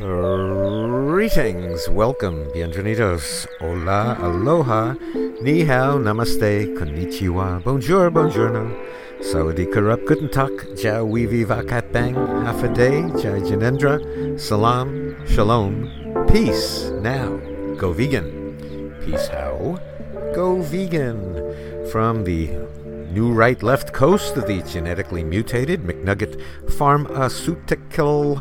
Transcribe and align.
Greetings, 0.00 1.88
welcome, 1.88 2.46
bienvenidos, 2.54 3.48
hola, 3.60 4.16
aloha, 4.22 4.94
ni 5.42 5.64
hao, 5.64 5.98
namaste, 5.98 6.72
konnichiwa, 6.78 7.60
bonjour, 7.64 8.08
buongiorno, 8.08 8.70
sawadee 9.20 9.66
karup, 9.66 10.06
guten 10.06 10.28
tag, 10.28 10.52
jiao 10.76 11.04
weevi 11.04 11.44
vakat 11.44 11.90
bang, 11.90 12.14
half 12.46 12.62
a 12.62 12.68
day, 12.68 13.02
jai 13.18 13.40
janendra, 13.40 13.98
salam, 14.38 15.16
shalom, 15.26 15.90
peace, 16.28 16.90
now, 17.02 17.36
go 17.76 17.92
vegan, 17.92 18.54
peace 19.04 19.26
how, 19.26 19.80
go 20.32 20.62
vegan, 20.62 21.42
from 21.90 22.22
the 22.22 22.46
new 23.10 23.32
right 23.32 23.64
left 23.64 23.92
coast 23.92 24.36
of 24.36 24.46
the 24.46 24.62
genetically 24.62 25.24
mutated 25.24 25.82
McNugget 25.82 26.40
pharmaceutical 26.70 28.40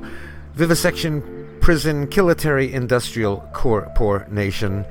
vivisection 0.53 1.36
prison 1.67 2.07
kilitary 2.07 2.71
industrial 2.71 3.43
nation. 4.31 4.85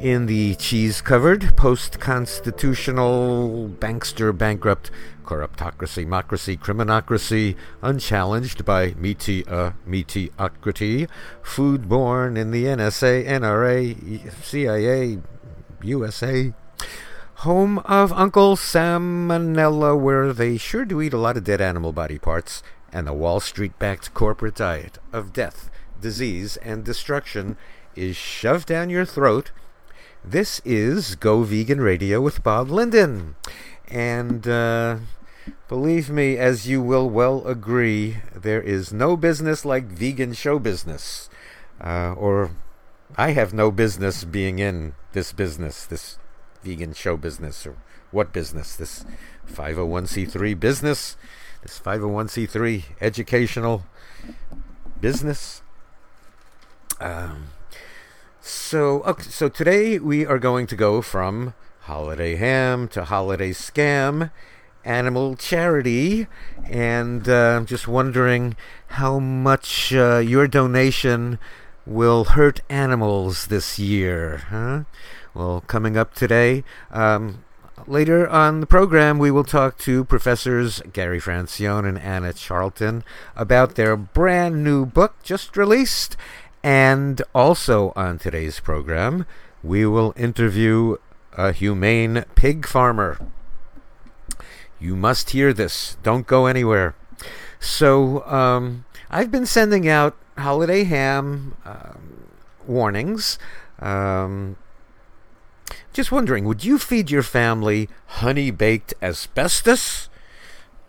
In 0.00 0.26
the 0.26 0.56
cheese 0.56 1.00
covered 1.00 1.56
post 1.56 2.00
constitutional 2.00 3.70
bankster 3.78 4.36
bankrupt 4.36 4.90
corruptocracy 5.24 6.02
democracy 6.02 6.56
criminocracy 6.56 7.54
unchallenged 7.80 8.64
by 8.64 8.92
meaty 8.94 9.46
uh 9.46 9.70
mediocrity 9.86 11.06
food 11.44 11.88
born 11.88 12.36
in 12.36 12.50
the 12.50 12.64
NSA 12.64 13.24
NRA 13.24 14.42
CIA 14.42 15.18
USA 15.84 16.52
home 17.46 17.78
of 17.84 18.12
Uncle 18.12 18.56
Salmonella, 18.56 19.96
where 19.96 20.32
they 20.32 20.56
sure 20.56 20.84
do 20.84 21.00
eat 21.00 21.12
a 21.12 21.18
lot 21.18 21.36
of 21.36 21.44
dead 21.44 21.60
animal 21.60 21.92
body 21.92 22.18
parts, 22.18 22.64
and 22.92 23.06
the 23.06 23.12
Wall 23.12 23.38
Street 23.38 23.78
backed 23.78 24.12
corporate 24.12 24.56
diet 24.56 24.98
of 25.12 25.32
death 25.32 25.70
disease, 26.00 26.56
and 26.58 26.84
destruction 26.84 27.56
is 27.94 28.16
shoved 28.16 28.68
down 28.68 28.90
your 28.90 29.04
throat. 29.04 29.50
This 30.24 30.60
is 30.64 31.14
Go 31.14 31.42
Vegan 31.42 31.80
Radio 31.80 32.20
with 32.20 32.42
Bob 32.42 32.70
Linden. 32.70 33.36
And 33.88 34.46
uh, 34.48 34.98
believe 35.68 36.10
me, 36.10 36.36
as 36.36 36.68
you 36.68 36.82
will 36.82 37.08
well 37.08 37.46
agree, 37.46 38.18
there 38.34 38.60
is 38.60 38.92
no 38.92 39.16
business 39.16 39.64
like 39.64 39.84
vegan 39.84 40.32
show 40.32 40.58
business. 40.58 41.30
Uh, 41.80 42.14
or 42.14 42.50
I 43.16 43.32
have 43.32 43.54
no 43.54 43.70
business 43.70 44.24
being 44.24 44.58
in 44.58 44.94
this 45.12 45.32
business, 45.32 45.86
this 45.86 46.18
vegan 46.62 46.92
show 46.92 47.16
business, 47.16 47.66
or 47.66 47.76
what 48.10 48.32
business? 48.32 48.76
This 48.76 49.04
501c3 49.48 50.58
business, 50.58 51.16
this 51.62 51.78
501c3 51.78 52.84
educational 53.00 53.84
business. 55.00 55.62
Um, 57.00 57.48
so, 58.40 59.02
okay, 59.02 59.24
so 59.24 59.48
today 59.48 59.98
we 59.98 60.24
are 60.24 60.38
going 60.38 60.66
to 60.68 60.76
go 60.76 61.02
from 61.02 61.54
holiday 61.80 62.36
ham 62.36 62.88
to 62.88 63.04
holiday 63.04 63.50
scam, 63.50 64.30
animal 64.84 65.36
charity, 65.36 66.26
and 66.64 67.28
uh, 67.28 67.56
I'm 67.56 67.66
just 67.66 67.86
wondering 67.86 68.56
how 68.88 69.18
much 69.18 69.92
uh, 69.92 70.18
your 70.18 70.48
donation 70.48 71.38
will 71.84 72.24
hurt 72.24 72.60
animals 72.70 73.48
this 73.48 73.78
year, 73.78 74.38
huh? 74.48 74.84
Well, 75.34 75.62
coming 75.66 75.98
up 75.98 76.14
today, 76.14 76.64
um, 76.90 77.44
later 77.86 78.26
on 78.26 78.60
the 78.60 78.66
program, 78.66 79.18
we 79.18 79.30
will 79.30 79.44
talk 79.44 79.76
to 79.78 80.04
professors 80.04 80.80
Gary 80.92 81.20
Francione 81.20 81.88
and 81.88 81.98
Anna 81.98 82.32
Charlton 82.32 83.04
about 83.36 83.74
their 83.74 83.96
brand 83.96 84.64
new 84.64 84.86
book 84.86 85.14
just 85.22 85.56
released 85.56 86.16
and 86.66 87.22
also 87.32 87.92
on 87.94 88.18
today's 88.18 88.58
program, 88.58 89.24
we 89.62 89.86
will 89.86 90.12
interview 90.16 90.96
a 91.38 91.52
humane 91.52 92.24
pig 92.34 92.66
farmer. 92.66 93.20
You 94.80 94.96
must 94.96 95.30
hear 95.30 95.52
this. 95.52 95.96
Don't 96.02 96.26
go 96.26 96.46
anywhere. 96.46 96.96
So, 97.60 98.26
um, 98.26 98.84
I've 99.08 99.30
been 99.30 99.46
sending 99.46 99.88
out 99.88 100.16
holiday 100.36 100.82
ham 100.82 101.54
um, 101.64 102.26
warnings. 102.66 103.38
Um, 103.78 104.56
just 105.92 106.10
wondering, 106.10 106.46
would 106.46 106.64
you 106.64 106.80
feed 106.80 107.12
your 107.12 107.22
family 107.22 107.88
honey 108.18 108.50
baked 108.50 108.92
asbestos? 109.00 110.08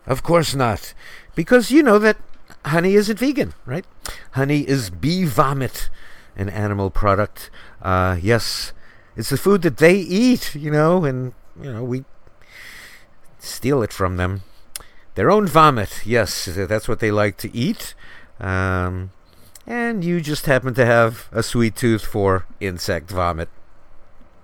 Of 0.06 0.24
course 0.24 0.56
not. 0.56 0.92
Because 1.36 1.70
you 1.70 1.84
know 1.84 2.00
that 2.00 2.16
honey 2.64 2.94
isn't 2.94 3.18
vegan, 3.18 3.54
right? 3.66 3.84
Honey 4.32 4.60
is 4.60 4.90
bee 4.90 5.24
vomit, 5.24 5.88
an 6.36 6.48
animal 6.48 6.90
product. 6.90 7.50
Uh, 7.82 8.18
yes, 8.20 8.72
it's 9.16 9.30
the 9.30 9.36
food 9.36 9.62
that 9.62 9.78
they 9.78 9.96
eat, 9.96 10.54
you 10.54 10.70
know, 10.70 11.04
and, 11.04 11.32
you 11.60 11.72
know, 11.72 11.84
we 11.84 12.04
steal 13.38 13.82
it 13.82 13.92
from 13.92 14.16
them. 14.16 14.42
Their 15.14 15.30
own 15.30 15.46
vomit, 15.46 16.06
yes, 16.06 16.44
that's 16.44 16.86
what 16.88 17.00
they 17.00 17.10
like 17.10 17.36
to 17.38 17.54
eat. 17.54 17.94
Um, 18.38 19.10
and 19.66 20.04
you 20.04 20.20
just 20.20 20.46
happen 20.46 20.74
to 20.74 20.86
have 20.86 21.28
a 21.32 21.42
sweet 21.42 21.76
tooth 21.76 22.04
for 22.04 22.46
insect 22.60 23.10
vomit. 23.10 23.48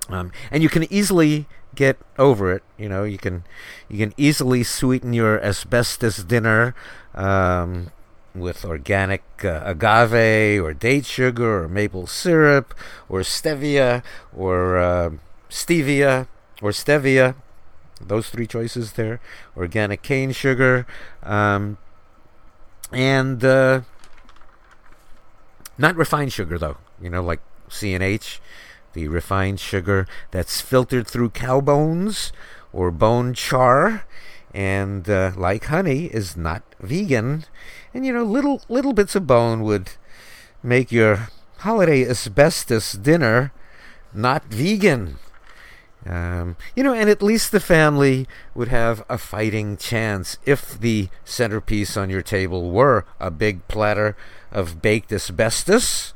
Um, 0.08 0.32
and 0.50 0.62
you 0.62 0.68
can 0.68 0.92
easily 0.92 1.46
get 1.74 1.96
over 2.18 2.52
it. 2.52 2.62
You 2.76 2.88
know, 2.88 3.04
you 3.04 3.18
can 3.18 3.44
you 3.88 3.98
can 3.98 4.12
easily 4.16 4.62
sweeten 4.62 5.12
your 5.12 5.42
asbestos 5.42 6.24
dinner 6.24 6.74
um, 7.14 7.90
with 8.34 8.64
organic 8.64 9.22
uh, 9.44 9.60
agave 9.64 10.62
or 10.62 10.74
date 10.74 11.06
sugar 11.06 11.64
or 11.64 11.68
maple 11.68 12.06
syrup 12.06 12.74
or 13.08 13.20
stevia 13.20 14.02
or 14.36 14.78
uh, 14.78 15.10
stevia 15.48 16.26
or 16.60 16.70
stevia. 16.70 17.34
Those 18.00 18.28
three 18.28 18.46
choices 18.46 18.92
there. 18.92 19.20
Organic 19.56 20.02
cane 20.02 20.32
sugar. 20.32 20.86
Um, 21.22 21.78
and 22.92 23.44
uh, 23.44 23.82
not 25.78 25.96
refined 25.96 26.32
sugar, 26.32 26.58
though. 26.58 26.76
You 27.00 27.10
know, 27.10 27.22
like 27.22 27.40
C&H, 27.68 28.40
the 28.92 29.08
refined 29.08 29.60
sugar 29.60 30.06
that's 30.32 30.60
filtered 30.60 31.06
through 31.06 31.30
cow 31.30 31.60
bones 31.60 32.32
or 32.72 32.90
bone 32.90 33.34
char 33.34 34.04
and 34.54 35.10
uh, 35.10 35.32
like 35.36 35.64
honey 35.64 36.04
is 36.06 36.36
not 36.36 36.62
vegan 36.80 37.44
and 37.94 38.04
you 38.04 38.12
know, 38.12 38.24
little 38.24 38.60
little 38.68 38.92
bits 38.92 39.14
of 39.14 39.26
bone 39.26 39.62
would 39.62 39.92
make 40.62 40.90
your 40.90 41.28
holiday 41.58 42.06
asbestos 42.06 42.92
dinner 42.92 43.52
not 44.12 44.44
vegan. 44.46 45.16
Um, 46.06 46.56
you 46.76 46.82
know, 46.82 46.92
and 46.92 47.08
at 47.08 47.22
least 47.22 47.50
the 47.50 47.60
family 47.60 48.26
would 48.54 48.68
have 48.68 49.02
a 49.08 49.16
fighting 49.16 49.78
chance 49.78 50.36
if 50.44 50.78
the 50.78 51.08
centerpiece 51.24 51.96
on 51.96 52.10
your 52.10 52.20
table 52.20 52.70
were 52.70 53.06
a 53.18 53.30
big 53.30 53.66
platter 53.68 54.14
of 54.52 54.82
baked 54.82 55.12
asbestos. 55.12 56.12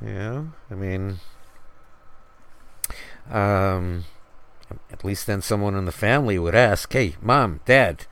Know, 0.00 0.52
I 0.68 0.74
mean, 0.74 1.20
um, 3.30 4.04
at 4.90 5.04
least 5.04 5.26
then 5.26 5.42
someone 5.42 5.76
in 5.76 5.84
the 5.84 5.92
family 5.92 6.38
would 6.38 6.54
ask, 6.54 6.92
"Hey, 6.92 7.14
mom, 7.22 7.60
dad, 7.66 8.06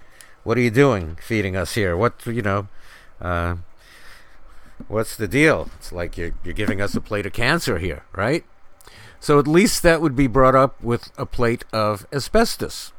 what 0.45 0.57
are 0.57 0.63
you 0.63 0.71
doing 0.71 1.17
feeding 1.21 1.57
us 1.57 1.75
here? 1.75 1.97
What 1.97 2.25
you 2.27 2.43
know, 2.43 2.69
uh, 3.21 3.57
what's 4.87 5.17
the 5.17 5.29
deal? 5.29 5.71
It's 5.77 5.93
like 5.93 6.17
you're, 6.17 6.33
you're 6.45 6.55
giving 6.55 6.81
us 6.81 6.95
a 6.95 7.01
plate 7.01 7.27
of 7.27 7.33
cancer 7.33 7.79
here, 7.79 8.05
right? 8.13 8.45
So 9.21 9.39
at 9.39 9.49
least 9.49 9.83
that 9.83 10.01
would 10.01 10.15
be 10.15 10.27
brought 10.27 10.55
up 10.55 10.83
with 10.83 11.11
a 11.19 11.27
plate 11.27 11.65
of 11.73 12.07
asbestos. 12.13 12.93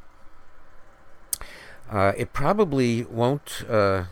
Uh, 1.90 2.12
it 2.16 2.32
probably 2.32 3.04
won't, 3.04 3.64
uh, 3.68 4.04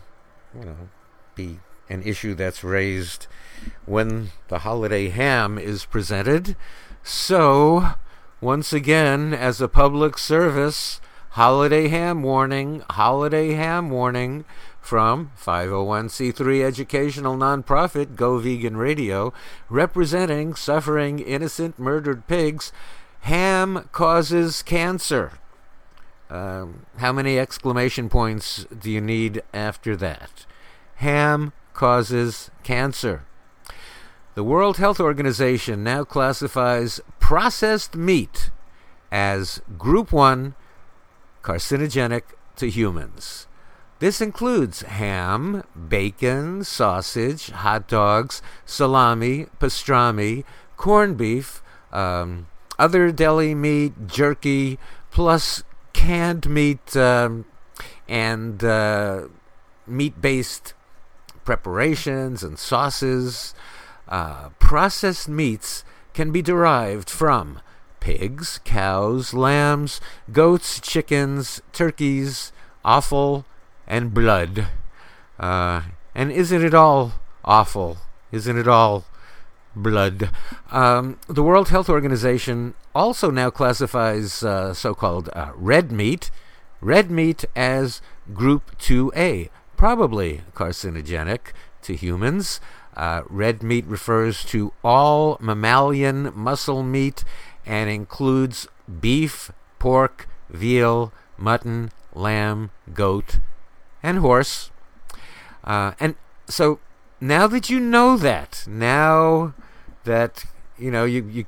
you 0.58 0.64
know, 0.64 0.88
be 1.34 1.60
an 1.88 2.02
issue 2.02 2.34
that's 2.34 2.64
raised 2.64 3.26
when 3.86 4.30
the 4.48 4.60
holiday 4.60 5.08
ham 5.08 5.58
is 5.58 5.84
presented. 5.84 6.56
So, 7.02 7.92
once 8.40 8.72
again, 8.72 9.32
as 9.32 9.60
a 9.60 9.68
public 9.68 10.18
service, 10.18 11.00
holiday 11.30 11.88
ham 11.88 12.22
warning, 12.22 12.82
holiday 12.90 13.52
ham 13.52 13.90
warning 13.90 14.44
from 14.88 15.30
501c3 15.38 16.64
educational 16.64 17.36
nonprofit 17.36 18.16
Go 18.16 18.38
Vegan 18.38 18.78
Radio, 18.78 19.34
representing 19.68 20.54
suffering 20.54 21.18
innocent 21.18 21.78
murdered 21.78 22.26
pigs. 22.26 22.72
Ham 23.20 23.86
causes 23.92 24.62
cancer. 24.62 25.32
Um, 26.30 26.86
how 26.96 27.12
many 27.12 27.38
exclamation 27.38 28.08
points 28.08 28.64
do 28.64 28.90
you 28.90 29.02
need 29.02 29.42
after 29.52 29.94
that? 29.96 30.46
Ham 30.96 31.52
causes 31.74 32.50
cancer. 32.62 33.26
The 34.36 34.44
World 34.44 34.78
Health 34.78 35.00
Organization 35.00 35.84
now 35.84 36.04
classifies 36.04 36.98
processed 37.20 37.94
meat 37.94 38.48
as 39.12 39.60
Group 39.76 40.12
1 40.12 40.54
carcinogenic 41.42 42.22
to 42.56 42.70
humans. 42.70 43.47
This 44.00 44.20
includes 44.20 44.82
ham, 44.82 45.64
bacon, 45.88 46.62
sausage, 46.62 47.50
hot 47.50 47.88
dogs, 47.88 48.40
salami, 48.64 49.46
pastrami, 49.58 50.44
corned 50.76 51.16
beef, 51.16 51.62
um, 51.92 52.46
other 52.78 53.10
deli 53.10 53.56
meat, 53.56 54.06
jerky, 54.06 54.78
plus 55.10 55.64
canned 55.92 56.48
meat 56.48 56.96
um, 56.96 57.44
and 58.08 58.62
uh, 58.62 59.22
meat 59.84 60.20
based 60.20 60.74
preparations 61.44 62.44
and 62.44 62.56
sauces. 62.56 63.52
Uh, 64.06 64.50
processed 64.60 65.28
meats 65.28 65.82
can 66.14 66.30
be 66.30 66.40
derived 66.40 67.10
from 67.10 67.60
pigs, 67.98 68.60
cows, 68.64 69.34
lambs, 69.34 70.00
goats, 70.30 70.80
chickens, 70.80 71.60
turkeys, 71.72 72.52
offal, 72.84 73.44
and 73.88 74.14
blood. 74.14 74.68
Uh, 75.40 75.82
and 76.14 76.30
isn't 76.30 76.62
it 76.62 76.74
all 76.74 77.14
awful? 77.44 77.96
Isn't 78.30 78.58
it 78.58 78.68
all 78.68 79.04
blood? 79.74 80.30
Um, 80.70 81.18
the 81.26 81.42
World 81.42 81.70
Health 81.70 81.88
Organization 81.88 82.74
also 82.94 83.30
now 83.30 83.50
classifies 83.50 84.44
uh, 84.44 84.74
so 84.74 84.94
called 84.94 85.30
uh, 85.32 85.52
red 85.54 85.90
meat, 85.90 86.30
red 86.80 87.10
meat 87.10 87.44
as 87.56 88.00
group 88.34 88.78
2A, 88.78 89.48
probably 89.76 90.42
carcinogenic 90.54 91.52
to 91.82 91.94
humans. 91.94 92.60
Uh, 92.96 93.22
red 93.28 93.62
meat 93.62 93.86
refers 93.86 94.44
to 94.44 94.72
all 94.84 95.38
mammalian 95.40 96.32
muscle 96.34 96.82
meat 96.82 97.24
and 97.64 97.88
includes 97.88 98.66
beef, 99.00 99.52
pork, 99.78 100.28
veal, 100.50 101.12
mutton, 101.36 101.90
lamb, 102.12 102.70
goat, 102.92 103.38
and 104.08 104.18
horse. 104.18 104.70
Uh, 105.64 105.92
and 106.00 106.14
so 106.46 106.80
now 107.20 107.46
that 107.46 107.68
you 107.68 107.80
know 107.80 108.16
that, 108.16 108.64
now 108.66 109.54
that 110.04 110.44
you 110.78 110.90
know 110.90 111.04
you, 111.04 111.26
you 111.28 111.44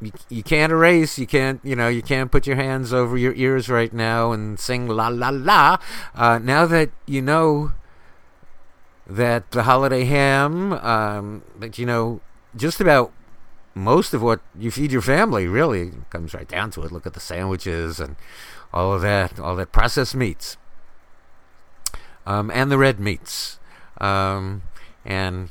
you 0.00 0.12
you 0.28 0.42
can't 0.42 0.72
erase, 0.72 1.18
you 1.18 1.26
can't 1.26 1.60
you 1.62 1.76
know 1.76 1.88
you 1.88 2.02
can't 2.02 2.30
put 2.30 2.46
your 2.46 2.56
hands 2.56 2.92
over 2.92 3.16
your 3.16 3.34
ears 3.34 3.68
right 3.68 3.92
now 3.92 4.32
and 4.32 4.58
sing 4.58 4.86
la 4.86 5.08
la 5.08 5.30
la. 5.30 5.78
Uh, 6.14 6.38
now 6.38 6.66
that 6.66 6.90
you 7.06 7.22
know 7.22 7.72
that 9.06 9.50
the 9.52 9.64
holiday 9.64 10.04
ham, 10.04 10.72
um, 10.72 11.42
that 11.58 11.78
you 11.78 11.86
know 11.86 12.20
just 12.56 12.80
about 12.80 13.12
most 13.74 14.14
of 14.14 14.22
what 14.22 14.40
you 14.58 14.70
feed 14.70 14.92
your 14.92 15.02
family 15.02 15.48
really 15.48 15.92
comes 16.10 16.32
right 16.34 16.48
down 16.48 16.70
to 16.70 16.82
it. 16.82 16.92
Look 16.92 17.06
at 17.06 17.14
the 17.14 17.20
sandwiches 17.20 17.98
and 17.98 18.16
all 18.72 18.92
of 18.92 19.02
that, 19.02 19.38
all 19.38 19.56
that 19.56 19.72
processed 19.72 20.14
meats, 20.14 20.56
um, 22.26 22.50
and 22.50 22.70
the 22.70 22.78
red 22.78 22.98
meats, 23.00 23.58
um, 24.00 24.62
and 25.04 25.50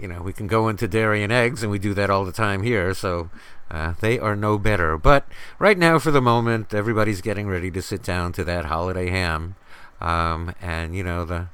you 0.00 0.08
know 0.08 0.22
we 0.22 0.32
can 0.32 0.46
go 0.46 0.68
into 0.68 0.88
dairy 0.88 1.22
and 1.22 1.32
eggs, 1.32 1.62
and 1.62 1.70
we 1.70 1.78
do 1.78 1.94
that 1.94 2.10
all 2.10 2.24
the 2.24 2.32
time 2.32 2.62
here. 2.62 2.94
So 2.94 3.30
uh, 3.70 3.94
they 4.00 4.18
are 4.18 4.36
no 4.36 4.58
better. 4.58 4.96
But 4.98 5.26
right 5.58 5.78
now, 5.78 5.98
for 5.98 6.10
the 6.10 6.20
moment, 6.20 6.74
everybody's 6.74 7.20
getting 7.20 7.48
ready 7.48 7.70
to 7.70 7.82
sit 7.82 8.02
down 8.02 8.32
to 8.32 8.44
that 8.44 8.66
holiday 8.66 9.10
ham, 9.10 9.56
um, 10.00 10.54
and 10.60 10.94
you 10.94 11.02
know 11.02 11.24
the 11.24 11.48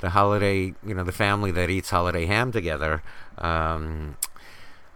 the 0.00 0.10
holiday, 0.10 0.74
you 0.86 0.94
know, 0.94 1.04
the 1.04 1.12
family 1.12 1.50
that 1.50 1.70
eats 1.70 1.90
holiday 1.90 2.26
ham 2.26 2.52
together. 2.52 3.02
Um, 3.38 4.16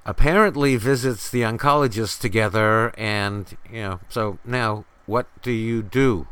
apparently 0.05 0.77
visits 0.77 1.29
the 1.29 1.43
oncologist 1.43 2.19
together 2.19 2.95
and 2.97 3.59
you 3.71 3.83
know 3.83 4.01
so 4.09 4.39
now 4.43 4.87
what 5.05 5.27
do 5.43 5.51
you 5.51 5.83
do 5.83 6.27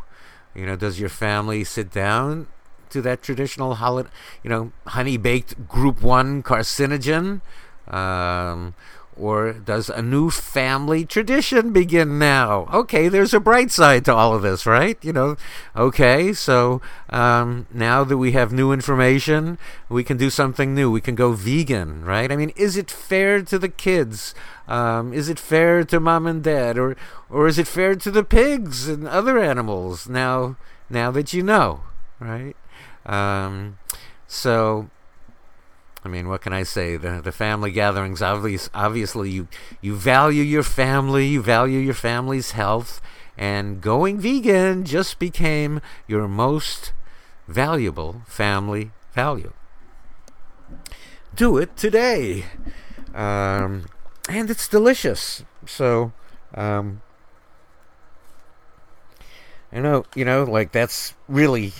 you 0.54 0.64
know 0.64 0.74
does 0.74 0.98
your 0.98 1.10
family 1.10 1.62
sit 1.62 1.92
down 1.92 2.46
to 2.90 3.02
that 3.02 3.22
traditional 3.22 3.74
holiday 3.74 4.08
you 4.42 4.50
know 4.50 4.72
honey 4.86 5.16
baked 5.16 5.68
group 5.68 6.02
1 6.02 6.42
carcinogen 6.42 7.40
um, 7.88 8.74
or 9.18 9.52
does 9.52 9.88
a 9.88 10.02
new 10.02 10.30
family 10.30 11.04
tradition 11.04 11.72
begin 11.72 12.18
now? 12.18 12.68
Okay, 12.72 13.08
there's 13.08 13.32
a 13.32 13.40
bright 13.40 13.70
side 13.70 14.04
to 14.04 14.14
all 14.14 14.34
of 14.34 14.42
this, 14.42 14.66
right? 14.66 15.02
You 15.02 15.12
know, 15.12 15.36
okay, 15.74 16.32
so 16.34 16.82
um, 17.08 17.66
now 17.72 18.04
that 18.04 18.18
we 18.18 18.32
have 18.32 18.52
new 18.52 18.72
information, 18.72 19.58
we 19.88 20.04
can 20.04 20.18
do 20.18 20.28
something 20.28 20.74
new. 20.74 20.90
We 20.90 21.00
can 21.00 21.14
go 21.14 21.32
vegan, 21.32 22.04
right? 22.04 22.30
I 22.30 22.36
mean, 22.36 22.52
is 22.56 22.76
it 22.76 22.90
fair 22.90 23.40
to 23.42 23.58
the 23.58 23.70
kids? 23.70 24.34
Um, 24.68 25.14
is 25.14 25.28
it 25.28 25.38
fair 25.38 25.82
to 25.84 26.00
mom 26.00 26.26
and 26.26 26.42
dad, 26.42 26.76
or 26.76 26.96
or 27.30 27.46
is 27.46 27.58
it 27.58 27.66
fair 27.66 27.94
to 27.94 28.10
the 28.10 28.24
pigs 28.24 28.86
and 28.86 29.08
other 29.08 29.38
animals? 29.38 30.08
Now, 30.08 30.56
now 30.90 31.10
that 31.12 31.32
you 31.32 31.42
know, 31.42 31.82
right? 32.20 32.56
Um, 33.06 33.78
so 34.26 34.90
I 36.06 36.08
mean, 36.08 36.28
what 36.28 36.40
can 36.40 36.52
I 36.52 36.62
say? 36.62 36.96
The 36.96 37.20
the 37.20 37.32
family 37.32 37.72
gatherings, 37.72 38.22
obvious, 38.22 38.70
obviously, 38.72 39.28
you 39.28 39.48
you 39.80 39.96
value 39.96 40.44
your 40.44 40.62
family, 40.62 41.26
you 41.26 41.42
value 41.42 41.80
your 41.80 41.94
family's 41.94 42.52
health, 42.52 43.00
and 43.36 43.80
going 43.80 44.20
vegan 44.20 44.84
just 44.84 45.18
became 45.18 45.80
your 46.06 46.28
most 46.28 46.92
valuable 47.48 48.22
family 48.26 48.92
value. 49.12 49.52
Do 51.34 51.58
it 51.58 51.76
today, 51.76 52.44
um, 53.12 53.86
and 54.28 54.48
it's 54.48 54.68
delicious. 54.68 55.42
So, 55.66 56.12
um, 56.54 57.02
I 59.72 59.80
know, 59.80 60.04
you 60.14 60.24
know, 60.24 60.44
like 60.44 60.70
that's 60.70 61.14
really, 61.26 61.72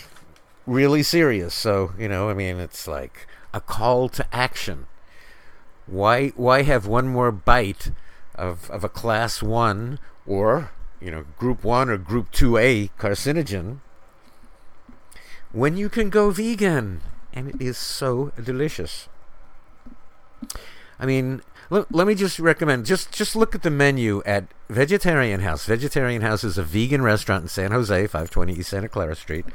really 0.67 1.01
serious. 1.01 1.55
So, 1.55 1.93
you 1.97 2.07
know, 2.07 2.29
I 2.29 2.35
mean, 2.35 2.57
it's 2.57 2.87
like 2.87 3.25
a 3.53 3.61
call 3.61 4.09
to 4.09 4.35
action. 4.35 4.85
Why 5.87 6.29
why 6.35 6.63
have 6.63 6.85
one 6.85 7.07
more 7.07 7.31
bite 7.31 7.91
of, 8.35 8.69
of 8.69 8.83
a 8.83 8.89
class 8.89 9.41
one 9.41 9.99
or 10.27 10.71
you 11.01 11.09
know 11.09 11.25
group 11.39 11.63
one 11.63 11.89
or 11.89 11.97
group 11.97 12.29
two 12.31 12.57
A 12.57 12.89
carcinogen 12.99 13.79
when 15.53 15.77
you 15.77 15.87
can 15.87 16.09
go 16.09 16.29
vegan 16.29 17.01
and 17.33 17.49
it 17.49 17.61
is 17.61 17.77
so 17.77 18.31
delicious. 18.43 19.07
I 20.99 21.05
mean, 21.05 21.41
let, 21.69 21.93
let 21.93 22.05
me 22.05 22.15
just 22.15 22.37
recommend 22.37 22.85
just 22.85 23.11
just 23.11 23.35
look 23.35 23.55
at 23.55 23.63
the 23.63 23.71
menu 23.71 24.21
at 24.25 24.45
Vegetarian 24.69 25.39
House. 25.39 25.65
Vegetarian 25.65 26.21
House 26.21 26.43
is 26.43 26.57
a 26.57 26.63
vegan 26.63 27.01
restaurant 27.01 27.43
in 27.43 27.47
San 27.47 27.71
Jose, 27.71 28.07
520 28.07 28.53
East 28.53 28.69
Santa 28.69 28.89
Clara 28.89 29.15
Street 29.15 29.45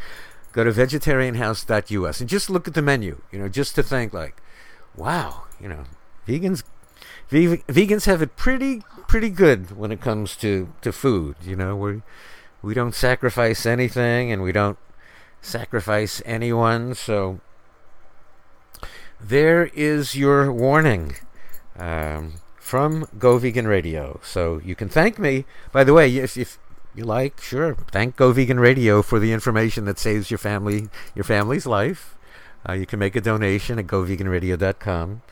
go 0.53 0.65
to 0.65 0.71
vegetarianhouse.us 0.71 2.21
and 2.21 2.29
just 2.29 2.51
look 2.51 2.69
at 2.69 2.75
the 2.75 2.83
menu, 2.83 3.21
you 3.31 3.39
know, 3.39 3.49
just 3.49 3.75
to 3.75 3.83
think 3.83 4.13
like, 4.13 4.41
wow, 4.97 5.45
you 5.61 5.69
know, 5.69 5.85
vegans 6.27 6.63
vegans 7.31 8.05
have 8.05 8.21
it 8.21 8.37
pretty 8.37 8.83
pretty 9.09 9.31
good 9.31 9.77
when 9.77 9.91
it 9.91 10.01
comes 10.01 10.37
to 10.37 10.73
to 10.83 10.93
food, 10.93 11.37
you 11.43 11.57
know, 11.57 11.75
we 11.77 12.03
we 12.61 12.75
don't 12.75 12.95
sacrifice 12.95 13.67
anything 13.67 14.31
and 14.31 14.43
we 14.43 14.53
don't 14.53 14.79
sacrifice 15.41 16.23
anyone, 16.25 16.95
so 16.95 17.41
there 19.21 19.67
is 19.75 20.17
your 20.17 20.53
warning 20.53 21.17
um, 21.79 22.35
from 22.57 23.07
Go 23.19 23.39
Vegan 23.39 23.67
Radio. 23.67 24.21
So 24.23 24.61
you 24.65 24.75
can 24.75 24.89
thank 24.89 25.19
me. 25.19 25.45
By 25.73 25.85
the 25.85 25.93
way, 25.93 26.17
if, 26.17 26.37
if 26.37 26.59
you 26.95 27.05
like, 27.05 27.41
sure. 27.41 27.75
Thank 27.91 28.17
Go 28.17 28.33
Vegan 28.33 28.61
Radio 28.61 29.03
for 29.03 29.19
the 29.19 29.33
information 29.33 29.85
that 29.87 29.99
saves 29.99 30.31
your 30.31 30.39
family 30.39 30.89
your 31.15 31.25
family's 31.25 31.67
life. 31.67 32.17
Uh, 32.69 32.75
you 32.75 32.87
can 32.87 32.99
make 32.99 33.17
a 33.17 33.21
donation 33.21 33.79
at 33.79 33.87
goveganradio.com. 33.87 35.23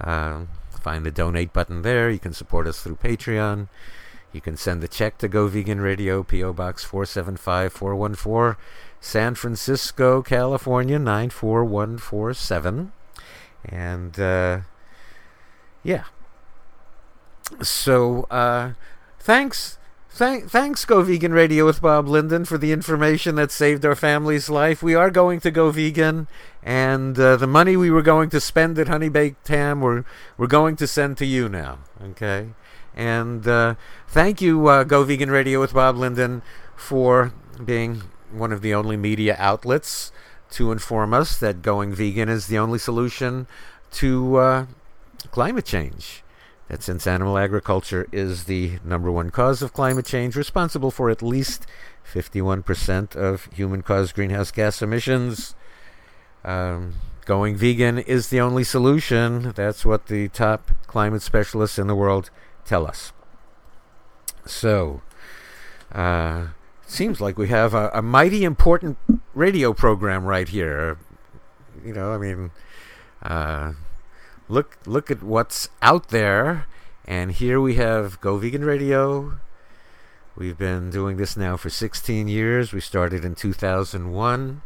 Uh, 0.00 0.42
find 0.70 1.04
the 1.04 1.10
donate 1.10 1.52
button 1.52 1.82
there. 1.82 2.10
You 2.10 2.18
can 2.18 2.32
support 2.32 2.66
us 2.66 2.80
through 2.82 2.96
Patreon. 2.96 3.68
You 4.32 4.40
can 4.40 4.56
send 4.56 4.84
a 4.84 4.88
check 4.88 5.18
to 5.18 5.28
Go 5.28 5.48
Vegan 5.48 5.80
Radio, 5.80 6.22
P.O. 6.22 6.52
Box 6.52 6.84
475414, 6.84 8.62
San 9.00 9.34
Francisco, 9.34 10.22
California 10.22 10.98
94147. 10.98 12.92
And 13.64 14.20
uh, 14.20 14.60
yeah. 15.82 16.04
So 17.62 18.24
uh, 18.24 18.72
thanks 19.18 19.77
Thank, 20.18 20.50
thanks, 20.50 20.84
Go 20.84 21.02
Vegan 21.02 21.32
Radio 21.32 21.64
with 21.64 21.80
Bob 21.80 22.08
Linden, 22.08 22.44
for 22.44 22.58
the 22.58 22.72
information 22.72 23.36
that 23.36 23.52
saved 23.52 23.84
our 23.84 23.94
family's 23.94 24.50
life. 24.50 24.82
We 24.82 24.96
are 24.96 25.12
going 25.12 25.38
to 25.38 25.52
go 25.52 25.70
vegan, 25.70 26.26
and 26.60 27.16
uh, 27.16 27.36
the 27.36 27.46
money 27.46 27.76
we 27.76 27.88
were 27.88 28.02
going 28.02 28.28
to 28.30 28.40
spend 28.40 28.80
at 28.80 28.88
Honey 28.88 29.08
Baked 29.08 29.46
Ham, 29.46 29.80
we're, 29.80 30.04
we're 30.36 30.48
going 30.48 30.74
to 30.74 30.88
send 30.88 31.18
to 31.18 31.24
you 31.24 31.48
now. 31.48 31.78
Okay? 32.02 32.48
And 32.96 33.46
uh, 33.46 33.76
thank 34.08 34.40
you, 34.40 34.66
uh, 34.66 34.82
Go 34.82 35.04
Vegan 35.04 35.30
Radio 35.30 35.60
with 35.60 35.72
Bob 35.72 35.96
Linden, 35.96 36.42
for 36.74 37.32
being 37.64 38.02
one 38.32 38.50
of 38.50 38.60
the 38.60 38.74
only 38.74 38.96
media 38.96 39.36
outlets 39.38 40.10
to 40.50 40.72
inform 40.72 41.14
us 41.14 41.38
that 41.38 41.62
going 41.62 41.94
vegan 41.94 42.28
is 42.28 42.48
the 42.48 42.58
only 42.58 42.80
solution 42.80 43.46
to 43.92 44.34
uh, 44.34 44.66
climate 45.30 45.64
change 45.64 46.24
that 46.68 46.82
since 46.82 47.06
animal 47.06 47.38
agriculture 47.38 48.06
is 48.12 48.44
the 48.44 48.78
number 48.84 49.10
one 49.10 49.30
cause 49.30 49.62
of 49.62 49.72
climate 49.72 50.06
change, 50.06 50.36
responsible 50.36 50.90
for 50.90 51.10
at 51.10 51.22
least 51.22 51.66
51% 52.10 53.16
of 53.16 53.48
human 53.52 53.82
caused 53.82 54.14
greenhouse 54.14 54.50
gas 54.50 54.82
emissions. 54.82 55.54
Um, 56.44 56.94
going 57.24 57.56
vegan 57.56 57.98
is 57.98 58.28
the 58.28 58.40
only 58.40 58.64
solution. 58.64 59.52
That's 59.54 59.84
what 59.84 60.06
the 60.06 60.28
top 60.28 60.70
climate 60.86 61.22
specialists 61.22 61.78
in 61.78 61.86
the 61.86 61.94
world 61.94 62.30
tell 62.64 62.86
us. 62.86 63.12
So, 64.46 65.02
uh, 65.92 66.48
seems 66.86 67.20
like 67.20 67.36
we 67.36 67.48
have 67.48 67.74
a, 67.74 67.90
a, 67.92 68.02
mighty 68.02 68.44
important 68.44 68.96
radio 69.34 69.72
program 69.74 70.24
right 70.24 70.48
here. 70.48 70.98
You 71.84 71.92
know, 71.92 72.12
I 72.12 72.18
mean, 72.18 72.50
uh, 73.22 73.72
look 74.48 74.78
look 74.86 75.10
at 75.10 75.22
what's 75.22 75.68
out 75.82 76.08
there, 76.08 76.66
and 77.04 77.32
here 77.32 77.60
we 77.60 77.74
have 77.74 78.20
Go 78.20 78.38
Vegan 78.38 78.64
Radio. 78.64 79.38
We've 80.36 80.56
been 80.56 80.90
doing 80.90 81.16
this 81.16 81.36
now 81.36 81.56
for 81.56 81.68
16 81.68 82.28
years. 82.28 82.72
We 82.72 82.80
started 82.80 83.24
in 83.24 83.34
2001 83.34 84.62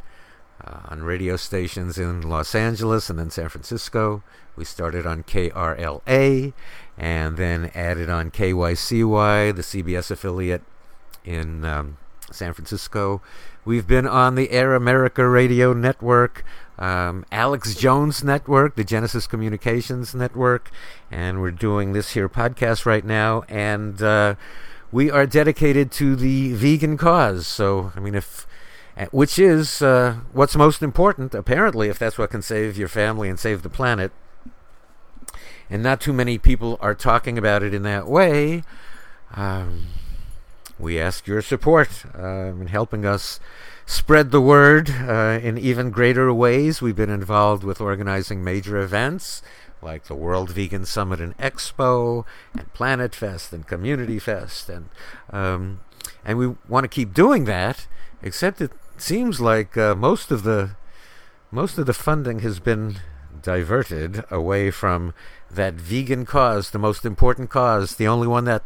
uh, 0.62 0.81
on 0.89 1.03
radio 1.03 1.37
stations 1.37 1.97
in 1.97 2.21
Los 2.21 2.55
Angeles 2.55 3.09
and 3.09 3.19
then 3.19 3.31
San 3.31 3.49
Francisco. 3.49 4.23
We 4.55 4.67
started 4.67 5.07
on 5.07 5.23
KRLA 5.23 6.53
and 6.99 7.37
then 7.39 7.71
added 7.75 8.11
on 8.11 8.31
KYCY, 8.31 9.57
the 9.57 9.62
CBS 9.62 10.11
affiliate 10.11 10.62
in 11.25 11.65
um, 11.65 11.97
San 12.31 12.53
Francisco. 12.53 13.23
We've 13.65 13.87
been 13.87 14.07
on 14.07 14.35
the 14.35 14.51
Air 14.51 14.75
America 14.75 15.27
Radio 15.27 15.73
Network, 15.73 16.45
um, 16.79 17.25
Alex 17.31 17.75
Jones 17.75 18.25
Network, 18.25 18.76
the 18.76 18.85
Genesis 18.85 19.26
Communications 19.26 20.14
Network, 20.14 20.71
and 21.11 21.41
we're 21.41 21.50
doing 21.50 21.93
this 21.93 22.12
here 22.12 22.29
podcast 22.29 22.87
right 22.87 23.05
now. 23.05 23.43
And 23.49 24.02
uh, 24.02 24.35
we 24.91 25.11
are 25.11 25.26
dedicated 25.26 25.91
to 25.93 26.17
the 26.17 26.52
vegan 26.52 26.97
cause. 26.97 27.47
So, 27.47 27.93
I 27.95 28.00
mean, 28.00 28.14
if 28.14 28.47
uh, 28.97 29.07
which 29.07 29.38
is 29.38 29.81
uh, 29.81 30.17
what's 30.33 30.55
most 30.55 30.83
important, 30.83 31.35
apparently, 31.35 31.88
if 31.88 31.99
that's 31.99 32.19
what 32.19 32.31
can 32.31 32.43
save 32.43 32.76
your 32.76 32.88
family 32.88 33.29
and 33.29 33.38
save 33.38 33.62
the 33.62 33.71
planet. 33.71 34.12
And 35.71 35.83
not 35.83 36.00
too 36.02 36.12
many 36.12 36.37
people 36.37 36.76
are 36.83 36.95
talking 36.95 37.38
about 37.38 37.62
it 37.62 37.73
in 37.73 37.83
that 37.85 38.07
way. 38.07 38.62
Um, 39.35 39.87
we 40.79 41.00
ask 41.00 41.26
your 41.26 41.41
support 41.41 42.05
uh, 42.14 42.52
in 42.52 42.67
helping 42.67 43.07
us 43.07 43.41
spread 43.87 44.31
the 44.31 44.41
word 44.41 44.91
uh, 44.91 45.39
in 45.43 45.59
even 45.59 45.91
greater 45.91 46.33
ways. 46.33 46.81
We've 46.81 46.97
been 46.97 47.11
involved 47.11 47.65
with 47.65 47.81
organizing 47.81 48.43
major 48.45 48.79
events 48.79 49.43
like 49.83 50.05
the 50.05 50.15
World 50.15 50.51
Vegan 50.51 50.87
Summit 50.87 51.21
and 51.21 51.37
Expo, 51.39 52.25
and 52.57 52.73
Planet 52.73 53.15
Fest 53.15 53.53
and 53.53 53.67
Community 53.67 54.19
Fest, 54.19 54.69
and 54.69 54.89
um, 55.31 55.81
and 56.25 56.39
we 56.39 56.55
want 56.69 56.85
to 56.85 56.89
keep 56.89 57.12
doing 57.12 57.45
that. 57.45 57.87
Except 58.23 58.61
it 58.61 58.71
seems 58.97 59.41
like 59.41 59.77
uh, 59.77 59.95
most 59.95 60.31
of 60.31 60.45
the 60.45 60.77
most 61.51 61.77
of 61.79 61.87
the 61.87 61.95
funding 61.95 62.39
has 62.41 62.61
been 62.61 62.97
diverted 63.43 64.25
away 64.31 64.71
from 64.71 65.12
that 65.51 65.75
vegan 65.75 66.25
cause, 66.25 66.71
the 66.71 66.79
most 66.79 67.05
important 67.05 67.51
cause, 67.51 67.97
the 67.97 68.07
only 68.07 68.29
one 68.29 68.45
that 68.45 68.62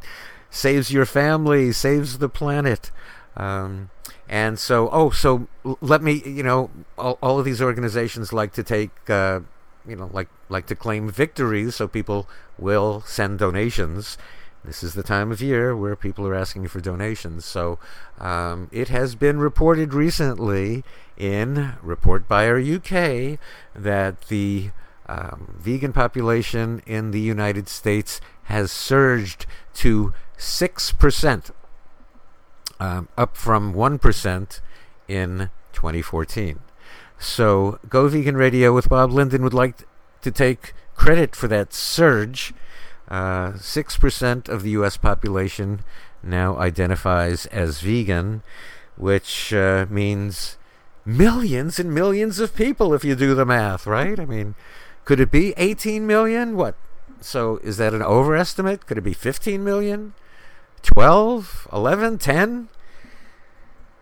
saves 0.51 0.93
your 0.93 1.07
family, 1.07 1.73
saves 1.73 2.19
the 2.19 2.29
planet. 2.29 2.91
Um, 3.37 3.91
and 4.29 4.59
so, 4.59 4.89
oh, 4.91 5.11
so 5.11 5.47
let 5.81 6.03
me, 6.03 6.23
you 6.25 6.43
know, 6.43 6.71
all, 6.99 7.19
all 7.23 7.39
of 7.39 7.45
these 7.45 7.63
organizations 7.63 8.33
like 8.33 8.53
to 8.55 8.63
take, 8.63 8.91
uh, 9.09 9.41
you 9.87 9.97
know, 9.97 10.11
like 10.13 10.29
like 10.49 10.67
to 10.67 10.75
claim 10.75 11.09
victories, 11.11 11.77
so 11.77 11.89
people 11.89 12.29
will 12.59 13.03
send 13.07 13.39
donations 13.39 14.17
this 14.67 14.83
is 14.83 14.95
the 14.95 15.03
time 15.03 15.31
of 15.31 15.41
year 15.41 15.77
where 15.77 15.95
people 15.95 16.27
are 16.27 16.35
asking 16.35 16.67
for 16.69 16.81
donations. 16.81 17.45
So 17.45 17.79
um, 18.19 18.69
it 18.73 18.89
has 18.89 19.15
been 19.15 19.39
reported 19.39 19.95
recently 19.95 20.83
in 21.17 21.75
Report 21.83 22.27
Buyer 22.27 22.59
UK 22.59 23.39
that 23.75 24.23
the 24.29 24.71
um, 25.09 25.55
vegan 25.57 25.93
population 25.93 26.83
in 26.85 27.13
the 27.13 27.21
United 27.21 27.69
States 27.69 28.21
has 28.45 28.73
surged 28.73 29.47
to 29.75 30.13
6%, 30.37 31.51
um, 32.81 33.09
up 33.17 33.37
from 33.37 33.75
1% 33.75 34.61
in 35.09 35.51
2014. 35.73 36.61
So 37.19 37.79
Go 37.89 38.09
Vegan 38.09 38.37
Radio 38.37 38.75
with 38.75 38.89
Bob 38.89 39.11
Linden 39.11 39.43
would 39.43 39.55
like 39.55 39.87
to 40.23 40.31
take 40.31 40.75
credit 40.95 41.35
for 41.35 41.49
that 41.49 41.73
surge 41.73 42.53
uh, 43.09 43.53
6% 43.53 44.49
of 44.49 44.63
the 44.63 44.71
U.S. 44.71 44.97
population 44.97 45.81
now 46.23 46.57
identifies 46.59 47.47
as 47.47 47.81
vegan, 47.81 48.43
which 48.97 49.53
uh, 49.53 49.87
means 49.89 50.57
millions 51.05 51.79
and 51.79 51.95
millions 51.95 52.41
of 52.41 52.57
people 52.57 52.93
if 52.93 53.05
you 53.05 53.15
do 53.15 53.35
the 53.35 53.47
math, 53.47 53.87
right? 53.87 54.19
I 54.19 54.25
mean, 54.25 54.57
could 55.05 55.21
it 55.21 55.31
be 55.31 55.55
18 55.57 56.07
million? 56.07 56.57
What? 56.57 56.75
So 57.21 57.59
is 57.59 57.77
that 57.77 57.95
an 57.95 58.03
overestimate? 58.03 58.87
Could 58.87 58.99
it 58.99 59.03
be 59.03 59.13
15 59.13 59.63
million? 59.63 60.15
12? 60.83 61.69
11? 61.73 62.19
10? 62.19 62.69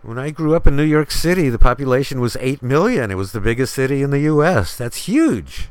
When 0.01 0.19
I 0.19 0.29
grew 0.29 0.55
up 0.55 0.67
in 0.67 0.75
New 0.75 0.83
York 0.83 1.09
City, 1.09 1.49
the 1.49 1.57
population 1.57 2.19
was 2.19 2.37
8 2.39 2.61
million. 2.61 3.09
It 3.09 3.15
was 3.15 3.31
the 3.31 3.41
biggest 3.41 3.73
city 3.73 4.03
in 4.03 4.11
the 4.11 4.19
U.S. 4.19 4.77
That's 4.77 5.07
huge. 5.07 5.69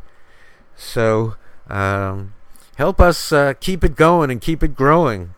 So, 0.77 1.37
um, 1.69 2.35
help 2.77 3.01
us 3.01 3.33
uh, 3.33 3.55
keep 3.61 3.85
it 3.85 3.95
going 3.95 4.31
and 4.31 4.41
keep 4.41 4.63
it 4.63 4.75
growing 4.75 5.35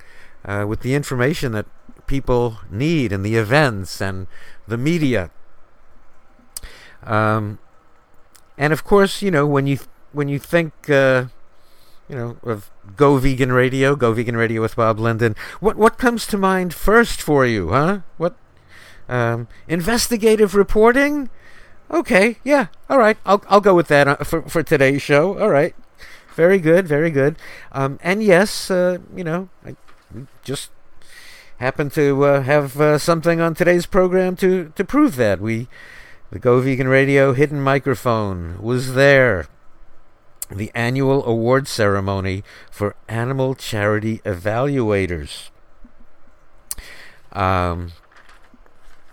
uh, 0.46 0.64
with 0.66 0.80
the 0.80 0.94
information 0.94 1.52
that 1.52 1.66
people 2.06 2.58
need 2.70 3.12
and 3.12 3.24
the 3.24 3.36
events 3.36 4.00
and 4.00 4.26
the 4.66 4.78
media. 4.78 5.30
Um, 7.02 7.58
and 8.56 8.72
of 8.72 8.84
course, 8.84 9.22
you 9.22 9.30
know 9.30 9.46
when 9.46 9.66
you 9.66 9.78
when 10.12 10.28
you 10.28 10.38
think 10.38 10.88
uh, 10.88 11.26
you 12.08 12.16
know 12.16 12.36
of 12.42 12.70
Go 12.96 13.18
Vegan 13.18 13.52
Radio, 13.52 13.96
Go 13.96 14.12
Vegan 14.12 14.36
Radio 14.36 14.62
with 14.62 14.76
Bob 14.76 14.98
Linden, 14.98 15.34
what 15.60 15.76
what 15.76 15.98
comes 15.98 16.26
to 16.28 16.38
mind 16.38 16.74
first 16.74 17.20
for 17.20 17.46
you, 17.46 17.70
huh? 17.70 18.00
What 18.16 18.36
um, 19.08 19.48
investigative 19.68 20.54
reporting? 20.54 21.30
Okay, 21.90 22.38
yeah, 22.44 22.66
all 22.90 22.98
right, 22.98 23.16
I'll 23.24 23.42
I'll 23.48 23.60
go 23.60 23.74
with 23.74 23.88
that 23.88 24.08
uh, 24.08 24.16
for 24.16 24.42
for 24.42 24.62
today's 24.62 25.02
show. 25.02 25.38
All 25.38 25.50
right. 25.50 25.74
Very 26.36 26.58
good, 26.58 26.86
very 26.86 27.10
good. 27.10 27.36
Um, 27.72 27.98
and 28.02 28.22
yes, 28.22 28.70
uh, 28.70 28.98
you 29.16 29.24
know, 29.24 29.48
I 29.64 29.74
just 30.44 30.70
happen 31.58 31.88
to 31.90 32.24
uh, 32.24 32.42
have 32.42 32.78
uh, 32.78 32.98
something 32.98 33.40
on 33.40 33.54
today's 33.54 33.86
program 33.86 34.36
to, 34.36 34.70
to 34.76 34.84
prove 34.84 35.16
that. 35.16 35.40
We, 35.40 35.68
the 36.30 36.38
Go 36.38 36.60
Vegan 36.60 36.88
Radio 36.88 37.32
hidden 37.32 37.62
microphone 37.62 38.60
was 38.60 38.94
there. 38.94 39.46
The 40.50 40.70
annual 40.74 41.26
award 41.26 41.66
ceremony 41.66 42.44
for 42.70 42.94
animal 43.08 43.54
charity 43.54 44.18
evaluators. 44.18 45.50
Um, 47.32 47.92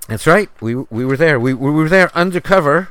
that's 0.07 0.27
right. 0.27 0.49
We 0.61 0.75
we 0.75 1.05
were 1.05 1.17
there. 1.17 1.39
We 1.39 1.53
we 1.53 1.71
were 1.71 1.89
there 1.89 2.15
undercover. 2.15 2.89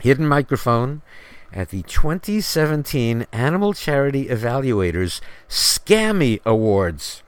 Hidden 0.00 0.28
microphone 0.28 1.02
at 1.52 1.70
the 1.70 1.82
2017 1.82 3.26
Animal 3.32 3.72
Charity 3.72 4.26
Evaluators 4.26 5.20
Scammy 5.48 6.40
Awards. 6.44 7.22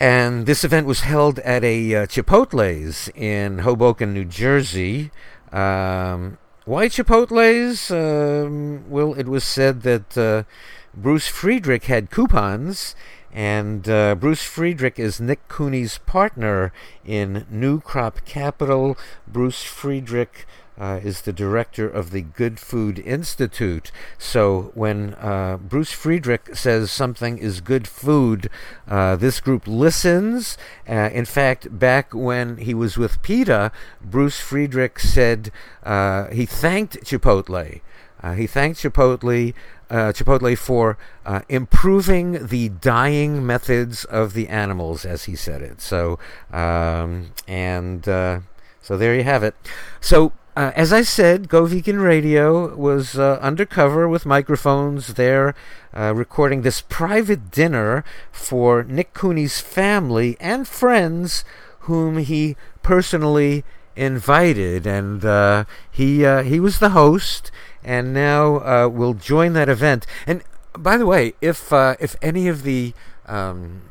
And 0.00 0.46
this 0.46 0.64
event 0.64 0.86
was 0.86 1.00
held 1.00 1.38
at 1.40 1.62
a 1.62 1.94
uh, 1.94 2.06
Chipotle's 2.06 3.08
in 3.14 3.60
Hoboken, 3.60 4.12
New 4.12 4.24
Jersey. 4.24 5.12
Um, 5.52 6.36
why 6.64 6.88
Chipotle's? 6.88 7.90
Um, 7.90 8.88
well, 8.88 9.14
it 9.14 9.28
was 9.28 9.44
said 9.44 9.82
that 9.82 10.16
uh, 10.16 10.44
Bruce 10.94 11.28
Friedrich 11.28 11.84
had 11.84 12.10
coupons, 12.10 12.94
and 13.32 13.88
uh, 13.88 14.14
Bruce 14.14 14.42
Friedrich 14.44 14.98
is 14.98 15.20
Nick 15.20 15.46
Cooney's 15.48 15.98
partner 15.98 16.72
in 17.04 17.46
New 17.50 17.80
Crop 17.80 18.24
Capital. 18.24 18.96
Bruce 19.26 19.62
Friedrich 19.62 20.46
uh, 20.78 21.00
is 21.02 21.22
the 21.22 21.32
director 21.32 21.88
of 21.88 22.10
the 22.10 22.22
Good 22.22 22.58
Food 22.58 22.98
Institute. 22.98 23.92
So 24.18 24.72
when 24.74 25.14
uh, 25.14 25.58
Bruce 25.58 25.92
Friedrich 25.92 26.56
says 26.56 26.90
something 26.90 27.38
is 27.38 27.60
good 27.60 27.86
food, 27.86 28.50
uh, 28.88 29.16
this 29.16 29.40
group 29.40 29.66
listens. 29.66 30.58
Uh, 30.88 31.10
in 31.12 31.24
fact, 31.24 31.78
back 31.78 32.12
when 32.12 32.56
he 32.56 32.74
was 32.74 32.96
with 32.96 33.22
PETA, 33.22 33.70
Bruce 34.02 34.40
Friedrich 34.40 34.98
said 34.98 35.50
uh, 35.84 36.28
he 36.28 36.46
thanked 36.46 37.04
Chipotle. 37.04 37.80
Uh, 38.22 38.32
he 38.32 38.46
thanked 38.46 38.80
Chipotle. 38.80 39.54
Chipotle 39.90 40.58
for 40.58 40.98
improving 41.48 42.48
the 42.48 42.68
dying 42.68 43.46
methods 43.46 44.04
of 44.06 44.32
the 44.32 44.48
animals, 44.48 45.04
as 45.04 45.24
he 45.24 45.36
said 45.36 45.62
it. 45.62 45.80
So, 45.80 46.18
um, 46.52 47.30
and 47.46 48.04
so 48.04 48.96
there 48.96 49.14
you 49.14 49.22
have 49.22 49.44
it. 49.44 49.54
So 50.00 50.32
uh, 50.56 50.70
as 50.76 50.92
I 50.92 51.02
said, 51.02 51.48
Go 51.48 51.66
Vegan 51.66 51.98
Radio 52.00 52.74
was 52.76 53.18
uh, 53.18 53.38
undercover 53.40 54.08
with 54.08 54.24
microphones 54.24 55.14
there, 55.14 55.54
uh, 55.92 56.14
recording 56.14 56.62
this 56.62 56.80
private 56.80 57.50
dinner 57.50 58.04
for 58.30 58.84
Nick 58.84 59.14
Cooney's 59.14 59.60
family 59.60 60.36
and 60.38 60.68
friends, 60.68 61.44
whom 61.80 62.18
he 62.18 62.56
personally 62.84 63.64
invited, 63.96 64.86
and 64.86 65.24
uh, 65.24 65.64
he 65.90 66.24
uh, 66.24 66.44
he 66.44 66.60
was 66.60 66.78
the 66.78 66.90
host, 66.90 67.50
and 67.82 68.14
now 68.14 68.60
uh, 68.60 68.88
will 68.88 69.14
join 69.14 69.54
that 69.54 69.68
event. 69.68 70.06
And 70.24 70.44
by 70.78 70.96
the 70.96 71.06
way, 71.06 71.34
if 71.40 71.72
if 71.72 72.14
any 72.22 72.46
of 72.46 72.62
the 72.62 72.94
um, 73.26 73.82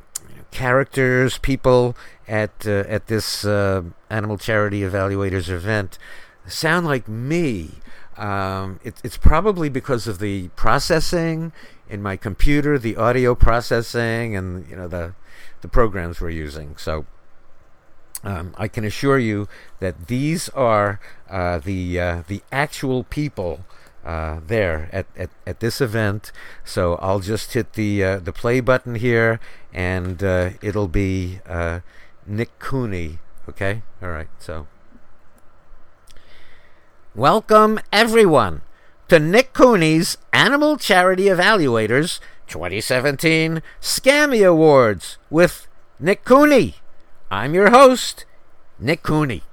characters, 0.51 1.39
people 1.39 1.97
at 2.25 2.65
at 2.65 3.07
this 3.07 3.43
animal 3.43 4.37
charity 4.37 4.79
evaluators 4.79 5.49
event 5.49 5.97
sound 6.47 6.85
like 6.85 7.07
me. 7.07 7.71
Um, 8.17 8.79
it, 8.83 8.95
it's 9.03 9.17
probably 9.17 9.69
because 9.69 10.07
of 10.07 10.19
the 10.19 10.49
processing 10.49 11.51
in 11.89 12.01
my 12.01 12.15
computer, 12.15 12.77
the 12.77 12.95
audio 12.95 13.35
processing, 13.35 14.35
and 14.35 14.67
you 14.69 14.75
know 14.75 14.87
the 14.87 15.13
the 15.61 15.67
programs 15.67 16.21
we're 16.21 16.29
using. 16.29 16.75
So 16.77 17.05
um, 18.23 18.53
I 18.57 18.67
can 18.67 18.83
assure 18.85 19.19
you 19.19 19.47
that 19.79 20.07
these 20.07 20.49
are 20.49 20.99
uh, 21.29 21.59
the 21.59 21.99
uh, 21.99 22.23
the 22.27 22.41
actual 22.51 23.03
people 23.03 23.65
uh, 24.05 24.39
there 24.45 24.89
at, 24.91 25.07
at, 25.15 25.29
at 25.47 25.59
this 25.59 25.81
event. 25.81 26.31
So 26.63 26.95
I'll 26.95 27.19
just 27.19 27.53
hit 27.53 27.73
the 27.73 28.03
uh, 28.03 28.19
the 28.19 28.33
play 28.33 28.59
button 28.59 28.95
here, 28.95 29.39
and 29.73 30.23
uh, 30.23 30.51
it'll 30.61 30.87
be 30.87 31.39
uh, 31.47 31.79
Nick 32.25 32.59
Cooney. 32.59 33.19
Okay, 33.49 33.81
all 34.01 34.09
right. 34.09 34.29
So. 34.39 34.67
Welcome, 37.15 37.79
everyone, 37.91 38.63
to 39.07 39.19
Nick 39.19 39.53
Cooney's 39.53 40.17
Animal 40.33 40.77
Charity 40.77 41.25
Evaluators 41.25 42.19
2017 42.47 43.61
Scammy 43.79 44.43
Awards 44.43 45.19
with 45.29 45.67
Nick 45.99 46.25
Cooney. 46.25 46.77
I'm 47.29 47.53
your 47.53 47.69
host, 47.69 48.25
Nick 48.79 49.03
Cooney. 49.03 49.43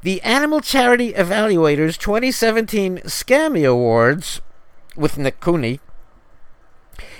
The 0.00 0.22
Animal 0.22 0.62
Charity 0.62 1.12
Evaluators 1.12 1.98
2017 1.98 3.00
Scammy 3.00 3.68
Awards 3.68 4.40
with 4.96 5.18
Nick 5.18 5.40
Cooney 5.40 5.78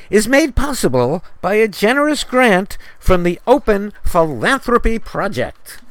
is 0.08 0.26
made 0.26 0.56
possible 0.56 1.22
by 1.42 1.56
a 1.56 1.68
generous 1.68 2.24
grant 2.24 2.78
from 2.98 3.22
the 3.22 3.38
Open 3.46 3.92
Philanthropy 4.02 4.98
Project. 4.98 5.82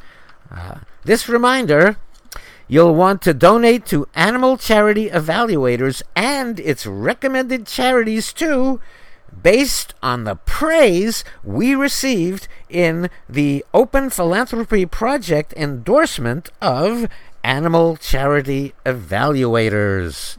Uh, 0.51 0.79
this 1.03 1.29
reminder 1.29 1.98
You'll 2.71 2.93
want 2.93 3.23
to 3.23 3.33
donate 3.33 3.88
to 3.88 4.07
Animal 4.13 4.55
Charity 4.55 5.09
Evaluators 5.09 6.03
and 6.15 6.59
its 6.59 6.85
recommended 6.85 7.65
charities 7.65 8.31
too, 8.31 8.79
based 9.41 9.95
on 10.03 10.23
the 10.23 10.35
praise 10.35 11.23
we 11.43 11.73
received 11.73 12.47
in 12.69 13.09
the 13.27 13.65
Open 13.73 14.11
Philanthropy 14.11 14.85
Project 14.85 15.51
endorsement 15.57 16.51
of 16.61 17.07
Animal 17.43 17.97
Charity 17.97 18.75
Evaluators. 18.85 20.38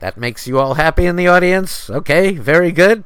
That 0.00 0.16
makes 0.16 0.48
you 0.48 0.58
all 0.58 0.74
happy 0.74 1.06
in 1.06 1.14
the 1.14 1.28
audience? 1.28 1.88
Okay, 1.88 2.32
very 2.32 2.72
good. 2.72 3.04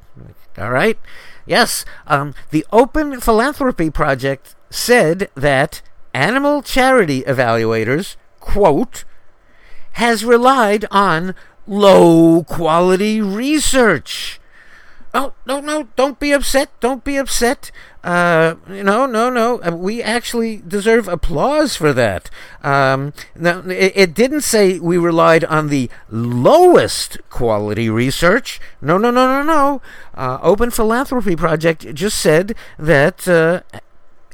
All 0.56 0.70
right. 0.70 0.98
Yes, 1.44 1.84
um, 2.06 2.34
the 2.50 2.64
Open 2.72 3.20
Philanthropy 3.20 3.90
Project 3.90 4.54
said 4.70 5.28
that 5.34 5.82
animal 6.14 6.62
charity 6.62 7.22
evaluators, 7.22 8.16
quote, 8.40 9.04
has 9.92 10.24
relied 10.24 10.84
on 10.90 11.34
low 11.66 12.44
quality 12.44 13.20
research. 13.20 14.40
Oh, 15.14 15.34
no, 15.44 15.60
no, 15.60 15.88
don't 15.94 16.18
be 16.18 16.32
upset. 16.32 16.70
Don't 16.80 17.04
be 17.04 17.16
upset. 17.18 17.70
Uh, 18.02 18.54
no, 18.66 19.04
no, 19.04 19.28
no. 19.28 19.60
Uh, 19.60 19.70
we 19.76 20.02
actually 20.02 20.62
deserve 20.66 21.06
applause 21.06 21.76
for 21.76 21.92
that. 21.92 22.30
Um, 22.62 23.12
now, 23.36 23.60
it, 23.60 23.92
it, 23.94 24.14
didn't 24.14 24.40
say 24.40 24.78
we 24.78 24.96
relied 24.96 25.44
on 25.44 25.68
the 25.68 25.90
lowest 26.10 27.18
quality 27.28 27.90
research. 27.90 28.58
No, 28.80 28.96
no, 28.96 29.10
no, 29.10 29.26
no, 29.26 29.42
no. 29.42 29.82
Uh, 30.14 30.38
Open 30.40 30.70
Philanthropy 30.70 31.36
Project 31.36 31.94
just 31.94 32.18
said 32.18 32.54
that 32.78 33.28
uh, 33.28 33.60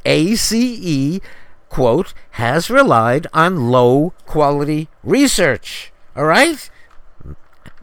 ACE 0.07 1.21
quote, 1.69 2.15
has 2.33 2.71
relied 2.71 3.27
on 3.33 3.71
low 3.71 4.13
quality 4.27 4.89
research. 5.03 5.93
All 6.17 6.25
right? 6.25 6.71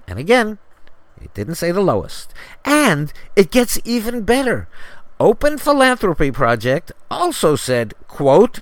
And 0.07 0.19
again, 0.19 0.57
it 1.21 1.33
didn't 1.33 1.55
say 1.55 1.71
the 1.71 1.81
lowest. 1.81 2.33
And 2.63 3.11
it 3.35 3.51
gets 3.51 3.79
even 3.83 4.23
better. 4.23 4.67
Open 5.19 5.57
Philanthropy 5.57 6.31
Project 6.31 6.91
also 7.09 7.55
said, 7.55 7.93
quote, 8.07 8.59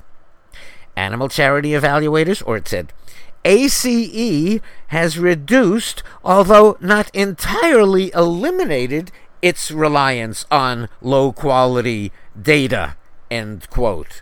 Animal 0.95 1.29
Charity 1.29 1.69
Evaluators, 1.69 2.43
or 2.45 2.57
it 2.57 2.67
said, 2.67 2.93
ACE 3.45 4.61
has 4.87 5.19
reduced, 5.19 6.03
although 6.23 6.77
not 6.79 7.09
entirely 7.13 8.11
eliminated, 8.13 9.11
its 9.41 9.71
reliance 9.71 10.45
on 10.49 10.87
low 11.01 11.33
quality 11.33 12.13
data, 12.41 12.95
end 13.29 13.69
quote. 13.69 14.21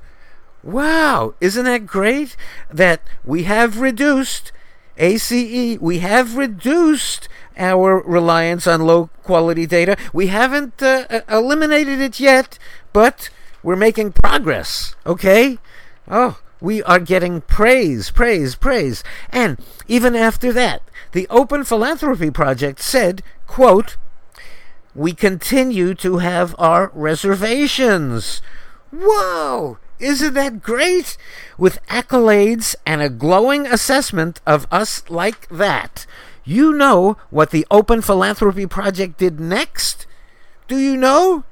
Wow, 0.64 1.34
isn't 1.42 1.66
that 1.66 1.86
great 1.86 2.36
that 2.72 3.02
we 3.26 3.44
have 3.44 3.80
reduced 3.80 4.52
ACE, 4.98 5.80
we 5.80 6.00
have 6.00 6.36
reduced 6.36 7.28
our 7.58 8.02
reliance 8.04 8.68
on 8.68 8.86
low 8.86 9.08
quality 9.24 9.66
data. 9.66 9.98
We 10.14 10.28
haven't 10.28 10.82
uh, 10.82 11.22
eliminated 11.28 12.00
it 12.00 12.20
yet, 12.20 12.60
but 12.94 13.30
we're 13.64 13.76
making 13.76 14.14
progress, 14.14 14.96
okay? 15.06 15.58
Oh, 16.08 16.40
we 16.60 16.84
are 16.84 17.00
getting 17.00 17.42
praise, 17.42 18.12
praise, 18.12 18.56
praise. 18.56 19.04
And 19.30 19.58
even 19.88 20.16
after 20.16 20.54
that, 20.54 20.84
the 21.12 21.28
Open 21.30 21.64
Philanthropy 21.64 22.30
Project 22.30 22.80
said, 22.80 23.24
quote, 23.48 23.98
we 24.94 25.14
continue 25.14 25.96
to 25.96 26.18
have 26.18 26.54
our 26.60 26.92
reservations. 26.94 28.42
Whoa! 28.92 29.80
Isn't 30.02 30.34
that 30.34 30.62
great? 30.64 31.16
With 31.60 31.86
accolades 31.86 32.76
and 32.88 33.02
a 33.02 33.10
glowing 33.10 33.68
assessment 33.68 34.42
of 34.48 34.66
us 34.72 35.08
like 35.10 35.48
that, 35.50 36.08
you 36.44 36.74
know 36.74 37.18
what 37.30 37.52
the 37.52 37.68
Open 37.70 38.02
Philanthropy 38.02 38.66
Project 38.66 39.20
did 39.20 39.40
next? 39.40 40.08
Do 40.68 40.78
you 40.78 40.98
know? 40.98 41.44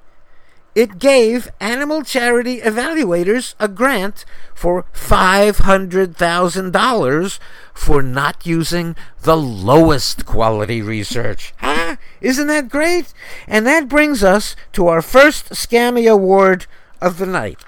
It 0.74 0.98
gave 0.98 1.52
animal 1.60 2.02
charity 2.04 2.60
evaluators 2.62 3.54
a 3.60 3.68
grant 3.68 4.26
for 4.56 4.86
$500,000 4.94 7.40
for 7.74 8.02
not 8.02 8.48
using 8.48 8.96
the 9.22 9.38
lowest 9.38 10.26
quality 10.26 10.82
research. 10.82 11.54
Huh? 11.58 11.98
Isn't 12.20 12.48
that 12.48 12.70
great? 12.70 13.14
And 13.48 13.68
that 13.68 13.88
brings 13.90 14.24
us 14.24 14.56
to 14.74 14.88
our 14.88 15.04
first 15.04 15.50
Scammy 15.50 16.12
Award 16.12 16.66
of 17.02 17.18
the 17.18 17.26
night 17.26 17.64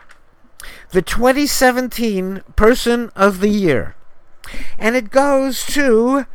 the 0.91 1.01
2017 1.01 2.43
Person 2.55 3.11
of 3.15 3.39
the 3.39 3.49
Year. 3.49 3.95
And 4.77 4.95
it 4.95 5.09
goes 5.09 5.65
to 5.67 6.25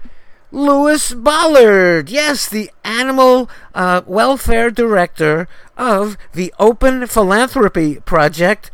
Lewis 0.51 1.13
Bollard. 1.13 2.09
Yes, 2.09 2.49
the 2.49 2.71
Animal 2.85 3.51
uh, 3.75 4.03
Welfare 4.07 4.71
Director 4.71 5.49
of 5.77 6.17
the 6.33 6.55
Open 6.59 7.07
Philanthropy 7.07 7.97
Project. 8.01 8.71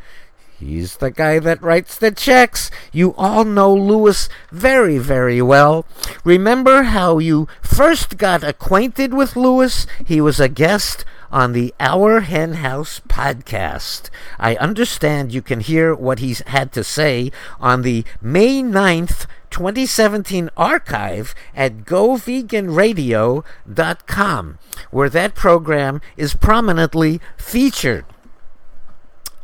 He's 0.60 0.98
the 0.98 1.10
guy 1.10 1.40
that 1.40 1.60
writes 1.60 1.98
the 1.98 2.12
checks. 2.12 2.70
You 2.92 3.14
all 3.14 3.44
know 3.44 3.74
Lewis 3.74 4.28
very, 4.52 4.98
very 4.98 5.42
well. 5.42 5.84
Remember 6.22 6.84
how 6.84 7.18
you 7.18 7.48
first 7.60 8.16
got 8.16 8.44
acquainted 8.44 9.12
with 9.12 9.34
Lewis? 9.34 9.88
He 10.06 10.20
was 10.20 10.38
a 10.38 10.48
guest 10.48 11.04
on 11.32 11.52
the 11.52 11.74
Our 11.80 12.20
Hen 12.20 12.52
House 12.54 13.00
podcast. 13.08 14.10
I 14.38 14.54
understand 14.56 15.32
you 15.32 15.42
can 15.42 15.60
hear 15.60 15.94
what 15.94 16.18
he's 16.18 16.40
had 16.46 16.72
to 16.72 16.84
say 16.84 17.32
on 17.58 17.80
the 17.82 18.04
May 18.20 18.62
9th, 18.62 19.26
2017 19.50 20.50
archive 20.56 21.34
at 21.56 21.78
goveganradio.com, 21.78 24.58
where 24.90 25.08
that 25.08 25.34
program 25.34 26.02
is 26.16 26.34
prominently 26.34 27.20
featured. 27.36 28.04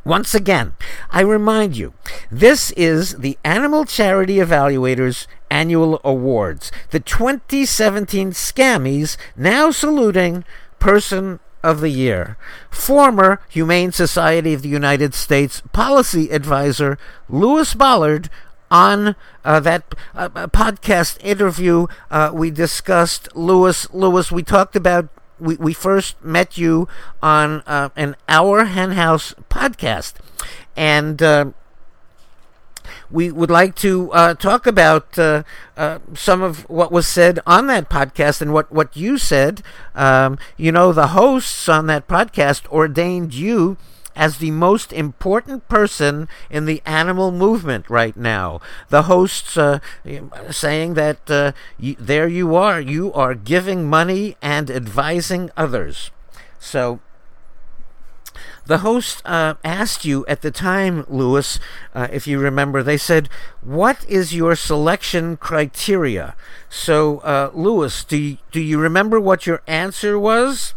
Once 0.04 0.34
again, 0.34 0.74
I 1.10 1.20
remind 1.20 1.76
you, 1.76 1.92
this 2.30 2.70
is 2.72 3.16
the 3.16 3.38
Animal 3.44 3.84
Charity 3.84 4.36
Evaluators 4.36 5.26
Annual 5.50 6.00
Awards, 6.02 6.72
the 6.90 7.00
2017 7.00 8.32
Scammies 8.32 9.18
now 9.36 9.70
saluting 9.70 10.44
Person 10.78 11.40
of 11.62 11.80
the 11.80 11.90
Year, 11.90 12.36
former 12.70 13.40
Humane 13.48 13.92
Society 13.92 14.54
of 14.54 14.62
the 14.62 14.68
United 14.68 15.14
States 15.14 15.62
policy 15.72 16.30
advisor 16.30 16.98
Lewis 17.28 17.74
Bollard. 17.74 18.30
On 18.70 19.16
uh, 19.46 19.60
that 19.60 19.94
uh, 20.14 20.28
podcast 20.28 21.16
interview, 21.24 21.86
uh, 22.10 22.30
we 22.34 22.50
discussed 22.50 23.34
Lewis. 23.34 23.88
Lewis, 23.94 24.30
we 24.30 24.42
talked 24.42 24.76
about 24.76 25.08
we, 25.40 25.56
we 25.56 25.72
first 25.72 26.22
met 26.22 26.58
you 26.58 26.88
on 27.22 27.62
uh, 27.66 27.88
an 27.96 28.16
Our 28.28 28.66
Hen 28.66 28.92
House 28.92 29.34
podcast. 29.50 30.14
And 30.76 31.22
uh, 31.22 31.52
we 33.10 33.30
would 33.30 33.50
like 33.50 33.74
to 33.76 34.12
uh, 34.12 34.34
talk 34.34 34.66
about 34.66 35.18
uh, 35.18 35.42
uh, 35.76 35.98
some 36.14 36.42
of 36.42 36.68
what 36.68 36.92
was 36.92 37.06
said 37.06 37.40
on 37.46 37.66
that 37.68 37.88
podcast 37.88 38.40
and 38.42 38.52
what, 38.52 38.70
what 38.70 38.96
you 38.96 39.18
said. 39.18 39.62
Um, 39.94 40.38
you 40.56 40.72
know, 40.72 40.92
the 40.92 41.08
hosts 41.08 41.68
on 41.68 41.86
that 41.86 42.06
podcast 42.08 42.66
ordained 42.68 43.34
you 43.34 43.76
as 44.14 44.38
the 44.38 44.50
most 44.50 44.92
important 44.92 45.68
person 45.68 46.28
in 46.50 46.64
the 46.66 46.82
animal 46.84 47.30
movement 47.30 47.88
right 47.88 48.16
now. 48.16 48.60
The 48.88 49.02
hosts 49.02 49.56
uh, 49.56 49.78
saying 50.50 50.94
that 50.94 51.30
uh, 51.30 51.52
there 51.78 52.28
you 52.28 52.56
are, 52.56 52.80
you 52.80 53.12
are 53.12 53.34
giving 53.34 53.88
money 53.88 54.36
and 54.42 54.70
advising 54.70 55.50
others. 55.56 56.10
So 56.58 57.00
the 58.68 58.78
host 58.78 59.22
uh, 59.24 59.54
asked 59.64 60.04
you 60.04 60.26
at 60.26 60.42
the 60.42 60.50
time, 60.50 61.06
Lewis, 61.08 61.58
uh, 61.94 62.06
if 62.12 62.26
you 62.26 62.38
remember, 62.38 62.82
they 62.82 62.98
said, 62.98 63.30
What 63.62 64.04
is 64.06 64.34
your 64.34 64.54
selection 64.54 65.38
criteria? 65.38 66.36
So, 66.68 67.18
uh, 67.20 67.50
Lewis, 67.54 68.04
do 68.04 68.18
you, 68.18 68.36
do 68.52 68.60
you 68.60 68.78
remember 68.78 69.18
what 69.18 69.46
your 69.46 69.62
answer 69.66 70.18
was? 70.18 70.74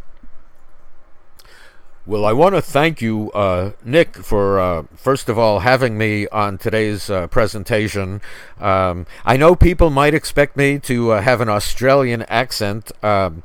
Well, 2.05 2.25
I 2.25 2.31
want 2.31 2.55
to 2.55 2.61
thank 2.61 3.01
you, 3.01 3.29
uh, 3.33 3.71
Nick, 3.83 4.15
for 4.15 4.59
uh, 4.59 4.83
first 4.95 5.27
of 5.27 5.37
all 5.37 5.59
having 5.59 5.97
me 5.97 6.27
on 6.29 6.57
today's 6.57 7.09
uh, 7.09 7.27
presentation. 7.27 8.21
Um, 8.59 9.05
I 9.25 9.35
know 9.35 9.53
people 9.53 9.89
might 9.89 10.13
expect 10.13 10.55
me 10.55 10.79
to 10.79 11.11
uh, 11.11 11.21
have 11.21 11.41
an 11.41 11.49
Australian 11.49 12.21
accent. 12.23 12.91
Um, 13.03 13.43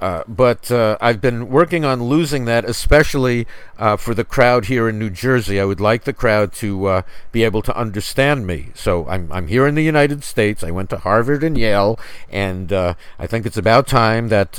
uh, 0.00 0.24
but 0.28 0.70
uh, 0.70 0.96
I've 1.00 1.20
been 1.20 1.48
working 1.48 1.84
on 1.84 2.04
losing 2.04 2.44
that, 2.44 2.64
especially 2.64 3.46
uh, 3.78 3.96
for 3.96 4.14
the 4.14 4.24
crowd 4.24 4.66
here 4.66 4.88
in 4.88 4.98
New 4.98 5.10
Jersey. 5.10 5.60
I 5.60 5.64
would 5.64 5.80
like 5.80 6.04
the 6.04 6.12
crowd 6.12 6.52
to 6.54 6.86
uh, 6.86 7.02
be 7.32 7.44
able 7.44 7.62
to 7.62 7.76
understand 7.76 8.46
me. 8.46 8.68
So 8.74 9.06
I'm, 9.08 9.30
I'm 9.32 9.48
here 9.48 9.66
in 9.66 9.74
the 9.74 9.84
United 9.84 10.24
States. 10.24 10.62
I 10.62 10.70
went 10.70 10.90
to 10.90 10.98
Harvard 10.98 11.42
and 11.42 11.56
Yale, 11.56 11.98
and 12.30 12.72
uh, 12.72 12.94
I 13.18 13.26
think 13.26 13.46
it's 13.46 13.56
about 13.56 13.86
time 13.86 14.28
that, 14.28 14.58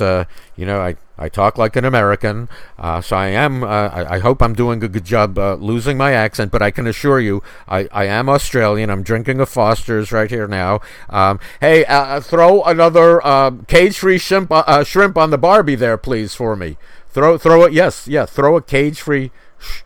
you 0.56 0.66
know, 0.66 0.80
I 0.80 0.96
I 1.18 1.28
talk 1.28 1.58
like 1.58 1.74
an 1.74 1.84
American, 1.84 2.48
uh, 2.78 3.00
so 3.00 3.16
I 3.16 3.26
am. 3.26 3.64
Uh, 3.64 3.66
I, 3.66 4.14
I, 4.14 4.18
hope 4.20 4.40
I'm 4.40 4.54
doing 4.54 4.82
a 4.84 4.88
good 4.88 5.04
job 5.04 5.36
uh, 5.36 5.54
losing 5.54 5.98
my 5.98 6.12
accent, 6.12 6.52
but 6.52 6.62
I 6.62 6.70
can 6.70 6.86
assure 6.86 7.18
you, 7.18 7.42
I, 7.66 7.88
I 7.90 8.04
am 8.04 8.28
Australian. 8.28 8.88
I'm 8.88 9.02
drinking 9.02 9.40
a 9.40 9.46
Foster's 9.46 10.12
right 10.12 10.30
here 10.30 10.46
now. 10.46 10.80
Um, 11.10 11.40
hey, 11.60 11.84
uh, 11.86 12.02
uh, 12.02 12.20
throw 12.20 12.62
another 12.62 13.26
um, 13.26 13.64
cage-free 13.64 14.18
shrimp 14.18 14.52
uh, 14.52 14.84
shrimp 14.84 15.18
on 15.18 15.30
the 15.30 15.38
Barbie 15.38 15.74
there, 15.74 15.98
please, 15.98 16.34
for 16.34 16.54
me. 16.54 16.76
Throw 17.08 17.36
throw 17.36 17.64
it. 17.64 17.72
Yes, 17.72 18.06
yeah. 18.06 18.24
Throw 18.24 18.56
a 18.56 18.62
cage-free 18.62 19.32
sh- 19.58 19.82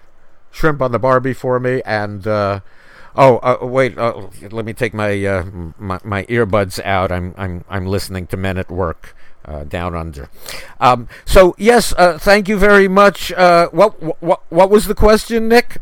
shrimp 0.50 0.82
on 0.82 0.92
the 0.92 0.98
Barbie 0.98 1.34
for 1.34 1.58
me, 1.58 1.80
and. 1.86 2.26
Oh, 3.14 3.36
uh, 3.38 3.58
wait. 3.60 3.98
Uh, 3.98 4.28
let 4.50 4.64
me 4.64 4.72
take 4.72 4.94
my, 4.94 5.22
uh, 5.22 5.44
my 5.78 6.00
my 6.02 6.24
earbuds 6.24 6.82
out. 6.82 7.12
I'm 7.12 7.34
I'm 7.36 7.62
I'm 7.68 7.86
listening 7.86 8.26
to 8.28 8.38
Men 8.38 8.56
at 8.56 8.70
Work 8.70 9.14
uh, 9.44 9.64
down 9.64 9.94
under. 9.94 10.28
Um, 10.80 11.08
so 11.24 11.54
yes, 11.58 11.92
uh, 11.96 12.18
thank 12.18 12.48
you 12.48 12.56
very 12.58 12.88
much. 12.88 13.32
Uh, 13.32 13.68
what 13.70 14.22
what 14.22 14.42
what 14.50 14.70
was 14.70 14.86
the 14.86 14.94
question, 14.94 15.48
Nick? 15.48 15.78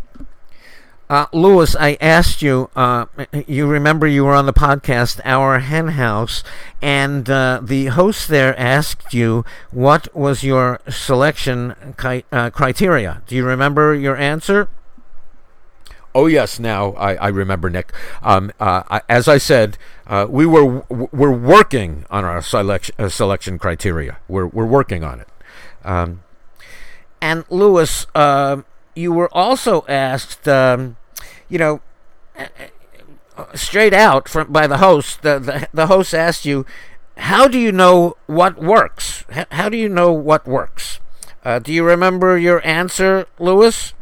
Uh, 1.09 1.27
Lewis, 1.33 1.75
I 1.75 1.99
asked 2.01 2.41
you. 2.41 2.71
Uh, 2.77 3.07
you 3.47 3.67
remember 3.67 4.07
you 4.07 4.25
were 4.25 4.35
on 4.35 4.47
the 4.47 4.53
podcast 4.53 5.21
Our 5.25 5.59
Hen 5.59 5.89
House, 5.89 6.45
and 6.81 7.29
uh, 7.29 7.59
the 7.61 7.87
host 7.87 8.29
there 8.29 8.57
asked 8.57 9.13
you 9.13 9.45
what 9.73 10.15
was 10.15 10.45
your 10.45 10.79
selection 10.89 11.75
ki- 12.01 12.25
criteria. 12.31 13.23
Do 13.27 13.35
you 13.35 13.45
remember 13.45 13.93
your 13.93 14.17
answer? 14.17 14.69
Oh 16.15 16.27
yes, 16.27 16.59
now 16.59 16.93
I, 16.93 17.15
I 17.15 17.29
remember 17.29 17.71
Nick. 17.71 17.93
Um, 18.23 18.51
uh, 18.59 18.83
I, 18.91 19.03
as 19.09 19.29
I 19.29 19.39
said, 19.39 19.79
uh, 20.07 20.27
we 20.29 20.45
were 20.45 20.85
we're 20.89 21.31
working 21.31 22.05
on 22.11 22.25
our 22.25 22.43
selection 22.43 22.95
uh, 22.99 23.09
selection 23.09 23.59
criteria. 23.59 24.19
We're 24.27 24.47
we're 24.47 24.67
working 24.67 25.05
on 25.05 25.21
it. 25.21 25.29
Um, 25.85 26.23
and 27.21 27.45
Lewis, 27.49 28.07
uh, 28.15 28.63
you 28.97 29.13
were 29.13 29.33
also 29.33 29.85
asked, 29.89 30.49
um, 30.49 30.97
you 31.49 31.59
know, 31.59 31.81
uh, 32.37 32.47
uh, 33.37 33.55
straight 33.55 33.95
out 33.95 34.29
from 34.29 34.53
by 34.53 34.67
the 34.67 34.79
host. 34.79 35.23
The, 35.23 35.39
the 35.39 35.69
the 35.73 35.87
host 35.87 36.13
asked 36.13 36.45
you, 36.45 36.67
"How 37.19 37.47
do 37.47 37.59
you 37.59 37.71
know 37.71 38.17
what 38.27 38.61
works? 38.61 39.25
how 39.53 39.69
do 39.69 39.77
you 39.77 39.89
know 39.89 40.13
what 40.13 40.47
works?" 40.47 40.99
do 41.63 41.73
you 41.73 41.85
remember 41.85 42.37
your 42.37 42.65
answer, 42.67 43.27
Lewis? 43.39 43.95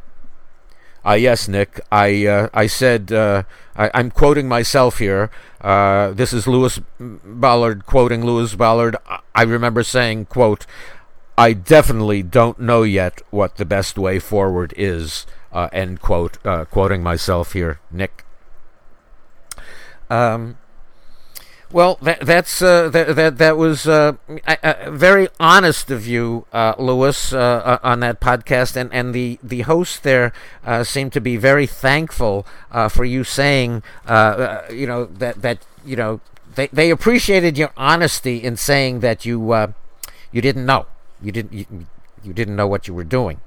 Uh, 1.08 1.14
yes, 1.14 1.48
Nick. 1.48 1.80
I 1.90 2.26
uh, 2.26 2.48
I 2.52 2.66
said 2.66 3.10
uh, 3.10 3.44
I, 3.74 3.88
am 3.98 4.10
quoting 4.10 4.46
myself 4.46 4.98
here. 4.98 5.30
Uh, 5.58 6.10
this 6.10 6.34
is 6.34 6.46
Lewis 6.46 6.80
Bollard 7.00 7.86
quoting 7.86 8.26
Lewis 8.26 8.54
Bollard. 8.54 8.94
I 9.34 9.42
remember 9.42 9.82
saying, 9.82 10.26
"quote 10.26 10.66
I 11.38 11.54
definitely 11.54 12.22
don't 12.22 12.60
know 12.60 12.82
yet 12.82 13.22
what 13.30 13.56
the 13.56 13.64
best 13.64 13.96
way 13.96 14.18
forward 14.18 14.74
is." 14.76 15.24
Uh, 15.50 15.70
end 15.72 16.02
quote. 16.02 16.36
Uh, 16.44 16.66
quoting 16.66 17.02
myself 17.02 17.54
here, 17.54 17.80
Nick. 17.90 18.26
Um, 20.10 20.58
well, 21.70 21.98
that, 22.00 22.20
that's 22.20 22.62
uh, 22.62 22.88
that, 22.88 23.14
that 23.16 23.38
that 23.38 23.56
was 23.56 23.86
uh, 23.86 24.12
very 24.88 25.28
honest 25.38 25.90
of 25.90 26.06
you, 26.06 26.46
uh, 26.52 26.74
Lewis, 26.78 27.32
uh, 27.32 27.38
uh, 27.38 27.78
on 27.82 28.00
that 28.00 28.20
podcast, 28.20 28.76
and, 28.76 28.92
and 28.92 29.14
the, 29.14 29.38
the 29.42 29.62
host 29.62 30.02
there 30.02 30.32
uh, 30.64 30.82
seemed 30.82 31.12
to 31.12 31.20
be 31.20 31.36
very 31.36 31.66
thankful 31.66 32.46
for 32.90 33.04
you 33.04 33.24
saying, 33.24 33.82
you 34.08 34.86
know, 34.86 35.04
that 35.04 35.42
that 35.42 35.58
you 35.84 35.96
know 35.96 36.20
they, 36.54 36.68
they 36.68 36.90
appreciated 36.90 37.58
your 37.58 37.70
honesty 37.76 38.42
in 38.42 38.56
saying 38.56 39.00
that 39.00 39.24
you 39.24 39.40
you 40.32 40.40
didn't 40.40 40.64
know, 40.64 40.86
you 41.20 41.32
didn't 41.32 41.52
you, 41.52 41.66
you 42.24 42.32
didn't 42.32 42.56
know 42.56 42.66
what 42.66 42.88
you 42.88 42.94
were 42.94 43.04
doing, 43.04 43.40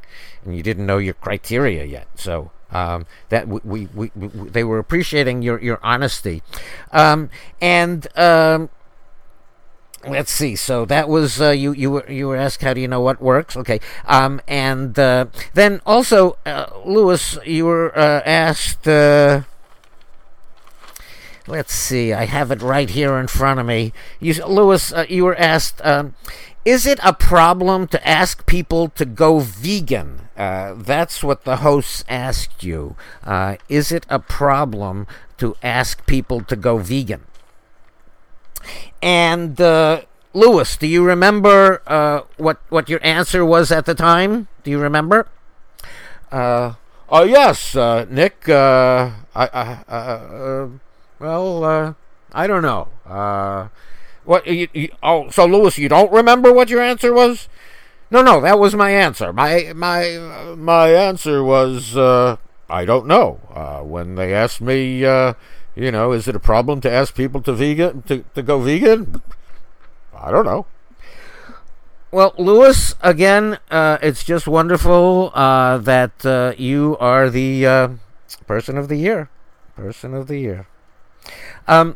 and 0.45 0.55
you 0.55 0.61
didn't 0.61 0.85
know 0.85 0.97
your 0.99 1.15
criteria 1.15 1.85
yet. 1.85 2.07
So 2.15 2.51
um, 2.71 3.05
that 3.29 3.47
we, 3.47 3.87
we, 3.93 4.11
we, 4.15 4.27
they 4.49 4.63
were 4.63 4.79
appreciating 4.79 5.41
your 5.41 5.61
your 5.61 5.79
honesty, 5.83 6.41
um, 6.91 7.29
and 7.61 8.07
um, 8.17 8.69
let's 10.07 10.31
see. 10.31 10.55
So 10.55 10.85
that 10.85 11.09
was 11.09 11.41
uh, 11.41 11.49
you 11.51 11.71
you 11.73 11.91
were 11.91 12.11
you 12.11 12.27
were 12.27 12.37
asked 12.37 12.61
how 12.61 12.73
do 12.73 12.81
you 12.81 12.87
know 12.87 13.01
what 13.01 13.21
works? 13.21 13.55
Okay, 13.57 13.79
um, 14.05 14.41
and 14.47 14.97
uh, 14.97 15.25
then 15.53 15.81
also 15.85 16.37
uh, 16.45 16.67
Lewis, 16.85 17.37
you 17.45 17.65
were 17.65 17.97
uh, 17.97 18.21
asked. 18.25 18.87
Uh, 18.87 19.41
let's 21.47 21.73
see. 21.73 22.13
I 22.13 22.25
have 22.25 22.51
it 22.51 22.61
right 22.61 22.89
here 22.89 23.17
in 23.17 23.27
front 23.27 23.59
of 23.59 23.65
me. 23.65 23.93
You, 24.19 24.33
Lewis, 24.45 24.93
uh, 24.93 25.05
you 25.09 25.25
were 25.25 25.35
asked. 25.35 25.81
Um, 25.85 26.15
is 26.63 26.85
it 26.85 26.99
a 27.03 27.13
problem 27.13 27.87
to 27.87 28.07
ask 28.07 28.45
people 28.45 28.89
to 28.89 29.05
go 29.05 29.39
vegan? 29.39 30.29
Uh, 30.37 30.73
that's 30.75 31.23
what 31.23 31.43
the 31.43 31.57
hosts 31.57 32.03
asked 32.07 32.63
you. 32.63 32.95
Uh, 33.23 33.57
is 33.69 33.91
it 33.91 34.05
a 34.09 34.19
problem 34.19 35.07
to 35.37 35.55
ask 35.63 36.05
people 36.05 36.41
to 36.41 36.55
go 36.55 36.77
vegan? 36.77 37.25
And 39.01 39.59
uh, 39.59 40.01
Lewis, 40.33 40.77
do 40.77 40.85
you 40.87 41.03
remember 41.03 41.81
uh, 41.87 42.21
what 42.37 42.59
what 42.69 42.89
your 42.89 43.03
answer 43.03 43.43
was 43.43 43.71
at 43.71 43.85
the 43.85 43.95
time? 43.95 44.47
Do 44.63 44.69
you 44.69 44.77
remember? 44.77 45.27
Uh, 46.31 46.73
oh 47.09 47.23
yes, 47.23 47.75
uh, 47.75 48.05
Nick. 48.09 48.47
I, 48.47 49.11
I 49.35 50.67
well, 51.19 51.95
I 52.33 52.47
don't 52.47 52.61
know. 52.61 52.87
What? 54.23 54.45
You, 54.45 54.67
you, 54.73 54.89
oh, 55.01 55.29
so 55.29 55.45
Lewis, 55.45 55.77
you 55.77 55.89
don't 55.89 56.11
remember 56.11 56.51
what 56.53 56.69
your 56.69 56.81
answer 56.81 57.13
was? 57.13 57.49
No, 58.11 58.21
no, 58.21 58.41
that 58.41 58.59
was 58.59 58.75
my 58.75 58.91
answer. 58.91 59.31
My 59.31 59.71
my 59.73 60.19
my 60.57 60.89
answer 60.89 61.43
was 61.43 61.95
uh, 61.95 62.35
I 62.69 62.85
don't 62.85 63.07
know. 63.07 63.39
Uh, 63.53 63.79
when 63.81 64.15
they 64.15 64.33
asked 64.33 64.61
me, 64.61 65.05
uh, 65.05 65.33
you 65.75 65.91
know, 65.91 66.11
is 66.11 66.27
it 66.27 66.35
a 66.35 66.39
problem 66.39 66.81
to 66.81 66.91
ask 66.91 67.15
people 67.15 67.41
to 67.41 67.53
vegan 67.53 68.03
to, 68.03 68.25
to 68.35 68.43
go 68.43 68.59
vegan? 68.59 69.21
I 70.13 70.29
don't 70.29 70.45
know. 70.45 70.65
Well, 72.11 72.33
Lewis, 72.37 72.95
again, 73.01 73.57
uh, 73.71 73.97
it's 74.01 74.25
just 74.25 74.45
wonderful 74.45 75.31
uh, 75.33 75.77
that 75.77 76.25
uh, 76.25 76.53
you 76.57 76.97
are 76.99 77.29
the 77.29 77.97
person 78.45 78.77
of 78.77 78.89
the 78.89 78.97
year. 78.97 79.29
Person 79.77 80.13
of 80.13 80.27
the 80.27 80.37
year. 80.37 80.67
Um, 81.67 81.95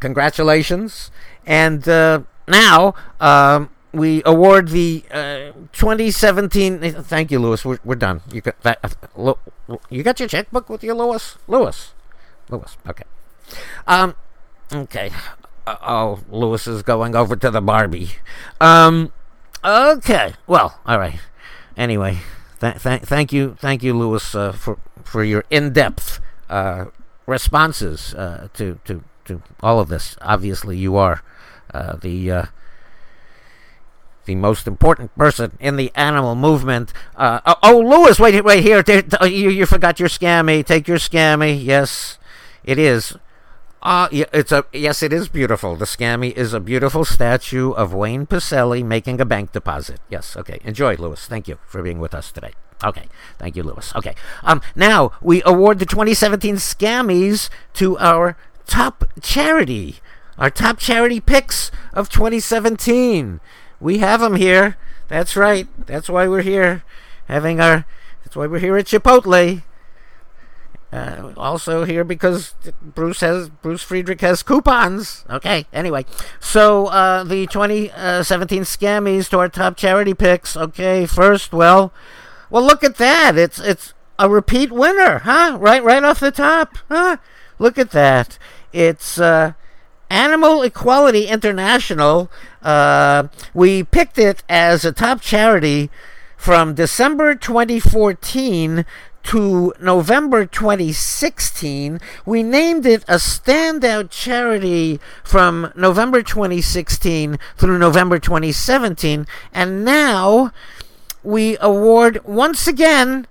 congratulations. 0.00 1.10
And 1.46 1.88
uh, 1.88 2.22
now, 2.48 2.94
um, 3.20 3.70
we 3.92 4.22
award 4.24 4.68
the 4.68 5.04
uh, 5.10 5.52
2017. 5.72 6.80
Thank 7.04 7.30
you, 7.30 7.38
Lewis. 7.38 7.64
We're, 7.64 7.78
we're 7.84 7.94
done. 7.94 8.22
You 8.32 8.40
got 8.40 8.60
that? 8.62 8.96
You 9.90 10.02
got 10.02 10.20
your 10.20 10.28
checkbook 10.28 10.68
with 10.68 10.82
you, 10.82 10.94
Lewis? 10.94 11.36
Lewis, 11.46 11.92
Lewis. 12.48 12.76
Okay. 12.88 13.04
Um. 13.86 14.14
Okay. 14.72 15.10
Uh, 15.66 15.76
oh, 15.82 16.20
Lewis 16.30 16.66
is 16.66 16.82
going 16.82 17.14
over 17.14 17.36
to 17.36 17.50
the 17.50 17.60
Barbie. 17.60 18.10
Um. 18.60 19.12
Okay. 19.64 20.34
Well. 20.46 20.78
All 20.86 20.98
right. 20.98 21.20
Anyway, 21.76 22.18
th- 22.60 22.82
th- 22.82 23.02
thank 23.02 23.32
you, 23.32 23.56
thank 23.58 23.82
you, 23.82 23.96
Lewis, 23.96 24.34
uh, 24.34 24.52
for 24.52 24.78
for 25.02 25.24
your 25.24 25.44
in-depth 25.50 26.20
uh, 26.48 26.86
responses 27.26 28.14
uh, 28.14 28.48
to 28.54 28.78
to 28.84 29.02
to 29.30 29.42
all 29.62 29.80
of 29.80 29.88
this. 29.88 30.16
Obviously, 30.20 30.76
you 30.76 30.96
are 30.96 31.22
uh, 31.72 31.96
the 31.96 32.30
uh, 32.30 32.44
the 34.24 34.34
most 34.34 34.66
important 34.66 35.16
person 35.16 35.56
in 35.60 35.76
the 35.76 35.90
animal 35.94 36.34
movement. 36.34 36.92
Uh, 37.16 37.40
oh, 37.46 37.56
oh, 37.62 37.78
Lewis, 37.78 38.18
wait, 38.18 38.44
wait 38.44 38.62
here. 38.62 38.84
You, 39.22 39.50
you 39.50 39.66
forgot 39.66 39.98
your 39.98 40.08
scammy. 40.08 40.64
Take 40.64 40.88
your 40.88 40.98
scammy. 40.98 41.62
Yes, 41.62 42.18
it 42.64 42.78
is. 42.78 43.16
Uh, 43.82 44.08
it's 44.12 44.52
a 44.52 44.66
yes, 44.72 45.02
it 45.02 45.12
is 45.12 45.28
beautiful. 45.28 45.74
The 45.74 45.86
scammy 45.86 46.32
is 46.32 46.52
a 46.52 46.60
beautiful 46.60 47.04
statue 47.04 47.70
of 47.70 47.94
Wayne 47.94 48.26
Pacelle 48.26 48.84
making 48.84 49.20
a 49.20 49.24
bank 49.24 49.52
deposit. 49.52 50.00
Yes, 50.10 50.36
okay. 50.36 50.60
Enjoy, 50.64 50.96
Lewis. 50.96 51.26
Thank 51.26 51.48
you 51.48 51.58
for 51.66 51.82
being 51.82 51.98
with 51.98 52.14
us 52.14 52.30
today. 52.30 52.52
Okay, 52.82 53.06
thank 53.38 53.56
you, 53.56 53.62
Lewis. 53.62 53.94
Okay, 53.94 54.14
um, 54.42 54.62
now 54.74 55.12
we 55.20 55.42
award 55.44 55.78
the 55.78 55.86
2017 55.86 56.56
Scammies 56.56 57.50
to 57.74 57.98
our 57.98 58.36
top 58.70 59.04
charity, 59.20 59.96
our 60.38 60.48
top 60.48 60.78
charity 60.78 61.20
picks 61.20 61.70
of 61.92 62.08
2017. 62.08 63.40
We 63.80 63.98
have 63.98 64.20
them 64.20 64.36
here. 64.36 64.76
That's 65.08 65.36
right. 65.36 65.66
That's 65.86 66.08
why 66.08 66.28
we're 66.28 66.42
here, 66.42 66.84
having 67.26 67.60
our. 67.60 67.84
That's 68.24 68.36
why 68.36 68.46
we're 68.46 68.60
here 68.60 68.76
at 68.76 68.86
Chipotle. 68.86 69.62
Uh, 70.92 71.32
also 71.36 71.84
here 71.84 72.02
because 72.02 72.54
Bruce 72.82 73.20
has 73.20 73.48
Bruce 73.48 73.82
Friedrich 73.82 74.20
has 74.22 74.42
coupons. 74.42 75.24
Okay. 75.30 75.66
Anyway, 75.72 76.04
so 76.40 76.86
uh, 76.86 77.22
the 77.22 77.46
2017 77.46 78.62
scammies 78.62 79.28
to 79.30 79.38
our 79.38 79.48
top 79.48 79.76
charity 79.76 80.14
picks. 80.14 80.56
Okay. 80.56 81.06
First, 81.06 81.52
well, 81.52 81.92
well, 82.50 82.64
look 82.64 82.82
at 82.82 82.96
that. 82.96 83.36
It's 83.36 83.60
it's 83.60 83.94
a 84.18 84.28
repeat 84.28 84.70
winner, 84.70 85.20
huh? 85.20 85.56
Right, 85.60 85.82
right 85.82 86.02
off 86.04 86.20
the 86.20 86.30
top, 86.30 86.76
huh? 86.88 87.16
Look 87.58 87.78
at 87.78 87.90
that. 87.92 88.38
It's 88.72 89.18
uh, 89.18 89.52
Animal 90.08 90.62
Equality 90.62 91.26
International. 91.26 92.30
Uh, 92.62 93.28
we 93.54 93.82
picked 93.82 94.18
it 94.18 94.42
as 94.48 94.84
a 94.84 94.92
top 94.92 95.20
charity 95.20 95.90
from 96.36 96.74
December 96.74 97.34
2014 97.34 98.84
to 99.22 99.74
November 99.80 100.46
2016. 100.46 102.00
We 102.24 102.42
named 102.42 102.86
it 102.86 103.02
a 103.06 103.16
standout 103.16 104.10
charity 104.10 105.00
from 105.22 105.72
November 105.76 106.22
2016 106.22 107.38
through 107.56 107.78
November 107.78 108.18
2017. 108.18 109.26
And 109.52 109.84
now 109.84 110.52
we 111.22 111.56
award 111.60 112.20
once 112.24 112.66
again 112.66 113.26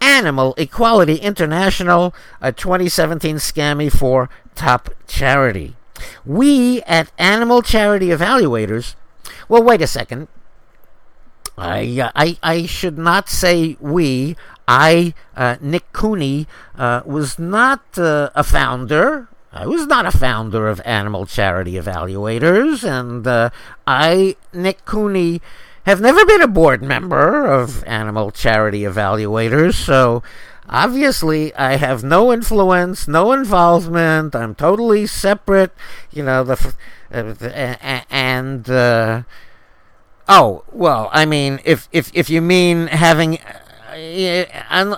Animal 0.00 0.54
Equality 0.56 1.16
International 1.16 2.14
a 2.40 2.52
2017 2.52 3.36
Scammy 3.36 3.90
for 3.90 4.28
Top 4.54 4.90
Charity. 5.06 5.76
We 6.24 6.82
at 6.82 7.10
Animal 7.18 7.62
Charity 7.62 8.08
Evaluators, 8.08 8.94
well, 9.48 9.62
wait 9.62 9.82
a 9.82 9.86
second. 9.86 10.28
I, 11.58 12.00
uh, 12.00 12.10
I, 12.14 12.38
I 12.42 12.66
should 12.66 12.98
not 12.98 13.28
say 13.28 13.76
we. 13.80 14.36
I, 14.68 15.14
uh, 15.36 15.56
Nick 15.60 15.92
Cooney, 15.92 16.46
uh, 16.76 17.02
was 17.04 17.38
not 17.38 17.82
uh, 17.96 18.30
a 18.34 18.42
founder. 18.42 19.28
I 19.52 19.66
was 19.66 19.86
not 19.86 20.04
a 20.04 20.10
founder 20.10 20.68
of 20.68 20.82
Animal 20.84 21.24
Charity 21.24 21.72
Evaluators, 21.72 22.84
and 22.84 23.26
uh, 23.26 23.50
I, 23.86 24.36
Nick 24.52 24.84
Cooney, 24.84 25.40
have 25.86 26.00
never 26.00 26.26
been 26.26 26.42
a 26.42 26.48
board 26.48 26.82
member 26.82 27.46
of 27.46 27.82
Animal 27.84 28.32
Charity 28.32 28.82
Evaluators, 28.82 29.74
so 29.74 30.22
obviously 30.68 31.54
I 31.54 31.76
have 31.76 32.02
no 32.02 32.32
influence, 32.32 33.06
no 33.06 33.32
involvement. 33.32 34.34
I'm 34.34 34.54
totally 34.54 35.06
separate, 35.06 35.72
you 36.10 36.22
know. 36.24 36.44
The 36.44 36.74
uh, 37.12 38.00
and 38.10 38.68
uh, 38.68 39.22
oh 40.28 40.64
well, 40.72 41.08
I 41.12 41.24
mean, 41.24 41.60
if 41.64 41.88
if 41.92 42.10
if 42.14 42.28
you 42.28 42.42
mean 42.42 42.88
having. 42.88 43.38
Uh, 43.96 44.44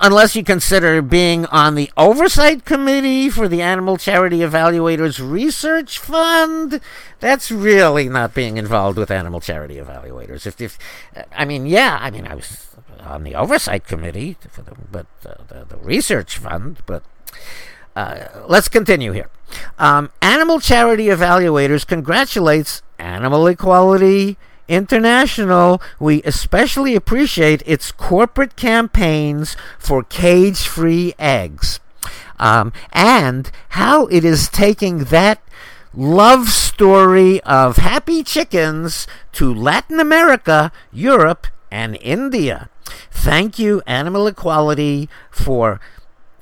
unless 0.03 0.35
you 0.35 0.43
consider 0.43 1.01
being 1.01 1.47
on 1.47 1.77
the 1.77 1.89
oversight 1.97 2.65
committee 2.65 3.31
for 3.31 3.47
the 3.47 3.63
Animal 3.63 3.97
Charity 3.97 4.39
Evaluators 4.39 5.21
Research 5.21 6.01
Fund, 6.01 6.81
that's 7.21 7.53
really 7.53 8.09
not 8.09 8.35
being 8.35 8.57
involved 8.57 8.99
with 8.99 9.13
Animal 9.13 9.41
Charity 9.41 9.77
Evaluators. 9.77 10.47
If, 10.47 10.61
if 10.61 10.79
I 11.33 11.45
mean, 11.45 11.65
yeah, 11.67 11.99
I 12.01 12.11
mean, 12.11 12.27
I 12.27 12.35
was 12.35 12.75
on 12.99 13.23
the 13.23 13.37
oversight 13.37 13.87
committee 13.87 14.37
for 14.51 14.63
the, 14.63 14.73
but 14.91 15.07
uh, 15.25 15.35
the, 15.47 15.65
the 15.65 15.77
research 15.77 16.39
fund, 16.39 16.79
but. 16.87 17.03
Uh, 17.97 18.29
let's 18.47 18.69
continue 18.69 19.11
here. 19.11 19.29
Um, 19.77 20.11
Animal 20.23 20.61
Charity 20.61 21.07
Evaluators 21.07 21.85
congratulates 21.85 22.81
Animal 22.97 23.49
Equality 23.49 24.39
International. 24.69 25.83
We 25.99 26.23
especially 26.23 26.95
appreciate 26.95 27.63
its 27.67 27.91
corporate 27.91 28.57
campaigns 28.57 29.57
for 29.79 30.03
cage 30.03 30.67
free 30.67 31.15
eggs 31.19 31.81
um, 32.39 32.73
and 32.93 33.51
how 33.71 34.07
it 34.07 34.25
is 34.25 34.49
taking 34.49 35.05
that 35.05 35.43
love 35.95 36.49
story 36.49 37.41
of 37.43 37.79
happy 37.79 38.23
chickens 38.23 39.07
to 39.33 39.53
Latin 39.53 40.01
America, 40.01 40.71
Europe, 40.93 41.47
and 41.71 41.99
India. 42.01 42.69
Thank 43.11 43.59
you, 43.59 43.83
Animal 43.87 44.27
Equality, 44.27 45.09
for 45.31 45.81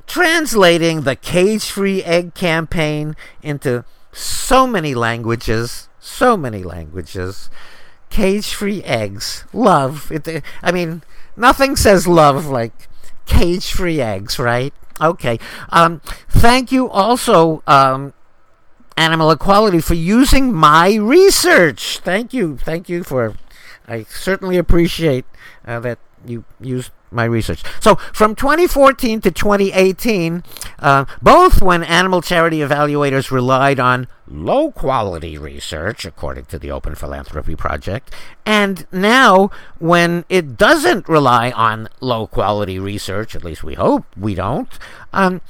translating 0.07 1.03
the 1.03 1.17
cage 1.17 1.71
free 1.71 2.03
egg 2.05 2.35
campaign 2.35 3.17
into 3.43 3.85
so 4.13 4.67
many 4.67 4.95
languages. 4.95 5.89
So 5.99 6.37
many 6.37 6.63
languages. 6.63 7.51
Cage 8.17 8.55
free 8.55 8.83
eggs. 8.83 9.45
Love. 9.53 10.11
It, 10.11 10.43
I 10.63 10.73
mean, 10.73 11.03
nothing 11.37 11.77
says 11.77 12.09
love 12.09 12.47
like 12.47 12.73
cage 13.27 13.71
free 13.71 14.01
eggs, 14.01 14.39
right? 14.39 14.73
Okay. 14.99 15.39
Um, 15.69 16.01
thank 16.27 16.73
you 16.73 16.89
also, 16.89 17.63
um, 17.67 18.15
Animal 18.97 19.31
Equality, 19.31 19.83
for 19.83 19.93
using 19.93 20.55
my 20.55 20.95
research. 20.95 21.99
Thank 21.99 22.33
you. 22.33 22.57
Thank 22.57 22.89
you 22.89 23.05
for. 23.05 23.35
I 23.87 24.05
certainly 24.05 24.57
appreciate 24.57 25.27
uh, 25.67 25.81
that 25.81 25.99
you 26.25 26.47
used 26.59 26.93
my 27.11 27.25
research. 27.25 27.63
So 27.81 27.97
from 28.13 28.35
2014 28.35 29.21
to 29.23 29.31
2018, 29.31 30.43
uh, 30.79 31.05
both 31.23 31.63
when 31.63 31.83
animal 31.83 32.23
charity 32.23 32.59
evaluators 32.59 33.31
relied 33.31 33.81
on 33.81 34.09
low 34.29 34.71
quality 34.71 35.39
research, 35.39 36.05
according 36.05 36.47
to 36.47 36.59
the 36.59 36.71
Open 36.71 36.95
Philanthropy 36.95 37.55
Project, 37.55 38.15
and 38.45 38.87
now 38.91 39.51
when 39.79 40.25
it 40.29 40.57
doesn't 40.57 41.09
rely 41.09 41.51
on 41.53 41.89
low 42.01 42.27
quality 42.27 42.79
research, 42.79 43.37
at 43.37 43.45
least 43.45 43.63
we 43.63 43.75
hope 43.75 44.05
we 44.17 44.35
don't, 44.35 44.79
um, 45.13 45.41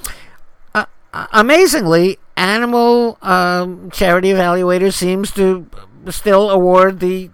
uh, 0.75 0.85
amazingly, 1.33 2.19
animal 2.37 3.17
um, 3.23 3.91
charity 3.91 4.29
evaluators 4.29 4.93
seems 4.93 5.31
to 5.33 5.67
still 6.11 6.51
award 6.51 7.01
the 7.01 7.31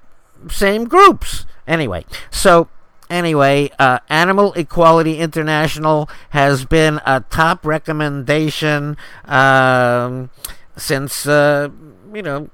same 0.48 0.85
groups. 0.85 1.46
Anyway, 1.66 2.04
so 2.30 2.68
anyway, 3.12 3.70
uh, 3.79 3.98
Animal 4.09 4.53
Equality 4.55 5.18
International 5.18 6.09
has 6.31 6.64
been 6.64 7.01
a 7.05 7.20
top 7.31 7.64
recommendation 7.66 8.96
um, 9.27 10.31
since, 10.77 11.27
uh, 11.27 11.68
you 12.12 12.22
know, 12.22 12.51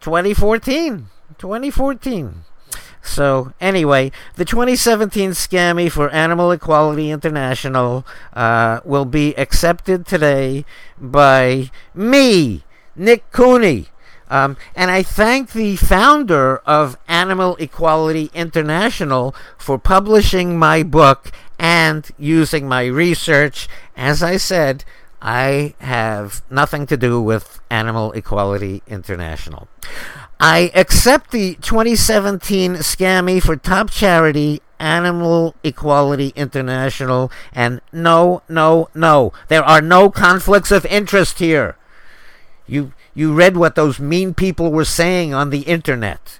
2014. 0.00 1.08
2014. 1.38 2.44
So, 3.02 3.52
anyway, 3.60 4.10
the 4.34 4.44
2017 4.44 5.30
Scammy 5.30 5.90
for 5.90 6.10
Animal 6.10 6.50
Equality 6.50 7.10
International 7.10 8.04
uh, 8.32 8.80
will 8.84 9.04
be 9.04 9.32
accepted 9.38 10.06
today 10.06 10.64
by 10.98 11.70
me, 11.94 12.64
Nick 12.96 13.30
Cooney. 13.30 13.88
Um, 14.28 14.56
and 14.74 14.90
I 14.90 15.02
thank 15.02 15.52
the 15.52 15.76
founder 15.76 16.58
of 16.58 16.96
Animal 17.08 17.56
Equality 17.56 18.30
International 18.34 19.34
for 19.56 19.78
publishing 19.78 20.58
my 20.58 20.82
book 20.82 21.30
and 21.58 22.08
using 22.18 22.68
my 22.68 22.86
research. 22.86 23.68
As 23.96 24.22
I 24.22 24.36
said, 24.36 24.84
I 25.22 25.74
have 25.78 26.42
nothing 26.50 26.86
to 26.86 26.96
do 26.96 27.20
with 27.20 27.60
Animal 27.70 28.12
Equality 28.12 28.82
International. 28.86 29.68
I 30.38 30.70
accept 30.74 31.30
the 31.30 31.54
2017 31.56 32.74
Scammy 32.76 33.42
for 33.42 33.56
top 33.56 33.90
charity 33.90 34.60
Animal 34.78 35.54
Equality 35.64 36.32
International, 36.36 37.32
and 37.52 37.80
no, 37.92 38.42
no, 38.48 38.90
no, 38.94 39.32
there 39.48 39.64
are 39.64 39.80
no 39.80 40.10
conflicts 40.10 40.70
of 40.70 40.84
interest 40.86 41.38
here. 41.38 41.76
You 42.66 42.92
you 43.16 43.32
read 43.32 43.56
what 43.56 43.74
those 43.74 43.98
mean 43.98 44.34
people 44.34 44.70
were 44.70 44.84
saying 44.84 45.32
on 45.32 45.48
the 45.48 45.62
internet. 45.62 46.38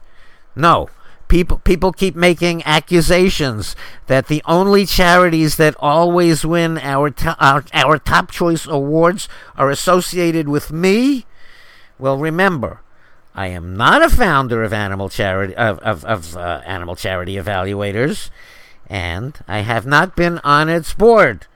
No, 0.55 0.91
people 1.27 1.59
people 1.61 1.91
keep 1.91 2.15
making 2.15 2.62
accusations 2.65 3.75
that 4.09 4.29
the 4.29 4.43
only 4.45 4.85
charities 4.85 5.57
that 5.57 5.75
always 5.79 6.45
win 6.45 6.77
our 6.79 7.11
to, 7.11 7.35
our, 7.41 7.65
our 7.73 7.99
top 7.99 8.31
choice 8.31 8.67
awards 8.67 9.27
are 9.57 9.71
associated 9.71 10.51
with 10.51 10.71
me. 10.71 11.25
Well, 11.99 12.19
remember, 12.19 12.83
I 13.35 13.47
am 13.49 13.75
not 13.75 14.03
a 14.03 14.11
founder 14.11 14.62
of 14.62 14.75
animal 14.75 15.09
charity 15.09 15.57
of 15.57 15.79
of, 15.79 16.05
of 16.05 16.37
uh, 16.37 16.61
animal 16.67 16.95
charity 16.95 17.37
evaluators, 17.37 18.29
and 18.87 19.35
I 19.49 19.61
have 19.61 19.87
not 19.87 20.15
been 20.15 20.41
on 20.45 20.69
its 20.69 20.93
board. 20.93 21.47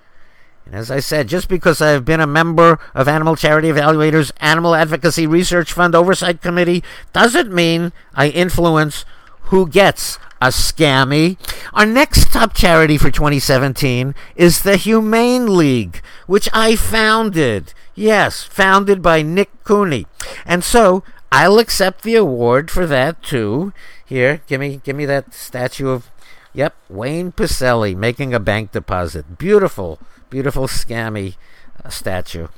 And 0.71 0.79
as 0.79 0.89
I 0.89 1.01
said, 1.01 1.27
just 1.27 1.49
because 1.49 1.83
I've 1.83 2.05
been 2.05 2.21
a 2.21 2.29
member 2.29 2.79
of 2.95 3.09
Animal 3.09 3.35
Charity 3.35 3.69
Evaluators 3.69 4.31
Animal 4.39 4.77
Advocacy 4.77 5.27
Research 5.27 5.73
Fund 5.73 5.97
Oversight 5.97 6.41
Committee 6.41 6.85
doesn't 7.13 7.53
mean 7.53 7.93
I 8.15 8.29
influence 8.29 9.05
who 9.45 9.69
gets 9.69 10.17
a 10.41 10.47
scammy. 10.47 11.39
Our 11.75 11.87
next 11.87 12.33
top 12.33 12.55
charity 12.55 12.97
for 12.97 13.11
2017 13.11 14.15
is 14.37 14.63
the 14.63 14.77
Humane 14.77 15.57
League, 15.57 16.03
which 16.29 16.49
I 16.53 16.77
founded. 16.77 17.75
Yes, 17.97 18.45
founded 18.45 19.03
by 19.03 19.23
Nick 19.23 19.51
Cooney. 19.65 20.07
And 20.47 20.63
so 20.63 21.03
I'll 21.33 21.59
accept 21.59 22.05
the 22.05 22.15
award 22.15 22.71
for 22.71 22.87
that 22.87 23.25
too. 23.25 23.73
Here, 24.07 24.41
give 24.47 24.61
me 24.61 24.81
give 24.85 24.95
me 24.95 25.05
that 25.07 25.35
statue 25.35 25.89
of 25.89 26.11
Yep, 26.53 26.75
Wayne 26.89 27.33
Pacelle 27.33 27.95
making 27.97 28.35
a 28.35 28.41
bank 28.41 28.73
deposit. 28.73 29.39
Beautiful, 29.39 30.01
beautiful 30.31 30.67
scammy 30.67 31.37
uh, 31.85 31.89
statue. 31.89 32.49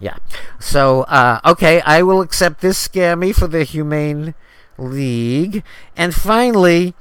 Yeah. 0.00 0.16
So, 0.58 1.02
uh, 1.02 1.40
okay, 1.44 1.80
I 1.82 2.02
will 2.02 2.20
accept 2.20 2.60
this 2.60 2.86
scammy 2.86 3.34
for 3.34 3.46
the 3.46 3.64
Humane 3.64 4.34
League. 4.76 5.62
And 5.96 6.14
finally, 6.14 6.94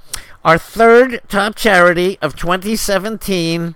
our 0.43 0.57
third 0.57 1.21
top 1.27 1.55
charity 1.55 2.17
of 2.21 2.35
2017. 2.35 3.75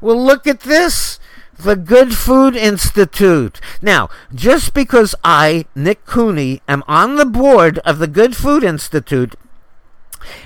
Well, 0.00 0.24
look 0.24 0.46
at 0.46 0.60
this 0.60 1.18
the 1.58 1.76
Good 1.76 2.16
Food 2.16 2.54
Institute. 2.54 3.60
Now, 3.82 4.08
just 4.32 4.74
because 4.74 5.14
I, 5.24 5.66
Nick 5.74 6.06
Cooney, 6.06 6.62
am 6.68 6.84
on 6.86 7.16
the 7.16 7.26
board 7.26 7.78
of 7.80 7.98
the 7.98 8.06
Good 8.06 8.36
Food 8.36 8.62
Institute, 8.62 9.34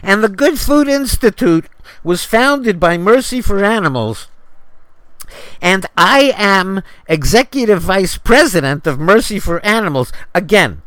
and 0.02 0.24
the 0.24 0.28
Good 0.28 0.58
Food 0.58 0.88
Institute 0.88 1.66
was 2.02 2.24
founded 2.24 2.80
by 2.80 2.96
Mercy 2.96 3.42
for 3.42 3.62
Animals, 3.62 4.28
and 5.60 5.86
I 5.96 6.32
am 6.36 6.82
executive 7.06 7.82
vice 7.82 8.18
president 8.18 8.86
of 8.86 8.98
Mercy 8.98 9.38
for 9.38 9.64
Animals. 9.64 10.12
Again, 10.34 10.82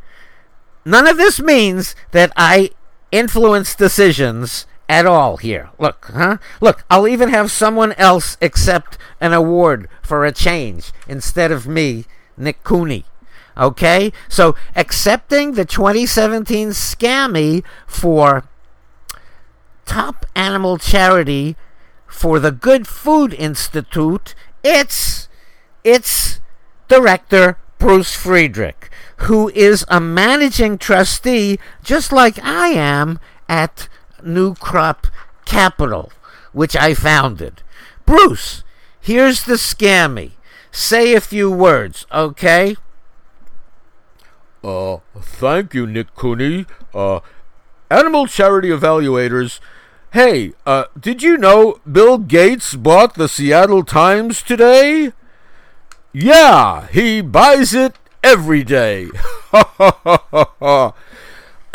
none 0.83 1.07
of 1.07 1.17
this 1.17 1.39
means 1.39 1.95
that 2.11 2.31
I 2.35 2.71
influence 3.11 3.75
decisions 3.75 4.65
at 4.87 5.05
all 5.05 5.37
here. 5.37 5.69
Look, 5.79 6.11
huh? 6.13 6.37
Look, 6.61 6.83
I'll 6.89 7.07
even 7.07 7.29
have 7.29 7.51
someone 7.51 7.93
else 7.93 8.37
accept 8.41 8.97
an 9.19 9.33
award 9.33 9.87
for 10.01 10.25
a 10.25 10.31
change 10.31 10.91
instead 11.07 11.51
of 11.51 11.67
me, 11.67 12.05
Nick 12.37 12.63
Cooney. 12.63 13.05
Okay? 13.57 14.11
So 14.27 14.55
accepting 14.75 15.53
the 15.53 15.65
2017 15.65 16.69
Scammy 16.69 17.63
for 17.87 18.43
top 19.85 20.25
animal 20.35 20.77
charity 20.77 21.55
for 22.15 22.39
the 22.39 22.51
Good 22.51 22.87
Food 22.87 23.33
Institute, 23.33 24.33
it's 24.63 25.27
it's 25.83 26.39
director 26.87 27.57
Bruce 27.77 28.15
Friedrich, 28.15 28.89
who 29.17 29.49
is 29.49 29.85
a 29.89 29.99
managing 29.99 30.77
trustee 30.77 31.59
just 31.83 32.11
like 32.11 32.41
I 32.41 32.69
am 32.69 33.19
at 33.49 33.89
New 34.23 34.55
Crop 34.55 35.07
Capital, 35.43 36.11
which 36.53 36.75
I 36.75 36.93
founded. 36.93 37.61
Bruce, 38.05 38.63
here's 38.99 39.43
the 39.43 39.55
scammy. 39.55 40.31
Say 40.71 41.13
a 41.13 41.21
few 41.21 41.51
words, 41.51 42.07
okay? 42.11 42.75
Uh, 44.63 44.97
thank 45.19 45.73
you, 45.73 45.85
Nick 45.85 46.15
Cooney. 46.15 46.65
Uh, 46.93 47.19
Animal 47.91 48.25
Charity 48.25 48.69
Evaluators. 48.69 49.59
Hey, 50.15 50.53
uh, 50.65 50.85
did 50.97 51.21
you 51.21 51.35
know 51.35 51.81
Bill 51.91 52.17
Gates 52.17 52.73
bought 52.73 53.15
the 53.15 53.27
Seattle 53.27 53.83
Times 53.83 54.41
today? 54.41 55.11
Yeah, 56.13 56.87
he 56.87 57.19
buys 57.19 57.73
it 57.73 57.97
every 58.23 58.63
day. 58.63 59.09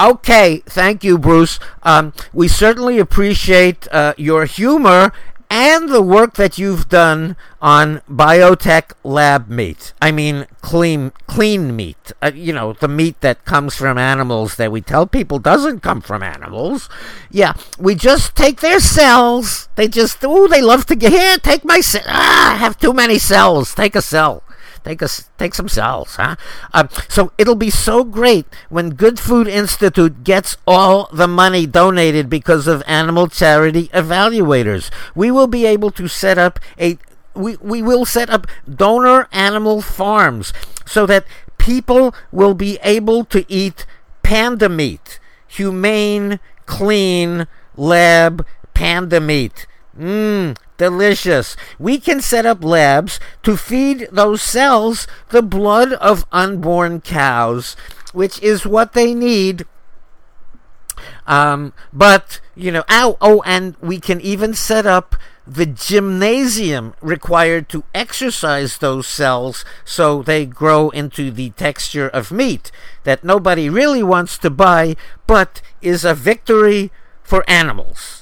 Okay, 0.00 0.62
thank 0.64 1.04
you, 1.04 1.18
Bruce. 1.18 1.60
Um, 1.82 2.14
we 2.32 2.48
certainly 2.48 2.98
appreciate 2.98 3.86
uh, 3.92 4.14
your 4.16 4.46
humor 4.46 5.12
and 5.50 5.88
the 5.88 6.00
work 6.00 6.34
that 6.34 6.58
you've 6.58 6.88
done 6.88 7.36
on 7.60 8.00
biotech 8.08 8.92
lab 9.02 9.48
meat. 9.48 9.92
I 10.00 10.12
mean, 10.12 10.46
clean 10.62 11.10
clean 11.26 11.74
meat. 11.74 12.12
Uh, 12.22 12.30
you 12.32 12.52
know, 12.52 12.72
the 12.72 12.88
meat 12.88 13.20
that 13.20 13.44
comes 13.44 13.74
from 13.74 13.98
animals 13.98 14.54
that 14.56 14.70
we 14.70 14.80
tell 14.80 15.06
people 15.06 15.40
doesn't 15.40 15.80
come 15.80 16.00
from 16.00 16.22
animals. 16.22 16.88
Yeah, 17.30 17.54
we 17.78 17.96
just 17.96 18.36
take 18.36 18.60
their 18.60 18.78
cells. 18.78 19.68
They 19.74 19.88
just 19.88 20.18
oh, 20.22 20.46
they 20.46 20.62
love 20.62 20.86
to 20.86 20.96
get 20.96 21.12
here. 21.12 21.36
Take 21.38 21.64
my 21.64 21.80
cell. 21.80 22.04
Ah, 22.06 22.52
I 22.52 22.56
have 22.56 22.78
too 22.78 22.92
many 22.92 23.18
cells. 23.18 23.74
Take 23.74 23.96
a 23.96 24.02
cell. 24.02 24.44
Take 24.84 25.02
us, 25.02 25.28
take 25.38 25.54
some 25.54 25.68
cells, 25.68 26.16
huh? 26.16 26.36
Um, 26.72 26.88
so 27.08 27.32
it'll 27.36 27.54
be 27.54 27.70
so 27.70 28.02
great 28.02 28.46
when 28.70 28.90
Good 28.90 29.20
Food 29.20 29.46
Institute 29.46 30.24
gets 30.24 30.56
all 30.66 31.08
the 31.12 31.28
money 31.28 31.66
donated 31.66 32.30
because 32.30 32.66
of 32.66 32.82
animal 32.86 33.28
charity 33.28 33.88
evaluators. 33.88 34.90
We 35.14 35.30
will 35.30 35.46
be 35.46 35.66
able 35.66 35.90
to 35.92 36.08
set 36.08 36.38
up 36.38 36.58
a 36.78 36.98
we, 37.34 37.56
we 37.56 37.80
will 37.82 38.04
set 38.04 38.28
up 38.28 38.46
donor 38.68 39.28
animal 39.32 39.82
farms 39.82 40.52
so 40.84 41.06
that 41.06 41.24
people 41.58 42.14
will 42.32 42.54
be 42.54 42.78
able 42.82 43.24
to 43.26 43.44
eat 43.48 43.86
panda 44.22 44.68
meat, 44.68 45.20
humane, 45.46 46.40
clean, 46.66 47.46
lab 47.76 48.46
panda 48.74 49.20
meat. 49.20 49.66
Mmm, 49.98 50.56
delicious. 50.80 51.56
We 51.78 51.98
can 52.00 52.22
set 52.22 52.46
up 52.46 52.64
labs 52.64 53.20
to 53.42 53.58
feed 53.58 54.08
those 54.10 54.40
cells 54.40 55.06
the 55.28 55.42
blood 55.42 55.92
of 55.92 56.24
unborn 56.32 57.02
cows, 57.02 57.76
which 58.14 58.42
is 58.42 58.64
what 58.64 58.94
they 58.94 59.12
need. 59.12 59.66
Um, 61.26 61.74
but, 61.92 62.40
you 62.54 62.72
know, 62.72 62.84
ow, 62.88 63.18
oh, 63.20 63.42
and 63.44 63.76
we 63.82 64.00
can 64.00 64.22
even 64.22 64.54
set 64.54 64.86
up 64.86 65.16
the 65.46 65.66
gymnasium 65.66 66.94
required 67.02 67.68
to 67.68 67.84
exercise 67.94 68.78
those 68.78 69.06
cells 69.06 69.66
so 69.84 70.22
they 70.22 70.46
grow 70.46 70.88
into 70.90 71.30
the 71.30 71.50
texture 71.50 72.08
of 72.08 72.32
meat 72.32 72.72
that 73.04 73.22
nobody 73.22 73.68
really 73.68 74.02
wants 74.02 74.38
to 74.38 74.48
buy, 74.48 74.96
but 75.26 75.60
is 75.82 76.06
a 76.06 76.14
victory 76.14 76.90
for 77.22 77.44
animals. 77.50 78.19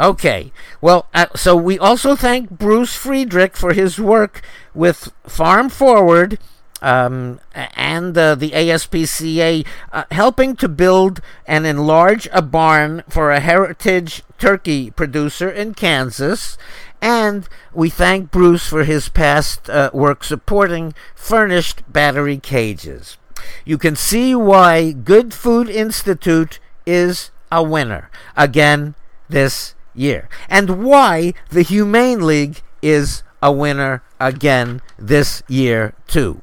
Okay. 0.00 0.50
Well, 0.80 1.08
uh, 1.12 1.26
so 1.36 1.54
we 1.54 1.78
also 1.78 2.16
thank 2.16 2.48
Bruce 2.48 2.94
Friedrich 2.96 3.54
for 3.54 3.74
his 3.74 3.98
work 4.00 4.40
with 4.74 5.12
Farm 5.26 5.68
Forward 5.68 6.38
um, 6.80 7.38
and 7.54 8.16
uh, 8.16 8.34
the 8.34 8.52
ASPCA, 8.52 9.66
uh, 9.92 10.04
helping 10.10 10.56
to 10.56 10.68
build 10.68 11.20
and 11.46 11.66
enlarge 11.66 12.26
a 12.32 12.40
barn 12.40 13.02
for 13.10 13.30
a 13.30 13.40
heritage 13.40 14.22
turkey 14.38 14.90
producer 14.90 15.50
in 15.50 15.74
Kansas. 15.74 16.56
And 17.02 17.46
we 17.74 17.90
thank 17.90 18.30
Bruce 18.30 18.66
for 18.66 18.84
his 18.84 19.10
past 19.10 19.68
uh, 19.68 19.90
work 19.92 20.24
supporting 20.24 20.94
furnished 21.14 21.82
battery 21.92 22.38
cages. 22.38 23.18
You 23.66 23.76
can 23.76 23.96
see 23.96 24.34
why 24.34 24.92
Good 24.92 25.34
Food 25.34 25.68
Institute 25.68 26.58
is 26.86 27.30
a 27.52 27.62
winner. 27.62 28.10
Again, 28.36 28.94
this 29.28 29.74
year, 29.94 30.28
and 30.48 30.84
why 30.84 31.34
the 31.50 31.62
Humane 31.62 32.26
League 32.26 32.62
is 32.82 33.22
a 33.42 33.52
winner 33.52 34.02
again 34.18 34.82
this 34.98 35.42
year, 35.48 35.94
too. 36.06 36.42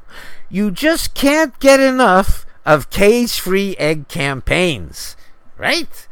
You 0.50 0.72
just 0.72 1.14
can't 1.14 1.58
get 1.60 1.80
enough 1.80 2.46
of 2.66 2.90
cage 2.90 3.40
free 3.40 3.76
egg 3.78 4.08
campaigns, 4.08 5.16
right? 5.58 6.08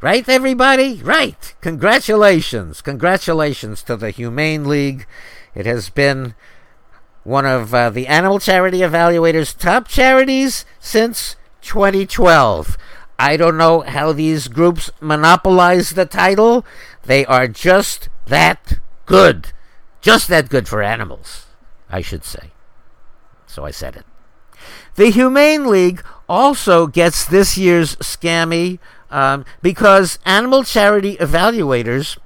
Right, 0.00 0.26
everybody? 0.26 1.02
Right. 1.02 1.54
Congratulations. 1.60 2.80
Congratulations 2.80 3.82
to 3.82 3.96
the 3.96 4.10
Humane 4.10 4.66
League. 4.66 5.06
It 5.54 5.66
has 5.66 5.90
been 5.90 6.34
one 7.22 7.44
of 7.44 7.74
uh, 7.74 7.90
the 7.90 8.06
Animal 8.06 8.38
Charity 8.38 8.78
Evaluator's 8.78 9.52
top 9.52 9.88
charities 9.88 10.64
since 10.78 11.36
2012. 11.60 12.78
I 13.20 13.36
don't 13.36 13.58
know 13.58 13.82
how 13.82 14.12
these 14.12 14.48
groups 14.48 14.90
monopolize 14.98 15.90
the 15.90 16.06
title. 16.06 16.64
They 17.02 17.26
are 17.26 17.46
just 17.46 18.08
that 18.24 18.80
good. 19.04 19.52
Just 20.00 20.28
that 20.28 20.48
good 20.48 20.66
for 20.66 20.82
animals, 20.82 21.44
I 21.90 22.00
should 22.00 22.24
say. 22.24 22.52
So 23.46 23.66
I 23.66 23.72
said 23.72 23.94
it. 23.94 24.06
The 24.94 25.10
Humane 25.10 25.66
League 25.66 26.02
also 26.30 26.86
gets 26.86 27.26
this 27.26 27.58
year's 27.58 27.94
Scammy 27.96 28.78
um, 29.10 29.44
because 29.60 30.18
Animal 30.24 30.64
Charity 30.64 31.18
Evaluators 31.18 32.16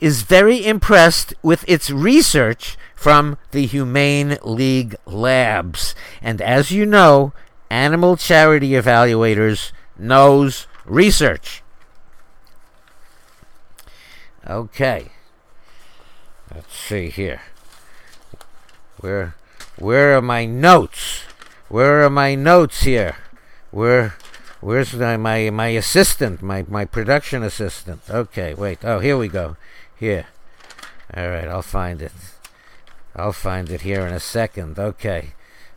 is 0.00 0.22
very 0.22 0.64
impressed 0.64 1.34
with 1.42 1.62
its 1.68 1.90
research 1.90 2.78
from 2.94 3.36
the 3.50 3.66
Humane 3.66 4.38
League 4.42 4.96
labs. 5.04 5.94
And 6.22 6.40
as 6.40 6.70
you 6.70 6.86
know, 6.86 7.34
Animal 7.68 8.16
Charity 8.16 8.70
Evaluators 8.70 9.72
knows 10.00 10.66
research. 10.84 11.62
Okay. 14.46 15.10
Let's 16.52 16.76
see 16.76 17.10
here. 17.10 17.42
Where 18.98 19.34
where 19.78 20.16
are 20.16 20.22
my 20.22 20.44
notes? 20.46 21.22
Where 21.68 22.02
are 22.04 22.10
my 22.10 22.34
notes 22.34 22.82
here? 22.82 23.16
Where 23.70 24.14
where's 24.60 24.94
my 24.94 25.16
my, 25.16 25.50
my 25.50 25.68
assistant, 25.68 26.42
my, 26.42 26.64
my 26.68 26.84
production 26.84 27.42
assistant? 27.42 28.02
Okay, 28.10 28.54
wait. 28.54 28.84
Oh, 28.84 28.98
here 28.98 29.16
we 29.16 29.28
go. 29.28 29.56
Here. 29.96 30.26
All 31.14 31.28
right, 31.28 31.48
I'll 31.48 31.62
find 31.62 32.02
it. 32.02 32.12
I'll 33.14 33.32
find 33.32 33.70
it 33.70 33.82
here 33.82 34.06
in 34.06 34.12
a 34.12 34.20
second. 34.20 34.78
Okay. 34.78 35.34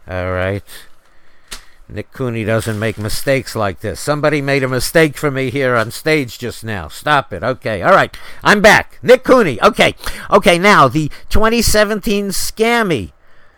All 0.07 0.31
right. 0.31 0.63
Nick 1.89 2.11
Cooney 2.13 2.45
doesn't 2.45 2.79
make 2.79 2.97
mistakes 2.97 3.55
like 3.55 3.81
this. 3.81 3.99
Somebody 3.99 4.41
made 4.41 4.63
a 4.63 4.69
mistake 4.69 5.17
for 5.17 5.29
me 5.29 5.49
here 5.49 5.75
on 5.75 5.91
stage 5.91 6.39
just 6.39 6.63
now. 6.63 6.87
Stop 6.87 7.33
it. 7.33 7.43
Okay. 7.43 7.81
All 7.81 7.91
right. 7.91 8.15
I'm 8.43 8.61
back. 8.61 8.99
Nick 9.01 9.23
Cooney. 9.23 9.61
Okay. 9.61 9.95
Okay. 10.31 10.57
Now, 10.57 10.87
the 10.87 11.09
2017 11.29 12.29
Scammy. 12.29 13.11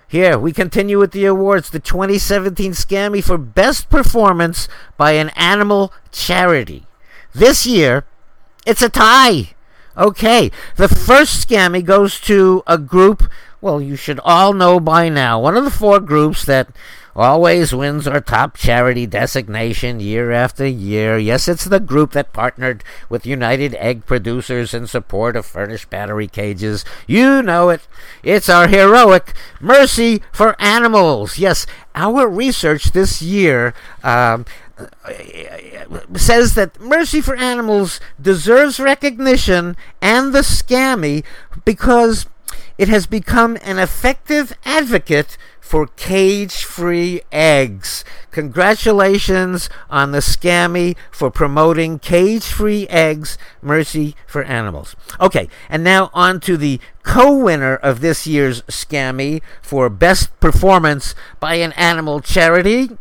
Here, 0.08 0.38
we 0.38 0.54
continue 0.54 1.00
with 1.00 1.12
the 1.12 1.26
awards. 1.26 1.70
The 1.70 1.80
2017 1.80 2.72
Scammy 2.72 3.24
for 3.24 3.38
Best 3.38 3.90
Performance 3.90 4.68
by 4.98 5.12
an 5.12 5.30
Animal 5.30 5.94
Charity. 6.12 6.86
This 7.34 7.66
year, 7.66 8.06
it's 8.66 8.82
a 8.82 8.90
tie. 8.90 9.52
Okay. 9.98 10.52
The 10.78 10.88
first 10.88 11.48
Scammy 11.48 11.84
goes 11.84 12.20
to 12.22 12.64
a 12.66 12.78
group, 12.78 13.30
well, 13.62 13.82
you 13.82 13.96
should 13.96 14.20
all 14.24 14.54
know 14.54 14.80
by 14.80 15.10
now. 15.10 15.40
One 15.40 15.58
of 15.58 15.64
the 15.64 15.72
four 15.72 16.00
groups 16.00 16.46
that 16.46 16.70
always 17.16 17.74
wins 17.74 18.08
our 18.08 18.20
top 18.20 18.58
charity 18.58 19.06
designation 19.06 20.00
year 20.00 20.32
after 20.32 20.68
year. 20.68 21.18
Yes, 21.18 21.48
it's 21.48 21.66
the 21.66 21.80
group 21.80 22.12
that 22.12 22.34
partnered 22.34 22.84
with 23.10 23.26
United 23.26 23.74
Egg 23.76 24.06
Producers 24.06 24.74
in 24.74 24.88
support 24.88 25.36
of 25.36 25.46
furnished 25.46 25.90
battery 25.90 26.28
cages. 26.28 26.84
You 27.08 27.42
know 27.42 27.70
it. 27.70 27.88
It's 28.24 28.50
our 28.50 28.68
heroic 28.68 29.34
Mercy 29.60 30.22
for 30.32 30.60
Animals. 30.62 31.38
Yes, 31.38 31.66
our 31.96 32.28
research 32.28 32.92
this 32.92 33.22
year. 33.22 33.74
Um, 34.04 34.46
says 36.16 36.56
that 36.56 36.80
Mercy 36.82 37.22
for 37.22 37.36
Animals 37.36 38.02
deserves 38.22 38.80
recognition 38.80 39.78
and 40.02 40.34
the 40.34 40.40
scammy 40.40 41.24
because 41.64 42.26
it 42.78 42.90
has 42.90 43.06
become 43.06 43.58
an 43.62 43.80
effective 43.80 44.54
advocate 44.66 45.38
for 45.66 45.88
cage 45.88 46.64
free 46.64 47.22
eggs. 47.32 48.06
Congratulations 48.30 49.68
on 49.90 50.12
the 50.12 50.20
scammy 50.20 50.96
for 51.10 51.32
promoting 51.32 51.98
cage 51.98 52.46
free 52.46 52.88
eggs, 52.88 53.36
Mercy 53.64 54.16
for 54.28 54.44
Animals. 54.44 54.96
Okay, 55.20 55.50
and 55.68 55.84
now 55.84 56.12
on 56.14 56.40
to 56.42 56.56
the 56.56 56.80
co 57.02 57.36
winner 57.36 57.78
of 57.78 58.00
this 58.00 58.28
year's 58.28 58.62
scammy 58.64 59.42
for 59.60 59.90
best 59.90 60.40
performance 60.40 61.16
by 61.40 61.56
an 61.56 61.72
animal 61.74 62.20
charity. 62.22 62.92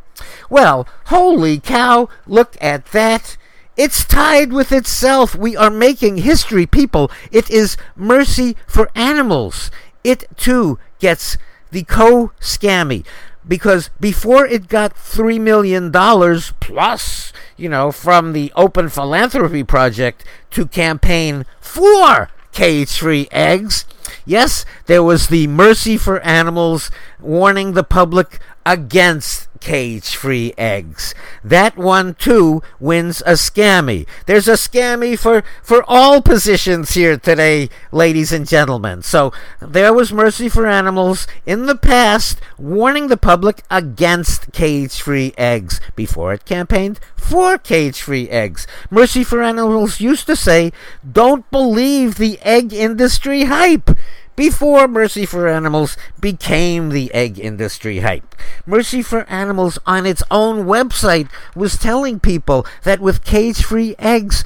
Well, 0.48 0.88
holy 1.06 1.60
cow, 1.60 2.08
look 2.26 2.56
at 2.62 2.86
that. 2.92 3.36
It's 3.76 4.06
tied 4.06 4.54
with 4.54 4.72
itself. 4.72 5.34
We 5.34 5.54
are 5.54 5.68
making 5.68 6.18
history, 6.18 6.64
people. 6.64 7.10
It 7.30 7.50
is 7.50 7.76
Mercy 7.94 8.56
for 8.66 8.88
Animals. 8.94 9.70
It 10.02 10.24
too 10.38 10.78
gets 10.98 11.36
the 11.74 11.82
co 11.82 12.32
scammy 12.40 13.04
because 13.46 13.90
before 14.00 14.46
it 14.46 14.68
got 14.68 14.94
$3 14.94 15.38
million 15.38 15.92
plus, 15.92 17.32
you 17.58 17.68
know, 17.68 17.92
from 17.92 18.32
the 18.32 18.50
Open 18.56 18.88
Philanthropy 18.88 19.62
Project 19.62 20.24
to 20.52 20.66
campaign 20.66 21.44
for 21.60 22.30
cage 22.52 22.96
free 22.96 23.28
eggs, 23.30 23.84
yes, 24.24 24.64
there 24.86 25.02
was 25.02 25.26
the 25.26 25.46
Mercy 25.46 25.98
for 25.98 26.20
Animals 26.20 26.90
warning 27.20 27.72
the 27.72 27.84
public 27.84 28.38
against 28.66 29.48
cage 29.64 30.14
free 30.14 30.52
eggs. 30.58 31.14
That 31.42 31.76
one 31.76 32.14
too 32.14 32.62
wins 32.78 33.22
a 33.22 33.32
scammy. 33.32 34.06
There's 34.26 34.46
a 34.46 34.52
scammy 34.52 35.18
for, 35.18 35.42
for 35.62 35.82
all 35.88 36.20
positions 36.20 36.92
here 36.92 37.16
today, 37.16 37.70
ladies 37.90 38.30
and 38.30 38.46
gentlemen. 38.46 39.02
So 39.02 39.32
there 39.60 39.94
was 39.94 40.12
Mercy 40.12 40.50
for 40.50 40.66
Animals 40.66 41.26
in 41.46 41.64
the 41.64 41.76
past 41.76 42.40
warning 42.58 43.08
the 43.08 43.16
public 43.16 43.62
against 43.70 44.52
cage 44.52 45.00
free 45.00 45.32
eggs 45.38 45.80
before 45.96 46.34
it 46.34 46.44
campaigned 46.44 47.00
for 47.16 47.56
cage 47.56 48.02
free 48.02 48.28
eggs. 48.28 48.66
Mercy 48.90 49.24
for 49.24 49.42
Animals 49.42 49.98
used 49.98 50.26
to 50.26 50.36
say, 50.36 50.72
don't 51.10 51.50
believe 51.50 52.16
the 52.16 52.38
egg 52.42 52.74
industry 52.74 53.44
hype 53.44 53.90
before 54.36 54.88
Mercy 54.88 55.26
for 55.26 55.48
Animals 55.48 55.96
became 56.20 56.88
the 56.88 57.12
egg 57.14 57.38
industry 57.38 58.00
hype. 58.00 58.34
Mercy 58.66 59.02
for 59.02 59.28
Animals 59.28 59.78
on 59.86 60.06
its 60.06 60.22
own 60.30 60.64
website 60.66 61.28
was 61.54 61.76
telling 61.76 62.20
people 62.20 62.66
that 62.82 63.00
with 63.00 63.24
cage 63.24 63.62
free 63.62 63.94
eggs, 63.98 64.44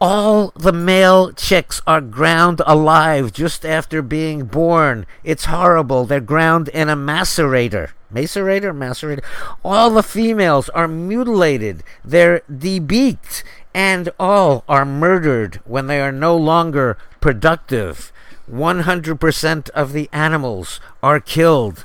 all 0.00 0.52
the 0.56 0.72
male 0.72 1.30
chicks 1.32 1.82
are 1.86 2.00
ground 2.00 2.62
alive 2.64 3.34
just 3.34 3.66
after 3.66 4.00
being 4.00 4.46
born. 4.46 5.04
It's 5.22 5.44
horrible. 5.44 6.06
They're 6.06 6.20
ground 6.20 6.68
in 6.68 6.88
a 6.88 6.96
macerator. 6.96 7.90
Macerator? 8.12 8.74
Macerator. 8.74 9.22
All 9.62 9.90
the 9.90 10.02
females 10.02 10.70
are 10.70 10.88
mutilated. 10.88 11.82
They're 12.02 12.40
debeaked. 12.50 13.42
And 13.74 14.08
all 14.18 14.64
are 14.68 14.86
murdered 14.86 15.60
when 15.66 15.86
they 15.86 16.00
are 16.00 16.12
no 16.12 16.34
longer 16.34 16.96
productive. 17.20 18.10
100% 18.50 19.70
of 19.70 19.92
the 19.92 20.08
animals 20.12 20.80
are 21.02 21.20
killed. 21.20 21.84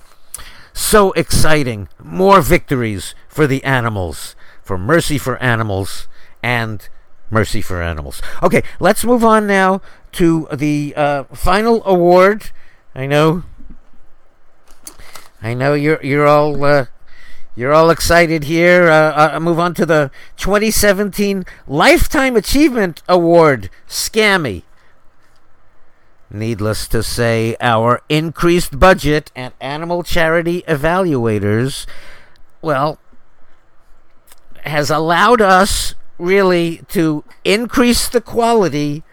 So 0.74 1.12
exciting. 1.14 1.88
More 2.04 2.42
victories 2.42 3.16
for 3.30 3.48
the 3.48 3.64
animals, 3.64 4.36
for 4.64 4.78
Mercy 4.78 5.18
for 5.18 5.38
Animals, 5.38 6.08
and 6.44 6.88
Mercy 7.30 7.62
for 7.62 7.82
Animals. 7.82 8.22
Okay, 8.44 8.64
let's 8.80 9.06
move 9.06 9.24
on 9.24 9.48
now 9.48 9.82
to 10.14 10.48
the 10.52 10.94
uh, 10.96 11.24
final 11.26 11.86
award. 11.86 12.52
I 12.94 13.06
know. 13.06 13.44
I 15.42 15.54
know 15.54 15.74
you're 15.74 16.04
you're 16.04 16.28
all 16.28 16.64
uh, 16.64 16.86
you're 17.56 17.74
all 17.74 17.90
excited 17.90 18.46
here. 18.46 18.90
Uh, 18.90 19.36
uh 19.36 19.40
move 19.40 19.60
on 19.60 19.74
to 19.76 19.86
the 19.86 20.12
2017 20.38 21.46
Lifetime 21.68 22.36
Achievement 22.36 23.04
Award, 23.08 23.70
Scammy. 23.88 24.64
Needless 26.30 26.88
to 26.88 27.04
say, 27.04 27.56
our 27.62 28.02
increased 28.10 28.80
budget 28.80 29.32
at 29.36 29.54
Animal 29.62 30.04
Charity 30.04 30.64
Evaluators, 30.68 31.86
well, 32.62 33.00
has 34.66 34.90
allowed 34.90 35.40
us 35.42 35.94
really 36.18 36.82
to 36.90 37.24
increase 37.44 38.10
the 38.10 38.22
quality. 38.22 39.04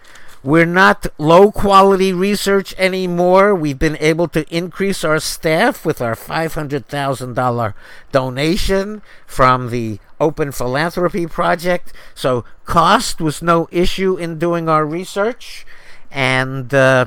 We're 0.43 0.67
not 0.67 1.07
low 1.19 1.53
quality 1.53 2.13
research 2.13 2.75
anymore. 2.79 3.55
We've 3.55 3.79
been 3.79 3.99
able 4.01 4.27
to 4.29 4.49
increase 4.55 5.05
our 5.05 5.21
staff 5.21 5.85
with 5.85 6.01
our 6.01 6.15
$500,000 6.15 7.75
donation 8.11 9.03
from 9.27 9.71
the 9.71 10.01
Open 10.19 10.51
Philanthropy 10.51 11.27
Project. 11.27 11.93
So, 12.15 12.45
cost 12.65 13.21
was 13.21 13.43
no 13.43 13.69
issue 13.71 14.17
in 14.17 14.39
doing 14.39 14.69
our 14.69 14.87
research. 14.87 15.67
And, 16.13 16.73
uh, 16.75 17.07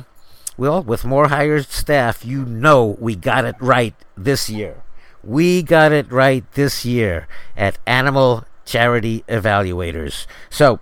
well, 0.58 0.82
with 0.82 1.06
more 1.06 1.28
hired 1.28 1.68
staff, 1.68 2.26
you 2.26 2.44
know 2.44 2.98
we 3.00 3.16
got 3.16 3.46
it 3.46 3.56
right 3.60 3.94
this 4.18 4.50
year. 4.50 4.84
We 5.24 5.64
got 5.64 5.92
it 5.92 6.12
right 6.12 6.44
this 6.54 6.86
year 6.86 7.28
at 7.56 7.78
Animal 7.86 8.46
Charity 8.66 9.24
Evaluators. 9.28 10.26
So, 10.50 10.80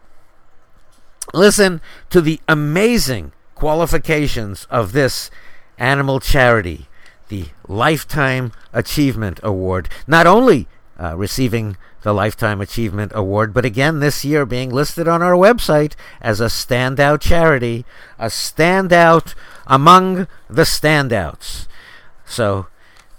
listen 1.33 1.81
to 2.09 2.21
the 2.21 2.39
amazing 2.47 3.33
qualifications 3.55 4.67
of 4.69 4.91
this 4.93 5.29
animal 5.77 6.19
charity, 6.19 6.87
the 7.29 7.47
Lifetime 7.67 8.51
Achievement 8.71 9.39
Award. 9.43 9.89
Not 10.07 10.27
only 10.27 10.67
uh, 11.03 11.15
receiving 11.17 11.75
the 12.03 12.13
Lifetime 12.13 12.61
Achievement 12.61 13.11
Award, 13.13 13.53
but 13.53 13.65
again 13.65 13.99
this 13.99 14.23
year 14.23 14.45
being 14.45 14.69
listed 14.69 15.07
on 15.07 15.21
our 15.21 15.33
website 15.33 15.93
as 16.21 16.39
a 16.39 16.45
standout 16.45 17.21
charity, 17.21 17.85
a 18.17 18.27
standout 18.27 19.35
among 19.67 20.27
the 20.49 20.63
standouts. 20.63 21.67
So, 22.25 22.67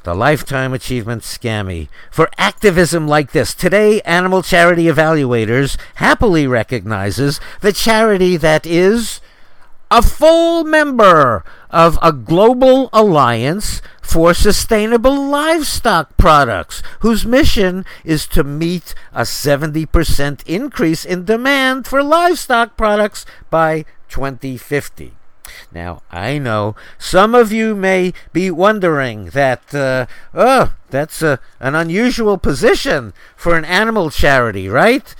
the 0.05 0.14
Lifetime 0.14 0.74
Achievement 0.74 1.22
Scammy. 1.22 1.89
For 2.11 2.30
activism 2.37 3.09
like 3.09 3.32
this, 3.32 3.55
today 3.55 4.01
Animal 4.03 4.43
Charity 4.43 4.85
Evaluators 4.85 5.78
happily 5.97 6.47
recognizes 6.47 7.41
the 7.61 7.72
charity 7.72 8.37
that 8.37 8.66
is 8.66 9.20
a 9.91 10.03
full 10.03 10.64
member 10.64 11.45
of 11.70 11.99
a 12.03 12.12
global 12.12 12.91
alliance 12.93 13.80
for 14.05 14.35
sustainable 14.35 15.29
livestock 15.29 16.17
products, 16.17 16.83
whose 17.01 17.27
mission 17.27 17.85
is 18.05 18.27
to 18.29 18.45
meet 18.45 18.95
a 19.13 19.23
70% 19.23 20.47
increase 20.47 21.05
in 21.05 21.25
demand 21.25 21.87
for 21.87 22.03
livestock 22.03 22.77
products 22.77 23.25
by 23.51 23.85
2050. 24.09 25.15
Now, 25.73 26.03
I 26.11 26.39
know 26.39 26.77
some 26.99 27.35
of 27.35 27.51
you 27.51 27.75
may 27.75 28.13
be 28.33 28.51
wondering 28.51 29.27
that, 29.31 29.75
uh, 29.75 30.07
oh, 30.33 30.75
that's 30.91 31.23
a, 31.23 31.41
an 31.59 31.75
unusual 31.75 32.39
position 32.39 33.15
for 33.35 33.57
an 33.57 33.65
animal 33.65 34.11
charity, 34.11 34.69
right? 34.69 35.15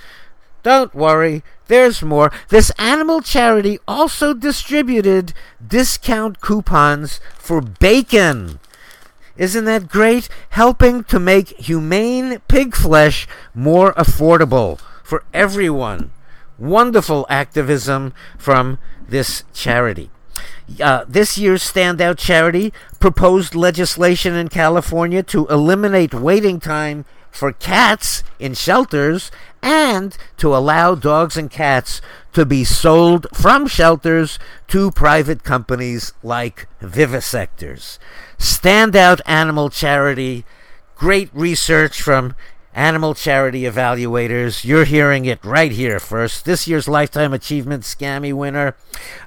Don't 0.63 0.95
worry, 0.95 1.43
there's 1.67 2.01
more. 2.01 2.31
This 2.49 2.71
animal 2.77 3.21
charity 3.21 3.79
also 3.87 4.33
distributed 4.33 5.33
discount 5.65 6.39
coupons 6.39 7.19
for 7.37 7.61
bacon. 7.61 8.59
Isn't 9.37 9.65
that 9.65 9.89
great? 9.89 10.29
Helping 10.49 11.03
to 11.05 11.19
make 11.19 11.49
humane 11.49 12.39
pig 12.47 12.75
flesh 12.75 13.27
more 13.53 13.93
affordable 13.93 14.79
for 15.03 15.23
everyone. 15.33 16.11
Wonderful 16.57 17.25
activism 17.29 18.13
from 18.37 18.79
this 19.07 19.43
charity. 19.53 20.09
Uh, 20.81 21.05
this 21.07 21.37
year's 21.37 21.69
standout 21.69 22.17
charity 22.17 22.73
proposed 22.99 23.53
legislation 23.53 24.33
in 24.33 24.47
California 24.47 25.21
to 25.21 25.45
eliminate 25.47 26.13
waiting 26.13 26.59
time 26.59 27.05
for 27.35 27.51
cats 27.51 28.23
in 28.39 28.53
shelters 28.53 29.31
and 29.61 30.17
to 30.37 30.55
allow 30.55 30.95
dogs 30.95 31.35
and 31.35 31.51
cats 31.51 32.01
to 32.33 32.45
be 32.45 32.63
sold 32.63 33.27
from 33.33 33.67
shelters 33.67 34.39
to 34.67 34.91
private 34.91 35.43
companies 35.43 36.13
like 36.23 36.67
vivisectors. 36.81 37.97
Standout 38.37 39.21
animal 39.25 39.69
charity, 39.69 40.45
great 40.95 41.29
research 41.33 42.01
from 42.01 42.35
Animal 42.75 43.15
Charity 43.15 43.61
Evaluators. 43.61 44.65
You're 44.65 44.83
hearing 44.83 45.23
it 45.23 45.43
right 45.45 45.71
here 45.71 45.97
first. 45.97 46.43
This 46.43 46.67
year's 46.67 46.89
Lifetime 46.89 47.31
Achievement 47.31 47.83
Scammy 47.83 48.33
winner 48.33 48.75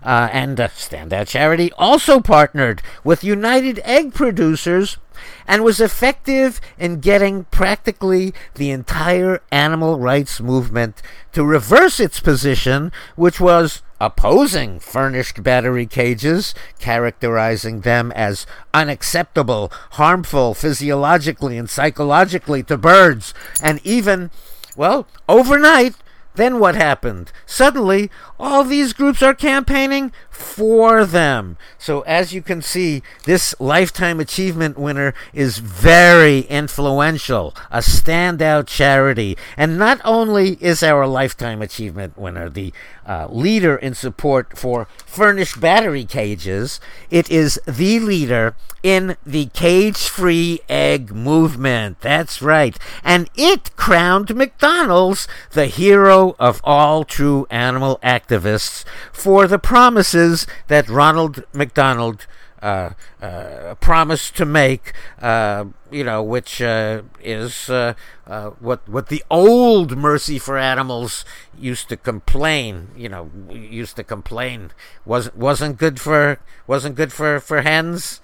uh, 0.02 0.28
and 0.30 0.60
uh, 0.60 0.68
Standout 0.68 1.28
Charity 1.28 1.72
also 1.78 2.20
partnered 2.20 2.82
with 3.02 3.24
United 3.24 3.80
Egg 3.84 4.12
Producers 4.12 4.98
and 5.46 5.64
was 5.64 5.80
effective 5.80 6.60
in 6.78 7.00
getting 7.00 7.44
practically 7.44 8.34
the 8.54 8.70
entire 8.70 9.40
animal 9.50 9.98
rights 9.98 10.40
movement 10.40 11.00
to 11.32 11.42
reverse 11.42 11.98
its 11.98 12.20
position, 12.20 12.92
which 13.16 13.40
was 13.40 13.80
opposing 14.00 14.80
furnished 14.80 15.42
battery 15.42 15.86
cages, 15.86 16.54
characterizing 16.78 17.80
them 17.80 18.12
as 18.12 18.46
unacceptable, 18.72 19.72
harmful 19.92 20.54
physiologically 20.54 21.58
and 21.58 21.68
psychologically 21.68 22.62
to 22.62 22.76
birds, 22.76 23.34
and 23.62 23.80
even, 23.84 24.30
well, 24.76 25.06
overnight, 25.28 25.94
then 26.34 26.60
what 26.60 26.76
happened? 26.76 27.32
Suddenly, 27.46 28.10
all 28.38 28.64
these 28.64 28.92
groups 28.92 29.22
are 29.22 29.34
campaigning 29.34 30.12
for 30.30 31.04
them. 31.04 31.56
So, 31.78 32.02
as 32.02 32.32
you 32.32 32.42
can 32.42 32.62
see, 32.62 33.02
this 33.24 33.54
Lifetime 33.58 34.20
Achievement 34.20 34.78
winner 34.78 35.12
is 35.32 35.58
very 35.58 36.40
influential, 36.42 37.54
a 37.70 37.78
standout 37.78 38.66
charity. 38.66 39.36
And 39.56 39.78
not 39.78 40.00
only 40.04 40.52
is 40.60 40.82
our 40.82 41.06
Lifetime 41.06 41.60
Achievement 41.60 42.16
winner 42.16 42.48
the 42.48 42.72
uh, 43.06 43.26
leader 43.30 43.76
in 43.76 43.94
support 43.94 44.56
for 44.56 44.86
furnished 45.04 45.60
battery 45.60 46.04
cages, 46.04 46.80
it 47.10 47.30
is 47.30 47.60
the 47.66 47.98
leader 47.98 48.54
in 48.82 49.16
the 49.26 49.46
cage 49.46 50.08
free 50.08 50.60
egg 50.68 51.12
movement. 51.12 52.00
That's 52.00 52.40
right. 52.40 52.78
And 53.02 53.28
it 53.34 53.74
crowned 53.76 54.34
McDonald's 54.34 55.26
the 55.52 55.66
hero 55.66 56.36
of 56.38 56.60
all 56.62 57.04
true 57.04 57.46
animal 57.50 57.98
activists 58.28 58.84
for 59.12 59.46
the 59.46 59.58
promises 59.58 60.46
that 60.68 60.88
Ronald 60.88 61.44
McDonald 61.52 62.26
uh, 62.60 62.90
uh, 63.22 63.76
promised 63.76 64.36
to 64.36 64.44
make, 64.44 64.92
uh, 65.22 65.64
you 65.92 66.02
know, 66.02 66.22
which 66.22 66.60
uh, 66.60 67.02
is 67.22 67.70
uh, 67.70 67.94
uh, 68.26 68.50
what 68.58 68.88
what 68.88 69.08
the 69.08 69.22
old 69.30 69.96
Mercy 69.96 70.38
for 70.40 70.58
Animals 70.58 71.24
used 71.56 71.88
to 71.88 71.96
complain, 71.96 72.88
you 72.96 73.08
know, 73.08 73.30
used 73.48 73.94
to 73.96 74.04
complain. 74.04 74.72
Wasn't 75.04 75.36
wasn't 75.36 75.78
good 75.78 76.00
for 76.00 76.40
wasn't 76.66 76.96
good 76.96 77.12
for 77.12 77.38
for 77.38 77.62
hens 77.62 78.20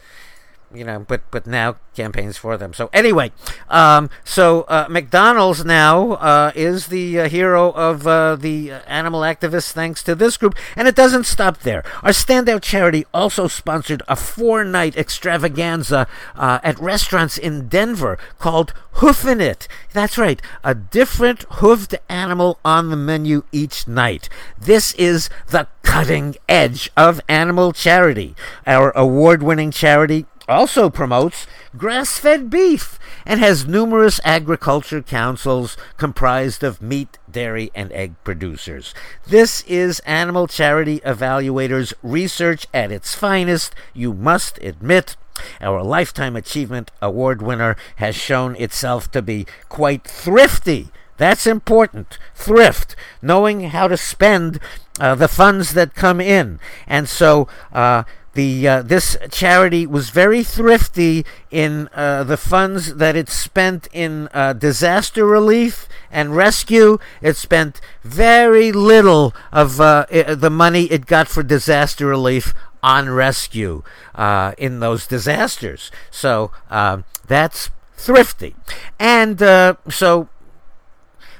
you 0.75 0.85
know, 0.85 1.05
but 1.07 1.23
but 1.31 1.47
now 1.47 1.77
campaigns 1.95 2.37
for 2.37 2.57
them. 2.57 2.75
So 2.75 2.91
anyway, 2.93 3.33
um, 3.69 4.11
so 4.25 4.63
uh, 4.63 4.87
McDonald's 4.91 5.65
now 5.65 6.13
uh, 6.13 6.53
is 6.55 6.89
the 6.89 7.21
uh, 7.21 7.29
hero 7.29 7.71
of 7.73 8.07
uh, 8.07 8.37
the 8.37 8.73
animal 8.87 9.21
activists, 9.21 9.73
thanks 9.73 10.03
to 10.05 10.15
this 10.15 10.37
group, 10.37 10.55
and 10.77 10.89
it 10.89 10.97
doesn't 10.97 11.25
stop 11.25 11.61
there. 11.61 11.85
Our 12.03 12.11
standout 12.11 12.63
charity 12.63 13.07
also 13.15 13.49
sponsored 13.49 14.03
a 14.09 14.17
four-night 14.17 14.97
extravaganza 14.97 16.07
uh, 16.35 16.59
at 16.63 16.79
restaurants 16.79 17.39
in 17.39 17.69
Denver 17.69 18.19
called 18.39 18.73
Hoofin' 18.95 19.41
It. 19.41 19.69
That's 19.93 20.19
right, 20.19 20.43
a 20.63 20.75
different 20.75 21.45
hoofed 21.55 21.95
animal 22.09 22.59
on 22.65 22.91
the 22.91 22.97
menu 22.97 23.45
each 23.53 23.87
night. 23.87 24.29
This 24.59 24.95
is 24.95 25.31
the 25.49 25.69
cutting 25.83 26.35
edge 26.49 26.91
of 26.97 27.21
animal 27.29 27.73
charity. 27.73 28.35
Our 28.67 28.91
award-winning 28.97 29.71
charity 29.71 30.27
also 30.49 30.91
promotes 30.91 31.47
grass 31.77 32.19
fed 32.19 32.51
beef 32.51 32.99
and 33.27 33.41
has 33.41 33.67
numerous 33.67 34.21
agriculture 34.25 35.03
councils 35.03 35.77
comprised 35.97 36.63
of 36.63 36.83
meat, 36.83 37.19
dairy, 37.31 37.71
and 37.75 37.91
egg 37.93 38.15
producers. 38.25 38.95
This 39.27 39.63
is 39.63 40.01
Animal 40.01 40.47
Charity 40.47 41.01
Evaluators 41.01 41.95
research 42.03 42.67
at 42.75 42.93
its 42.93 43.15
finest, 43.15 43.75
you 43.95 44.13
must 44.13 44.59
admit. 44.59 45.17
Our 45.61 45.83
Lifetime 45.83 46.37
Achievement 46.37 46.91
Award 47.03 47.43
winner 47.43 47.77
has 47.97 48.15
shown 48.15 48.55
itself 48.57 49.11
to 49.13 49.23
be 49.23 49.47
quite 49.69 50.05
thrifty. 50.05 50.89
That's 51.17 51.47
important. 51.47 52.19
Thrift, 52.35 52.97
knowing 53.23 53.71
how 53.71 53.89
to 53.89 53.97
spend 53.97 54.61
uh, 55.01 55.15
the 55.15 55.29
funds 55.29 55.75
that 55.75 55.95
come 55.95 56.21
in. 56.21 56.61
And 56.87 57.09
so, 57.09 57.49
uh, 57.73 58.05
the 58.35 58.69
uh, 58.69 58.83
this 58.83 59.17
charity 59.31 59.87
was 59.87 60.11
very 60.11 60.43
thrifty 60.43 61.25
in 61.51 61.89
uh, 61.95 62.25
the 62.25 62.37
funds 62.37 62.97
that 62.97 63.17
it 63.17 63.29
spent 63.29 63.89
in 63.93 64.29
uh, 64.35 64.53
disaster 64.53 65.25
relief 65.25 65.89
and 66.11 66.37
rescue. 66.37 66.99
It 67.23 67.37
spent 67.37 67.81
very 68.03 68.73
little 68.73 69.35
of 69.53 69.81
uh, 69.81 70.07
it, 70.11 70.41
the 70.41 70.51
money 70.51 70.85
it 70.85 71.07
got 71.07 71.29
for 71.29 71.43
disaster 71.43 72.07
relief 72.07 72.55
on 72.83 73.09
rescue 73.09 73.83
uh, 74.15 74.53
in 74.59 74.81
those 74.81 75.07
disasters. 75.07 75.91
So 76.11 76.51
um, 76.71 77.05
that's 77.27 77.71
thrifty, 77.97 78.55
and 78.99 79.43
uh, 79.43 79.77
so 79.89 80.29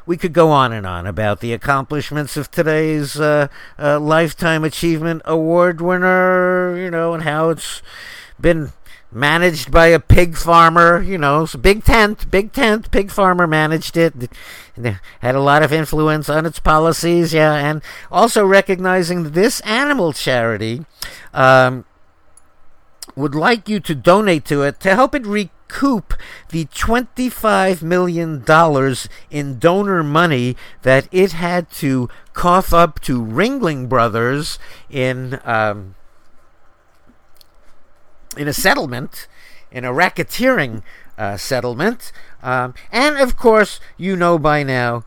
we 0.07 0.17
could 0.17 0.33
go 0.33 0.51
on 0.51 0.73
and 0.73 0.87
on 0.87 1.07
about 1.07 1.41
the 1.41 1.53
accomplishments 1.53 2.37
of 2.37 2.51
today's 2.51 3.19
uh, 3.19 3.49
uh, 3.79 3.99
Lifetime 3.99 4.65
Achievement 4.65 5.23
Award 5.25 5.81
winner, 5.81 6.77
you 6.77 6.91
know, 6.91 7.15
and 7.15 7.23
how 7.23 7.51
it's 7.51 7.83
been 8.41 8.73
managed 9.11 9.71
by 9.71 9.87
a 9.87 10.01
pig 10.01 10.37
farmer, 10.37 11.01
you 11.01 11.17
know, 11.17 11.47
a 11.53 11.59
big 11.59 11.85
tent, 11.85 12.31
big 12.31 12.53
tent, 12.53 12.91
pig 12.91 13.11
farmer 13.11 13.47
managed 13.47 13.97
it, 13.97 14.13
had 15.21 15.35
a 15.35 15.41
lot 15.41 15.63
of 15.63 15.73
influence 15.73 16.29
on 16.29 16.45
its 16.45 16.59
policies, 16.59 17.33
yeah, 17.33 17.55
and 17.55 17.81
also 18.11 18.45
recognizing 18.45 19.31
this 19.31 19.61
animal 19.61 20.13
charity 20.13 20.85
um, 21.33 21.85
would 23.15 23.35
like 23.35 23.69
you 23.69 23.79
to 23.79 23.95
donate 23.95 24.45
to 24.45 24.63
it 24.63 24.81
to 24.81 24.95
help 24.95 25.15
it 25.15 25.25
reach 25.25 25.51
recoup 25.69 26.15
the 26.51 26.67
$25 26.67 27.83
million 27.83 28.45
in 29.31 29.59
donor 29.59 30.03
money 30.03 30.57
that 30.83 31.09
it 31.11 31.33
had 31.33 31.71
to 31.71 32.09
cough 32.33 32.73
up 32.73 33.01
to 33.01 33.23
Ringling 33.25 33.89
Brothers 33.89 34.59
in, 34.91 35.41
um, 35.45 35.95
in 38.37 38.49
a 38.49 38.53
settlement 38.53 39.27
in 39.71 39.85
a 39.85 39.91
racketeering 39.91 40.83
uh, 41.19 41.37
settlement. 41.37 42.13
Um, 42.45 42.75
and 42.93 43.17
of 43.17 43.37
course, 43.37 43.81
you 43.97 44.15
know 44.15 44.39
by 44.39 44.63
now 44.63 45.05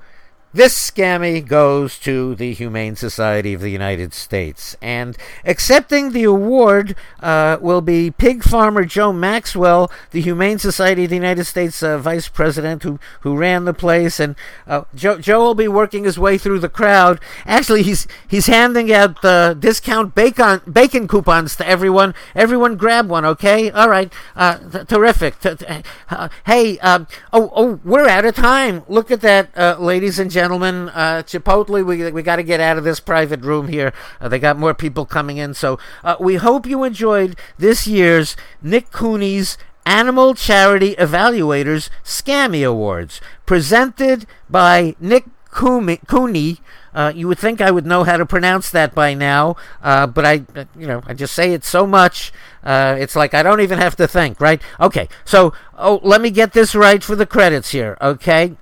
this 0.54 0.89
scammy 0.89 1.45
goes 1.45 2.00
to 2.00 2.34
the 2.36 2.54
Humane 2.54 2.95
Society 2.95 3.54
of 3.54 3.62
the 3.62 3.70
United 3.70 4.14
States. 4.14 4.76
And 4.82 5.18
accepting 5.45 6.12
the 6.12 6.24
award 6.24 6.95
uh, 7.20 7.58
will 7.62 7.82
be 7.82 8.12
pig 8.12 8.43
farmer 8.43 8.86
Joe 8.86 9.12
Maxwell, 9.12 9.91
the 10.12 10.22
Humane 10.22 10.58
Society 10.58 11.04
of 11.04 11.10
the 11.10 11.18
United 11.18 11.43
States 11.43 11.84
uh, 11.84 11.98
vice 11.98 12.30
president 12.30 12.84
who, 12.84 12.98
who 13.22 13.36
ran 13.36 13.66
the 13.66 13.74
place. 13.74 14.20
And 14.20 14.36
uh, 14.66 14.84
Joe, 14.95 15.20
Joe 15.20 15.41
will 15.41 15.56
be 15.56 15.68
working 15.68 16.06
his 16.06 16.18
way 16.18 16.38
through 16.38 16.60
the 16.60 16.70
crowd. 16.70 17.20
Actually, 17.45 17.84
he's, 17.84 18.08
he's 18.28 18.48
handing 18.48 18.91
out 18.91 19.22
the 19.22 19.56
discount 19.60 20.16
bacon, 20.16 20.62
bacon 20.72 21.08
coupons 21.08 21.56
to 21.58 21.68
everyone. 21.68 22.16
Everyone 22.34 22.78
grab 22.78 23.10
one, 23.10 23.26
okay? 23.26 23.70
All 23.70 23.89
right. 23.89 24.12
Uh, 24.36 24.58
th- 24.58 24.88
terrific. 24.88 25.39
T- 25.39 25.56
t- 25.56 25.66
uh, 26.10 26.30
hey, 26.45 26.80
um, 26.80 27.06
oh, 27.34 27.52
oh, 27.54 27.80
we're 27.84 28.08
out 28.08 28.26
of 28.26 28.34
time. 28.34 28.84
Look 28.88 29.12
at 29.12 29.22
that, 29.22 29.50
uh, 29.58 29.76
ladies 29.78 30.18
and 30.18 30.32
gentlemen, 30.32 30.37
uh, 30.38 31.24
Chipotle, 31.24 31.86
we, 31.86 32.12
we 32.12 32.24
got 32.24 32.38
to 32.38 32.44
get 32.44 32.60
out 32.60 32.78
of 32.78 32.84
this 32.84 33.00
private 33.00 33.42
room 33.42 33.68
here. 33.68 33.94
Uh, 34.20 34.28
they 34.28 34.40
got 34.40 34.58
more 34.58 34.74
people 34.74 35.06
coming 35.06 35.38
in. 35.38 35.54
So 35.54 35.80
uh, 36.04 36.16
we 36.20 36.36
hope 36.36 36.66
you 36.66 36.84
enjoyed 36.84 37.38
this 37.58 37.88
year's 37.88 38.36
Nick 38.62 38.92
Cooney's 38.92 39.58
Animal 39.86 40.34
Charity 40.34 40.96
Evaluators 40.96 41.90
Scammy 42.04 42.68
Awards, 42.68 43.22
presented 43.46 44.28
by 44.50 44.96
Nick 45.00 45.26
Cooney. 45.50 46.60
Uh, 46.94 47.12
you 47.16 47.28
would 47.28 47.40
think 47.40 47.62
I 47.62 47.72
would 47.72 47.86
know 47.86 48.04
how 48.04 48.18
to 48.18 48.26
pronounce 48.26 48.70
that 48.72 48.94
by 48.94 49.14
now, 49.14 49.56
uh, 49.82 50.08
but 50.08 50.26
I, 50.26 50.44
uh, 50.56 50.66
you 50.78 50.88
know, 50.88 51.04
I 51.06 51.14
just 51.14 51.34
say 51.34 51.54
it 51.54 51.64
so 51.64 51.86
much. 51.88 52.34
Uh, 52.64 52.98
it's 53.00 53.16
like 53.16 53.34
I 53.34 53.44
don't 53.44 53.62
even 53.62 53.78
have 53.78 53.96
to 53.98 54.08
think, 54.08 54.42
right? 54.42 54.62
Okay, 54.80 55.08
so 55.24 55.54
oh, 55.78 56.00
let 56.04 56.22
me 56.22 56.32
get 56.32 56.54
this 56.54 56.76
right 56.76 57.04
for 57.04 57.16
the 57.16 57.26
credits 57.26 57.72
here. 57.72 57.98
Okay, 58.02 58.56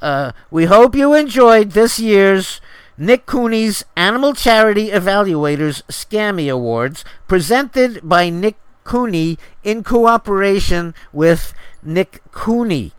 uh, 0.00 0.32
we 0.50 0.66
hope 0.66 0.94
you 0.94 1.14
enjoyed 1.14 1.72
this 1.72 1.98
year's 1.98 2.60
Nick 2.96 3.26
Cooney's 3.26 3.84
Animal 3.96 4.34
Charity 4.34 4.90
Evaluators 4.90 5.82
Scammy 5.84 6.50
Awards, 6.50 7.04
presented 7.28 8.00
by 8.02 8.28
Nick 8.28 8.56
Cooney 8.84 9.38
in 9.62 9.84
cooperation 9.84 10.94
with 11.12 11.54
Nick 11.82 12.22
Cooney. 12.32 12.92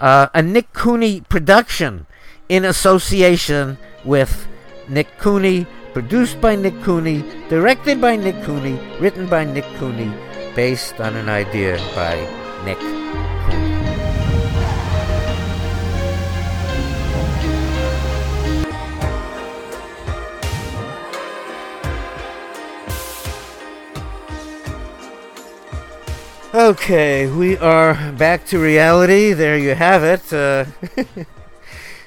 Uh, 0.00 0.28
a 0.34 0.42
Nick 0.42 0.72
Cooney 0.72 1.20
production 1.20 2.06
in 2.48 2.64
association 2.64 3.78
with 4.04 4.48
Nick 4.88 5.18
Cooney, 5.18 5.66
produced 5.92 6.40
by 6.40 6.56
Nick 6.56 6.80
Cooney, 6.82 7.22
directed 7.48 8.00
by 8.00 8.16
Nick 8.16 8.42
Cooney, 8.42 8.80
written 8.98 9.28
by 9.28 9.44
Nick 9.44 9.66
Cooney, 9.76 10.12
based 10.56 11.00
on 11.00 11.14
an 11.14 11.28
idea 11.28 11.76
by 11.94 12.16
Nick 12.64 12.99
Okay, 26.52 27.30
we 27.30 27.56
are 27.58 28.10
back 28.10 28.44
to 28.46 28.58
reality. 28.58 29.32
There 29.32 29.56
you 29.56 29.76
have 29.76 30.02
it. 30.02 30.32
Uh, 30.32 30.64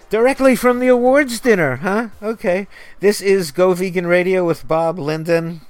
directly 0.09 0.53
from 0.57 0.79
the 0.79 0.89
awards 0.89 1.39
dinner, 1.39 1.77
huh? 1.77 2.09
Okay. 2.21 2.67
This 2.99 3.21
is 3.21 3.53
Go 3.53 3.73
Vegan 3.73 4.05
Radio 4.05 4.43
with 4.45 4.67
Bob 4.67 4.99
Linden, 4.99 5.61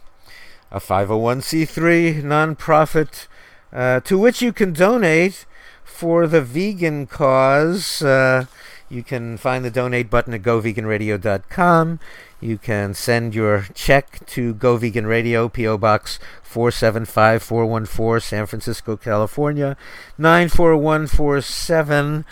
a 0.71 0.80
501c3 0.80 2.24
nonprofit 2.24 3.28
uh, 3.71 3.99
to 3.99 4.17
which 4.17 4.41
you 4.41 4.51
can 4.51 4.74
donate 4.74 5.45
for 5.84 6.26
the 6.26 6.41
vegan 6.41 7.05
cause. 7.05 8.01
Uh, 8.01 8.45
you 8.89 9.03
can 9.03 9.38
find 9.38 9.63
the 9.63 9.69
donate 9.69 10.09
button 10.09 10.34
at 10.34 10.41
goveganradio.com. 10.41 11.99
You 12.43 12.57
can 12.57 12.93
send 12.93 13.33
your 13.33 13.67
check 13.73 14.25
to 14.27 14.53
Go 14.55 14.75
Vegan 14.75 15.07
Radio, 15.07 15.47
P.O. 15.47 15.77
Box 15.77 16.19
475414, 16.43 18.19
San 18.19 18.45
Francisco, 18.45 18.97
California, 18.97 19.77
94147. 20.17 22.25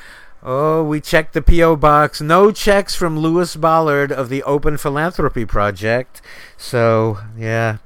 Oh, 0.43 0.83
we 0.83 0.99
checked 0.99 1.33
the 1.33 1.41
P.O. 1.41 1.77
Box. 1.77 2.19
No 2.19 2.51
checks 2.51 2.93
from 2.93 3.17
Lewis 3.17 3.55
Bollard 3.55 4.11
of 4.11 4.27
the 4.27 4.43
Open 4.43 4.77
Philanthropy 4.77 5.45
Project. 5.45 6.21
So, 6.57 7.19
yeah. 7.37 7.77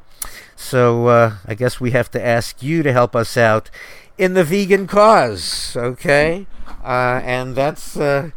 So, 0.56 1.06
uh, 1.06 1.36
I 1.46 1.54
guess 1.54 1.80
we 1.80 1.92
have 1.92 2.10
to 2.10 2.26
ask 2.26 2.64
you 2.64 2.82
to 2.82 2.92
help 2.92 3.16
us 3.16 3.38
out 3.38 3.70
in 4.18 4.34
the 4.34 4.44
vegan 4.44 4.88
cause, 4.88 5.78
okay? 5.78 6.48
Uh, 6.84 7.22
and 7.24 7.56
that's. 7.56 7.96
Uh, 7.96 8.32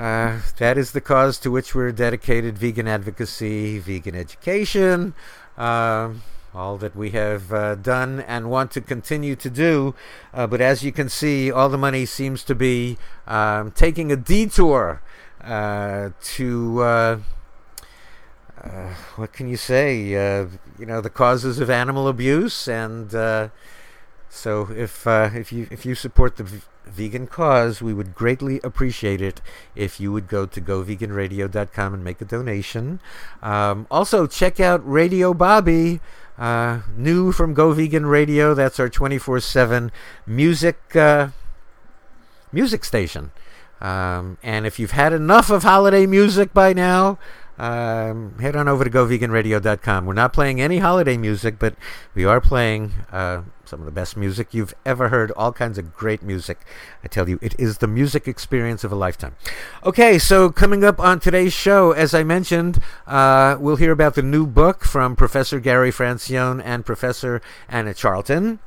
uh, 0.00 0.40
that 0.56 0.78
is 0.78 0.92
the 0.92 1.00
cause 1.00 1.38
to 1.38 1.50
which 1.50 1.74
we're 1.74 1.92
dedicated 1.92 2.56
vegan 2.56 2.88
advocacy, 2.88 3.78
vegan 3.78 4.14
education, 4.14 5.12
uh, 5.58 6.08
all 6.54 6.78
that 6.78 6.96
we 6.96 7.10
have 7.10 7.52
uh, 7.52 7.74
done 7.74 8.20
and 8.20 8.50
want 8.50 8.70
to 8.70 8.80
continue 8.80 9.36
to 9.36 9.50
do. 9.50 9.94
Uh, 10.32 10.46
but 10.46 10.58
as 10.58 10.82
you 10.82 10.90
can 10.90 11.10
see, 11.10 11.52
all 11.52 11.68
the 11.68 11.76
money 11.76 12.06
seems 12.06 12.42
to 12.44 12.54
be 12.54 12.96
um, 13.26 13.72
taking 13.72 14.10
a 14.10 14.16
detour 14.16 15.02
uh, 15.44 16.08
to. 16.22 17.20
What 19.16 19.34
can 19.34 19.48
you 19.48 19.56
say? 19.56 20.00
you 20.78 20.86
know 20.86 21.02
the 21.02 21.10
causes 21.10 21.60
of 21.60 21.68
animal 21.68 22.08
abuse, 22.08 22.68
and 22.68 23.10
so 24.30 24.70
if 24.70 25.06
if 25.06 25.52
you 25.52 25.66
if 25.70 25.84
you 25.84 25.94
support 25.94 26.36
the 26.36 26.62
vegan 26.92 27.26
cause, 27.26 27.80
we 27.80 27.94
would 27.94 28.14
greatly 28.14 28.60
appreciate 28.62 29.20
it 29.20 29.40
if 29.74 30.00
you 30.00 30.12
would 30.12 30.28
go 30.28 30.46
to 30.46 30.60
goveganradio.com 30.60 31.94
and 31.94 32.04
make 32.04 32.20
a 32.20 32.24
donation. 32.24 33.00
Um, 33.42 33.86
also, 33.90 34.26
check 34.26 34.60
out 34.60 34.80
Radio 34.88 35.32
Bobby, 35.34 36.00
uh, 36.38 36.80
new 36.96 37.32
from 37.32 37.54
Go 37.54 37.72
Vegan 37.72 38.06
Radio. 38.06 38.54
That's 38.54 38.80
our 38.80 38.88
24 38.88 39.40
7 39.40 39.92
music, 40.26 40.96
uh, 40.96 41.28
music 42.52 42.84
station. 42.84 43.32
Um, 43.80 44.36
and 44.42 44.66
if 44.66 44.78
you've 44.78 44.90
had 44.90 45.12
enough 45.12 45.50
of 45.50 45.62
holiday 45.62 46.06
music 46.06 46.52
by 46.52 46.72
now, 46.72 47.18
um, 47.58 48.38
head 48.38 48.56
on 48.56 48.68
over 48.68 48.84
to 48.84 48.90
goveganradio.com. 48.90 50.06
We're 50.06 50.14
not 50.14 50.32
playing 50.32 50.60
any 50.60 50.78
holiday 50.78 51.18
music, 51.18 51.58
but 51.58 51.74
we 52.14 52.24
are 52.24 52.40
playing 52.40 52.92
uh, 53.12 53.42
some 53.70 53.80
of 53.80 53.86
the 53.86 53.92
best 53.92 54.16
music 54.16 54.52
you've 54.52 54.74
ever 54.84 55.08
heard, 55.08 55.30
all 55.36 55.52
kinds 55.52 55.78
of 55.78 55.94
great 55.94 56.22
music. 56.22 56.58
I 57.04 57.08
tell 57.08 57.28
you, 57.28 57.38
it 57.40 57.54
is 57.58 57.78
the 57.78 57.86
music 57.86 58.26
experience 58.26 58.82
of 58.82 58.90
a 58.90 58.96
lifetime. 58.96 59.36
Okay, 59.84 60.18
so 60.18 60.50
coming 60.50 60.82
up 60.84 60.98
on 60.98 61.20
today's 61.20 61.52
show, 61.52 61.92
as 61.92 62.12
I 62.12 62.24
mentioned, 62.24 62.80
uh, 63.06 63.56
we'll 63.60 63.76
hear 63.76 63.92
about 63.92 64.16
the 64.16 64.22
new 64.22 64.44
book 64.44 64.84
from 64.84 65.14
Professor 65.14 65.60
Gary 65.60 65.92
Francione 65.92 66.60
and 66.64 66.84
Professor 66.84 67.40
Anna 67.68 67.94
Charlton. 67.94 68.58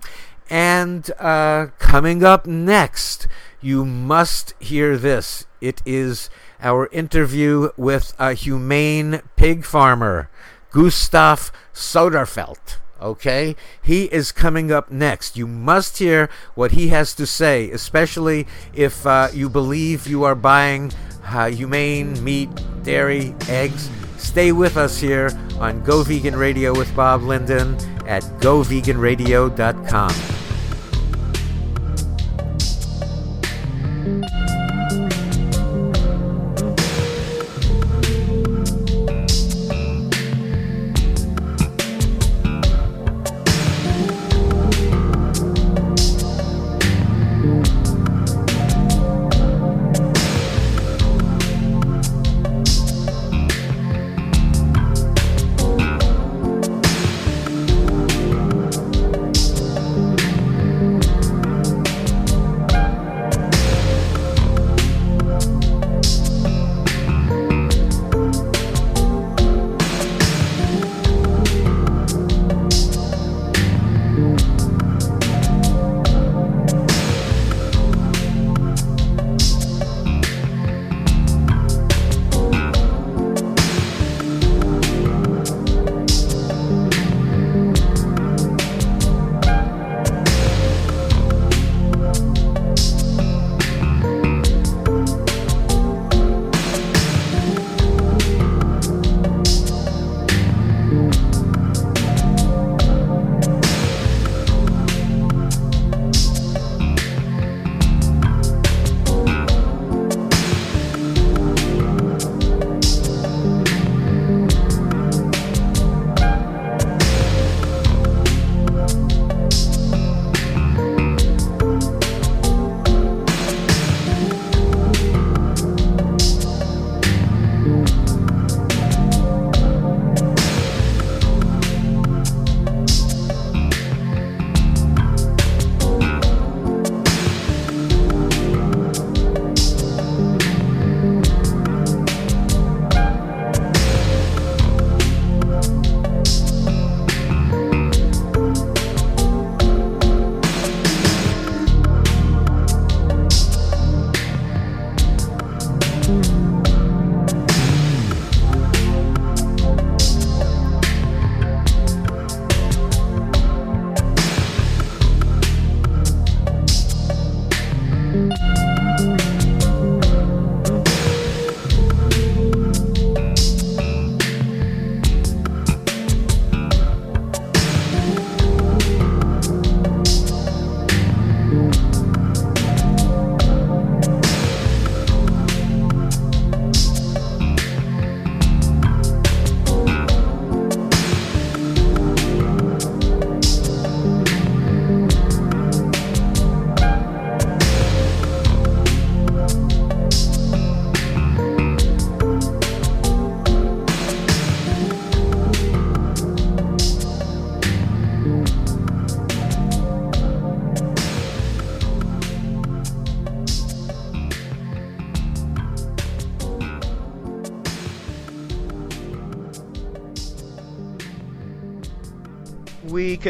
And 0.50 1.12
uh, 1.20 1.68
coming 1.80 2.24
up 2.24 2.48
next, 2.48 3.28
you 3.60 3.84
must 3.86 4.54
hear 4.60 4.98
this. 4.98 5.46
It 5.60 5.82
is 5.86 6.30
our 6.62 6.88
interview 6.94 7.72
with 7.76 8.14
a 8.18 8.34
humane 8.34 9.22
pig 9.36 9.66
farmer, 9.66 10.30
Gustav 10.72 11.52
Soderfeldt. 11.74 12.78
Okay? 13.04 13.56
He 13.82 14.06
is 14.06 14.32
coming 14.32 14.72
up 14.72 14.90
next. 14.90 15.38
You 15.38 15.46
must 15.46 16.00
hear 16.00 16.30
what 16.56 16.72
he 16.72 16.88
has 16.88 17.14
to 17.16 17.28
say, 17.28 17.70
especially 17.70 18.48
if 18.74 19.06
uh, 19.06 19.28
you 19.34 19.50
believe 19.50 20.08
you 20.08 20.24
are 20.24 20.36
buying 20.36 20.92
uh, 21.26 21.50
humane 21.50 22.24
meat, 22.24 22.50
dairy, 22.84 23.36
eggs. 23.50 23.90
Stay 24.18 24.54
with 24.54 24.78
us 24.78 25.00
here 25.00 25.30
on 25.60 25.84
Go 25.84 26.02
Vegan 26.02 26.36
Radio 26.36 26.76
with 26.76 26.96
Bob 26.96 27.24
Linden 27.24 27.76
at 28.08 28.24
goveganradio.com. 28.40 30.43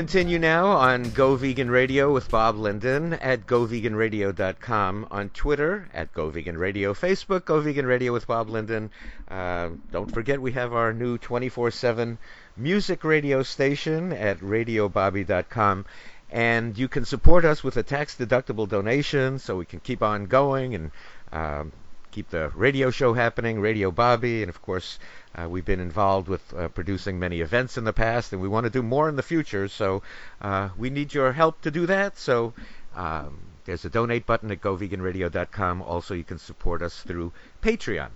continue 0.03 0.37
now 0.37 0.67
on 0.67 1.09
Go 1.11 1.37
Vegan 1.37 1.71
Radio 1.71 2.11
with 2.11 2.29
Bob 2.29 2.57
Linden 2.57 3.13
at 3.13 3.47
goveganradio.com, 3.47 5.07
on 5.09 5.29
Twitter 5.29 5.87
at 5.93 6.11
Go 6.11 6.29
Vegan 6.29 6.57
Radio, 6.57 6.93
Facebook 6.93 7.45
Go 7.45 7.61
Vegan 7.61 7.85
Radio 7.85 8.11
with 8.11 8.27
Bob 8.27 8.49
Linden. 8.49 8.91
Uh, 9.29 9.69
don't 9.93 10.13
forget 10.13 10.41
we 10.41 10.51
have 10.51 10.73
our 10.73 10.91
new 10.91 11.17
24/7 11.17 12.17
music 12.57 13.05
radio 13.05 13.43
station 13.43 14.11
at 14.11 14.41
radiobobby.com. 14.41 15.85
And 16.29 16.77
you 16.77 16.89
can 16.89 17.05
support 17.05 17.45
us 17.45 17.63
with 17.63 17.77
a 17.77 17.83
tax 17.83 18.17
deductible 18.17 18.67
donation 18.67 19.39
so 19.39 19.55
we 19.55 19.63
can 19.63 19.79
keep 19.79 20.03
on 20.03 20.25
going 20.25 20.75
and 20.75 20.91
um, 21.31 21.71
keep 22.13 22.29
the 22.29 22.49
radio 22.49 22.91
show 22.91 23.13
happening, 23.13 23.59
Radio 23.59 23.89
Bobby, 23.89 24.43
and 24.43 24.49
of 24.49 24.61
course, 24.61 24.99
uh, 25.33 25.49
we've 25.49 25.65
been 25.65 25.79
involved 25.79 26.27
with 26.27 26.53
uh, 26.53 26.67
producing 26.67 27.17
many 27.17 27.41
events 27.41 27.75
in 27.75 27.85
the 27.85 27.91
past, 27.91 28.31
and 28.31 28.41
we 28.41 28.47
want 28.47 28.65
to 28.65 28.69
do 28.69 28.83
more 28.83 29.09
in 29.09 29.15
the 29.15 29.23
future. 29.23 29.67
So 29.67 30.03
uh, 30.39 30.69
we 30.77 30.91
need 30.91 31.11
your 31.15 31.31
help 31.33 31.61
to 31.61 31.71
do 31.71 31.87
that. 31.87 32.19
So 32.19 32.53
um, 32.95 33.39
there's 33.65 33.83
a 33.83 33.89
donate 33.89 34.27
button 34.27 34.51
at 34.51 34.61
goveganradio.com. 34.61 35.81
Also, 35.81 36.13
you 36.13 36.23
can 36.23 36.37
support 36.37 36.83
us 36.83 37.01
through 37.01 37.33
Patreon. 37.63 38.09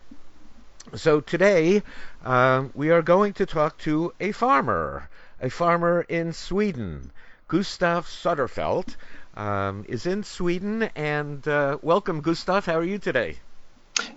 So 0.94 1.20
today 1.20 1.82
um, 2.24 2.70
we 2.76 2.92
are 2.92 3.02
going 3.02 3.34
to 3.34 3.48
talk 3.48 3.80
to 3.80 4.14
a 4.20 4.32
farmer, 4.32 5.10
a 5.42 5.50
farmer 5.50 6.06
in 6.08 6.34
Sweden. 6.34 7.12
Gustav 7.48 8.06
Soderfeldt 8.06 8.96
um, 9.36 9.86
is 9.88 10.06
in 10.06 10.24
Sweden, 10.24 10.84
and 10.96 11.48
uh, 11.48 11.80
welcome, 11.82 12.22
Gustav. 12.22 12.68
How 12.68 12.76
are 12.76 12.84
you 12.84 13.00
today? 13.00 13.40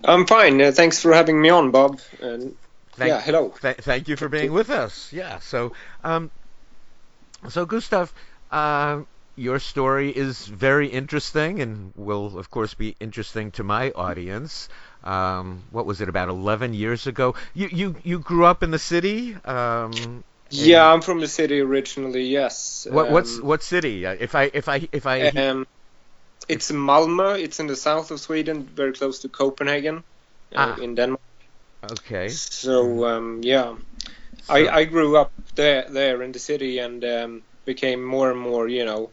I'm 0.03 0.25
fine. 0.25 0.61
Uh, 0.61 0.71
thanks 0.71 1.01
for 1.01 1.13
having 1.13 1.41
me 1.41 1.49
on, 1.49 1.71
Bob. 1.71 1.99
And 2.21 2.55
thank, 2.93 3.09
yeah, 3.09 3.21
hello. 3.21 3.53
Th- 3.61 3.77
thank 3.77 4.07
you 4.07 4.15
for 4.15 4.29
being 4.29 4.51
with 4.51 4.69
us. 4.69 5.11
Yeah. 5.13 5.39
So, 5.39 5.73
um, 6.03 6.31
so 7.49 7.65
Gustav, 7.65 8.13
uh, 8.51 9.01
your 9.35 9.59
story 9.59 10.09
is 10.09 10.45
very 10.45 10.87
interesting, 10.87 11.61
and 11.61 11.93
will 11.95 12.37
of 12.37 12.49
course 12.49 12.73
be 12.73 12.95
interesting 12.99 13.51
to 13.51 13.63
my 13.63 13.91
audience. 13.91 14.69
Um, 15.03 15.63
what 15.71 15.85
was 15.85 16.01
it 16.01 16.09
about 16.09 16.29
11 16.29 16.73
years 16.73 17.07
ago? 17.07 17.35
You 17.53 17.69
you 17.71 17.95
you 18.03 18.19
grew 18.19 18.45
up 18.45 18.61
in 18.61 18.71
the 18.71 18.79
city. 18.79 19.35
Um, 19.45 20.23
yeah, 20.49 20.91
I'm 20.91 21.01
from 21.01 21.21
the 21.21 21.27
city 21.27 21.59
originally. 21.59 22.23
Yes. 22.23 22.85
What 22.89 23.09
what's 23.09 23.37
um, 23.37 23.45
what 23.45 23.63
city? 23.63 24.05
Uh, 24.05 24.15
if 24.19 24.35
I 24.35 24.51
if 24.53 24.67
I 24.67 24.87
if 24.91 25.07
I 25.07 25.29
um, 25.29 25.65
it's 26.51 26.71
Malmö. 26.71 27.39
It's 27.39 27.59
in 27.59 27.67
the 27.67 27.75
south 27.75 28.11
of 28.11 28.19
Sweden, 28.19 28.63
very 28.75 28.93
close 28.93 29.19
to 29.19 29.29
Copenhagen, 29.29 30.03
uh, 30.55 30.75
ah. 30.77 30.81
in 30.81 30.95
Denmark. 30.95 31.21
Okay. 31.91 32.27
So 32.29 33.05
um, 33.05 33.39
yeah, 33.43 33.75
so. 34.43 34.53
I 34.53 34.59
I 34.79 34.85
grew 34.85 35.17
up 35.17 35.31
there 35.55 35.85
there 35.89 36.21
in 36.23 36.31
the 36.31 36.39
city 36.39 36.79
and 36.79 37.03
um, 37.03 37.41
became 37.65 38.03
more 38.03 38.31
and 38.31 38.39
more 38.39 38.67
you 38.67 38.85
know 38.85 39.09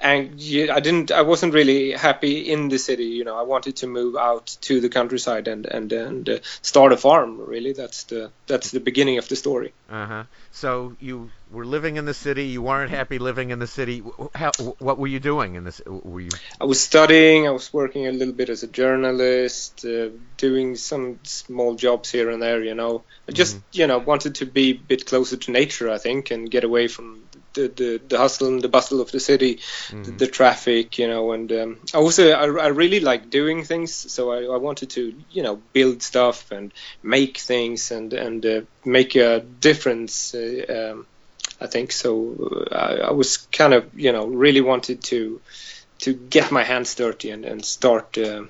and 0.00 0.32
I 0.70 0.80
didn't 0.80 1.10
I 1.10 1.22
wasn't 1.22 1.54
really 1.54 1.92
happy 1.92 2.50
in 2.50 2.68
the 2.68 2.78
city 2.78 3.04
you 3.04 3.24
know. 3.24 3.36
I 3.36 3.42
wanted 3.42 3.76
to 3.76 3.86
move 3.86 4.16
out 4.16 4.56
to 4.62 4.80
the 4.80 4.88
countryside 4.88 5.48
and 5.48 5.66
and 5.66 5.92
and 5.92 6.28
uh, 6.28 6.38
start 6.62 6.92
a 6.92 6.96
farm 6.96 7.40
really. 7.40 7.72
That's 7.72 8.04
the 8.04 8.30
that's 8.46 8.70
the 8.70 8.80
beginning 8.80 9.18
of 9.18 9.28
the 9.28 9.36
story. 9.36 9.72
Uh-huh. 9.90 10.24
So 10.52 10.96
you 11.00 11.30
were 11.50 11.64
living 11.64 11.96
in 11.96 12.04
the 12.04 12.14
city. 12.14 12.46
You 12.46 12.62
weren't 12.62 12.90
happy 12.90 13.18
living 13.18 13.50
in 13.50 13.58
the 13.58 13.66
city. 13.66 14.02
How 14.34 14.52
what 14.78 14.98
were 14.98 15.06
you 15.06 15.20
doing 15.20 15.54
in 15.54 15.64
this 15.64 15.80
were 15.86 16.20
you? 16.20 16.30
I 16.60 16.64
was 16.64 16.80
studying. 16.80 17.46
I 17.46 17.50
was 17.50 17.72
working 17.72 18.06
a 18.06 18.12
little 18.12 18.34
bit 18.34 18.48
as 18.48 18.62
a 18.62 18.68
journalist 18.68 19.84
uh, 19.84 20.08
doing 20.36 20.76
some 20.76 21.20
small 21.22 21.74
jobs 21.74 22.10
here 22.10 22.30
and 22.30 22.42
there 22.42 22.62
you 22.62 22.74
know. 22.74 23.04
I 23.28 23.32
just 23.32 23.56
mm-hmm. 23.56 23.80
you 23.80 23.86
know 23.86 23.98
wanted 23.98 24.36
to 24.36 24.46
be 24.46 24.70
a 24.70 24.74
bit 24.74 25.06
closer 25.06 25.36
to 25.36 25.50
nature 25.50 25.90
I 25.90 25.98
think 25.98 26.30
and 26.30 26.50
get 26.50 26.64
away 26.64 26.88
from 26.88 27.22
the, 27.54 27.68
the, 27.68 28.00
the 28.08 28.18
hustle 28.18 28.48
and 28.48 28.62
the 28.62 28.68
bustle 28.68 29.00
of 29.00 29.10
the 29.10 29.20
city, 29.20 29.56
mm. 29.88 30.04
the, 30.04 30.10
the, 30.12 30.26
traffic, 30.26 30.98
you 30.98 31.08
know, 31.08 31.32
and 31.32 31.50
um, 31.52 31.78
also 31.94 32.30
I, 32.30 32.44
I 32.44 32.68
really 32.68 33.00
like 33.00 33.30
doing 33.30 33.64
things, 33.64 33.92
so 33.94 34.32
I, 34.32 34.54
I 34.54 34.56
wanted 34.58 34.90
to, 34.90 35.14
you 35.30 35.42
know, 35.42 35.60
build 35.72 36.02
stuff 36.02 36.50
and 36.50 36.72
make 37.02 37.38
things 37.38 37.90
and 37.90 38.12
and 38.12 38.44
uh, 38.44 38.60
make 38.84 39.16
a 39.16 39.40
difference. 39.40 40.34
Uh, 40.34 40.92
um, 40.92 41.06
I 41.60 41.66
think 41.66 41.92
so. 41.92 42.66
Uh, 42.70 42.74
I, 42.74 42.94
I, 43.08 43.10
was 43.12 43.38
kind 43.38 43.74
of, 43.74 43.98
you 43.98 44.12
know, 44.12 44.26
really 44.26 44.60
wanted 44.60 45.02
to 45.04 45.40
to 46.00 46.14
get 46.14 46.52
my 46.52 46.62
hands 46.62 46.94
dirty 46.94 47.30
and 47.30 47.44
and 47.44 47.64
start 47.64 48.16
uh, 48.18 48.44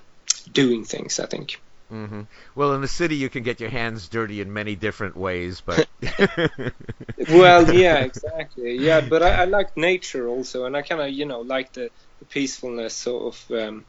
doing 0.52 0.84
things. 0.84 1.20
I 1.20 1.26
think. 1.26 1.60
Mm-hmm. 1.92 2.22
Well, 2.54 2.74
in 2.74 2.80
the 2.80 2.88
city, 2.88 3.16
you 3.16 3.30
can 3.30 3.42
get 3.42 3.60
your 3.60 3.70
hands 3.70 4.08
dirty 4.08 4.40
in 4.40 4.52
many 4.52 4.76
different 4.76 5.16
ways, 5.16 5.62
but. 5.64 5.88
well, 7.30 7.74
yeah, 7.74 7.98
exactly. 8.00 8.76
Yeah, 8.76 9.00
but 9.00 9.22
I, 9.22 9.42
I 9.42 9.44
like 9.44 9.76
nature 9.76 10.28
also, 10.28 10.66
and 10.66 10.76
I 10.76 10.82
kind 10.82 11.00
of, 11.00 11.10
you 11.10 11.24
know, 11.24 11.40
like 11.40 11.72
the, 11.72 11.90
the 12.18 12.24
peacefulness 12.26 13.06
of, 13.06 13.42
um, 13.50 13.84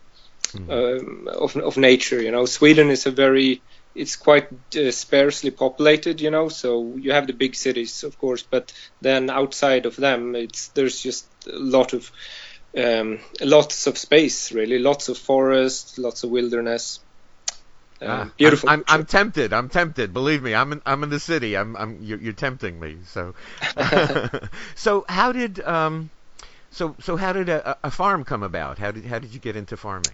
mm-hmm. 0.53 1.27
uh, 1.27 1.31
of 1.31 1.55
of 1.55 1.77
nature. 1.77 2.21
You 2.21 2.31
know, 2.31 2.45
Sweden 2.45 2.89
is 2.89 3.05
a 3.05 3.11
very 3.11 3.61
it's 3.95 4.15
quite 4.15 4.47
uh, 4.75 4.91
sparsely 4.91 5.51
populated, 5.51 6.21
you 6.21 6.31
know. 6.31 6.49
So 6.49 6.95
you 6.95 7.11
have 7.11 7.27
the 7.27 7.33
big 7.33 7.55
cities, 7.55 8.03
of 8.03 8.17
course, 8.19 8.43
but 8.43 8.71
then 9.01 9.29
outside 9.29 9.85
of 9.85 9.95
them, 9.95 10.35
it's 10.35 10.69
there's 10.69 11.01
just 11.01 11.27
a 11.47 11.57
lot 11.57 11.93
of 11.93 12.11
um, 12.77 13.19
lots 13.41 13.87
of 13.87 13.97
space, 13.97 14.51
really, 14.51 14.79
lots 14.79 15.09
of 15.09 15.17
forest, 15.17 15.97
lots 15.97 16.23
of 16.23 16.29
wilderness. 16.29 16.99
Uh, 18.01 18.29
beautiful. 18.37 18.69
I'm, 18.69 18.83
I'm, 18.87 19.01
I'm, 19.01 19.05
tempted. 19.05 19.51
I'm 19.51 19.69
tempted. 19.69 20.13
Believe 20.13 20.41
me, 20.41 20.55
I'm 20.55 20.71
in, 20.71 20.81
I'm 20.85 21.03
in 21.03 21.09
the 21.09 21.19
city. 21.19 21.57
I'm, 21.57 21.75
I'm 21.75 21.99
you're, 22.01 22.19
you're 22.19 22.33
tempting 22.33 22.79
me. 22.79 22.97
So, 23.05 23.35
so 24.75 25.05
how 25.09 25.31
did 25.31 25.59
um, 25.61 26.09
so 26.71 26.95
so 26.99 27.17
how 27.17 27.33
did 27.33 27.49
a, 27.49 27.77
a, 27.83 27.91
farm 27.91 28.23
come 28.23 28.43
about? 28.43 28.77
How 28.77 28.91
did 28.91 29.05
how 29.05 29.19
did 29.19 29.33
you 29.33 29.39
get 29.39 29.55
into 29.55 29.75
farming? 29.75 30.13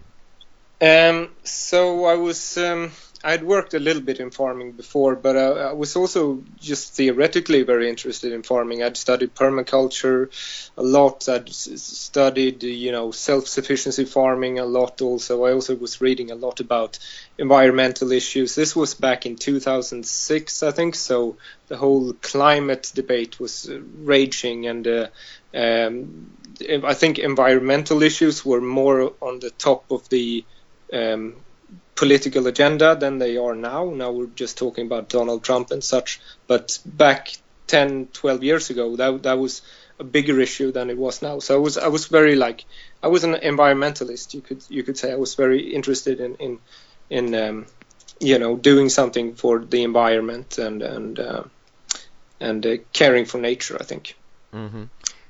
Um, 0.81 1.29
so 1.43 2.05
I 2.05 2.15
was 2.15 2.57
um, 2.57 2.91
I'd 3.26 3.43
worked 3.43 3.73
a 3.73 3.80
little 3.80 4.03
bit 4.03 4.19
in 4.19 4.30
farming 4.30 4.73
before, 4.73 5.15
but 5.15 5.36
uh, 5.36 5.69
I 5.69 5.73
was 5.73 5.95
also 5.95 6.43
just 6.59 6.93
theoretically 6.93 7.63
very 7.63 7.89
interested 7.89 8.32
in 8.32 8.43
farming. 8.43 8.84
I'd 8.84 8.97
studied 8.97 9.34
permaculture 9.34 10.30
a 10.78 10.84
lot. 10.84 11.28
I'd 11.28 11.49
studied, 11.49 12.61
you 12.61 12.91
know, 12.91 13.09
self-sufficiency 13.09 14.05
farming 14.05 14.59
a 14.59 14.65
lot. 14.65 15.01
Also, 15.01 15.43
I 15.43 15.53
also 15.53 15.76
was 15.76 16.01
reading 16.01 16.30
a 16.30 16.36
lot 16.36 16.59
about 16.59 16.99
environmental 17.39 18.11
issues. 18.11 18.53
This 18.53 18.76
was 18.76 18.93
back 18.93 19.26
in 19.26 19.38
2006, 19.38 20.61
I 20.61 20.71
think. 20.71 20.93
So 20.93 21.38
the 21.67 21.78
whole 21.78 22.13
climate 22.13 22.91
debate 22.93 23.39
was 23.39 23.67
uh, 23.67 23.80
raging, 24.03 24.67
and 24.67 24.88
uh, 24.88 25.07
um, 25.51 26.30
I 26.84 26.93
think 26.93 27.17
environmental 27.17 28.03
issues 28.03 28.45
were 28.45 28.61
more 28.61 29.13
on 29.19 29.39
the 29.39 29.49
top 29.49 29.89
of 29.89 30.07
the 30.09 30.45
um, 30.93 31.36
political 31.96 32.48
agenda 32.48 32.96
than 32.96 33.18
they 33.20 33.38
are 33.38 33.56
now. 33.56 33.89
Now 33.89 34.12
we're 34.12 34.28
just 34.28 34.58
talking 34.58 34.86
about 34.86 35.10
Donald 35.10 35.43
Trump 35.43 35.72
and 35.72 35.84
such. 35.84 36.20
But 36.48 36.80
back 36.86 37.30
10, 37.68 38.08
12 38.14 38.43
years 38.43 38.70
ago, 38.70 38.96
that 38.98 39.24
that 39.24 39.39
was 39.39 39.62
a 39.98 40.04
bigger 40.04 40.39
issue 40.41 40.72
than 40.72 40.89
it 40.89 40.98
was 40.98 41.22
now. 41.22 41.39
So 41.39 41.56
I 41.56 41.60
was 41.60 41.78
I 41.78 41.88
was 41.88 42.08
very 42.08 42.36
like 42.36 42.66
I 43.02 43.08
was 43.08 43.24
an 43.24 43.36
environmentalist. 43.36 44.34
You 44.34 44.41
could 44.41 44.64
you 44.70 44.84
could 44.84 44.98
say 44.98 45.12
I 45.12 45.16
was 45.16 45.36
very 45.36 45.74
interested 45.74 46.20
in 46.20 46.36
in 46.36 46.60
in 47.10 47.36
um, 47.36 47.66
you 48.20 48.39
know 48.39 48.58
doing 48.58 48.89
something 48.89 49.36
for 49.36 49.60
the 49.60 49.84
environment 49.84 50.58
and 50.58 50.82
and 50.82 51.20
uh, 51.20 51.43
and 52.39 52.66
uh, 52.66 52.78
caring 52.91 53.26
for 53.26 53.38
nature. 53.38 53.78
I 53.80 53.84
think. 53.84 54.16
Mm-hmm. 54.54 54.84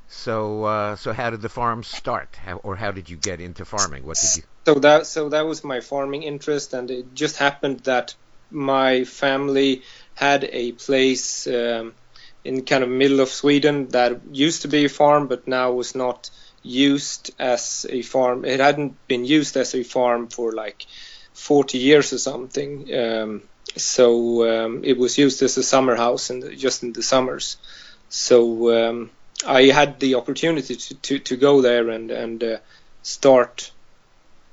So, 0.08 0.64
uh, 0.64 0.96
so 0.96 1.14
how 1.14 1.30
did 1.30 1.42
the 1.42 1.50
farm 1.50 1.84
start, 1.84 2.38
how, 2.42 2.58
or 2.58 2.76
how 2.76 2.92
did 2.92 3.10
you 3.10 3.18
get 3.18 3.42
into 3.42 3.66
farming? 3.66 4.06
What 4.06 4.18
did 4.18 4.38
you? 4.38 4.44
So 4.66 4.74
that 4.76 5.06
so 5.06 5.30
that 5.30 5.46
was 5.46 5.64
my 5.64 5.80
farming 5.80 6.24
interest, 6.24 6.74
and 6.74 6.90
it 6.90 7.14
just 7.14 7.38
happened 7.38 7.82
that 7.82 8.16
my 8.50 9.04
family 9.04 9.84
had 10.16 10.44
a 10.52 10.72
place 10.72 11.46
um, 11.46 11.94
in 12.44 12.66
kind 12.66 12.84
of 12.84 12.90
middle 12.90 13.20
of 13.20 13.30
Sweden 13.30 13.90
that 13.90 14.22
used 14.32 14.64
to 14.64 14.68
be 14.68 14.86
a 14.86 14.90
farm, 14.90 15.28
but 15.28 15.48
now 15.48 15.72
was 15.72 15.94
not 15.96 16.30
used 16.64 17.32
as 17.38 17.86
a 17.90 18.02
farm. 18.02 18.44
It 18.46 18.60
hadn't 18.60 19.08
been 19.08 19.26
used 19.26 19.56
as 19.58 19.76
a 19.76 19.84
farm 19.84 20.28
for 20.30 20.52
like 20.52 20.86
40 21.34 21.78
years 21.78 22.14
or 22.14 22.18
something. 22.18 22.94
Um, 22.94 23.44
so 23.76 24.66
um, 24.66 24.84
it 24.84 24.98
was 24.98 25.18
used 25.18 25.44
as 25.44 25.58
a 25.58 25.64
summer 25.64 25.96
house 25.96 26.30
and 26.30 26.58
just 26.58 26.82
in 26.84 26.94
the 26.94 27.04
summers. 27.04 27.58
So 28.10 28.90
um, 28.90 29.12
I 29.46 29.64
had 29.66 30.00
the 30.00 30.16
opportunity 30.16 30.76
to, 30.76 30.96
to, 30.96 31.20
to 31.20 31.38
go 31.38 31.62
there 31.62 31.90
and 31.90 32.10
and 32.10 32.44
uh, 32.44 32.58
start 33.04 33.72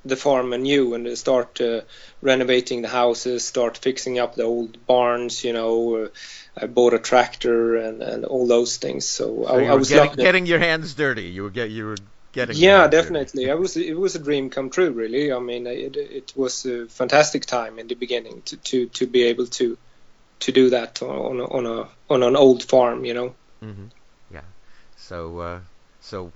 the 0.05 0.17
farm 0.17 0.53
anew 0.53 0.95
and 0.95 1.17
start 1.17 1.61
uh, 1.61 1.83
renovating 2.21 2.83
the 2.83 2.89
houses, 2.89 3.45
start 3.45 3.79
fixing 3.79 4.19
up 4.19 4.35
the 4.35 4.43
old 4.43 4.87
barns. 4.87 5.45
You 5.45 5.53
know, 5.53 5.97
uh, 5.97 6.09
I 6.57 6.67
bought 6.67 6.95
a 6.95 6.99
tractor 6.99 7.77
and, 7.77 8.03
and 8.03 8.25
all 8.25 8.47
those 8.47 8.77
things. 8.77 9.07
So, 9.07 9.45
so 9.45 9.47
I, 9.47 9.65
I, 9.65 9.75
was 9.75 9.89
getting, 9.89 10.15
getting, 10.15 10.47
your 10.47 10.59
hands 10.59 10.95
dirty. 10.95 11.25
You 11.25 11.45
were 11.45 11.51
get 11.51 11.71
you 11.71 11.87
were 11.87 11.97
getting. 12.33 12.57
Yeah, 12.57 12.89
definitely. 12.89 13.51
I 13.51 13.55
was. 13.55 13.77
It 13.77 13.99
was 13.99 14.15
a 14.15 14.19
dream 14.19 14.51
come 14.51 14.71
true. 14.71 14.91
Really. 14.91 15.33
I 15.33 15.39
mean, 15.39 15.67
it 15.67 15.97
it 15.97 16.33
was 16.37 16.67
a 16.67 16.87
fantastic 16.87 17.47
time 17.47 17.79
in 17.79 17.89
the 17.89 17.95
beginning 17.95 18.43
to 18.47 18.57
to, 18.57 18.87
to 18.87 19.07
be 19.07 19.25
able 19.25 19.47
to 19.47 19.79
to 20.41 20.53
do 20.53 20.71
that 20.71 21.03
on 21.03 21.41
a, 21.41 21.45
on 21.45 21.67
a 21.67 21.89
on 22.13 22.23
an 22.23 22.37
old 22.37 22.63
farm. 22.63 23.05
You 23.05 23.15
know. 23.15 23.35
Mm-hmm. 23.63 23.87
Yeah 24.35 24.41
so, 25.03 25.39
uh, 25.41 25.61
so 26.01 26.33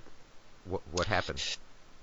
what 0.66 0.82
what 0.92 1.06
happened? 1.06 1.42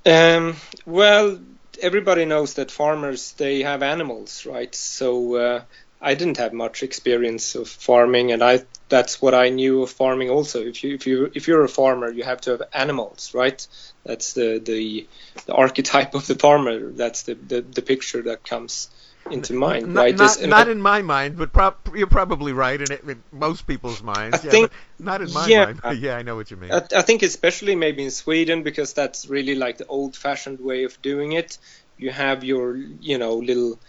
Um, 0.06 0.56
well, 0.86 1.40
everybody 1.82 2.26
knows 2.26 2.56
that 2.56 2.72
farmers 2.72 3.34
they 3.34 3.64
have 3.64 3.84
animals, 3.84 4.46
right? 4.46 4.74
So 4.74 5.36
uh, 5.36 5.62
I 6.02 6.16
didn't 6.16 6.38
have 6.38 6.54
much 6.54 6.84
experience 6.84 7.56
of 7.56 7.70
farming, 7.70 8.32
and 8.32 8.44
I 8.44 8.64
that's 8.90 9.22
what 9.22 9.34
I 9.34 9.50
knew 9.50 9.84
of 9.84 9.90
farming. 9.90 10.30
Also, 10.30 10.62
if 10.62 10.84
you 10.84 10.96
if 10.96 11.08
you 11.08 11.32
if 11.34 11.48
you're 11.48 11.64
a 11.64 11.70
farmer, 11.70 12.12
you 12.12 12.24
have 12.24 12.42
to 12.42 12.52
have 12.52 12.64
animals, 12.74 13.34
right? 13.34 13.66
That's 14.04 14.34
the 14.34 14.60
the, 14.60 15.08
the 15.46 15.54
archetype 15.54 16.14
of 16.14 16.28
the 16.28 16.36
farmer. 16.36 16.92
That's 16.92 17.24
the, 17.24 17.36
the, 17.36 17.62
the 17.62 17.82
picture 17.82 18.22
that 18.24 18.44
comes 18.44 18.90
into 19.32 19.54
mind, 19.54 19.94
not, 19.94 20.02
right? 20.02 20.18
Not, 20.18 20.42
not 20.44 20.68
in 20.68 20.82
my 20.82 21.02
mind, 21.02 21.38
but 21.38 21.54
prob- 21.54 21.78
you're 21.96 22.08
probably 22.08 22.54
right 22.54 22.80
in, 22.80 22.92
it, 22.92 23.04
in 23.04 23.24
most 23.32 23.66
people's 23.68 24.02
minds. 24.04 24.40
I 24.40 24.44
yeah, 24.46 24.52
think- 24.52 24.72
not 25.00 25.22
in 25.22 25.32
my 25.34 25.48
yeah. 25.48 25.74
mind. 25.84 26.00
yeah, 26.00 26.16
I 26.16 26.24
know 26.24 26.36
what 26.36 26.52
you 26.52 26.58
mean. 26.58 26.72
I, 26.72 26.84
I 26.96 27.02
think 27.02 27.24
especially 27.24 27.76
maybe 27.76 28.04
in 28.04 28.12
Sweden 28.12 28.64
because 28.64 28.94
that's 28.94 29.28
really 29.28 29.56
like 29.56 29.78
the 29.78 29.86
old-fashioned 29.86 30.60
way 30.60 30.84
of 30.84 31.02
doing 31.02 31.32
it. 31.34 31.58
You 31.98 32.12
have 32.12 32.44
your 32.44 32.76
you 32.76 33.18
know 33.18 33.36
little 33.36 33.80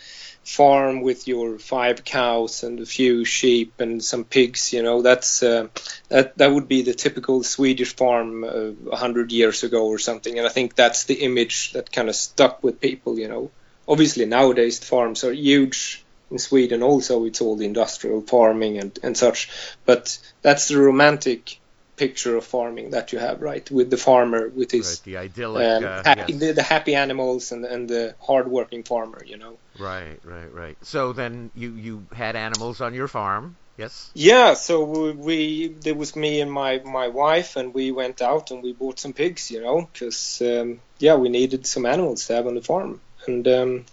farm 0.44 1.00
with 1.00 1.26
your 1.26 1.58
five 1.58 2.04
cows 2.04 2.62
and 2.62 2.78
a 2.78 2.86
few 2.86 3.24
sheep 3.24 3.80
and 3.80 4.04
some 4.04 4.24
pigs. 4.24 4.72
You 4.72 4.82
know 4.82 5.02
that's 5.02 5.42
uh, 5.42 5.68
that 6.10 6.36
that 6.38 6.52
would 6.52 6.68
be 6.68 6.82
the 6.82 6.94
typical 6.94 7.42
Swedish 7.42 7.96
farm 7.96 8.44
uh, 8.44 8.90
a 8.92 8.96
hundred 8.96 9.32
years 9.32 9.62
ago 9.64 9.86
or 9.86 9.98
something. 9.98 10.38
And 10.38 10.46
I 10.46 10.50
think 10.50 10.74
that's 10.74 11.04
the 11.04 11.14
image 11.14 11.72
that 11.72 11.90
kind 11.90 12.08
of 12.08 12.14
stuck 12.14 12.62
with 12.62 12.80
people. 12.80 13.18
You 13.18 13.28
know, 13.28 13.50
obviously 13.86 14.24
nowadays 14.26 14.78
farms 14.82 15.24
are 15.24 15.32
huge 15.32 16.04
in 16.30 16.38
Sweden. 16.38 16.82
Also, 16.82 17.24
it's 17.24 17.40
all 17.40 17.60
industrial 17.60 18.20
farming 18.22 18.78
and 18.78 18.98
and 19.02 19.16
such. 19.16 19.50
But 19.84 20.18
that's 20.42 20.68
the 20.68 20.78
romantic 20.78 21.58
picture 21.96 22.36
of 22.36 22.44
farming 22.44 22.90
that 22.90 23.12
you 23.12 23.18
have, 23.18 23.40
right? 23.40 23.70
With 23.70 23.90
the 23.90 23.96
farmer 23.96 24.48
with 24.48 24.70
his 24.70 24.88
right, 24.88 25.04
the 25.04 25.16
idyllic. 25.18 25.66
um, 25.66 25.84
uh, 25.84 26.02
happy, 26.04 26.32
yes. 26.32 26.40
the, 26.40 26.52
the 26.52 26.62
happy 26.62 26.94
animals 26.94 27.52
and 27.52 27.64
and 27.64 27.88
the 27.88 28.14
hard-working 28.20 28.82
farmer, 28.84 29.22
you 29.24 29.36
know. 29.36 29.58
Right, 29.78 30.18
right, 30.24 30.52
right. 30.52 30.76
So 30.82 31.12
then 31.12 31.50
you 31.54 31.72
you 31.72 32.06
had 32.12 32.36
animals 32.36 32.80
on 32.80 32.94
your 32.94 33.08
farm, 33.08 33.56
yes? 33.76 34.10
Yeah, 34.14 34.54
so 34.54 34.84
we, 34.84 35.12
we 35.12 35.68
there 35.68 35.94
was 35.94 36.16
me 36.16 36.40
and 36.40 36.50
my 36.50 36.80
my 36.84 37.08
wife, 37.08 37.56
and 37.56 37.72
we 37.72 37.92
went 37.92 38.22
out 38.22 38.50
and 38.50 38.62
we 38.62 38.72
bought 38.72 38.98
some 38.98 39.12
pigs, 39.12 39.50
you 39.50 39.62
know, 39.62 39.88
because 39.92 40.42
um, 40.42 40.80
yeah, 40.98 41.14
we 41.14 41.28
needed 41.28 41.66
some 41.66 41.86
animals 41.86 42.26
to 42.26 42.34
have 42.34 42.46
on 42.46 42.54
the 42.54 42.62
farm, 42.62 43.00
and 43.28 43.46
um, 43.48 43.84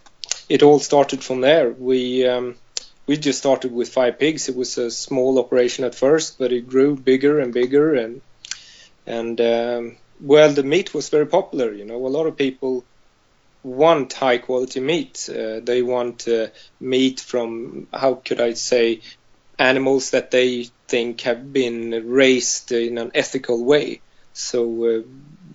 it 0.49 0.63
all 0.63 0.79
started 0.79 1.23
from 1.23 1.41
there. 1.41 1.69
We 1.69 2.27
um, 2.27 2.55
we 3.07 3.17
just 3.17 3.39
started 3.39 3.71
with 3.71 3.89
five 3.89 4.19
pigs. 4.19 4.49
It 4.49 4.55
was 4.55 4.77
a 4.77 4.91
small 4.91 5.39
operation 5.39 5.86
at 5.86 5.95
first, 5.95 6.38
but 6.39 6.51
it 6.51 6.67
grew 6.67 6.95
bigger 6.95 7.39
and 7.39 7.53
bigger, 7.53 7.95
and 7.95 8.21
and 9.05 9.39
um, 9.41 9.97
well, 10.19 10.51
the 10.51 10.63
meat 10.63 10.93
was 10.93 11.09
very 11.09 11.25
popular. 11.25 11.73
You 11.73 11.86
know, 11.86 12.05
a 12.05 12.15
lot 12.15 12.27
of 12.27 12.38
people 12.38 12.86
want 13.63 14.13
high 14.13 14.38
quality 14.38 14.79
meat. 14.79 15.29
Uh, 15.29 15.59
they 15.59 15.82
want 15.82 16.27
uh, 16.27 16.47
meat 16.79 17.19
from 17.19 17.88
how 17.93 18.15
could 18.15 18.41
I 18.41 18.53
say 18.53 19.01
animals 19.57 20.11
that 20.11 20.32
they 20.32 20.69
think 20.88 21.21
have 21.21 21.53
been 21.53 21.91
raised 22.09 22.71
in 22.71 22.97
an 22.97 23.11
ethical 23.13 23.63
way. 23.63 24.01
So 24.34 24.86
uh, 24.86 25.01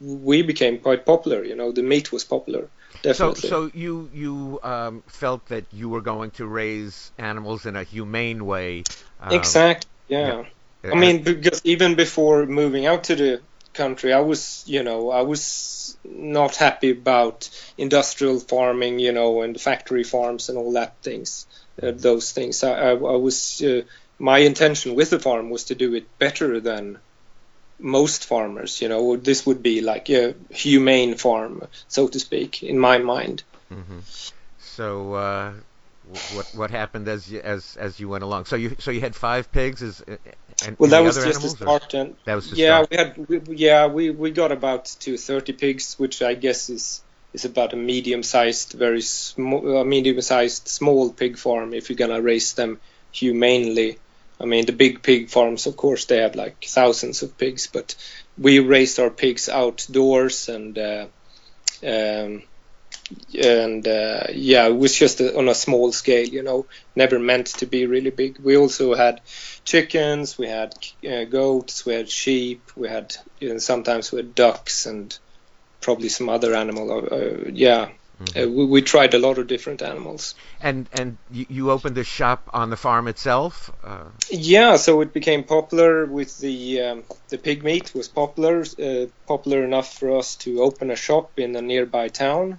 we 0.01 0.43
became 0.43 0.79
quite 0.79 1.07
popular. 1.07 1.45
You 1.45 1.57
know, 1.57 1.73
the 1.73 1.83
meat 1.83 2.13
was 2.13 2.25
popular. 2.25 2.69
So 3.03 3.33
Definitely. 3.33 3.49
so 3.49 3.71
you 3.75 4.11
you 4.13 4.61
um, 4.63 5.03
felt 5.07 5.47
that 5.47 5.65
you 5.73 5.89
were 5.89 6.01
going 6.01 6.31
to 6.33 6.47
raise 6.47 7.13
animals 7.19 7.67
in 7.67 7.77
a 7.77 7.83
humane 7.83 8.45
way. 8.47 8.85
Um, 9.21 9.33
exactly. 9.33 9.91
Yeah. 10.09 10.45
uh, 10.85 10.93
I 10.93 10.95
mean, 10.95 11.23
because 11.23 11.61
even 11.65 11.95
before 11.95 12.47
moving 12.47 12.87
out 12.87 13.05
to 13.05 13.17
the 13.17 13.41
country, 13.77 14.13
I 14.13 14.21
was, 14.21 14.65
you 14.67 14.83
know, 14.83 15.11
I 15.11 15.23
was 15.23 15.97
not 16.05 16.57
happy 16.57 16.91
about 16.91 17.49
industrial 17.79 18.41
farming, 18.41 18.99
you 18.99 19.13
know, 19.13 19.43
and 19.43 19.61
factory 19.61 20.05
farms 20.05 20.49
and 20.49 20.59
all 20.59 20.73
that 20.73 20.97
things, 21.03 21.47
uh, 21.83 21.93
those 21.95 22.33
things. 22.33 22.65
I, 22.65 22.73
I, 22.73 22.91
I 22.91 23.17
was, 23.17 23.63
uh, 23.63 23.83
my 24.19 24.39
intention 24.39 24.95
with 24.95 25.11
the 25.11 25.21
farm 25.21 25.51
was 25.51 25.65
to 25.65 25.75
do 25.75 25.95
it 25.95 26.19
better 26.19 26.59
than 26.61 26.99
most 27.79 28.25
farmers, 28.27 28.81
you 28.81 28.89
know. 28.89 29.17
This 29.17 29.47
would 29.47 29.63
be 29.63 29.81
like 29.81 30.09
a 30.11 30.35
humane 30.51 31.15
farm, 31.17 31.63
so 31.89 32.09
to 32.09 32.19
speak, 32.19 32.63
in 32.63 32.79
my 32.79 32.99
mind. 32.99 33.43
mhm. 33.71 34.01
So 34.59 35.15
uh, 35.15 35.53
what 36.33 36.47
what 36.55 36.71
happened 36.71 37.09
as 37.09 37.31
you, 37.31 37.41
as 37.41 37.77
as 37.77 37.99
you 38.01 38.09
went 38.09 38.23
along? 38.25 38.45
So 38.47 38.57
you 38.57 38.77
so 38.79 38.91
you 38.91 39.01
had 39.01 39.15
five 39.15 39.51
pigs, 39.53 39.83
is 39.83 40.01
uh, 40.03 40.17
and 40.67 40.77
Well, 40.79 40.91
that 40.91 41.01
was 41.03 41.17
just 41.17 41.27
animals, 41.27 41.55
or- 41.63 41.79
start, 41.79 41.95
and 41.95 42.17
That 42.25 42.35
was 42.37 42.53
yeah, 42.53 42.85
start. 42.85 42.91
we 42.91 42.97
had 42.97 43.29
we, 43.29 43.57
yeah 43.57 43.87
we 43.87 44.11
we 44.11 44.31
got 44.31 44.53
about 44.53 44.85
to 45.01 45.17
30 45.17 45.53
pigs, 45.53 45.95
which 45.99 46.23
I 46.23 46.35
guess 46.35 46.71
is 46.71 47.03
is 47.33 47.45
about 47.45 47.73
a 47.73 47.77
medium-sized, 47.77 48.73
very 48.73 49.03
small, 49.03 49.79
uh, 49.79 49.85
medium-sized 49.85 50.69
small 50.69 51.13
pig 51.13 51.37
farm 51.37 51.75
if 51.75 51.91
you're 51.91 51.97
gonna 51.97 52.23
raise 52.23 52.55
them 52.55 52.81
humanely. 53.13 53.99
I 54.41 54.45
mean, 54.45 54.67
the 54.67 54.73
big 54.73 55.03
pig 55.03 55.31
farms, 55.31 55.67
of 55.67 55.77
course, 55.77 56.05
they 56.05 56.19
have 56.19 56.37
like 56.37 56.65
thousands 56.65 57.23
of 57.23 57.39
pigs, 57.39 57.67
but 57.67 57.95
we 58.37 58.59
raised 58.59 58.99
our 58.99 59.11
pigs 59.11 59.49
outdoors 59.49 60.49
and 60.49 60.79
uh, 60.79 61.07
um, 61.83 62.43
and 63.41 63.87
uh, 63.87 64.25
yeah, 64.33 64.67
it 64.67 64.77
was 64.77 64.95
just 64.95 65.21
a, 65.21 65.37
on 65.39 65.49
a 65.49 65.55
small 65.55 65.93
scale, 65.93 66.27
you 66.27 66.43
know, 66.43 66.67
never 66.95 67.19
meant 67.19 67.47
to 67.47 67.67
be 67.67 67.87
really 67.87 68.11
big. 68.11 68.39
We 68.39 68.57
also 68.57 68.95
had 68.95 69.21
chickens, 69.65 70.37
we 70.37 70.49
had 70.49 70.75
uh, 71.09 71.25
goats, 71.25 71.87
we 71.87 71.95
had 71.95 72.11
sheep, 72.11 72.73
we 72.77 72.89
had 72.89 73.17
you 73.41 73.51
know, 73.51 73.59
sometimes 73.59 74.11
we 74.11 74.19
had 74.19 74.35
ducks 74.35 74.87
and 74.87 75.17
probably 75.81 76.09
some 76.09 76.29
other 76.29 76.55
animal. 76.55 76.91
Uh, 77.13 77.51
yeah, 78.35 78.43
uh, 78.43 78.49
we, 78.49 78.65
we 78.67 78.83
tried 78.83 79.15
a 79.15 79.19
lot 79.19 79.39
of 79.39 79.47
different 79.47 79.83
animals. 79.83 80.35
And 80.61 80.89
and 80.93 81.19
you, 81.31 81.47
you 81.49 81.71
opened 81.71 81.99
a 81.99 82.05
shop 82.05 82.49
on 82.53 82.71
the 82.71 82.77
farm 82.77 83.09
itself. 83.09 83.71
Uh, 83.85 84.05
Yeah, 84.31 84.77
so 84.77 85.01
it 85.03 85.13
became 85.13 85.45
popular 85.45 86.07
with 86.07 86.39
the 86.39 86.81
um, 86.83 87.05
the 87.29 87.39
pig 87.39 87.63
meat 87.63 87.95
was 87.95 88.09
popular, 88.09 88.65
uh, 88.83 89.07
popular 89.27 89.65
enough 89.65 89.93
for 89.95 90.19
us 90.19 90.37
to 90.37 90.63
open 90.63 90.91
a 90.91 90.97
shop 90.97 91.33
in 91.39 91.55
a 91.57 91.63
nearby 91.63 92.09
town, 92.09 92.59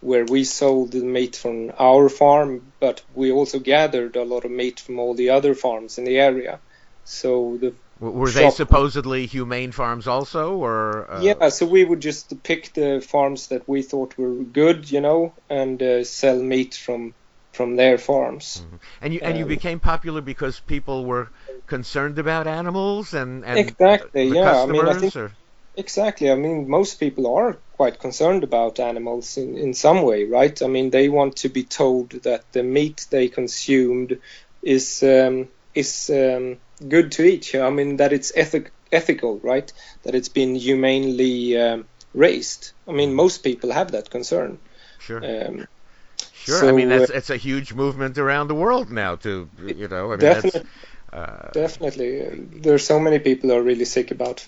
where 0.00 0.24
we 0.24 0.44
sold 0.44 0.92
the 0.92 1.04
meat 1.04 1.36
from 1.36 1.72
our 1.78 2.08
farm, 2.08 2.72
but 2.80 3.02
we 3.12 3.32
also 3.32 3.58
gathered 3.58 4.16
a 4.16 4.24
lot 4.24 4.44
of 4.44 4.50
meat 4.50 4.80
from 4.80 4.98
all 4.98 5.14
the 5.14 5.30
other 5.30 5.54
farms 5.54 5.98
in 5.98 6.04
the 6.04 6.18
area. 6.18 6.60
So 7.04 7.58
the 7.60 7.74
were 8.10 8.30
they 8.30 8.42
Shop. 8.44 8.54
supposedly 8.54 9.26
humane 9.26 9.72
farms 9.72 10.06
also, 10.06 10.56
or 10.56 11.10
uh, 11.10 11.22
yeah, 11.22 11.48
so 11.48 11.66
we 11.66 11.84
would 11.84 12.00
just 12.00 12.42
pick 12.42 12.72
the 12.74 13.00
farms 13.00 13.48
that 13.48 13.68
we 13.68 13.82
thought 13.82 14.18
were 14.18 14.42
good, 14.44 14.90
you 14.90 15.00
know, 15.00 15.34
and 15.48 15.82
uh, 15.82 16.04
sell 16.04 16.42
meat 16.42 16.74
from 16.74 17.14
from 17.52 17.76
their 17.76 17.98
farms. 17.98 18.64
And 19.00 19.12
you 19.14 19.20
and 19.22 19.36
you 19.36 19.44
Um, 19.44 19.48
became 19.48 19.80
popular 19.80 20.20
because 20.20 20.60
people 20.60 21.04
were 21.04 21.28
concerned 21.66 22.18
about 22.18 22.46
animals 22.46 23.14
and, 23.14 23.44
and 23.44 23.58
Exactly, 23.58 24.34
yeah, 24.34 24.62
I 24.62 24.66
mean, 24.66 24.86
I 24.88 24.94
think- 24.94 25.16
or 25.16 25.30
Exactly. 25.74 26.30
I 26.30 26.34
mean, 26.34 26.68
most 26.68 27.00
people 27.00 27.34
are 27.34 27.62
quite 27.72 27.98
concerned 27.98 28.44
about 28.44 28.78
animals 28.78 29.38
in, 29.38 29.56
in 29.56 29.72
some 29.72 30.02
way, 30.02 30.24
right? 30.24 30.60
I 30.62 30.66
mean, 30.66 30.90
they 30.90 31.08
want 31.08 31.36
to 31.36 31.48
be 31.48 31.64
told 31.64 32.10
that 32.24 32.44
the 32.52 32.62
meat 32.62 33.06
they 33.10 33.28
consumed 33.28 34.20
is 34.62 35.02
um, 35.02 35.48
is 35.74 36.10
um, 36.10 36.58
good 36.88 37.12
to 37.12 37.24
eat. 37.24 37.54
I 37.54 37.70
mean, 37.70 37.96
that 37.96 38.12
it's 38.12 38.32
ethic- 38.34 38.72
ethical, 38.90 39.38
right? 39.40 39.72
That 40.02 40.14
it's 40.14 40.28
been 40.28 40.54
humanely 40.54 41.58
um, 41.58 41.86
raised. 42.14 42.72
I 42.88 42.92
mean, 42.92 43.14
most 43.14 43.38
people 43.42 43.72
have 43.72 43.92
that 43.92 44.10
concern. 44.10 44.58
sure, 44.98 45.20
Um, 45.22 45.66
sure. 46.32 46.68
I 46.68 46.72
mean, 46.72 46.88
that's 46.88 47.10
uh, 47.10 47.14
it's 47.14 47.30
a 47.30 47.36
huge 47.36 47.72
movement 47.74 48.18
around 48.18 48.48
the 48.48 48.54
world 48.54 48.90
now. 48.90 49.16
To 49.16 49.48
you 49.58 49.88
know, 49.88 50.12
I 50.12 50.16
mean, 50.16 50.20
Definitely. 50.20 50.60
that's 51.12 51.12
uh, 51.12 51.50
Definitely, 51.52 52.20
there's 52.62 52.86
so 52.86 52.98
many 52.98 53.18
people 53.18 53.50
who 53.50 53.56
are 53.56 53.62
really 53.62 53.84
sick 53.84 54.10
about 54.10 54.46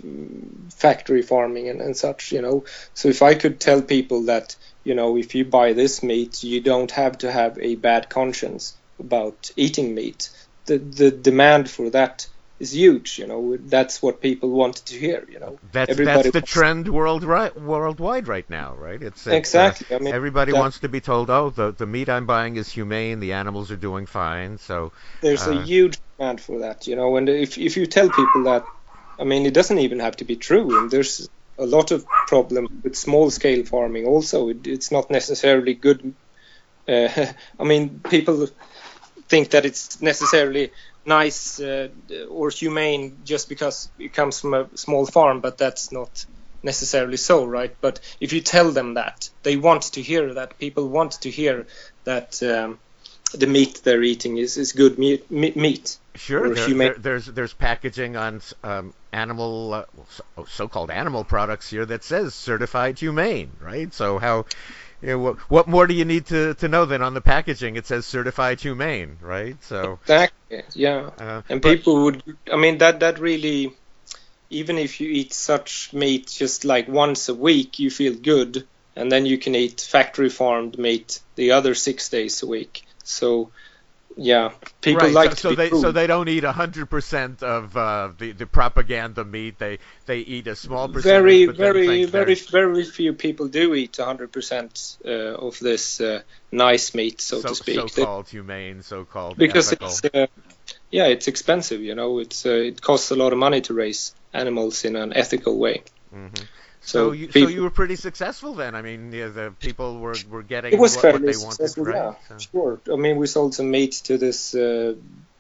factory 0.75 1.21
farming 1.23 1.69
and, 1.69 1.83
and 1.83 1.97
such, 1.97 2.33
you 2.33 2.41
know. 2.41 2.65
So 2.95 3.09
if 3.09 3.23
I 3.23 3.35
could 3.35 3.61
tell 3.61 3.83
people 3.83 4.23
that, 4.25 4.57
you 4.85 4.95
know, 4.95 5.19
if 5.19 5.35
you 5.35 5.45
buy 5.45 5.75
this 5.75 6.03
meat, 6.03 6.43
you 6.43 6.63
don't 6.63 6.91
have 6.93 7.19
to 7.19 7.31
have 7.31 7.59
a 7.59 7.75
bad 7.75 8.09
conscience 8.09 8.79
about 8.99 9.51
eating 9.57 9.95
meat. 9.95 10.31
The 10.67 10.79
the 10.79 11.11
demand 11.11 11.69
for 11.71 11.91
that 11.91 12.27
is 12.59 12.75
huge, 12.75 13.19
you 13.19 13.27
know. 13.27 13.57
That's 13.61 14.01
what 14.03 14.21
people 14.21 14.51
wanted 14.51 14.87
to 14.87 14.99
hear, 14.99 15.27
you 15.29 15.41
know. 15.41 15.59
that's 15.73 15.91
everybody 15.91 16.23
that's 16.23 16.33
the 16.33 16.39
wants- 16.41 16.53
trend 16.53 16.89
world 16.89 17.25
right, 17.25 17.55
worldwide 17.61 18.29
right 18.29 18.49
now, 18.49 18.75
right? 18.77 19.03
It's, 19.03 19.27
it's, 19.27 19.27
uh, 19.27 19.37
Exactly. 19.37 19.97
I 19.97 19.99
mean, 19.99 20.15
everybody 20.15 20.53
that- 20.53 20.61
wants 20.61 20.79
to 20.81 20.89
be 20.89 21.01
told, 21.01 21.31
oh, 21.31 21.51
the 21.51 21.73
the 21.73 21.87
meat 21.87 22.09
I'm 22.09 22.27
buying 22.27 22.57
is 22.57 22.69
humane. 22.71 23.21
The 23.21 23.33
animals 23.33 23.71
are 23.71 23.77
doing 23.77 24.07
fine. 24.07 24.59
So 24.59 24.93
there's 25.21 25.47
Uh, 25.47 25.59
a 25.59 25.63
huge 25.63 25.99
demand 26.17 26.41
for 26.41 26.61
that, 26.61 26.87
you 26.87 26.97
know. 26.97 27.17
And 27.17 27.29
if 27.29 27.59
if 27.59 27.77
you 27.77 27.87
tell 27.87 28.09
people 28.09 28.45
that, 28.45 28.65
I 29.19 29.25
mean, 29.25 29.47
it 29.47 29.55
doesn't 29.55 29.79
even 29.81 30.01
have 30.01 30.17
to 30.19 30.25
be 30.25 30.37
true. 30.37 30.79
And 30.79 30.91
there's 30.91 31.29
a 31.59 31.67
lot 31.67 31.91
of 31.93 32.05
problem 32.29 32.67
with 32.83 32.97
small 32.97 33.31
scale 33.31 33.65
farming. 33.65 34.07
Also, 34.07 34.49
it, 34.49 34.67
it's 34.67 34.91
not 34.91 35.11
necessarily 35.11 35.75
good. 35.75 36.15
Uh, 36.89 37.09
I 37.61 37.65
mean, 37.65 38.01
people 38.01 38.49
think 39.29 39.51
that 39.51 39.65
it's 39.65 40.01
necessarily 40.01 40.71
nice 41.07 41.61
uh, 41.61 41.89
or 42.31 42.51
humane 42.51 43.19
just 43.25 43.49
because 43.49 43.89
it 43.99 44.13
comes 44.13 44.41
from 44.41 44.55
a 44.55 44.77
small 44.77 45.07
farm, 45.07 45.41
but 45.41 45.59
that's 45.59 45.93
not 45.93 46.25
necessarily 46.63 47.17
so, 47.17 47.45
right? 47.45 47.75
But 47.81 48.01
if 48.21 48.33
you 48.33 48.41
tell 48.41 48.71
them 48.73 48.95
that, 48.95 49.29
they 49.43 49.57
want 49.57 49.83
to 49.95 50.03
hear 50.03 50.35
that. 50.35 50.59
People 50.59 50.89
want 50.89 51.13
to 51.23 51.31
hear 51.31 51.67
that 52.05 52.43
um, 52.43 52.79
the 53.35 53.47
meat 53.47 53.83
they're 53.85 54.03
eating 54.03 54.39
is, 54.39 54.57
is 54.57 54.73
good 54.73 54.99
meat. 54.99 55.31
meat 55.31 55.99
sure, 56.15 56.55
there, 56.55 56.69
there, 56.69 56.95
there's 56.95 57.27
there's 57.27 57.53
packaging 57.53 58.17
on 58.17 58.41
um, 58.63 58.95
animal 59.13 59.75
uh, 59.75 59.85
so-called 60.47 60.91
animal 60.91 61.25
products 61.25 61.69
here 61.69 61.85
that 61.85 62.05
says 62.05 62.35
certified 62.35 62.99
humane, 62.99 63.51
right? 63.61 63.93
So 63.93 64.19
how 64.19 64.47
you 65.05 65.11
know, 65.11 65.19
what, 65.19 65.39
what 65.51 65.69
more 65.69 65.87
do 65.87 65.93
you 65.93 66.07
need 66.07 66.27
to, 66.27 66.55
to 66.55 66.69
know 66.69 66.87
than 66.87 67.03
on 67.03 67.13
the 67.13 67.21
packaging 67.21 67.77
it 67.77 67.87
says 67.87 68.07
certified 68.07 68.61
humane, 68.61 69.19
right? 69.21 69.63
So 69.63 69.99
exactly, 70.03 70.63
yeah. 70.75 71.11
Uh, 71.19 71.43
and 71.49 71.61
but, 71.61 71.77
people 71.77 72.05
would, 72.05 72.23
I 72.51 72.57
mean, 72.57 72.79
that 72.79 73.01
that 73.01 73.19
really, 73.19 73.75
even 74.49 74.79
if 74.79 75.01
you 75.01 75.09
eat 75.11 75.35
such 75.35 75.93
meat 75.93 76.29
just 76.29 76.65
like 76.65 76.89
once 76.89 77.29
a 77.29 77.35
week, 77.35 77.79
you 77.79 77.91
feel 77.91 78.15
good, 78.15 78.67
and 78.97 79.13
then 79.13 79.27
you 79.27 79.37
can 79.37 79.55
eat 79.55 79.83
factory 79.83 80.31
farmed 80.31 80.79
meat 80.79 81.21
the 81.35 81.53
other 81.53 81.75
six 81.75 82.09
days 82.09 82.43
a 82.43 82.47
week. 82.47 82.87
So 83.03 83.51
yeah, 84.17 84.53
people 84.81 85.03
right. 85.03 85.13
like 85.13 85.31
so, 85.37 85.51
so 85.51 85.55
they 85.55 85.71
so 85.71 85.93
they 85.93 86.07
don't 86.07 86.29
eat 86.29 86.45
hundred 86.45 86.89
percent 86.89 87.43
of 87.43 87.77
uh, 87.77 88.13
the 88.17 88.33
the 88.33 88.47
propaganda 88.47 89.25
meat. 89.25 89.59
They 89.59 89.79
they 90.07 90.19
eat 90.19 90.47
a 90.47 90.55
small 90.55 90.89
percentage. 90.89 91.05
Very 91.05 91.47
very 91.47 92.05
very 92.05 92.35
very 92.35 92.85
few 92.85 93.13
people 93.13 93.49
do 93.49 93.75
eat 93.75 93.97
hundred 93.97 94.33
percent 94.33 94.99
uh, 95.05 95.09
of 95.09 95.59
this 95.59 96.01
uh, 96.01 96.23
nice 96.53 96.95
meat, 96.95 97.21
so, 97.21 97.41
so 97.41 97.49
to 97.49 97.55
speak. 97.55 97.89
So-called 97.89 98.29
humane, 98.29 98.83
so-called 98.83 99.37
because 99.37 99.73
ethical. 99.73 99.89
it's 99.89 100.05
uh, 100.05 100.27
yeah, 100.91 101.07
it's 101.07 101.27
expensive. 101.27 101.81
You 101.81 101.95
know, 101.95 102.21
it's 102.21 102.47
uh, 102.47 102.51
it 102.51 102.81
costs 102.81 103.11
a 103.11 103.17
lot 103.17 103.33
of 103.33 103.39
money 103.39 103.63
to 103.63 103.75
raise 103.75 104.15
animals 104.33 104.85
in 104.85 104.97
an 104.97 105.13
ethical 105.13 105.59
way. 105.59 105.83
Mm-hmm. 106.15 106.45
So, 106.85 107.13
you, 107.13 107.29
people, 107.29 107.49
so 107.49 107.55
you 107.55 107.63
were 107.63 107.71
pretty 107.71 107.97
successful 107.97 108.55
then. 108.55 108.75
I 108.75 108.83
mean, 108.83 109.11
yeah, 109.11 109.29
the 109.29 109.55
people 109.59 109.99
were, 109.99 110.15
were 110.29 110.43
getting 110.43 110.75
it 110.75 110.79
was 110.79 110.97
what, 110.97 111.03
fairly 111.03 111.35
what 111.37 111.57
they 111.57 111.65
wanted, 111.65 111.79
right? 111.79 111.95
Yeah, 111.95 112.15
so. 112.29 112.39
sure. 112.53 112.81
I 112.93 112.97
mean, 112.97 113.17
we 113.17 113.27
sold 113.27 113.55
some 113.55 113.71
meat 113.71 113.93
to 114.05 114.19
this 114.19 114.55
uh, 114.55 114.95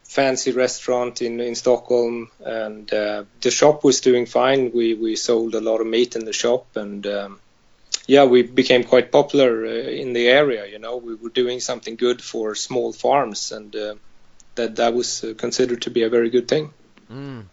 fancy 0.04 0.52
restaurant 0.52 1.20
in 1.20 1.40
in 1.40 1.54
Stockholm, 1.54 2.30
and 2.40 2.92
uh, 2.92 3.24
the 3.42 3.50
shop 3.50 3.84
was 3.84 4.00
doing 4.00 4.26
fine. 4.26 4.72
We 4.72 4.94
we 4.94 5.16
sold 5.16 5.54
a 5.54 5.60
lot 5.60 5.80
of 5.80 5.86
meat 5.86 6.16
in 6.16 6.24
the 6.24 6.32
shop, 6.32 6.76
and 6.76 7.06
um, 7.06 7.40
yeah, 8.06 8.24
we 8.24 8.42
became 8.42 8.84
quite 8.84 9.10
popular 9.12 9.66
uh, 9.66 9.68
in 9.68 10.12
the 10.12 10.28
area. 10.28 10.66
You 10.66 10.78
know, 10.78 10.96
we 10.96 11.14
were 11.14 11.30
doing 11.30 11.60
something 11.60 11.96
good 11.96 12.22
for 12.22 12.54
small 12.54 12.92
farms, 12.92 13.52
and 13.52 13.74
uh, 13.76 13.94
that 14.54 14.76
that 14.76 14.94
was 14.94 15.24
uh, 15.24 15.34
considered 15.36 15.82
to 15.82 15.90
be 15.90 16.02
a 16.02 16.08
very 16.08 16.30
good 16.30 16.48
thing. 16.48 16.72
Mm. 17.10 17.44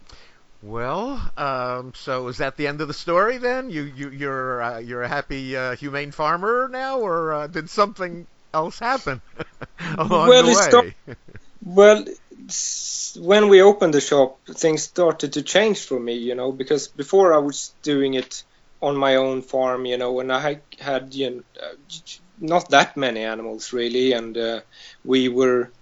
Well, 0.62 1.20
um, 1.36 1.92
so 1.94 2.28
is 2.28 2.38
that 2.38 2.56
the 2.56 2.68
end 2.68 2.80
of 2.80 2.88
the 2.88 2.94
story 2.94 3.38
then? 3.38 3.68
You 3.68 3.82
you 3.82 4.10
you're 4.10 4.62
uh, 4.62 4.78
you're 4.78 5.02
a 5.02 5.08
happy 5.08 5.56
uh, 5.56 5.74
humane 5.74 6.12
farmer 6.12 6.68
now, 6.70 7.00
or 7.00 7.32
uh, 7.32 7.46
did 7.48 7.68
something 7.68 8.28
else 8.54 8.78
happen 8.78 9.20
along 9.98 10.28
well, 10.28 10.42
the 10.44 10.94
way? 11.06 11.16
well, 11.64 12.04
when 13.20 13.48
we 13.48 13.60
opened 13.60 13.94
the 13.94 14.00
shop, 14.00 14.38
things 14.46 14.84
started 14.84 15.32
to 15.32 15.42
change 15.42 15.80
for 15.80 15.98
me, 15.98 16.14
you 16.14 16.36
know, 16.36 16.52
because 16.52 16.86
before 16.86 17.34
I 17.34 17.38
was 17.38 17.74
doing 17.82 18.14
it 18.14 18.44
on 18.80 18.96
my 18.96 19.16
own 19.16 19.42
farm, 19.42 19.84
you 19.84 19.98
know, 19.98 20.20
and 20.20 20.32
I 20.32 20.60
had 20.78 21.14
you 21.14 21.30
know, 21.30 21.42
uh, 21.60 21.74
not 22.38 22.70
that 22.70 22.96
many 22.96 23.24
animals 23.24 23.72
really, 23.72 24.12
and 24.12 24.36
uh, 24.38 24.60
we 25.04 25.28
were 25.28 25.72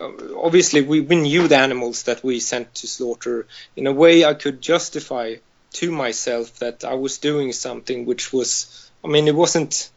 obviously 0.00 0.82
we, 0.82 1.00
we 1.00 1.16
knew 1.16 1.48
the 1.48 1.56
animals 1.56 2.04
that 2.04 2.22
we 2.22 2.40
sent 2.40 2.74
to 2.76 2.86
slaughter. 2.86 3.46
In 3.76 3.86
a 3.86 3.92
way, 3.92 4.24
I 4.24 4.34
could 4.34 4.60
justify 4.60 5.36
to 5.74 5.92
myself 5.92 6.58
that 6.60 6.84
I 6.84 6.94
was 6.94 7.18
doing 7.18 7.52
something 7.52 8.06
which 8.06 8.32
was, 8.32 8.90
I 9.04 9.08
mean, 9.08 9.28
it 9.28 9.34
wasn't 9.34 9.90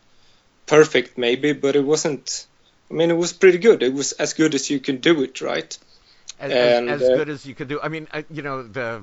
perfect 0.66 1.18
maybe, 1.18 1.54
but 1.54 1.76
it 1.76 1.86
wasn't. 1.86 2.48
I 2.90 2.94
mean, 2.94 3.10
it 3.10 3.18
was 3.18 3.32
pretty 3.32 3.58
good. 3.58 3.84
It 3.84 3.94
was 3.94 4.12
as 4.14 4.34
good 4.34 4.54
as 4.54 4.70
you 4.70 4.80
can 4.80 4.98
do 4.98 5.24
it, 5.24 5.40
right? 5.42 5.78
As, 6.40 6.52
and, 6.52 6.90
as, 6.90 7.02
as 7.02 7.10
uh, 7.10 7.16
good 7.16 7.30
as 7.30 7.46
you 7.46 7.56
could 7.56 7.70
do. 7.70 7.80
I 7.82 7.88
mean, 7.88 8.08
I, 8.12 8.26
you 8.30 8.42
know, 8.42 8.64
the 8.64 9.02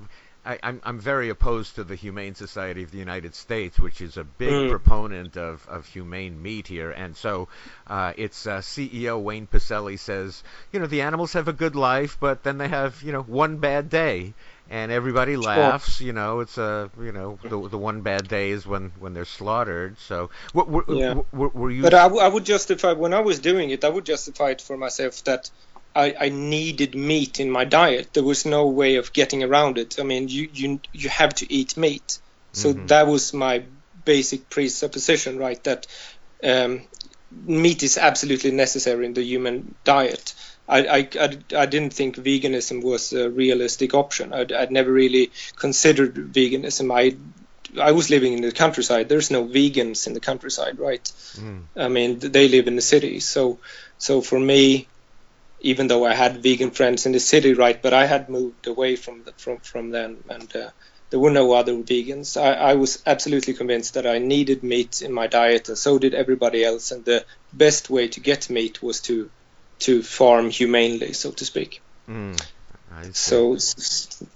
I, 0.49 0.59
I'm, 0.63 0.81
I'm 0.83 0.99
very 0.99 1.29
opposed 1.29 1.75
to 1.75 1.85
the 1.85 1.95
Humane 1.95 2.35
Society 2.35 2.83
of 2.83 2.91
the 2.91 2.97
United 2.97 3.35
States, 3.35 3.79
which 3.79 4.01
is 4.01 4.17
a 4.17 4.25
big 4.25 4.51
mm. 4.51 4.71
proponent 4.71 5.37
of, 5.37 5.67
of 5.69 5.85
humane 5.85 6.41
meat 6.43 6.67
here. 6.67 6.91
And 6.91 7.15
so 7.15 7.49
uh, 7.87 8.15
its 8.17 8.47
uh, 8.47 8.61
CEO, 8.61 9.21
Wayne 9.21 9.47
Pacelle, 9.47 9.99
says, 9.99 10.43
you 10.73 10.81
know, 10.81 10.87
the 10.87 11.03
animals 11.03 11.35
have 11.35 11.49
a 11.49 11.53
good 11.53 11.77
life, 11.77 12.17
but 12.19 12.45
then 12.45 12.57
they 12.57 12.69
have, 12.69 13.03
you 13.03 13.13
know, 13.13 13.21
one 13.21 13.59
bad 13.59 13.91
day. 13.91 14.33
And 14.71 14.93
everybody 14.93 15.37
laughs, 15.37 16.01
you 16.01 16.13
know. 16.13 16.41
It's 16.41 16.59
a, 16.59 16.91
you 17.01 17.13
know, 17.13 17.39
the, 17.43 17.69
the 17.69 17.79
one 17.79 18.03
bad 18.03 18.29
day 18.29 18.51
is 18.51 18.67
when, 18.67 18.93
when 18.99 19.15
they're 19.15 19.25
slaughtered. 19.25 19.99
So, 19.99 20.29
what 20.53 20.69
were, 20.69 20.85
yeah. 20.89 21.15
were, 21.33 21.49
were 21.49 21.71
you? 21.71 21.81
But 21.81 21.95
I, 21.95 22.03
w- 22.03 22.21
I 22.21 22.29
would 22.29 22.45
justify 22.45 22.93
when 22.93 23.15
I 23.15 23.21
was 23.21 23.39
doing 23.39 23.71
it. 23.71 23.83
I 23.83 23.89
would 23.89 24.05
justify 24.05 24.51
it 24.51 24.61
for 24.61 24.77
myself 24.77 25.25
that 25.25 25.51
I, 25.95 26.15
I, 26.19 26.29
needed 26.29 26.95
meat 26.95 27.41
in 27.41 27.51
my 27.51 27.65
diet. 27.65 28.13
There 28.13 28.23
was 28.23 28.47
no 28.47 28.67
way 28.67 28.97
of 28.97 29.13
getting 29.13 29.43
around 29.43 29.79
it. 29.79 29.99
I 29.99 30.03
mean, 30.03 30.29
you 30.29 30.49
you 30.53 30.81
you 30.93 31.09
have 31.09 31.35
to 31.37 31.53
eat 31.53 31.77
meat. 31.77 32.19
So 32.53 32.73
mm-hmm. 32.73 32.87
that 32.87 33.07
was 33.07 33.35
my 33.35 33.65
basic 34.05 34.49
presupposition, 34.49 35.39
right? 35.39 35.63
That 35.65 35.87
um, 36.43 36.83
meat 37.31 37.83
is 37.83 37.99
absolutely 37.99 38.53
necessary 38.53 39.07
in 39.07 39.15
the 39.15 39.23
human 39.23 39.75
diet. 39.85 40.35
I, 40.69 40.87
I, 40.87 41.09
I, 41.19 41.39
I, 41.57 41.67
didn't 41.67 41.95
think 41.95 42.17
veganism 42.17 42.83
was 42.83 43.13
a 43.13 43.31
realistic 43.31 43.95
option. 43.95 44.35
I'd, 44.35 44.53
I'd 44.53 44.71
never 44.71 44.93
really 44.93 45.31
considered 45.57 46.15
veganism. 46.15 46.95
I 46.95 47.17
I 47.81 47.93
was 47.93 48.09
living 48.11 48.33
in 48.33 48.43
the 48.43 48.53
countryside. 48.53 49.09
There's 49.09 49.31
no 49.31 49.45
vegans 49.45 50.07
in 50.07 50.15
the 50.15 50.21
countryside, 50.21 50.79
right? 50.79 51.05
Mm. 51.37 51.63
I 51.77 51.89
mean, 51.89 52.19
they 52.19 52.49
live 52.49 52.67
in 52.67 52.77
the 52.77 52.83
city. 52.83 53.21
So 53.21 53.59
so 53.99 54.21
for 54.21 54.39
me, 54.39 54.89
even 55.61 55.89
though 55.89 56.05
I 56.05 56.15
had 56.15 56.43
vegan 56.43 56.71
friends 56.71 57.07
in 57.07 57.13
the 57.13 57.21
city, 57.21 57.55
right? 57.55 57.81
But 57.81 57.95
I 57.95 58.07
had 58.07 58.29
moved 58.29 58.67
away 58.67 58.97
from 58.97 59.25
the, 59.25 59.33
from 59.33 59.59
from 59.59 59.91
them, 59.91 60.25
and 60.29 60.55
uh, 60.55 60.71
there 61.11 61.21
were 61.21 61.31
no 61.31 61.53
other 61.53 61.75
vegans. 61.75 62.41
I, 62.41 62.53
I 62.53 62.75
was 62.75 63.03
absolutely 63.07 63.55
convinced 63.55 63.95
that 63.95 64.07
I 64.07 64.19
needed 64.19 64.63
meat 64.63 65.03
in 65.03 65.13
my 65.13 65.27
diet, 65.27 65.69
and 65.69 65.79
so 65.79 65.99
did 65.99 66.15
everybody 66.15 66.65
else. 66.65 66.91
And 66.91 67.05
the 67.05 67.25
best 67.53 67.91
way 67.91 68.09
to 68.09 68.21
get 68.21 68.51
meat 68.51 68.83
was 68.83 69.01
to 69.03 69.31
to 69.81 70.03
farm 70.03 70.51
humanely, 70.51 71.13
so 71.13 71.31
to 71.33 71.45
speak. 71.45 71.81
Mm, 72.09 72.41
so 73.13 73.57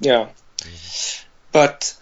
yeah, 0.00 0.28
mm. 0.58 1.24
but 1.52 1.94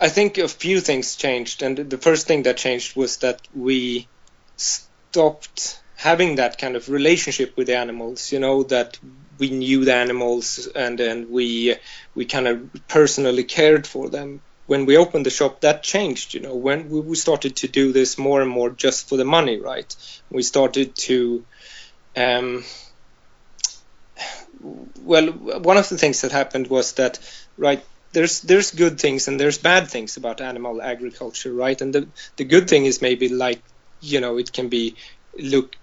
I 0.00 0.08
think 0.08 0.38
a 0.38 0.48
few 0.48 0.80
things 0.80 1.16
changed, 1.16 1.62
and 1.62 1.76
the 1.76 1.98
first 1.98 2.26
thing 2.26 2.44
that 2.44 2.56
changed 2.56 2.96
was 2.96 3.18
that 3.18 3.40
we 3.54 4.08
stopped 4.56 5.80
having 6.04 6.34
that 6.36 6.58
kind 6.58 6.76
of 6.76 6.90
relationship 6.90 7.56
with 7.56 7.66
the 7.66 7.76
animals, 7.76 8.30
you 8.30 8.38
know, 8.38 8.62
that 8.64 8.98
we 9.38 9.48
knew 9.48 9.86
the 9.86 9.94
animals 9.94 10.68
and 10.84 11.00
and 11.00 11.30
we 11.30 11.76
we 12.14 12.26
kind 12.26 12.46
of 12.46 12.70
personally 12.88 13.44
cared 13.44 13.86
for 13.86 14.10
them. 14.10 14.42
When 14.66 14.84
we 14.86 14.98
opened 14.98 15.24
the 15.26 15.30
shop, 15.38 15.62
that 15.62 15.82
changed, 15.82 16.34
you 16.34 16.40
know. 16.40 16.56
When 16.56 16.88
we 16.90 17.16
started 17.16 17.56
to 17.56 17.68
do 17.68 17.92
this 17.92 18.18
more 18.18 18.42
and 18.42 18.50
more 18.50 18.70
just 18.70 19.08
for 19.08 19.16
the 19.16 19.24
money, 19.24 19.58
right? 19.58 19.90
We 20.30 20.42
started 20.42 20.94
to, 21.08 21.44
um, 22.16 22.64
well, 24.60 25.26
one 25.32 25.76
of 25.76 25.88
the 25.88 25.98
things 25.98 26.20
that 26.22 26.32
happened 26.32 26.68
was 26.68 26.92
that, 26.94 27.18
right, 27.56 27.84
there's 28.12 28.40
there's 28.42 28.70
good 28.70 29.00
things 29.00 29.28
and 29.28 29.38
there's 29.40 29.58
bad 29.58 29.88
things 29.88 30.16
about 30.16 30.40
animal 30.40 30.80
agriculture, 30.80 31.52
right? 31.52 31.80
And 31.80 31.94
the 31.94 32.08
the 32.36 32.44
good 32.44 32.68
thing 32.68 32.86
is 32.86 33.02
maybe 33.02 33.28
like, 33.28 33.62
you 34.00 34.20
know, 34.20 34.38
it 34.38 34.52
can 34.52 34.68
be 34.68 34.96
look 35.38 35.74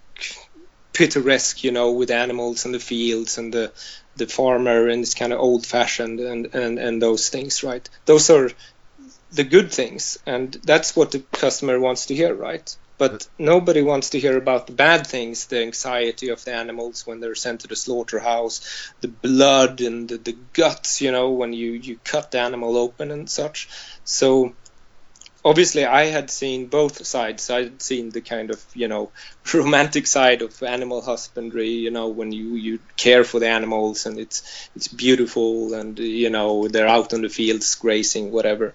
picturesque, 0.93 1.63
you 1.63 1.71
know, 1.71 1.91
with 1.91 2.11
animals 2.11 2.65
and 2.65 2.73
the 2.73 2.79
fields 2.79 3.37
and 3.37 3.53
the 3.53 3.71
the 4.17 4.27
farmer 4.27 4.89
and 4.89 5.03
it's 5.03 5.13
kind 5.13 5.31
of 5.31 5.39
old 5.39 5.65
fashioned 5.65 6.19
and, 6.19 6.53
and 6.53 6.79
and 6.79 7.01
those 7.01 7.29
things, 7.29 7.63
right? 7.63 7.87
Those 8.05 8.29
are 8.29 8.49
the 9.31 9.43
good 9.43 9.71
things, 9.71 10.17
and 10.25 10.51
that's 10.63 10.95
what 10.95 11.11
the 11.11 11.19
customer 11.31 11.79
wants 11.79 12.07
to 12.07 12.15
hear, 12.15 12.33
right? 12.33 12.75
But 12.97 13.27
nobody 13.39 13.81
wants 13.81 14.11
to 14.11 14.19
hear 14.19 14.37
about 14.37 14.67
the 14.67 14.73
bad 14.73 15.07
things, 15.07 15.47
the 15.47 15.63
anxiety 15.63 16.29
of 16.29 16.43
the 16.45 16.53
animals 16.53 17.07
when 17.07 17.19
they're 17.19 17.33
sent 17.33 17.61
to 17.61 17.67
the 17.67 17.75
slaughterhouse, 17.75 18.61
the 18.99 19.07
blood 19.07 19.81
and 19.81 20.07
the, 20.07 20.17
the 20.17 20.37
guts, 20.53 21.01
you 21.01 21.11
know, 21.11 21.31
when 21.31 21.51
you, 21.51 21.71
you 21.71 21.97
cut 22.03 22.29
the 22.29 22.39
animal 22.39 22.77
open 22.77 23.09
and 23.09 23.27
such. 23.27 23.69
So 24.03 24.53
obviously 25.43 25.85
I 25.85 26.05
had 26.05 26.29
seen 26.29 26.67
both 26.67 27.05
sides. 27.05 27.49
I 27.49 27.63
had 27.63 27.81
seen 27.81 28.09
the 28.09 28.21
kind 28.21 28.51
of 28.51 28.63
you 28.73 28.87
know 28.87 29.11
romantic 29.53 30.07
side 30.07 30.41
of 30.41 30.61
animal 30.63 31.01
husbandry. 31.01 31.69
You 31.69 31.91
know 31.91 32.09
when 32.09 32.31
you 32.31 32.55
you 32.55 32.79
care 32.97 33.23
for 33.23 33.39
the 33.39 33.49
animals 33.49 34.05
and 34.05 34.19
it's 34.19 34.69
it's 34.75 34.87
beautiful 34.87 35.73
and 35.73 35.97
you 35.99 36.29
know 36.29 36.67
they're 36.67 36.87
out 36.87 37.13
on 37.13 37.21
the 37.21 37.29
fields 37.29 37.75
grazing 37.75 38.31
whatever. 38.31 38.73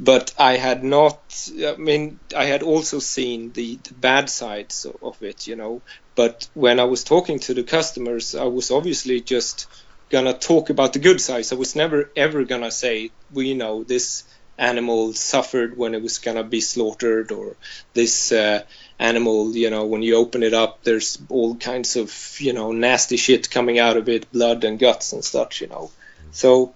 But 0.00 0.32
I 0.38 0.56
had 0.56 0.84
not. 0.84 1.18
I 1.58 1.74
mean, 1.74 2.20
I 2.36 2.44
had 2.44 2.62
also 2.62 3.00
seen 3.00 3.50
the, 3.50 3.80
the 3.82 3.94
bad 3.94 4.30
sides 4.30 4.86
of 5.02 5.20
it. 5.24 5.48
You 5.48 5.56
know, 5.56 5.82
but 6.14 6.48
when 6.54 6.78
I 6.78 6.84
was 6.84 7.02
talking 7.02 7.40
to 7.40 7.54
the 7.54 7.64
customers, 7.64 8.36
I 8.36 8.44
was 8.44 8.70
obviously 8.70 9.20
just 9.20 9.66
gonna 10.08 10.34
talk 10.34 10.70
about 10.70 10.92
the 10.92 11.00
good 11.00 11.20
sides. 11.20 11.52
I 11.52 11.56
was 11.56 11.74
never 11.74 12.12
ever 12.16 12.44
gonna 12.44 12.70
say, 12.70 13.10
well, 13.32 13.44
you 13.44 13.56
know, 13.56 13.82
this 13.82 14.22
animal 14.58 15.12
suffered 15.12 15.76
when 15.76 15.94
it 15.94 16.02
was 16.02 16.18
gonna 16.18 16.44
be 16.44 16.60
slaughtered, 16.60 17.32
or 17.32 17.56
this 17.94 18.32
uh, 18.32 18.62
animal, 18.98 19.56
you 19.56 19.70
know, 19.70 19.86
when 19.86 20.02
you 20.02 20.16
open 20.16 20.42
it 20.42 20.54
up, 20.54 20.82
there's 20.82 21.18
all 21.28 21.54
kinds 21.54 21.96
of, 21.96 22.36
you 22.40 22.52
know, 22.52 22.72
nasty 22.72 23.16
shit 23.16 23.50
coming 23.50 23.78
out 23.78 23.96
of 23.96 24.08
it, 24.08 24.30
blood 24.32 24.64
and 24.64 24.78
guts 24.78 25.12
and 25.12 25.24
such, 25.24 25.60
you 25.60 25.68
know. 25.68 25.90
So 26.32 26.74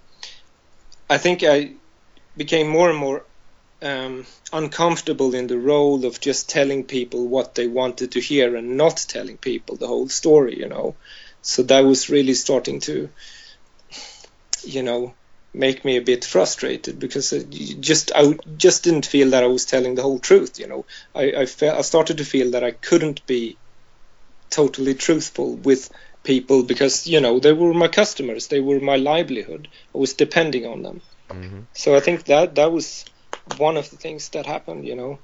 I 1.09 1.17
think 1.17 1.43
I 1.43 1.73
became 2.35 2.67
more 2.67 2.89
and 2.89 2.97
more 2.97 3.23
um, 3.81 4.25
uncomfortable 4.51 5.35
in 5.35 5.47
the 5.47 5.57
role 5.57 6.05
of 6.05 6.19
just 6.19 6.49
telling 6.49 6.85
people 6.85 7.27
what 7.27 7.55
they 7.55 7.67
wanted 7.67 8.13
to 8.13 8.21
hear 8.21 8.55
and 8.55 8.77
not 8.77 9.05
telling 9.07 9.37
people 9.37 9.75
the 9.75 9.87
whole 9.87 10.09
story, 10.09 10.57
you 10.57 10.69
know. 10.69 10.95
So 11.41 11.63
that 11.63 11.81
was 11.81 12.09
really 12.09 12.33
starting 12.33 12.79
to, 12.81 13.09
you 14.63 14.83
know, 14.83 15.13
make 15.53 15.85
me 15.85 15.97
a 15.97 16.01
bit 16.01 16.25
frustrated 16.25 16.99
because 16.99 17.31
I 17.31 17.43
just 17.43 18.11
I 18.15 18.37
just 18.57 18.83
didn't 18.83 19.05
feel 19.05 19.29
that 19.31 19.43
I 19.43 19.47
was 19.47 19.65
telling 19.65 19.95
the 19.95 20.01
whole 20.01 20.19
truth. 20.19 20.59
You 20.59 20.67
know, 20.67 20.85
I 21.13 21.23
I, 21.41 21.45
felt, 21.45 21.77
I 21.77 21.81
started 21.81 22.17
to 22.17 22.25
feel 22.25 22.51
that 22.51 22.63
I 22.63 22.71
couldn't 22.71 23.25
be 23.27 23.57
totally 24.49 24.95
truthful 24.95 25.55
with 25.55 25.91
people 26.23 26.63
because 26.63 27.07
you 27.07 27.19
know 27.19 27.39
they 27.39 27.53
were 27.53 27.73
my 27.73 27.87
customers, 27.87 28.47
they 28.47 28.59
were 28.59 28.79
my 28.79 28.95
livelihood. 28.95 29.67
I 29.93 29.97
was 29.97 30.13
depending 30.13 30.65
on 30.65 30.81
them. 30.81 31.01
Mm-hmm. 31.29 31.59
So 31.73 31.95
I 31.95 31.99
think 31.99 32.25
that 32.25 32.55
that 32.55 32.71
was 32.71 33.05
one 33.57 33.77
of 33.77 33.89
the 33.89 33.97
things 33.97 34.29
that 34.29 34.45
happened. 34.45 34.87
You 34.87 34.95
know, 34.95 35.19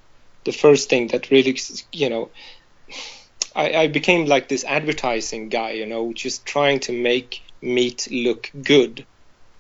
the 0.46 0.52
first 0.52 0.90
thing 0.90 1.08
that 1.08 1.32
really 1.32 1.58
you 1.92 2.10
know. 2.10 2.30
I, 3.56 3.74
I 3.74 3.88
became 3.88 4.28
like 4.28 4.48
this 4.48 4.64
advertising 4.64 5.50
guy, 5.50 5.72
you 5.72 5.88
know, 5.88 6.14
just 6.14 6.46
trying 6.46 6.82
to 6.82 6.92
make 6.92 7.42
meat 7.62 8.08
look 8.12 8.52
good 8.62 9.08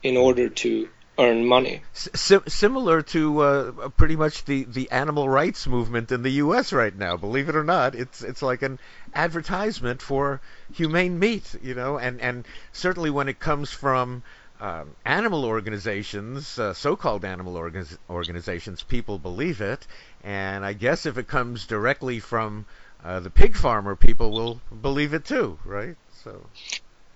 in 0.03 0.17
order 0.17 0.49
to 0.49 0.89
earn 1.19 1.45
money. 1.45 1.81
S- 1.93 2.31
similar 2.47 3.01
to 3.01 3.39
uh, 3.41 3.89
pretty 3.89 4.15
much 4.15 4.45
the, 4.45 4.63
the 4.63 4.89
animal 4.91 5.27
rights 5.27 5.67
movement 5.67 6.11
in 6.11 6.23
the 6.23 6.31
U.S. 6.43 6.71
right 6.71 6.95
now. 6.95 7.17
Believe 7.17 7.49
it 7.49 7.55
or 7.55 7.63
not, 7.63 7.93
it's 7.93 8.23
it's 8.23 8.41
like 8.41 8.61
an 8.61 8.79
advertisement 9.13 10.01
for 10.01 10.39
humane 10.73 11.19
meat, 11.19 11.55
you 11.61 11.75
know, 11.75 11.97
and 11.97 12.21
and 12.21 12.47
certainly 12.71 13.09
when 13.09 13.27
it 13.27 13.39
comes 13.39 13.69
from 13.69 14.23
um, 14.61 14.95
animal 15.05 15.45
organizations, 15.45 16.57
uh, 16.59 16.73
so-called 16.73 17.25
animal 17.25 17.55
orga- 17.55 17.97
organizations, 18.09 18.81
people 18.83 19.17
believe 19.17 19.61
it, 19.61 19.85
and 20.23 20.65
I 20.65 20.73
guess 20.73 21.05
if 21.05 21.17
it 21.17 21.27
comes 21.27 21.65
directly 21.65 22.19
from 22.19 22.65
uh, 23.03 23.19
the 23.21 23.29
pig 23.29 23.55
farmer, 23.55 23.95
people 23.95 24.31
will 24.31 24.61
believe 24.81 25.13
it 25.13 25.25
too, 25.25 25.57
right? 25.65 25.95
So. 26.23 26.45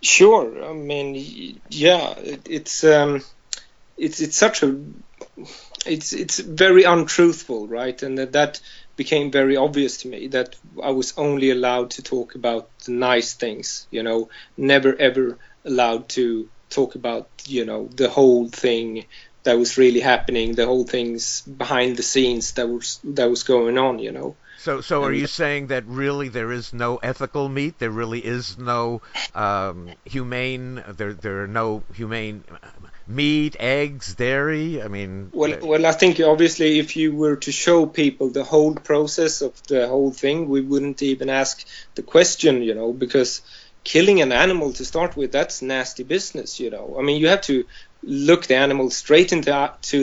Sure. 0.04 0.64
I 0.66 0.74
mean, 0.74 1.62
yeah, 1.70 2.12
it, 2.20 2.48
it's 2.50 2.84
um, 2.84 3.24
it's 3.98 4.22
it's 4.22 4.38
such 4.38 4.64
a 4.64 4.86
it's 5.86 6.14
it's 6.14 6.40
very 6.40 6.84
untruthful, 6.84 7.68
right? 7.68 8.02
And 8.04 8.18
that, 8.18 8.34
that 8.34 8.62
became 8.96 9.32
very 9.32 9.58
obvious 9.58 9.98
to 10.00 10.08
me 10.10 10.28
that 10.30 10.56
I 10.84 10.92
was 10.92 11.14
only 11.18 11.52
allowed 11.52 11.92
to 11.92 12.04
talk 12.04 12.36
about 12.36 12.70
the 12.86 12.92
nice 12.94 13.34
things, 13.34 13.88
you 13.92 14.04
know, 14.04 14.30
never 14.58 14.96
ever 14.96 15.40
allowed 15.66 16.10
to 16.10 16.50
talk 16.70 16.96
about, 16.96 17.30
you 17.46 17.66
know, 17.66 17.90
the 17.96 18.10
whole 18.10 18.50
thing 18.50 19.06
that 19.44 19.58
was 19.60 19.78
really 19.78 20.00
happening, 20.02 20.56
the 20.56 20.66
whole 20.66 20.86
things 20.86 21.42
behind 21.42 21.98
the 21.98 22.04
scenes 22.04 22.54
that 22.54 22.68
was 22.70 23.00
that 23.04 23.30
was 23.30 23.44
going 23.44 23.78
on, 23.78 24.00
you 24.00 24.12
know. 24.12 24.38
So, 24.64 24.80
so 24.80 25.04
are 25.04 25.12
you 25.12 25.28
saying 25.28 25.68
that 25.68 25.84
really 25.88 26.30
there 26.30 26.50
is 26.54 26.72
no 26.72 26.96
ethical 26.96 27.50
meat? 27.50 27.80
There 27.80 27.92
really 27.92 28.24
is 28.26 28.58
no 28.58 29.02
um, 29.36 29.92
humane. 30.06 30.82
There, 30.88 31.12
there 31.12 31.44
are 31.44 31.48
no 31.48 31.84
humane 31.94 32.46
meat, 33.06 33.58
eggs, 33.60 34.16
dairy. 34.16 34.82
I 34.82 34.88
mean, 34.88 35.32
well, 35.34 35.54
uh, 35.54 35.66
well, 35.66 35.86
I 35.86 35.92
think 35.92 36.22
obviously 36.22 36.80
if 36.80 36.96
you 36.96 37.14
were 37.14 37.36
to 37.36 37.52
show 37.52 37.86
people 37.86 38.30
the 38.30 38.46
whole 38.46 38.74
process 38.74 39.42
of 39.42 39.52
the 39.68 39.86
whole 39.86 40.14
thing, 40.14 40.48
we 40.48 40.62
wouldn't 40.62 41.04
even 41.04 41.30
ask 41.30 41.68
the 41.96 42.04
question, 42.04 42.64
you 42.64 42.74
know, 42.74 42.94
because 42.94 43.42
killing 43.84 44.22
an 44.22 44.32
animal 44.32 44.72
to 44.74 44.86
start 44.86 45.18
with, 45.18 45.34
that's 45.34 45.62
nasty 45.62 46.04
business, 46.04 46.62
you 46.62 46.70
know. 46.70 46.96
I 46.98 47.02
mean, 47.02 47.20
you 47.20 47.28
have 47.28 47.42
to 47.42 47.66
look 48.04 48.46
the 48.46 48.56
animal 48.56 48.90
straight 48.90 49.32
into 49.32 49.52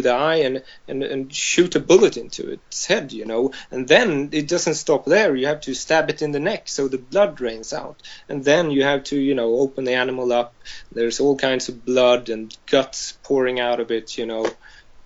the 0.03 0.11
eye 0.11 0.37
and, 0.37 0.63
and, 0.89 1.03
and 1.03 1.35
shoot 1.35 1.75
a 1.77 1.81
bullet 1.81 2.17
into 2.17 2.51
its 2.51 2.87
head, 2.87 3.13
you 3.13 3.25
know. 3.25 3.53
And 3.71 3.87
then 3.87 4.31
it 4.33 4.49
doesn't 4.49 4.75
stop 4.75 5.05
there. 5.05 5.37
You 5.37 5.47
have 5.47 5.61
to 5.63 5.75
stab 5.75 6.11
it 6.11 6.23
in 6.23 6.33
the 6.33 6.41
neck 6.41 6.69
so 6.69 6.89
the 6.89 6.99
blood 6.99 7.37
drains 7.37 7.73
out. 7.73 8.03
And 8.29 8.45
then 8.45 8.71
you 8.71 8.85
have 8.85 9.05
to, 9.05 9.19
you 9.19 9.35
know, 9.35 9.57
open 9.57 9.85
the 9.85 9.95
animal 9.95 10.33
up. 10.33 10.55
There's 10.93 11.21
all 11.21 11.37
kinds 11.37 11.69
of 11.69 11.85
blood 11.85 12.29
and 12.29 12.57
guts 12.67 13.19
pouring 13.23 13.61
out 13.61 13.81
of 13.81 13.91
it, 13.91 14.17
you 14.17 14.27
know. 14.27 14.47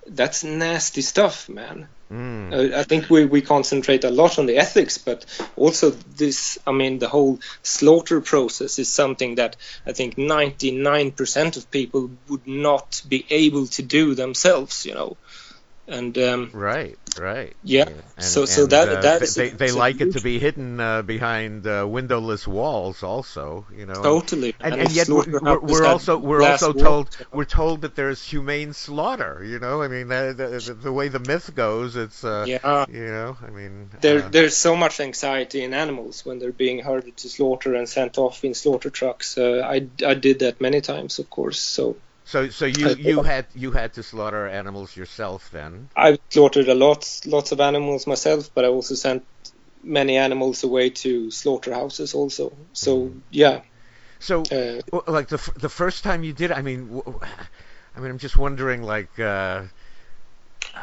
That's 0.06 0.44
nasty 0.44 1.00
stuff, 1.00 1.48
man. 1.48 1.88
Mm. 2.14 2.52
Uh, 2.52 2.78
I 2.78 2.84
think 2.84 3.10
we, 3.10 3.24
we 3.24 3.42
concentrate 3.42 4.04
a 4.04 4.10
lot 4.10 4.38
on 4.38 4.46
the 4.46 4.58
ethics, 4.58 4.98
but 4.98 5.24
also 5.56 5.90
this, 5.90 6.58
I 6.64 6.70
mean, 6.70 7.00
the 7.00 7.08
whole 7.08 7.40
slaughter 7.64 8.20
process 8.20 8.78
is 8.78 8.88
something 8.88 9.34
that 9.34 9.56
I 9.84 9.92
think 9.92 10.14
99% 10.14 11.56
of 11.56 11.70
people 11.72 12.10
would 12.28 12.46
not 12.46 13.02
be 13.08 13.26
able 13.30 13.66
to 13.66 13.82
do 13.82 14.14
themselves, 14.14 14.86
you 14.86 14.94
know 14.94 15.16
and 15.86 16.16
um, 16.16 16.50
right, 16.54 16.98
right, 17.18 17.54
yeah. 17.62 17.88
And, 18.16 18.24
so, 18.24 18.46
so 18.46 18.66
that 18.66 18.88
uh, 18.88 19.00
that 19.02 19.20
they, 19.36 19.50
they 19.50 19.70
like 19.70 20.00
it 20.00 20.12
to 20.12 20.20
be 20.20 20.38
hidden 20.38 20.80
uh, 20.80 21.02
behind 21.02 21.66
uh, 21.66 21.86
windowless 21.86 22.46
walls, 22.48 23.02
also, 23.02 23.66
you 23.76 23.84
know. 23.84 23.94
Totally, 23.94 24.54
and, 24.60 24.74
and, 24.74 24.90
yet 24.92 25.08
we're, 25.08 25.40
we're, 25.40 25.60
we're 25.60 25.84
also 25.84 26.16
we're 26.16 26.42
also 26.42 26.72
told 26.72 27.14
we're 27.32 27.44
told 27.44 27.82
that 27.82 27.96
there's 27.96 28.26
humane 28.26 28.72
slaughter. 28.72 29.44
You 29.44 29.58
know, 29.58 29.82
I 29.82 29.88
mean, 29.88 30.08
the, 30.08 30.34
the, 30.36 30.74
the 30.74 30.92
way 30.92 31.08
the 31.08 31.20
myth 31.20 31.54
goes, 31.54 31.96
it's 31.96 32.24
uh, 32.24 32.46
yeah, 32.48 32.86
you 32.88 33.06
know, 33.06 33.36
I 33.46 33.50
mean, 33.50 33.90
there 34.00 34.24
uh, 34.24 34.28
there's 34.28 34.56
so 34.56 34.76
much 34.76 35.00
anxiety 35.00 35.62
in 35.64 35.74
animals 35.74 36.24
when 36.24 36.38
they're 36.38 36.52
being 36.52 36.78
herded 36.78 37.18
to 37.18 37.28
slaughter 37.28 37.74
and 37.74 37.86
sent 37.86 38.16
off 38.16 38.42
in 38.42 38.54
slaughter 38.54 38.88
trucks. 38.88 39.36
Uh, 39.36 39.60
I 39.64 39.86
I 40.04 40.14
did 40.14 40.38
that 40.38 40.60
many 40.60 40.80
times, 40.80 41.18
of 41.18 41.28
course, 41.28 41.60
so. 41.60 41.96
So, 42.26 42.48
so 42.48 42.64
you, 42.64 42.88
you 42.94 43.22
had 43.22 43.46
you 43.54 43.70
had 43.70 43.92
to 43.94 44.02
slaughter 44.02 44.48
animals 44.48 44.96
yourself 44.96 45.50
then? 45.50 45.90
I 45.94 46.18
slaughtered 46.30 46.68
a 46.68 46.74
lot, 46.74 47.20
lots 47.26 47.52
of 47.52 47.60
animals 47.60 48.06
myself, 48.06 48.50
but 48.54 48.64
I 48.64 48.68
also 48.68 48.94
sent 48.94 49.24
many 49.82 50.16
animals 50.16 50.64
away 50.64 50.90
to 50.90 51.30
slaughterhouses 51.30 52.14
also. 52.14 52.56
So 52.72 53.06
mm. 53.08 53.20
yeah. 53.30 53.60
So, 54.20 54.40
uh, 54.40 54.80
like 55.06 55.28
the 55.28 55.52
the 55.56 55.68
first 55.68 56.02
time 56.02 56.24
you 56.24 56.32
did, 56.32 56.50
I 56.50 56.62
mean, 56.62 57.02
I 57.94 58.00
mean, 58.00 58.10
I'm 58.10 58.18
just 58.18 58.38
wondering, 58.38 58.82
like, 58.82 59.20
uh, 59.20 59.64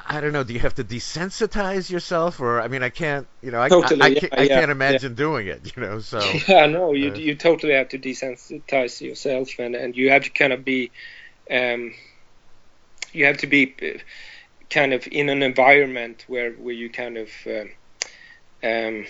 I 0.07 0.22
don't 0.22 0.31
know, 0.31 0.43
do 0.43 0.53
you 0.53 0.59
have 0.59 0.76
to 0.76 0.84
desensitize 0.84 1.89
yourself, 1.89 2.39
or 2.39 2.61
I 2.61 2.68
mean, 2.68 2.84
I 2.84 2.89
can't, 2.89 3.26
you 3.41 3.49
know, 3.49 3.59
I, 3.59 3.69
totally, 3.69 4.01
I, 4.01 4.05
I, 4.05 4.09
yeah, 4.09 4.19
can't, 4.19 4.34
I 4.38 4.43
yeah, 4.43 4.59
can't 4.59 4.72
imagine 4.72 5.11
yeah. 5.13 5.18
doing 5.18 5.47
it, 5.47 5.76
you 5.76 5.81
know. 5.81 5.99
So 5.99 6.19
yeah, 6.47 6.68
no, 6.68 6.93
you 6.93 7.11
uh, 7.11 7.15
you 7.15 7.34
totally 7.34 7.73
have 7.73 7.89
to 7.89 7.97
desensitize 7.97 9.01
yourself, 9.01 9.49
and 9.57 9.76
and 9.76 9.97
you 9.97 10.11
have 10.11 10.23
to 10.26 10.30
kind 10.30 10.53
of 10.53 10.63
be 10.63 10.91
um, 11.52 11.94
you 13.14 13.26
have 13.26 13.38
to 13.38 13.48
be 13.48 13.76
uh, 13.82 13.99
kind 14.69 14.94
of 14.94 15.07
in 15.11 15.30
an 15.30 15.44
environment 15.44 16.26
where 16.28 16.53
where 16.53 16.73
you 16.73 16.90
kind 16.90 17.18
of 17.18 17.30
uh, 17.45 18.68
um, 18.68 19.06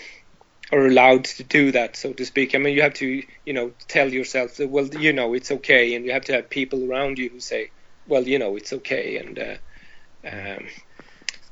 are 0.72 0.86
allowed 0.86 1.24
to 1.24 1.44
do 1.44 1.72
that, 1.72 1.96
so 1.96 2.12
to 2.12 2.24
speak. 2.24 2.54
I 2.54 2.58
mean, 2.58 2.74
you 2.74 2.82
have 2.82 2.94
to 2.94 3.22
you 3.46 3.52
know 3.52 3.72
tell 3.88 4.12
yourself 4.12 4.56
that 4.56 4.68
well, 4.68 4.86
you 4.86 5.12
know, 5.12 5.34
it's 5.34 5.50
okay, 5.50 5.94
and 5.94 6.04
you 6.04 6.12
have 6.12 6.24
to 6.26 6.32
have 6.32 6.50
people 6.50 6.90
around 6.90 7.18
you 7.18 7.28
who 7.28 7.40
say, 7.40 7.70
well, 8.06 8.26
you 8.26 8.38
know, 8.38 8.56
it's 8.56 8.72
okay, 8.72 9.18
and 9.18 9.38
uh, 9.38 9.56
um, 10.28 10.66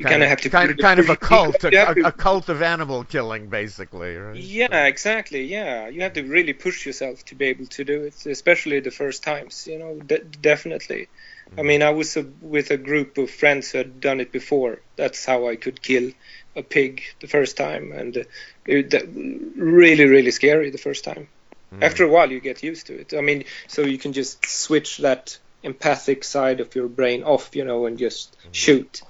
you 0.01 0.07
kind 0.07 0.23
of 0.23 0.31
have 0.31 0.41
to 0.41 0.49
kind 0.49 0.71
of 0.71 0.79
kind 0.79 0.99
of 0.99 1.11
a 1.11 1.17
cult, 1.17 1.63
a, 1.63 2.07
a, 2.07 2.11
cult 2.11 2.49
of 2.49 2.63
animal 2.63 3.05
killing, 3.05 3.49
basically. 3.49 4.17
Right? 4.17 4.35
Yeah, 4.35 4.87
exactly. 4.87 5.45
Yeah, 5.45 5.89
you 5.89 6.01
have 6.01 6.15
to 6.15 6.23
really 6.23 6.55
push 6.55 6.87
yourself 6.87 7.23
to 7.27 7.35
be 7.35 7.45
able 7.47 7.67
to 7.67 7.85
do 7.85 8.05
it, 8.05 8.25
especially 8.25 8.81
the 8.81 8.91
first 8.91 9.23
times. 9.23 9.67
You 9.67 9.79
know, 9.79 10.01
de- 10.01 10.25
definitely. 10.25 11.09
Mm-hmm. 11.51 11.61
I 11.61 11.63
mean, 11.65 11.83
I 11.83 11.91
was 11.91 12.17
a, 12.17 12.25
with 12.41 12.71
a 12.71 12.79
group 12.79 13.19
of 13.19 13.31
friends 13.31 13.73
who 13.73 13.79
had 13.79 14.01
done 14.01 14.21
it 14.21 14.33
before. 14.33 14.81
That's 14.97 15.27
how 15.27 15.49
I 15.49 15.57
could 15.57 15.83
kill 15.83 16.13
a 16.57 16.63
pig 16.63 17.03
the 17.21 17.27
first 17.27 17.59
time, 17.59 17.93
and 17.93 18.25
it, 18.65 18.91
that, 18.91 19.07
really, 19.15 20.07
really 20.07 20.31
scary 20.31 20.71
the 20.71 20.79
first 20.79 21.05
time. 21.05 21.29
Mm-hmm. 21.75 21.83
After 21.83 22.05
a 22.05 22.09
while, 22.09 22.33
you 22.33 22.41
get 22.41 22.63
used 22.63 22.87
to 22.87 22.99
it. 22.99 23.13
I 23.13 23.21
mean, 23.21 23.45
so 23.69 23.83
you 23.83 23.99
can 23.99 24.15
just 24.15 24.47
switch 24.47 24.97
that 24.99 25.37
empathic 25.63 26.25
side 26.25 26.61
of 26.61 26.75
your 26.75 26.89
brain 26.89 27.23
off, 27.23 27.55
you 27.55 27.67
know, 27.67 27.85
and 27.85 27.99
just 27.99 28.39
mm-hmm. 28.39 28.53
shoot 28.53 29.03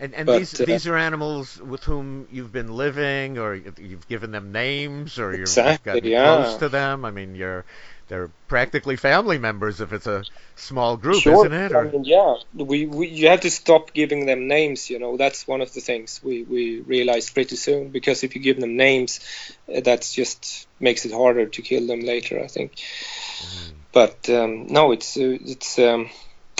and 0.00 0.14
and 0.14 0.26
but, 0.26 0.38
these 0.38 0.60
uh, 0.60 0.64
these 0.64 0.86
are 0.86 0.96
animals 0.96 1.60
with 1.60 1.84
whom 1.84 2.26
you've 2.32 2.52
been 2.52 2.72
living, 2.72 3.38
or 3.38 3.54
you've 3.54 4.08
given 4.08 4.32
them 4.32 4.50
names, 4.50 5.18
or 5.18 5.32
you've 5.32 5.42
exactly, 5.42 5.92
gotten 5.92 6.10
yeah. 6.10 6.36
close 6.36 6.56
to 6.56 6.68
them. 6.68 7.04
I 7.04 7.10
mean, 7.10 7.34
you're 7.34 7.64
they're 8.08 8.30
practically 8.48 8.96
family 8.96 9.38
members 9.38 9.80
if 9.80 9.92
it's 9.92 10.06
a 10.06 10.24
small 10.56 10.96
group, 10.96 11.22
sure. 11.22 11.46
isn't 11.46 11.52
it? 11.52 11.72
Or... 11.72 11.86
I 11.86 11.90
mean, 11.90 12.04
yeah, 12.04 12.36
we, 12.54 12.86
we 12.86 13.08
you 13.08 13.28
have 13.28 13.42
to 13.42 13.50
stop 13.50 13.92
giving 13.92 14.26
them 14.26 14.48
names. 14.48 14.90
You 14.90 14.98
know, 14.98 15.16
that's 15.16 15.46
one 15.46 15.60
of 15.60 15.72
the 15.74 15.80
things 15.80 16.20
we 16.24 16.42
we 16.42 16.80
realized 16.80 17.34
pretty 17.34 17.56
soon 17.56 17.90
because 17.90 18.24
if 18.24 18.34
you 18.34 18.40
give 18.40 18.58
them 18.58 18.76
names, 18.76 19.20
uh, 19.72 19.80
that 19.82 20.02
just 20.10 20.66
makes 20.80 21.04
it 21.04 21.12
harder 21.12 21.46
to 21.46 21.62
kill 21.62 21.86
them 21.86 22.00
later. 22.00 22.40
I 22.42 22.48
think. 22.48 22.72
Mm. 22.72 23.72
but 23.92 24.28
um, 24.30 24.66
no, 24.66 24.92
it's 24.92 25.16
uh, 25.16 25.36
it's 25.40 25.78
um, 25.78 26.08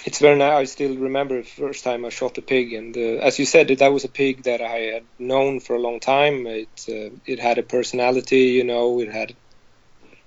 it's 0.05 0.19
very 0.19 0.39
nice. 0.39 0.53
I 0.53 0.65
still 0.65 0.97
remember 0.97 1.37
the 1.37 1.49
first 1.49 1.85
time 1.85 2.05
I 2.05 2.09
shot 2.11 2.39
a 2.39 2.43
pig, 2.43 2.73
and 2.73 2.97
uh, 2.97 3.25
as 3.27 3.39
you 3.39 3.45
said, 3.45 3.69
that 3.69 3.93
was 3.93 4.05
a 4.05 4.09
pig 4.09 4.45
that 4.45 4.61
I 4.61 4.79
had 4.95 5.05
known 5.19 5.61
for 5.61 5.77
a 5.77 5.81
long 5.81 6.01
time. 6.01 6.47
It 6.47 6.87
uh, 6.89 7.17
it 7.27 7.39
had 7.39 7.59
a 7.59 7.63
personality, 7.63 8.45
you 8.59 8.65
know. 8.65 9.01
It 9.01 9.13
had, 9.13 9.35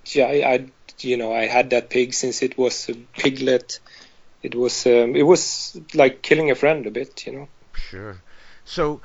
yeah, 0.05 0.25
I, 0.25 0.53
I, 0.53 0.65
you 0.99 1.17
know, 1.17 1.33
I 1.33 1.45
had 1.47 1.71
that 1.71 1.89
pig 1.89 2.13
since 2.13 2.41
it 2.41 2.57
was 2.57 2.89
a 2.89 2.93
piglet. 2.93 3.79
It 4.41 4.55
was 4.55 4.85
um, 4.85 5.15
it 5.15 5.23
was 5.23 5.79
like 5.93 6.21
killing 6.21 6.51
a 6.51 6.55
friend 6.55 6.85
a 6.85 6.91
bit, 6.91 7.25
you 7.25 7.33
know. 7.33 7.47
Sure. 7.73 8.17
So, 8.65 9.01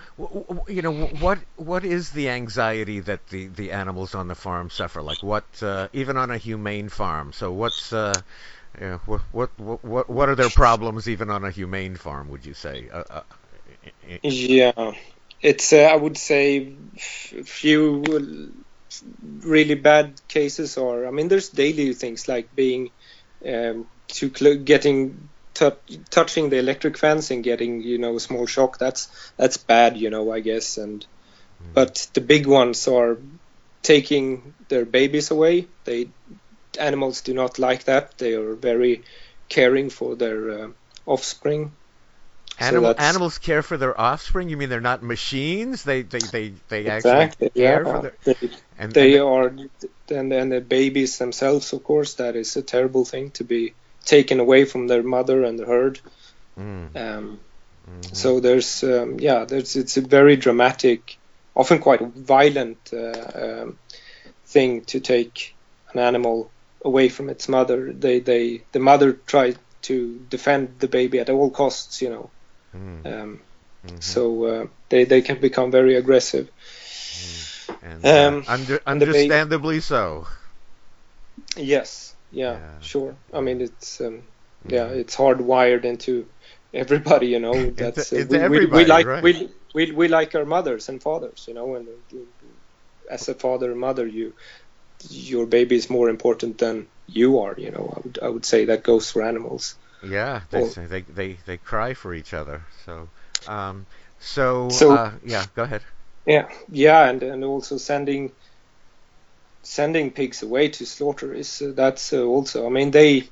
you 0.69 0.83
know, 0.83 0.93
what 0.93 1.39
what 1.57 1.85
is 1.85 2.11
the 2.11 2.29
anxiety 2.29 3.01
that 3.01 3.27
the, 3.27 3.49
the 3.49 3.73
animals 3.73 4.15
on 4.15 4.29
the 4.29 4.37
farm 4.37 4.71
suffer? 4.71 5.03
Like, 5.03 5.23
what 5.23 5.45
uh, 5.63 5.89
even 5.93 6.17
on 6.17 6.31
a 6.31 6.39
humane 6.39 6.89
farm? 6.89 7.33
So, 7.33 7.51
what's 7.53 7.93
uh, 7.93 8.23
yeah, 8.81 8.99
what, 9.07 9.23
what 9.33 9.51
what 9.59 10.09
what 10.09 10.29
are 10.29 10.35
their 10.35 10.51
problems 10.51 11.09
even 11.09 11.31
on 11.31 11.45
a 11.45 11.51
humane 11.51 11.97
farm? 11.97 12.29
Would 12.29 12.47
you 12.47 12.55
say? 12.55 12.89
Uh, 12.93 13.03
uh, 13.11 13.23
yeah, 14.23 14.93
it's 15.41 15.73
uh, 15.73 15.79
I 15.79 15.97
would 15.97 16.17
say 16.17 16.75
few 16.97 18.55
really 19.41 19.75
bad 19.75 20.21
cases, 20.29 20.77
or 20.77 21.07
I 21.07 21.11
mean, 21.11 21.29
there's 21.29 21.49
daily 21.49 21.93
things 21.95 22.29
like 22.29 22.55
being 22.55 22.91
um, 23.47 23.87
to 24.09 24.33
cl- 24.35 24.59
getting 24.59 25.29
touching 26.11 26.51
the 26.51 26.59
electric 26.59 26.97
fence 26.97 27.31
and 27.31 27.43
getting 27.43 27.83
you 27.83 27.99
know 27.99 28.17
a 28.17 28.21
small 28.21 28.47
shock. 28.47 28.79
That's 28.79 29.33
that's 29.37 29.57
bad, 29.57 29.97
you 29.97 30.11
know, 30.11 30.33
I 30.33 30.41
guess. 30.41 30.79
And 30.79 31.05
mm. 31.63 31.75
but 31.75 32.09
the 32.15 32.21
big 32.21 32.47
ones 32.47 32.87
are 32.89 33.19
taking 33.83 34.55
their 34.69 34.85
babies 34.85 35.31
away. 35.31 35.67
They 35.85 36.09
animals 36.79 37.21
do 37.23 37.35
not 37.35 37.59
like 37.59 37.85
that. 37.85 38.19
They 38.19 38.35
are 38.35 38.55
very 38.55 39.03
caring 39.49 39.91
for 39.91 40.15
their 40.17 40.51
uh, 40.51 40.69
offspring. 41.07 41.73
Animal, 42.61 42.95
so 42.95 42.99
animals 42.99 43.39
care 43.39 43.63
for 43.63 43.77
their 43.77 43.99
offspring. 43.99 44.49
You 44.49 44.57
mean 44.57 44.69
they're 44.69 44.81
not 44.81 45.03
machines? 45.03 45.85
They 45.85 46.03
they 46.03 46.19
they, 46.19 46.53
they 46.69 46.87
exactly, 46.87 47.47
actually 47.47 47.51
care 47.51 47.87
yeah. 47.87 47.93
for 47.93 48.03
their. 48.03 48.15
They, 48.25 48.51
and, 48.79 48.93
they 48.93 49.15
and 49.15 49.25
are, 49.25 49.47
and 50.09 50.33
and 50.33 50.53
the 50.53 50.61
babies 50.61 51.19
themselves, 51.19 51.73
of 51.73 51.85
course. 51.85 52.15
That 52.15 52.35
is 52.35 52.57
a 52.57 52.63
terrible 52.63 53.05
thing 53.05 53.31
to 53.33 53.45
be 53.45 53.75
taken 54.05 54.41
away 54.41 54.65
from 54.65 54.89
their 54.89 55.05
mother 55.05 55.45
and 55.45 55.59
the 55.59 55.67
herd. 55.67 56.01
Mm. 56.59 56.97
Um, 56.97 57.41
mm-hmm. 57.89 58.15
So 58.15 58.41
there's 58.41 58.83
um, 58.83 59.21
yeah, 59.21 59.45
there's 59.45 59.77
it's 59.77 59.97
a 59.97 60.01
very 60.01 60.35
dramatic, 60.37 61.17
often 61.55 61.79
quite 61.79 62.01
violent 62.01 62.91
uh, 62.93 63.63
um, 63.63 63.79
thing 64.47 64.81
to 64.87 64.99
take 64.99 65.55
an 65.93 66.01
animal 66.01 66.51
away 66.83 67.09
from 67.09 67.29
its 67.29 67.49
mother. 67.49 67.93
They 67.93 68.21
they 68.21 68.63
the 68.73 68.79
mother 68.79 69.13
tries 69.13 69.57
to 69.83 70.21
defend 70.31 70.81
the 70.81 70.89
baby 70.89 71.19
at 71.21 71.31
all 71.31 71.51
costs, 71.51 72.03
you 72.03 72.11
know. 72.11 72.31
Mm. 72.75 73.07
Um, 73.07 73.41
mm-hmm. 73.87 73.97
So 74.01 74.45
uh, 74.45 74.67
they 74.89 75.05
they 75.05 75.23
can 75.23 75.41
become 75.41 75.71
very 75.71 75.97
aggressive. 75.97 76.51
Mm. 76.51 77.55
And, 77.83 78.05
uh, 78.05 78.29
um, 78.29 78.45
under, 78.49 78.81
understandably 78.87 79.81
so. 79.81 80.27
Yes. 81.57 82.15
Yeah, 82.31 82.53
yeah, 82.53 82.81
Sure. 82.81 83.15
I 83.33 83.41
mean, 83.41 83.61
it's 83.61 84.01
um, 84.01 84.23
yeah, 84.67 84.87
mm-hmm. 84.87 85.01
it's 85.01 85.17
hardwired 85.17 85.85
into 85.85 86.27
everybody. 86.75 87.29
You 87.29 87.41
know, 87.41 87.71
that's 87.71 88.13
into, 88.13 88.45
uh, 88.45 88.49
we, 88.49 88.61
we, 88.61 88.67
we, 88.67 88.85
like 88.85 89.07
right. 89.07 89.23
we, 89.23 89.49
we 89.75 89.93
we 89.93 90.09
like 90.09 90.35
our 90.35 90.45
mothers 90.45 90.89
and 90.89 91.03
fathers. 91.03 91.47
You 91.49 91.55
know, 91.55 91.75
and 91.77 91.89
uh, 91.89 92.17
as 93.11 93.29
a 93.29 93.35
father 93.35 93.71
and 93.71 93.81
mother, 93.81 94.07
you 94.07 94.35
your 95.11 95.47
baby 95.47 95.77
is 95.77 95.91
more 95.91 96.09
important 96.09 96.59
than 96.59 96.87
you 97.07 97.41
are. 97.41 97.55
You 97.59 97.71
know, 97.71 97.93
I 97.97 98.01
would 98.01 98.19
I 98.23 98.29
would 98.29 98.45
say 98.45 98.67
that 98.67 98.83
goes 98.83 99.11
for 99.11 99.23
animals. 99.23 99.75
Yeah, 100.03 100.43
they 100.51 100.61
or, 100.61 100.69
they, 100.69 101.01
they 101.03 101.37
they 101.47 101.57
cry 101.57 101.95
for 101.95 102.15
each 102.15 102.35
other. 102.35 102.63
So 102.85 103.09
um, 103.47 103.87
so, 104.21 104.69
so 104.69 104.93
uh, 104.93 105.13
yeah, 105.25 105.45
go 105.55 105.63
ahead. 105.63 105.83
Yeah, 106.27 106.49
yeah, 106.71 107.09
and 107.09 107.23
and 107.23 107.45
also 107.45 107.79
sending 107.79 108.33
sending 109.63 110.11
pigs 110.11 110.43
away 110.43 110.69
to 110.69 110.87
slaughter 110.87 111.33
is 111.35 111.63
uh, 111.63 111.73
that's 111.75 112.13
uh, 112.13 112.23
also. 112.23 112.67
I 112.67 112.71
mean, 112.71 112.91
they 112.91 113.25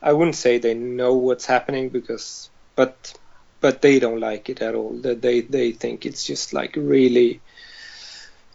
I 0.00 0.12
wouldn't 0.12 0.36
say 0.36 0.58
they 0.58 0.74
know 0.74 1.14
what's 1.14 1.46
happening 1.46 1.88
because, 1.88 2.50
but 2.76 3.14
but 3.60 3.80
they 3.80 3.98
don't 3.98 4.20
like 4.20 4.48
it 4.48 4.60
at 4.60 4.74
all. 4.74 4.92
They 4.92 5.40
they 5.40 5.72
think 5.72 6.04
it's 6.04 6.26
just 6.26 6.52
like 6.52 6.76
really 6.76 7.40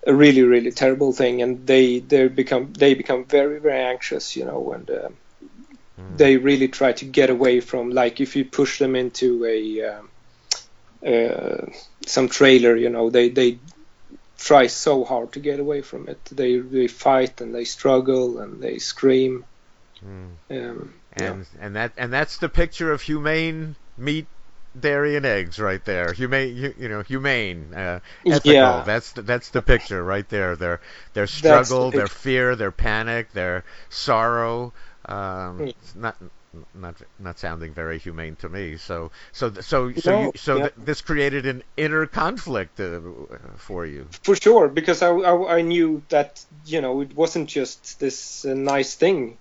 a 0.08 0.14
really 0.14 0.44
really 0.44 0.72
terrible 0.72 1.12
thing 1.12 1.42
and 1.42 1.68
they 1.68 2.00
they 2.00 2.28
become 2.30 2.72
they 2.74 2.94
become 2.94 3.26
very 3.26 3.60
very 3.60 3.82
anxious 3.82 4.36
you 4.38 4.46
know 4.46 4.72
and 4.72 4.90
uh, 4.90 5.10
mm. 6.00 6.18
they 6.18 6.38
really 6.38 6.70
try 6.70 6.94
to 6.94 7.06
get 7.06 7.30
away 7.30 7.60
from 7.60 7.92
like 7.92 8.22
if 8.22 8.36
you 8.36 8.46
push 8.46 8.80
them 8.80 8.96
into 8.96 9.46
a 9.46 9.82
um, 9.92 10.10
uh, 11.06 11.66
some 12.06 12.30
trailer 12.30 12.76
you 12.76 12.90
know 12.90 13.10
they 13.10 13.28
they 13.28 13.60
try 14.38 14.68
so 14.68 15.04
hard 15.04 15.32
to 15.34 15.40
get 15.40 15.60
away 15.60 15.82
from 15.82 16.08
it 16.08 16.24
they 16.26 16.58
they 16.58 16.88
fight 16.88 17.42
and 17.42 17.54
they 17.54 17.66
struggle 17.66 18.40
and 18.40 18.62
they 18.64 18.78
scream 18.78 19.44
mm. 20.02 20.30
um, 20.52 20.94
and 21.14 21.46
yeah. 21.46 21.66
and 21.66 21.76
that 21.76 21.92
and 21.98 22.14
that's 22.14 22.38
the 22.38 22.50
picture 22.50 22.94
of 22.94 23.02
humane 23.02 23.76
meat 23.98 24.28
dairy 24.80 25.16
and 25.16 25.26
eggs 25.26 25.60
right 25.60 25.84
there. 25.86 26.14
Humane, 26.14 26.56
you, 26.56 26.74
you 26.78 26.90
know, 26.90 27.02
humane, 27.02 27.74
uh, 27.74 28.00
ethical. 28.26 28.54
Yeah. 28.54 28.84
That's 28.86 29.12
the, 29.14 29.22
that's 29.22 29.50
the 29.50 29.62
picture 29.62 30.04
right 30.04 30.28
there. 30.30 30.56
Their 30.56 30.82
their 31.14 31.28
struggle, 31.28 31.92
the 31.92 31.98
their 31.98 32.08
fear, 32.08 32.56
their 32.56 32.72
panic, 32.72 33.34
their 33.34 33.64
sorrow. 33.90 34.74
Um, 35.06 35.60
mm. 35.60 35.74
not 35.96 36.18
not 36.74 36.96
not 37.20 37.40
sounding 37.40 37.74
very 37.74 38.00
humane 38.00 38.36
to 38.38 38.50
me. 38.50 38.78
So 38.78 39.12
so 39.32 39.54
so 39.54 39.94
so 39.94 40.12
no, 40.12 40.22
you, 40.24 40.32
so 40.36 40.58
yeah. 40.58 40.62
th- 40.64 40.74
this 40.78 41.02
created 41.02 41.46
an 41.46 41.64
inner 41.76 42.06
conflict 42.06 42.80
uh, 42.80 43.00
for 43.58 43.86
you. 43.86 44.08
For 44.24 44.36
sure, 44.36 44.68
because 44.68 45.02
I, 45.02 45.10
I, 45.10 45.58
I 45.58 45.62
knew 45.62 46.02
that 46.10 46.44
you 46.66 46.82
know 46.82 47.02
it 47.02 47.16
wasn't 47.16 47.50
just 47.50 48.00
this 48.00 48.46
uh, 48.46 48.54
nice 48.54 48.96
thing. 48.96 49.38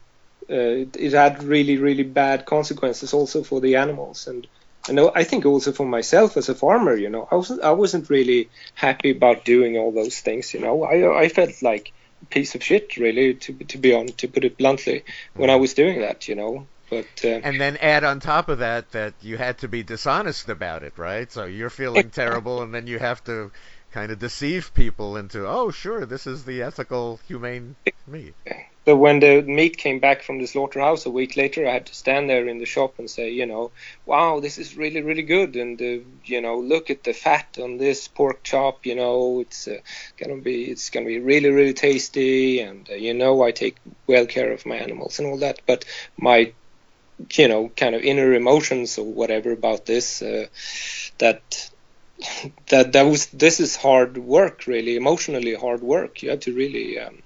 Uh, 0.48 0.84
it, 0.84 0.96
it, 0.96 1.12
had 1.12 1.42
really 1.42 1.76
really 1.76 2.04
bad 2.04 2.46
consequences 2.46 3.12
also 3.12 3.42
for 3.42 3.60
the 3.60 3.74
animals 3.74 4.28
and 4.28 4.46
and 4.88 5.00
I 5.14 5.24
think 5.24 5.46
also 5.46 5.72
for 5.72 5.86
myself 5.86 6.36
as 6.36 6.48
a 6.48 6.54
farmer, 6.54 6.96
you 6.96 7.08
know, 7.08 7.28
I 7.30 7.36
wasn't 7.36 7.62
I 7.62 7.72
wasn't 7.72 8.10
really 8.10 8.48
happy 8.74 9.10
about 9.10 9.44
doing 9.44 9.76
all 9.76 9.92
those 9.92 10.20
things. 10.20 10.54
You 10.54 10.60
know, 10.60 10.84
I 10.84 11.24
I 11.24 11.28
felt 11.28 11.62
like 11.62 11.92
a 12.22 12.26
piece 12.26 12.54
of 12.54 12.62
shit, 12.62 12.96
really, 12.96 13.34
to 13.34 13.52
to 13.52 13.78
be 13.78 13.94
on 13.94 14.06
to 14.06 14.28
put 14.28 14.44
it 14.44 14.56
bluntly, 14.56 15.04
when 15.34 15.50
I 15.50 15.56
was 15.56 15.74
doing 15.74 16.00
that. 16.00 16.28
You 16.28 16.36
know, 16.36 16.66
but 16.90 17.06
uh, 17.24 17.40
and 17.42 17.60
then 17.60 17.76
add 17.78 18.04
on 18.04 18.20
top 18.20 18.48
of 18.48 18.58
that 18.58 18.92
that 18.92 19.14
you 19.22 19.36
had 19.36 19.58
to 19.58 19.68
be 19.68 19.82
dishonest 19.82 20.48
about 20.48 20.82
it, 20.82 20.94
right? 20.96 21.30
So 21.30 21.44
you're 21.44 21.70
feeling 21.70 22.10
terrible, 22.10 22.62
and 22.62 22.72
then 22.72 22.86
you 22.86 22.98
have 22.98 23.22
to 23.24 23.50
kind 23.92 24.12
of 24.12 24.18
deceive 24.18 24.74
people 24.74 25.16
into, 25.16 25.46
oh, 25.46 25.70
sure, 25.70 26.04
this 26.04 26.26
is 26.26 26.44
the 26.44 26.62
ethical, 26.62 27.18
humane 27.26 27.76
meat. 28.06 28.34
So 28.86 28.96
when 28.96 29.18
the 29.20 29.42
meat 29.42 29.76
came 29.76 29.98
back 29.98 30.22
from 30.22 30.38
the 30.38 30.46
slaughterhouse 30.46 31.06
a 31.06 31.10
week 31.10 31.36
later, 31.36 31.66
I 31.68 31.72
had 31.72 31.86
to 31.86 31.94
stand 31.94 32.30
there 32.30 32.46
in 32.48 32.58
the 32.58 32.66
shop 32.66 32.94
and 32.98 33.10
say, 33.10 33.30
you 33.30 33.44
know, 33.44 33.72
wow, 34.06 34.40
this 34.40 34.58
is 34.58 34.76
really, 34.76 35.02
really 35.02 35.22
good, 35.24 35.56
and 35.56 35.80
uh, 35.82 36.04
you 36.24 36.40
know, 36.40 36.58
look 36.60 36.88
at 36.88 37.02
the 37.04 37.12
fat 37.12 37.58
on 37.60 37.78
this 37.78 38.06
pork 38.08 38.44
chop. 38.44 38.86
You 38.86 38.94
know, 38.94 39.40
it's 39.40 39.66
uh, 39.68 39.78
gonna 40.18 40.40
be, 40.40 40.70
it's 40.70 40.90
gonna 40.90 41.06
be 41.06 41.18
really, 41.18 41.50
really 41.50 41.74
tasty, 41.74 42.60
and 42.60 42.88
uh, 42.88 42.94
you 42.94 43.12
know, 43.12 43.42
I 43.42 43.50
take 43.50 43.76
well 44.06 44.26
care 44.26 44.52
of 44.52 44.64
my 44.64 44.76
animals 44.76 45.18
and 45.18 45.28
all 45.28 45.38
that. 45.38 45.60
But 45.66 45.84
my, 46.16 46.52
you 47.34 47.48
know, 47.48 47.70
kind 47.70 47.94
of 47.94 48.02
inner 48.02 48.34
emotions 48.34 48.98
or 48.98 49.06
whatever 49.12 49.52
about 49.52 49.86
this, 49.86 50.22
uh, 50.22 50.46
that 51.18 51.70
that 52.68 52.92
that 52.92 53.02
was 53.02 53.26
this 53.26 53.60
is 53.60 53.76
hard 53.76 54.18
work 54.18 54.66
really 54.66 54.96
emotionally 54.96 55.54
hard 55.54 55.82
work 55.82 56.22
you 56.22 56.30
have 56.30 56.40
to 56.40 56.54
really 56.54 56.98
um, 56.98 57.22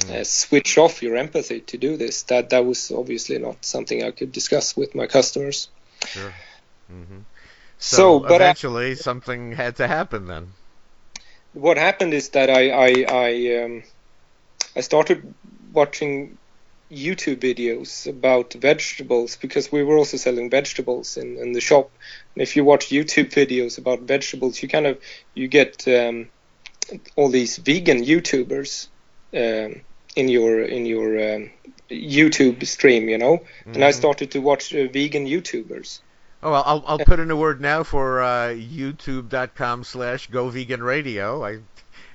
mm. 0.00 0.14
uh, 0.14 0.24
switch 0.24 0.78
off 0.78 1.02
your 1.02 1.16
empathy 1.16 1.60
to 1.60 1.76
do 1.76 1.96
this 1.96 2.22
that 2.24 2.50
that 2.50 2.64
was 2.64 2.90
obviously 2.90 3.38
not 3.38 3.64
something 3.64 4.02
i 4.02 4.10
could 4.10 4.32
discuss 4.32 4.76
with 4.76 4.94
my 4.94 5.06
customers 5.06 5.68
sure 6.06 6.34
mm-hmm. 6.90 7.18
so, 7.78 7.96
so, 7.96 8.20
but 8.20 8.36
eventually 8.36 8.90
I, 8.92 8.94
something 8.94 9.52
had 9.52 9.76
to 9.76 9.88
happen 9.88 10.26
then 10.26 10.52
what 11.52 11.76
happened 11.76 12.14
is 12.14 12.30
that 12.30 12.50
i 12.50 12.70
i 12.70 13.04
i, 13.08 13.62
um, 13.62 13.82
I 14.76 14.80
started 14.80 15.34
watching 15.72 16.38
YouTube 16.90 17.36
videos 17.36 18.06
about 18.06 18.54
vegetables 18.54 19.36
because 19.36 19.70
we 19.70 19.82
were 19.82 19.98
also 19.98 20.16
selling 20.16 20.48
vegetables 20.50 21.16
in, 21.16 21.36
in 21.36 21.52
the 21.52 21.60
shop. 21.60 21.90
And 22.34 22.42
if 22.42 22.56
you 22.56 22.64
watch 22.64 22.88
YouTube 22.88 23.30
videos 23.30 23.78
about 23.78 24.00
vegetables, 24.00 24.62
you 24.62 24.68
kind 24.68 24.86
of 24.86 24.98
you 25.34 25.48
get 25.48 25.86
um, 25.88 26.28
all 27.16 27.28
these 27.28 27.58
vegan 27.58 28.04
YouTubers 28.04 28.88
in 29.32 30.28
your 30.28 30.62
in 30.62 30.86
your 30.86 31.34
um, 31.34 31.50
YouTube 31.90 32.66
stream, 32.66 33.08
you 33.08 33.18
know. 33.18 33.38
Mm-hmm. 33.38 33.74
And 33.74 33.84
I 33.84 33.90
mm-hmm. 33.90 33.98
started 33.98 34.30
to 34.32 34.40
watch 34.40 34.74
uh, 34.74 34.88
vegan 34.88 35.26
YouTubers. 35.26 36.00
Oh, 36.42 36.52
well, 36.52 36.62
I'll 36.64 36.84
I'll 36.86 36.98
put 36.98 37.18
in 37.18 37.30
a 37.30 37.36
word 37.36 37.60
now 37.60 37.82
for 37.82 38.22
uh, 38.22 38.48
YouTube.com/slash 38.50 40.28
Go 40.28 40.48
Vegan 40.50 40.82
Radio. 40.82 41.44
I 41.44 41.58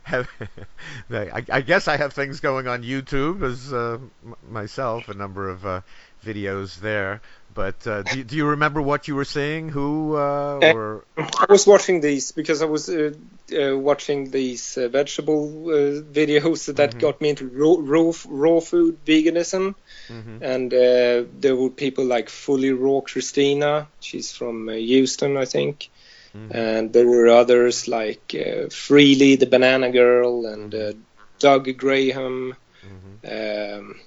have, 0.04 0.30
I, 1.10 1.44
I, 1.52 1.62
guess 1.62 1.88
I 1.88 1.98
have 1.98 2.14
things 2.14 2.40
going 2.40 2.68
on 2.68 2.84
YouTube 2.84 3.42
as 3.44 3.74
uh, 3.74 3.98
m- 4.26 4.36
myself, 4.50 5.08
a 5.10 5.14
number 5.14 5.50
of 5.50 5.66
uh, 5.66 5.82
videos 6.26 6.80
there. 6.80 7.22
But 7.54 7.86
uh, 7.86 8.04
do, 8.04 8.24
do, 8.24 8.36
you 8.36 8.48
remember 8.48 8.82
what 8.82 9.08
you 9.08 9.16
were 9.16 9.26
saying? 9.26 9.70
Who 9.70 10.16
uh, 10.16 10.60
uh 10.62 10.74
or 10.74 11.06
I 11.18 11.46
was 11.50 11.68
watching 11.68 12.02
these 12.02 12.32
because 12.32 12.62
I 12.62 12.66
was 12.66 12.90
uh, 12.90 13.14
uh, 13.52 13.78
watching 13.78 14.32
these 14.32 14.78
uh, 14.78 14.88
vegetable 14.88 15.48
videos 15.48 16.74
that 16.76 16.92
mm-hmm. 16.92 17.00
got 17.00 17.22
me 17.22 17.30
into 17.30 17.48
raw, 17.48 17.76
raw, 17.80 18.12
raw 18.28 18.60
food 18.60 19.06
veganism, 19.06 19.76
mm-hmm. 20.08 20.44
and 20.44 20.72
there 20.72 21.56
were 21.56 21.70
people 21.70 22.06
like 22.06 22.30
FullyRaw 22.30 23.04
Kristina. 23.04 23.88
She's 24.00 24.32
from 24.32 24.70
Houston, 24.70 25.38
I 25.38 25.46
think, 25.46 25.90
mm-hmm. 26.36 26.56
and 26.56 26.94
there 26.94 27.08
were 27.08 27.28
others 27.28 27.88
like 27.88 28.28
Freelee 28.28 29.40
the 29.40 29.48
Banana 29.48 29.92
Girl 29.92 30.46
and. 30.46 30.96
Doug 31.44 31.78
Graham. 31.78 32.56
Mm-hmm. 32.86 33.80
Um, 33.80 34.00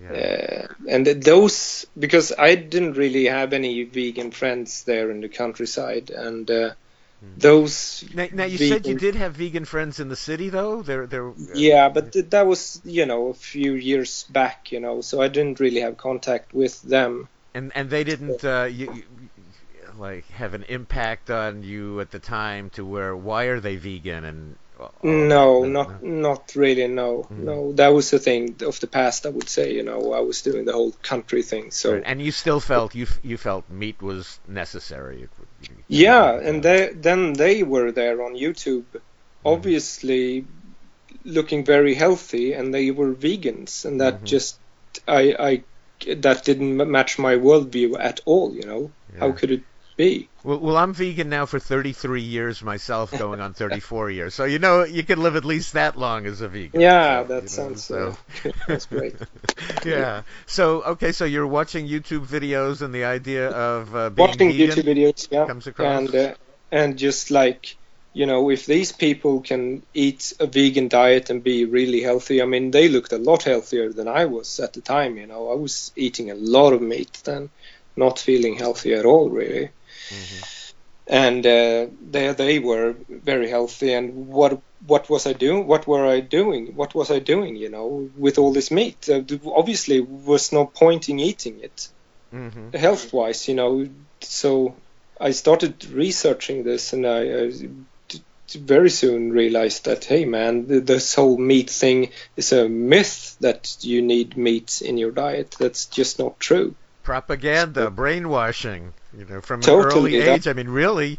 yeah. 0.00 0.66
Uh, 0.68 0.74
and 0.88 1.06
those 1.06 1.86
because 1.98 2.32
I 2.38 2.54
didn't 2.54 2.94
really 2.94 3.26
have 3.26 3.52
any 3.52 3.84
vegan 3.84 4.30
friends 4.30 4.84
there 4.84 5.10
in 5.10 5.20
the 5.20 5.28
countryside, 5.28 6.10
and 6.10 6.50
uh, 6.50 6.70
hmm. 7.20 7.38
those. 7.38 8.04
Now, 8.14 8.26
now 8.32 8.44
you 8.44 8.58
vegan... 8.58 8.72
said 8.72 8.86
you 8.86 8.98
did 8.98 9.14
have 9.14 9.34
vegan 9.34 9.64
friends 9.64 9.98
in 9.98 10.08
the 10.08 10.16
city, 10.16 10.50
though. 10.50 10.82
They're, 10.82 11.06
they're, 11.06 11.30
uh, 11.30 11.34
yeah, 11.54 11.88
but 11.88 12.12
th- 12.12 12.30
that 12.30 12.46
was 12.46 12.80
you 12.84 13.06
know 13.06 13.28
a 13.28 13.34
few 13.34 13.72
years 13.72 14.24
back, 14.24 14.70
you 14.70 14.80
know, 14.80 15.00
so 15.00 15.22
I 15.22 15.28
didn't 15.28 15.60
really 15.60 15.80
have 15.80 15.96
contact 15.96 16.52
with 16.52 16.82
them. 16.82 17.28
And 17.54 17.72
and 17.74 17.88
they 17.88 18.04
didn't 18.04 18.44
uh, 18.44 18.68
you, 18.70 18.92
you, 18.92 19.02
like 19.98 20.28
have 20.30 20.52
an 20.52 20.64
impact 20.68 21.30
on 21.30 21.62
you 21.62 22.00
at 22.00 22.10
the 22.10 22.18
time 22.18 22.68
to 22.70 22.84
where 22.84 23.16
why 23.16 23.44
are 23.44 23.60
they 23.60 23.76
vegan 23.76 24.24
and 24.24 24.56
no, 25.02 25.64
not 25.64 26.02
not 26.02 26.54
really. 26.54 26.86
No, 26.88 27.26
mm. 27.30 27.38
no. 27.38 27.72
That 27.72 27.88
was 27.88 28.10
the 28.10 28.18
thing 28.18 28.56
of 28.62 28.78
the 28.80 28.86
past. 28.86 29.26
I 29.26 29.30
would 29.30 29.48
say. 29.48 29.74
You 29.74 29.82
know, 29.82 30.12
I 30.12 30.20
was 30.20 30.42
doing 30.42 30.64
the 30.64 30.72
whole 30.72 30.92
country 31.02 31.42
thing. 31.42 31.70
So. 31.70 31.94
Right. 31.94 32.02
And 32.04 32.20
you 32.20 32.32
still 32.32 32.60
felt 32.60 32.94
you 32.94 33.06
you 33.22 33.36
felt 33.36 33.68
meat 33.70 34.02
was 34.02 34.38
necessary. 34.46 35.28
Yeah, 35.88 36.34
and 36.34 36.62
they, 36.62 36.92
then 36.92 37.32
they 37.32 37.62
were 37.62 37.90
there 37.92 38.22
on 38.22 38.34
YouTube, 38.34 38.84
mm. 38.92 39.00
obviously 39.44 40.46
looking 41.24 41.64
very 41.64 41.94
healthy, 41.94 42.52
and 42.52 42.72
they 42.72 42.90
were 42.90 43.12
vegans, 43.12 43.84
and 43.84 44.00
that 44.00 44.16
mm-hmm. 44.16 44.24
just 44.24 44.58
I 45.08 45.34
I 45.38 46.14
that 46.16 46.44
didn't 46.44 46.76
match 46.90 47.18
my 47.18 47.34
worldview 47.36 47.96
at 47.98 48.20
all. 48.24 48.54
You 48.54 48.66
know, 48.66 48.90
yeah. 49.12 49.20
how 49.20 49.32
could 49.32 49.50
it 49.50 49.62
be? 49.96 50.28
Well, 50.44 50.58
well, 50.58 50.76
I'm 50.76 50.92
vegan 50.92 51.28
now 51.28 51.46
for 51.46 51.58
33 51.58 52.22
years 52.22 52.62
myself, 52.62 53.10
going 53.10 53.40
on 53.40 53.54
34 53.54 54.10
years. 54.10 54.34
So 54.34 54.44
you 54.44 54.58
know 54.58 54.84
you 54.84 55.02
can 55.02 55.22
live 55.22 55.36
at 55.36 55.44
least 55.44 55.72
that 55.72 55.98
long 55.98 56.26
as 56.26 56.40
a 56.40 56.48
vegan. 56.48 56.80
Yeah, 56.80 57.22
so, 57.22 57.28
that 57.28 57.42
know, 57.42 57.48
sounds 57.48 57.84
so. 57.84 58.16
Uh, 58.44 58.50
that's 58.68 58.86
great. 58.86 59.16
yeah. 59.84 60.22
So 60.46 60.82
okay, 60.82 61.12
so 61.12 61.24
you're 61.24 61.46
watching 61.46 61.88
YouTube 61.88 62.26
videos, 62.26 62.82
and 62.82 62.94
the 62.94 63.04
idea 63.04 63.48
of 63.50 63.94
uh, 63.94 64.10
being 64.10 64.28
watching 64.28 64.52
vegan 64.52 64.76
YouTube 64.76 64.84
videos, 64.84 65.28
yeah, 65.30 65.46
comes 65.46 65.66
across, 65.66 65.98
and 65.98 66.14
uh, 66.14 66.34
and 66.70 66.98
just 66.98 67.30
like 67.30 67.76
you 68.16 68.24
know, 68.24 68.48
if 68.48 68.64
these 68.64 68.92
people 68.92 69.42
can 69.42 69.82
eat 69.92 70.32
a 70.40 70.46
vegan 70.46 70.88
diet 70.88 71.28
and 71.28 71.44
be 71.44 71.66
really 71.66 72.00
healthy, 72.00 72.40
I 72.40 72.46
mean, 72.46 72.70
they 72.70 72.88
looked 72.88 73.12
a 73.12 73.18
lot 73.18 73.42
healthier 73.42 73.92
than 73.92 74.08
I 74.08 74.24
was 74.24 74.58
at 74.58 74.72
the 74.72 74.80
time. 74.80 75.18
You 75.18 75.26
know, 75.26 75.50
I 75.50 75.54
was 75.54 75.92
eating 75.96 76.30
a 76.30 76.34
lot 76.34 76.72
of 76.72 76.80
meat 76.80 77.20
then, 77.24 77.50
not 77.94 78.18
feeling 78.18 78.56
healthy 78.56 78.94
at 78.94 79.04
all, 79.04 79.28
really. 79.28 79.68
Mm-hmm. 80.08 80.44
And 81.08 81.46
uh, 81.46 81.86
there 82.00 82.34
they 82.34 82.58
were 82.58 82.96
very 83.08 83.48
healthy. 83.48 83.92
And 83.92 84.28
what 84.28 84.60
what 84.86 85.08
was 85.08 85.26
I 85.26 85.32
doing? 85.32 85.66
What 85.66 85.86
were 85.86 86.04
I 86.04 86.20
doing? 86.20 86.74
What 86.74 86.94
was 86.94 87.10
I 87.10 87.20
doing? 87.20 87.56
You 87.56 87.68
know, 87.68 88.10
with 88.16 88.38
all 88.38 88.52
this 88.52 88.70
meat, 88.70 89.08
uh, 89.08 89.22
obviously 89.54 90.00
was 90.00 90.52
no 90.52 90.66
point 90.66 91.08
in 91.08 91.20
eating 91.20 91.60
it, 91.60 91.88
mm-hmm. 92.32 92.76
health 92.76 93.12
wise. 93.12 93.46
You 93.46 93.54
know, 93.54 93.88
so 94.20 94.74
I 95.20 95.30
started 95.30 95.84
researching 95.86 96.64
this, 96.64 96.92
and 96.92 97.06
I. 97.06 97.28
Uh, 97.28 97.50
very 98.54 98.90
soon 98.90 99.32
realized 99.32 99.86
that 99.86 100.04
hey 100.04 100.24
man 100.24 100.66
this 100.84 101.16
whole 101.16 101.36
meat 101.36 101.68
thing 101.68 102.10
is 102.36 102.52
a 102.52 102.68
myth 102.68 103.36
that 103.40 103.76
you 103.80 104.00
need 104.00 104.36
meat 104.36 104.80
in 104.82 104.96
your 104.96 105.10
diet 105.10 105.56
that's 105.58 105.86
just 105.86 106.20
not 106.20 106.38
true 106.38 106.74
propaganda 107.06 107.88
brainwashing 107.88 108.92
you 109.16 109.24
know, 109.24 109.40
from 109.40 109.60
totally, 109.60 110.16
an 110.16 110.22
early 110.22 110.34
age. 110.34 110.48
I 110.48 110.52
mean, 110.52 110.68
really, 110.68 111.18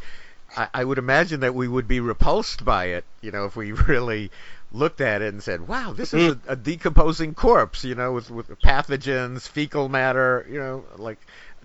I, 0.55 0.67
I 0.73 0.83
would 0.83 0.97
imagine 0.97 1.39
that 1.39 1.55
we 1.55 1.67
would 1.67 1.87
be 1.87 1.99
repulsed 1.99 2.63
by 2.63 2.85
it. 2.87 3.05
You 3.21 3.31
know, 3.31 3.45
if 3.45 3.55
we 3.55 3.71
really 3.87 4.29
looked 4.71 5.01
at 5.01 5.21
it 5.21 5.33
and 5.33 5.41
said, 5.41 5.67
"Wow, 5.67 5.93
this 5.93 6.13
is 6.13 6.35
mm. 6.35 6.47
a, 6.47 6.51
a, 6.51 6.55
decomposing 6.55 7.33
corpse," 7.33 7.83
you 7.83 7.95
know, 7.95 8.11
with 8.11 8.29
with 8.29 8.47
pathogens, 8.61 9.47
fecal 9.47 9.89
matter, 9.89 10.45
you 10.51 10.59
know, 10.59 10.83
like 10.97 11.19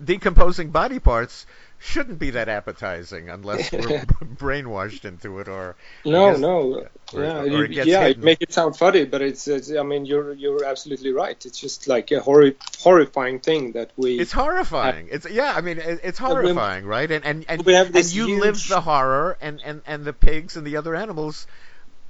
decomposing 0.04 0.70
body 0.70 0.98
parts 0.98 1.46
shouldn't 1.78 2.18
be 2.18 2.30
that 2.30 2.48
appetizing 2.48 3.28
unless 3.28 3.72
we're 3.72 3.80
brainwashed 4.38 5.04
into 5.04 5.40
it 5.40 5.48
or 5.48 5.74
no 6.04 6.36
no. 6.36 6.86
or, 7.12 7.24
yeah 7.24 7.40
or 7.40 7.64
you, 7.64 7.82
yeah 7.84 8.04
hidden. 8.04 8.24
make 8.24 8.40
it 8.40 8.52
sound 8.52 8.76
funny 8.76 9.04
but 9.04 9.20
it's, 9.20 9.48
it's, 9.48 9.74
i 9.74 9.82
mean 9.82 10.04
you're 10.06 10.32
you're 10.32 10.64
absolutely 10.64 11.12
right. 11.12 11.44
It's 11.44 11.58
just 11.58 11.88
like 11.88 12.10
a 12.12 12.20
horri- 12.20 12.56
horrifying 12.80 13.40
thing 13.40 13.72
that 13.72 13.90
we 13.96 14.18
it's 14.18 14.30
horrifying. 14.32 15.06
have, 15.06 15.14
it's 15.14 15.30
yeah 15.30 15.54
i 15.56 15.60
mean 15.60 15.78
it, 15.78 16.00
it's 16.04 16.18
horrifying 16.18 16.84
right? 16.84 17.10
And 17.10 17.24
and 17.24 17.44
and, 17.48 17.66
and 17.66 18.12
you 18.12 18.26
huge... 18.26 18.40
live 18.40 18.68
the 18.68 18.80
horror 18.80 19.36
and 19.40 19.60
and 19.64 19.82
and 19.86 20.04
the 20.04 20.12
pigs 20.12 20.56
and 20.56 20.64
the 20.64 20.76
other 20.76 20.94
animals 20.94 21.46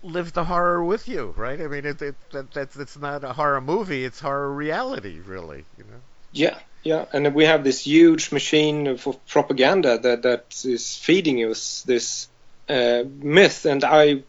live 0.02 0.32
the 0.32 0.44
horror 0.44 0.84
with 0.84 1.08
you 1.08 1.32
right? 1.36 1.60
I 1.60 1.68
mean 1.68 1.86
it, 1.86 2.02
it 2.02 2.16
that, 2.32 2.50
that's 2.52 2.76
it's 2.76 2.98
not 2.98 3.24
a 3.24 3.32
horror 3.32 3.60
movie. 3.60 4.04
It's 4.04 4.20
horror 4.20 4.52
reality 4.52 5.18
really 5.20 5.64
you 5.78 5.84
know? 5.84 6.00
Yeah 6.32 6.58
yeah, 6.82 7.04
and 7.12 7.34
we 7.34 7.44
have 7.44 7.62
this 7.62 7.86
huge 7.86 8.32
machine 8.32 8.96
for 8.96 9.14
propaganda 9.28 9.98
that 9.98 10.22
that 10.22 10.62
is 10.64 10.96
feeding 10.96 11.38
us 11.38 11.82
this 11.82 12.28
uh, 12.68 13.04
myth, 13.06 13.66
and 13.66 13.84
I 13.84 14.24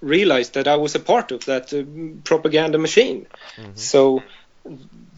realized 0.00 0.54
that 0.54 0.68
I 0.68 0.76
was 0.76 0.94
a 0.94 1.00
part 1.00 1.32
of 1.32 1.44
that 1.46 1.72
uh, 1.72 1.84
propaganda 2.24 2.78
machine. 2.78 3.26
Mm-hmm. 3.56 3.72
So 3.74 4.22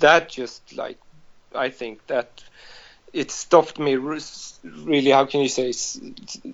that 0.01 0.31
just 0.31 0.77
like 0.77 0.99
I 1.55 1.71
think 1.71 2.07
that 2.09 2.43
it 3.13 3.31
stopped 3.31 3.79
me 3.79 3.97
really. 3.97 5.11
How 5.11 5.27
can 5.27 5.41
you 5.41 5.49
say 5.49 5.73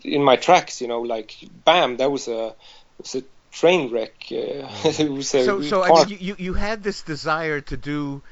in 0.02 0.22
my 0.22 0.36
tracks? 0.36 0.80
You 0.80 0.88
know, 0.88 1.00
like 1.00 1.34
bam, 1.64 1.96
that 1.96 2.10
was 2.10 2.28
a 2.28 2.54
was 2.98 3.14
a 3.14 3.22
train 3.50 3.90
wreck. 3.90 4.14
Uh, 4.30 4.68
so 5.22 5.62
so 5.62 5.82
I 5.82 6.04
mean, 6.04 6.18
you 6.20 6.36
you 6.38 6.54
had 6.54 6.82
this 6.82 7.02
desire 7.02 7.60
to 7.62 7.76
do 7.76 8.22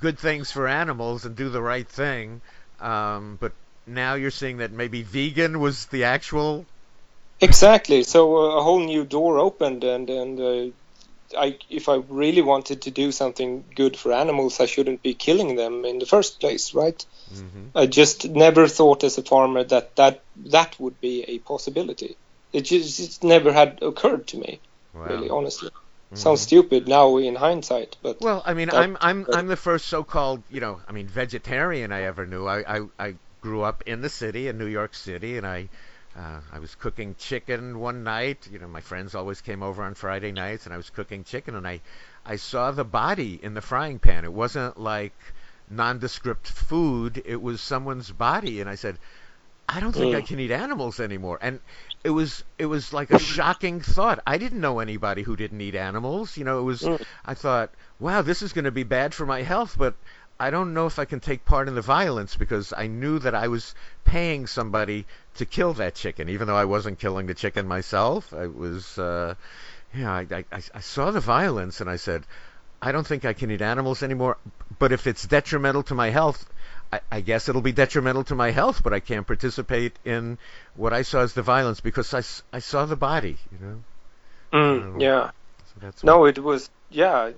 good 0.00 0.18
things 0.18 0.50
for 0.50 0.66
animals 0.68 1.24
and 1.24 1.36
do 1.36 1.48
the 1.48 1.62
right 1.62 1.88
thing. 1.88 2.40
Um, 2.80 3.38
but 3.40 3.52
now 3.86 4.14
you're 4.14 4.30
seeing 4.30 4.58
that 4.58 4.72
maybe 4.72 5.02
vegan 5.02 5.60
was 5.60 5.86
the 5.86 6.04
actual. 6.04 6.64
Exactly. 7.40 8.02
So 8.02 8.36
uh, 8.36 8.56
a 8.58 8.62
whole 8.62 8.80
new 8.80 9.04
door 9.04 9.38
opened, 9.38 9.84
and 9.84 10.10
and 10.10 10.40
uh, 10.40 11.38
I, 11.38 11.58
if 11.68 11.88
I 11.88 11.96
really 12.08 12.42
wanted 12.42 12.82
to 12.82 12.90
do 12.90 13.12
something 13.12 13.64
good 13.74 13.96
for 13.96 14.12
animals, 14.12 14.60
I 14.60 14.66
shouldn't 14.66 15.02
be 15.02 15.14
killing 15.14 15.56
them 15.56 15.84
in 15.84 15.98
the 15.98 16.06
first 16.06 16.40
place, 16.40 16.74
right? 16.74 17.04
Mm-hmm. 17.32 17.78
I 17.78 17.86
just 17.86 18.28
never 18.28 18.66
thought 18.68 19.04
as 19.04 19.18
a 19.18 19.22
farmer 19.22 19.64
that 19.64 19.96
that 19.96 20.22
that 20.46 20.78
would 20.80 21.00
be 21.00 21.24
a 21.28 21.38
possibility. 21.38 22.16
It 22.52 22.62
just 22.62 23.00
it 23.00 23.24
never 23.26 23.52
had 23.52 23.78
occurred 23.82 24.26
to 24.28 24.38
me, 24.38 24.60
wow. 24.94 25.04
really, 25.04 25.28
honestly. 25.28 25.70
Mm-hmm. 26.08 26.16
Sounds 26.16 26.40
stupid 26.40 26.88
now 26.88 27.18
in 27.18 27.34
hindsight, 27.34 27.96
but 28.02 28.20
well, 28.22 28.42
I 28.46 28.54
mean, 28.54 28.70
I'm 28.70 28.96
I'm 28.98 29.26
I'm 29.30 29.46
the 29.46 29.56
first 29.56 29.88
so-called, 29.88 30.42
you 30.50 30.58
know, 30.58 30.80
I 30.88 30.92
mean, 30.92 31.06
vegetarian 31.06 31.92
I 31.92 32.04
ever 32.04 32.24
knew. 32.24 32.46
I 32.46 32.78
I, 32.78 32.86
I 32.98 33.14
grew 33.42 33.60
up 33.60 33.82
in 33.84 34.00
the 34.00 34.08
city 34.08 34.48
in 34.48 34.56
New 34.56 34.66
York 34.66 34.94
City, 34.94 35.36
and 35.36 35.46
I 35.46 35.68
uh, 36.16 36.40
I 36.50 36.60
was 36.60 36.74
cooking 36.74 37.14
chicken 37.18 37.78
one 37.78 38.04
night. 38.04 38.48
You 38.50 38.58
know, 38.58 38.68
my 38.68 38.80
friends 38.80 39.14
always 39.14 39.42
came 39.42 39.62
over 39.62 39.82
on 39.82 39.92
Friday 39.92 40.32
nights, 40.32 40.64
and 40.64 40.72
I 40.72 40.78
was 40.78 40.88
cooking 40.88 41.24
chicken, 41.24 41.54
and 41.54 41.68
I 41.68 41.80
I 42.24 42.36
saw 42.36 42.70
the 42.70 42.84
body 42.84 43.38
in 43.42 43.52
the 43.52 43.60
frying 43.60 43.98
pan. 43.98 44.24
It 44.24 44.32
wasn't 44.32 44.80
like 44.80 45.12
nondescript 45.68 46.46
food; 46.48 47.22
it 47.26 47.42
was 47.42 47.60
someone's 47.60 48.10
body, 48.10 48.62
and 48.62 48.70
I 48.70 48.76
said, 48.76 48.96
I 49.68 49.80
don't 49.80 49.92
think 49.92 50.14
mm. 50.14 50.16
I 50.16 50.22
can 50.22 50.40
eat 50.40 50.50
animals 50.50 50.98
anymore. 50.98 51.38
And 51.42 51.60
it 52.04 52.10
was 52.10 52.44
it 52.58 52.66
was 52.66 52.92
like 52.92 53.10
a 53.10 53.18
shocking 53.34 53.80
thought. 53.80 54.20
I 54.26 54.38
didn't 54.38 54.60
know 54.60 54.80
anybody 54.80 55.22
who 55.22 55.36
didn't 55.36 55.60
eat 55.60 55.74
animals. 55.74 56.36
You 56.36 56.44
know, 56.44 56.60
it 56.60 56.62
was 56.62 56.82
mm. 56.82 57.02
I 57.24 57.34
thought, 57.34 57.70
wow, 57.98 58.22
this 58.22 58.42
is 58.42 58.52
going 58.52 58.64
to 58.64 58.70
be 58.70 58.84
bad 58.84 59.14
for 59.14 59.26
my 59.26 59.42
health, 59.42 59.76
but 59.78 59.94
I 60.40 60.50
don't 60.50 60.72
know 60.72 60.86
if 60.86 60.98
I 60.98 61.04
can 61.04 61.18
take 61.18 61.44
part 61.44 61.66
in 61.66 61.74
the 61.74 61.82
violence 61.82 62.36
because 62.36 62.72
I 62.72 62.86
knew 62.86 63.18
that 63.18 63.34
I 63.34 63.48
was 63.48 63.74
paying 64.04 64.46
somebody 64.46 65.04
to 65.36 65.44
kill 65.44 65.74
that 65.74 65.96
chicken, 65.96 66.28
even 66.28 66.46
though 66.46 66.56
I 66.56 66.64
wasn't 66.64 67.00
killing 67.00 67.26
the 67.26 67.34
chicken 67.34 67.66
myself. 67.66 68.32
I 68.32 68.46
was, 68.46 68.98
uh, 68.98 69.34
yeah, 69.92 70.12
I, 70.12 70.44
I, 70.52 70.62
I 70.74 70.80
saw 70.80 71.10
the 71.10 71.20
violence 71.20 71.80
and 71.80 71.90
I 71.90 71.96
said, 71.96 72.24
I 72.80 72.92
don't 72.92 73.06
think 73.06 73.24
I 73.24 73.32
can 73.32 73.50
eat 73.50 73.62
animals 73.62 74.04
anymore. 74.04 74.36
But 74.78 74.92
if 74.92 75.08
it's 75.08 75.26
detrimental 75.26 75.82
to 75.84 75.94
my 75.94 76.10
health, 76.10 76.46
I, 76.92 77.00
I, 77.10 77.20
guess 77.20 77.48
it'll 77.48 77.62
be 77.62 77.72
detrimental 77.72 78.24
to 78.24 78.34
my 78.34 78.50
health, 78.50 78.82
but 78.82 78.94
I 78.94 79.00
can't 79.00 79.26
participate 79.26 79.92
in 80.04 80.38
what 80.74 80.92
I 80.92 81.02
saw 81.02 81.20
as 81.20 81.34
the 81.34 81.42
violence 81.42 81.80
because 81.80 82.14
I, 82.14 82.22
I 82.56 82.60
saw 82.60 82.86
the 82.86 82.96
body, 82.96 83.36
you 83.52 83.58
know. 83.66 83.82
Mm, 84.52 85.00
yeah. 85.00 85.30
So 85.80 85.90
no, 86.02 86.24
it 86.24 86.38
was 86.38 86.70
yeah, 86.90 87.32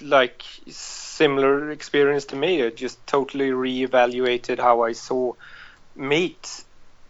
like 0.00 0.42
similar 0.68 1.70
experience 1.70 2.26
to 2.26 2.36
me. 2.36 2.60
It 2.60 2.76
just 2.76 3.04
totally 3.06 3.50
reevaluated 3.50 4.58
how 4.58 4.82
I 4.82 4.92
saw 4.92 5.34
meat. 5.94 6.64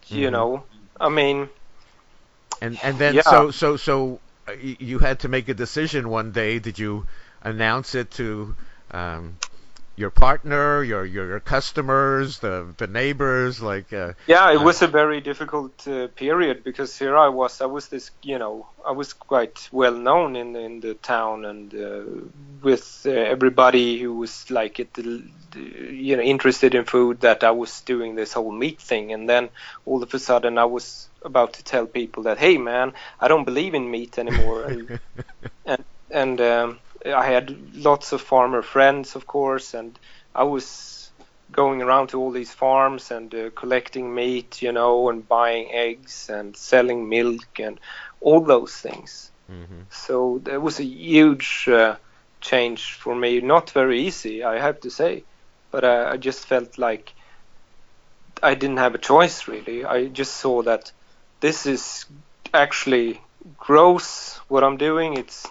You 0.09 0.27
mm-hmm. 0.27 0.33
know, 0.33 0.65
I 1.01 1.09
mean. 1.09 1.49
And 2.61 2.79
and 2.83 2.99
then 2.99 3.15
yeah. 3.15 3.23
so 3.23 3.51
so 3.51 3.77
so 3.77 4.21
uh, 4.49 4.53
you 4.61 4.99
had 4.99 5.21
to 5.21 5.29
make 5.29 5.49
a 5.49 5.55
decision 5.55 6.09
one 6.09 6.33
day. 6.33 6.59
Did 6.59 6.79
you 6.79 7.07
announce 7.43 7.95
it 7.95 8.11
to 8.13 8.57
um, 8.91 9.37
your 9.99 10.11
partner, 10.11 10.83
your 10.83 11.05
your, 11.05 11.41
customers, 11.41 12.39
the 12.39 12.73
the 12.77 12.87
neighbors, 12.87 13.61
like 13.61 13.93
uh, 13.93 14.12
yeah, 14.27 14.51
it 14.53 14.59
uh, 14.59 14.65
was 14.65 14.81
a 14.81 14.87
very 14.87 15.20
difficult 15.20 15.87
uh, 15.89 16.07
period 16.09 16.62
because 16.62 16.97
here 16.97 17.16
I 17.16 17.29
was, 17.29 17.61
I 17.61 17.66
was 17.66 17.89
this, 17.89 18.11
you 18.23 18.39
know, 18.39 18.69
I 18.87 18.93
was 18.93 19.12
quite 19.12 19.69
well 19.73 19.95
known 19.95 20.37
in 20.37 20.55
in 20.55 20.81
the 20.81 20.95
town 20.95 21.45
and 21.45 21.75
uh, 21.75 22.03
with 22.62 23.03
uh, 23.07 23.11
everybody 23.11 23.99
who 24.01 24.15
was 24.15 24.51
like 24.51 24.79
it, 24.79 24.97
you 24.97 26.16
know, 26.16 26.23
interested 26.23 26.75
in 26.75 26.85
food 26.85 27.20
that 27.23 27.43
I 27.43 27.51
was 27.51 27.81
doing 27.81 28.15
this 28.15 28.33
whole 28.35 28.53
meat 28.53 28.81
thing, 28.81 29.12
and 29.12 29.29
then 29.29 29.49
all 29.85 30.03
of 30.03 30.15
a 30.15 30.19
sudden 30.19 30.59
I 30.59 30.66
was 30.66 31.09
about 31.23 31.55
to 31.55 31.65
tell 31.65 31.87
people 31.87 32.23
that 32.25 32.39
hey 32.39 32.57
man, 32.59 32.93
I 33.20 33.27
don't 33.27 33.45
believe 33.45 33.75
in 33.75 33.91
meat 33.91 34.19
anymore, 34.19 34.62
and 34.62 35.01
and, 35.66 35.85
and 36.11 36.41
um, 36.41 36.79
I 37.05 37.27
had 37.27 37.75
lots 37.75 38.12
of 38.12 38.20
farmer 38.20 38.62
friends, 38.62 39.16
of 39.16 39.27
course, 39.27 39.75
and 39.75 39.99
I 40.35 40.45
was 40.45 41.11
going 41.53 41.83
around 41.83 42.09
to 42.09 42.20
all 42.20 42.31
these 42.31 42.53
farms 42.53 43.11
and 43.11 43.35
uh, 43.35 43.51
collecting 43.55 44.15
meat, 44.15 44.61
you 44.62 44.73
know, 44.73 45.09
and 45.09 45.27
buying 45.27 45.70
eggs 45.73 46.29
and 46.29 46.57
selling 46.57 47.09
milk 47.09 47.59
and 47.59 47.81
all 48.20 48.41
those 48.41 48.75
things. 48.75 49.31
Mm-hmm. 49.51 49.83
So 49.91 50.41
there 50.45 50.61
was 50.61 50.79
a 50.79 50.85
huge 50.85 51.69
uh, 51.69 51.97
change 52.41 52.93
for 52.93 53.15
me. 53.15 53.41
Not 53.41 53.70
very 53.70 54.01
easy, 54.03 54.45
I 54.45 54.59
have 54.59 54.81
to 54.81 54.91
say, 54.91 55.25
but 55.70 55.85
uh, 55.85 56.11
I 56.12 56.16
just 56.16 56.47
felt 56.47 56.79
like 56.79 57.15
I 58.43 58.55
didn't 58.55 58.79
have 58.79 58.95
a 58.95 58.99
choice 58.99 59.49
really. 59.49 59.85
I 59.85 60.09
just 60.09 60.37
saw 60.37 60.62
that 60.62 60.93
this 61.41 61.66
is 61.66 62.05
actually 62.53 63.20
gross 63.57 64.37
what 64.49 64.65
I'm 64.65 64.77
doing. 64.77 65.16
It's 65.16 65.47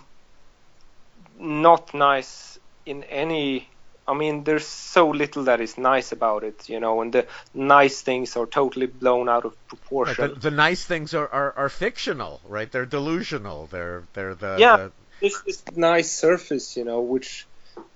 not 1.39 1.93
nice 1.93 2.59
in 2.85 3.03
any 3.03 3.67
I 4.07 4.13
mean, 4.13 4.45
there's 4.45 4.65
so 4.65 5.09
little 5.09 5.43
that 5.45 5.59
is 5.59 5.77
nice 5.77 6.13
about 6.13 6.45
it, 6.45 6.69
you 6.69 6.79
know, 6.79 7.01
and 7.01 7.11
the 7.11 7.27
nice 7.53 8.01
things 8.01 8.37
are 8.37 8.45
totally 8.45 8.85
blown 8.85 9.27
out 9.27 9.43
of 9.43 9.67
proportion. 9.67 10.15
Right, 10.17 10.33
the, 10.33 10.49
the, 10.49 10.55
nice 10.55 10.85
things 10.85 11.13
are, 11.13 11.27
are, 11.27 11.51
are, 11.57 11.69
fictional, 11.69 12.39
right? 12.47 12.71
They're 12.71 12.85
delusional. 12.85 13.67
They're 13.69 14.03
they're 14.13 14.33
the 14.33 14.55
yeah. 14.57 14.77
The... 14.77 14.91
This 15.19 15.41
this 15.41 15.63
nice 15.75 16.09
surface, 16.09 16.77
you 16.77 16.85
know, 16.85 17.01
which 17.01 17.45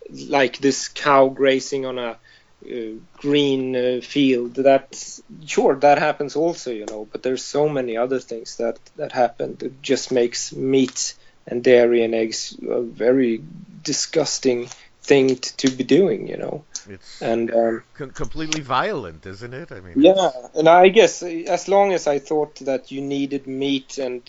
like 0.09 0.57
this 0.57 0.89
cow 0.89 1.29
grazing 1.29 1.85
on 1.85 1.97
a 1.97 2.17
uh, 2.65 2.75
green 3.17 3.75
uh, 3.75 4.01
field. 4.01 4.55
That 4.55 5.21
sure 5.45 5.75
that 5.75 5.97
happens 5.97 6.35
also, 6.35 6.71
you 6.71 6.87
know, 6.87 7.07
but 7.09 7.23
there's 7.23 7.43
so 7.43 7.69
many 7.69 7.95
other 7.95 8.19
things 8.19 8.57
that 8.57 8.79
that 8.97 9.13
happen 9.13 9.55
that 9.59 9.81
just 9.81 10.11
makes 10.11 10.51
meat 10.51 11.13
and 11.47 11.63
dairy 11.63 12.03
and 12.03 12.15
eggs 12.15 12.57
a 12.67 12.81
very 12.81 13.41
disgusting 13.83 14.69
thing 15.01 15.35
to, 15.35 15.57
to 15.57 15.69
be 15.69 15.83
doing, 15.83 16.27
you 16.27 16.37
know. 16.37 16.63
It's 16.89 17.21
and 17.21 17.53
um, 17.53 17.83
completely 17.93 18.61
violent, 18.61 19.25
isn't 19.25 19.53
it? 19.53 19.71
I 19.71 19.79
mean, 19.81 19.93
yeah, 19.97 20.31
it's... 20.33 20.57
and 20.57 20.69
I 20.69 20.89
guess 20.89 21.23
as 21.23 21.67
long 21.67 21.93
as 21.93 22.07
I 22.07 22.19
thought 22.19 22.55
that 22.55 22.91
you 22.91 23.01
needed 23.01 23.47
meat 23.47 23.97
and 23.97 24.21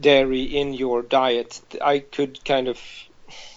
dairy 0.00 0.42
in 0.42 0.74
your 0.74 1.02
diet, 1.02 1.60
I 1.82 2.00
could 2.00 2.44
kind 2.44 2.68
of 2.68 2.78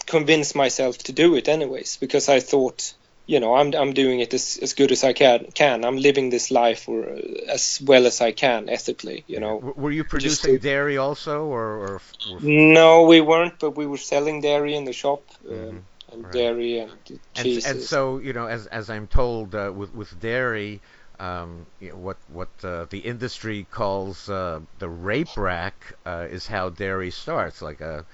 convince 0.06 0.56
myself 0.56 0.98
to 0.98 1.12
do 1.12 1.36
it 1.36 1.48
anyways 1.48 1.98
because 1.98 2.30
I 2.30 2.40
thought 2.40 2.94
you 3.30 3.40
know 3.40 3.54
I'm 3.54 3.74
I'm 3.76 3.94
doing 3.94 4.20
it 4.22 4.34
as, 4.34 4.58
as 4.62 4.74
good 4.74 4.92
as 4.92 5.04
I 5.04 5.14
can 5.14 5.46
can 5.54 5.86
I'm 5.86 5.98
living 5.98 6.32
this 6.32 6.50
life 6.50 6.90
or 6.90 7.08
uh, 7.08 7.56
as 7.58 7.80
well 7.90 8.08
as 8.08 8.22
I 8.22 8.32
can 8.32 8.70
ethically 8.70 9.24
you 9.28 9.40
know 9.40 9.56
were 9.84 9.92
you 9.92 10.04
producing 10.04 10.56
to, 10.56 10.60
dairy 10.60 10.98
also 10.98 11.46
or, 11.46 11.66
or, 11.84 12.02
or, 12.32 12.40
no 12.42 13.04
we 13.04 13.22
weren't 13.22 13.60
but 13.60 13.72
we 13.78 13.86
were 13.86 14.04
selling 14.14 14.42
dairy 14.42 14.74
in 14.76 14.84
the 14.86 14.94
shop 14.94 15.22
um, 15.48 15.56
mm-hmm. 15.56 15.70
um, 15.70 15.86
and 16.12 16.24
right. 16.24 16.34
dairy 16.34 16.80
and 16.80 16.92
cheese 17.36 17.66
and, 17.66 17.78
and, 17.78 17.86
so 17.86 18.18
you 18.18 18.34
know 18.34 18.48
as 18.48 18.66
as 18.66 18.90
I'm 18.90 19.06
told 19.06 19.54
uh, 19.54 19.72
with 19.76 19.94
with 19.94 20.20
dairy 20.20 20.82
um, 21.20 21.68
you 21.80 21.90
know, 21.90 21.98
what 21.98 22.18
what 22.30 22.50
uh, 22.64 22.86
the 22.90 23.00
industry 23.00 23.68
calls 23.70 24.28
uh, 24.28 24.60
the 24.80 24.90
rape 24.90 25.38
rack 25.38 25.94
uh, 26.04 26.26
is 26.32 26.48
how 26.48 26.70
dairy 26.70 27.12
starts 27.12 27.62
like 27.62 27.82
a 27.82 28.06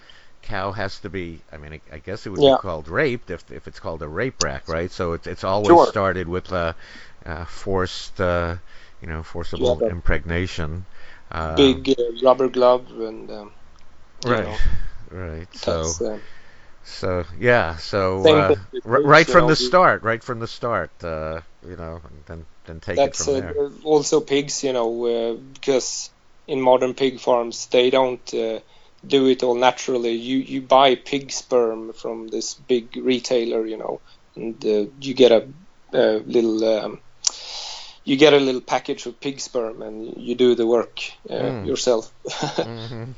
cow 0.45 0.71
has 0.71 0.99
to 1.01 1.09
be. 1.09 1.39
I 1.51 1.57
mean, 1.57 1.73
I, 1.73 1.81
I 1.95 1.99
guess 1.99 2.25
it 2.25 2.29
would 2.29 2.41
yeah. 2.41 2.57
be 2.57 2.61
called 2.61 2.87
raped 2.87 3.29
if 3.31 3.49
if 3.51 3.67
it's 3.67 3.79
called 3.79 4.01
a 4.01 4.07
rape 4.07 4.41
rack, 4.41 4.67
right? 4.67 4.91
So 4.91 5.13
it's 5.13 5.27
it's 5.27 5.43
always 5.43 5.77
sure. 5.77 5.87
started 5.91 6.27
with 6.27 6.51
uh, 6.51 6.73
uh, 7.25 7.45
forced, 7.45 8.19
uh, 8.21 8.57
you 9.01 9.07
know, 9.07 9.23
forcible 9.23 9.81
yeah, 9.81 9.89
impregnation. 9.89 10.85
Uh, 11.31 11.55
big 11.55 11.89
uh, 11.89 12.03
rubber 12.23 12.49
glove 12.49 12.89
and. 12.99 13.29
Um, 13.31 13.51
right. 14.23 14.45
Know, 14.45 14.57
right. 15.11 15.53
So. 15.55 15.95
Uh, 15.99 16.19
so 16.83 17.25
yeah, 17.39 17.77
so 17.77 18.29
uh, 18.29 18.55
r- 18.85 19.01
right 19.01 19.25
from 19.27 19.41
know, 19.41 19.47
the 19.47 19.55
start, 19.55 20.03
right 20.03 20.23
from 20.23 20.39
the 20.39 20.47
start, 20.47 20.91
uh, 21.03 21.41
you 21.67 21.75
know, 21.75 22.01
then 22.27 22.45
then 22.65 22.79
take 22.79 22.97
it 22.99 23.15
from 23.15 23.33
there. 23.33 23.55
also 23.83 24.21
pigs, 24.21 24.63
you 24.63 24.73
know, 24.73 25.39
because 25.53 26.09
in 26.47 26.61
modern 26.61 26.93
pig 26.93 27.19
farms 27.19 27.67
they 27.67 27.89
don't 27.89 28.33
do 29.07 29.27
it 29.27 29.43
all 29.43 29.55
naturally. 29.55 30.11
You 30.11 30.37
you 30.37 30.61
buy 30.61 30.95
pig 30.95 31.31
sperm 31.31 31.93
from 31.93 32.27
this 32.27 32.53
big 32.53 32.95
retailer, 32.95 33.65
you 33.65 33.77
know, 33.77 34.01
and 34.35 34.63
uh, 34.65 34.85
you 35.01 35.13
get 35.13 35.31
a, 35.31 35.47
a 35.93 36.19
little 36.19 36.63
um, 36.63 36.99
you 38.05 38.17
get 38.17 38.33
a 38.33 38.37
little 38.37 38.61
package 38.61 39.05
of 39.07 39.19
pig 39.19 39.39
sperm 39.39 39.81
and 39.81 40.15
you 40.17 40.35
do 40.35 40.53
the 40.55 40.65
work 40.65 41.01
uh, 41.29 41.33
mm. 41.33 41.65
yourself. 41.65 42.13
mm-hmm. 42.25 43.11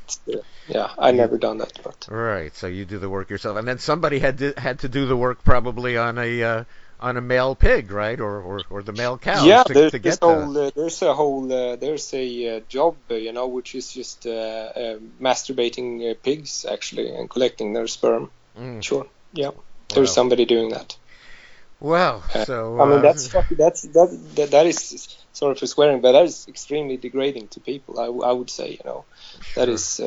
yeah, 0.66 0.90
I 0.98 1.12
never 1.12 1.36
done 1.36 1.58
that. 1.58 1.78
But. 1.84 2.08
Right, 2.10 2.54
so 2.56 2.66
you 2.66 2.86
do 2.86 2.98
the 2.98 3.10
work 3.10 3.28
yourself, 3.28 3.58
and 3.58 3.68
then 3.68 3.78
somebody 3.78 4.18
had 4.18 4.38
to, 4.38 4.54
had 4.56 4.80
to 4.80 4.88
do 4.88 5.06
the 5.06 5.16
work 5.16 5.44
probably 5.44 5.98
on 5.98 6.18
a 6.18 6.42
uh, 6.42 6.64
on 7.00 7.16
a 7.16 7.20
male 7.20 7.54
pig, 7.54 7.90
right, 7.90 8.18
or 8.20 8.40
or, 8.40 8.60
or 8.70 8.82
the 8.82 8.92
male 8.92 9.18
cow. 9.18 9.44
Yeah, 9.44 9.62
to, 9.62 9.72
there's, 9.72 9.92
to 9.92 9.98
there's, 9.98 10.18
whole, 10.18 10.58
uh, 10.58 10.70
there's 10.74 11.02
a 11.02 11.14
whole 11.14 11.52
uh, 11.52 11.76
there's 11.76 12.12
a 12.14 12.56
uh, 12.56 12.60
job, 12.68 12.96
uh, 13.10 13.14
you 13.14 13.32
know, 13.32 13.46
which 13.46 13.74
is 13.74 13.92
just 13.92 14.26
uh, 14.26 14.30
uh, 14.30 14.98
masturbating 15.20 16.16
pigs 16.22 16.64
actually 16.68 17.14
and 17.14 17.30
collecting 17.30 17.72
their 17.72 17.86
sperm. 17.86 18.30
Mm. 18.58 18.82
Sure, 18.82 19.06
yeah, 19.32 19.50
there's 19.94 20.12
somebody 20.12 20.44
doing 20.44 20.70
that. 20.70 20.96
Wow. 21.80 22.22
So 22.44 22.80
I 22.80 22.88
mean, 22.88 23.02
that's 23.02 23.28
that's 23.28 23.82
that, 23.82 24.18
that 24.34 24.50
that 24.50 24.66
is 24.66 25.16
sorry 25.32 25.54
for 25.54 25.66
swearing, 25.66 26.00
but 26.00 26.12
that 26.12 26.24
is 26.24 26.48
extremely 26.48 26.96
degrading 26.96 27.48
to 27.48 27.60
people. 27.60 28.00
I, 28.00 28.06
I 28.28 28.32
would 28.32 28.50
say, 28.50 28.70
you 28.70 28.80
know, 28.84 29.04
sure. 29.40 29.66
that 29.66 29.72
is. 29.72 30.00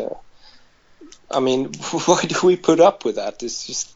I 1.33 1.39
mean, 1.39 1.73
why 2.05 2.21
do 2.23 2.45
we 2.45 2.57
put 2.57 2.81
up 2.81 3.05
with 3.05 3.15
that? 3.15 3.41
It's 3.41 3.65
just 3.65 3.95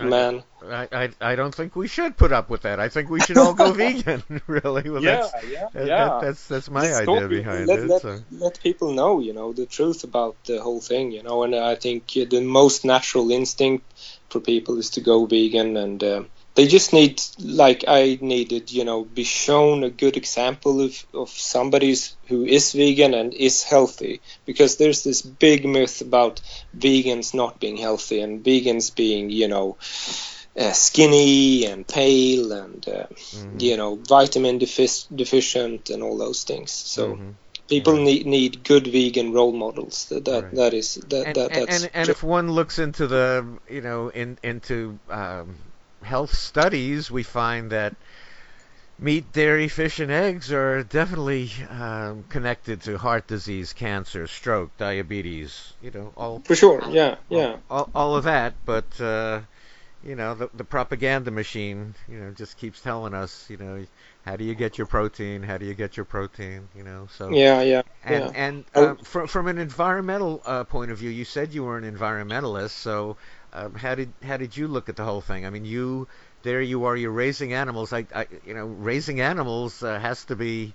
man. 0.00 0.42
I, 0.62 0.88
I, 0.92 1.10
I 1.20 1.34
don't 1.36 1.54
think 1.54 1.76
we 1.76 1.88
should 1.88 2.16
put 2.16 2.32
up 2.32 2.50
with 2.50 2.62
that. 2.62 2.80
I 2.80 2.88
think 2.88 3.10
we 3.10 3.20
should 3.20 3.38
all 3.38 3.54
go 3.54 3.72
vegan. 3.82 4.22
Really, 4.46 4.90
well, 4.90 5.02
yeah, 5.02 5.16
that's, 5.16 5.46
yeah, 5.46 5.68
that, 5.72 5.86
yeah. 5.86 6.04
That, 6.04 6.20
that's 6.22 6.48
that's 6.48 6.70
my 6.70 6.82
Let's 6.82 7.08
idea 7.08 7.28
behind 7.28 7.66
let, 7.66 7.78
it. 7.78 7.88
Let, 7.88 8.02
so. 8.02 8.20
let 8.32 8.60
people 8.60 8.92
know, 8.92 9.20
you 9.20 9.32
know, 9.32 9.52
the 9.52 9.66
truth 9.66 10.04
about 10.04 10.36
the 10.44 10.60
whole 10.60 10.80
thing, 10.80 11.12
you 11.12 11.22
know. 11.22 11.42
And 11.42 11.54
I 11.54 11.74
think 11.74 12.08
the 12.08 12.40
most 12.40 12.84
natural 12.84 13.30
instinct 13.30 13.84
for 14.30 14.40
people 14.40 14.78
is 14.78 14.90
to 14.90 15.00
go 15.00 15.26
vegan 15.26 15.76
and. 15.76 16.02
Uh, 16.02 16.24
they 16.58 16.66
just 16.66 16.92
need 16.92 17.22
like 17.38 17.84
I 17.86 18.18
needed, 18.20 18.72
you 18.72 18.84
know, 18.84 19.04
be 19.04 19.22
shown 19.22 19.84
a 19.84 19.90
good 19.90 20.16
example 20.16 20.80
of, 20.80 21.06
of 21.14 21.30
somebody 21.30 21.94
who 22.26 22.44
is 22.44 22.72
vegan 22.72 23.14
and 23.14 23.32
is 23.32 23.62
healthy 23.62 24.20
because 24.44 24.76
there's 24.76 25.04
this 25.04 25.22
big 25.22 25.64
myth 25.64 26.00
about 26.00 26.40
vegans 26.76 27.32
not 27.32 27.60
being 27.60 27.76
healthy 27.76 28.20
and 28.20 28.42
vegans 28.42 28.92
being, 28.92 29.30
you 29.30 29.46
know, 29.46 29.76
uh, 30.58 30.72
skinny 30.72 31.64
and 31.64 31.86
pale 31.86 32.50
and 32.50 32.88
uh, 32.88 33.06
mm-hmm. 33.06 33.60
you 33.60 33.76
know 33.76 33.94
vitamin 33.94 34.58
defic- 34.58 35.06
deficient 35.14 35.90
and 35.90 36.02
all 36.02 36.18
those 36.18 36.42
things. 36.42 36.72
So. 36.72 37.14
Mm-hmm 37.14 37.30
people 37.68 37.92
right. 37.92 38.02
need 38.02 38.26
need 38.26 38.64
good 38.64 38.86
vegan 38.86 39.30
role 39.30 39.52
models 39.52 40.06
that 40.06 40.24
that, 40.24 40.44
right. 40.44 40.54
that 40.54 40.72
is 40.72 40.94
that, 40.94 41.26
and, 41.26 41.36
that 41.36 41.52
that's 41.52 41.82
and, 41.82 41.90
and 41.92 42.08
if 42.08 42.22
one 42.22 42.50
looks 42.50 42.78
into 42.78 43.06
the 43.06 43.46
you 43.68 43.82
know 43.82 44.08
in 44.08 44.38
into 44.42 44.98
um, 45.10 45.54
health 46.02 46.34
studies, 46.34 47.10
we 47.10 47.22
find 47.22 47.70
that 47.70 47.94
meat, 48.98 49.32
dairy, 49.32 49.68
fish, 49.68 50.00
and 50.00 50.10
eggs 50.10 50.52
are 50.52 50.82
definitely 50.82 51.50
um, 51.70 52.24
connected 52.28 52.82
to 52.82 52.98
heart 52.98 53.26
disease, 53.26 53.72
cancer, 53.72 54.26
stroke, 54.26 54.76
diabetes. 54.76 55.72
You 55.82 55.90
know, 55.92 56.12
all 56.16 56.40
for 56.44 56.56
sure. 56.56 56.82
Yeah, 56.90 57.16
yeah. 57.28 57.56
All, 57.70 57.88
all, 57.94 58.16
of 58.16 58.24
that, 58.24 58.54
but 58.64 59.00
uh, 59.00 59.40
you 60.04 60.14
know, 60.14 60.34
the 60.34 60.50
the 60.54 60.64
propaganda 60.64 61.30
machine, 61.30 61.94
you 62.08 62.18
know, 62.18 62.30
just 62.32 62.56
keeps 62.56 62.80
telling 62.80 63.14
us, 63.14 63.46
you 63.48 63.56
know, 63.56 63.84
how 64.24 64.36
do 64.36 64.44
you 64.44 64.54
get 64.54 64.78
your 64.78 64.86
protein? 64.86 65.42
How 65.42 65.58
do 65.58 65.66
you 65.66 65.74
get 65.74 65.96
your 65.96 66.04
protein? 66.04 66.68
You 66.76 66.82
know, 66.82 67.08
so 67.16 67.30
yeah, 67.30 67.62
yeah, 67.62 67.82
and 68.04 68.24
yeah. 68.24 68.30
and 68.34 68.64
Oh. 68.74 68.84
uh, 68.84 68.94
from 69.02 69.26
from 69.26 69.48
an 69.48 69.58
environmental 69.58 70.42
uh, 70.44 70.64
point 70.64 70.90
of 70.90 70.98
view, 70.98 71.10
you 71.10 71.24
said 71.24 71.52
you 71.54 71.64
were 71.64 71.78
an 71.78 71.84
environmentalist. 71.84 72.70
So 72.70 73.16
um, 73.52 73.74
how 73.74 73.94
did 73.94 74.12
how 74.22 74.36
did 74.36 74.56
you 74.56 74.68
look 74.68 74.88
at 74.88 74.96
the 74.96 75.04
whole 75.04 75.20
thing? 75.20 75.46
I 75.46 75.50
mean, 75.50 75.64
you 75.64 76.08
there 76.42 76.60
you 76.60 76.84
are, 76.84 76.96
you're 76.96 77.10
raising 77.10 77.52
animals. 77.52 77.92
I, 77.92 78.06
I 78.14 78.26
you 78.46 78.54
know, 78.54 78.66
raising 78.66 79.20
animals 79.20 79.82
uh, 79.82 79.98
has 79.98 80.24
to 80.26 80.36
be 80.36 80.74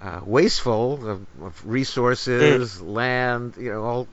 uh, 0.00 0.20
wasteful 0.24 1.08
of, 1.08 1.26
of 1.42 1.66
resources, 1.66 2.80
land, 2.80 3.54
you 3.58 3.72
know, 3.72 3.84
all 3.84 4.08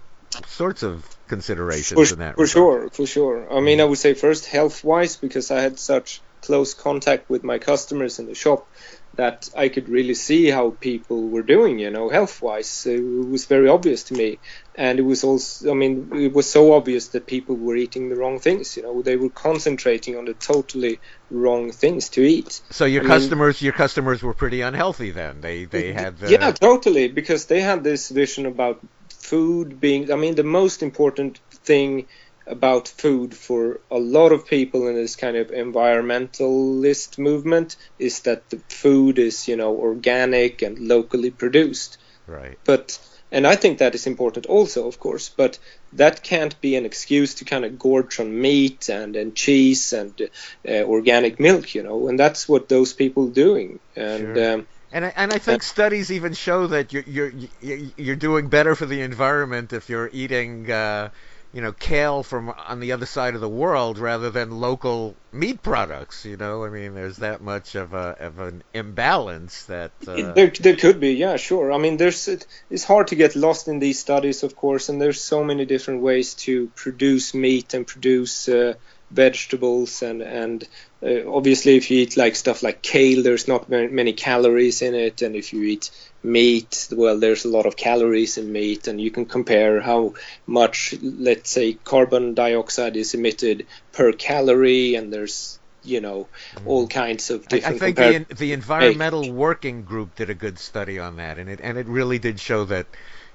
sorts 0.48 0.84
of 0.84 1.06
considerations 1.28 2.10
for, 2.10 2.14
in 2.14 2.20
that. 2.20 2.36
for 2.36 2.42
regard. 2.42 2.50
sure, 2.50 2.90
for 2.90 3.06
sure. 3.06 3.54
I 3.54 3.60
mean, 3.62 3.82
I 3.82 3.86
would 3.86 3.98
say 3.98 4.14
first 4.14 4.46
health 4.46 4.84
wise 4.84 5.18
because 5.18 5.52
I 5.52 5.62
had 5.62 5.80
such 5.80 6.22
close 6.42 6.74
contact 6.74 7.30
with 7.30 7.44
my 7.44 7.60
customers 7.60 8.20
in 8.20 8.26
the 8.26 8.36
shop 8.36 8.68
that 9.16 9.50
I 9.56 9.68
could 9.70 9.90
really 9.90 10.14
see 10.14 10.50
how 10.50 10.72
people 10.72 11.30
were 11.30 11.44
doing, 11.44 11.80
you 11.80 11.90
know, 11.90 12.10
health 12.10 12.42
wise. 12.42 12.86
It 12.86 13.04
was 13.04 13.46
very 13.46 13.68
obvious 13.68 14.06
to 14.06 14.14
me. 14.14 14.40
And 14.74 15.00
it 15.00 15.02
was 15.04 15.24
also, 15.26 15.70
I 15.70 15.74
mean, 15.74 16.12
it 16.14 16.32
was 16.32 16.50
so 16.50 16.74
obvious 16.74 17.10
that 17.10 17.28
people 17.28 17.58
were 17.58 17.76
eating 17.76 18.10
the 18.10 18.16
wrong 18.16 18.40
things, 18.40 18.78
you 18.78 18.84
know, 18.84 19.02
they 19.02 19.18
were 19.18 19.30
concentrating 19.30 20.18
on 20.18 20.26
the 20.26 20.34
totally 20.34 21.02
wrong 21.30 21.72
things 21.72 22.10
to 22.10 22.22
eat. 22.22 22.62
So 22.72 22.86
your 22.86 23.02
I 23.02 23.08
mean- 23.08 23.20
customers, 23.20 23.62
your 23.62 23.74
customers 23.74 24.24
were 24.24 24.34
pretty 24.34 24.62
unhealthy 24.62 25.12
then. 25.12 25.42
They 25.42 25.66
they 25.66 25.92
had 25.92 26.18
the, 26.18 26.32
yeah 26.32 26.52
totally 26.52 27.10
because 27.10 27.46
they 27.48 27.62
had 27.62 27.84
this 27.84 28.10
vision 28.10 28.46
about 28.46 28.80
food 29.20 29.80
being 29.80 30.12
i 30.12 30.16
mean 30.16 30.36
the 30.36 30.44
most 30.44 30.82
important 30.84 31.40
thing 31.66 32.08
about 32.52 32.88
food 32.88 33.34
for 33.34 33.80
a 33.90 33.98
lot 33.98 34.32
of 34.32 34.45
people 34.45 34.88
in 34.88 34.95
this 34.95 35.15
kind 35.15 35.38
of 35.38 35.48
environmentalist 35.48 37.18
movement 37.18 37.78
is 37.98 38.19
that 38.22 38.49
the 38.49 38.57
food 38.69 39.18
is 39.18 39.48
you 39.48 39.56
know 39.56 39.76
organic 39.76 40.61
and 40.61 40.78
locally 40.80 41.32
produced 41.32 41.98
right. 42.28 42.57
but 42.65 42.99
and 43.32 43.48
i 43.48 43.56
think 43.56 43.78
that 43.80 43.95
is 43.95 44.06
important 44.06 44.45
also 44.48 44.88
of 44.88 44.99
course 44.99 45.30
but 45.30 45.57
that 45.94 46.23
can't 46.23 46.60
be 46.61 46.76
an 46.76 46.86
excuse 46.86 47.36
to 47.36 47.45
kind 47.45 47.64
of 47.65 47.80
gorge 47.80 48.19
on 48.19 48.41
meat 48.41 48.90
and, 48.90 49.15
and 49.15 49.36
cheese 49.36 49.94
and 49.94 50.30
uh, 50.68 50.84
organic 50.84 51.40
milk 51.40 51.73
you 51.73 51.84
know 51.84 52.07
and 52.10 52.19
that's 52.19 52.49
what 52.49 52.68
those 52.68 52.94
people 52.94 53.28
doing 53.30 53.80
and 53.95 54.36
Sure. 54.36 54.53
um, 54.53 54.68
And 54.94 55.06
I, 55.06 55.14
and 55.15 55.32
I 55.32 55.38
think 55.38 55.64
studies 55.64 56.11
even 56.11 56.34
show 56.34 56.68
that 56.68 56.91
you're 56.91 57.07
you're 57.07 57.32
you're 57.61 57.80
you're 57.95 58.15
doing 58.18 58.49
better 58.49 58.76
for 58.76 58.86
the 58.86 59.02
environment 59.02 59.72
if 59.72 59.90
you're 59.90 60.10
eating 60.11 60.69
uh, 60.69 61.10
you 61.53 61.61
know 61.61 61.73
kale 61.73 62.23
from 62.23 62.49
on 62.49 62.80
the 62.80 62.94
other 62.94 63.06
side 63.06 63.36
of 63.36 63.41
the 63.41 63.49
world 63.49 63.98
rather 63.98 64.30
than 64.30 64.52
local 64.52 65.15
meat 65.32 65.61
products. 65.61 66.26
You 66.26 66.38
know, 66.38 66.64
I 66.64 66.69
mean, 66.69 66.94
there's 66.94 67.18
that 67.18 67.41
much 67.41 67.76
of 67.76 67.94
a 67.94 68.15
of 68.19 68.40
an 68.40 68.64
imbalance 68.73 69.65
that. 69.65 69.91
Uh, 70.07 70.32
There, 70.34 70.49
there 70.49 70.76
could 70.76 70.99
be, 70.99 71.14
yeah, 71.14 71.38
sure. 71.38 71.72
I 71.72 71.78
mean, 71.78 71.98
there's 71.98 72.28
it's 72.69 72.84
hard 72.84 73.07
to 73.07 73.15
get 73.15 73.36
lost 73.36 73.68
in 73.68 73.80
these 73.80 73.99
studies, 73.99 74.44
of 74.44 74.56
course, 74.56 74.90
and 74.90 75.02
there's 75.02 75.22
so 75.22 75.44
many 75.44 75.65
different 75.65 76.02
ways 76.02 76.36
to 76.45 76.68
produce 76.76 77.34
meat 77.34 77.73
and 77.73 77.86
produce 77.86 78.48
uh, 78.48 78.73
vegetables, 79.10 80.02
and 80.02 80.22
and 80.22 80.68
uh, 81.03 81.30
obviously, 81.30 81.76
if 81.76 81.91
you 81.91 82.02
eat 82.02 82.18
like 82.18 82.36
stuff 82.36 82.64
like 82.64 82.82
kale, 82.82 83.23
there's 83.23 83.48
not 83.48 83.69
many 83.69 84.14
calories 84.14 84.82
in 84.82 84.95
it, 84.95 85.22
and 85.22 85.36
if 85.36 85.53
you 85.53 85.64
eat 85.64 85.91
meat, 86.23 86.88
well, 86.91 87.19
there's 87.19 87.45
a 87.45 87.49
lot 87.49 87.65
of 87.65 87.76
calories 87.76 88.38
in 88.38 88.52
meat, 88.52 88.88
and 88.88 88.99
you 88.99 89.11
can 89.11 89.26
compare 89.26 89.81
how 89.81 90.14
much, 90.45 90.95
let's 91.02 91.49
say, 91.49 91.73
carbon 91.73 92.34
dioxide 92.34 92.95
is 92.95 93.14
emitted 93.14 93.65
per 93.91 94.11
calorie, 94.11 94.95
and 94.95 95.11
there's 95.11 95.60
you 95.84 95.99
know 95.99 96.27
all 96.65 96.88
kinds 96.88 97.31
of 97.31 97.48
I, 97.52 97.56
I 97.56 97.60
different 97.60 97.80
think 97.80 97.98
the 97.98 98.35
the 98.35 98.53
environmental 98.53 99.31
working 99.31 99.84
group 99.84 100.15
did 100.15 100.30
a 100.30 100.35
good 100.35 100.60
study 100.60 100.99
on 100.99 101.15
that, 101.18 101.38
and 101.38 101.49
it 101.49 101.60
and 101.61 101.77
it 101.77 101.88
really 101.88 102.19
did 102.19 102.39
show 102.39 102.65
that 102.65 102.85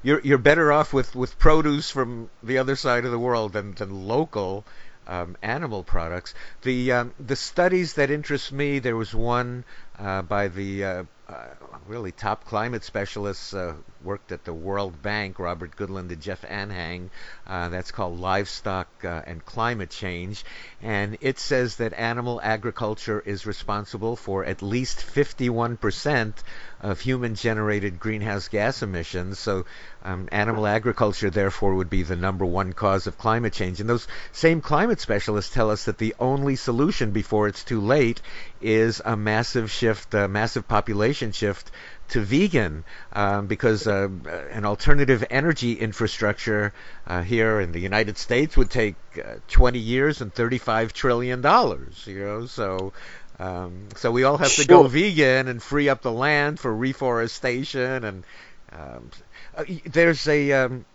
you're 0.03 0.21
you're 0.21 0.39
better 0.39 0.73
off 0.73 0.93
with, 0.93 1.15
with 1.17 1.39
produce 1.39 1.91
from 1.91 2.31
the 2.43 2.59
other 2.59 2.77
side 2.77 3.05
of 3.05 3.11
the 3.11 3.19
world 3.19 3.53
than 3.53 3.75
than 3.75 4.07
local 4.07 4.65
um, 5.07 5.37
animal 5.43 5.83
products. 5.83 6.35
The 6.63 6.93
um, 6.93 7.15
the 7.19 7.37
studies 7.37 7.95
that 7.95 8.11
interest 8.11 8.53
me, 8.53 8.79
there 8.79 8.97
was 8.97 9.15
one 9.15 9.65
uh, 9.99 10.23
by 10.23 10.49
the 10.49 10.85
uh, 10.85 11.05
uh, 11.29 11.47
really 11.89 12.13
top 12.13 12.45
climate 12.45 12.85
specialists 12.85 13.55
uh, 13.55 13.75
worked 14.07 14.31
at 14.31 14.45
the 14.45 14.55
World 14.55 15.03
Bank, 15.03 15.39
Robert 15.39 15.77
Goodland 15.77 16.11
and 16.13 16.23
Jeff 16.23 16.43
Anhang. 16.43 17.11
Uh, 17.47 17.69
that's 17.69 17.91
called 17.91 18.21
Livestock 18.21 18.89
uh, 19.05 19.23
and 19.27 19.45
Climate 19.45 19.91
Change, 19.91 20.45
and 20.81 21.19
it 21.21 21.39
says 21.39 21.77
that 21.77 21.93
animal 21.93 22.41
agriculture 22.43 23.21
is 23.21 23.47
responsible 23.47 24.15
for 24.15 24.45
at 24.45 24.63
least 24.63 24.99
51% 24.99 26.35
of 26.81 27.01
human-generated 27.01 27.99
greenhouse 27.99 28.49
gas 28.49 28.83
emissions. 28.83 29.39
So, 29.39 29.65
um, 30.05 30.29
animal 30.31 30.67
agriculture, 30.67 31.31
therefore, 31.31 31.75
would 31.75 31.91
be 31.91 32.03
the 32.03 32.17
number 32.17 32.45
one 32.45 32.73
cause 32.73 33.07
of 33.07 33.19
climate 33.19 33.53
change. 33.53 33.81
And 33.81 33.89
those 33.89 34.07
same 34.31 34.61
climate 34.61 35.01
specialists 35.01 35.53
tell 35.53 35.71
us 35.71 35.87
that 35.87 35.99
the 35.99 36.15
only 36.21 36.55
solution 36.55 37.11
before 37.11 37.49
it's 37.49 37.65
too 37.65 37.81
late 37.81 38.21
is 38.61 39.03
a 39.05 39.17
massive 39.17 39.71
shift, 39.71 40.15
a 40.15 40.29
massive 40.29 40.69
population 40.69 41.33
shift 41.33 41.71
to 42.09 42.21
vegan, 42.21 42.85
um, 43.13 43.47
because 43.47 43.87
uh, 43.87 44.09
an 44.51 44.65
alternative 44.65 45.25
energy 45.31 45.73
infrastructure 45.75 46.73
uh, 47.07 47.23
here 47.23 47.61
in 47.61 47.73
the 47.73 47.81
United 47.81 48.19
States 48.19 48.57
would 48.57 48.71
take 48.71 48.97
uh, 49.23 49.37
20 49.49 49.79
years 49.79 50.21
and 50.21 50.33
35 50.33 50.93
trillion 50.93 51.41
dollars. 51.41 52.07
You 52.07 52.21
know, 52.21 52.47
so. 52.47 52.93
Um, 53.39 53.89
so 53.97 54.11
we 54.11 54.25
all 54.25 54.39
have 54.39 54.55
to 54.55 54.67
go 54.67 54.85
vegan 54.85 55.47
and 55.49 55.63
free 55.63 55.91
up 55.91 56.01
the 56.01 56.11
land 56.11 56.59
for 56.59 56.75
reforestation 56.75 58.03
and 58.03 58.25
um, 58.73 59.11
uh, 59.55 59.65
there's 59.85 60.27
a 60.27 60.53
um, 60.53 60.87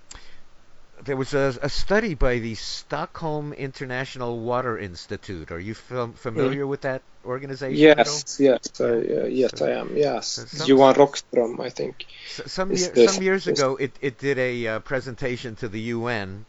there 1.03 1.15
was 1.15 1.33
a, 1.33 1.57
a 1.61 1.69
study 1.69 2.13
by 2.13 2.39
the 2.39 2.55
Stockholm 2.55 3.53
International 3.53 4.39
Water 4.39 4.77
Institute. 4.77 5.51
Are 5.51 5.59
you 5.59 5.73
fam- 5.73 6.13
familiar 6.13 6.65
with 6.67 6.81
that 6.81 7.01
organization? 7.25 7.77
Yes, 7.77 8.39
yes, 8.39 8.79
I, 8.79 8.83
uh, 8.83 9.25
yes, 9.25 9.51
So- 9.55 9.65
I 9.65 9.71
am. 9.79 9.95
Yes, 9.95 10.27
so 10.27 10.65
Johan 10.65 10.95
Rockström, 10.95 11.59
I 11.59 11.69
think. 11.69 12.05
Some 12.27 12.71
year, 12.71 13.07
some 13.07 13.23
years 13.23 13.47
ago, 13.47 13.75
it, 13.75 13.91
it 14.01 14.17
did 14.17 14.37
a 14.37 14.67
uh, 14.67 14.79
presentation 14.79 15.55
to 15.57 15.67
the 15.67 15.81
UN, 15.95 16.45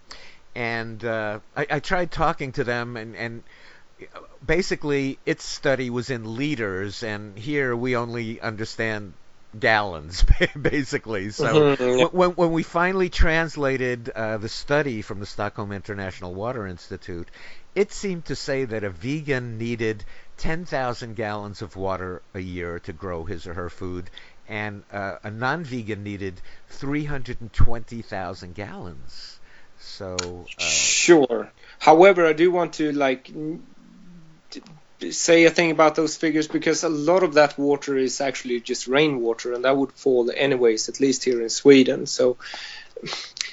and 0.54 1.04
uh, 1.04 1.40
I, 1.56 1.66
I 1.70 1.80
tried 1.80 2.10
talking 2.10 2.52
to 2.52 2.64
them, 2.64 2.96
and, 2.96 3.16
and 3.16 3.42
basically 4.44 5.18
its 5.24 5.44
study 5.44 5.90
was 5.90 6.10
in 6.10 6.36
liters, 6.36 7.02
and 7.02 7.38
here 7.38 7.74
we 7.74 7.96
only 7.96 8.40
understand 8.40 9.14
gallons, 9.58 10.24
basically. 10.60 11.30
So 11.30 11.64
Mhm, 11.88 12.06
when, 12.10 12.30
when 12.30 12.52
we 12.52 12.62
finally 12.62 13.08
translated 13.10 14.08
uh, 14.10 14.38
the 14.38 14.48
study 14.48 15.02
from 15.02 15.20
the 15.20 15.26
Stockholm 15.26 15.72
International 15.72 16.34
Water 16.34 16.66
Institute, 16.66 17.30
it 17.74 17.92
seemed 17.92 18.26
to 18.26 18.36
say 18.36 18.64
that 18.64 18.84
a 18.84 18.90
vegan 18.90 19.58
needed 19.58 20.04
10,000 20.36 21.14
gallons 21.16 21.62
of 21.62 21.76
water 21.76 22.22
a 22.34 22.40
year 22.40 22.78
to 22.80 22.92
grow 22.92 23.24
his 23.24 23.46
or 23.46 23.54
her 23.54 23.70
food, 23.70 24.10
and 24.46 24.84
uh, 24.90 25.16
a 25.22 25.30
non-vegan 25.30 26.02
needed 26.02 26.40
320,000 26.68 28.54
gallons. 28.54 29.40
So, 29.76 30.50
uh, 30.58 30.88
Sure. 30.96 31.52
However, 31.78 32.26
I 32.26 32.32
do 32.32 32.50
want 32.50 32.74
to 32.74 32.92
like 32.92 33.30
say 35.10 35.44
a 35.44 35.50
thing 35.50 35.70
about 35.70 35.94
those 35.94 36.16
figures 36.16 36.48
because 36.48 36.84
a 36.84 36.88
lot 36.88 37.22
of 37.22 37.34
that 37.34 37.58
water 37.58 37.96
is 37.96 38.20
actually 38.20 38.60
just 38.60 38.86
rainwater, 38.86 39.52
and 39.52 39.64
that 39.64 39.76
would 39.76 39.92
fall 39.92 40.30
anyways, 40.34 40.88
at 40.88 41.00
least 41.00 41.24
here 41.24 41.42
in 41.42 41.48
Sweden. 41.48 42.06
So 42.06 42.36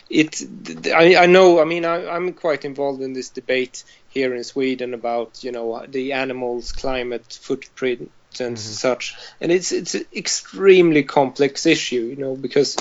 it, 0.10 0.42
I, 0.88 1.16
I 1.16 1.26
know. 1.26 1.62
I 1.62 1.66
mean, 1.66 1.86
I, 1.86 2.08
I'm 2.10 2.34
quite 2.34 2.66
involved 2.66 3.02
in 3.02 3.14
this 3.14 3.30
debate 3.30 3.84
here 4.10 4.34
in 4.36 4.44
Sweden 4.44 4.94
about 4.94 5.44
you 5.44 5.52
know 5.52 5.86
the 5.88 6.14
animals' 6.14 6.72
climate 6.72 7.38
footprint 7.42 8.12
and 8.40 8.60
such, 8.60 9.16
and 9.42 9.52
it's 9.52 9.72
it's 9.72 9.96
an 9.96 10.06
extremely 10.16 11.04
complex 11.04 11.66
issue, 11.66 12.02
you 12.02 12.16
know, 12.16 12.36
because 12.36 12.78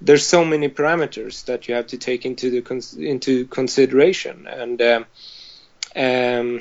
there's 0.00 0.26
so 0.26 0.44
many 0.44 0.68
parameters 0.68 1.44
that 1.46 1.68
you 1.68 1.74
have 1.74 1.88
to 1.88 1.98
take 1.98 2.24
into 2.24 2.50
the 2.50 2.96
into 2.98 3.46
consideration 3.46 4.46
and 4.46 4.80
um, 4.80 5.06
um, 5.96 6.60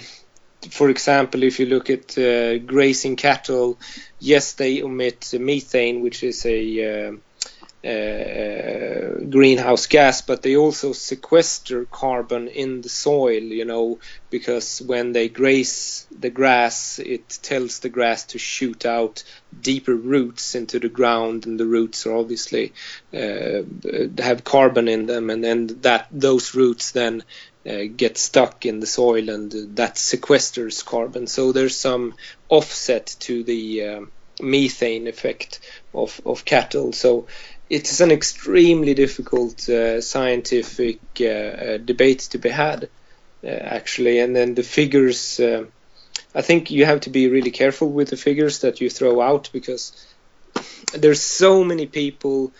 for 0.72 0.90
example 0.90 1.44
if 1.44 1.60
you 1.60 1.65
look 1.65 1.90
at 1.90 2.18
uh, 2.18 2.57
grazing 2.60 3.15
cattle 3.15 3.77
yes 4.19 4.53
they 4.53 4.80
emit 4.80 5.34
methane 5.40 6.02
which 6.02 6.23
is 6.23 6.45
a 6.45 7.07
um 7.07 7.22
uh, 7.81 9.23
greenhouse 9.30 9.88
gas, 9.88 10.22
but 10.22 10.41
they 10.41 10.57
also 10.57 10.91
sequester 10.91 11.86
carbon 11.86 12.49
in 12.49 12.81
the 12.81 12.90
soil, 12.90 13.41
you 13.41 13.64
know, 13.64 13.99
because 14.30 14.81
when 14.81 15.14
they 15.14 15.30
graze 15.30 16.06
the 16.11 16.30
grass, 16.30 16.99
it 16.99 17.40
tells 17.41 17.80
the 17.80 17.88
grass 17.88 18.26
to 18.26 18.38
shoot 18.38 18.86
out 18.86 19.23
deeper 19.61 19.95
roots 19.95 20.56
into 20.56 20.80
the 20.80 20.90
ground, 20.90 21.45
and 21.45 21.57
the 21.57 21.65
roots 21.65 22.06
are 22.06 22.18
obviously 22.18 22.73
uh, 23.14 23.61
have 24.18 24.44
carbon 24.44 24.90
in 24.90 25.06
them, 25.06 25.30
and 25.30 25.41
then 25.41 25.68
that 25.81 26.07
those 26.11 26.53
roots 26.53 26.91
then 26.91 27.23
uh, 27.68 27.84
get 27.95 28.18
stuck 28.18 28.65
in 28.65 28.80
the 28.80 28.88
soil 28.88 29.30
and 29.30 29.52
that 29.76 29.95
sequesters 29.95 30.86
carbon. 30.86 31.27
So 31.27 31.52
there's 31.52 31.77
some 31.77 32.15
offset 32.48 33.15
to 33.22 33.44
the 33.44 33.84
um, 33.84 34.11
methane 34.41 35.07
effect 35.07 35.60
of, 35.94 36.22
of 36.26 36.45
cattle. 36.45 36.94
So 36.94 37.27
it 37.69 37.90
is 37.90 38.02
an 38.02 38.11
extremely 38.11 38.94
difficult 38.94 39.68
uh, 39.69 40.02
scientific 40.02 40.99
uh, 41.22 41.26
uh 41.26 41.77
debate 41.77 42.19
to 42.31 42.38
be 42.38 42.49
had, 42.49 42.90
uh, 43.44 43.48
actually. 43.48 44.19
And 44.19 44.36
then 44.36 44.56
the 44.56 44.64
figures, 44.64 45.40
uh, 45.40 45.65
I 46.34 46.41
think 46.41 46.72
you 46.72 46.86
have 46.86 47.02
to 47.02 47.10
be 47.10 47.27
really 47.27 47.52
careful 47.52 47.90
with 47.90 48.10
the 48.10 48.18
figures 48.18 48.60
that 48.60 48.81
you 48.81 48.90
throw 48.90 49.22
out 49.22 49.49
because 49.52 50.07
there's 50.94 51.22
so 51.22 51.64
many 51.64 51.86
people 51.86 52.52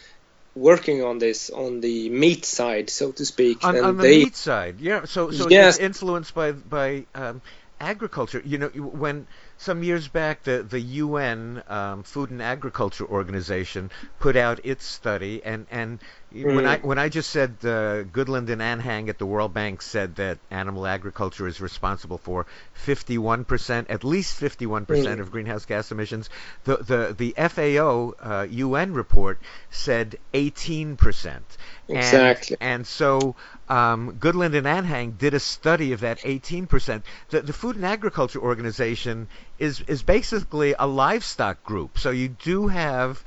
working 0.60 1.04
on 1.04 1.18
this 1.18 1.50
on 1.50 1.82
the 1.82 2.10
meat 2.10 2.46
side, 2.46 2.90
so 2.90 3.12
to 3.14 3.26
speak. 3.26 3.64
On, 3.64 3.78
on 3.78 3.98
the 3.98 4.04
they, 4.04 4.24
meat 4.26 4.36
side, 4.36 4.80
yeah. 4.80 5.06
So, 5.06 5.32
so 5.32 5.50
yes. 5.50 5.76
it's 5.76 5.84
influenced 5.84 6.34
by 6.34 6.52
by 6.52 7.06
um, 7.16 7.42
agriculture. 7.80 8.42
You 8.46 8.58
know, 8.58 8.68
when 8.68 9.28
some 9.58 9.84
years 9.84 10.08
back, 10.08 10.44
the 10.44 10.64
the 10.64 10.80
UN 10.80 11.64
um, 11.68 12.04
Food 12.04 12.30
and 12.30 12.42
Agriculture 12.42 13.06
Organization 13.06 13.92
put 14.20 14.36
out 14.36 14.60
its 14.64 14.86
study, 14.86 15.42
and 15.44 15.66
and 15.72 16.00
mm. 16.34 16.56
when 16.56 16.66
I 16.66 16.78
when 16.78 16.98
I 17.00 17.10
just 17.10 17.30
said 17.30 17.56
uh, 17.64 18.04
Goodland 18.04 18.50
and 18.50 18.62
Anhang 18.62 19.10
at 19.10 19.18
the 19.18 19.26
World 19.26 19.54
Bank 19.54 19.82
said 19.82 20.16
that 20.16 20.38
animal 20.52 20.86
agriculture 20.86 21.48
is 21.48 21.62
responsible 21.62 22.18
for 22.18 22.46
51 22.74 23.46
percent, 23.46 23.90
at 23.90 24.04
least 24.04 24.36
51 24.36 24.86
percent 24.86 25.20
mm. 25.20 25.22
of 25.22 25.32
greenhouse 25.32 25.66
gas 25.66 25.92
emissions, 25.92 26.30
the 26.64 26.78
the 26.78 27.16
the 27.18 27.48
FAO 27.50 28.14
uh, 28.20 28.48
UN 28.50 28.94
report 28.94 29.40
said 29.70 30.18
18 30.34 30.98
percent. 30.98 31.46
Exactly. 31.88 32.58
And, 32.60 32.74
and 32.74 32.88
so 32.88 33.36
um, 33.68 34.18
Goodland 34.20 34.56
and 34.56 34.66
Anhang 34.66 35.18
did 35.18 35.34
a 35.34 35.40
study 35.40 35.94
of 35.94 36.02
that 36.02 36.20
18%. 36.20 37.04
The, 37.30 37.42
the 37.42 37.54
Food 37.54 37.76
and 37.76 37.86
Agriculture 37.86 38.40
Organization 38.40 39.28
is, 39.58 39.82
is 39.82 40.04
basically 40.04 40.76
a 40.78 40.88
livestock 40.88 41.64
group. 41.64 42.00
So 42.00 42.10
you 42.10 42.30
do 42.30 42.68
have 42.68 43.24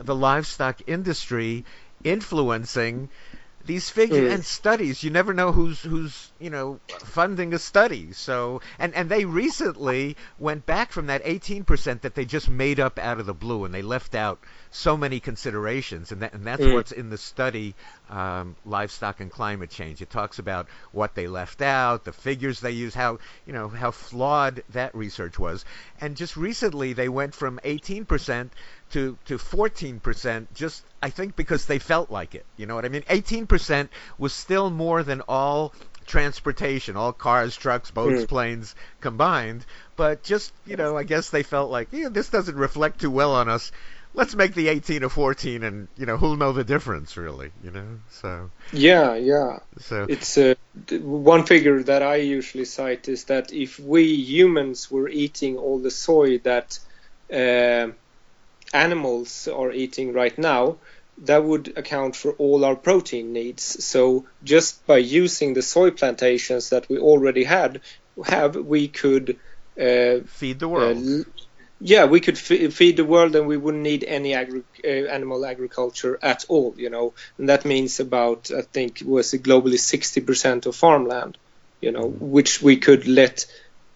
the 0.00 0.14
livestock 0.14 0.82
industry 0.86 1.64
influencing 2.06 3.08
these 3.64 3.90
figures 3.90 4.30
mm. 4.30 4.34
and 4.34 4.44
studies 4.44 5.02
you 5.02 5.10
never 5.10 5.34
know 5.34 5.50
who's 5.50 5.82
who's 5.82 6.30
you 6.38 6.50
know 6.50 6.78
funding 7.00 7.52
a 7.52 7.58
study 7.58 8.12
so 8.12 8.60
and 8.78 8.94
and 8.94 9.08
they 9.10 9.24
recently 9.24 10.16
went 10.38 10.64
back 10.64 10.92
from 10.92 11.06
that 11.06 11.24
18% 11.24 12.00
that 12.02 12.14
they 12.14 12.24
just 12.24 12.48
made 12.48 12.78
up 12.78 12.98
out 12.98 13.18
of 13.18 13.26
the 13.26 13.34
blue 13.34 13.64
and 13.64 13.74
they 13.74 13.82
left 13.82 14.14
out 14.14 14.38
so 14.70 14.96
many 14.96 15.20
considerations 15.20 16.12
and 16.12 16.22
that 16.22 16.32
and 16.32 16.44
that's 16.44 16.62
mm. 16.62 16.74
what's 16.74 16.92
in 16.92 17.10
the 17.10 17.18
study 17.18 17.74
um, 18.10 18.56
livestock 18.64 19.20
and 19.20 19.30
climate 19.30 19.70
change 19.70 20.02
it 20.02 20.10
talks 20.10 20.38
about 20.38 20.66
what 20.92 21.14
they 21.14 21.26
left 21.26 21.62
out 21.62 22.04
the 22.04 22.12
figures 22.12 22.60
they 22.60 22.72
use 22.72 22.94
how 22.94 23.18
you 23.46 23.52
know 23.52 23.68
how 23.68 23.90
flawed 23.90 24.62
that 24.70 24.94
research 24.94 25.38
was 25.38 25.64
and 26.00 26.16
just 26.16 26.36
recently 26.36 26.92
they 26.92 27.08
went 27.08 27.34
from 27.34 27.58
18% 27.64 28.50
to 28.90 29.18
to 29.24 29.38
14% 29.38 30.46
just 30.54 30.84
I 31.02 31.10
think 31.10 31.36
because 31.36 31.66
they 31.66 31.78
felt 31.78 32.10
like 32.10 32.34
it. 32.34 32.44
You 32.56 32.66
know 32.66 32.74
what 32.74 32.84
I 32.84 32.88
mean? 32.88 33.02
18% 33.02 33.88
was 34.18 34.32
still 34.32 34.70
more 34.70 35.02
than 35.02 35.20
all 35.28 35.72
transportation, 36.06 36.96
all 36.96 37.12
cars, 37.12 37.56
trucks, 37.56 37.90
boats, 37.90 38.22
mm. 38.22 38.28
planes 38.28 38.74
combined, 39.00 39.64
but 39.96 40.22
just, 40.22 40.52
you 40.66 40.76
know, 40.76 40.96
I 40.96 41.04
guess 41.04 41.30
they 41.30 41.42
felt 41.42 41.70
like, 41.70 41.88
yeah, 41.92 42.08
this 42.08 42.28
doesn't 42.28 42.56
reflect 42.56 43.00
too 43.00 43.10
well 43.10 43.34
on 43.34 43.48
us. 43.48 43.72
Let's 44.16 44.34
make 44.34 44.54
the 44.54 44.68
18 44.68 45.04
or 45.04 45.10
14 45.10 45.62
and, 45.62 45.88
you 45.98 46.06
know, 46.06 46.16
who'll 46.16 46.36
know 46.36 46.52
the 46.52 46.64
difference 46.64 47.18
really, 47.18 47.52
you 47.62 47.70
know? 47.70 48.00
So 48.10 48.50
Yeah, 48.72 49.14
yeah. 49.14 49.58
So 49.78 50.06
it's 50.08 50.38
uh, 50.38 50.54
one 50.90 51.44
figure 51.44 51.82
that 51.82 52.02
I 52.02 52.16
usually 52.16 52.64
cite 52.64 53.08
is 53.08 53.24
that 53.24 53.52
if 53.52 53.78
we 53.78 54.04
humans 54.04 54.90
were 54.90 55.08
eating 55.10 55.58
all 55.58 55.78
the 55.78 55.90
soy 55.90 56.38
that 56.38 56.78
uh, 57.30 57.92
animals 58.72 59.48
are 59.48 59.70
eating 59.70 60.14
right 60.14 60.36
now, 60.38 60.78
that 61.18 61.44
would 61.44 61.76
account 61.76 62.16
for 62.16 62.32
all 62.32 62.64
our 62.64 62.76
protein 62.76 63.34
needs. 63.34 63.84
So 63.84 64.26
just 64.42 64.86
by 64.86 64.98
using 64.98 65.52
the 65.52 65.62
soy 65.62 65.90
plantations 65.90 66.70
that 66.70 66.88
we 66.88 66.98
already 66.98 67.44
had 67.44 67.82
have, 68.24 68.56
we 68.56 68.88
could 68.88 69.38
uh, 69.78 70.20
feed 70.26 70.58
the 70.58 70.68
world. 70.68 71.26
Yeah, 71.80 72.06
we 72.06 72.20
could 72.20 72.36
f- 72.36 72.72
feed 72.72 72.96
the 72.96 73.04
world, 73.04 73.36
and 73.36 73.46
we 73.46 73.56
wouldn't 73.56 73.82
need 73.82 74.02
any 74.04 74.34
agri- 74.34 74.62
uh, 74.84 74.88
animal 74.88 75.44
agriculture 75.44 76.18
at 76.22 76.44
all. 76.48 76.74
You 76.76 76.90
know, 76.90 77.14
and 77.38 77.48
that 77.48 77.64
means 77.64 78.00
about 78.00 78.50
I 78.50 78.62
think 78.62 79.02
was 79.04 79.32
globally 79.32 79.78
60% 79.78 80.66
of 80.66 80.74
farmland. 80.74 81.36
You 81.80 81.92
know, 81.92 82.08
mm-hmm. 82.08 82.30
which 82.30 82.62
we 82.62 82.78
could 82.78 83.06
let 83.06 83.46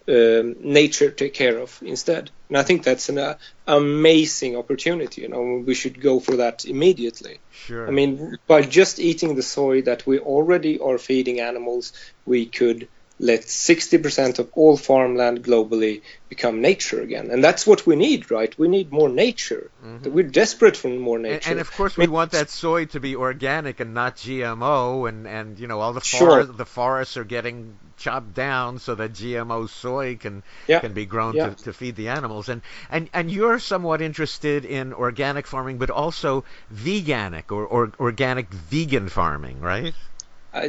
um, 0.07 0.55
nature 0.59 1.11
take 1.11 1.33
care 1.33 1.57
of 1.57 1.79
instead. 1.81 2.31
And 2.49 2.57
I 2.57 2.63
think 2.63 2.83
that's 2.83 3.09
an 3.09 3.17
uh, 3.17 3.37
amazing 3.67 4.55
opportunity. 4.57 5.21
You 5.21 5.29
know, 5.29 5.63
we 5.65 5.73
should 5.73 6.01
go 6.01 6.19
for 6.19 6.37
that 6.37 6.65
immediately. 6.65 7.39
Sure. 7.51 7.87
I 7.87 7.91
mean, 7.91 8.37
by 8.47 8.61
just 8.63 8.99
eating 8.99 9.35
the 9.35 9.43
soy 9.43 9.83
that 9.83 10.05
we 10.05 10.19
already 10.19 10.79
are 10.79 10.97
feeding 10.97 11.39
animals, 11.39 11.93
we 12.25 12.45
could 12.45 12.87
let 13.21 13.41
60% 13.41 14.39
of 14.39 14.49
all 14.53 14.75
farmland 14.75 15.43
globally 15.43 16.01
become 16.27 16.59
nature 16.59 16.99
again. 17.01 17.29
And 17.29 17.43
that's 17.43 17.67
what 17.67 17.85
we 17.85 17.95
need, 17.95 18.31
right? 18.31 18.57
We 18.57 18.67
need 18.67 18.91
more 18.91 19.09
nature. 19.09 19.69
Mm-hmm. 19.85 20.11
We're 20.11 20.23
desperate 20.23 20.75
for 20.75 20.87
more 20.87 21.19
nature. 21.19 21.51
And, 21.51 21.51
and 21.51 21.59
of 21.59 21.71
course, 21.71 21.95
we 21.95 22.07
want 22.07 22.31
that 22.31 22.49
soy 22.49 22.85
to 22.85 22.99
be 22.99 23.15
organic 23.15 23.79
and 23.79 23.93
not 23.93 24.15
GMO. 24.15 25.07
And, 25.07 25.27
and 25.27 25.59
you 25.59 25.67
know, 25.67 25.79
all 25.79 25.93
the, 25.93 26.01
sure. 26.01 26.43
the 26.45 26.65
forests 26.65 27.15
are 27.15 27.23
getting 27.23 27.77
chopped 27.97 28.33
down 28.33 28.79
so 28.79 28.95
that 28.95 29.13
GMO 29.13 29.69
soy 29.69 30.15
can 30.15 30.41
yeah. 30.67 30.79
can 30.79 30.93
be 30.93 31.05
grown 31.05 31.35
yeah. 31.35 31.49
to, 31.49 31.63
to 31.65 31.73
feed 31.73 31.95
the 31.95 32.09
animals. 32.09 32.49
And, 32.49 32.63
and 32.89 33.07
and 33.13 33.29
you're 33.29 33.59
somewhat 33.59 34.01
interested 34.01 34.65
in 34.65 34.93
organic 34.93 35.45
farming, 35.45 35.77
but 35.77 35.91
also 35.91 36.43
veganic 36.73 37.51
or, 37.51 37.67
or 37.67 37.91
organic 37.99 38.51
vegan 38.51 39.09
farming, 39.09 39.61
right? 39.61 39.93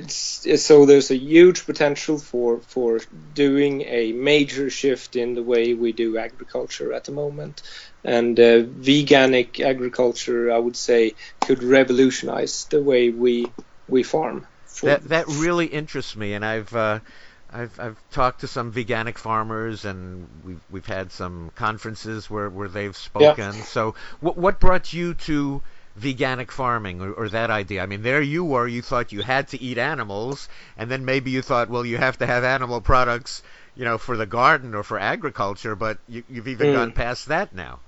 So 0.06 0.86
there's 0.86 1.10
a 1.10 1.16
huge 1.16 1.66
potential 1.66 2.18
for 2.18 2.60
for 2.60 3.00
doing 3.34 3.82
a 3.82 4.12
major 4.12 4.70
shift 4.70 5.16
in 5.16 5.34
the 5.34 5.42
way 5.42 5.74
we 5.74 5.92
do 5.92 6.18
agriculture 6.18 6.92
at 6.92 7.04
the 7.04 7.12
moment 7.12 7.62
and 8.04 8.38
uh, 8.38 8.62
veganic 8.62 9.60
agriculture 9.60 10.52
i 10.52 10.58
would 10.58 10.76
say 10.76 11.14
could 11.40 11.62
revolutionize 11.62 12.66
the 12.66 12.82
way 12.82 13.10
we 13.10 13.46
we 13.88 14.02
farm 14.02 14.46
that 14.82 15.02
that 15.08 15.26
really 15.26 15.66
interests 15.66 16.16
me 16.16 16.34
and 16.34 16.44
i've 16.44 16.74
uh, 16.74 17.00
I've 17.54 17.78
I've 17.78 18.10
talked 18.10 18.40
to 18.40 18.46
some 18.46 18.72
veganic 18.72 19.18
farmers, 19.18 19.84
and 19.84 20.26
we've 20.42 20.60
we've 20.70 20.86
had 20.86 21.12
some 21.12 21.50
conferences 21.54 22.30
where, 22.30 22.48
where 22.48 22.68
they've 22.68 22.96
spoken. 22.96 23.54
Yeah. 23.54 23.62
So, 23.64 23.94
what 24.20 24.38
what 24.38 24.58
brought 24.58 24.94
you 24.94 25.12
to 25.12 25.62
veganic 25.98 26.50
farming 26.50 27.00
or, 27.00 27.12
or, 27.12 27.28
that 27.28 27.50
idea. 27.50 27.82
I 27.82 27.86
mean, 27.86 28.02
there 28.02 28.22
you 28.22 28.44
were, 28.44 28.66
you 28.66 28.82
thought 28.82 29.12
you 29.12 29.22
had 29.22 29.48
to 29.48 29.60
eat 29.60 29.78
animals, 29.78 30.48
and 30.76 30.90
then 30.90 31.04
maybe 31.04 31.30
you 31.30 31.42
thought, 31.42 31.68
well, 31.68 31.84
you 31.84 31.98
have 31.98 32.18
to 32.18 32.26
have 32.26 32.44
animal 32.44 32.80
products, 32.80 33.42
you 33.76 33.84
know, 33.84 33.98
for 33.98 34.16
the 34.16 34.26
garden 34.26 34.74
or 34.74 34.82
for 34.82 34.98
agriculture, 34.98 35.76
but 35.76 35.98
you, 36.08 36.24
have 36.34 36.48
even 36.48 36.68
mm. 36.68 36.74
gone 36.74 36.92
past 36.92 37.26
that 37.26 37.54
now. 37.54 37.80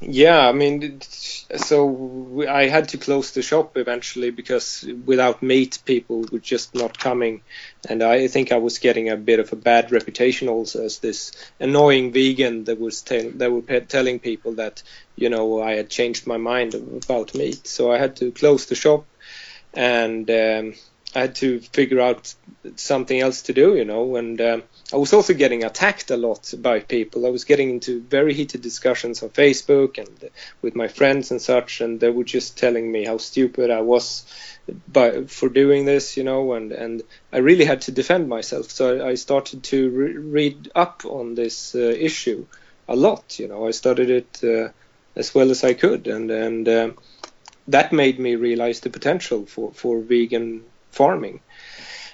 Yeah, 0.00 0.48
I 0.48 0.52
mean, 0.52 1.00
so 1.00 2.44
I 2.48 2.68
had 2.68 2.90
to 2.90 2.98
close 2.98 3.32
the 3.32 3.42
shop 3.42 3.76
eventually 3.76 4.30
because 4.30 4.88
without 5.04 5.42
meat, 5.42 5.80
people 5.84 6.24
were 6.30 6.38
just 6.38 6.72
not 6.72 6.96
coming, 6.98 7.42
and 7.88 8.04
I 8.04 8.28
think 8.28 8.52
I 8.52 8.58
was 8.58 8.78
getting 8.78 9.08
a 9.08 9.16
bit 9.16 9.40
of 9.40 9.52
a 9.52 9.56
bad 9.56 9.90
reputation 9.90 10.48
also 10.48 10.84
as 10.84 11.00
this 11.00 11.32
annoying 11.58 12.12
vegan 12.12 12.62
that 12.64 12.78
was 12.78 13.02
that 13.02 13.50
were 13.50 13.80
telling 13.80 14.20
people 14.20 14.52
that 14.54 14.84
you 15.16 15.30
know 15.30 15.60
I 15.60 15.72
had 15.72 15.90
changed 15.90 16.28
my 16.28 16.36
mind 16.36 16.74
about 16.76 17.34
meat. 17.34 17.66
So 17.66 17.90
I 17.90 17.98
had 17.98 18.14
to 18.16 18.30
close 18.30 18.66
the 18.66 18.76
shop, 18.76 19.04
and 19.74 20.30
um, 20.30 20.74
I 21.14 21.20
had 21.20 21.34
to 21.36 21.60
figure 21.60 22.00
out 22.00 22.34
something 22.76 23.18
else 23.18 23.42
to 23.42 23.52
do, 23.52 23.76
you 23.76 23.84
know, 23.84 24.16
and. 24.16 24.40
Um, 24.40 24.62
I 24.90 24.96
was 24.96 25.12
also 25.12 25.34
getting 25.34 25.64
attacked 25.64 26.10
a 26.10 26.16
lot 26.16 26.54
by 26.58 26.80
people. 26.80 27.26
I 27.26 27.30
was 27.30 27.44
getting 27.44 27.68
into 27.68 28.00
very 28.00 28.32
heated 28.32 28.62
discussions 28.62 29.22
on 29.22 29.28
Facebook 29.28 29.98
and 29.98 30.30
with 30.62 30.74
my 30.74 30.88
friends 30.88 31.30
and 31.30 31.42
such, 31.42 31.82
and 31.82 32.00
they 32.00 32.08
were 32.08 32.24
just 32.24 32.56
telling 32.56 32.90
me 32.90 33.04
how 33.04 33.18
stupid 33.18 33.70
I 33.70 33.82
was 33.82 34.24
by 34.90 35.24
for 35.24 35.50
doing 35.50 35.84
this, 35.84 36.16
you 36.16 36.24
know, 36.24 36.54
and 36.54 36.72
and 36.72 37.02
I 37.30 37.38
really 37.38 37.66
had 37.66 37.82
to 37.82 37.92
defend 37.92 38.30
myself. 38.30 38.70
So 38.70 39.06
I 39.06 39.14
started 39.14 39.62
to 39.64 39.90
re- 39.90 40.16
read 40.16 40.70
up 40.74 41.04
on 41.04 41.34
this 41.34 41.74
uh, 41.74 41.80
issue 41.80 42.46
a 42.88 42.96
lot. 42.96 43.38
You 43.38 43.48
know, 43.48 43.66
I 43.68 43.72
studied 43.72 44.08
it 44.08 44.40
uh, 44.42 44.70
as 45.14 45.34
well 45.34 45.50
as 45.50 45.64
I 45.64 45.74
could, 45.74 46.06
and 46.06 46.30
and 46.30 46.66
uh, 46.66 46.90
that 47.68 47.92
made 47.92 48.18
me 48.18 48.36
realize 48.36 48.80
the 48.80 48.90
potential 48.90 49.44
for 49.44 49.72
for 49.72 50.00
vegan 50.00 50.64
farming 51.00 51.40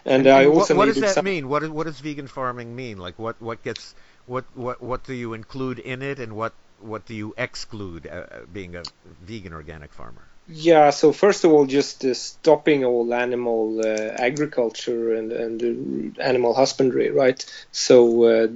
and, 0.07 0.27
I 0.27 0.45
also 0.47 0.75
what, 0.75 0.81
what 0.81 0.87
does 0.93 1.01
that 1.01 1.15
some... 1.15 1.25
mean? 1.25 1.49
What, 1.49 1.67
what 1.71 1.85
does 1.87 1.99
vegan 1.99 2.27
farming 2.27 2.77
mean? 2.77 2.99
Like 2.99 3.19
what, 3.19 3.41
what 3.41 3.63
gets 3.65 3.95
what, 4.27 4.45
what 4.55 4.83
what 4.83 5.05
do 5.05 5.15
you 5.15 5.33
include 5.33 5.79
in 5.79 6.03
it, 6.03 6.19
and 6.19 6.35
what 6.41 6.53
what 6.81 7.07
do 7.07 7.15
you 7.15 7.35
exclude 7.39 8.07
uh, 8.07 8.11
uh 8.11 8.41
being 8.53 8.77
a 8.77 8.83
vegan 9.23 9.55
organic 9.55 9.93
farmer? 9.93 10.25
yeah, 10.47 10.91
so 10.91 11.13
first 11.13 11.45
of 11.45 11.53
all, 11.53 11.67
just 11.67 12.05
uh, 12.05 12.13
stopping 12.15 12.85
all 12.85 13.15
animal 13.15 13.81
uh, 13.81 14.13
agriculture 14.29 15.15
and, 15.15 15.33
and 15.33 16.19
animal 16.19 16.53
husbandry, 16.53 17.11
right? 17.11 17.45
So 17.73 18.25
uh, 18.25 18.49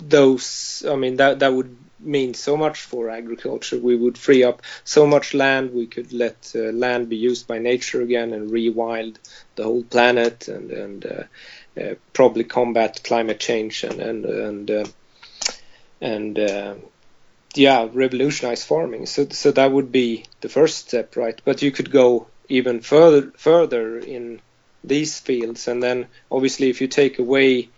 those, 0.00 0.84
I 0.88 0.96
mean, 0.96 1.16
that 1.16 1.38
that 1.38 1.52
would 1.52 1.76
mean 2.04 2.34
so 2.34 2.56
much 2.56 2.80
for 2.80 3.10
agriculture. 3.10 3.78
We 3.78 3.96
would 3.96 4.18
free 4.18 4.44
up 4.44 4.62
so 4.84 5.06
much 5.06 5.34
land. 5.34 5.72
We 5.72 5.86
could 5.86 6.12
let 6.12 6.52
uh, 6.54 6.72
land 6.72 7.08
be 7.08 7.16
used 7.16 7.46
by 7.46 7.58
nature 7.58 8.02
again 8.02 8.32
and 8.32 8.50
rewild 8.50 9.16
the 9.56 9.64
whole 9.64 9.84
planet 9.84 10.48
and 10.48 10.70
and 10.70 11.06
uh, 11.06 11.80
uh, 11.80 11.94
probably 12.12 12.44
combat 12.44 13.02
climate 13.04 13.40
change 13.40 13.84
and 13.84 14.00
and 14.00 14.24
and 14.24 14.92
and 16.00 16.38
yeah, 17.56 17.88
revolutionize 17.92 18.64
farming. 18.64 19.06
So 19.06 19.26
so 19.30 19.52
that 19.52 19.72
would 19.72 19.92
be 19.92 20.24
the 20.40 20.48
first 20.48 20.88
step, 20.88 21.16
right? 21.16 21.40
But 21.44 21.62
you 21.62 21.70
could 21.70 21.90
go 21.90 22.26
even 22.48 22.80
further 22.80 23.32
further 23.36 23.98
in 23.98 24.40
these 24.82 25.18
fields, 25.18 25.68
and 25.68 25.82
then 25.82 26.06
obviously 26.30 26.68
if 26.68 26.80
you 26.80 26.88
take 26.88 27.18
away 27.18 27.70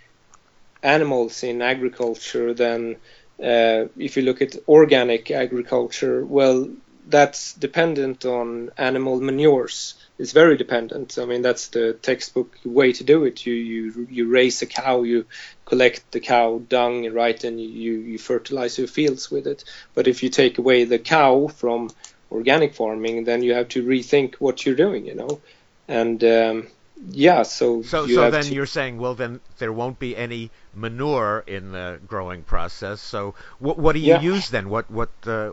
animals 0.82 1.42
in 1.42 1.62
agriculture, 1.62 2.54
then 2.54 2.96
uh, 3.42 3.86
if 3.96 4.16
you 4.16 4.22
look 4.22 4.40
at 4.42 4.56
organic 4.68 5.30
agriculture, 5.30 6.24
well, 6.24 6.68
that's 7.08 7.52
dependent 7.54 8.24
on 8.24 8.70
animal 8.76 9.20
manures 9.20 9.94
It's 10.18 10.32
very 10.32 10.56
dependent. 10.56 11.18
I 11.18 11.24
mean, 11.24 11.42
that's 11.42 11.68
the 11.68 11.92
textbook 11.92 12.56
way 12.64 12.92
to 12.94 13.04
do 13.04 13.24
it. 13.24 13.46
You 13.46 13.54
you 13.54 14.08
you 14.10 14.28
raise 14.28 14.62
a 14.62 14.66
cow, 14.66 15.02
you 15.02 15.26
collect 15.66 16.10
the 16.10 16.20
cow 16.20 16.62
dung, 16.68 17.12
right, 17.12 17.44
and 17.44 17.60
you 17.60 17.92
you 18.10 18.18
fertilize 18.18 18.78
your 18.78 18.88
fields 18.88 19.30
with 19.30 19.46
it. 19.46 19.64
But 19.94 20.08
if 20.08 20.22
you 20.22 20.30
take 20.30 20.58
away 20.58 20.84
the 20.84 20.98
cow 20.98 21.48
from 21.48 21.90
organic 22.32 22.74
farming, 22.74 23.24
then 23.24 23.42
you 23.42 23.54
have 23.54 23.68
to 23.68 23.84
rethink 23.84 24.34
what 24.36 24.64
you're 24.64 24.74
doing, 24.86 25.06
you 25.06 25.14
know, 25.14 25.40
and 25.86 26.24
um, 26.24 26.66
yeah, 27.04 27.42
so 27.42 27.82
so 27.82 28.06
so 28.06 28.30
then 28.30 28.44
to... 28.44 28.54
you're 28.54 28.66
saying, 28.66 28.98
well, 28.98 29.14
then 29.14 29.40
there 29.58 29.72
won't 29.72 29.98
be 29.98 30.16
any 30.16 30.50
manure 30.74 31.44
in 31.46 31.72
the 31.72 32.00
growing 32.06 32.42
process. 32.42 33.00
So 33.00 33.34
what 33.58 33.78
what 33.78 33.92
do 33.92 33.98
you 34.00 34.14
yeah. 34.14 34.20
use 34.20 34.48
then? 34.50 34.68
What 34.68 34.90
what 34.90 35.10
uh, 35.26 35.52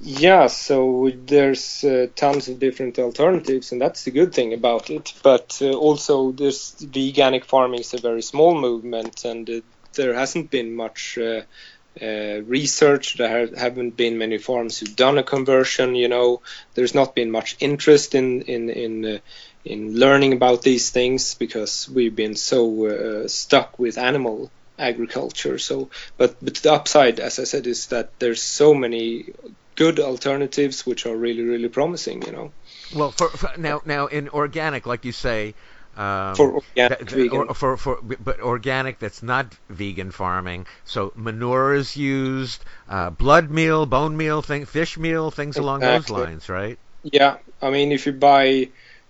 yeah, 0.00 0.46
so 0.46 1.10
there's 1.12 1.82
uh, 1.82 2.06
tons 2.14 2.48
of 2.48 2.60
different 2.60 2.98
alternatives, 2.98 3.72
and 3.72 3.80
that's 3.80 4.04
the 4.04 4.12
good 4.12 4.32
thing 4.32 4.54
about 4.54 4.90
it. 4.90 5.12
But 5.22 5.58
uh, 5.60 5.72
also, 5.72 6.30
this 6.30 6.76
veganic 6.76 7.44
farming 7.44 7.80
is 7.80 7.94
a 7.94 7.98
very 7.98 8.22
small 8.22 8.58
movement, 8.58 9.24
and 9.24 9.50
uh, 9.50 9.60
there 9.94 10.14
hasn't 10.14 10.52
been 10.52 10.76
much 10.76 11.18
uh, 11.18 11.42
uh, 12.00 12.42
research. 12.46 13.14
There 13.14 13.48
haven't 13.56 13.96
been 13.96 14.18
many 14.18 14.38
farms 14.38 14.78
who've 14.78 14.94
done 14.94 15.18
a 15.18 15.24
conversion. 15.24 15.96
You 15.96 16.06
know, 16.06 16.42
there's 16.74 16.94
not 16.94 17.16
been 17.16 17.32
much 17.32 17.56
interest 17.58 18.14
in 18.14 18.42
in 18.42 18.70
in 18.70 19.04
uh, 19.04 19.18
in 19.68 19.98
learning 19.98 20.32
about 20.32 20.62
these 20.62 20.90
things 20.90 21.34
because 21.34 21.88
we've 21.88 22.16
been 22.16 22.34
so 22.34 23.26
stuck 23.26 23.78
with 23.78 23.98
animal 23.98 24.50
agriculture. 24.78 25.58
So, 25.58 25.90
but 26.16 26.36
but 26.42 26.54
the 26.54 26.72
upside, 26.72 27.20
as 27.20 27.38
I 27.38 27.44
said, 27.44 27.66
is 27.66 27.86
that 27.86 28.18
there's 28.18 28.42
so 28.42 28.74
many 28.74 29.26
good 29.78 30.00
alternatives 30.00 30.84
which 30.84 31.06
are 31.06 31.16
really 31.16 31.44
really 31.44 31.68
promising 31.68 32.20
you 32.22 32.32
know 32.32 32.50
well 32.96 33.12
for, 33.12 33.28
for 33.28 33.50
now 33.56 33.80
now 33.84 34.08
in 34.08 34.28
organic 34.30 34.86
like 34.86 35.04
you 35.04 35.12
say 35.12 35.54
um, 35.96 36.34
for 36.34 36.54
organic 36.54 36.98
that, 36.98 37.10
vegan. 37.10 37.46
Or, 37.48 37.54
for 37.54 37.76
for 37.76 38.00
but 38.02 38.40
organic 38.40 38.98
that's 38.98 39.22
not 39.22 39.54
vegan 39.68 40.10
farming 40.10 40.66
so 40.84 41.12
manure 41.14 41.74
is 41.74 41.96
used 41.96 42.64
uh, 42.88 43.10
blood 43.10 43.50
meal 43.50 43.86
bone 43.86 44.16
meal 44.16 44.42
thing 44.42 44.66
fish 44.66 44.98
meal 44.98 45.30
things 45.30 45.56
exactly. 45.56 45.62
along 45.64 45.80
those 45.80 46.10
lines 46.10 46.48
right 46.48 46.76
yeah 47.04 47.36
i 47.62 47.70
mean 47.70 47.92
if 47.92 48.04
you 48.04 48.12
buy 48.12 48.68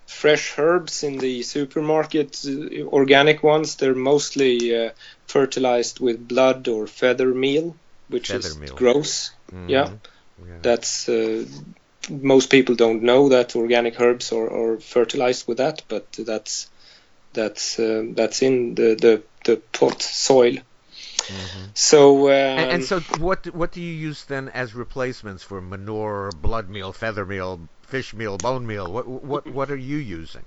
fresh 0.08 0.58
herbs 0.58 1.02
in 1.02 1.18
the 1.18 1.42
supermarket 1.42 2.44
uh, 2.46 2.82
organic 2.84 3.42
ones 3.42 3.76
they're 3.76 3.94
mostly 3.94 4.74
uh, 4.74 4.90
fertilized 5.26 6.00
with 6.00 6.26
blood 6.26 6.66
or 6.66 6.86
feather 6.86 7.32
meal 7.34 7.76
which 8.08 8.28
feather 8.28 8.48
is 8.48 8.58
meal. 8.58 8.74
gross 8.74 9.30
mm-hmm. 9.52 9.68
yeah 9.68 9.90
yeah. 10.46 10.54
That's 10.62 11.08
uh, 11.08 11.44
most 12.08 12.50
people 12.50 12.74
don't 12.74 13.02
know 13.02 13.28
that 13.30 13.56
organic 13.56 14.00
herbs 14.00 14.32
are, 14.32 14.50
are 14.50 14.80
fertilized 14.80 15.48
with 15.48 15.58
that, 15.58 15.82
but 15.88 16.10
that's 16.12 16.70
that's 17.32 17.78
uh, 17.78 18.04
that's 18.10 18.42
in 18.42 18.74
the, 18.74 18.94
the, 18.94 19.22
the 19.44 19.56
pot 19.56 20.00
soil. 20.02 20.54
Mm-hmm. 20.54 21.64
So 21.74 22.28
um, 22.28 22.32
and, 22.32 22.70
and, 22.70 22.84
so 22.84 23.00
what 23.18 23.46
what 23.54 23.72
do 23.72 23.82
you 23.82 23.92
use 23.92 24.24
then 24.24 24.48
as 24.48 24.74
replacements 24.74 25.42
for 25.42 25.60
manure, 25.60 26.30
blood 26.40 26.68
meal, 26.68 26.92
feather 26.92 27.26
meal, 27.26 27.68
fish 27.88 28.14
meal, 28.14 28.38
bone 28.38 28.66
meal? 28.66 28.92
What 28.92 29.06
what 29.08 29.46
what 29.46 29.70
are 29.70 29.76
you 29.76 29.96
using? 29.96 30.44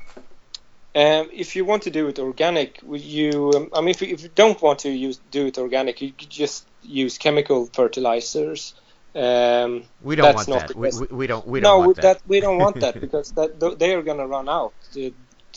Um, 0.94 1.30
if 1.32 1.56
you 1.56 1.64
want 1.64 1.84
to 1.84 1.90
do 1.90 2.08
it 2.10 2.20
organic, 2.20 2.80
you 2.84 3.52
um, 3.56 3.70
I 3.74 3.80
mean 3.80 3.90
if 3.90 4.02
you, 4.02 4.10
if 4.10 4.24
you 4.24 4.30
don't 4.36 4.62
want 4.62 4.80
to 4.80 4.90
use 4.90 5.20
do 5.32 5.48
it 5.48 5.58
organic, 5.58 6.02
you 6.02 6.12
just 6.12 6.68
use 6.84 7.18
chemical 7.18 7.68
fertilizers. 7.68 8.74
Um, 9.14 9.84
we 10.02 10.16
don't 10.16 10.36
want 10.36 10.48
that. 10.48 10.76
We, 10.76 10.90
we, 10.90 11.08
we, 11.08 11.28
don't. 11.28 11.46
We 11.46 11.60
don't 11.60 11.82
no, 11.82 11.86
want 11.86 11.96
that. 11.98 12.20
that. 12.20 12.28
we 12.28 12.40
don't 12.40 12.58
want 12.58 12.80
that 12.80 13.00
because 13.06 13.32
that 13.34 13.60
they 13.80 13.94
are 13.94 14.02
going 14.02 14.20
to 14.20 14.28
run 14.28 14.48
out 14.48 14.74
uh, 14.96 15.12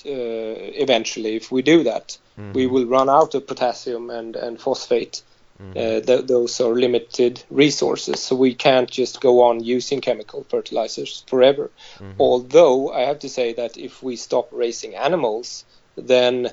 eventually. 0.04 1.36
If 1.36 1.52
we 1.52 1.62
do 1.62 1.84
that, 1.84 2.18
mm-hmm. 2.38 2.52
we 2.52 2.66
will 2.66 2.86
run 2.86 3.08
out 3.08 3.34
of 3.34 3.46
potassium 3.46 4.10
and 4.10 4.36
and 4.36 4.60
phosphate. 4.60 5.22
Mm-hmm. 5.60 5.78
Uh, 5.78 6.00
th- 6.00 6.26
those 6.26 6.60
are 6.60 6.74
limited 6.74 7.42
resources, 7.48 8.20
so 8.20 8.34
we 8.34 8.54
can't 8.54 8.90
just 8.90 9.20
go 9.20 9.42
on 9.42 9.62
using 9.62 10.00
chemical 10.00 10.44
fertilizers 10.48 11.24
forever. 11.28 11.70
Mm-hmm. 11.98 12.20
Although 12.20 12.92
I 12.92 13.02
have 13.02 13.20
to 13.20 13.28
say 13.28 13.52
that 13.54 13.76
if 13.76 14.02
we 14.02 14.16
stop 14.16 14.48
raising 14.52 14.96
animals, 14.96 15.64
then 15.96 16.50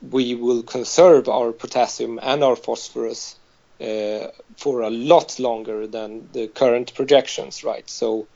we 0.00 0.34
will 0.34 0.62
conserve 0.62 1.28
our 1.28 1.52
potassium 1.52 2.18
and 2.22 2.42
our 2.42 2.56
phosphorus 2.56 3.36
uh, 3.80 4.28
for 4.56 4.82
a 4.82 4.90
lot 4.90 5.38
longer 5.38 5.86
than 5.86 6.28
the 6.32 6.48
current 6.48 6.94
projections, 6.94 7.64
right? 7.64 7.88
So 7.88 8.26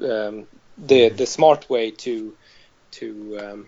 um, 0.00 0.46
the 0.78 1.08
the 1.08 1.26
smart 1.26 1.68
way 1.68 1.90
to 1.90 2.34
to 2.92 3.38
um, 3.42 3.66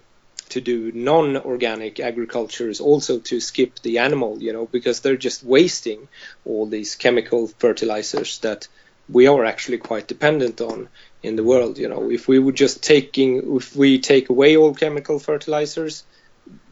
to 0.51 0.61
do 0.61 0.93
non-organic 0.93 2.01
agriculture 2.01 2.69
is 2.69 2.81
also 2.81 3.19
to 3.19 3.41
skip 3.41 3.81
the 3.81 3.99
animal, 3.99 4.43
you 4.43 4.53
know, 4.53 4.67
because 4.67 5.01
they're 5.01 5.17
just 5.17 5.43
wasting 5.43 6.09
all 6.45 6.67
these 6.67 6.95
chemical 6.95 7.49
fertilizers 7.49 8.39
that 8.41 8.69
we 9.09 9.27
are 9.27 9.45
actually 9.45 9.79
quite 9.79 10.07
dependent 10.07 10.61
on 10.61 10.89
in 11.23 11.37
the 11.37 11.45
world. 11.45 11.79
You 11.79 11.89
know, 11.89 12.11
if 12.11 12.29
we 12.29 12.39
would 12.39 12.57
just 12.57 12.83
taking 12.83 13.57
if 13.57 13.75
we 13.75 13.99
take 13.99 14.29
away 14.29 14.57
all 14.57 14.75
chemical 14.75 15.19
fertilizers, 15.19 16.05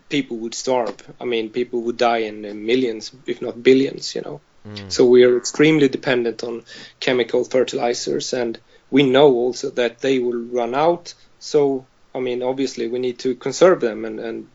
people 0.09 0.37
would 0.39 0.55
starve. 0.55 0.97
I 1.21 1.25
mean, 1.25 1.51
people 1.51 1.83
would 1.83 1.97
die 1.97 2.19
in 2.19 2.67
millions, 2.67 3.13
if 3.27 3.43
not 3.43 3.63
billions, 3.63 4.15
you 4.15 4.23
know. 4.23 4.41
Mm. 4.67 4.91
So 4.91 5.07
we 5.07 5.25
are 5.25 5.37
extremely 5.37 5.89
dependent 5.89 6.43
on 6.45 6.65
chemical 7.01 7.45
fertilizers, 7.45 8.33
and 8.33 8.59
we 8.91 9.03
know 9.03 9.33
also 9.33 9.71
that 9.71 10.01
they 10.01 10.19
will 10.19 10.39
run 10.39 10.75
out. 10.75 11.15
So, 11.39 11.87
I 12.17 12.21
mean, 12.21 12.43
obviously, 12.43 12.89
we 12.89 12.99
need 12.99 13.19
to 13.21 13.35
conserve 13.35 13.81
them 13.81 14.05
and, 14.05 14.19
and 14.19 14.49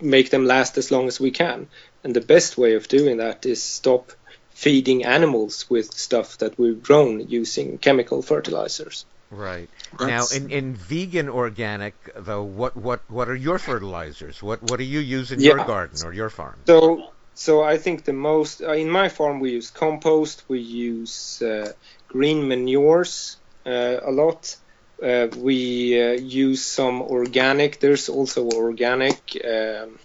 make 0.00 0.30
them 0.30 0.46
last 0.46 0.78
as 0.78 0.90
long 0.90 1.06
as 1.06 1.20
we 1.20 1.30
can. 1.30 1.68
And 2.02 2.14
the 2.14 2.20
best 2.20 2.56
way 2.56 2.74
of 2.74 2.88
doing 2.88 3.18
that 3.18 3.44
is 3.44 3.62
stop 3.62 4.12
feeding 4.50 5.04
animals 5.04 5.68
with 5.68 5.92
stuff 5.92 6.38
that 6.38 6.58
we've 6.58 6.82
grown 6.82 7.28
using 7.28 7.78
chemical 7.78 8.22
fertilizers. 8.22 9.04
Right. 9.30 9.68
That's... 9.98 10.32
Now, 10.32 10.36
in, 10.36 10.50
in 10.50 10.74
vegan 10.74 11.28
organic, 11.28 11.94
though, 12.16 12.44
what, 12.44 12.76
what, 12.76 13.00
what 13.10 13.28
are 13.28 13.34
your 13.34 13.58
fertilizers? 13.58 14.42
What 14.42 14.62
what 14.62 14.78
do 14.78 14.84
you 14.84 15.00
use 15.00 15.32
in 15.32 15.40
yeah. 15.40 15.56
your 15.56 15.64
garden 15.64 16.06
or 16.06 16.12
your 16.12 16.30
farm? 16.30 16.56
So, 16.66 17.10
so 17.34 17.62
I 17.62 17.76
think 17.76 18.04
the 18.04 18.12
most 18.12 18.62
uh, 18.62 18.72
in 18.72 18.88
my 18.88 19.08
farm 19.08 19.40
we 19.40 19.50
use 19.50 19.70
compost, 19.70 20.44
we 20.48 20.60
use 20.60 21.42
uh, 21.42 21.72
green 22.08 22.48
manures 22.48 23.36
uh, 23.66 23.96
a 24.02 24.10
lot. 24.10 24.56
Uh, 25.02 25.28
we 25.36 26.00
uh, 26.00 26.12
use 26.12 26.64
some 26.64 27.02
organic. 27.02 27.80
There's 27.80 28.08
also 28.08 28.48
organic 28.50 29.36
um, 29.44 29.98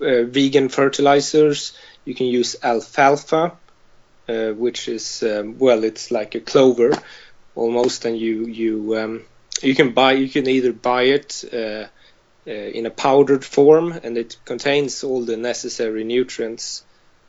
uh, 0.00 0.24
vegan 0.24 0.68
fertilizers. 0.68 1.72
You 2.04 2.14
can 2.14 2.26
use 2.26 2.56
alfalfa, 2.62 3.56
which 4.26 4.88
is 4.88 5.22
um, 5.22 5.58
well, 5.58 5.84
it's 5.84 6.10
like 6.10 6.34
a 6.34 6.40
clover 6.40 6.92
almost, 7.54 8.04
and 8.04 8.16
you 8.18 8.46
you 8.46 8.98
um, 8.98 9.24
you 9.62 9.74
can 9.74 9.92
buy 9.92 10.12
you 10.12 10.28
can 10.28 10.46
either 10.46 10.72
buy 10.72 11.02
it 11.02 11.44
uh, 11.52 11.86
uh, 12.46 12.50
in 12.50 12.86
a 12.86 12.90
powdered 12.90 13.44
form, 13.44 13.92
and 13.92 14.16
it 14.16 14.36
contains 14.44 15.04
all 15.04 15.24
the 15.24 15.36
necessary 15.36 16.04
nutrients 16.04 16.84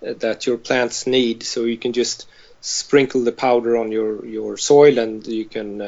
uh, 0.06 0.14
that 0.20 0.46
your 0.46 0.58
plants 0.58 1.08
need. 1.08 1.44
So 1.44 1.66
you 1.66 1.78
can 1.78 1.94
just 1.94 2.28
sprinkle 2.62 3.24
the 3.24 3.32
powder 3.32 3.78
on 3.78 3.92
your 3.92 4.26
your 4.26 4.58
soil, 4.58 4.98
and 5.00 5.26
you 5.26 5.46
can 5.46 5.82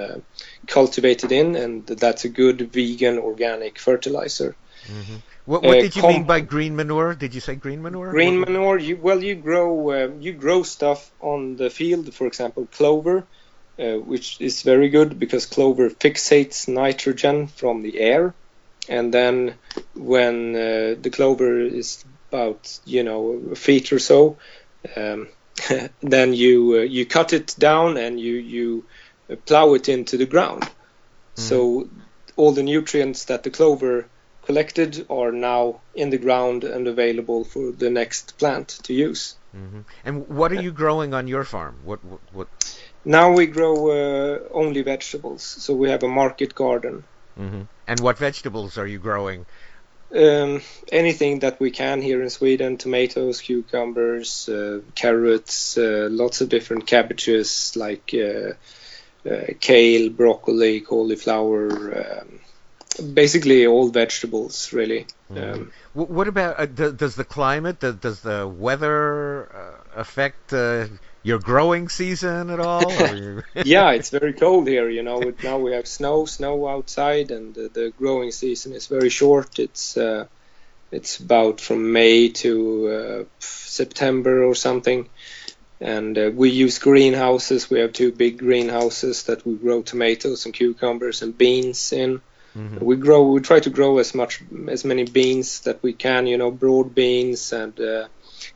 cultivate 0.68 1.24
it 1.24 1.32
in, 1.32 1.56
and 1.56 1.86
that's 1.86 2.26
a 2.26 2.30
good 2.30 2.72
vegan 2.72 3.18
organic 3.18 3.80
fertilizer. 3.80 4.56
Mm-hmm. 4.86 5.16
What, 5.46 5.64
what 5.64 5.78
uh, 5.78 5.82
did 5.82 5.96
you 5.96 6.04
mean 6.04 6.24
by 6.24 6.42
green 6.42 6.76
manure? 6.76 7.16
Did 7.16 7.34
you 7.34 7.42
say 7.42 7.56
green 7.56 7.82
manure? 7.82 8.12
Green 8.12 8.40
manure. 8.40 8.78
You, 8.78 8.98
well, 8.98 9.24
you 9.24 9.36
grow 9.36 9.90
uh, 9.92 10.12
you 10.20 10.34
grow 10.34 10.64
stuff 10.64 11.12
on 11.20 11.56
the 11.56 11.70
field. 11.70 12.14
For 12.14 12.28
example, 12.28 12.68
clover 12.72 13.26
uh, 13.82 13.98
which 13.98 14.40
is 14.40 14.62
very 14.62 14.90
good 14.90 15.18
because 15.18 15.46
clover 15.46 15.90
fixates 15.90 16.68
nitrogen 16.68 17.48
from 17.48 17.82
the 17.82 18.00
air, 18.00 18.34
and 18.88 19.14
then 19.14 19.56
when 19.96 20.56
uh, 20.56 20.96
the 21.02 21.10
clover 21.12 21.60
is 21.62 22.04
about 22.30 22.80
you 22.86 23.04
know 23.04 23.42
a 23.52 23.56
feet 23.56 23.92
or 23.92 24.00
so, 24.00 24.38
um, 24.96 25.30
then 26.02 26.34
you 26.34 26.80
uh, 26.80 26.82
you 26.82 27.06
cut 27.06 27.34
it 27.34 27.56
down 27.58 27.98
and 27.98 28.20
you 28.20 28.34
you 28.34 28.86
plow 29.46 29.74
it 29.74 29.90
into 29.90 30.18
the 30.18 30.26
ground. 30.26 30.64
Mm. 30.64 30.70
So 31.36 31.90
all 32.36 32.52
the 32.52 32.64
nutrients 32.64 33.26
that 33.26 33.44
the 33.44 33.50
clover 33.50 34.08
collected 34.46 35.06
are 35.10 35.32
now 35.32 35.82
in 35.94 36.10
the 36.10 36.18
ground 36.18 36.64
and 36.64 36.88
available 36.88 37.44
for 37.44 37.72
the 37.72 37.90
next 37.90 38.38
plant 38.38 38.68
to 38.84 38.94
use. 38.94 39.36
Mm-hmm. 39.56 39.82
And 40.06 40.28
what 40.28 40.52
are 40.52 40.62
you 40.62 40.72
growing 40.72 41.14
on 41.14 41.28
your 41.28 41.44
farm? 41.44 41.76
What 41.84 42.04
what? 42.04 42.20
what? 42.32 42.48
Now 43.04 43.32
we 43.32 43.48
grow 43.48 43.76
uh, 43.92 44.40
only 44.52 44.82
vegetables, 44.84 45.44
so 45.44 45.74
we 45.74 45.90
have 45.90 46.04
a 46.04 46.08
market 46.08 46.56
garden. 46.56 47.04
Mm-hmm. 47.38 47.62
And 47.88 48.00
what 48.00 48.18
vegetables 48.18 48.78
are 48.78 48.88
you 48.88 49.00
growing? 49.00 49.46
Um, 50.14 50.62
anything 50.92 51.40
that 51.40 51.60
we 51.60 51.72
can 51.72 52.02
here 52.02 52.22
in 52.22 52.30
Sweden: 52.30 52.78
tomatoes, 52.78 53.42
cucumbers, 53.42 54.48
uh, 54.48 54.82
carrots, 54.96 55.78
uh, 55.78 56.08
lots 56.12 56.42
of 56.42 56.50
different 56.50 56.88
cabbages 56.88 57.74
like 57.76 58.14
uh, 59.30 59.54
kale, 59.60 60.10
broccoli, 60.10 60.82
cauliflower. 60.82 62.22
Um, 62.22 62.40
basically 63.14 63.66
all 63.66 63.90
vegetables 63.90 64.74
really 64.74 65.06
mm. 65.32 65.54
um, 65.54 65.72
what 65.94 66.28
about 66.28 66.60
uh, 66.60 66.66
does 66.66 67.16
the 67.16 67.24
climate 67.24 67.80
does 67.80 68.20
the 68.22 68.48
weather 68.48 69.50
uh, 69.56 70.00
affect 70.00 70.52
uh, 70.54 70.88
your 71.24 71.40
growing 71.40 71.88
season 71.88 72.50
at 72.50 72.60
all 72.60 72.92
yeah 73.66 73.92
it's 73.92 74.10
very 74.10 74.34
cold 74.34 74.68
here 74.68 74.90
you 74.90 75.04
know 75.04 75.22
now 75.44 75.58
we 75.58 75.72
have 75.72 75.88
snow 75.88 76.26
snow 76.26 76.68
outside 76.68 77.32
and 77.32 77.56
the, 77.56 77.70
the 77.70 77.94
growing 77.98 78.32
season 78.32 78.74
is 78.74 78.88
very 78.88 79.10
short 79.10 79.60
it's 79.60 79.96
uh, 79.98 80.26
it's 80.92 81.20
about 81.20 81.62
from 81.62 81.94
may 81.94 82.30
to 82.30 82.88
uh, 82.90 83.24
september 83.40 84.44
or 84.44 84.54
something 84.54 85.08
and 85.82 86.18
uh, 86.18 86.32
we 86.34 86.50
use 86.50 86.80
greenhouses 86.80 87.70
we 87.70 87.80
have 87.80 87.92
two 87.92 88.12
big 88.12 88.38
greenhouses 88.38 89.24
that 89.24 89.46
we 89.46 89.56
grow 89.56 89.82
tomatoes 89.82 90.46
and 90.46 90.54
cucumbers 90.54 91.22
and 91.22 91.38
beans 91.38 91.92
in 91.92 92.22
Mm-hmm. 92.58 92.84
We 92.84 92.96
grow. 92.98 93.32
We 93.32 93.40
try 93.40 93.60
to 93.62 93.70
grow 93.70 93.98
as 94.00 94.14
much 94.14 94.42
as 94.68 94.84
many 94.84 95.06
beans 95.06 95.62
that 95.62 95.82
we 95.82 95.94
can. 95.94 96.28
You 96.28 96.38
know, 96.38 96.52
broad 96.52 96.94
beans 96.94 97.54
and 97.54 97.80
uh, 97.80 98.08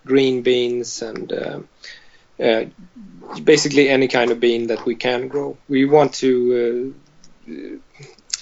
green 0.05 0.41
beans 0.41 1.01
and 1.01 1.31
uh, 1.31 1.59
uh, 2.39 2.65
basically 3.43 3.89
any 3.89 4.07
kind 4.07 4.31
of 4.31 4.39
bean 4.39 4.67
that 4.67 4.85
we 4.85 4.95
can 4.95 5.27
grow. 5.29 5.57
We 5.69 5.85
want 5.85 6.13
to 6.15 6.93
uh, 7.47 7.55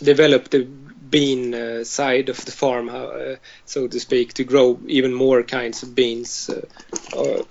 develop 0.03 0.49
the 0.49 0.68
bean 1.14 1.53
uh, 1.53 1.84
side 1.84 2.27
of 2.30 2.44
the 2.44 2.52
farm, 2.52 2.90
uh, 2.90 3.35
so 3.65 3.88
to 3.88 3.99
speak, 3.99 4.34
to 4.34 4.44
grow 4.44 4.80
even 4.88 5.14
more 5.14 5.44
kinds 5.44 5.84
of 5.84 5.94
beans 5.94 6.49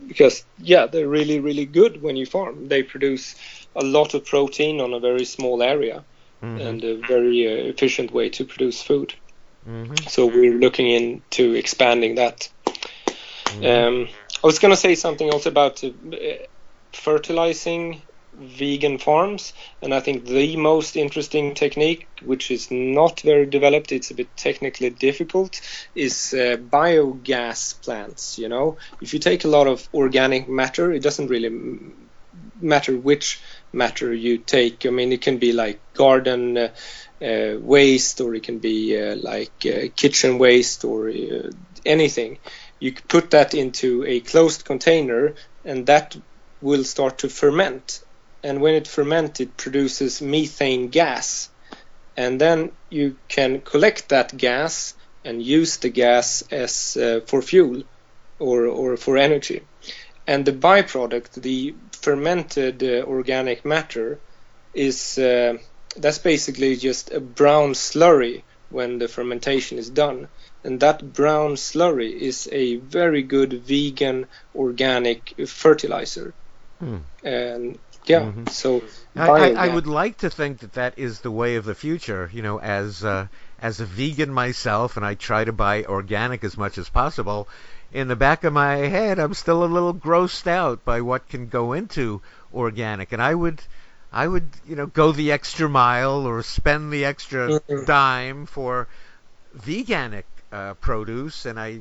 because 0.09 0.45
yeah, 0.59 0.87
they're 0.87 1.09
really 1.09 1.39
really 1.39 1.65
good 1.65 2.03
when 2.03 2.17
you 2.17 2.27
farm. 2.27 2.69
They 2.69 2.83
produce 2.83 3.37
a 3.77 3.85
lot 3.85 4.15
of 4.15 4.25
protein 4.25 4.81
on 4.81 4.93
a 4.93 5.01
very 5.01 5.25
small 5.25 5.63
area 5.63 6.05
mm-hmm. 6.43 6.61
and 6.61 6.85
a 6.85 6.97
very 6.97 7.47
uh, 7.47 7.71
efficient 7.73 8.13
way 8.13 8.31
to 8.31 8.45
produce 8.45 8.83
food. 8.83 9.15
Mm-hmm. 9.69 10.09
So 10.09 10.27
we're 10.27 10.59
looking 10.59 10.91
into 10.91 11.55
expanding 11.55 12.17
that. 12.17 12.51
Mm-hmm. 12.67 13.65
Um, 13.65 14.09
I 14.43 14.47
was 14.47 14.59
going 14.59 14.75
to 14.75 14.81
say 14.81 14.97
something 14.97 15.31
also 15.31 15.51
about 15.51 15.85
uh, 15.85 15.91
fertilizing 16.93 18.03
vegan 18.35 18.99
farms, 18.99 19.53
and 19.83 19.93
I 19.95 20.01
think 20.01 20.25
the 20.25 20.57
most 20.57 20.97
interesting 20.97 21.55
technique, 21.55 22.07
which 22.25 22.51
is 22.51 22.71
not 22.71 23.21
very 23.21 23.47
developed, 23.47 23.93
it's 23.93 24.11
a 24.11 24.15
bit 24.15 24.37
technically 24.37 24.91
difficult, 24.91 25.61
is 25.95 26.33
uh, 26.35 26.57
biogas 26.57 27.81
plants. 27.83 28.39
You 28.39 28.49
know, 28.49 28.79
if 29.01 29.13
you 29.13 29.19
take 29.19 29.45
a 29.45 29.49
lot 29.49 29.67
of 29.67 29.89
organic 29.93 30.49
matter, 30.49 30.93
it 30.93 31.03
doesn't 31.03 31.29
really 31.29 31.51
matter 32.61 32.97
which 32.97 33.41
matter 33.73 34.13
you 34.13 34.39
take. 34.39 34.87
I 34.87 34.91
mean, 34.91 35.13
it 35.13 35.23
can 35.23 35.39
be 35.39 35.53
like 35.53 35.81
garden 35.95 36.57
uh, 36.57 36.69
uh, 37.21 37.57
waste, 37.61 38.21
or 38.21 38.35
it 38.35 38.45
can 38.45 38.59
be 38.59 39.01
uh, 39.01 39.17
like 39.17 39.67
uh, 39.67 39.89
kitchen 39.95 40.39
waste, 40.39 40.85
or 40.85 41.09
uh, 41.11 41.51
anything. 41.85 42.39
You 42.79 42.95
put 43.09 43.31
that 43.31 43.55
into 43.55 44.05
a 44.05 44.21
closed 44.21 44.65
container, 44.65 45.35
and 45.65 45.87
that 45.87 46.17
will 46.61 46.85
start 46.85 47.19
to 47.19 47.29
ferment. 47.29 48.03
And 48.43 48.61
when 48.61 48.75
it 48.75 48.89
ferments, 48.89 49.41
it 49.41 49.57
produces 49.57 50.21
methane 50.21 50.89
gas. 50.89 51.49
And 52.17 52.41
then 52.41 52.73
you 52.91 53.17
can 53.29 53.61
collect 53.61 54.09
that 54.09 54.37
gas 54.37 54.95
and 55.25 55.43
use 55.43 55.77
the 55.79 55.89
gas 55.89 56.43
as 56.51 56.97
uh, 56.97 57.21
for 57.27 57.41
fuel 57.41 57.85
or, 58.39 58.67
or 58.67 58.97
for 58.97 59.17
energy. 59.17 59.63
And 60.27 60.45
the 60.45 60.53
byproduct, 60.53 61.41
the 61.41 61.75
fermented 61.93 62.83
uh, 62.83 63.05
organic 63.07 63.65
matter 63.65 64.19
is 64.75 65.19
uh, 65.19 65.59
that's 65.97 66.19
basically 66.19 66.77
just 66.77 67.13
a 67.13 67.21
brown 67.21 67.73
slurry 67.73 68.43
when 68.71 68.99
the 68.99 69.09
fermentation 69.09 69.79
is 69.79 69.91
done 69.91 70.29
and 70.65 70.81
that 70.81 71.13
brown 71.13 71.53
slurry 71.53 72.13
is 72.13 72.49
a 72.53 72.77
very 72.77 73.23
good 73.23 73.53
vegan 73.53 74.27
organic 74.55 75.35
fertilizer 75.47 76.33
hmm. 76.79 76.99
and 77.23 77.79
yeah 78.07 78.21
mm-hmm. 78.21 78.47
so 78.47 78.83
I, 79.15 79.29
I, 79.29 79.49
I, 79.67 79.69
would 79.69 79.87
like 79.87 80.19
to 80.19 80.31
think 80.31 80.61
that 80.61 80.73
that 80.73 80.99
is 80.99 81.21
the 81.21 81.31
way 81.31 81.57
of 81.57 81.65
the 81.65 81.75
future 81.75 82.31
you 82.33 82.43
know 82.43 82.59
as 82.59 83.05
uh, 83.05 83.27
as 83.61 83.81
a 83.81 83.85
vegan 83.85 84.33
myself 84.33 84.97
and 84.97 85.07
i 85.07 85.15
try 85.15 85.45
to 85.45 85.53
buy 85.53 85.85
organic 85.85 86.45
as 86.45 86.57
much 86.57 86.79
as 86.79 86.89
possible 86.89 87.49
in 87.93 88.09
the 88.09 88.17
back 88.17 88.45
of 88.45 88.53
my 88.53 88.77
head, 88.77 89.19
I'm 89.19 89.35
still 89.35 89.65
a 89.65 89.67
little 89.67 89.95
grossed 89.95 90.47
out 90.47 90.85
by 90.85 91.03
what 91.03 91.29
can 91.29 91.49
go 91.49 91.73
into 91.73 92.23
organic, 92.53 93.13
and 93.13 93.23
I 93.23 93.35
would, 93.35 93.63
I 94.13 94.27
would, 94.27 94.49
you 94.67 94.77
know, 94.77 94.87
go 94.87 95.13
the 95.13 95.33
extra 95.33 95.69
mile 95.69 96.27
or 96.27 96.43
spend 96.43 96.93
the 96.93 97.05
extra 97.05 97.49
mm-hmm. 97.49 97.85
dime 97.85 98.47
for 98.47 98.89
veganic 99.57 100.25
uh, 100.51 100.75
produce, 100.75 101.45
and 101.45 101.61
I, 101.61 101.81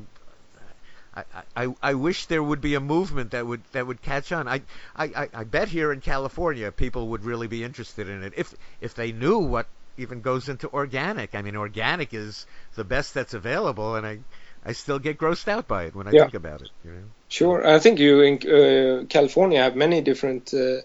I, 1.14 1.24
I, 1.56 1.74
I 1.82 1.94
wish 1.94 2.26
there 2.26 2.42
would 2.42 2.60
be 2.60 2.74
a 2.74 2.80
movement 2.80 3.32
that 3.32 3.46
would 3.46 3.62
that 3.72 3.86
would 3.86 4.00
catch 4.02 4.32
on. 4.32 4.48
I, 4.48 4.62
I, 4.96 5.28
I 5.34 5.44
bet 5.44 5.68
here 5.68 5.92
in 5.92 6.00
California 6.00 6.72
people 6.72 7.08
would 7.08 7.24
really 7.24 7.48
be 7.48 7.64
interested 7.64 8.08
in 8.08 8.22
it 8.22 8.32
if 8.36 8.54
if 8.80 8.94
they 8.94 9.12
knew 9.12 9.38
what 9.38 9.66
even 9.98 10.22
goes 10.22 10.48
into 10.48 10.70
organic. 10.72 11.34
I 11.34 11.42
mean, 11.42 11.56
organic 11.56 12.14
is 12.14 12.46
the 12.74 12.84
best 12.84 13.12
that's 13.12 13.34
available, 13.34 13.96
and 13.96 14.06
I 14.06 14.18
I 14.64 14.72
still 14.72 14.98
get 14.98 15.18
grossed 15.18 15.48
out 15.48 15.68
by 15.68 15.84
it 15.84 15.94
when 15.94 16.06
I 16.06 16.12
yeah. 16.12 16.22
think 16.22 16.34
about 16.34 16.62
it. 16.62 16.70
You 16.84 16.92
know? 16.92 17.02
Sure, 17.28 17.66
I 17.66 17.78
think 17.78 17.98
you 17.98 18.20
in 18.22 18.34
uh, 18.48 19.04
California 19.08 19.62
have 19.62 19.76
many 19.76 20.00
different 20.00 20.54
uh, 20.54 20.80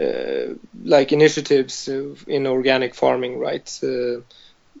uh, 0.00 0.54
like 0.84 1.12
initiatives 1.12 1.88
in 1.88 2.46
organic 2.46 2.94
farming, 2.94 3.38
right? 3.38 3.80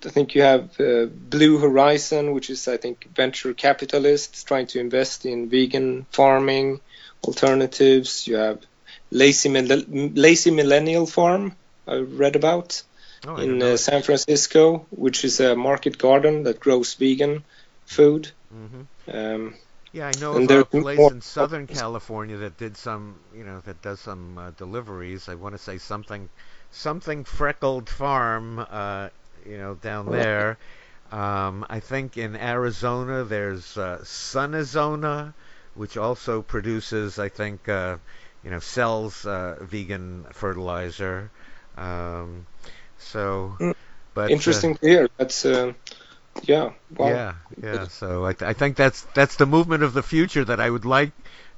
I 0.06 0.10
think 0.10 0.34
you 0.34 0.42
have 0.42 0.78
uh, 0.80 1.06
Blue 1.06 1.58
Horizon, 1.58 2.32
which 2.32 2.50
is 2.50 2.68
I 2.68 2.76
think 2.76 3.08
venture 3.14 3.54
capitalists 3.54 4.44
trying 4.44 4.66
to 4.68 4.80
invest 4.80 5.26
in 5.26 5.48
vegan 5.48 6.06
farming 6.10 6.80
alternatives. 7.22 8.26
You 8.26 8.36
have 8.36 8.60
Lazy, 9.10 9.48
Lazy 9.48 10.50
Millennial 10.50 11.06
Farm 11.06 11.56
I 11.86 11.96
read 11.96 12.36
about 12.36 12.82
oh, 13.26 13.36
in 13.36 13.62
uh, 13.62 13.76
San 13.76 14.02
Francisco, 14.02 14.86
which 14.90 15.24
is 15.24 15.40
a 15.40 15.54
market 15.54 15.98
garden 15.98 16.44
that 16.44 16.60
grows 16.60 16.94
vegan 16.94 17.44
food. 17.86 18.30
Mm-hmm. 18.54 19.16
Um, 19.16 19.54
yeah, 19.92 20.08
I 20.08 20.20
know 20.20 20.36
of 20.36 20.50
a 20.50 20.64
place 20.64 20.98
more... 20.98 21.12
in 21.12 21.20
Southern 21.20 21.66
California 21.66 22.36
that 22.38 22.58
did 22.58 22.76
some, 22.76 23.16
you 23.34 23.44
know, 23.44 23.60
that 23.60 23.80
does 23.82 24.00
some 24.00 24.38
uh, 24.38 24.50
deliveries. 24.52 25.28
I 25.28 25.36
want 25.36 25.54
to 25.54 25.58
say 25.58 25.78
something, 25.78 26.28
something 26.72 27.24
freckled 27.24 27.88
farm, 27.88 28.58
uh, 28.58 29.10
you 29.46 29.58
know, 29.58 29.74
down 29.74 30.10
there. 30.10 30.58
Um, 31.12 31.64
I 31.68 31.80
think 31.80 32.16
in 32.16 32.34
Arizona 32.36 33.24
there's 33.24 33.76
uh, 33.76 33.98
Sunizona, 34.02 35.34
which 35.74 35.96
also 35.96 36.42
produces, 36.42 37.18
I 37.18 37.28
think, 37.28 37.68
uh, 37.68 37.98
you 38.42 38.50
know, 38.50 38.58
sells 38.58 39.24
uh, 39.26 39.56
vegan 39.60 40.24
fertilizer. 40.32 41.30
Um, 41.76 42.46
so, 42.98 43.56
mm. 43.58 43.74
but 44.14 44.30
interesting 44.30 44.76
to 44.76 44.86
hear. 44.86 45.08
That's 45.16 45.44
uh, 45.44 45.72
yeah. 46.42 46.72
Wow. 46.96 47.08
Yeah, 47.08 47.34
yeah. 47.62 47.88
So 47.88 48.24
I, 48.24 48.32
th- 48.32 48.48
I 48.48 48.52
think 48.52 48.76
that's 48.76 49.02
that's 49.14 49.36
the 49.36 49.46
movement 49.46 49.82
of 49.82 49.92
the 49.92 50.02
future 50.02 50.44
that 50.44 50.60
I 50.60 50.68
would 50.68 50.84
like 50.84 51.12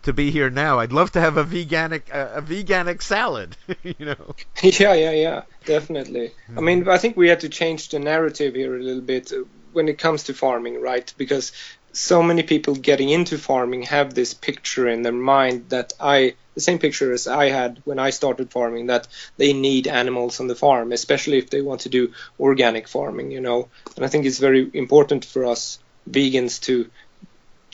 to 0.07 0.13
be 0.13 0.31
here 0.31 0.51
now. 0.51 0.79
I'd 0.79 0.93
love 0.93 1.13
to 1.13 1.21
have 1.21 1.37
a 1.37 1.45
veganic 1.45 2.15
uh, 2.15 2.39
a 2.39 2.43
veganic 2.43 3.03
salad, 3.03 3.57
you 3.83 4.07
know. 4.07 4.35
Yeah, 4.63 4.95
yeah, 4.95 5.11
yeah, 5.11 5.43
definitely. 5.65 6.33
I 6.57 6.61
mean, 6.61 6.89
I 6.89 6.99
think 6.99 7.17
we 7.17 7.29
had 7.29 7.41
to 7.41 7.49
change 7.49 7.89
the 7.91 7.99
narrative 7.99 8.55
here 8.55 8.77
a 8.77 8.83
little 8.83 9.03
bit 9.03 9.33
uh, 9.33 9.45
when 9.73 9.89
it 9.89 9.99
comes 9.99 10.25
to 10.25 10.35
farming, 10.35 10.81
right? 10.81 11.13
Because 11.17 11.53
so 11.93 12.23
many 12.23 12.43
people 12.43 12.75
getting 12.75 13.09
into 13.09 13.39
farming 13.39 13.83
have 13.83 14.15
this 14.15 14.35
picture 14.35 14.89
in 14.89 15.03
their 15.03 15.13
mind 15.13 15.71
that 15.71 15.93
I 15.99 16.35
the 16.55 16.61
same 16.61 16.79
picture 16.79 17.13
as 17.13 17.27
I 17.27 17.51
had 17.51 17.83
when 17.85 17.99
I 17.99 18.11
started 18.11 18.51
farming 18.51 18.87
that 18.87 19.09
they 19.37 19.53
need 19.53 19.89
animals 19.89 20.41
on 20.41 20.47
the 20.47 20.55
farm, 20.55 20.93
especially 20.93 21.39
if 21.39 21.51
they 21.51 21.63
want 21.63 21.83
to 21.83 21.89
do 21.89 22.13
organic 22.41 22.89
farming, 22.89 23.31
you 23.31 23.41
know. 23.41 23.69
And 23.97 24.05
I 24.05 24.09
think 24.09 24.25
it's 24.25 24.39
very 24.39 24.71
important 24.73 25.25
for 25.25 25.45
us 25.45 25.79
vegans 26.09 26.61
to 26.63 26.89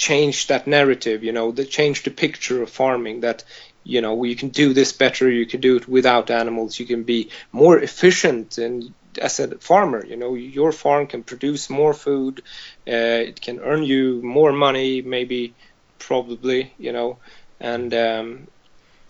change 0.08 0.48
that 0.48 0.66
narrative, 0.66 1.22
you 1.22 1.32
know, 1.32 1.52
the 1.52 1.64
change 1.64 2.02
the 2.02 2.10
picture 2.24 2.62
of 2.62 2.70
farming 2.70 3.20
that 3.20 3.44
you 3.84 4.00
know 4.04 4.24
you 4.24 4.36
can 4.42 4.50
do 4.62 4.72
this 4.74 4.92
better, 5.04 5.30
you 5.30 5.46
can 5.52 5.60
do 5.60 5.76
it 5.76 5.86
without 5.88 6.30
animals, 6.30 6.80
you 6.80 6.86
can 6.86 7.02
be 7.04 7.30
more 7.52 7.76
efficient 7.88 8.58
and 8.58 8.92
as 9.28 9.38
a 9.40 9.46
farmer, 9.58 10.04
you 10.10 10.16
know, 10.16 10.34
your 10.34 10.72
farm 10.72 11.06
can 11.06 11.22
produce 11.22 11.68
more 11.68 11.94
food, 11.94 12.42
uh, 12.88 13.28
it 13.30 13.38
can 13.46 13.60
earn 13.60 13.82
you 13.82 14.22
more 14.38 14.52
money, 14.52 15.02
maybe, 15.02 15.54
probably, 15.98 16.72
you 16.78 16.92
know, 16.96 17.18
and 17.60 17.92
um, 17.94 18.46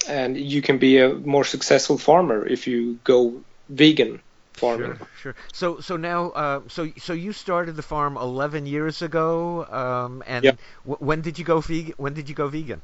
and 0.08 0.36
you 0.36 0.60
can 0.60 0.78
be 0.78 0.98
a 0.98 1.08
more 1.34 1.44
successful 1.44 1.98
farmer 1.98 2.40
if 2.56 2.66
you 2.66 2.98
go 3.04 3.40
vegan 3.68 4.20
farming. 4.54 4.96
Sure, 4.96 4.98
sure. 5.20 5.34
So, 5.52 5.80
so 5.80 5.96
now, 5.96 6.30
uh, 6.30 6.60
so 6.68 6.88
so 6.98 7.12
you 7.12 7.32
started 7.32 7.76
the 7.76 7.82
farm 7.82 8.16
11 8.16 8.66
years 8.66 9.02
ago, 9.02 9.64
um, 9.66 10.22
and 10.26 10.44
Yeah. 10.44 10.52
w- 10.84 11.04
when 11.06 11.20
did 11.22 11.38
you 11.38 11.44
go 11.44 11.60
vegan? 11.60 11.94
When 11.96 12.14
did 12.14 12.28
you 12.28 12.34
go 12.34 12.48
vegan? 12.48 12.80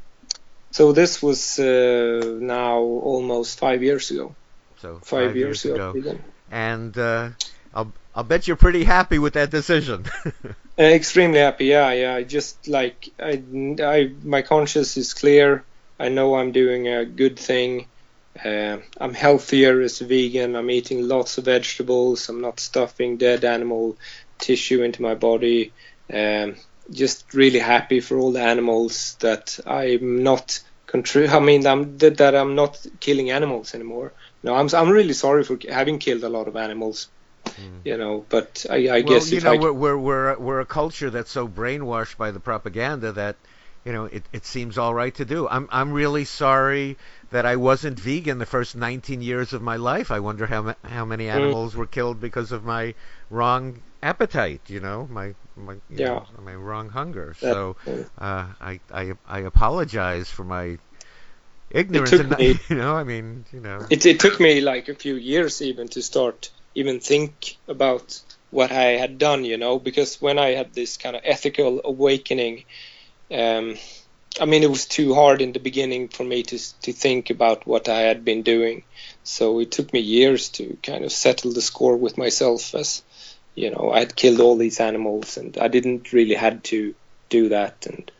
So 0.71 0.93
this 0.93 1.23
was 1.23 1.59
uh, 1.59 2.21
now 2.41 2.79
almost 2.81 3.59
five 3.59 3.83
years 3.83 4.11
ago. 4.11 4.35
So 4.81 5.01
Five, 5.03 5.37
years, 5.37 5.65
ago. 5.65 5.93
vegan. 5.93 6.23
and 6.51 6.97
uh, 6.97 7.31
I'll 7.75 7.93
I'll 8.15 8.25
bet 8.25 8.47
you're 8.47 8.57
pretty 8.57 8.85
happy 8.85 9.19
with 9.19 9.35
that 9.35 9.51
decision. 9.51 10.05
Uh, 10.79 10.83
extremely 10.85 11.41
happy. 11.41 11.67
Yeah, 11.67 11.93
yeah. 11.93 12.15
I 12.15 12.23
just 12.23 12.69
like 12.69 13.09
I, 13.19 13.43
I, 13.83 14.13
my 14.23 14.43
conscience 14.43 14.97
is 14.97 15.13
clear. 15.13 15.65
I 15.99 16.09
know 16.09 16.37
I'm 16.37 16.53
doing 16.53 16.87
a 16.89 17.05
good 17.05 17.39
thing. 17.39 17.89
Uh, 18.45 18.79
I'm 19.01 19.15
healthier 19.15 19.81
as 19.81 20.01
a 20.01 20.07
vegan. 20.07 20.57
I'm 20.57 20.71
eating 20.71 21.07
lots 21.09 21.39
of 21.39 21.45
vegetables. 21.47 22.29
I'm 22.29 22.41
not 22.41 22.61
stuffing 22.61 23.17
dead 23.17 23.45
animal 23.45 23.97
tissue 24.39 24.83
into 24.83 25.03
my 25.03 25.15
body. 25.15 25.73
Um, 26.13 26.57
just 26.91 27.35
really 27.35 27.59
happy 27.59 28.01
for 28.01 28.19
all 28.19 28.33
the 28.33 28.43
animals 28.43 29.17
that 29.21 29.59
I'm 29.67 30.23
not 30.23 30.61
contri- 30.87 31.29
I 31.29 31.41
mean, 31.41 31.67
I'm, 31.67 31.99
that, 31.99 32.17
that 32.19 32.35
I'm 32.35 32.55
not 32.55 32.85
killing 33.01 33.31
animals 33.31 33.75
anymore. 33.75 34.13
No, 34.43 34.55
I'm 34.55 34.69
I'm 34.73 34.91
really 34.91 35.13
sorry 35.13 35.45
for 35.45 35.59
having 35.69 35.99
killed 35.99 36.25
a 36.25 36.29
lot 36.29 36.49
of 36.49 36.57
animals. 36.57 37.09
You 37.85 37.97
know, 37.97 38.25
but 38.29 38.67
I, 38.71 38.77
I 38.77 38.89
well, 38.89 39.03
guess 39.03 39.33
you 39.33 39.41
know, 39.41 39.53
I 39.53 39.57
we're, 39.57 39.73
we're 39.73 39.99
we're 39.99 40.39
we're 40.39 40.61
a 40.61 40.67
culture 40.67 41.11
that's 41.11 41.31
so 41.31 41.49
brainwashed 41.49 42.17
by 42.17 42.31
the 42.31 42.41
propaganda 42.41 43.13
that 43.13 43.37
you 43.85 43.93
know 43.93 44.05
it, 44.05 44.23
it 44.33 44.45
seems 44.45 44.79
all 44.79 44.95
right 44.95 45.15
to 45.17 45.25
do. 45.25 45.49
I'm 45.49 45.69
I'm 45.73 45.93
really 45.93 46.25
sorry 46.25 46.99
that 47.31 47.47
I 47.47 47.57
wasn't 47.57 47.99
vegan 47.99 48.39
the 48.39 48.47
first 48.47 48.77
19 48.77 49.23
years 49.23 49.53
of 49.53 49.63
my 49.63 49.77
life. 49.77 50.11
I 50.11 50.21
wonder 50.21 50.47
how 50.47 50.63
ma- 50.63 50.75
how 50.85 51.05
many 51.05 51.29
animals 51.29 51.77
were 51.77 51.87
killed 51.87 52.21
because 52.21 52.53
of 52.53 52.65
my 52.65 52.95
wrong 53.31 53.83
appetite. 54.03 54.63
You 54.69 54.81
know, 54.81 55.07
my 55.11 55.35
my 55.57 55.77
Yeah. 55.97 56.25
know, 56.37 56.43
my 56.43 56.55
wrong 56.55 56.89
hunger. 56.91 57.35
That- 57.41 57.59
so 57.59 57.77
uh, 58.19 58.47
I 58.61 58.81
I 58.93 59.13
I 59.27 59.41
apologize 59.41 60.31
for 60.31 60.45
my 60.45 60.79
ignorance. 61.71 62.13
took 62.13 62.21
and 62.21 62.31
not- 62.31 62.41
me- 62.41 62.59
you 62.69 62.77
know, 62.77 62.95
I 62.97 63.05
mean, 63.05 63.45
you 63.53 63.61
know. 63.61 63.87
it, 63.91 64.07
it 64.07 64.21
took 64.21 64.41
me 64.41 64.61
like 64.61 64.89
a 64.89 64.95
few 64.95 65.15
years 65.17 65.63
even 65.63 65.89
to 65.89 66.03
start 66.03 66.51
even 66.75 67.01
think 67.01 67.57
about 67.67 68.21
what 68.51 68.71
I 68.73 68.97
had 68.99 69.19
done, 69.19 69.45
you 69.45 69.57
know, 69.57 69.79
because 69.79 70.21
when 70.21 70.39
I 70.39 70.51
had 70.51 70.73
this 70.75 70.97
kind 70.97 71.17
of 71.17 71.23
ethical 71.25 71.81
awakening, 71.85 72.65
um, 73.31 73.77
I 74.41 74.45
mean, 74.45 74.63
it 74.63 74.71
was 74.71 74.87
too 74.87 75.15
hard 75.15 75.41
in 75.41 75.53
the 75.53 75.59
beginning 75.59 76.09
for 76.09 76.25
me 76.25 76.43
to 76.45 76.59
to 76.83 76.93
think 76.93 77.31
about 77.31 77.67
what 77.67 77.89
I 77.89 78.01
had 78.01 78.25
been 78.25 78.43
doing. 78.43 78.85
So 79.25 79.61
it 79.61 79.71
took 79.71 79.93
me 79.93 80.01
years 80.01 80.49
to 80.51 80.77
kind 80.83 81.05
of 81.05 81.13
settle 81.13 81.53
the 81.53 81.63
score 81.63 81.97
with 81.97 82.19
myself, 82.19 82.75
as 82.75 83.03
you 83.55 83.71
know, 83.71 83.91
I 83.93 83.99
had 84.01 84.15
killed 84.15 84.41
all 84.41 84.57
these 84.57 84.81
animals, 84.81 85.37
and 85.37 85.59
I 85.59 85.69
didn't 85.69 86.13
really 86.13 86.37
had 86.37 86.63
to 86.65 86.95
do 87.29 87.49
that, 87.49 87.87
and 87.87 88.11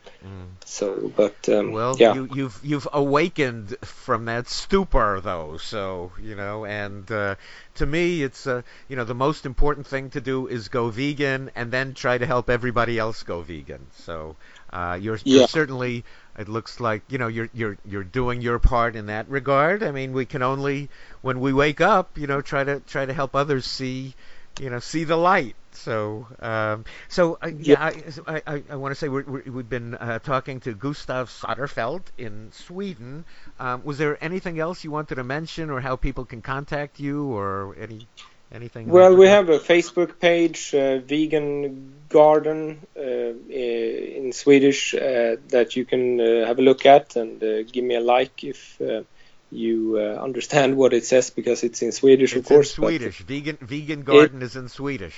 so, 0.69 1.11
but 1.15 1.49
um, 1.49 1.71
Well, 1.71 1.95
yeah. 1.97 2.13
you, 2.13 2.29
you've 2.33 2.59
you've 2.63 2.87
awakened 2.93 3.75
from 3.83 4.25
that 4.25 4.47
stupor, 4.47 5.19
though. 5.21 5.57
So 5.57 6.11
you 6.21 6.35
know, 6.35 6.63
and 6.65 7.11
uh, 7.11 7.35
to 7.75 7.85
me, 7.85 8.21
it's 8.21 8.45
uh, 8.45 8.61
you 8.87 8.95
know 8.95 9.03
the 9.03 9.15
most 9.15 9.45
important 9.47 9.87
thing 9.87 10.11
to 10.11 10.21
do 10.21 10.47
is 10.47 10.67
go 10.67 10.89
vegan, 10.89 11.49
and 11.55 11.71
then 11.71 11.95
try 11.95 12.17
to 12.17 12.25
help 12.25 12.49
everybody 12.49 12.99
else 12.99 13.23
go 13.23 13.41
vegan. 13.41 13.87
So 13.97 14.35
uh, 14.71 14.97
you're, 14.99 15.19
Yeah. 15.23 15.39
you're 15.39 15.47
certainly. 15.47 16.03
It 16.37 16.47
looks 16.47 16.79
like 16.79 17.01
you 17.09 17.17
know 17.17 17.27
you're 17.27 17.49
you're 17.53 17.77
you're 17.85 18.03
doing 18.05 18.41
your 18.41 18.59
part 18.59 18.95
in 18.95 19.07
that 19.07 19.27
regard. 19.29 19.83
I 19.83 19.91
mean, 19.91 20.13
we 20.13 20.25
can 20.25 20.41
only 20.41 20.89
when 21.21 21.41
we 21.41 21.51
wake 21.51 21.81
up, 21.81 22.17
you 22.17 22.27
know, 22.27 22.41
try 22.41 22.63
to 22.63 22.79
try 22.79 23.05
to 23.05 23.13
help 23.13 23.35
others 23.35 23.65
see, 23.65 24.15
you 24.59 24.69
know, 24.69 24.79
see 24.79 25.03
the 25.03 25.17
light. 25.17 25.55
So, 25.71 26.27
um, 26.41 26.85
so 27.09 27.37
uh, 27.41 27.51
yeah, 27.57 27.91
I, 28.27 28.41
I, 28.47 28.63
I 28.69 28.75
want 28.75 28.91
to 28.91 28.95
say 28.95 29.07
we're, 29.09 29.23
we're, 29.23 29.43
we've 29.51 29.69
been 29.69 29.95
uh, 29.95 30.19
talking 30.19 30.59
to 30.61 30.73
Gustav 30.73 31.29
Soderfeld 31.29 32.03
in 32.17 32.51
Sweden. 32.51 33.25
Um, 33.59 33.83
was 33.83 33.97
there 33.97 34.17
anything 34.23 34.59
else 34.59 34.83
you 34.83 34.91
wanted 34.91 35.15
to 35.15 35.23
mention, 35.23 35.69
or 35.69 35.79
how 35.81 35.95
people 35.95 36.25
can 36.25 36.41
contact 36.41 36.99
you, 36.99 37.25
or 37.25 37.75
any 37.79 38.07
anything? 38.51 38.87
Well, 38.87 39.15
we 39.15 39.27
have 39.27 39.49
a 39.49 39.59
Facebook 39.59 40.19
page, 40.19 40.73
uh, 40.73 40.99
Vegan 40.99 41.93
Garden 42.09 42.79
uh, 42.97 43.01
in 43.01 44.31
Swedish, 44.33 44.93
uh, 44.95 45.35
that 45.49 45.75
you 45.75 45.85
can 45.85 46.19
uh, 46.19 46.45
have 46.47 46.59
a 46.59 46.61
look 46.61 46.85
at 46.85 47.15
and 47.15 47.43
uh, 47.43 47.63
give 47.63 47.83
me 47.83 47.95
a 47.95 47.99
like 48.01 48.43
if 48.43 48.79
uh, 48.81 49.03
you 49.51 49.97
uh, 49.97 50.21
understand 50.23 50.75
what 50.77 50.93
it 50.93 51.05
says 51.05 51.29
because 51.29 51.63
it's 51.63 51.81
in 51.81 51.91
Swedish, 51.91 52.35
It's 52.35 52.39
of 52.49 52.55
course. 52.55 52.69
in 52.71 52.75
Swedish. 52.75 53.19
Vegan 53.19 53.57
Vegan 53.61 54.03
Garden 54.03 54.41
is 54.41 54.55
in 54.55 54.69
Swedish. 54.69 55.17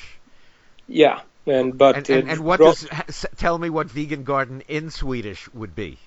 yeah, 0.88 1.22
and 1.46 1.78
but 1.78 1.96
And, 1.98 2.10
and, 2.10 2.30
and 2.30 2.40
what 2.42 2.60
does 2.60 2.88
tell 3.38 3.58
me 3.58 3.70
what 3.70 3.90
Vegan 3.90 4.24
Garden 4.24 4.62
in 4.68 4.90
Swedish 4.90 5.50
would 5.54 5.76
be? 5.76 5.98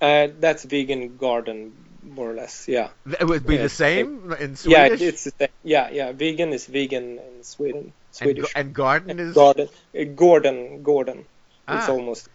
uh, 0.00 0.28
that's 0.40 0.64
Vegan 0.64 1.16
Garden, 1.16 1.72
more 2.02 2.30
or 2.30 2.34
less. 2.34 2.66
Yeah, 2.68 2.88
It 3.20 3.24
would 3.26 3.46
be 3.46 3.56
Yeah, 3.56 3.62
the 3.62 3.68
same 3.68 4.32
in 4.38 4.56
Swedish. 4.56 5.00
yeah, 5.00 5.08
it's 5.08 5.24
the 5.24 5.32
same. 5.38 5.48
Yeah, 5.64 5.90
yeah. 5.90 6.12
Vegan 6.12 6.52
is 6.52 6.66
vegan 6.66 7.18
in 7.18 7.44
Sweden. 7.44 7.80
and, 7.82 7.92
Swedish. 8.12 8.52
ga- 8.52 8.60
and 8.60 8.74
garden 8.74 9.18
is 9.20 9.34
Garden, 9.34 9.68
uh, 9.98 10.04
Gordon, 10.04 10.82
Gordon. 10.82 11.18
It's 11.68 11.88
Ah. 11.88 11.92
almost. 11.92 12.28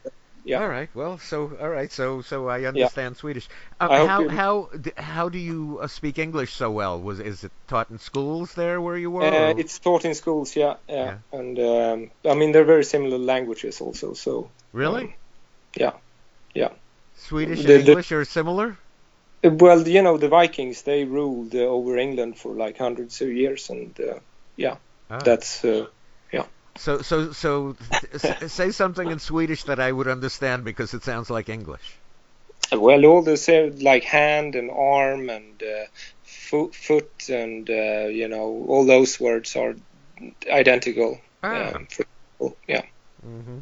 yeah. 0.44 0.62
All 0.62 0.70
right. 0.70 0.90
Well, 0.96 1.18
so 1.20 1.52
all 1.62 1.70
right. 1.70 1.92
So 1.92 2.22
so 2.22 2.48
I 2.48 2.64
understand 2.66 3.18
Swedish. 3.18 3.48
Uh, 3.80 4.08
how 4.08 4.22
you- 4.22 4.30
how 4.30 4.70
how 4.98 5.30
do 5.30 5.38
you 5.38 5.80
uh, 5.82 5.88
speak 5.88 6.18
English 6.18 6.54
so 6.54 6.72
well? 6.72 7.00
Was 7.00 7.20
is 7.20 7.44
it 7.44 7.52
taught 7.68 7.92
in 7.92 8.00
schools 8.00 8.54
there 8.56 8.80
where 8.82 8.98
you 8.98 9.12
were? 9.12 9.24
Uh, 9.28 9.54
it's 9.62 9.78
taught 9.80 10.06
in 10.06 10.16
schools, 10.16 10.56
yeah, 10.56 10.76
yeah, 10.90 11.18
and 11.32 11.60
um, 11.60 12.12
I 12.26 12.34
mean 12.34 12.54
they're 12.54 12.64
very 12.76 12.86
similar 12.86 13.18
languages 13.20 13.82
also. 13.82 14.14
So 14.14 14.50
really 14.74 15.04
um, 15.04 15.14
yeah, 15.76 15.92
yeah. 16.56 16.70
Swedish 17.28 17.60
the- 17.62 17.68
the- 17.68 17.80
English 17.92 18.12
are 18.12 18.26
similar. 18.26 18.78
Well, 19.50 19.88
you 19.88 20.02
know 20.02 20.18
the 20.18 20.30
Vikings 20.30 20.82
they 20.84 21.04
ruled 21.06 21.56
uh, 21.56 21.60
over 21.60 21.98
England 21.98 22.38
for 22.38 22.56
like 22.56 22.78
hundreds 22.78 23.22
of 23.22 23.30
years, 23.30 23.70
and 23.70 23.98
uh, 24.00 24.20
Ah. 25.10 25.18
that's 25.24 25.64
uh, 25.66 25.88
so 26.78 27.02
so 27.02 27.32
so 27.32 27.76
s- 28.14 28.54
say 28.54 28.72
something 28.72 29.10
in 29.10 29.20
Swedish 29.20 29.64
that 29.64 29.80
I 29.80 29.92
would 29.92 30.08
understand 30.08 30.64
because 30.64 30.94
it 30.94 31.04
sounds 31.04 31.30
like 31.30 31.50
English. 31.50 32.00
well 32.72 33.06
all 33.06 33.22
the 33.24 33.38
like 33.82 34.04
hand 34.04 34.56
and 34.56 34.70
arm 34.72 35.30
and 35.30 35.62
uh, 35.64 35.86
foot, 36.24 36.76
foot 36.76 37.30
and 37.30 37.70
uh, 37.70 38.08
you 38.08 38.28
know 38.28 38.66
all 38.68 38.86
those 38.86 39.20
words 39.20 39.56
are 39.56 39.76
identical. 40.50 41.20
Ah. 41.44 41.74
Um, 41.76 41.88
for 41.88 42.06
yeah. 42.68 42.84
hmm 43.24 43.60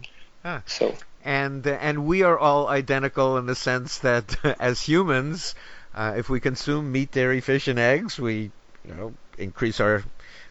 So 0.66 0.96
and 1.24 1.66
and 1.68 2.06
we 2.06 2.24
are 2.24 2.38
all 2.38 2.68
identical 2.68 3.38
in 3.38 3.46
the 3.46 3.56
sense 3.56 4.00
that 4.00 4.38
as 4.60 4.82
humans, 4.82 5.56
uh, 5.96 6.14
if 6.18 6.30
we 6.30 6.40
consume 6.40 6.92
meat, 6.92 7.12
dairy, 7.12 7.42
fish, 7.42 7.68
and 7.68 7.80
eggs, 7.80 8.20
we 8.20 8.52
you 8.88 8.94
know 8.94 9.14
increase 9.38 9.80
our 9.80 10.04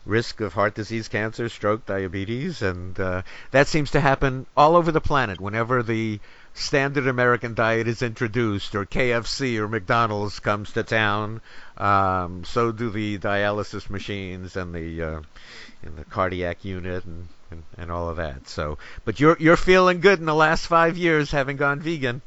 risk 0.07 0.41
of 0.41 0.53
heart 0.53 0.75
disease, 0.75 1.09
cancer, 1.09 1.49
stroke, 1.49 1.87
diabetes, 1.87 2.63
and 2.63 2.99
uh, 2.99 3.23
that 3.51 3.69
seems 3.69 3.93
to 3.93 4.01
happen 4.01 4.47
all 4.57 4.77
over 4.77 4.91
the 4.91 5.01
planet 5.01 5.41
whenever 5.41 5.83
the 5.83 6.19
standard 6.55 7.07
American 7.07 7.55
diet 7.55 7.89
is 7.89 8.03
introduced, 8.03 8.75
or 8.75 8.87
KFC 8.87 9.59
or 9.59 9.69
McDonald's 9.69 10.41
comes 10.41 10.73
to 10.73 10.83
town. 10.83 11.41
Um, 11.77 12.45
so 12.45 12.73
do 12.73 12.91
the 12.91 13.19
dialysis 13.19 13.91
machines 13.91 14.57
and 14.57 14.75
the 14.75 15.03
uh, 15.03 15.21
and 15.83 15.97
the 15.97 16.05
cardiac 16.05 16.65
unit 16.65 17.05
and, 17.05 17.29
and, 17.51 17.63
and 17.77 17.91
all 17.91 18.09
of 18.09 18.17
that. 18.17 18.49
So, 18.49 18.79
but 19.05 19.21
you're 19.21 19.37
you're 19.39 19.57
feeling 19.57 20.01
good 20.01 20.21
in 20.21 20.27
the 20.27 20.35
last 20.35 20.67
five 20.67 20.97
years 20.97 21.31
having 21.31 21.57
gone 21.57 21.81
vegan. 21.81 22.23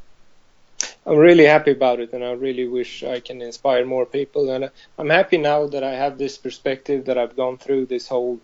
I'm 1.05 1.17
really 1.17 1.45
happy 1.45 1.71
about 1.71 1.99
it, 1.99 2.13
and 2.13 2.23
I 2.23 2.31
really 2.31 2.67
wish 2.67 3.03
I 3.03 3.19
can 3.21 3.41
inspire 3.41 3.85
more 3.85 4.05
people. 4.05 4.51
And 4.51 4.69
I'm 4.97 5.09
happy 5.09 5.37
now 5.37 5.67
that 5.67 5.83
I 5.83 5.93
have 5.93 6.17
this 6.17 6.37
perspective 6.37 7.05
that 7.05 7.17
I've 7.17 7.35
gone 7.35 7.57
through 7.57 7.85
this 7.85 8.07
whole 8.07 8.39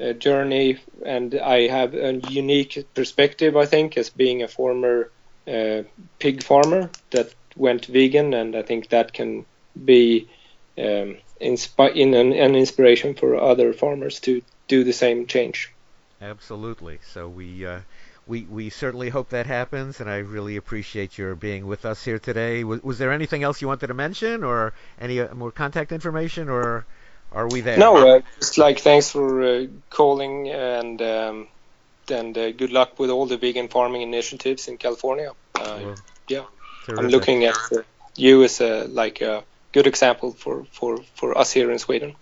uh, 0.00 0.12
journey, 0.12 0.78
and 1.04 1.34
I 1.34 1.66
have 1.68 1.94
a 1.94 2.14
unique 2.30 2.86
perspective. 2.94 3.56
I 3.56 3.66
think 3.66 3.96
as 3.96 4.10
being 4.10 4.42
a 4.42 4.48
former 4.48 5.10
uh, 5.48 5.82
pig 6.18 6.42
farmer, 6.42 6.90
that 7.10 7.34
went 7.56 7.86
vegan, 7.86 8.34
and 8.34 8.54
I 8.54 8.62
think 8.62 8.90
that 8.90 9.12
can 9.12 9.44
be 9.84 10.28
um, 10.78 11.16
inspi- 11.40 11.96
in 11.96 12.14
an, 12.14 12.32
an 12.32 12.54
inspiration 12.54 13.14
for 13.14 13.36
other 13.36 13.72
farmers 13.72 14.20
to 14.20 14.42
do 14.68 14.84
the 14.84 14.92
same 14.92 15.26
change. 15.26 15.72
Absolutely. 16.20 16.98
So 17.12 17.28
we 17.28 17.66
uh, 17.66 17.80
we 18.26 18.42
we 18.42 18.70
certainly 18.70 19.08
hope 19.08 19.30
that 19.30 19.46
happens, 19.46 20.00
and 20.00 20.10
I 20.10 20.18
really 20.18 20.56
appreciate 20.56 21.16
your 21.16 21.34
being 21.34 21.66
with 21.66 21.84
us 21.84 22.04
here 22.04 22.18
today. 22.18 22.64
Was, 22.64 22.82
was 22.82 22.98
there 22.98 23.12
anything 23.12 23.42
else 23.42 23.62
you 23.62 23.68
wanted 23.68 23.86
to 23.86 23.94
mention, 23.94 24.42
or 24.42 24.72
any 25.00 25.20
uh, 25.20 25.34
more 25.34 25.52
contact 25.52 25.92
information, 25.92 26.48
or 26.48 26.84
are 27.32 27.48
we 27.48 27.60
there? 27.60 27.78
No, 27.78 28.16
uh, 28.16 28.20
just 28.38 28.58
like 28.58 28.80
thanks 28.80 29.10
for 29.10 29.42
uh, 29.42 29.66
calling, 29.90 30.48
and 30.48 31.00
um, 31.00 31.48
and 32.10 32.36
uh, 32.36 32.50
good 32.52 32.72
luck 32.72 32.98
with 32.98 33.10
all 33.10 33.26
the 33.26 33.36
vegan 33.36 33.68
farming 33.68 34.02
initiatives 34.02 34.66
in 34.68 34.76
California. 34.76 35.30
Uh, 35.54 35.78
well, 35.82 35.94
yeah, 36.28 36.44
terrific. 36.84 37.04
I'm 37.04 37.10
looking 37.10 37.44
at 37.44 37.56
you 38.16 38.42
as 38.42 38.60
a 38.60 38.86
like 38.86 39.20
a 39.20 39.44
good 39.72 39.86
example 39.86 40.32
for 40.32 40.64
for 40.72 40.98
for 41.14 41.38
us 41.38 41.52
here 41.52 41.70
in 41.70 41.78
Sweden. 41.78 42.16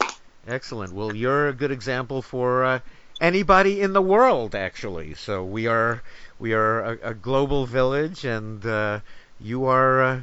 Excellent. 0.47 0.93
Well, 0.93 1.17
you're 1.17 1.49
a 1.49 1.55
good 1.55 1.71
example 1.71 2.21
for 2.21 2.83
anybody 3.21 3.81
in 3.81 3.93
the 3.93 4.03
world 4.03 4.55
actually. 4.55 5.15
So 5.15 5.45
we 5.45 5.67
are 5.67 6.03
we 6.39 6.53
are 6.53 6.81
a, 6.81 6.99
a 7.11 7.15
global 7.15 7.67
village, 7.67 8.25
and 8.25 8.65
uh, 8.65 9.01
you 9.41 9.67
are 9.67 10.03
uh, 10.03 10.21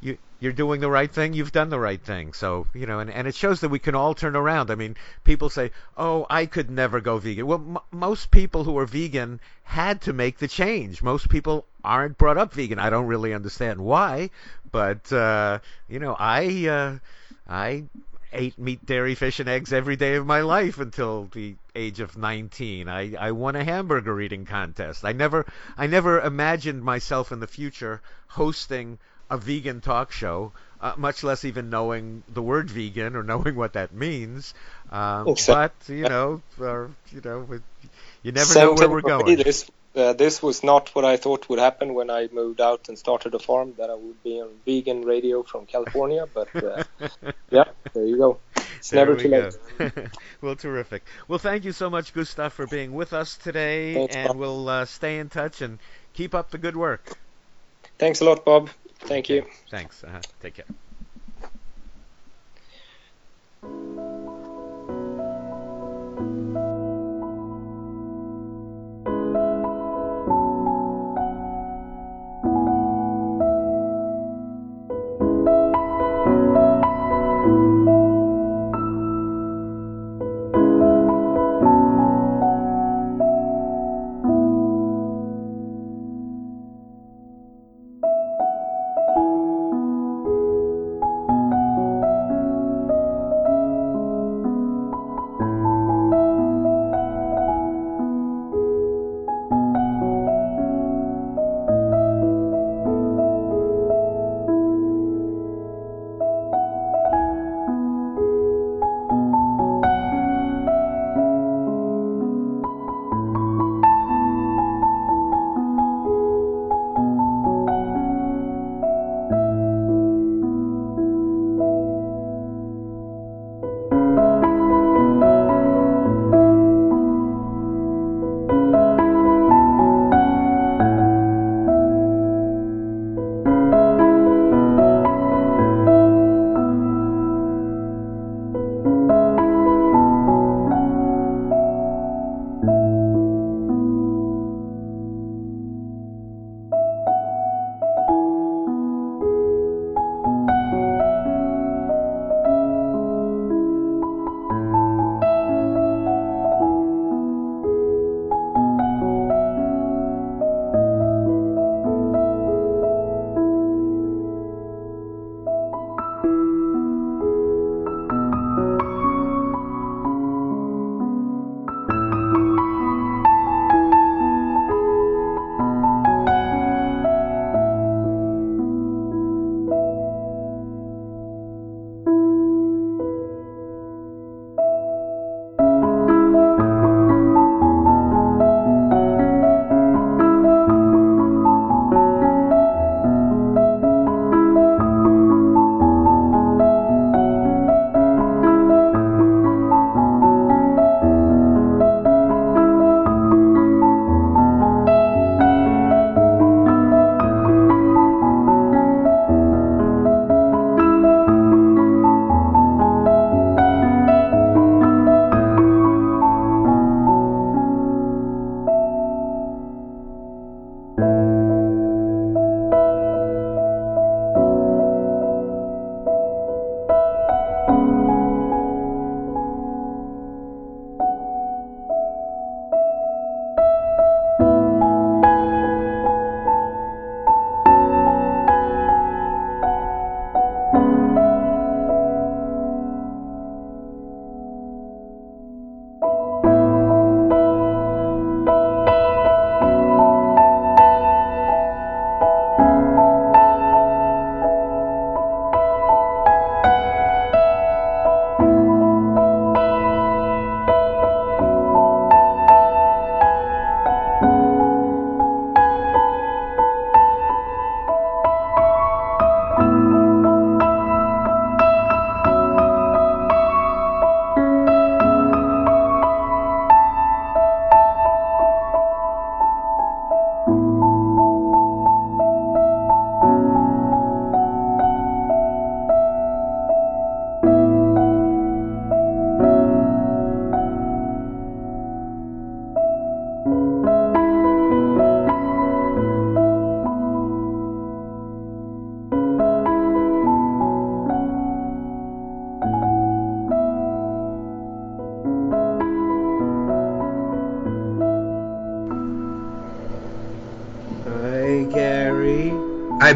you 0.00 0.18
you're 0.40 0.52
doing 0.52 0.80
the 0.80 0.90
right 0.90 1.10
thing. 1.10 1.32
You've 1.32 1.52
done 1.52 1.70
the 1.70 1.80
right 1.80 2.00
thing. 2.00 2.32
So 2.32 2.66
you 2.74 2.86
know, 2.86 3.00
and 3.00 3.10
and 3.10 3.26
it 3.26 3.34
shows 3.34 3.60
that 3.60 3.68
we 3.68 3.78
can 3.78 3.94
all 3.94 4.14
turn 4.14 4.36
around. 4.36 4.70
I 4.70 4.74
mean, 4.74 4.96
people 5.24 5.50
say, 5.50 5.70
"Oh, 5.96 6.26
I 6.30 6.46
could 6.46 6.70
never 6.70 7.00
go 7.00 7.18
vegan." 7.18 7.46
Well, 7.46 7.64
m- 7.66 7.78
most 7.90 8.30
people 8.30 8.64
who 8.64 8.78
are 8.78 8.86
vegan 8.86 9.40
had 9.64 10.00
to 10.02 10.12
make 10.12 10.38
the 10.38 10.48
change. 10.48 11.02
Most 11.02 11.28
people 11.28 11.66
aren't 11.84 12.18
brought 12.18 12.38
up 12.38 12.52
vegan. 12.52 12.78
I 12.78 12.90
don't 12.90 13.06
really 13.06 13.34
understand 13.34 13.80
why, 13.80 14.30
but 14.70 15.12
uh, 15.12 15.58
you 15.88 15.98
know, 15.98 16.16
I. 16.18 16.66
Uh, 16.66 16.98
I 17.48 17.84
ate 18.36 18.58
meat, 18.58 18.84
dairy, 18.84 19.14
fish, 19.14 19.40
and 19.40 19.48
eggs 19.48 19.72
every 19.72 19.96
day 19.96 20.14
of 20.16 20.26
my 20.26 20.42
life 20.42 20.78
until 20.78 21.28
the 21.32 21.56
age 21.74 22.00
of 22.00 22.16
19. 22.16 22.88
I, 22.88 23.14
I 23.14 23.32
won 23.32 23.56
a 23.56 23.64
hamburger 23.64 24.20
eating 24.20 24.44
contest. 24.44 25.04
I 25.04 25.12
never 25.12 25.46
I 25.76 25.86
never 25.86 26.20
imagined 26.20 26.82
myself 26.82 27.32
in 27.32 27.40
the 27.40 27.46
future 27.46 28.00
hosting 28.28 28.98
a 29.30 29.38
vegan 29.38 29.80
talk 29.80 30.12
show, 30.12 30.52
uh, 30.80 30.94
much 30.96 31.24
less 31.24 31.44
even 31.44 31.70
knowing 31.70 32.22
the 32.28 32.42
word 32.42 32.70
vegan 32.70 33.16
or 33.16 33.22
knowing 33.32 33.56
what 33.56 33.72
that 33.72 33.92
means. 33.92 34.54
Um, 34.90 35.34
but 35.46 35.72
you 35.88 36.08
know, 36.08 36.42
or, 36.60 36.90
you 37.10 37.20
know, 37.24 37.60
you 38.22 38.32
never 38.32 38.54
know 38.54 38.72
where 38.74 38.88
we're 38.88 39.00
going. 39.00 39.36
This 39.36 39.68
uh, 39.96 40.12
this 40.12 40.42
was 40.42 40.62
not 40.62 40.94
what 40.94 41.04
I 41.04 41.16
thought 41.16 41.48
would 41.48 41.58
happen 41.58 41.94
when 41.94 42.10
I 42.10 42.28
moved 42.32 42.60
out 42.60 42.88
and 42.88 42.98
started 42.98 43.34
a 43.34 43.38
farm. 43.38 43.74
That 43.78 43.90
I 43.90 43.94
would 43.94 44.22
be 44.22 44.40
on 44.40 44.50
vegan 44.64 45.02
radio 45.02 45.42
from 45.42 45.66
California, 45.66 46.26
but 46.32 46.54
uh, 46.54 46.84
yeah, 47.50 47.64
there 47.94 48.04
you 48.04 48.18
go. 48.18 48.38
It's 48.78 48.90
there 48.90 49.06
never 49.06 49.18
too 49.18 49.28
late. 49.28 50.08
well, 50.40 50.56
terrific. 50.56 51.02
Well, 51.28 51.38
thank 51.38 51.64
you 51.64 51.72
so 51.72 51.88
much, 51.88 52.12
Gustav, 52.12 52.52
for 52.52 52.66
being 52.66 52.92
with 52.92 53.12
us 53.12 53.36
today, 53.36 53.94
Thanks, 53.94 54.14
and 54.14 54.28
Bob. 54.28 54.36
we'll 54.36 54.68
uh, 54.68 54.84
stay 54.84 55.18
in 55.18 55.28
touch 55.28 55.62
and 55.62 55.78
keep 56.12 56.34
up 56.34 56.50
the 56.50 56.58
good 56.58 56.76
work. 56.76 57.18
Thanks 57.98 58.20
a 58.20 58.24
lot, 58.24 58.44
Bob. 58.44 58.68
Thank 59.00 59.28
you. 59.28 59.46
Thanks. 59.70 60.04
Uh-huh. 60.04 60.20
Take 60.42 60.54
care. 60.54 60.66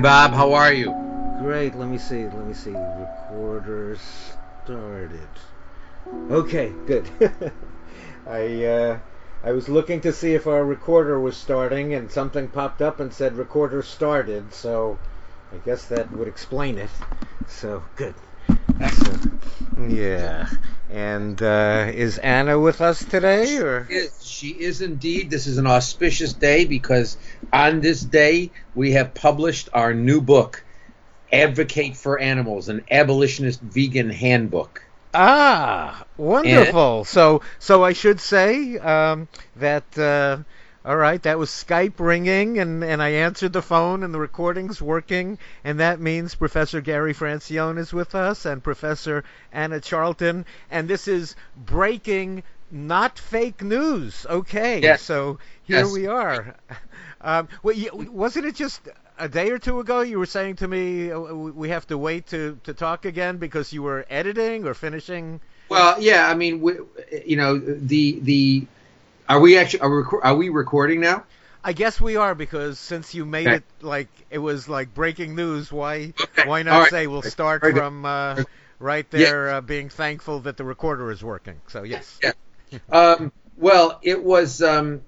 Bob. 0.01 0.33
How 0.33 0.55
are 0.55 0.73
you? 0.73 0.95
Great. 1.41 1.75
Let 1.75 1.89
me 1.89 1.99
see. 1.99 2.25
Let 2.25 2.47
me 2.47 2.55
see. 2.55 2.71
Recorder 2.71 3.99
started. 4.65 5.29
Okay, 6.31 6.73
good. 6.87 7.09
I 8.27 8.65
uh, 8.65 8.99
I 9.45 9.53
was 9.53 9.69
looking 9.69 10.01
to 10.03 10.13
see 10.13 10.35
if 10.35 10.47
our 10.47 10.65
recorder 10.65 11.21
was 11.21 11.37
starting, 11.37 11.93
and 11.95 12.11
something 12.11 12.49
popped 12.49 12.81
up 12.81 13.01
and 13.01 13.13
said 13.13 13.37
recorder 13.37 13.83
started. 13.83 14.55
So 14.55 14.99
I 15.53 15.59
guess 15.59 15.87
that 15.87 16.11
would 16.13 16.29
explain 16.29 16.79
it. 16.79 16.91
So 17.47 17.83
good. 17.97 18.15
Excellent. 18.81 19.43
Yeah. 19.89 20.49
And 20.91 21.41
uh, 21.43 21.91
is 21.93 22.19
Anna 22.19 22.59
with 22.59 22.81
us 22.81 23.05
today, 23.05 23.59
or? 23.59 23.87
Yes, 23.89 24.25
she 24.25 24.49
is 24.49 24.81
indeed. 24.81 25.31
This 25.31 25.47
is 25.47 25.59
an 25.59 25.67
auspicious 25.67 26.33
day 26.33 26.65
because 26.65 27.17
on 27.53 27.81
this 27.81 28.01
day 28.01 28.51
we 28.75 28.93
have 28.93 29.15
published 29.15 29.69
our 29.73 29.95
new 29.95 30.21
book, 30.21 30.65
Advocate 31.33 31.97
for 31.97 32.19
Animals, 32.19 32.69
an 32.69 32.85
abolitionist 32.91 33.61
vegan 33.61 34.11
handbook. 34.11 34.85
Ah, 35.13 36.05
wonderful. 36.17 36.99
And, 36.99 37.07
so, 37.07 37.43
so 37.59 37.85
I 37.85 37.93
should 37.93 38.21
say 38.21 38.79
um, 38.79 39.29
that. 39.57 39.99
Uh, 39.99 40.39
all 40.83 40.97
right, 40.97 41.23
that 41.25 41.39
was 41.39 41.51
Skype 41.51 41.99
ringing, 41.99 42.59
and, 42.59 42.83
and 42.83 43.03
I 43.03 43.11
answered 43.11 43.53
the 43.53 43.61
phone, 43.61 44.03
and 44.03 44.15
the 44.15 44.19
recording's 44.19 44.81
working, 44.81 45.39
and 45.63 45.79
that 45.81 46.01
means 46.01 46.35
Professor 46.35 46.81
Gary 46.81 47.13
Francione 47.13 47.77
is 47.77 47.93
with 47.93 48.15
us, 48.15 48.47
and 48.47 48.65
Professor 48.65 49.23
Anna 49.53 49.81
Charlton, 49.81 50.47
and 50.71 50.89
this 50.89 51.07
is 51.07 51.37
breaking, 51.55 52.45
not 52.71 53.19
fake 53.19 53.63
news. 53.63 54.27
Okay, 54.29 54.81
yes. 54.81 55.03
so 55.03 55.39
here 55.65 55.81
yes. 55.81 55.93
we 55.93 56.07
are. 56.07 56.57
Um, 57.23 57.49
wasn't 57.63 58.47
it 58.47 58.55
just 58.55 58.81
a 59.19 59.29
day 59.29 59.51
or 59.51 59.59
two 59.59 59.79
ago 59.79 60.01
you 60.01 60.19
were 60.19 60.25
saying 60.25 60.57
to 60.57 60.67
me 60.67 61.13
uh, 61.13 61.21
we 61.21 61.69
have 61.69 61.87
to 61.89 61.99
wait 61.99 62.29
to, 62.29 62.59
to 62.65 62.73
talk 62.73 63.05
again 63.05 63.37
because 63.37 63.75
you 63.75 63.83
were 63.83 64.07
editing 64.09 64.67
or 64.67 64.73
finishing? 64.73 65.41
Well, 65.69 66.01
yeah, 66.01 66.27
I 66.27 66.35
mean, 66.35 66.63
we, 66.63 66.79
you 67.27 67.37
know, 67.37 67.59
the 67.59 68.19
the 68.21 68.67
are 69.29 69.39
we 69.39 69.59
actually 69.59 69.81
are 69.81 69.91
we, 69.91 70.05
are 70.23 70.35
we 70.35 70.49
recording 70.49 71.01
now? 71.01 71.25
I 71.63 71.75
guess 71.75 72.01
we 72.01 72.17
are 72.17 72.35
because 72.35 72.79
since 72.79 73.15
you 73.15 73.27
made 73.27 73.47
okay. 73.47 73.57
it 73.57 73.65
like 73.83 74.09
it 74.31 74.39
was 74.39 74.69
like 74.69 74.95
breaking 74.95 75.37
news, 75.37 75.71
why 75.71 76.15
okay. 76.21 76.49
why 76.49 76.63
not 76.63 76.79
right. 76.79 76.91
say 76.91 77.07
we'll 77.07 77.23
start 77.23 77.63
from 77.63 78.05
uh, 78.07 78.43
right 78.79 79.09
there, 79.11 79.49
yeah. 79.49 79.57
uh, 79.59 79.61
being 79.61 79.91
thankful 79.91 80.41
that 80.41 80.57
the 80.57 80.65
recorder 80.65 81.11
is 81.11 81.23
working. 81.23 81.61
So 81.69 81.83
yes. 81.83 82.19
Yeah. 82.23 82.33
Um, 82.91 83.33
well, 83.57 83.99
it 84.03 84.23
was 84.23 84.63
um, 84.63 85.03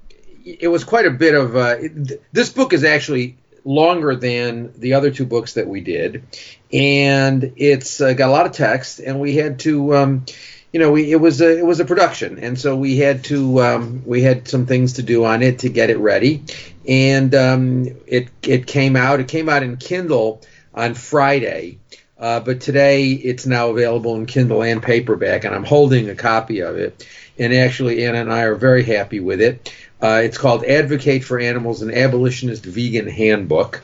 it 0.44 0.68
was 0.68 0.84
quite 0.84 1.06
a 1.06 1.10
bit 1.10 1.34
of 1.34 1.56
uh, 1.56 1.76
it, 1.78 2.22
this 2.32 2.50
book 2.50 2.72
is 2.72 2.84
actually 2.84 3.36
longer 3.64 4.16
than 4.16 4.72
the 4.78 4.94
other 4.94 5.10
two 5.10 5.26
books 5.26 5.54
that 5.54 5.68
we 5.68 5.80
did, 5.80 6.24
and 6.72 7.52
it's 7.56 8.00
uh, 8.00 8.12
got 8.12 8.28
a 8.28 8.32
lot 8.32 8.46
of 8.46 8.52
text, 8.52 9.00
and 9.00 9.20
we 9.20 9.36
had 9.36 9.58
to. 9.60 9.96
Um, 9.96 10.26
you 10.72 10.80
know, 10.80 10.90
we, 10.92 11.12
it 11.12 11.20
was 11.20 11.42
a 11.42 11.58
it 11.58 11.66
was 11.66 11.80
a 11.80 11.84
production, 11.84 12.38
and 12.38 12.58
so 12.58 12.74
we 12.74 12.96
had 12.96 13.24
to 13.24 13.60
um, 13.60 14.02
we 14.06 14.22
had 14.22 14.48
some 14.48 14.64
things 14.64 14.94
to 14.94 15.02
do 15.02 15.24
on 15.26 15.42
it 15.42 15.60
to 15.60 15.68
get 15.68 15.90
it 15.90 15.98
ready, 15.98 16.44
and 16.88 17.34
um, 17.34 17.86
it 18.06 18.28
it 18.42 18.66
came 18.66 18.96
out. 18.96 19.20
It 19.20 19.28
came 19.28 19.50
out 19.50 19.62
in 19.62 19.76
Kindle 19.76 20.40
on 20.74 20.94
Friday, 20.94 21.78
uh, 22.18 22.40
but 22.40 22.62
today 22.62 23.10
it's 23.10 23.44
now 23.44 23.68
available 23.68 24.16
in 24.16 24.24
Kindle 24.24 24.62
and 24.62 24.82
paperback, 24.82 25.44
and 25.44 25.54
I'm 25.54 25.64
holding 25.64 26.08
a 26.08 26.14
copy 26.14 26.60
of 26.60 26.76
it. 26.76 27.06
And 27.38 27.54
actually, 27.54 28.04
Anna 28.04 28.20
and 28.20 28.32
I 28.32 28.42
are 28.42 28.54
very 28.54 28.84
happy 28.84 29.20
with 29.20 29.40
it. 29.40 29.72
Uh, 30.00 30.20
it's 30.24 30.38
called 30.38 30.64
Advocate 30.64 31.24
for 31.24 31.38
Animals: 31.38 31.82
An 31.82 31.92
Abolitionist 31.92 32.64
Vegan 32.64 33.08
Handbook, 33.08 33.82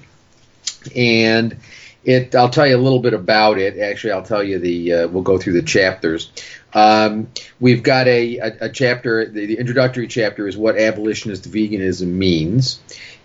and 0.95 1.57
it. 2.05 2.35
I'll 2.35 2.51
tell 2.51 2.67
you 2.67 2.77
a 2.77 2.79
little 2.79 3.01
bit 3.01 3.15
about 3.15 3.59
it. 3.59 3.79
Actually, 3.79 4.13
I'll 4.13 4.23
tell 4.23 4.43
you 4.43 4.59
the. 4.59 4.93
Uh, 4.93 5.09
we'll 5.09 5.23
go 5.23 5.39
through 5.39 5.55
the 5.55 5.63
chapters. 5.63 6.31
Um, 6.75 7.29
we've 7.61 7.83
got 7.83 8.09
a, 8.09 8.39
a, 8.39 8.57
a 8.63 8.69
chapter, 8.69 9.25
the, 9.27 9.47
the, 9.47 9.59
introductory 9.59 10.07
chapter 10.07 10.47
is 10.47 10.57
what 10.57 10.77
abolitionist 10.77 11.51
veganism 11.51 12.09
means, 12.09 12.81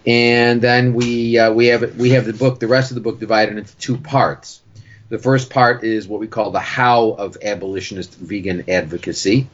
and 0.05 0.61
then 0.61 0.93
we 0.93 1.37
uh, 1.37 1.51
we 1.51 1.67
have 1.67 1.97
we 1.97 2.11
have 2.11 2.25
the 2.25 2.33
book, 2.33 2.59
the 2.59 2.67
rest 2.67 2.91
of 2.91 2.95
the 2.95 3.01
book 3.01 3.19
divided 3.19 3.57
into 3.57 3.75
two 3.77 3.97
parts. 3.97 4.61
The 5.09 5.19
first 5.19 5.49
part 5.49 5.83
is 5.83 6.07
what 6.07 6.21
we 6.21 6.27
call 6.27 6.51
the 6.51 6.59
how 6.59 7.09
of 7.09 7.37
abolitionist 7.43 8.15
vegan 8.15 8.63
advocacy, 8.69 9.47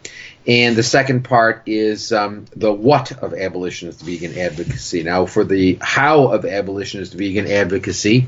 and 0.47 0.75
the 0.75 0.83
second 0.83 1.23
part 1.23 1.63
is 1.65 2.11
um, 2.11 2.45
the 2.55 2.71
what 2.73 3.11
of 3.11 3.33
abolitionist 3.33 4.01
vegan 4.01 4.37
advocacy. 4.37 5.03
Now, 5.03 5.25
for 5.25 5.43
the 5.43 5.77
how 5.81 6.27
of 6.27 6.45
abolitionist 6.45 7.13
vegan 7.13 7.47
advocacy, 7.47 8.27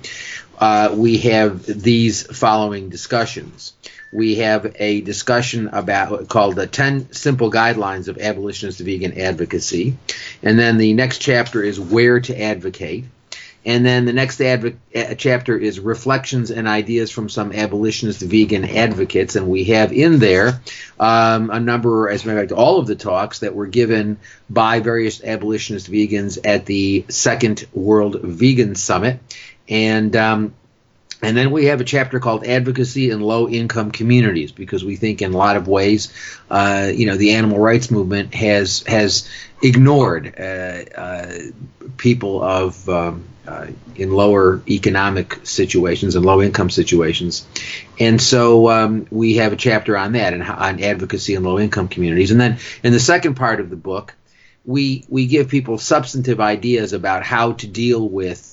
uh, 0.60 0.94
we 0.96 1.18
have 1.20 1.66
these 1.66 2.24
following 2.24 2.90
discussions. 2.90 3.74
We 4.14 4.36
have 4.36 4.76
a 4.76 5.02
discussion 5.02 5.70
about 5.70 6.28
called 6.28 6.58
the 6.58 6.68
10 6.68 7.14
simple 7.14 7.50
guidelines 7.50 8.10
of 8.10 8.18
abolitionist 8.18 8.80
vegan 8.80 9.18
advocacy. 9.18 9.98
And 10.44 10.60
then 10.60 10.78
the 10.78 10.94
next 10.94 11.20
chapter 11.20 11.64
is 11.64 11.80
where 11.80 12.20
to 12.20 12.40
advocate 12.40 13.06
and 13.64 13.86
then 13.86 14.06
the 14.06 14.14
next 14.14 14.40
advo- 14.40 14.76
chapter 15.18 15.56
is 15.56 15.80
reflections 15.80 16.50
and 16.50 16.68
ideas 16.68 17.12
from 17.12 17.30
some 17.30 17.52
abolitionist 17.52 18.22
vegan 18.22 18.66
advocates. 18.66 19.36
And 19.36 19.48
we 19.48 19.66
have 19.66 19.94
in 19.94 20.18
there 20.18 20.62
um, 21.00 21.52
a 21.52 21.60
number 21.60 22.10
as 22.10 22.24
a 22.24 22.28
matter 22.28 22.40
of 22.40 22.50
fact 22.50 22.60
all 22.60 22.80
of 22.80 22.88
the 22.88 22.96
talks 22.96 23.40
that 23.40 23.54
were 23.54 23.68
given 23.68 24.18
by 24.50 24.80
various 24.80 25.24
abolitionist 25.24 25.92
vegans 25.92 26.40
at 26.44 26.66
the 26.66 27.06
second 27.10 27.68
world 27.72 28.20
vegan 28.22 28.74
summit. 28.74 29.20
And 29.70 30.16
um, 30.16 30.56
and 31.22 31.38
then 31.38 31.52
we 31.52 31.66
have 31.66 31.82
a 31.82 31.84
chapter 31.84 32.20
called 32.20 32.46
Advocacy 32.46 33.12
in 33.12 33.22
Low 33.22 33.48
Income 33.48 33.92
Communities 33.92 34.52
because 34.52 34.84
we 34.84 34.96
think 34.96 35.22
in 35.22 35.34
a 35.34 35.38
lot 35.38 35.56
of 35.56 35.68
ways, 35.68 36.12
uh, 36.50 36.92
you 36.92 37.06
know, 37.06 37.16
the 37.16 37.34
animal 37.34 37.60
rights 37.60 37.92
movement 37.92 38.34
has 38.34 38.84
has 38.88 39.30
ignored 39.62 40.34
uh, 40.40 41.00
uh, 41.00 41.38
people 41.98 42.42
of 42.42 42.90
um, 42.90 43.24
uh, 43.48 43.68
in 43.96 44.12
lower 44.12 44.62
economic 44.68 45.46
situations 45.46 46.16
and 46.16 46.26
low 46.26 46.42
income 46.42 46.70
situations, 46.70 47.46
and 48.00 48.22
so 48.22 48.70
um, 48.70 49.08
we 49.10 49.38
have 49.38 49.54
a 49.54 49.58
chapter 49.58 49.98
on 49.98 50.14
that 50.14 50.34
and 50.34 50.44
on 50.44 50.82
advocacy 50.82 51.36
in 51.36 51.44
low 51.44 51.60
income 51.60 51.88
communities. 51.88 52.32
And 52.32 52.40
then 52.40 52.58
in 52.84 52.94
the 52.94 53.00
second 53.00 53.36
part 53.36 53.60
of 53.60 53.70
the 53.70 53.76
book, 53.76 54.14
we 54.66 55.06
we 55.10 55.28
give 55.28 55.50
people 55.50 55.78
substantive 55.78 56.40
ideas 56.40 56.94
about 56.94 57.24
how 57.24 57.54
to 57.54 57.68
deal 57.68 58.08
with 58.08 58.52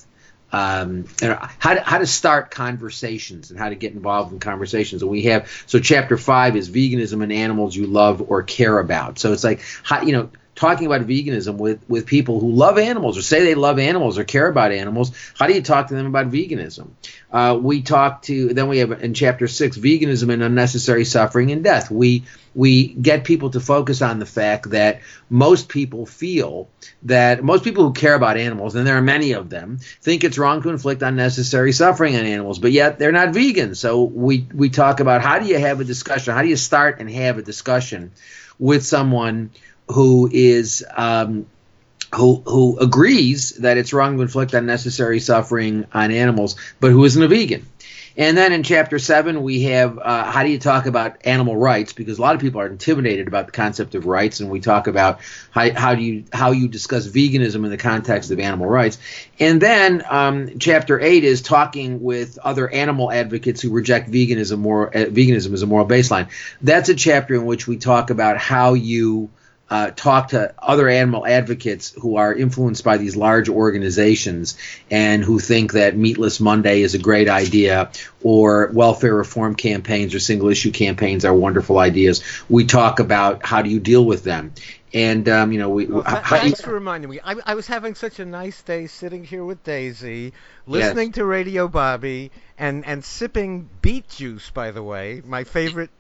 um, 0.53 1.05
how 1.21 1.75
to, 1.75 1.83
how 1.83 1.99
to 1.99 2.07
start 2.07 2.51
conversations 2.51 3.51
and 3.51 3.59
how 3.59 3.69
to 3.69 3.75
get 3.75 3.93
involved 3.93 4.33
in 4.33 4.41
conversations. 4.41 5.03
And 5.03 5.11
we 5.11 5.25
have 5.25 5.51
so 5.67 5.79
chapter 5.79 6.17
five 6.17 6.57
is 6.57 6.71
veganism 6.71 7.23
and 7.23 7.33
animals 7.33 7.77
you 7.77 7.87
love 7.87 8.31
or 8.31 8.43
care 8.43 8.79
about. 8.79 9.19
So 9.19 9.33
it's 9.33 9.45
like 9.45 9.61
how 9.83 10.03
you 10.03 10.13
know 10.13 10.31
talking 10.59 10.87
about 10.87 11.07
veganism 11.07 11.57
with 11.57 11.79
with 11.89 12.05
people 12.05 12.41
who 12.41 12.51
love 12.51 12.79
animals 12.79 13.17
or 13.17 13.23
say 13.23 13.45
they 13.45 13.55
love 13.55 13.79
animals 13.79 14.19
or 14.19 14.25
care 14.25 14.49
about 14.49 14.73
animals. 14.73 15.13
How 15.39 15.47
do 15.47 15.55
you 15.55 15.63
talk 15.63 15.87
to 15.87 15.95
them 15.95 16.07
about 16.07 16.33
veganism? 16.33 16.89
Uh, 17.31 17.57
we 17.63 17.81
talk 17.81 18.23
to 18.23 18.53
then 18.53 18.69
we 18.69 18.79
have 18.79 18.91
in 18.91 19.15
chapter 19.15 19.47
six 19.47 19.79
veganism 19.79 20.33
and 20.33 20.43
unnecessary 20.43 21.05
suffering 21.05 21.53
and 21.53 21.63
death. 21.63 21.93
We 21.93 22.25
we 22.57 22.89
get 22.89 23.23
people 23.23 23.51
to 23.51 23.61
focus 23.61 24.03
on 24.03 24.19
the 24.19 24.27
fact 24.27 24.71
that 24.71 25.03
most 25.31 25.69
people 25.69 26.07
feel 26.07 26.69
that 27.05 27.45
most 27.45 27.63
people 27.63 27.85
who 27.85 27.93
care 27.93 28.15
about 28.15 28.37
animals, 28.37 28.75
and 28.75 28.85
there 28.85 28.97
are 28.97 29.03
many 29.03 29.33
of 29.33 29.51
them, 29.51 29.79
think 30.03 30.25
it's 30.25 30.39
wrong 30.39 30.61
to 30.63 30.71
inflict 30.71 31.03
unnecessary 31.03 31.71
suffering 31.71 32.17
on 32.17 32.25
animals, 32.25 32.59
but 32.59 32.73
yet 32.73 32.99
they're 32.99 33.13
not 33.13 33.33
vegan. 33.33 33.77
So 33.77 34.03
we 34.03 34.49
we 34.53 34.71
talk 34.71 34.99
about 34.99 35.23
how 35.23 35.39
do 35.39 35.47
you 35.47 35.59
have 35.61 35.81
a 35.81 35.85
discussion? 35.85 36.35
How 36.35 36.43
do 36.43 36.49
you 36.49 36.57
start 36.57 36.99
and 36.99 37.09
have 37.09 37.39
a 37.39 37.43
discussion 37.43 38.11
with 38.59 38.85
someone 38.85 39.51
who 39.89 40.29
is 40.33 40.85
um, 40.97 41.47
who 42.15 42.43
who 42.47 42.79
agrees 42.79 43.53
that 43.59 43.77
it's 43.77 43.93
wrong 43.93 44.17
to 44.17 44.23
inflict 44.23 44.55
unnecessary 44.55 45.21
suffering 45.21 45.87
on 45.93 46.11
animals, 46.11 46.57
but 46.81 46.91
who 46.91 47.05
isn't 47.05 47.23
a 47.23 47.29
vegan. 47.29 47.67
And 48.17 48.37
then 48.37 48.53
in 48.53 48.65
chapter 48.65 48.99
seven, 48.99 49.45
we 49.45 49.63
have 49.65 49.97
uh, 49.97 50.25
how 50.25 50.43
do 50.43 50.51
you 50.51 50.59
talk 50.59 50.87
about 50.87 51.25
animal 51.25 51.57
rights? 51.57 51.93
Because 51.93 52.19
a 52.19 52.21
lot 52.21 52.35
of 52.35 52.41
people 52.41 52.61
are 52.61 52.67
intimidated 52.67 53.29
about 53.29 53.47
the 53.47 53.53
concept 53.53 53.95
of 53.95 54.07
rights, 54.07 54.41
and 54.41 54.51
we 54.51 54.59
talk 54.59 54.89
about 54.89 55.21
how, 55.53 55.73
how 55.73 55.95
do 55.95 56.03
you 56.03 56.25
how 56.33 56.51
you 56.51 56.67
discuss 56.67 57.07
veganism 57.07 57.65
in 57.65 57.71
the 57.71 57.77
context 57.77 58.33
of 58.33 58.41
animal 58.41 58.67
rights. 58.67 58.99
And 59.39 59.61
then 59.61 60.03
um, 60.09 60.59
chapter 60.59 60.99
eight 61.01 61.23
is 61.23 61.43
talking 61.43 62.03
with 62.03 62.39
other 62.39 62.69
animal 62.69 63.13
advocates 63.13 63.61
who 63.61 63.71
reject 63.71 64.11
veganism 64.11 64.59
more 64.59 64.89
uh, 64.89 65.05
veganism 65.05 65.53
as 65.53 65.63
a 65.63 65.67
moral 65.67 65.87
baseline. 65.87 66.29
That's 66.61 66.89
a 66.89 66.97
chapter 66.97 67.37
in 67.37 67.47
which 67.47 67.69
we 67.69 67.77
talk 67.77 68.11
about 68.11 68.37
how 68.37 68.75
you 68.75 69.31
uh, 69.71 69.91
talk 69.91 70.29
to 70.29 70.55
other 70.59 70.89
animal 70.89 71.27
advocates 71.27 71.93
who 72.01 72.17
are 72.17 72.35
influenced 72.35 72.85
by 72.85 72.97
these 72.97 73.17
large 73.17 73.49
organizations 73.49 74.57
and 74.91 75.23
who 75.23 75.39
think 75.39 75.73
that 75.73 75.97
Meatless 75.97 76.41
Monday 76.41 76.83
is 76.83 76.95
a 76.95 76.99
great 76.99 77.29
idea 77.29 77.91
or 78.23 78.71
welfare 78.73 79.15
reform 79.15 79.55
campaigns 79.55 80.15
or 80.15 80.21
single 80.21 80.49
issue 80.49 80.73
campaigns 80.73 81.25
are 81.25 81.35
wonderful 81.35 81.79
ideas. 81.79 82.23
We 82.49 82.65
talk 82.65 82.99
about 83.01 83.45
how 83.45 83.63
do 83.63 83.71
you 83.71 83.81
deal 83.81 84.05
with 84.05 84.25
them. 84.25 84.53
and 84.95 85.29
um, 85.29 85.53
you 85.53 85.59
know 85.59 85.69
we. 85.69 85.85
Well, 85.87 86.03
how- 86.03 86.39
thanks 86.39 86.63
for 86.63 86.73
reminding 86.73 87.11
me. 87.11 87.21
I, 87.23 87.35
I 87.45 87.55
was 87.55 87.67
having 87.67 87.95
such 87.95 88.21
a 88.21 88.25
nice 88.25 88.63
day 88.63 88.87
sitting 88.87 89.23
here 89.23 89.45
with 89.45 89.63
Daisy, 89.63 90.33
listening 90.67 91.13
to 91.13 91.27
Radio 91.27 91.69
Bobby, 91.69 92.31
and 92.57 92.87
and 92.87 93.05
sipping 93.05 93.69
beet 93.83 94.09
juice. 94.09 94.49
By 94.51 94.71
the 94.71 94.83
way, 94.83 95.21
my 95.27 95.45
favorite. 95.45 95.91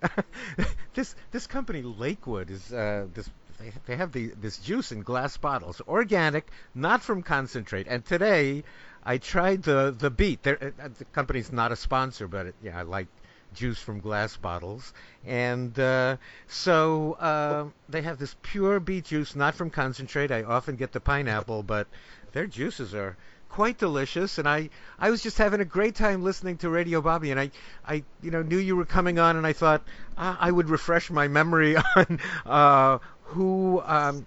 this 0.94 1.14
this 1.32 1.46
company 1.46 1.82
Lakewood 1.82 2.50
is 2.50 2.72
uh, 2.72 3.06
this. 3.12 3.28
They, 3.58 3.72
they 3.86 3.96
have 3.96 4.12
the, 4.12 4.28
this 4.40 4.58
juice 4.58 4.92
in 4.92 5.02
glass 5.02 5.36
bottles, 5.36 5.80
organic, 5.88 6.48
not 6.74 7.02
from 7.02 7.22
concentrate. 7.22 7.86
And 7.88 8.04
today, 8.04 8.64
I 9.04 9.18
tried 9.18 9.62
the 9.62 9.94
the 9.96 10.10
beet. 10.10 10.42
They're, 10.42 10.72
uh, 10.80 10.88
the 10.96 11.04
company's 11.06 11.50
not 11.50 11.72
a 11.72 11.76
sponsor, 11.76 12.28
but 12.28 12.46
it, 12.46 12.54
yeah, 12.62 12.78
I 12.78 12.82
like 12.82 13.08
juice 13.54 13.80
from 13.80 14.00
glass 14.00 14.36
bottles. 14.36 14.92
And 15.26 15.78
uh, 15.78 16.16
so 16.46 17.14
uh, 17.14 17.64
they 17.88 18.02
have 18.02 18.18
this 18.18 18.36
pure 18.42 18.80
beet 18.80 19.06
juice, 19.06 19.34
not 19.34 19.54
from 19.54 19.70
concentrate. 19.70 20.30
I 20.30 20.42
often 20.42 20.76
get 20.76 20.92
the 20.92 21.00
pineapple, 21.00 21.62
but 21.62 21.86
their 22.32 22.46
juices 22.46 22.94
are 22.94 23.16
quite 23.48 23.78
delicious. 23.78 24.38
And 24.38 24.48
I, 24.48 24.70
I 24.98 25.10
was 25.10 25.22
just 25.22 25.38
having 25.38 25.60
a 25.60 25.64
great 25.64 25.94
time 25.94 26.22
listening 26.22 26.58
to 26.58 26.68
Radio 26.70 27.00
Bobby, 27.00 27.30
and 27.30 27.40
I, 27.40 27.50
I 27.86 28.04
you 28.22 28.30
know, 28.30 28.42
knew 28.42 28.58
you 28.58 28.76
were 28.76 28.84
coming 28.84 29.18
on, 29.18 29.36
and 29.36 29.46
I 29.46 29.52
thought 29.52 29.82
uh, 30.16 30.36
I 30.38 30.50
would 30.50 30.68
refresh 30.68 31.10
my 31.10 31.28
memory 31.28 31.76
on 31.96 32.20
uh, 32.46 32.98
who. 33.28 33.82
Um, 33.84 34.26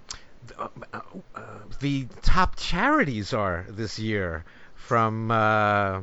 uh, 0.57 0.67
uh, 0.93 1.41
the 1.79 2.07
top 2.21 2.55
charities 2.55 3.33
are 3.33 3.65
this 3.69 3.99
year 3.99 4.43
from 4.75 5.31
uh, 5.31 6.01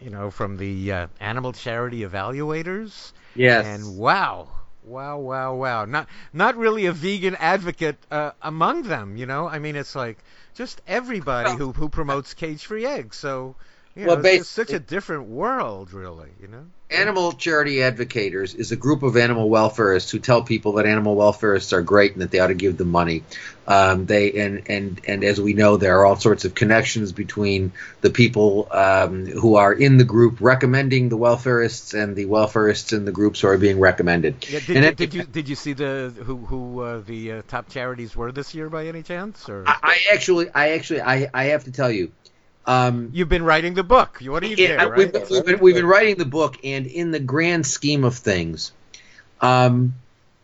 you 0.00 0.10
know, 0.10 0.30
from 0.30 0.56
the 0.56 0.92
uh, 0.92 1.06
animal 1.20 1.52
charity 1.52 2.00
evaluators. 2.00 3.12
Yes. 3.34 3.66
And 3.66 3.98
wow, 3.98 4.48
wow, 4.84 5.18
wow, 5.18 5.54
wow. 5.54 5.84
Not 5.84 6.08
not 6.32 6.56
really 6.56 6.86
a 6.86 6.92
vegan 6.92 7.36
advocate 7.36 7.96
uh, 8.10 8.32
among 8.42 8.82
them. 8.82 9.16
You 9.16 9.26
know, 9.26 9.48
I 9.48 9.58
mean, 9.58 9.76
it's 9.76 9.94
like 9.94 10.18
just 10.54 10.80
everybody 10.86 11.56
who 11.56 11.72
who 11.72 11.88
promotes 11.88 12.34
cage-free 12.34 12.86
eggs. 12.86 13.16
So. 13.16 13.56
You 13.96 14.06
Well, 14.06 14.16
know, 14.16 14.22
it's 14.22 14.44
basi- 14.44 14.46
such 14.46 14.72
a 14.72 14.78
different 14.78 15.24
world, 15.28 15.92
really. 15.92 16.30
You 16.40 16.48
know. 16.48 16.66
Animal 16.90 17.32
charity 17.32 17.76
advocators 17.76 18.54
is 18.54 18.72
a 18.72 18.76
group 18.76 19.02
of 19.04 19.16
animal 19.16 19.48
welfarists 19.48 20.10
who 20.10 20.18
tell 20.18 20.42
people 20.42 20.72
that 20.74 20.86
animal 20.86 21.16
welfarists 21.16 21.72
are 21.72 21.82
great 21.82 22.12
and 22.14 22.22
that 22.22 22.30
they 22.32 22.40
ought 22.40 22.48
to 22.48 22.54
give 22.54 22.76
them 22.76 22.88
money. 22.90 23.22
Um, 23.66 24.06
they 24.06 24.32
and 24.40 24.62
and 24.68 25.00
and 25.06 25.22
as 25.24 25.40
we 25.40 25.54
know, 25.54 25.76
there 25.76 25.98
are 26.00 26.06
all 26.06 26.16
sorts 26.16 26.44
of 26.44 26.54
connections 26.54 27.12
between 27.12 27.72
the 28.00 28.10
people 28.10 28.66
um, 28.72 29.26
who 29.26 29.54
are 29.56 29.72
in 29.72 29.98
the 29.98 30.04
group 30.04 30.38
recommending 30.40 31.08
the 31.08 31.18
welfarists 31.18 31.94
and 32.00 32.16
the 32.16 32.26
welfarists 32.26 32.92
in 32.92 33.04
the 33.04 33.12
groups 33.12 33.40
who 33.40 33.48
are 33.48 33.58
being 33.58 33.78
recommended. 33.78 34.44
Yeah, 34.48 34.60
did, 34.60 34.76
And 34.76 34.84
you, 34.84 34.90
it- 34.90 34.96
did 34.96 35.14
you 35.14 35.22
did 35.24 35.48
you 35.48 35.54
see 35.56 35.72
the 35.74 36.12
who 36.24 36.36
who 36.38 36.80
uh, 36.80 37.00
the 37.06 37.32
uh, 37.32 37.42
top 37.46 37.68
charities 37.68 38.16
were 38.16 38.32
this 38.32 38.52
year 38.54 38.68
by 38.68 38.86
any 38.86 39.02
chance? 39.02 39.48
Or 39.48 39.64
I, 39.66 39.76
I 39.82 39.98
actually, 40.12 40.48
I 40.50 40.70
actually, 40.70 41.02
I, 41.02 41.28
I 41.34 41.44
have 41.46 41.64
to 41.64 41.72
tell 41.72 41.90
you. 41.90 42.10
Um, 42.66 43.10
you've 43.12 43.28
been 43.28 43.42
writing 43.42 43.74
the 43.74 43.82
book. 43.82 44.20
What 44.24 44.42
do 44.42 44.48
you 44.48 44.56
Yeah, 44.56 44.76
care, 44.76 44.94
we've, 44.94 45.12
we've 45.30 45.44
been, 45.44 45.58
we've 45.60 45.74
been 45.74 45.86
writing 45.86 46.16
the 46.16 46.24
book, 46.24 46.58
and 46.62 46.86
in 46.86 47.10
the 47.10 47.20
grand 47.20 47.66
scheme 47.66 48.04
of 48.04 48.16
things, 48.16 48.72
um, 49.40 49.94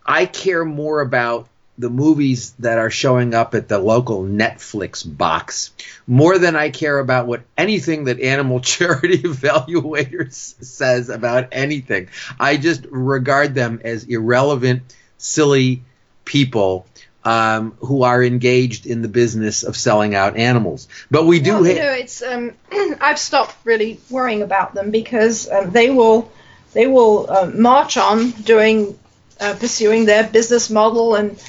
I 0.05 0.27
care 0.27 0.65
more 0.65 1.01
about 1.01 1.49
the 1.79 1.91
movies 1.91 2.53
that 2.59 2.79
are 2.79 2.91
showing 2.91 3.35
up 3.35 3.55
at 3.55 3.69
the 3.69 3.79
local 3.79 4.25
Netflix 4.25 5.05
box 5.07 5.73
more 6.07 6.39
than 6.39 6.57
I 6.57 6.71
care 6.71 6.99
about 6.99 7.27
what 7.27 7.43
anything 7.59 8.05
that 8.05 8.21
Animal 8.21 8.61
Charity 8.63 9.19
Evaluators 9.19 10.63
says 10.65 11.11
about 11.11 11.49
anything. 11.53 12.09
I 12.41 12.57
just 12.57 12.87
regard 12.87 13.55
them 13.55 13.81
as 13.85 14.05
irrelevant, 14.05 14.83
silly 15.19 15.83
people. 16.25 16.87
Um, 17.27 17.73
who 17.81 18.05
are 18.05 18.23
engaged 18.23 18.87
in 18.87 19.03
the 19.03 19.09
business 19.09 19.65
of 19.65 19.77
selling 19.77 20.15
out 20.15 20.37
animals, 20.37 20.87
but 21.11 21.27
we 21.27 21.41
do. 21.41 21.55
Well, 21.55 21.65
ha- 21.65 21.71
you 21.71 21.75
know, 21.75 21.91
it's 21.91 22.23
um, 22.23 22.53
I've 23.01 23.19
stopped 23.19 23.57
really 23.65 23.99
worrying 24.09 24.43
about 24.43 24.75
them 24.75 24.93
because 24.93 25.51
um, 25.51 25.71
they 25.73 25.91
will 25.91 26.31
they 26.73 26.87
will 26.87 27.29
uh, 27.29 27.51
march 27.53 27.97
on 27.97 28.31
doing 28.31 28.97
uh, 29.41 29.57
pursuing 29.59 30.07
their 30.07 30.29
business 30.29 30.71
model 30.71 31.17
and 31.17 31.43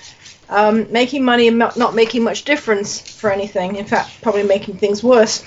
um, 0.50 0.92
making 0.92 1.24
money 1.24 1.48
and 1.48 1.60
not 1.60 1.78
not 1.78 1.94
making 1.94 2.24
much 2.24 2.44
difference 2.44 3.00
for 3.00 3.32
anything. 3.32 3.76
In 3.76 3.86
fact, 3.86 4.20
probably 4.24 4.44
making 4.44 4.78
things 4.78 5.04
worse. 5.04 5.46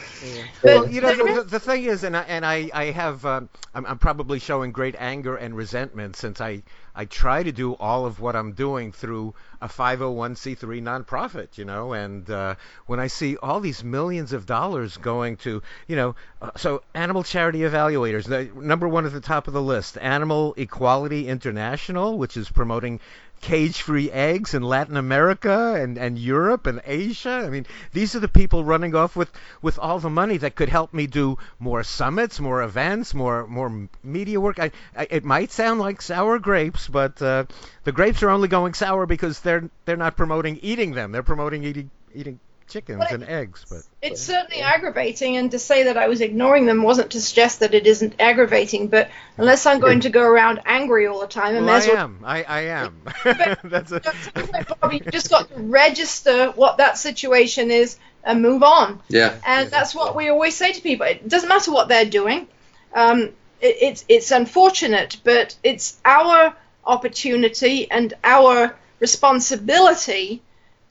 Well, 0.63 0.85
But 0.85 0.93
you 0.93 1.01
know, 1.01 1.17
the, 1.17 1.43
the, 1.43 1.45
the 1.45 1.61
thing 1.61 1.85
is, 1.85 2.05
and 2.05 2.17
I, 2.17 2.23
and 2.23 2.45
I, 2.45 2.71
I 2.73 2.85
have, 2.87 3.25
um, 3.25 3.49
I'm, 3.75 3.87
I'm 3.87 3.99
probably 3.99 4.39
showing 4.39 4.73
great 4.73 4.95
anger 4.99 5.37
and 5.37 5.57
resentment 5.57 6.17
since 6.17 6.41
I, 6.41 6.63
I 6.95 7.05
try 7.05 7.43
to 7.43 7.53
do 7.53 7.75
all 7.75 8.07
of 8.07 8.21
what 8.21 8.37
I'm 8.37 8.53
doing 8.53 8.93
through 8.93 9.35
a 9.61 9.69
501c3 9.69 10.83
nonprofit, 10.83 11.59
you 11.59 11.65
know, 11.65 11.93
and 11.93 12.29
uh, 12.31 12.55
when 12.87 12.99
I 12.99 13.07
see 13.07 13.37
all 13.37 13.61
these 13.61 13.85
millions 13.85 14.33
of 14.33 14.47
dollars 14.47 14.97
going 14.97 15.37
to, 15.39 15.63
you 15.87 15.97
know, 15.97 16.17
uh, 16.41 16.51
so 16.57 16.83
Animal 16.95 17.23
Charity 17.23 17.61
Evaluators, 17.61 18.55
number 18.55 18.89
one 18.89 19.07
at 19.07 19.13
the 19.13 19.21
top 19.21 19.49
of 19.49 19.55
the 19.55 19.63
list, 19.63 19.99
Animal 19.99 20.55
Equality 20.57 21.29
International, 21.29 22.19
which 22.19 22.37
is 22.37 22.51
promoting 22.51 23.01
cage-free 23.41 24.11
eggs 24.11 24.55
in 24.55 24.63
Latin 24.63 24.97
America 24.97 25.75
and, 25.75 25.97
and 25.99 26.19
Europe 26.19 26.67
and 26.67 26.81
Asia. 26.85 27.43
I 27.45 27.49
mean, 27.49 27.67
these 27.93 28.15
are 28.15 28.21
the 28.21 28.29
people 28.29 28.65
running 28.65 28.95
off 28.95 29.17
with, 29.17 29.31
with 29.63 29.79
all 29.79 29.99
the 29.99 30.11
money 30.11 30.37
that 30.39 30.55
could 30.55 30.69
help 30.69 30.93
me 30.93 31.07
do 31.07 31.39
more 31.59 31.83
summits, 31.83 32.41
more 32.41 32.63
events, 32.63 33.15
more 33.15 33.47
more 33.47 33.89
media 34.03 34.41
work. 34.41 34.59
I, 34.59 34.71
I 34.97 35.07
it 35.11 35.25
might 35.25 35.51
sound 35.51 35.81
like 35.81 36.03
sour 36.03 36.39
grapes, 36.39 36.89
but 36.89 37.21
uh, 37.23 37.45
the 37.85 37.93
grapes 37.93 38.23
are 38.23 38.31
only 38.31 38.49
going 38.49 38.75
sour 38.75 39.07
because 39.07 39.41
they're 39.41 39.71
they're 39.85 39.97
not 39.97 40.17
promoting 40.17 40.59
eating 40.63 40.93
them. 40.93 41.13
They're 41.13 41.23
promoting 41.23 41.65
eating 41.65 41.91
eating 42.15 42.41
chickens 42.71 43.01
Well, 43.01 43.09
and 43.13 43.25
eggs. 43.25 43.65
But 43.69 43.83
It's 44.01 44.23
certainly 44.23 44.63
aggravating, 44.63 45.37
and 45.37 45.51
to 45.51 45.59
say 45.59 45.85
that 45.85 45.97
I 45.97 46.09
was 46.09 46.21
ignoring 46.21 46.67
them 46.67 46.83
wasn't 46.83 47.11
to 47.11 47.21
suggest 47.21 47.61
that 47.61 47.75
it 47.75 47.87
isn't 47.87 48.15
aggravating. 48.19 48.89
But 48.89 49.11
unless 49.37 49.67
I'm 49.67 49.81
going 49.81 50.01
to 50.01 50.11
go 50.11 50.23
around 50.23 50.61
angry 50.65 51.07
all 51.07 51.21
the 51.21 51.27
time, 51.27 51.57
I 51.57 51.61
well, 51.61 51.63
may 51.65 51.73
I 51.73 51.77
as 51.77 51.87
well 51.89 51.97
am. 51.97 52.21
I, 52.25 52.43
I 52.45 52.61
am. 52.61 53.03
That's 53.65 53.93
a, 53.93 54.01
Just 54.01 54.81
Bobby, 54.81 55.03
you 55.05 55.11
just 55.11 55.31
got 55.31 55.49
to 55.49 55.61
register 55.61 56.51
what 56.53 56.79
that 56.79 56.97
situation 56.97 57.71
is 57.71 57.99
and 58.25 58.43
move 58.43 58.63
on. 58.63 59.01
yeah. 59.09 59.37
And 59.47 59.71
that's 59.71 59.95
what 59.95 60.15
we 60.15 60.29
always 60.29 60.55
say 60.55 60.73
to 60.73 60.81
people. 60.83 61.07
It 61.07 61.29
doesn't 61.29 61.49
matter 61.49 61.73
what 61.73 61.89
they're 61.89 62.05
doing. 62.05 62.47
Um, 62.95 63.31
it, 63.61 63.77
it's 63.81 64.05
it's 64.09 64.31
unfortunate, 64.31 65.19
but 65.25 65.57
it's 65.63 65.99
our 66.05 66.55
opportunity 66.85 67.91
and 67.91 68.13
our 68.25 68.77
responsibility 68.99 70.43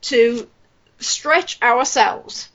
to 0.01 0.47
stretch 0.99 1.61
ourselves 1.61 2.49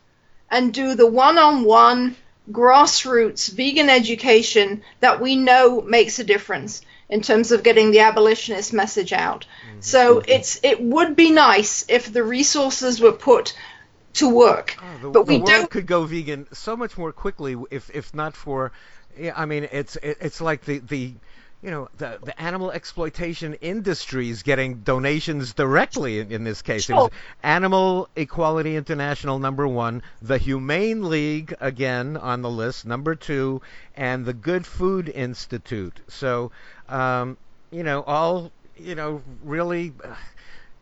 and 0.50 0.72
do 0.72 0.94
the 0.94 1.06
one-on-one 1.06 2.16
grassroots 2.50 3.50
vegan 3.50 3.88
education 3.88 4.82
that 5.00 5.20
we 5.20 5.34
know 5.34 5.80
makes 5.80 6.18
a 6.18 6.24
difference 6.24 6.82
in 7.08 7.22
terms 7.22 7.52
of 7.52 7.62
getting 7.62 7.90
the 7.90 8.00
abolitionist 8.00 8.72
message 8.72 9.12
out. 9.12 9.46
Mm-hmm. 9.68 9.80
So 9.80 10.22
it's 10.26 10.60
it 10.62 10.80
would 10.80 11.16
be 11.16 11.30
nice 11.30 11.84
if 11.88 12.12
the 12.12 12.22
resources 12.22 13.00
were 13.00 13.12
put 13.12 13.54
to 14.14 14.28
work. 14.28 14.76
Oh, 14.80 14.98
the, 15.02 15.10
but 15.10 15.26
the 15.26 15.32
we 15.32 15.36
world 15.38 15.46
don't 15.46 15.70
could 15.70 15.86
go 15.86 16.04
vegan 16.04 16.46
so 16.52 16.76
much 16.76 16.96
more 16.96 17.12
quickly 17.12 17.56
if 17.70 17.90
if 17.94 18.14
not 18.14 18.36
for 18.36 18.72
yeah, 19.18 19.32
I 19.36 19.46
mean 19.46 19.68
it's 19.70 19.96
it, 19.96 20.18
it's 20.20 20.40
like 20.40 20.64
the 20.64 20.78
the 20.78 21.14
you 21.64 21.70
know 21.70 21.88
the 21.96 22.18
the 22.22 22.38
animal 22.38 22.70
exploitation 22.70 23.54
industries 23.54 24.42
getting 24.42 24.80
donations 24.80 25.54
directly 25.54 26.18
in, 26.18 26.30
in 26.30 26.44
this 26.44 26.60
case. 26.60 26.90
It 26.90 26.92
was 26.92 27.10
Animal 27.42 28.06
Equality 28.14 28.76
International 28.76 29.38
number 29.38 29.66
1, 29.66 30.02
the 30.20 30.36
Humane 30.36 31.08
League 31.08 31.54
again 31.60 32.18
on 32.18 32.42
the 32.42 32.50
list 32.50 32.84
number 32.84 33.14
2 33.14 33.62
and 33.96 34.26
the 34.26 34.34
Good 34.34 34.66
Food 34.66 35.08
Institute. 35.08 35.98
So 36.08 36.52
um, 36.90 37.38
you 37.70 37.82
know 37.82 38.02
all 38.02 38.52
you 38.76 38.94
know 38.94 39.22
really 39.42 39.94
uh, 40.04 40.14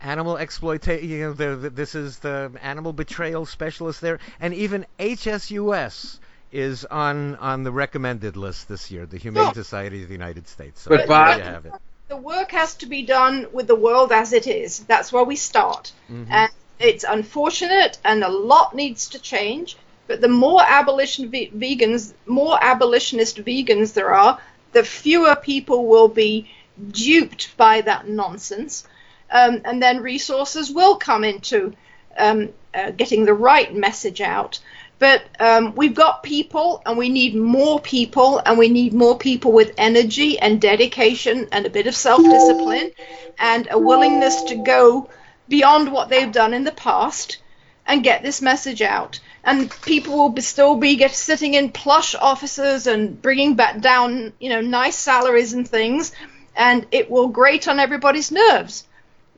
animal 0.01 0.37
exploitation. 0.37 1.09
You 1.09 1.21
know, 1.21 1.33
the, 1.33 1.57
the, 1.57 1.71
this 1.71 1.95
is 1.95 2.19
the 2.19 2.51
animal 2.61 2.93
betrayal 2.93 3.47
specialist 3.47 4.01
there, 4.01 4.19
and 4.41 4.53
even 4.53 4.87
HSUS 4.99 6.19
is 6.53 6.85
on 6.85 7.37
on 7.37 7.63
the 7.65 7.73
recommended 7.73 8.37
list 8.37 8.69
this 8.69 8.91
year, 8.91 9.07
the 9.07 9.19
Humane 9.19 9.47
Sure. 9.47 9.55
Society 9.55 10.03
of 10.03 10.09
the 10.09 10.15
United 10.15 10.47
States. 10.49 10.83
So 10.83 10.91
But 10.91 10.99
there 10.99 11.07
Bob- 11.07 11.39
you 11.39 11.43
have 11.45 11.67
it. 11.67 11.73
the 12.09 12.17
work 12.17 12.51
has 12.53 12.75
to 12.77 12.87
be 12.87 13.03
done 13.03 13.47
with 13.53 13.67
the 13.67 13.75
world 13.75 14.13
as 14.13 14.33
it 14.33 14.47
is. 14.47 14.81
That's 14.81 15.13
where 15.13 15.25
we 15.25 15.37
start. 15.37 15.93
And 16.09 16.51
it's 16.79 17.05
unfortunate, 17.05 17.99
and 18.05 18.23
a 18.23 18.29
lot 18.29 18.75
needs 18.75 19.09
to 19.11 19.19
change. 19.19 19.77
But 20.09 20.21
the 20.21 20.29
more 20.29 20.61
abolition 20.67 21.31
ve- 21.31 21.51
vegans, 21.57 22.13
more 22.27 22.59
abolitionist 22.61 23.39
vegans 23.45 23.95
there 23.95 24.13
are, 24.15 24.39
the 24.73 24.85
fewer 24.85 25.37
people 25.37 25.87
will 25.87 26.09
be 26.09 26.51
duped 26.91 27.57
by 27.57 27.81
that 27.83 28.09
nonsense. 28.09 28.85
Um, 29.31 29.63
and 29.65 29.83
then 29.83 30.03
resources 30.03 30.71
will 30.71 30.97
come 30.97 31.25
into 31.25 31.73
um, 32.19 32.51
uh, 32.75 32.91
getting 32.91 33.25
the 33.25 33.33
right 33.35 33.75
message 33.75 34.21
out. 34.21 34.59
But 35.03 35.25
um, 35.41 35.75
we've 35.75 35.97
got 35.97 36.23
people, 36.23 36.81
and 36.87 36.97
we 36.97 37.09
need 37.09 37.35
more 37.35 37.81
people, 37.81 38.41
and 38.47 38.57
we 38.57 38.69
need 38.69 38.95
more 38.95 39.19
people 39.19 39.51
with 39.51 39.75
energy 39.77 40.39
and 40.39 40.61
dedication 40.61 41.49
and 41.51 41.67
a 41.67 41.71
bit 41.71 41.89
of 41.89 41.97
self 41.97 42.23
discipline 42.23 42.93
and 43.37 43.67
a 43.69 43.81
willingness 43.81 44.45
to 44.45 44.55
go 44.55 45.11
beyond 45.49 45.91
what 45.91 46.09
they've 46.09 46.31
done 46.31 46.55
in 46.55 46.63
the 46.63 46.71
past 46.71 47.39
and 47.85 48.05
get 48.05 48.23
this 48.23 48.41
message 48.41 48.81
out. 48.81 49.19
And 49.43 49.73
people 49.83 50.17
will 50.17 50.29
be, 50.29 50.41
still 50.41 50.77
be 50.77 50.95
get, 50.95 51.11
sitting 51.11 51.55
in 51.55 51.73
plush 51.73 52.15
offices 52.15 52.87
and 52.87 53.21
bringing 53.21 53.57
back 53.57 53.81
down, 53.81 54.33
you 54.39 54.51
know, 54.51 54.61
nice 54.61 54.95
salaries 54.95 55.53
and 55.53 55.67
things, 55.67 56.13
and 56.55 56.87
it 56.93 57.11
will 57.11 57.27
grate 57.27 57.67
on 57.67 57.81
everybody's 57.81 58.31
nerves. 58.31 58.87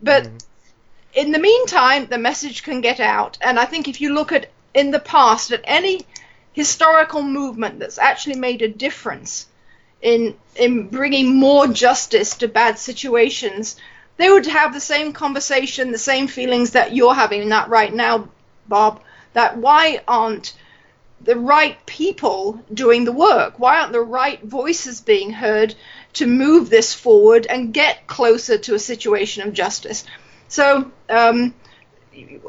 But 0.02 0.24
mm. 0.24 0.44
in 1.14 1.32
the 1.32 1.38
meantime, 1.38 2.04
the 2.04 2.18
message 2.18 2.64
can 2.64 2.82
get 2.82 3.00
out. 3.00 3.38
And 3.40 3.58
I 3.58 3.64
think 3.64 3.88
if 3.88 4.02
you 4.02 4.12
look 4.12 4.30
at 4.30 4.50
in 4.74 4.90
the 4.90 5.00
past 5.00 5.52
at 5.52 5.60
any 5.64 6.04
historical 6.52 7.22
movement 7.22 7.78
that's 7.78 7.98
actually 7.98 8.36
made 8.36 8.62
a 8.62 8.68
difference 8.68 9.46
in 10.04 10.36
in 10.56 10.88
bringing 10.88 11.36
more 11.36 11.66
justice 11.66 12.36
to 12.36 12.46
bad 12.46 12.78
situations, 12.78 13.76
they 14.18 14.30
would 14.30 14.46
have 14.46 14.72
the 14.72 14.80
same 14.80 15.12
conversation, 15.12 15.90
the 15.90 15.98
same 15.98 16.28
feelings 16.28 16.70
that 16.70 16.94
you're 16.94 17.14
having 17.14 17.48
that 17.48 17.68
right 17.68 17.92
now, 17.92 18.28
Bob. 18.68 19.00
That 19.32 19.56
why 19.56 20.00
aren't 20.06 20.52
the 21.22 21.36
right 21.36 21.84
people 21.86 22.62
doing 22.72 23.04
the 23.04 23.12
work? 23.12 23.58
Why 23.58 23.80
aren't 23.80 23.92
the 23.92 24.00
right 24.00 24.40
voices 24.42 25.00
being 25.00 25.32
heard 25.32 25.74
to 26.12 26.26
move 26.26 26.70
this 26.70 26.92
forward 26.94 27.46
and 27.48 27.74
get 27.74 28.06
closer 28.06 28.58
to 28.58 28.74
a 28.74 28.78
situation 28.78 29.48
of 29.48 29.54
justice? 29.54 30.04
So, 30.48 30.92
um, 31.08 31.54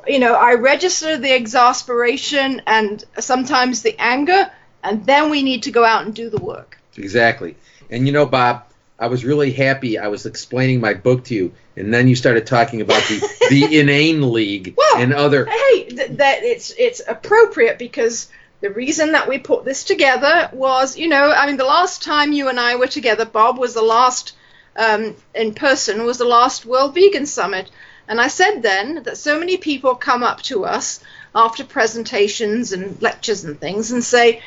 you 0.07 0.19
know, 0.19 0.35
I 0.35 0.53
register 0.55 1.17
the 1.17 1.33
exasperation 1.33 2.61
and 2.67 3.03
sometimes 3.19 3.81
the 3.81 3.95
anger, 3.99 4.49
and 4.83 5.05
then 5.05 5.29
we 5.29 5.43
need 5.43 5.63
to 5.63 5.71
go 5.71 5.83
out 5.83 6.05
and 6.05 6.13
do 6.13 6.29
the 6.29 6.41
work. 6.41 6.77
Exactly. 6.97 7.55
And 7.89 8.05
you 8.05 8.13
know, 8.13 8.25
Bob, 8.25 8.65
I 8.97 9.07
was 9.07 9.25
really 9.25 9.51
happy. 9.51 9.97
I 9.97 10.07
was 10.07 10.25
explaining 10.25 10.79
my 10.79 10.93
book 10.93 11.25
to 11.25 11.35
you, 11.35 11.53
and 11.75 11.93
then 11.93 12.07
you 12.07 12.15
started 12.15 12.47
talking 12.47 12.81
about 12.81 13.03
the 13.03 13.19
the 13.49 13.79
inane 13.79 14.31
league 14.31 14.75
well, 14.77 14.97
and 14.97 15.13
other. 15.13 15.45
Hey, 15.45 15.83
th- 15.85 16.11
that 16.11 16.43
it's 16.43 16.71
it's 16.77 17.01
appropriate 17.07 17.77
because 17.77 18.29
the 18.61 18.69
reason 18.71 19.11
that 19.11 19.27
we 19.27 19.37
put 19.37 19.65
this 19.65 19.83
together 19.83 20.49
was, 20.53 20.97
you 20.97 21.07
know, 21.07 21.31
I 21.31 21.45
mean, 21.45 21.57
the 21.57 21.65
last 21.65 22.03
time 22.03 22.31
you 22.31 22.47
and 22.47 22.59
I 22.59 22.75
were 22.75 22.87
together, 22.87 23.25
Bob, 23.25 23.57
was 23.57 23.73
the 23.73 23.81
last 23.81 24.33
um, 24.75 25.15
in 25.33 25.53
person 25.53 26.05
was 26.05 26.17
the 26.17 26.25
last 26.25 26.65
World 26.65 26.93
Vegan 26.93 27.25
Summit, 27.25 27.71
and 28.07 28.19
I 28.21 28.27
said 28.27 28.61
then 28.61 29.03
that 29.03 29.17
so 29.17 29.39
many 29.39 29.57
people 29.57 29.95
come 29.95 30.23
up 30.23 30.41
to 30.43 30.65
us 30.65 30.99
after 31.33 31.63
presentations 31.63 32.71
and 32.71 33.01
lectures 33.01 33.43
and 33.43 33.59
things 33.59 33.91
and 33.91 34.03
say, 34.03 34.41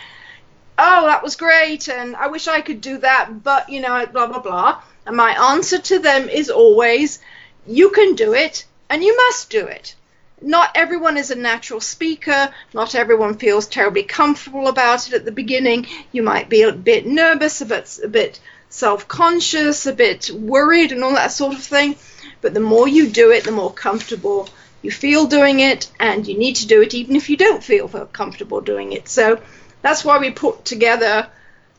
oh, 0.79 1.07
that 1.07 1.23
was 1.23 1.37
great, 1.37 1.89
and 1.89 2.15
I 2.15 2.29
wish 2.29 2.47
I 2.47 2.61
could 2.61 2.81
do 2.81 2.99
that, 2.99 3.43
but, 3.43 3.69
you 3.69 3.81
know, 3.81 4.07
blah, 4.07 4.29
blah, 4.29 4.41
blah. 4.41 4.81
And 5.07 5.17
my 5.17 5.33
answer 5.53 5.79
to 5.79 5.99
them 5.99 6.29
is 6.29 6.51
always, 6.51 7.19
you 7.67 7.91
can 7.91 8.15
do 8.15 8.35
it, 8.35 8.65
and 8.89 9.03
you 9.03 9.17
must 9.17 9.51
do 9.51 9.67
it. 9.67 9.95
Not 10.41 10.71
everyone 10.77 11.17
is 11.17 11.33
a 11.33 11.35
natural 11.35 11.81
speaker. 11.81 12.55
Not 12.73 12.95
everyone 12.95 13.39
feels 13.39 13.67
terribly 13.67 14.05
comfortable 14.05 14.69
about 14.69 15.09
it 15.09 15.15
at 15.15 15.25
the 15.25 15.33
beginning. 15.33 15.89
You 16.13 16.23
might 16.23 16.49
be 16.49 16.63
a 16.63 16.73
bit 16.73 17.07
nervous, 17.07 17.61
a 17.61 17.67
bit, 17.67 17.99
a 18.05 18.09
bit 18.09 18.41
self-conscious, 18.69 19.87
a 19.87 19.93
bit 19.93 20.31
worried, 20.31 20.93
and 20.93 21.03
all 21.03 21.15
that 21.15 21.33
sort 21.33 21.55
of 21.55 21.63
thing. 21.63 21.97
But 22.41 22.55
the 22.55 22.61
more 22.61 22.89
you 22.89 23.09
do 23.09 23.31
it, 23.31 23.45
the 23.45 23.53
more 23.53 23.73
comfortable 23.73 24.49
you 24.83 24.91
feel 24.91 25.27
doing 25.27 25.61
it, 25.61 25.91
and 25.99 26.27
you 26.27 26.39
need 26.39 26.57
to 26.57 26.67
do 26.67 26.83
it 26.83 26.95
even 26.95 27.17
if 27.17 27.31
you 27.31 27.37
don't 27.37 27.63
feel 27.63 27.89
comfortable 27.89 28.61
doing 28.61 28.93
it. 28.93 29.09
So 29.09 29.41
that's 29.83 30.05
why 30.05 30.19
we 30.19 30.31
put 30.31 30.65
together. 30.65 31.29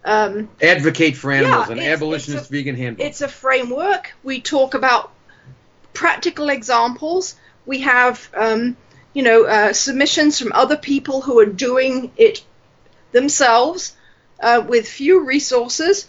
Um, 0.04 0.50
Advocate 0.62 1.18
for 1.18 1.32
animals, 1.32 1.68
yeah, 1.68 1.74
an 1.74 1.80
abolitionist 1.80 2.50
a, 2.50 2.52
vegan 2.52 2.76
handbook. 2.76 3.06
It's 3.06 3.22
a 3.22 3.28
framework. 3.28 4.14
We 4.24 4.42
talk 4.42 4.74
about 4.74 5.12
practical 5.94 6.50
examples. 6.50 7.36
We 7.66 7.82
have, 7.82 8.30
um, 8.34 8.78
you 9.14 9.24
know, 9.24 9.46
uh, 9.46 9.74
submissions 9.74 10.40
from 10.40 10.52
other 10.54 10.78
people 10.78 11.22
who 11.22 11.40
are 11.40 11.46
doing 11.46 12.12
it 12.18 12.44
themselves 13.12 13.96
uh, 14.40 14.64
with 14.66 14.88
few 14.88 15.26
resources, 15.26 16.08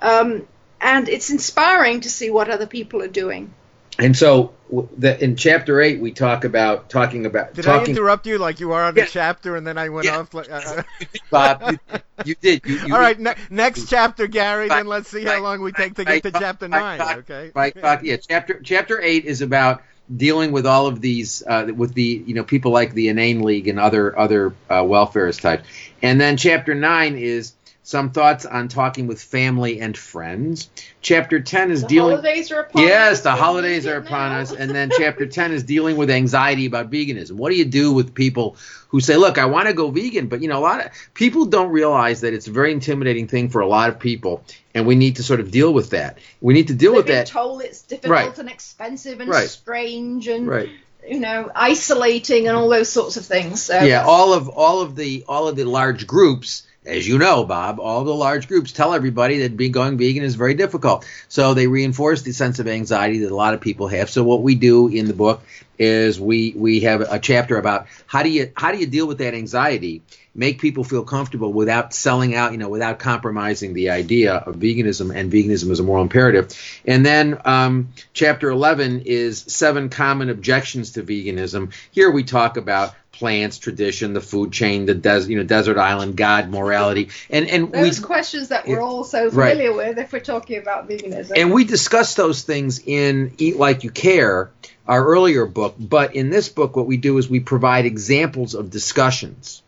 um, 0.00 0.46
and 0.80 1.08
it's 1.08 1.30
inspiring 1.30 2.00
to 2.00 2.10
see 2.10 2.30
what 2.30 2.50
other 2.50 2.66
people 2.66 3.02
are 3.02 3.08
doing 3.08 3.52
and 3.98 4.16
so 4.16 4.54
the, 4.98 5.22
in 5.22 5.36
chapter 5.36 5.80
eight 5.80 6.00
we 6.00 6.12
talk 6.12 6.44
about 6.44 6.88
talking 6.88 7.26
about. 7.26 7.54
Did 7.54 7.64
talking, 7.64 7.88
I 7.88 7.98
interrupt 7.98 8.26
you 8.26 8.38
like 8.38 8.60
you 8.60 8.72
are 8.72 8.84
on 8.84 8.94
the 8.94 9.06
chapter 9.06 9.56
and 9.56 9.66
then 9.66 9.78
I 9.78 9.88
went 9.88 10.06
yeah. 10.06 10.18
off? 10.18 10.34
Like, 10.34 10.50
uh, 10.50 10.82
Bob, 11.30 11.72
you, 11.72 11.98
you 12.24 12.34
did. 12.36 12.62
You, 12.64 12.86
you 12.86 12.94
All 12.94 13.00
right, 13.00 13.18
ne- 13.18 13.34
next 13.50 13.88
chapter, 13.88 14.26
Gary. 14.26 14.68
then 14.68 14.86
let's 14.86 15.08
see 15.08 15.24
how 15.24 15.42
long 15.42 15.60
we 15.60 15.72
take 15.72 15.94
to 15.96 16.04
get 16.04 16.22
to 16.22 16.30
chapter 16.30 16.68
nine. 16.68 17.00
okay. 17.00 17.50
Right. 17.58 17.74
Yeah. 18.02 18.16
Chapter 18.16 18.60
chapter 18.62 19.00
eight 19.00 19.24
is 19.24 19.42
about 19.42 19.82
dealing 20.14 20.52
with 20.52 20.66
all 20.66 20.86
of 20.86 21.00
these 21.00 21.42
uh, 21.46 21.70
with 21.74 21.94
the 21.94 22.22
you 22.26 22.34
know 22.34 22.44
people 22.44 22.70
like 22.70 22.94
the 22.94 23.08
inane 23.08 23.42
league 23.42 23.68
and 23.68 23.78
other 23.78 24.18
other 24.18 24.54
uh, 24.70 24.82
welfarist 24.82 25.40
types 25.40 25.68
and 26.02 26.20
then 26.20 26.36
chapter 26.36 26.74
9 26.74 27.18
is 27.18 27.52
some 27.88 28.10
thoughts 28.10 28.44
on 28.44 28.68
talking 28.68 29.06
with 29.06 29.18
family 29.18 29.80
and 29.80 29.96
friends. 29.96 30.68
Chapter 31.00 31.40
10 31.40 31.70
is 31.70 31.80
the 31.80 31.88
dealing 31.88 32.16
holidays 32.16 32.52
are 32.52 32.60
upon 32.60 32.82
Yes, 32.82 33.12
us. 33.12 33.20
the 33.22 33.30
holidays 33.30 33.86
are 33.86 33.96
upon 33.96 34.32
us. 34.32 34.52
And 34.52 34.70
then 34.72 34.90
chapter 34.94 35.24
10 35.24 35.52
is 35.52 35.62
dealing 35.62 35.96
with 35.96 36.10
anxiety 36.10 36.66
about 36.66 36.90
veganism. 36.90 37.32
What 37.32 37.48
do 37.48 37.56
you 37.56 37.64
do 37.64 37.94
with 37.94 38.12
people 38.12 38.56
who 38.88 39.00
say, 39.00 39.16
"Look, 39.16 39.38
I 39.38 39.46
want 39.46 39.68
to 39.68 39.72
go 39.72 39.90
vegan," 39.90 40.26
but 40.26 40.42
you 40.42 40.48
know, 40.48 40.58
a 40.58 40.60
lot 40.60 40.84
of 40.84 40.92
people 41.14 41.46
don't 41.46 41.70
realize 41.70 42.20
that 42.20 42.34
it's 42.34 42.46
a 42.46 42.50
very 42.50 42.72
intimidating 42.72 43.26
thing 43.26 43.48
for 43.48 43.62
a 43.62 43.66
lot 43.66 43.88
of 43.88 43.98
people, 43.98 44.42
and 44.74 44.86
we 44.86 44.94
need 44.94 45.16
to 45.16 45.22
sort 45.22 45.40
of 45.40 45.50
deal 45.50 45.72
with 45.72 45.88
that. 45.90 46.18
We 46.42 46.52
need 46.52 46.66
to 46.66 46.74
deal 46.74 46.90
They've 46.92 47.04
with 47.04 47.06
that. 47.06 47.28
Told 47.28 47.62
it's 47.62 47.80
difficult 47.80 48.12
right. 48.12 48.38
and 48.38 48.50
expensive 48.50 49.20
and 49.20 49.30
right. 49.30 49.48
strange 49.48 50.28
and 50.28 50.46
right 50.46 50.68
you 51.08 51.20
know 51.20 51.50
isolating 51.54 52.48
and 52.48 52.56
all 52.56 52.68
those 52.68 52.88
sorts 52.90 53.16
of 53.16 53.24
things 53.24 53.62
so 53.62 53.80
yeah 53.80 54.04
all 54.04 54.34
of 54.34 54.48
all 54.50 54.82
of 54.82 54.94
the 54.94 55.24
all 55.26 55.48
of 55.48 55.56
the 55.56 55.64
large 55.64 56.06
groups 56.06 56.64
as 56.88 57.06
you 57.06 57.18
know, 57.18 57.44
Bob, 57.44 57.78
all 57.78 58.02
the 58.04 58.14
large 58.14 58.48
groups 58.48 58.72
tell 58.72 58.94
everybody 58.94 59.40
that 59.40 59.56
being 59.56 59.72
going 59.72 59.98
vegan 59.98 60.22
is 60.22 60.34
very 60.34 60.54
difficult. 60.54 61.06
So 61.28 61.54
they 61.54 61.66
reinforce 61.66 62.22
the 62.22 62.32
sense 62.32 62.58
of 62.58 62.66
anxiety 62.66 63.18
that 63.18 63.30
a 63.30 63.36
lot 63.36 63.54
of 63.54 63.60
people 63.60 63.88
have. 63.88 64.10
So 64.10 64.24
what 64.24 64.42
we 64.42 64.54
do 64.54 64.88
in 64.88 65.06
the 65.06 65.14
book 65.14 65.42
is 65.78 66.20
we 66.20 66.54
we 66.56 66.80
have 66.80 67.02
a 67.02 67.18
chapter 67.18 67.56
about 67.56 67.86
how 68.06 68.22
do 68.22 68.30
you 68.30 68.50
how 68.56 68.72
do 68.72 68.78
you 68.78 68.86
deal 68.86 69.06
with 69.06 69.18
that 69.18 69.34
anxiety, 69.34 70.02
make 70.38 70.60
people 70.60 70.84
feel 70.84 71.02
comfortable 71.02 71.52
without 71.52 71.92
selling 71.92 72.36
out, 72.36 72.52
you 72.52 72.58
know, 72.58 72.68
without 72.68 73.00
compromising 73.00 73.74
the 73.74 73.90
idea 73.90 74.34
of 74.34 74.54
veganism 74.54 75.12
and 75.14 75.32
veganism 75.32 75.72
as 75.72 75.80
a 75.80 75.82
moral 75.82 76.02
imperative. 76.02 76.56
And 76.86 77.04
then 77.04 77.40
um, 77.44 77.88
chapter 78.14 78.48
11 78.48 79.02
is 79.04 79.40
seven 79.40 79.88
common 79.88 80.30
objections 80.30 80.92
to 80.92 81.02
veganism. 81.02 81.72
Here 81.90 82.08
we 82.08 82.22
talk 82.22 82.56
about 82.56 82.94
plants, 83.10 83.58
tradition, 83.58 84.12
the 84.12 84.20
food 84.20 84.52
chain, 84.52 84.86
the 84.86 84.94
des- 84.94 85.26
you 85.26 85.36
know 85.36 85.42
desert 85.42 85.76
island, 85.76 86.16
God, 86.16 86.50
morality, 86.50 87.08
and 87.28 87.48
and 87.48 87.72
those 87.72 87.98
we, 87.98 88.06
questions 88.06 88.50
that 88.50 88.68
we're 88.68 88.80
all 88.80 89.02
so 89.02 89.30
familiar 89.30 89.70
right. 89.74 89.88
with 89.88 89.98
if 89.98 90.12
we're 90.12 90.20
talking 90.20 90.58
about 90.58 90.88
veganism. 90.88 91.32
And 91.36 91.52
we 91.52 91.64
discuss 91.64 92.14
those 92.14 92.42
things 92.42 92.78
in 92.78 93.34
Eat 93.38 93.56
Like 93.56 93.82
You 93.82 93.90
Care, 93.90 94.52
our 94.86 95.04
earlier 95.04 95.46
book. 95.46 95.74
But 95.80 96.14
in 96.14 96.30
this 96.30 96.48
book, 96.48 96.76
what 96.76 96.86
we 96.86 96.96
do 96.96 97.18
is 97.18 97.28
we 97.28 97.40
provide 97.40 97.86
examples 97.86 98.54
of 98.54 98.70
discussions 98.70 99.64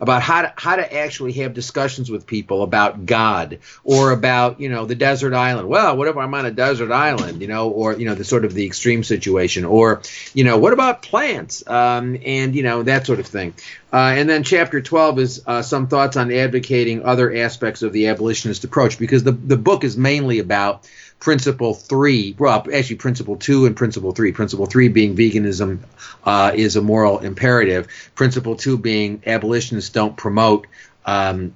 about 0.00 0.22
how 0.22 0.42
to 0.42 0.52
how 0.56 0.76
to 0.76 0.96
actually 0.96 1.32
have 1.32 1.54
discussions 1.54 2.10
with 2.10 2.26
people 2.26 2.62
about 2.62 3.06
God 3.06 3.58
or 3.84 4.10
about 4.10 4.60
you 4.60 4.68
know 4.68 4.86
the 4.86 4.94
desert 4.94 5.34
island. 5.34 5.68
Well, 5.68 5.96
what 5.96 6.08
if 6.08 6.16
I'm 6.16 6.32
on 6.34 6.46
a 6.46 6.50
desert 6.50 6.92
island, 6.92 7.40
you 7.40 7.48
know, 7.48 7.70
or 7.70 7.94
you 7.94 8.06
know 8.06 8.14
the 8.14 8.24
sort 8.24 8.44
of 8.44 8.54
the 8.54 8.66
extreme 8.66 9.04
situation, 9.04 9.64
or 9.64 10.02
you 10.34 10.44
know 10.44 10.58
what 10.58 10.72
about 10.72 11.02
plants 11.02 11.66
um, 11.66 12.18
and 12.24 12.54
you 12.54 12.62
know 12.62 12.82
that 12.82 13.06
sort 13.06 13.20
of 13.20 13.26
thing. 13.26 13.54
Uh, 13.90 14.12
and 14.16 14.28
then 14.28 14.42
chapter 14.42 14.82
12 14.82 15.18
is 15.18 15.42
uh, 15.46 15.62
some 15.62 15.88
thoughts 15.88 16.18
on 16.18 16.30
advocating 16.30 17.04
other 17.04 17.34
aspects 17.34 17.80
of 17.82 17.92
the 17.92 18.08
abolitionist 18.08 18.64
approach 18.64 18.98
because 18.98 19.24
the 19.24 19.32
the 19.32 19.56
book 19.56 19.84
is 19.84 19.96
mainly 19.96 20.38
about 20.38 20.86
principle 21.20 21.74
three, 21.74 22.34
well, 22.38 22.64
actually 22.72 22.96
principle 22.96 23.36
two 23.36 23.66
and 23.66 23.76
principle 23.76 24.12
three. 24.12 24.32
Principle 24.32 24.66
three 24.66 24.88
being 24.88 25.16
veganism 25.16 25.80
uh, 26.24 26.52
is 26.54 26.76
a 26.76 26.82
moral 26.82 27.18
imperative. 27.18 27.88
Principle 28.14 28.56
two 28.56 28.78
being 28.78 29.22
abolitionists 29.26 29.90
don't 29.90 30.16
promote 30.16 30.66
um, 31.04 31.54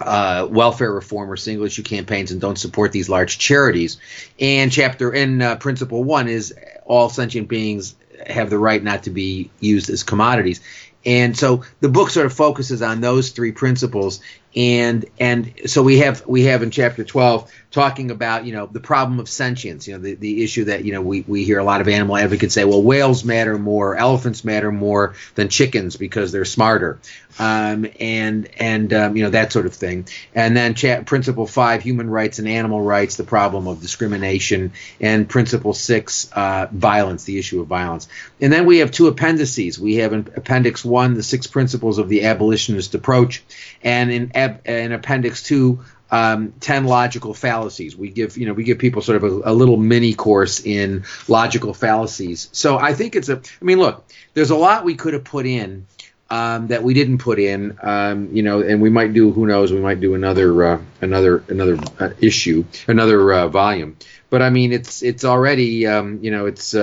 uh, 0.00 0.46
welfare 0.50 0.92
reform 0.92 1.30
or 1.30 1.36
single 1.36 1.66
issue 1.66 1.82
campaigns 1.82 2.30
and 2.30 2.40
don't 2.40 2.58
support 2.58 2.92
these 2.92 3.08
large 3.08 3.38
charities. 3.38 3.98
And 4.38 4.70
chapter 4.70 5.12
in 5.12 5.42
uh, 5.42 5.56
principle 5.56 6.04
one 6.04 6.28
is 6.28 6.54
all 6.84 7.08
sentient 7.08 7.48
beings 7.48 7.96
have 8.26 8.50
the 8.50 8.58
right 8.58 8.82
not 8.82 9.04
to 9.04 9.10
be 9.10 9.50
used 9.60 9.90
as 9.90 10.02
commodities. 10.02 10.60
And 11.04 11.36
so 11.36 11.62
the 11.80 11.88
book 11.88 12.10
sort 12.10 12.26
of 12.26 12.32
focuses 12.32 12.82
on 12.82 13.00
those 13.00 13.30
three 13.30 13.52
principles 13.52 14.20
and 14.56 15.04
and 15.20 15.52
so 15.66 15.82
we 15.82 15.98
have 15.98 16.26
we 16.26 16.44
have 16.44 16.62
in 16.62 16.70
chapter 16.70 17.04
12 17.04 17.50
talking 17.76 18.10
about 18.10 18.46
you 18.46 18.54
know 18.54 18.64
the 18.64 18.80
problem 18.80 19.20
of 19.20 19.28
sentience 19.28 19.86
you 19.86 19.92
know 19.92 20.00
the, 20.00 20.14
the 20.14 20.42
issue 20.42 20.64
that 20.64 20.86
you 20.86 20.92
know 20.94 21.02
we, 21.02 21.20
we 21.28 21.44
hear 21.44 21.58
a 21.58 21.64
lot 21.64 21.82
of 21.82 21.88
animal 21.88 22.16
advocates 22.16 22.54
say 22.54 22.64
well 22.64 22.82
whales 22.82 23.22
matter 23.22 23.58
more 23.58 23.94
elephants 23.96 24.46
matter 24.46 24.72
more 24.72 25.14
than 25.34 25.50
chickens 25.50 25.94
because 25.96 26.32
they're 26.32 26.46
smarter. 26.46 26.98
Um, 27.38 27.86
and 28.00 28.48
and 28.58 28.92
um, 28.94 29.16
you 29.16 29.22
know 29.22 29.30
that 29.30 29.52
sort 29.52 29.66
of 29.66 29.74
thing. 29.74 30.08
And 30.34 30.56
then 30.56 30.74
cha- 30.74 31.02
principle 31.02 31.46
five 31.46 31.82
human 31.82 32.08
rights 32.08 32.38
and 32.38 32.48
animal 32.48 32.80
rights 32.80 33.16
the 33.16 33.24
problem 33.24 33.68
of 33.68 33.82
discrimination. 33.82 34.72
And 35.00 35.28
principle 35.28 35.74
six 35.74 36.30
uh, 36.32 36.68
violence 36.72 37.24
the 37.24 37.38
issue 37.38 37.60
of 37.60 37.66
violence. 37.66 38.08
And 38.40 38.50
then 38.50 38.64
we 38.64 38.78
have 38.78 38.90
two 38.90 39.08
appendices. 39.08 39.78
We 39.78 39.96
have 39.96 40.14
in 40.14 40.20
appendix 40.34 40.82
one 40.84 41.12
the 41.12 41.22
six 41.22 41.46
principles 41.46 41.98
of 41.98 42.08
the 42.08 42.24
abolitionist 42.24 42.94
approach. 42.94 43.44
And 43.82 44.10
in, 44.10 44.32
ab- 44.34 44.66
in 44.66 44.92
appendix 44.92 45.42
two 45.42 45.84
um, 46.10 46.52
10 46.60 46.84
logical 46.84 47.34
fallacies. 47.34 47.96
We 47.96 48.10
give, 48.10 48.36
you 48.36 48.46
know, 48.46 48.52
we 48.52 48.64
give 48.64 48.78
people 48.78 49.02
sort 49.02 49.22
of 49.22 49.24
a, 49.24 49.50
a, 49.50 49.52
little 49.52 49.76
mini 49.76 50.14
course 50.14 50.64
in 50.64 51.04
logical 51.28 51.74
fallacies. 51.74 52.48
So 52.52 52.78
I 52.78 52.94
think 52.94 53.16
it's 53.16 53.28
a, 53.28 53.38
I 53.38 53.64
mean, 53.64 53.78
look, 53.78 54.04
there's 54.34 54.50
a 54.50 54.56
lot 54.56 54.84
we 54.84 54.94
could 54.94 55.14
have 55.14 55.24
put 55.24 55.46
in 55.46 55.86
um, 56.30 56.68
that 56.68 56.82
we 56.82 56.94
didn't 56.94 57.18
put 57.18 57.38
in, 57.38 57.78
um, 57.82 58.30
you 58.32 58.42
know, 58.42 58.60
and 58.60 58.80
we 58.80 58.90
might 58.90 59.12
do, 59.12 59.32
who 59.32 59.46
knows, 59.46 59.72
we 59.72 59.80
might 59.80 60.00
do 60.00 60.14
another, 60.14 60.64
uh, 60.64 60.80
another, 61.00 61.42
another 61.48 61.78
uh, 61.98 62.10
issue, 62.20 62.64
another 62.86 63.32
uh, 63.32 63.48
volume. 63.48 63.96
But 64.30 64.42
I 64.42 64.50
mean, 64.50 64.72
it's, 64.72 65.02
it's 65.02 65.24
already, 65.24 65.86
um, 65.86 66.20
you 66.22 66.30
know, 66.30 66.46
it's, 66.46 66.74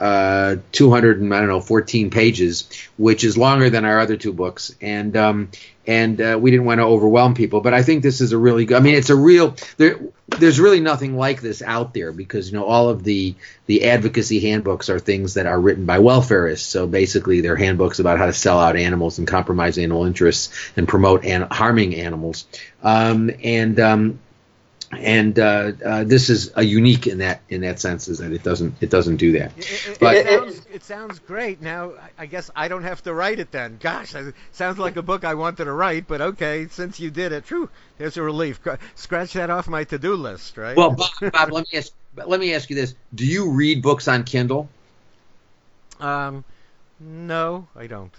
uh, 0.00 0.26
uh, 0.36 0.56
200 0.72 1.20
and 1.20 1.34
I 1.34 1.40
don't 1.40 1.48
know 1.48 1.60
14 1.60 2.10
pages, 2.10 2.68
which 2.96 3.24
is 3.24 3.36
longer 3.36 3.70
than 3.70 3.84
our 3.84 4.00
other 4.00 4.16
two 4.16 4.32
books, 4.32 4.74
and 4.80 5.16
um, 5.16 5.50
and 5.86 6.20
uh, 6.20 6.38
we 6.40 6.50
didn't 6.50 6.66
want 6.66 6.78
to 6.78 6.84
overwhelm 6.84 7.34
people. 7.34 7.60
But 7.60 7.74
I 7.74 7.82
think 7.82 8.02
this 8.02 8.20
is 8.20 8.32
a 8.32 8.38
really 8.38 8.64
good. 8.64 8.76
I 8.76 8.80
mean, 8.80 8.94
it's 8.94 9.10
a 9.10 9.16
real. 9.16 9.56
There, 9.76 9.98
there's 10.28 10.60
really 10.60 10.80
nothing 10.80 11.16
like 11.16 11.40
this 11.40 11.62
out 11.62 11.94
there 11.94 12.12
because 12.12 12.50
you 12.50 12.58
know 12.58 12.64
all 12.64 12.88
of 12.88 13.02
the 13.04 13.34
the 13.66 13.84
advocacy 13.84 14.40
handbooks 14.40 14.88
are 14.88 14.98
things 14.98 15.34
that 15.34 15.46
are 15.46 15.60
written 15.60 15.86
by 15.86 15.98
welfarists. 15.98 16.60
So 16.60 16.86
basically, 16.86 17.40
they're 17.40 17.56
handbooks 17.56 17.98
about 17.98 18.18
how 18.18 18.26
to 18.26 18.32
sell 18.32 18.60
out 18.60 18.76
animals 18.76 19.18
and 19.18 19.26
compromise 19.26 19.78
animal 19.78 20.04
interests 20.04 20.52
and 20.76 20.86
promote 20.86 21.24
an- 21.24 21.48
harming 21.50 21.94
animals. 21.94 22.46
Um, 22.82 23.30
and 23.42 23.80
um, 23.80 24.18
and 24.92 25.38
uh, 25.38 25.72
uh, 25.84 26.04
this 26.04 26.30
is 26.30 26.52
a 26.54 26.62
unique 26.62 27.06
in 27.06 27.18
that 27.18 27.40
in 27.48 27.62
that 27.62 27.80
sense 27.80 28.08
is 28.08 28.18
that 28.18 28.32
it 28.32 28.42
doesn't 28.42 28.74
it 28.80 28.90
doesn't 28.90 29.16
do 29.16 29.32
that. 29.32 29.52
It, 29.56 29.88
it, 29.88 29.98
but, 29.98 30.16
it, 30.16 30.26
sounds, 30.26 30.66
it 30.72 30.84
sounds 30.84 31.18
great. 31.18 31.60
Now 31.60 31.92
I 32.18 32.26
guess 32.26 32.50
I 32.54 32.68
don't 32.68 32.84
have 32.84 33.02
to 33.02 33.14
write 33.14 33.40
it 33.40 33.50
then. 33.50 33.78
Gosh, 33.80 34.14
it 34.14 34.34
sounds 34.52 34.78
like 34.78 34.96
a 34.96 35.02
book 35.02 35.24
I 35.24 35.34
wanted 35.34 35.64
to 35.64 35.72
write. 35.72 36.06
But 36.06 36.20
okay, 36.20 36.68
since 36.70 37.00
you 37.00 37.10
did 37.10 37.32
it, 37.32 37.44
whew, 37.48 37.68
there's 37.98 38.16
a 38.16 38.22
relief. 38.22 38.60
Scratch 38.94 39.32
that 39.32 39.50
off 39.50 39.66
my 39.68 39.84
to-do 39.84 40.14
list, 40.14 40.56
right? 40.56 40.76
Well, 40.76 40.90
Bob, 40.90 41.32
Bob 41.32 41.52
let 41.52 41.66
me 41.72 41.78
ask 41.78 41.92
let 42.14 42.38
me 42.38 42.54
ask 42.54 42.70
you 42.70 42.76
this: 42.76 42.94
Do 43.14 43.26
you 43.26 43.50
read 43.50 43.82
books 43.82 44.06
on 44.06 44.24
Kindle? 44.24 44.68
Um, 45.98 46.44
no, 47.00 47.66
I 47.74 47.86
don't. 47.86 48.12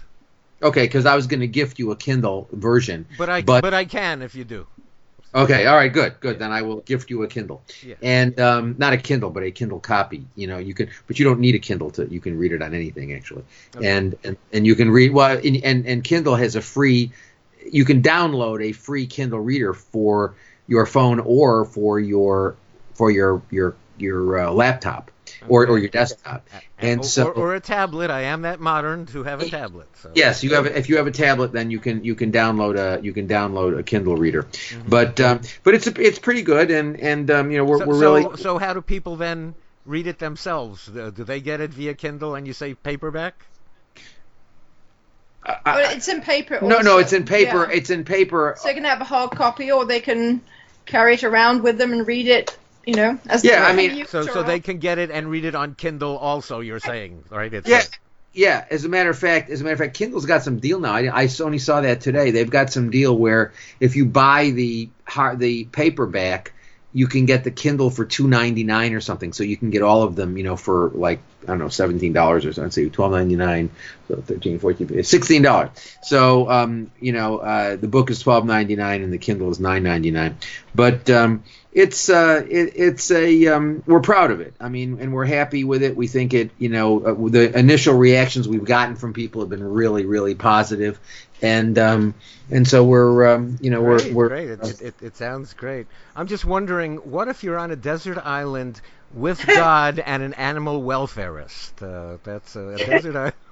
Okay, 0.62 0.84
because 0.84 1.06
I 1.06 1.14
was 1.14 1.28
going 1.28 1.40
to 1.40 1.46
gift 1.46 1.78
you 1.78 1.92
a 1.92 1.96
Kindle 1.96 2.48
version. 2.52 3.06
But 3.16 3.30
I 3.30 3.42
but, 3.42 3.62
but 3.62 3.74
I 3.74 3.84
can 3.84 4.22
if 4.22 4.34
you 4.34 4.44
do. 4.44 4.66
Okay, 5.34 5.66
all 5.66 5.76
right, 5.76 5.92
good, 5.92 6.18
good. 6.20 6.38
Then 6.38 6.52
I 6.52 6.62
will 6.62 6.78
gift 6.80 7.10
you 7.10 7.22
a 7.22 7.28
Kindle, 7.28 7.62
yeah. 7.84 7.96
and 8.02 8.38
um, 8.40 8.74
not 8.78 8.94
a 8.94 8.96
Kindle, 8.96 9.30
but 9.30 9.42
a 9.42 9.50
Kindle 9.50 9.78
copy. 9.78 10.24
You 10.36 10.46
know, 10.46 10.56
you 10.58 10.72
can, 10.72 10.88
but 11.06 11.18
you 11.18 11.24
don't 11.24 11.38
need 11.38 11.54
a 11.54 11.58
Kindle 11.58 11.90
to. 11.92 12.06
You 12.06 12.20
can 12.20 12.38
read 12.38 12.52
it 12.52 12.62
on 12.62 12.74
anything 12.74 13.12
actually, 13.12 13.44
okay. 13.76 13.86
and, 13.86 14.16
and 14.24 14.36
and 14.52 14.66
you 14.66 14.74
can 14.74 14.90
read 14.90 15.12
well, 15.12 15.36
and, 15.36 15.56
and 15.62 15.86
and 15.86 16.02
Kindle 16.02 16.34
has 16.34 16.56
a 16.56 16.62
free. 16.62 17.12
You 17.70 17.84
can 17.84 18.00
download 18.00 18.62
a 18.62 18.72
free 18.72 19.06
Kindle 19.06 19.40
reader 19.40 19.74
for 19.74 20.34
your 20.66 20.86
phone 20.86 21.20
or 21.20 21.66
for 21.66 22.00
your 22.00 22.56
for 22.94 23.10
your 23.10 23.42
your 23.50 23.76
your 23.98 24.38
uh, 24.38 24.50
laptop 24.50 25.10
or, 25.48 25.66
or 25.66 25.78
your 25.78 25.88
desktop. 25.88 26.48
And, 26.78 27.00
or, 27.00 27.04
so, 27.04 27.28
or, 27.28 27.54
a 27.54 27.60
tablet. 27.60 28.10
I 28.10 28.22
am 28.22 28.42
that 28.42 28.60
modern 28.60 29.06
to 29.06 29.24
have 29.24 29.40
a 29.40 29.48
tablet. 29.48 29.88
So. 29.96 30.12
Yes, 30.14 30.44
you 30.44 30.54
have. 30.54 30.66
If 30.66 30.88
you 30.88 30.96
have 30.96 31.06
a 31.06 31.12
tablet, 31.12 31.52
then 31.52 31.70
you 31.70 31.80
can 31.80 32.04
you 32.04 32.14
can 32.14 32.30
download 32.30 32.76
a 32.76 33.02
you 33.02 33.12
can 33.12 33.26
download 33.26 33.78
a 33.78 33.82
Kindle 33.82 34.16
reader. 34.16 34.44
Mm-hmm. 34.44 34.88
But 34.88 35.20
um, 35.20 35.40
but 35.64 35.74
it's 35.74 35.86
it's 35.86 36.18
pretty 36.18 36.42
good, 36.42 36.70
and 36.70 36.98
and 37.00 37.30
um, 37.30 37.50
you 37.50 37.58
know 37.58 37.64
we're, 37.64 37.78
so, 37.78 37.86
we're 37.86 37.98
really. 37.98 38.22
So 38.22 38.36
so 38.36 38.58
how 38.58 38.74
do 38.74 38.80
people 38.80 39.16
then 39.16 39.54
read 39.84 40.06
it 40.06 40.18
themselves? 40.18 40.86
Do 40.86 41.10
they 41.10 41.40
get 41.40 41.60
it 41.60 41.70
via 41.70 41.94
Kindle 41.94 42.34
and 42.34 42.46
you 42.46 42.52
say 42.52 42.74
paperback? 42.74 43.44
I, 45.44 45.94
it's 45.94 46.08
in 46.08 46.20
paper. 46.20 46.56
Also. 46.56 46.68
No, 46.68 46.80
no, 46.80 46.98
it's 46.98 47.12
in 47.12 47.24
paper. 47.24 47.66
Yeah. 47.68 47.76
It's 47.76 47.90
in 47.90 48.04
paper. 48.04 48.54
So 48.58 48.68
they 48.68 48.74
can 48.74 48.84
have 48.84 49.00
a 49.00 49.04
hard 49.04 49.30
copy, 49.30 49.72
or 49.72 49.86
they 49.86 50.00
can 50.00 50.42
carry 50.84 51.14
it 51.14 51.24
around 51.24 51.62
with 51.62 51.78
them 51.78 51.92
and 51.92 52.06
read 52.06 52.26
it 52.26 52.56
you 52.88 52.94
know, 52.94 53.18
as 53.26 53.44
yeah, 53.44 53.66
I 53.66 53.74
mean, 53.74 54.06
so 54.06 54.22
so 54.22 54.42
they 54.42 54.60
can 54.60 54.78
get 54.78 54.96
it 54.96 55.10
and 55.10 55.28
read 55.28 55.44
it 55.44 55.54
on 55.54 55.74
Kindle. 55.74 56.16
Also, 56.16 56.60
you're 56.60 56.80
saying, 56.80 57.22
right? 57.28 57.52
It's 57.52 57.68
yeah. 57.68 57.80
A, 57.80 57.86
yeah, 58.32 58.64
as 58.70 58.86
a 58.86 58.88
matter 58.88 59.10
of 59.10 59.18
fact, 59.18 59.50
as 59.50 59.60
a 59.60 59.64
matter 59.64 59.74
of 59.74 59.78
fact, 59.78 59.94
Kindle's 59.94 60.24
got 60.24 60.42
some 60.42 60.58
deal 60.58 60.80
now. 60.80 60.94
I, 60.94 61.24
I 61.24 61.28
only 61.42 61.58
saw 61.58 61.82
that 61.82 62.00
today. 62.00 62.30
They've 62.30 62.48
got 62.48 62.72
some 62.72 62.88
deal 62.90 63.14
where 63.14 63.52
if 63.78 63.94
you 63.94 64.06
buy 64.06 64.52
the 64.52 64.88
hard 65.04 65.38
the 65.38 65.66
paperback, 65.66 66.54
you 66.94 67.06
can 67.08 67.26
get 67.26 67.44
the 67.44 67.50
Kindle 67.50 67.90
for 67.90 68.06
two 68.06 68.26
ninety 68.26 68.64
nine 68.64 68.94
or 68.94 69.02
something. 69.02 69.34
So 69.34 69.44
you 69.44 69.58
can 69.58 69.68
get 69.68 69.82
all 69.82 70.02
of 70.02 70.16
them, 70.16 70.38
you 70.38 70.44
know, 70.44 70.56
for 70.56 70.88
like 70.94 71.20
I 71.42 71.48
don't 71.48 71.58
know, 71.58 71.68
seventeen 71.68 72.14
dollars 72.14 72.46
or 72.46 72.54
something. 72.54 72.70
Say 72.70 72.88
twelve 72.88 73.12
ninety 73.12 73.36
nine, 73.36 73.68
so 74.08 74.16
13, 74.16 74.60
14, 74.60 75.04
sixteen 75.04 75.42
dollars. 75.42 75.70
So 76.02 76.50
um, 76.50 76.90
you 77.00 77.12
know, 77.12 77.36
uh, 77.36 77.76
the 77.76 77.88
book 77.88 78.10
is 78.10 78.20
twelve 78.20 78.46
ninety 78.46 78.76
nine 78.76 79.02
and 79.02 79.12
the 79.12 79.18
Kindle 79.18 79.50
is 79.50 79.60
nine 79.60 79.82
ninety 79.82 80.10
nine. 80.10 80.38
But 80.74 81.10
um, 81.10 81.44
it's 81.72 82.08
uh, 82.08 82.44
it, 82.48 82.72
it's 82.76 83.10
a 83.10 83.48
um, 83.48 83.82
we're 83.86 84.00
proud 84.00 84.30
of 84.30 84.40
it. 84.40 84.54
I 84.58 84.68
mean, 84.68 84.98
and 85.00 85.12
we're 85.12 85.26
happy 85.26 85.64
with 85.64 85.82
it. 85.82 85.96
We 85.96 86.06
think 86.06 86.32
it, 86.32 86.50
you 86.58 86.70
know, 86.70 87.00
uh, 87.00 87.28
the 87.28 87.56
initial 87.56 87.94
reactions 87.94 88.48
we've 88.48 88.64
gotten 88.64 88.96
from 88.96 89.12
people 89.12 89.42
have 89.42 89.50
been 89.50 89.62
really, 89.62 90.06
really 90.06 90.34
positive, 90.34 90.98
and 91.42 91.78
um, 91.78 92.14
and 92.50 92.66
so 92.66 92.84
we're, 92.84 93.34
um, 93.34 93.58
you 93.60 93.70
know, 93.70 93.82
great, 93.82 94.06
we're, 94.06 94.14
we're 94.14 94.28
great. 94.28 94.50
It, 94.50 94.80
it, 94.80 94.94
it 95.02 95.16
sounds 95.16 95.52
great. 95.54 95.86
I'm 96.16 96.26
just 96.26 96.44
wondering, 96.44 96.96
what 96.96 97.28
if 97.28 97.44
you're 97.44 97.58
on 97.58 97.70
a 97.70 97.76
desert 97.76 98.18
island 98.18 98.80
with 99.12 99.46
God 99.46 99.98
and 99.98 100.22
an 100.22 100.34
animal 100.34 100.82
welfarist? 100.82 101.82
Uh, 101.82 102.18
that's 102.24 102.56
a, 102.56 102.68
a 102.68 102.78
desert 102.78 103.16
island 103.16 103.34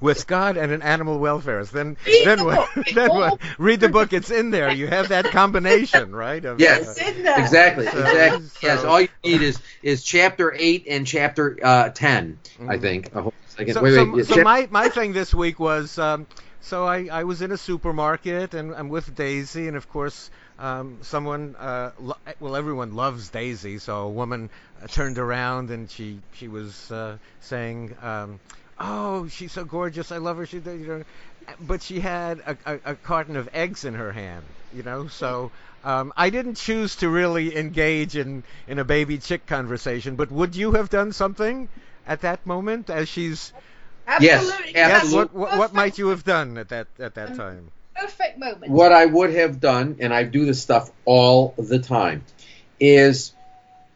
with 0.00 0.26
God 0.26 0.56
and 0.56 0.72
an 0.72 0.82
animal 0.82 1.18
welfarist. 1.18 1.70
Then, 1.70 1.96
read 2.06 2.24
then 2.24 2.38
the 2.38 2.44
what? 2.44 2.68
then 2.94 3.10
what? 3.10 3.40
Read 3.58 3.80
the 3.80 3.88
book. 3.88 4.12
It's 4.12 4.30
in 4.30 4.50
there. 4.50 4.72
You 4.72 4.86
have 4.86 5.08
that 5.08 5.26
combination, 5.26 6.14
right? 6.14 6.44
Of, 6.44 6.60
yes, 6.60 6.98
uh, 7.00 7.34
exactly, 7.36 7.86
so, 7.86 7.98
exactly. 7.98 8.46
So, 8.48 8.66
yes, 8.66 8.84
all 8.84 9.00
you 9.00 9.08
need 9.24 9.42
is 9.42 9.58
is 9.82 10.02
chapter 10.02 10.54
eight 10.56 10.86
and 10.88 11.06
chapter 11.06 11.58
uh, 11.62 11.88
10 11.90 12.38
mm-hmm. 12.42 12.70
I 12.70 12.78
think. 12.78 13.12
So, 13.12 13.82
wait, 13.82 14.12
wait. 14.12 14.26
so, 14.26 14.34
so 14.34 14.42
my 14.42 14.68
my 14.70 14.88
thing 14.88 15.12
this 15.12 15.34
week 15.34 15.58
was. 15.58 15.98
Um, 15.98 16.26
so 16.64 16.86
I, 16.86 17.08
I 17.12 17.24
was 17.24 17.42
in 17.42 17.52
a 17.52 17.58
supermarket 17.58 18.54
and 18.54 18.74
I'm 18.74 18.88
with 18.88 19.14
Daisy, 19.14 19.68
and 19.68 19.76
of 19.76 19.86
course, 19.90 20.30
um, 20.58 20.96
someone, 21.02 21.56
uh, 21.56 21.90
lo- 21.98 22.16
well, 22.40 22.56
everyone 22.56 22.94
loves 22.94 23.28
Daisy. 23.28 23.76
So 23.76 23.98
a 23.98 24.08
woman 24.08 24.48
uh, 24.82 24.86
turned 24.86 25.18
around 25.18 25.70
and 25.70 25.90
she 25.90 26.20
she 26.32 26.48
was 26.48 26.90
uh, 26.90 27.18
saying, 27.40 27.94
um, 28.00 28.40
"Oh, 28.78 29.28
she's 29.28 29.52
so 29.52 29.64
gorgeous. 29.64 30.12
I 30.12 30.18
love 30.18 30.36
her." 30.36 30.46
She, 30.46 30.58
you 30.58 30.86
know, 30.86 31.04
but 31.60 31.82
she 31.82 32.00
had 32.00 32.40
a, 32.40 32.56
a, 32.66 32.80
a 32.92 32.94
carton 32.94 33.36
of 33.36 33.48
eggs 33.52 33.84
in 33.84 33.94
her 33.94 34.12
hand. 34.12 34.44
You 34.74 34.82
know, 34.82 35.08
so 35.08 35.52
um, 35.84 36.12
I 36.16 36.30
didn't 36.30 36.56
choose 36.56 36.96
to 36.96 37.08
really 37.08 37.56
engage 37.56 38.16
in 38.16 38.42
in 38.66 38.78
a 38.78 38.84
baby 38.84 39.18
chick 39.18 39.46
conversation. 39.46 40.16
But 40.16 40.30
would 40.30 40.56
you 40.56 40.72
have 40.72 40.90
done 40.90 41.12
something 41.12 41.68
at 42.06 42.22
that 42.22 42.44
moment 42.46 42.90
as 42.90 43.08
she's 43.08 43.52
Absolutely. 44.06 44.72
Yes, 44.74 45.02
absolutely. 45.02 45.40
What, 45.40 45.50
what, 45.50 45.58
what, 45.58 45.74
might 45.74 45.98
you 45.98 46.08
have 46.08 46.24
done 46.24 46.58
at 46.58 46.68
that 46.68 46.88
at 46.98 47.14
that 47.14 47.36
time? 47.36 47.70
Perfect 47.94 48.38
moment. 48.38 48.70
What 48.70 48.92
I 48.92 49.06
would 49.06 49.32
have 49.34 49.60
done, 49.60 49.96
and 50.00 50.12
I 50.12 50.24
do 50.24 50.44
this 50.44 50.60
stuff 50.60 50.90
all 51.04 51.54
the 51.56 51.78
time, 51.78 52.24
is 52.78 53.32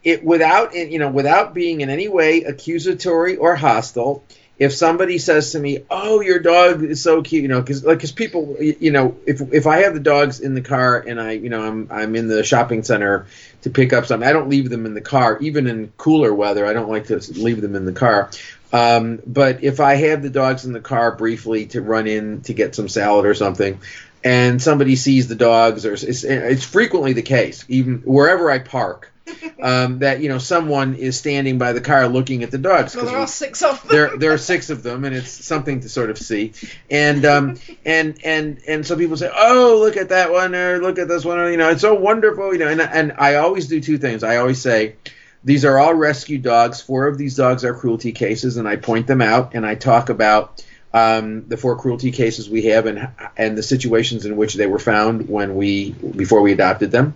it 0.03 0.25
without 0.25 0.75
you 0.75 0.99
know 0.99 1.11
without 1.11 1.53
being 1.53 1.81
in 1.81 1.91
any 1.91 2.09
way 2.09 2.43
accusatory 2.43 3.37
or 3.37 3.57
hostile. 3.57 4.25
If 4.59 4.75
somebody 4.75 5.19
says 5.19 5.53
to 5.53 5.61
me, 5.61 5.85
"Oh, 5.89 6.21
your 6.21 6.41
dog 6.41 6.83
is 6.83 7.01
so 7.01 7.23
cute," 7.23 7.43
you 7.43 7.49
know, 7.49 7.61
because 7.61 7.85
like 7.85 7.99
because 7.99 8.13
people, 8.13 8.57
you 8.61 8.91
know, 8.91 9.17
if 9.25 9.41
if 9.53 9.67
I 9.67 9.83
have 9.83 9.95
the 9.95 10.01
dogs 10.01 10.41
in 10.41 10.55
the 10.55 10.61
car 10.61 10.99
and 10.99 11.21
I, 11.21 11.33
you 11.33 11.49
know, 11.49 11.63
I'm 11.63 11.89
I'm 11.91 12.17
in 12.17 12.29
the 12.29 12.43
shopping 12.43 12.83
center 12.83 13.27
to 13.63 13.71
pick 13.71 13.93
up 13.93 14.07
something, 14.07 14.29
I 14.29 14.33
don't 14.33 14.49
leave 14.49 14.69
them 14.69 14.87
in 14.87 14.95
the 14.95 15.01
car, 15.01 15.39
even 15.41 15.67
in 15.67 15.93
cooler 15.97 16.35
weather. 16.35 16.67
I 16.67 16.73
don't 16.73 16.91
like 16.91 17.07
to 17.07 17.17
leave 17.35 17.61
them 17.61 17.77
in 17.77 17.85
the 17.85 17.93
car. 17.93 18.31
Um, 18.73 19.21
but 19.27 19.63
if 19.63 19.81
I 19.81 19.95
have 19.95 20.23
the 20.23 20.31
dogs 20.31 20.65
in 20.65 20.73
the 20.73 20.81
car 20.81 21.13
briefly 21.13 21.67
to 21.67 21.81
run 21.81 22.07
in 22.07 22.43
to 22.43 22.53
get 22.53 22.75
some 22.75 22.89
salad 22.89 23.27
or 23.27 23.35
something, 23.35 23.81
and 24.25 24.61
somebody 24.61 24.97
sees 24.97 25.29
the 25.29 25.35
dogs, 25.35 25.87
or 25.87 25.95
it's, 25.95 26.25
it's 26.25 26.65
frequently 26.65 27.13
the 27.13 27.23
case, 27.23 27.65
even 27.69 27.99
wherever 28.05 28.51
I 28.51 28.59
park, 28.59 29.13
um, 29.61 30.01
that 30.01 30.21
you 30.21 30.29
know 30.29 30.39
someone 30.39 30.95
is 30.95 31.17
standing 31.19 31.59
by 31.59 31.73
the 31.73 31.81
car 31.81 32.09
looking 32.09 32.43
at 32.43 32.51
the 32.51 32.59
dogs. 32.59 32.95
Well, 32.95 33.07
there 33.07 33.17
are 33.19 33.27
six 33.27 33.63
of 33.63 33.81
them. 33.83 33.89
there 33.91 34.17
there 34.17 34.33
are 34.33 34.39
six 34.39 34.71
of 34.71 34.83
them 34.83 35.05
and 35.05 35.15
it's 35.15 35.31
something 35.31 35.81
to 35.81 35.89
sort 35.89 36.11
of 36.11 36.19
see 36.19 36.53
and 36.91 37.25
um 37.25 37.57
and 37.85 38.19
and 38.25 38.61
and 38.67 38.87
so 38.87 38.97
people 38.97 39.17
say 39.17 39.31
oh 39.35 39.79
look 39.81 39.97
at 39.97 40.11
that 40.11 40.31
one 40.33 40.55
or 40.55 40.79
look 40.79 40.99
at 40.99 41.09
this 41.09 41.25
one 41.25 41.39
or 41.39 41.51
you 41.51 41.57
know 41.57 41.71
it's 41.71 41.83
so 41.83 41.95
wonderful 41.95 42.53
you 42.53 42.59
know 42.59 42.69
and 42.69 42.81
and 42.81 43.13
I 43.19 43.37
always 43.37 43.67
do 43.69 43.81
two 43.81 43.99
things 43.99 44.23
I 44.23 44.37
always 44.37 44.61
say 44.61 44.97
these 45.45 45.65
are 45.65 45.79
all 45.79 45.95
rescue 45.95 46.39
dogs 46.39 46.81
four 46.81 47.07
of 47.07 47.19
these 47.19 47.37
dogs 47.37 47.65
are 47.65 47.75
cruelty 47.75 48.13
cases 48.13 48.57
and 48.57 48.69
I 48.69 48.77
point 48.77 49.07
them 49.07 49.21
out 49.21 49.55
and 49.55 49.67
I 49.67 49.75
talk 49.75 50.09
about 50.09 50.65
um, 50.93 51.47
the 51.49 51.59
four 51.59 51.77
cruelty 51.77 52.11
cases 52.13 52.49
we 52.49 52.63
have 52.63 52.87
and 52.87 53.11
and 53.37 53.59
the 53.59 53.63
situations 53.63 54.25
in 54.25 54.37
which 54.37 54.55
they 54.55 54.67
were 54.67 54.79
found 54.79 55.29
when 55.29 55.55
we 55.55 55.93
before 55.93 56.41
we 56.41 56.53
adopted 56.53 56.91
them 56.91 57.15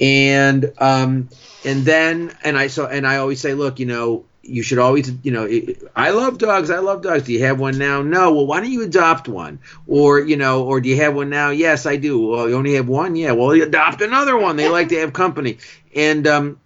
and 0.00 0.72
um 0.78 1.28
and 1.64 1.84
then 1.84 2.32
and 2.42 2.58
I 2.58 2.68
so 2.68 2.86
and 2.86 3.06
I 3.06 3.16
always 3.16 3.40
say 3.40 3.54
look 3.54 3.78
you 3.78 3.86
know 3.86 4.24
you 4.42 4.62
should 4.62 4.78
always 4.78 5.10
you 5.22 5.32
know 5.32 5.48
i 5.96 6.10
love 6.10 6.36
dogs 6.38 6.70
i 6.70 6.78
love 6.78 7.02
dogs. 7.02 7.24
Do 7.24 7.32
you 7.32 7.44
have 7.44 7.58
one 7.58 7.78
now? 7.78 8.02
No. 8.02 8.32
Well 8.32 8.46
why 8.46 8.60
don't 8.60 8.70
you 8.70 8.82
adopt 8.82 9.28
one? 9.28 9.58
Or 9.86 10.20
you 10.20 10.36
know 10.36 10.64
or 10.64 10.80
do 10.80 10.88
you 10.88 10.96
have 10.96 11.14
one 11.14 11.30
now? 11.30 11.50
Yes 11.50 11.86
i 11.86 11.96
do. 11.96 12.28
Well 12.28 12.48
you 12.48 12.56
only 12.56 12.74
have 12.74 12.88
one? 12.88 13.16
Yeah. 13.16 13.32
Well 13.32 13.56
you 13.56 13.64
adopt 13.64 14.02
another 14.02 14.36
one. 14.36 14.56
They 14.56 14.68
like 14.68 14.88
to 14.88 15.00
have 15.00 15.12
company. 15.12 15.58
And 15.94 16.26
um 16.26 16.60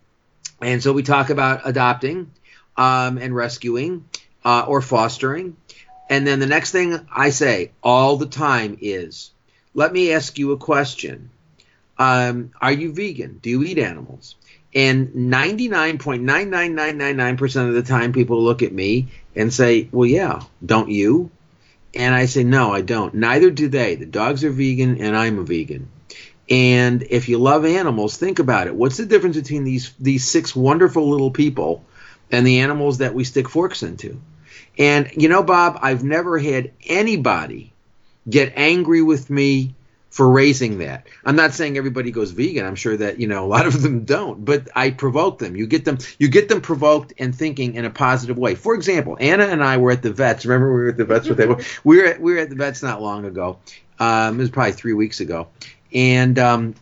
and 0.61 0.83
so 0.83 0.93
we 0.93 1.03
talk 1.03 1.31
about 1.31 1.63
adopting 1.65 2.31
um 2.77 3.19
and 3.19 3.35
rescuing 3.35 4.05
uh, 4.45 4.65
or 4.67 4.81
fostering. 4.81 5.57
And 6.11 6.27
then 6.27 6.41
the 6.41 6.47
next 6.47 6.73
thing 6.73 7.07
i 7.13 7.31
say 7.31 7.71
all 7.83 8.17
the 8.17 8.27
time 8.27 8.79
is 8.81 9.31
let 9.75 9.93
me 9.93 10.13
ask 10.13 10.39
you 10.39 10.53
a 10.53 10.57
question. 10.57 11.31
Um, 11.99 12.53
are 12.61 12.73
you 12.73 12.93
vegan? 12.93 13.39
Do 13.43 13.51
you 13.51 13.63
eat 13.65 13.79
animals 13.79 14.37
and 14.75 15.09
99.99999% 15.09 17.69
of 17.69 17.75
the 17.75 17.83
time, 17.83 18.13
people 18.13 18.43
look 18.43 18.63
at 18.63 18.73
me 18.73 19.09
and 19.35 19.53
say, 19.53 19.89
Well, 19.93 20.09
yeah, 20.09 20.43
don't 20.65 20.91
you? 20.91 21.31
And 21.95 22.15
I 22.15 22.27
say, 22.27 22.45
No, 22.45 22.73
I 22.73 22.83
don't. 22.83 23.15
Neither 23.15 23.51
do 23.51 23.69
they. 23.69 23.95
The 23.95 24.07
dogs 24.07 24.45
are 24.45 24.51
vegan, 24.51 25.01
and 25.01 25.17
I'm 25.17 25.39
a 25.39 25.43
vegan. 25.43 25.89
And 26.51 27.03
if 27.11 27.29
you 27.29 27.39
love 27.39 27.65
animals, 27.65 28.17
think 28.17 28.39
about 28.39 28.69
it. 28.69 28.75
What's 28.75 28.97
the 28.97 29.07
difference 29.07 29.37
between 29.37 29.65
these 29.65 29.93
these 29.99 30.29
six 30.29 30.57
wonderful 30.57 31.11
little 31.11 31.31
people 31.31 31.85
and 32.31 32.47
the 32.47 32.61
animals 32.61 32.99
that 32.99 33.15
we 33.15 33.25
stick 33.25 33.49
forks 33.49 33.83
into? 33.83 34.21
And 34.79 35.11
you 35.17 35.29
know, 35.29 35.43
Bob, 35.43 35.79
I've 35.83 36.05
never 36.05 36.39
had 36.39 36.73
anybody 36.87 37.73
get 38.29 38.53
angry 38.57 39.03
with 39.03 39.31
me 39.31 39.75
for 40.19 40.29
raising 40.29 40.79
that. 40.79 41.07
I'm 41.25 41.37
not 41.37 41.53
saying 41.53 41.77
everybody 41.77 42.11
goes 42.11 42.33
vegan. 42.33 42.67
I'm 42.67 42.75
sure 42.75 42.97
that, 42.97 43.21
you 43.21 43.29
know, 43.29 43.45
a 43.45 43.47
lot 43.47 43.69
of 43.69 43.83
them 43.83 44.05
don't, 44.05 44.45
but 44.45 44.69
I 44.75 44.91
provoke 44.91 45.39
them. 45.39 45.55
You 45.55 45.69
get 45.69 45.85
them 45.85 45.99
you 46.19 46.27
get 46.27 46.49
them 46.49 46.61
provoked 46.61 47.13
and 47.19 47.33
thinking 47.33 47.77
in 47.77 47.85
a 47.85 47.91
positive 47.91 48.37
way. 48.37 48.57
For 48.57 48.75
example, 48.75 49.17
Anna 49.21 49.45
and 49.45 49.63
I 49.63 49.77
were 49.77 49.93
at 49.93 50.03
the 50.03 50.13
vets. 50.13 50.45
Remember 50.45 50.75
we 50.75 50.83
were 50.83 50.89
at 50.89 50.97
the 50.97 51.05
vets 51.05 51.29
with? 51.29 51.39
We 51.85 51.99
were 51.99 52.07
at, 52.07 52.21
we 52.21 52.33
were 52.33 52.41
at 52.41 52.51
the 52.51 52.57
vets 52.57 52.83
not 52.83 53.01
long 53.01 53.27
ago. 53.27 53.61
Um, 54.01 54.35
it 54.35 54.43
was 54.43 54.51
probably 54.51 54.73
3 54.73 54.93
weeks 54.95 55.21
ago. 55.21 55.51
And 55.95 56.37
um 56.41 56.75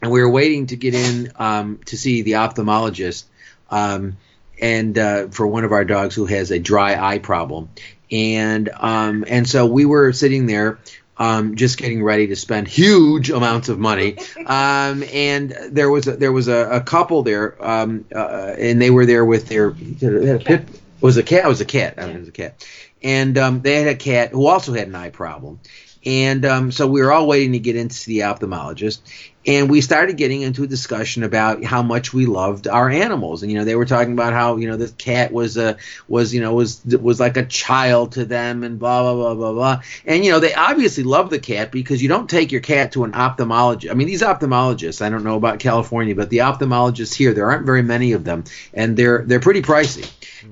and 0.00 0.12
we 0.12 0.20
were 0.20 0.30
waiting 0.30 0.66
to 0.66 0.76
get 0.76 0.94
in 0.94 1.32
um, 1.40 1.80
to 1.86 1.98
see 1.98 2.22
the 2.22 2.32
ophthalmologist 2.32 3.24
um, 3.68 4.16
and 4.60 4.96
uh, 4.96 5.26
for 5.26 5.44
one 5.44 5.64
of 5.64 5.72
our 5.72 5.84
dogs 5.84 6.14
who 6.14 6.26
has 6.26 6.52
a 6.52 6.60
dry 6.60 6.94
eye 6.94 7.18
problem 7.18 7.68
and 8.10 8.68
um, 8.68 9.24
and 9.28 9.48
so 9.48 9.66
we 9.66 9.84
were 9.84 10.12
sitting 10.12 10.46
there 10.46 10.78
um, 11.20 11.54
just 11.54 11.76
getting 11.76 12.02
ready 12.02 12.28
to 12.28 12.36
spend 12.36 12.66
huge 12.66 13.30
amounts 13.30 13.68
of 13.68 13.78
money. 13.78 14.16
Um, 14.46 15.04
and 15.12 15.50
there 15.70 15.90
was 15.90 16.08
a, 16.08 16.16
there 16.16 16.32
was 16.32 16.48
a, 16.48 16.68
a 16.70 16.80
couple 16.80 17.22
there, 17.22 17.62
um, 17.64 18.04
uh, 18.12 18.54
and 18.58 18.80
they 18.80 18.90
were 18.90 19.06
there 19.06 19.24
with 19.24 19.46
their 19.46 19.70
they 19.70 20.26
had 20.26 20.40
a 20.40 20.44
pit. 20.44 20.68
Was 21.00 21.18
a 21.18 21.22
cat? 21.22 21.44
It 21.44 21.48
was 21.48 21.60
a 21.60 21.66
cat. 21.66 21.94
I 21.98 22.06
mean, 22.06 22.16
it 22.16 22.20
was 22.20 22.28
a 22.28 22.32
cat. 22.32 22.66
And 23.02 23.38
um, 23.38 23.60
they 23.60 23.76
had 23.76 23.86
a 23.86 23.94
cat 23.94 24.30
who 24.30 24.46
also 24.46 24.72
had 24.72 24.88
an 24.88 24.94
eye 24.96 25.10
problem. 25.10 25.60
And 26.04 26.44
um, 26.46 26.72
so 26.72 26.86
we 26.86 27.00
were 27.02 27.12
all 27.12 27.28
waiting 27.28 27.52
to 27.52 27.58
get 27.58 27.76
into 27.76 28.06
the 28.06 28.20
ophthalmologist, 28.20 29.00
and 29.46 29.70
we 29.70 29.80
started 29.80 30.18
getting 30.18 30.42
into 30.42 30.64
a 30.64 30.66
discussion 30.66 31.22
about 31.22 31.64
how 31.64 31.82
much 31.82 32.12
we 32.12 32.26
loved 32.26 32.68
our 32.68 32.90
animals. 32.90 33.42
And 33.42 33.50
you 33.50 33.58
know, 33.58 33.64
they 33.64 33.74
were 33.74 33.86
talking 33.86 34.12
about 34.12 34.34
how 34.34 34.56
you 34.56 34.68
know 34.68 34.76
this 34.76 34.92
cat 34.92 35.32
was 35.32 35.56
a 35.56 35.78
was 36.08 36.34
you 36.34 36.40
know 36.40 36.54
was 36.54 36.84
was 36.84 37.18
like 37.18 37.36
a 37.38 37.46
child 37.46 38.12
to 38.12 38.26
them, 38.26 38.62
and 38.62 38.78
blah 38.78 39.02
blah 39.02 39.14
blah 39.14 39.34
blah 39.34 39.52
blah. 39.52 39.82
And 40.04 40.24
you 40.24 40.30
know, 40.30 40.40
they 40.40 40.52
obviously 40.52 41.04
love 41.04 41.30
the 41.30 41.38
cat 41.38 41.72
because 41.72 42.02
you 42.02 42.08
don't 42.08 42.28
take 42.28 42.52
your 42.52 42.60
cat 42.60 42.92
to 42.92 43.04
an 43.04 43.12
ophthalmologist. 43.12 43.90
I 43.90 43.94
mean, 43.94 44.06
these 44.06 44.22
ophthalmologists, 44.22 45.00
I 45.00 45.08
don't 45.08 45.24
know 45.24 45.36
about 45.36 45.58
California, 45.58 46.14
but 46.14 46.28
the 46.28 46.38
ophthalmologists 46.38 47.14
here, 47.14 47.32
there 47.32 47.50
aren't 47.50 47.64
very 47.64 47.82
many 47.82 48.12
of 48.12 48.24
them, 48.24 48.44
and 48.74 48.96
they're 48.96 49.24
they're 49.24 49.40
pretty 49.40 49.62
pricey 49.62 50.08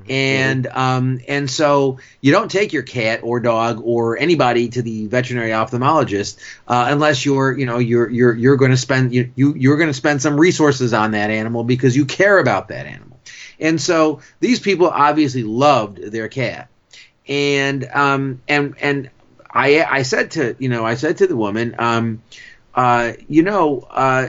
and 0.08 0.66
um, 0.66 1.20
and 1.28 1.50
so 1.50 1.98
you 2.20 2.32
don't 2.32 2.50
take 2.50 2.72
your 2.72 2.82
cat 2.82 3.20
or 3.22 3.40
dog 3.40 3.80
or 3.82 4.18
anybody 4.18 4.68
to 4.68 4.82
the 4.82 5.06
veterinary 5.06 5.50
ophthalmologist 5.50 6.38
uh, 6.66 6.86
unless 6.88 7.24
you're 7.24 7.56
you 7.56 7.66
know 7.66 7.78
you're 7.78 8.08
you're 8.08 8.34
you're 8.34 8.56
going 8.56 8.70
to 8.70 8.76
spend 8.78 9.12
you, 9.12 9.32
you 9.34 9.54
you're 9.54 9.76
going 9.76 9.88
to 9.88 9.94
spend 9.94 10.22
some 10.22 10.38
resources 10.38 10.92
on 10.92 11.12
that 11.12 11.30
animal 11.30 11.64
because 11.64 11.96
you 11.96 12.06
care 12.06 12.38
about 12.38 12.68
that 12.68 12.86
animal. 12.86 13.18
And 13.60 13.80
so 13.80 14.20
these 14.40 14.60
people 14.60 14.88
obviously 14.88 15.42
loved 15.42 15.98
their 16.12 16.28
cat. 16.28 16.68
And 17.26 17.84
um 17.92 18.40
and 18.48 18.74
and 18.80 19.10
I 19.50 19.84
I 19.84 20.02
said 20.02 20.32
to 20.32 20.56
you 20.58 20.68
know 20.68 20.84
I 20.86 20.94
said 20.94 21.18
to 21.18 21.26
the 21.26 21.36
woman 21.36 21.74
um 21.78 22.22
uh 22.74 23.12
you 23.28 23.42
know 23.42 23.86
uh 23.90 24.28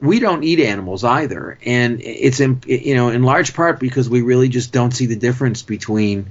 we 0.00 0.18
don't 0.18 0.42
eat 0.44 0.60
animals 0.60 1.04
either, 1.04 1.58
and 1.64 2.00
it's 2.00 2.40
in 2.40 2.62
you 2.66 2.94
know 2.94 3.10
in 3.10 3.22
large 3.22 3.54
part 3.54 3.78
because 3.78 4.08
we 4.08 4.22
really 4.22 4.48
just 4.48 4.72
don't 4.72 4.92
see 4.92 5.06
the 5.06 5.16
difference 5.16 5.62
between 5.62 6.30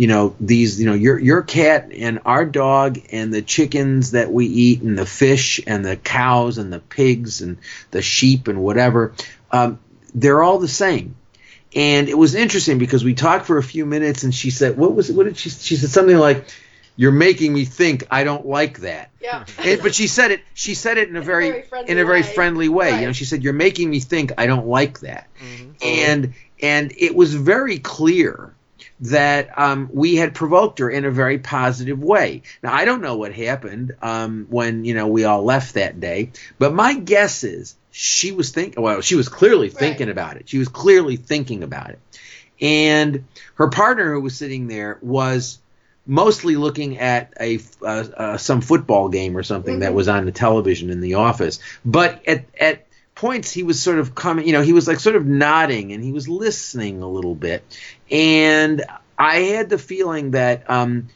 you 0.00 0.06
know 0.06 0.34
these 0.40 0.80
you 0.80 0.86
know 0.86 0.94
your 0.94 1.18
your 1.18 1.42
cat 1.42 1.92
and 1.94 2.20
our 2.24 2.46
dog 2.46 2.98
and 3.12 3.34
the 3.34 3.42
chickens 3.42 4.12
that 4.12 4.32
we 4.32 4.46
eat 4.46 4.80
and 4.80 4.96
the 4.96 5.04
fish 5.04 5.60
and 5.66 5.84
the 5.84 5.94
cows 5.94 6.56
and 6.56 6.72
the 6.72 6.78
pigs 6.78 7.42
and 7.42 7.58
the 7.90 8.00
sheep 8.00 8.48
and 8.48 8.62
whatever 8.62 9.12
um, 9.52 9.78
they're 10.14 10.42
all 10.42 10.58
the 10.58 10.68
same 10.68 11.16
and 11.76 12.08
it 12.08 12.16
was 12.16 12.34
interesting 12.34 12.78
because 12.78 13.04
we 13.04 13.12
talked 13.12 13.44
for 13.44 13.58
a 13.58 13.62
few 13.62 13.84
minutes 13.84 14.24
and 14.24 14.34
she 14.34 14.50
said 14.50 14.78
what 14.78 14.94
was 14.94 15.12
what 15.12 15.24
did 15.24 15.36
she 15.36 15.50
she 15.50 15.76
said 15.76 15.90
something 15.90 16.16
like 16.16 16.48
you're 16.96 17.12
making 17.12 17.52
me 17.52 17.66
think 17.66 18.06
I 18.10 18.24
don't 18.24 18.46
like 18.46 18.80
that 18.80 19.10
Yeah. 19.20 19.44
it, 19.64 19.82
but 19.82 19.94
she 19.94 20.06
said 20.06 20.30
it. 20.30 20.40
She 20.54 20.74
said 20.74 20.96
it 20.98 21.08
in 21.10 21.16
a 21.16 21.22
very, 21.22 21.50
very 21.50 21.62
friendly 21.62 21.92
in 21.92 21.98
a 21.98 22.04
very 22.04 22.20
way. 22.22 22.34
friendly 22.34 22.68
way. 22.68 23.00
You 23.00 23.06
know, 23.06 23.12
she 23.12 23.24
said, 23.24 23.42
"You're 23.44 23.52
making 23.54 23.88
me 23.88 24.00
think 24.00 24.32
I 24.36 24.46
don't 24.46 24.66
like 24.66 25.00
that," 25.00 25.28
Mhm. 25.42 25.74
and 25.82 26.34
and 26.60 26.92
it 26.98 27.14
was 27.14 27.32
very 27.34 27.78
clear 27.78 28.52
that 29.02 29.58
um, 29.58 29.88
we 29.92 30.16
had 30.16 30.34
provoked 30.34 30.78
her 30.78 30.90
in 30.90 31.04
a 31.04 31.10
very 31.10 31.38
positive 31.38 32.02
way. 32.02 32.42
Now 32.62 32.72
I 32.74 32.84
don't 32.84 33.00
know 33.00 33.16
what 33.16 33.32
happened 33.32 33.96
um, 34.02 34.46
when 34.50 34.84
you 34.84 34.94
know 34.94 35.06
we 35.08 35.24
all 35.24 35.42
left 35.42 35.74
that 35.74 36.00
day, 36.00 36.30
but 36.58 36.74
my 36.74 36.94
guess 36.94 37.44
is 37.44 37.74
she 37.90 38.32
was 38.32 38.50
thinking. 38.50 38.82
Well, 38.82 39.00
she 39.00 39.16
was 39.16 39.28
clearly 39.28 39.68
thinking 39.68 40.08
about 40.10 40.36
it. 40.36 40.48
She 40.48 40.58
was 40.58 40.68
clearly 40.68 41.16
thinking 41.16 41.62
about 41.62 41.90
it, 41.90 41.98
and 42.60 43.24
her 43.54 43.68
partner 43.68 44.12
who 44.14 44.20
was 44.20 44.36
sitting 44.36 44.68
there 44.68 44.98
was 45.02 45.58
mostly 46.06 46.56
looking 46.56 46.98
at 46.98 47.32
a 47.40 47.60
uh, 47.82 48.04
uh, 48.16 48.36
some 48.36 48.60
football 48.60 49.08
game 49.08 49.36
or 49.36 49.42
something 49.42 49.80
that 49.80 49.92
Mhm. 49.92 49.94
was 49.94 50.08
on 50.08 50.24
the 50.24 50.32
television 50.32 50.90
in 50.90 51.00
the 51.00 51.14
office. 51.14 51.60
But 51.84 52.26
at 52.26 52.44
at 52.58 52.86
points 53.20 53.52
he 53.52 53.62
was 53.62 53.82
sort 53.82 53.98
of 53.98 54.14
coming, 54.14 54.46
you 54.46 54.54
know, 54.54 54.62
he 54.62 54.72
was 54.72 54.88
like 54.88 54.98
sort 54.98 55.14
of 55.14 55.26
nodding 55.26 55.92
and 55.92 56.02
he 56.02 56.10
was 56.10 56.26
listening 56.26 57.02
a 57.02 57.06
little 57.06 57.34
bit. 57.34 57.62
And 58.10 58.82
I 59.18 59.40
had 59.40 59.68
the 59.68 59.76
feeling 59.76 60.30
that 60.30 60.70
um, 60.70 61.08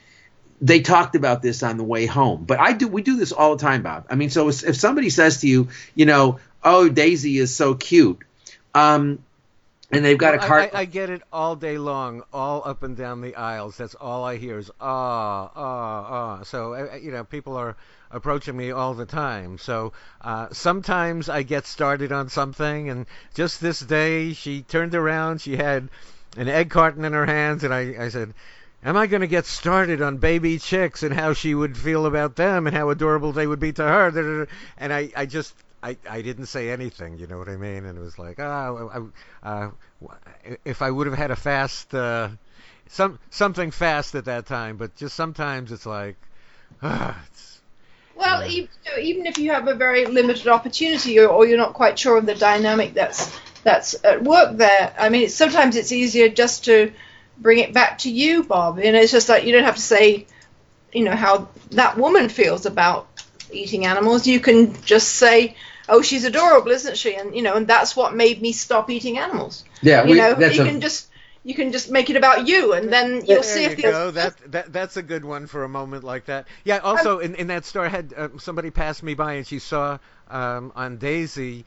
they 0.61 0.81
talked 0.81 1.15
about 1.15 1.41
this 1.41 1.63
on 1.63 1.77
the 1.77 1.83
way 1.83 2.05
home. 2.05 2.45
But 2.45 2.59
I 2.59 2.73
do 2.73 2.87
we 2.87 3.01
do 3.01 3.17
this 3.17 3.31
all 3.31 3.55
the 3.55 3.61
time, 3.63 3.81
Bob. 3.81 4.05
I 4.07 4.13
mean, 4.13 4.29
so 4.29 4.49
if, 4.49 4.63
if 4.63 4.75
somebody 4.75 5.09
says 5.09 5.41
to 5.41 5.47
you, 5.47 5.69
you 5.95 6.05
know, 6.05 6.39
oh 6.63 6.89
Daisy 6.89 7.39
is 7.39 7.55
so 7.55 7.73
cute. 7.73 8.19
Um, 8.75 9.17
and 9.91 10.05
they've 10.05 10.17
got 10.17 10.35
Well, 10.35 10.43
a 10.43 10.47
cart. 10.47 10.71
I, 10.75 10.81
I, 10.81 10.85
get 10.85 11.09
it 11.09 11.23
all 11.33 11.55
day 11.55 11.79
long, 11.79 12.21
all 12.31 12.61
up 12.65 12.83
and 12.83 12.95
down 12.95 13.21
the 13.21 13.35
aisles. 13.35 13.77
That's 13.77 13.95
all 13.95 14.23
I 14.23 14.37
hear 14.37 14.59
is 14.59 14.69
ah, 14.79 15.49
ah, 15.55 16.07
ah. 16.09 16.43
So 16.43 16.73
uh, 16.73 16.97
you 17.01 17.11
know, 17.11 17.23
people 17.23 17.57
are 17.57 17.75
approaching 18.15 18.57
me 18.57 18.71
all 18.71 18.93
the 18.93 19.05
time. 19.05 19.57
So 19.57 19.93
uh, 20.21 20.47
sometimes 20.51 21.29
I 21.29 21.43
get 21.43 21.65
started 21.65 22.11
on 22.11 22.29
something, 22.29 22.89
and 22.89 23.05
just 23.33 23.61
this 23.61 23.79
day, 23.79 24.33
she 24.33 24.61
turned 24.61 24.95
around. 24.95 25.41
She 25.41 25.55
had 25.55 25.89
an 26.37 26.47
egg 26.47 26.69
carton 26.69 27.05
in 27.05 27.13
her 27.13 27.25
hands, 27.25 27.63
and 27.63 27.73
I, 27.73 28.05
I 28.05 28.09
said. 28.09 28.33
Am 28.83 28.95
I 28.95 29.07
going 29.07 29.21
to 29.21 29.27
get 29.27 29.47
started 29.47 30.03
on 30.03 30.17
baby 30.17 30.59
chicks 30.59 31.01
and 31.01 31.11
how 31.11 31.33
she 31.33 31.55
would 31.55 31.75
feel 31.75 32.05
about 32.05 32.35
them 32.35 32.67
and 32.67 32.75
how 32.75 32.91
adorable 32.91 33.31
they 33.31 33.47
would 33.47 33.59
be 33.59 33.73
to 33.73 33.81
her? 33.81 34.47
And 34.77 34.93
I, 34.93 35.11
I 35.15 35.25
just 35.25 35.55
I, 35.85 35.97
I 36.09 36.23
didn't 36.23 36.47
say 36.47 36.71
anything, 36.71 37.19
you 37.19 37.27
know 37.27 37.37
what 37.37 37.47
I 37.47 37.57
mean? 37.57 37.85
And 37.85 37.95
it 37.95 38.01
was 38.01 38.17
like, 38.17 38.39
ah, 38.39 39.05
I, 39.43 39.47
uh, 39.47 39.69
if 40.65 40.81
I 40.81 40.89
would 40.89 41.05
have 41.05 41.15
had 41.15 41.29
a 41.29 41.35
fast, 41.35 41.93
uh, 41.93 42.29
some 42.87 43.19
something 43.29 43.69
fast 43.69 44.15
at 44.15 44.25
that 44.25 44.47
time, 44.47 44.77
but 44.77 44.95
just 44.95 45.15
sometimes 45.15 45.71
it's 45.71 45.85
like, 45.85 46.15
Well, 48.15 48.41
Yeah. 48.41 48.47
even, 48.47 48.69
you 48.85 48.91
know, 48.91 48.97
even 49.01 49.25
if 49.25 49.37
you 49.37 49.51
have 49.51 49.67
a 49.67 49.75
very 49.75 50.05
limited 50.05 50.47
opportunity 50.47 51.19
or, 51.19 51.27
or 51.27 51.45
you're 51.45 51.57
not 51.57 51.73
quite 51.73 51.99
sure 51.99 52.17
of 52.17 52.25
the 52.25 52.35
dynamic 52.35 52.93
that's 52.93 53.31
that's 53.63 53.95
at 54.03 54.23
work 54.23 54.57
there. 54.57 54.93
I 54.97 55.09
mean, 55.09 55.27
sometimes 55.29 55.75
it's 55.75 55.91
easier 55.91 56.29
just 56.29 56.65
to 56.65 56.91
bring 57.37 57.59
it 57.59 57.73
back 57.73 57.99
to 57.99 58.11
you, 58.11 58.43
Bob. 58.43 58.77
And 58.79 58.95
it's 58.95 59.11
just 59.11 59.27
like 59.27 59.43
you 59.45 59.51
don't 59.53 59.63
have 59.63 59.75
to 59.75 59.81
say, 59.81 60.27
you 60.93 61.03
know, 61.03 61.15
how 61.15 61.49
that 61.71 61.97
woman 61.97 62.29
feels 62.29 62.65
about 62.65 63.07
eating 63.51 63.85
animals. 63.85 64.27
You 64.27 64.39
can 64.39 64.81
just 64.83 65.09
say, 65.09 65.55
"Oh, 65.89 66.01
she's 66.01 66.25
adorable, 66.25 66.71
isn't 66.71 66.97
she?" 66.97 67.15
And 67.15 67.35
you 67.35 67.41
know, 67.41 67.55
and 67.55 67.67
that's 67.67 67.95
what 67.95 68.15
made 68.15 68.41
me 68.41 68.51
stop 68.53 68.89
eating 68.89 69.17
animals. 69.17 69.63
Yeah, 69.81 70.03
you 70.03 70.11
we, 70.11 70.17
know, 70.17 70.37
you 70.39 70.61
a, 70.61 70.65
can 70.65 70.79
just 70.81 71.07
you 71.45 71.53
can 71.53 71.71
just 71.71 71.91
make 71.91 72.09
it 72.09 72.15
about 72.17 72.47
you, 72.47 72.73
and 72.73 72.91
then 72.91 73.17
you'll 73.17 73.41
There 73.41 73.43
see 73.43 73.63
you 73.63 73.69
if 73.69 73.75
the 73.77 73.83
go. 73.83 74.11
That, 74.11 74.51
that 74.51 74.73
that's 74.73 74.97
a 74.97 75.03
good 75.03 75.23
one 75.23 75.45
for 75.45 75.63
a 75.63 75.69
moment 75.69 76.03
like 76.03 76.25
that. 76.25 76.47
Yeah. 76.63 76.79
Also, 76.79 77.19
in, 77.19 77.35
in 77.35 77.47
that 77.47 77.65
store, 77.65 77.85
I 77.85 77.89
had 77.89 78.13
uh, 78.17 78.29
somebody 78.39 78.71
passed 78.71 79.03
me 79.03 79.13
by 79.13 79.33
and 79.33 79.45
she 79.45 79.59
saw 79.59 79.99
um, 80.27 80.73
on 80.75 80.97
Daisy, 80.97 81.65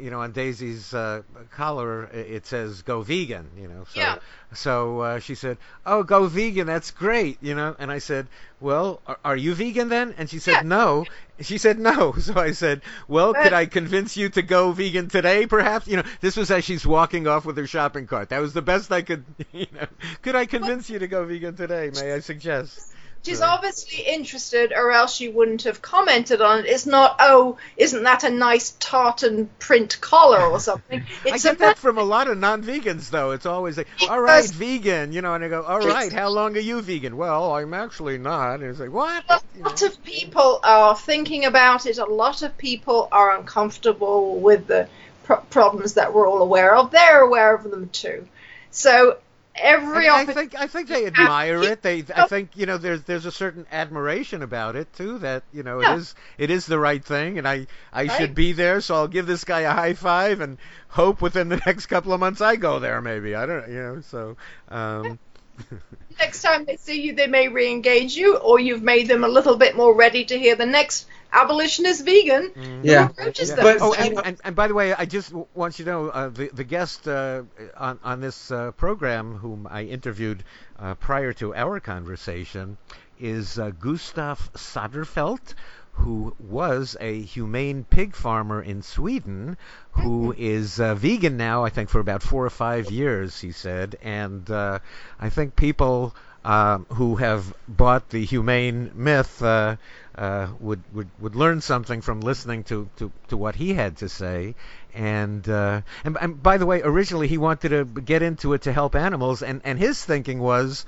you 0.00 0.10
know, 0.10 0.20
on 0.20 0.32
Daisy's 0.32 0.92
uh, 0.92 1.22
collar, 1.50 2.04
it 2.04 2.46
says 2.46 2.82
"Go 2.82 3.02
vegan." 3.02 3.50
You 3.56 3.68
know. 3.68 3.84
So, 3.92 4.00
Yeah. 4.00 4.18
So 4.54 5.00
uh, 5.00 5.18
she 5.20 5.34
said, 5.34 5.58
"Oh, 5.86 6.02
go 6.02 6.26
vegan. 6.26 6.66
That's 6.66 6.90
great." 6.90 7.38
You 7.40 7.54
know. 7.54 7.76
And 7.78 7.90
I 7.90 7.98
said, 7.98 8.26
"Well, 8.60 9.00
are, 9.06 9.18
are 9.24 9.36
you 9.36 9.54
vegan 9.54 9.88
then?" 9.88 10.14
And 10.18 10.28
she 10.28 10.38
said, 10.38 10.52
Yeah. 10.52 10.62
"No." 10.64 11.04
She 11.40 11.58
said, 11.58 11.78
"No." 11.78 12.14
So 12.18 12.34
I 12.34 12.52
said, 12.52 12.82
"Well, 13.06 13.34
could 13.34 13.52
I 13.52 13.66
convince 13.66 14.16
you 14.16 14.28
to 14.30 14.42
go 14.42 14.72
vegan 14.72 15.08
today, 15.08 15.46
perhaps?" 15.46 15.86
You 15.86 15.98
know, 15.98 16.04
this 16.20 16.36
was 16.36 16.50
as 16.50 16.64
she's 16.64 16.86
walking 16.86 17.26
off 17.26 17.44
with 17.44 17.56
her 17.56 17.66
shopping 17.66 18.06
cart. 18.06 18.30
That 18.30 18.40
was 18.40 18.52
the 18.52 18.62
best 18.62 18.90
I 18.92 19.02
could. 19.02 19.24
You 19.52 19.66
know, 19.72 19.86
could 20.22 20.36
I 20.36 20.46
convince 20.46 20.90
you 20.90 20.98
to 20.98 21.08
go 21.08 21.24
vegan 21.24 21.56
today? 21.56 21.90
May 21.94 22.12
I 22.12 22.20
suggest? 22.20 22.94
She's 23.28 23.40
So- 23.40 23.44
obviously 23.46 24.04
interested, 24.04 24.72
or 24.72 24.90
else 24.90 25.14
she 25.14 25.28
wouldn't 25.28 25.64
have 25.64 25.82
commented 25.82 26.40
on 26.40 26.60
it. 26.60 26.66
It's 26.66 26.86
not, 26.86 27.16
oh, 27.20 27.58
isn't 27.76 28.02
that 28.04 28.24
a 28.24 28.30
nice 28.30 28.74
tartan 28.80 29.50
print 29.58 30.00
collar 30.00 30.40
or 30.40 30.58
something? 30.58 31.04
I 31.26 31.36
get 31.36 31.56
a 31.56 31.58
that 31.58 31.76
from 31.76 31.98
a 31.98 32.02
lot 32.02 32.28
of 32.28 32.38
non-vegans, 32.38 33.10
though. 33.10 33.32
It's 33.32 33.44
always 33.44 33.76
like, 33.76 33.86
"All 34.08 34.18
right, 34.18 34.48
vegan," 34.48 35.12
you 35.12 35.20
know, 35.20 35.34
and 35.34 35.44
I 35.44 35.48
go, 35.48 35.62
"All 35.62 35.80
right, 35.80 36.10
how 36.10 36.28
long 36.30 36.56
are 36.56 36.60
you 36.60 36.80
vegan?" 36.80 37.18
Well, 37.18 37.54
I'm 37.54 37.74
actually 37.74 38.16
not. 38.16 38.60
And 38.60 38.64
it's 38.64 38.80
like, 38.80 38.92
"What?" 38.92 39.24
A 39.28 39.40
lot 39.58 39.82
of 39.82 40.02
people 40.04 40.60
are 40.64 40.96
thinking 40.96 41.44
about 41.44 41.84
it. 41.84 41.98
A 41.98 42.06
lot 42.06 42.40
of 42.40 42.56
people 42.56 43.08
are 43.12 43.36
uncomfortable 43.36 44.40
with 44.40 44.66
the 44.68 44.88
pro- 45.24 45.36
problems 45.50 45.94
that 45.94 46.14
we're 46.14 46.26
all 46.26 46.40
aware 46.40 46.74
of. 46.74 46.92
They're 46.92 47.20
aware 47.20 47.54
of 47.54 47.70
them 47.70 47.90
too. 47.90 48.26
So 48.70 49.18
every 49.62 50.08
I, 50.08 50.22
I 50.22 50.26
think 50.26 50.54
I 50.54 50.66
think 50.66 50.88
they 50.88 51.06
admire 51.06 51.64
it. 51.64 51.82
They 51.82 52.04
I 52.14 52.22
think 52.22 52.56
you 52.56 52.66
know 52.66 52.78
there's 52.78 53.02
there's 53.04 53.26
a 53.26 53.32
certain 53.32 53.66
admiration 53.70 54.42
about 54.42 54.76
it 54.76 54.92
too. 54.92 55.18
That 55.18 55.44
you 55.52 55.62
know 55.62 55.80
Yeah. 55.80 55.88
it 55.88 55.90
is 55.90 56.14
it 56.38 56.50
is 56.50 56.66
the 56.66 56.78
right 56.78 57.04
thing, 57.04 57.38
and 57.38 57.46
I 57.48 57.66
I 57.92 58.08
Right. 58.08 58.08
should 58.08 58.34
be 58.34 58.52
there. 58.52 58.80
So 58.80 58.94
I'll 58.94 59.08
give 59.08 59.26
this 59.26 59.44
guy 59.44 59.60
a 59.60 59.72
high 59.72 59.94
five 59.94 60.40
and 60.40 60.58
hope 60.88 61.20
within 61.22 61.48
the 61.48 61.60
next 61.66 61.86
couple 61.86 62.12
of 62.12 62.20
months 62.20 62.40
I 62.40 62.56
go 62.56 62.78
there. 62.78 63.00
Maybe 63.00 63.34
I 63.34 63.46
don't 63.46 63.68
you 63.68 63.74
know. 63.82 64.00
So 64.00 64.36
um, 64.68 65.18
next 66.18 66.42
time 66.42 66.64
they 66.66 66.76
see 66.76 67.00
you, 67.02 67.14
they 67.14 67.26
may 67.26 67.48
re-engage 67.48 68.14
you, 68.16 68.36
or 68.36 68.58
you've 68.60 68.82
made 68.82 69.08
them 69.08 69.24
a 69.24 69.28
little 69.28 69.56
bit 69.56 69.76
more 69.76 69.94
ready 69.94 70.24
to 70.24 70.38
hear 70.38 70.54
the 70.56 70.66
next 70.66 71.06
abolitionist 71.32 72.04
vegan 72.04 72.52
who 72.54 72.88
Yeah. 72.88 73.06
approaches 73.10 73.50
Yeah. 73.50 73.56
them. 73.56 73.64
But- 73.64 73.78
oh, 73.80 73.92
and, 73.94 74.18
and, 74.24 74.40
and 74.44 74.56
by 74.56 74.68
the 74.68 74.74
way, 74.74 74.94
I 74.94 75.04
just 75.04 75.32
want 75.54 75.78
you 75.78 75.84
to 75.84 75.90
know 75.90 76.08
uh, 76.08 76.28
the 76.28 76.48
the 76.52 76.64
guest 76.64 77.06
uh, 77.08 77.42
on 77.76 77.98
on 78.02 78.20
this 78.20 78.50
uh, 78.50 78.72
program, 78.72 79.34
whom 79.36 79.66
I 79.70 79.82
interviewed 79.84 80.44
uh, 80.78 80.94
prior 80.94 81.32
to 81.34 81.54
our 81.54 81.80
conversation, 81.80 82.76
is 83.20 83.58
uh, 83.58 83.70
Gustav 83.70 84.50
Soderfelt, 84.54 85.54
who 85.92 86.34
was 86.38 86.96
a 87.00 87.20
humane 87.22 87.84
pig 87.84 88.14
farmer 88.14 88.62
in 88.62 88.82
Sweden, 88.82 89.56
who 89.92 90.32
is 90.38 90.78
uh, 90.80 90.94
vegan 90.94 91.36
now. 91.36 91.64
I 91.64 91.70
think 91.70 91.88
for 91.90 91.98
about 92.00 92.22
four 92.22 92.44
or 92.46 92.50
five 92.50 92.90
years, 92.90 93.40
he 93.40 93.50
said, 93.52 93.96
and 94.02 94.48
uh, 94.50 94.78
I 95.20 95.30
think 95.30 95.56
people. 95.56 96.14
Um, 96.44 96.86
who 96.90 97.16
have 97.16 97.52
bought 97.66 98.08
the 98.10 98.24
humane 98.24 98.92
myth 98.94 99.42
uh, 99.42 99.76
uh, 100.14 100.46
would, 100.60 100.82
would 100.94 101.08
would 101.20 101.34
learn 101.34 101.60
something 101.60 102.00
from 102.00 102.20
listening 102.20 102.64
to, 102.64 102.88
to, 102.96 103.12
to 103.28 103.36
what 103.36 103.54
he 103.56 103.74
had 103.74 103.98
to 103.98 104.08
say. 104.08 104.54
And, 104.94 105.46
uh, 105.48 105.82
and 106.04 106.16
and 106.20 106.42
by 106.42 106.56
the 106.58 106.64
way, 106.64 106.80
originally 106.82 107.28
he 107.28 107.38
wanted 107.38 107.70
to 107.70 107.84
get 107.84 108.22
into 108.22 108.52
it 108.54 108.62
to 108.62 108.72
help 108.72 108.94
animals, 108.94 109.42
and, 109.42 109.60
and 109.64 109.78
his 109.78 110.02
thinking 110.02 110.38
was 110.38 110.86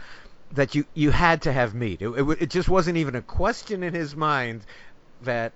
that 0.52 0.74
you, 0.74 0.84
you 0.94 1.10
had 1.10 1.42
to 1.42 1.52
have 1.52 1.74
meat. 1.74 2.02
It, 2.02 2.08
it, 2.08 2.42
it 2.42 2.50
just 2.50 2.68
wasn't 2.68 2.96
even 2.96 3.14
a 3.14 3.22
question 3.22 3.82
in 3.82 3.94
his 3.94 4.16
mind 4.16 4.62
that 5.22 5.52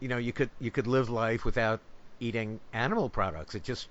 you 0.00 0.08
know 0.08 0.18
you 0.18 0.32
could 0.32 0.50
you 0.60 0.70
could 0.70 0.86
live 0.86 1.08
life 1.08 1.44
without 1.44 1.80
eating 2.20 2.60
animal 2.72 3.08
products. 3.08 3.54
It 3.54 3.64
just 3.64 3.88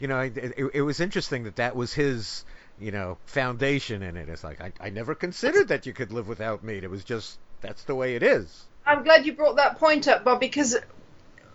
you 0.00 0.08
know 0.08 0.20
it, 0.20 0.36
it, 0.36 0.70
it 0.74 0.82
was 0.82 1.00
interesting 1.00 1.44
that 1.44 1.56
that 1.56 1.76
was 1.76 1.92
his 1.92 2.44
you 2.80 2.90
know 2.90 3.18
foundation 3.26 4.02
in 4.02 4.16
it. 4.16 4.28
It's 4.28 4.44
like 4.44 4.60
I, 4.60 4.72
I 4.80 4.90
never 4.90 5.14
considered 5.14 5.68
that 5.68 5.86
you 5.86 5.92
could 5.92 6.12
live 6.12 6.28
without 6.28 6.64
meat. 6.64 6.84
It 6.84 6.90
was 6.90 7.04
just 7.04 7.38
that's 7.60 7.84
the 7.84 7.94
way 7.94 8.14
it 8.16 8.22
is. 8.22 8.64
I'm 8.86 9.02
glad 9.04 9.26
you 9.26 9.32
brought 9.34 9.56
that 9.56 9.78
point 9.78 10.08
up, 10.08 10.24
Bob, 10.24 10.40
because 10.40 10.76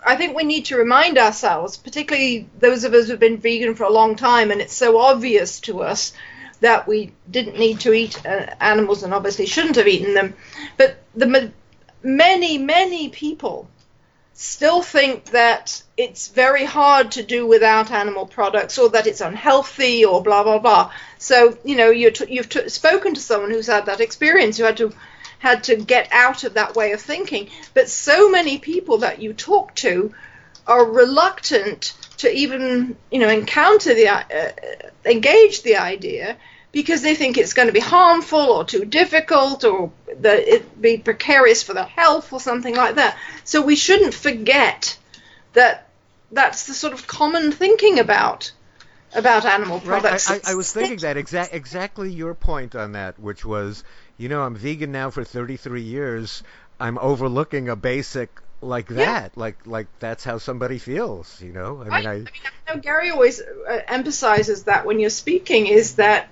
I 0.06 0.16
think 0.16 0.36
we 0.36 0.44
need 0.44 0.66
to 0.66 0.78
remind 0.78 1.18
ourselves, 1.18 1.78
particularly 1.78 2.48
those 2.60 2.84
of 2.84 2.94
us 2.94 3.08
who've 3.08 3.20
been 3.20 3.38
vegan 3.38 3.76
for 3.76 3.86
a 3.86 3.92
long 3.92 4.16
time, 4.16 4.52
and 4.52 4.62
it's 4.62 4.76
so 4.76 5.00
obvious 5.00 5.60
to 5.62 5.82
us 5.82 6.14
that 6.60 6.88
we 6.88 7.12
didn't 7.30 7.58
need 7.58 7.80
to 7.82 7.94
eat 7.94 8.26
uh, 8.26 8.48
animals 8.60 9.04
and 9.04 9.14
obviously 9.14 9.46
shouldn't 9.46 9.76
have 9.76 9.88
eaten 9.88 10.14
them. 10.14 10.34
But 10.78 10.98
the 11.16 11.28
ma- 11.28 11.50
many, 12.04 12.58
many 12.58 13.10
people 13.10 13.70
still 14.34 14.82
think 14.82 15.26
that 15.26 15.82
it's 15.96 16.28
very 16.30 16.66
hard 16.66 17.12
to 17.12 17.24
do 17.24 17.46
without 17.46 17.92
animal 17.92 18.26
products 18.26 18.80
or 18.80 18.90
that 18.90 19.08
it's 19.08 19.22
unhealthy 19.22 20.06
or 20.06 20.24
blah 20.24 20.44
blah 20.44 20.60
blah. 20.60 20.92
So 21.20 21.58
you 21.64 21.76
know 21.76 21.92
you're 21.92 22.12
t- 22.12 22.34
you've 22.34 22.50
t- 22.50 22.70
spoken 22.70 23.14
to 23.14 23.22
someone 23.22 23.52
who's 23.52 23.68
had 23.68 23.86
that 23.86 24.02
experience 24.02 24.58
who 24.58 24.64
had 24.64 24.78
to 24.78 24.92
had 25.40 25.64
to 25.66 25.76
get 25.76 26.08
out 26.12 26.44
of 26.46 26.56
that 26.56 26.76
way 26.76 26.94
of 26.94 27.02
thinking. 27.02 27.50
But 27.74 27.90
so 27.90 28.30
many 28.30 28.58
people 28.58 29.00
that 29.00 29.22
you 29.22 29.34
talk 29.34 29.76
to 29.76 30.14
are 30.66 30.86
reluctant 30.86 31.94
to 32.18 32.34
even 32.34 32.96
you 33.12 33.20
know 33.20 33.30
encounter 33.30 33.94
the 33.94 34.08
uh, 34.08 34.52
engage 35.06 35.62
the 35.62 35.76
idea 35.78 36.38
because 36.74 37.04
they 37.04 37.16
think 37.16 37.38
it's 37.38 37.54
going 37.54 37.68
to 37.70 37.74
be 37.74 37.80
harmful 37.80 38.40
or 38.40 38.66
too 38.66 38.84
difficult 38.84 39.64
or 39.64 39.92
that 40.18 40.40
it 40.40 40.82
be 40.82 40.98
precarious 40.98 41.64
for 41.64 41.74
their 41.74 41.86
health 41.86 42.34
or 42.34 42.40
something 42.42 42.76
like 42.76 42.96
that. 42.96 43.18
So 43.46 43.62
we 43.62 43.76
shouldn't 43.78 44.14
forget 44.14 44.98
that 45.54 45.88
that's 46.32 46.66
the 46.66 46.74
sort 46.74 46.94
of 46.94 47.08
common 47.08 47.52
thinking 47.52 48.00
about 48.00 48.52
about 49.16 49.46
animal 49.46 49.80
Right. 49.80 50.04
products. 50.04 50.32
I, 50.32 50.36
I, 50.36 50.42
I 50.52 50.56
was 50.56 50.72
thinking 50.72 51.02
that 51.02 51.18
exact 51.18 51.54
exactly 51.54 52.12
your 52.12 52.34
point 52.34 52.76
on 52.76 52.94
that, 52.94 53.20
which 53.20 53.46
was, 53.46 53.84
you 54.18 54.30
know, 54.30 54.42
I'm 54.42 54.56
vegan 54.56 54.92
now 54.92 55.12
for 55.12 55.24
33 55.24 55.82
years. 55.82 56.44
I'm 56.80 56.98
overlooking 56.98 57.70
a 57.70 57.76
basic 57.76 58.42
like 58.62 58.88
Yeah. 58.90 59.14
that, 59.14 59.38
like 59.38 59.68
like 59.68 59.88
that's 60.00 60.24
how 60.24 60.38
somebody 60.40 60.80
feels, 60.80 61.40
you 61.42 61.54
know. 61.54 61.82
I 61.82 61.90
Right. 61.90 62.04
mean, 62.04 62.06
I 62.08 62.14
mean, 62.32 62.42
I 62.68 62.74
know 62.76 62.82
Gary 62.82 63.10
always 63.12 63.42
uh, 63.42 63.82
emphasizes 63.88 64.64
that 64.64 64.86
when 64.86 65.00
you're 65.00 65.10
speaking 65.10 65.68
is 65.68 65.96
that 65.96 66.30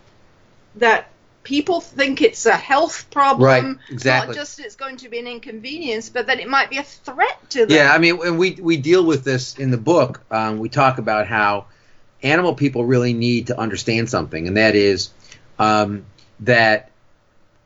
that 0.75 1.07
people 1.43 1.81
think 1.81 2.21
it's 2.21 2.45
a 2.45 2.55
health 2.55 3.09
problem, 3.09 3.47
Right, 3.47 3.77
exactly. 3.93 4.27
Not 4.27 4.35
just 4.35 4.59
it's 4.59 4.75
going 4.75 4.97
to 4.97 5.09
be 5.09 5.19
an 5.19 5.27
inconvenience, 5.27 6.09
but 6.09 6.27
that 6.27 6.39
it 6.39 6.47
might 6.47 6.69
be 6.69 6.77
a 6.77 6.83
threat 6.83 7.49
to 7.51 7.65
them. 7.65 7.75
Yeah, 7.75 7.91
I 7.93 7.97
mean, 7.97 8.17
when 8.17 8.37
we 8.37 8.51
we 8.61 8.77
deal 8.77 9.03
with 9.03 9.23
this 9.23 9.57
in 9.57 9.71
the 9.71 9.77
book, 9.77 10.21
um, 10.31 10.59
we 10.59 10.69
talk 10.69 10.97
about 10.99 11.27
how 11.27 11.65
animal 12.23 12.53
people 12.53 12.85
really 12.85 13.13
need 13.13 13.47
to 13.47 13.59
understand 13.59 14.09
something, 14.09 14.47
and 14.47 14.57
that 14.57 14.75
is 14.75 15.09
um, 15.57 16.05
that 16.41 16.89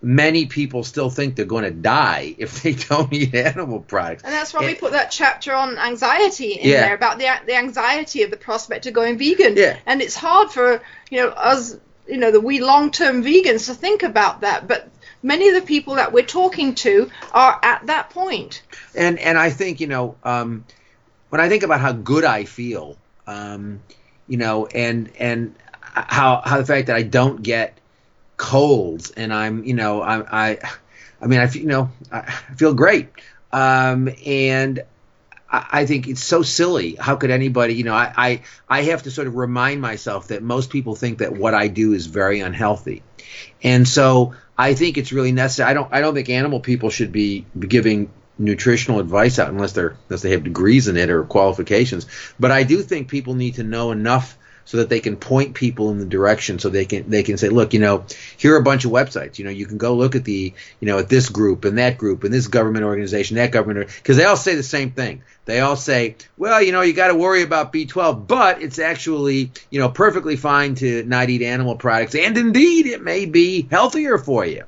many 0.02 0.46
people 0.46 0.84
still 0.84 1.10
think 1.10 1.36
they're 1.36 1.46
going 1.46 1.64
to 1.64 1.72
die 1.72 2.36
if 2.38 2.62
they 2.62 2.74
don't 2.90 3.12
eat 3.12 3.34
animal 3.34 3.80
products. 3.80 4.24
And 4.24 4.32
that's 4.32 4.54
why 4.54 4.66
we 4.66 4.76
put 4.76 4.92
that 4.92 5.10
chapter 5.12 5.54
on 5.54 5.78
anxiety 5.78 6.54
in 6.54 6.70
Yeah. 6.70 6.82
there 6.82 6.96
about 6.96 7.18
the 7.18 7.28
the 7.46 7.56
anxiety 7.56 8.24
of 8.24 8.32
the 8.32 8.38
prospect 8.38 8.86
of 8.86 8.94
going 8.94 9.18
vegan. 9.18 9.58
Yeah. 9.58 9.78
And 9.86 10.02
it's 10.02 10.16
hard 10.16 10.52
for 10.52 10.82
you 11.10 11.22
know 11.22 11.30
us, 11.30 11.78
you 12.08 12.18
know, 12.18 12.32
the 12.32 12.40
we 12.40 12.60
long 12.60 12.92
term 12.92 13.24
vegans 13.24 13.68
to 13.68 13.74
think 13.74 14.04
about 14.04 14.42
that, 14.42 14.68
but 14.68 14.90
many 15.24 15.50
of 15.50 15.56
the 15.56 15.62
people 15.62 15.96
that 15.96 16.14
we're 16.14 16.26
talking 16.26 16.76
to 16.76 17.10
are 17.34 17.60
at 17.64 17.88
that 17.88 18.10
point. 18.12 18.62
and 18.96 19.20
and 19.20 19.38
I 19.38 19.50
think 19.50 19.80
you 19.80 19.88
know 19.88 20.16
um, 20.24 20.66
when 21.30 21.42
I 21.42 21.50
think 21.50 21.64
about 21.64 21.80
how 21.82 21.92
good 21.92 22.24
I 22.24 22.46
feel, 22.46 22.98
um, 23.28 23.82
you 24.28 24.38
know, 24.38 24.68
and 24.68 25.12
and 25.20 25.56
how 25.82 26.42
how 26.46 26.58
the 26.58 26.66
fact 26.66 26.88
that 26.88 26.96
I 26.96 27.04
don't 27.04 27.42
get 27.42 27.78
colds 28.38 29.12
and 29.12 29.34
I'm 29.34 29.64
you 29.64 29.74
know 29.74 30.02
I 30.02 30.52
I 30.52 30.60
I 31.22 31.28
mean 31.28 31.40
I 31.40 31.50
you 31.52 31.66
know 31.66 31.90
I 32.12 32.32
feel 32.56 32.74
great, 32.74 33.10
um, 33.52 34.10
and 34.26 34.84
I, 35.50 35.86
think 35.86 36.08
it's 36.08 36.24
so 36.24 36.42
silly. 36.42 36.96
How 36.96 37.16
could 37.16 37.30
anybody 37.30 37.76
you 37.76 37.84
know 37.84 37.94
I, 37.94 38.12
I 38.18 38.42
I 38.68 38.82
have 38.84 39.04
to 39.04 39.12
sort 39.12 39.28
of 39.28 39.36
remind 39.36 39.80
myself 39.80 40.30
that 40.30 40.44
most 40.44 40.70
people 40.70 40.96
think 40.96 41.20
that 41.20 41.34
what 41.34 41.54
I 41.54 41.68
do 41.68 41.94
is 41.94 42.08
very 42.08 42.40
unhealthy, 42.40 43.04
and 43.64 43.88
so 43.88 44.34
I 44.58 44.74
think 44.74 44.98
it's 44.98 45.12
really 45.12 45.32
necessary. 45.32 45.70
I 45.70 45.74
don't 45.74 45.94
I 45.94 46.02
don't 46.02 46.14
think 46.14 46.30
animal 46.30 46.60
people 46.60 46.90
should 46.90 47.12
be 47.12 47.46
giving 47.58 48.12
nutritional 48.38 49.00
advice 49.00 49.40
out 49.40 49.50
unless 49.50 49.74
they're 49.74 49.96
unless 50.10 50.22
they 50.22 50.32
have 50.32 50.44
degrees 50.44 50.88
in 50.88 50.98
it 50.98 51.10
or 51.10 51.24
qualifications. 51.24 52.08
But 52.40 52.52
I 52.52 52.64
do 52.64 52.82
think 52.82 53.08
people 53.08 53.36
need 53.36 53.56
to 53.56 53.64
know 53.64 53.92
enough 53.92 54.38
so 54.66 54.78
that 54.78 54.90
they 54.90 55.00
can 55.00 55.16
point 55.16 55.54
people 55.54 55.92
in 55.92 56.00
the 56.00 56.06
direction 56.06 56.60
so 56.60 56.70
they 56.70 56.86
can 56.86 57.10
they 57.10 57.24
can 57.24 57.38
say 57.38 57.50
look 57.50 57.74
you 57.74 57.80
know 57.80 58.06
here 58.38 58.56
are 58.56 58.60
a 58.60 58.64
bunch 58.64 58.86
of 58.86 58.92
websites. 58.92 59.40
You 59.40 59.46
know 59.46 59.52
you 59.52 59.66
can 59.66 59.78
go 59.78 59.96
look 59.96 60.16
at 60.16 60.26
the 60.26 60.54
you 60.80 60.86
know 60.88 61.00
at 61.00 61.10
this 61.10 61.30
group 61.30 61.66
and 61.66 61.78
that 61.78 61.98
group 61.98 62.24
and 62.24 62.34
this 62.34 62.48
government 62.48 62.84
organization 62.84 63.38
that 63.38 63.52
government 63.52 63.90
because 63.96 64.18
they 64.18 64.26
all 64.26 64.38
say 64.38 64.56
the 64.56 64.64
same 64.64 64.92
thing. 64.92 65.24
They 65.46 65.60
all 65.60 65.76
say 65.76 66.16
well 66.38 66.62
you 66.62 66.72
know 66.72 66.82
you 66.82 66.94
got 66.94 67.08
to 67.08 67.16
worry 67.16 67.44
about 67.44 67.72
b12 67.72 68.28
but 68.28 68.62
it's 68.62 68.80
actually 68.80 69.52
you 69.70 69.80
know 69.80 69.90
perfectly 69.90 70.36
fine 70.36 70.76
to 70.76 71.04
not 71.04 71.30
eat 71.30 71.42
animal 71.42 71.76
products. 71.76 72.16
And 72.16 72.38
indeed 72.38 72.88
it 72.88 73.02
may 73.02 73.26
be 73.26 73.68
healthier 73.70 74.18
for 74.18 74.46
you 74.46 74.64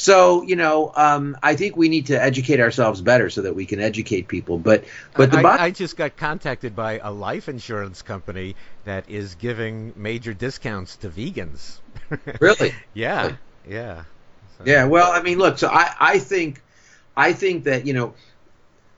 so 0.00 0.42
you 0.42 0.56
know, 0.56 0.90
um, 0.96 1.36
I 1.42 1.56
think 1.56 1.76
we 1.76 1.90
need 1.90 2.06
to 2.06 2.20
educate 2.20 2.58
ourselves 2.58 3.02
better 3.02 3.28
so 3.28 3.42
that 3.42 3.54
we 3.54 3.66
can 3.66 3.80
educate 3.80 4.28
people. 4.28 4.56
But 4.58 4.84
but 5.14 5.30
the 5.30 5.38
I, 5.46 5.64
I 5.64 5.70
just 5.72 5.94
got 5.94 6.16
contacted 6.16 6.74
by 6.74 7.00
a 7.00 7.12
life 7.12 7.50
insurance 7.50 8.00
company 8.00 8.56
that 8.84 9.10
is 9.10 9.34
giving 9.34 9.92
major 9.96 10.32
discounts 10.32 10.96
to 10.98 11.10
vegans. 11.10 11.80
really, 12.40 12.74
yeah, 12.94 13.22
Really? 13.24 13.36
yeah, 13.68 14.04
So- 14.56 14.64
yeah. 14.64 14.86
Well, 14.86 15.12
I 15.12 15.20
mean, 15.20 15.36
look. 15.36 15.58
So 15.58 15.68
I 15.68 15.94
I 16.00 16.18
think 16.18 16.62
I 17.14 17.34
think 17.34 17.64
that 17.64 17.86
you 17.86 17.92
know 17.92 18.14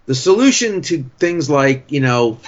the 0.07 0.15
solution 0.15 0.83
to 0.83 1.05
things 1.19 1.51
like 1.51 1.91
you 1.91 2.01
know. 2.01 2.39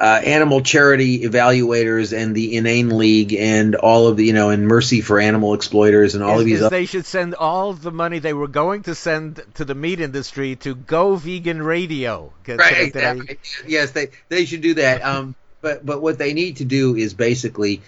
Uh, 0.00 0.20
animal 0.24 0.60
charity 0.60 1.24
evaluators 1.24 2.16
and 2.16 2.32
the 2.32 2.56
Inane 2.56 2.96
League 2.96 3.34
and 3.34 3.74
all 3.74 4.06
of 4.06 4.16
the 4.16 4.24
you 4.26 4.32
know 4.32 4.50
and 4.50 4.64
Mercy 4.64 5.00
for 5.00 5.18
Animal 5.18 5.54
Exploiters 5.54 6.14
and 6.14 6.22
all 6.22 6.36
is, 6.36 6.40
of 6.42 6.46
these 6.46 6.60
other 6.62 6.70
they 6.70 6.86
should 6.86 7.04
send 7.04 7.34
all 7.34 7.72
the 7.72 7.90
money 7.90 8.20
they 8.20 8.32
were 8.32 8.46
going 8.46 8.84
to 8.84 8.94
send 8.94 9.42
to 9.54 9.64
the 9.64 9.74
meat 9.74 9.98
industry 9.98 10.54
to 10.54 10.76
Go 10.76 11.16
Vegan 11.16 11.60
Radio. 11.60 12.32
right 12.46 12.58
they- 12.58 12.84
exactly. 12.84 13.38
yes 13.66 13.90
they 13.90 14.10
they 14.28 14.44
should 14.44 14.60
do 14.60 14.74
that. 14.74 15.02
Um 15.02 15.34
but 15.62 15.84
but 15.84 16.00
what 16.00 16.16
they 16.16 16.32
need 16.32 16.58
to 16.58 16.64
do 16.64 16.94
is 16.94 17.12
basically 17.14 17.82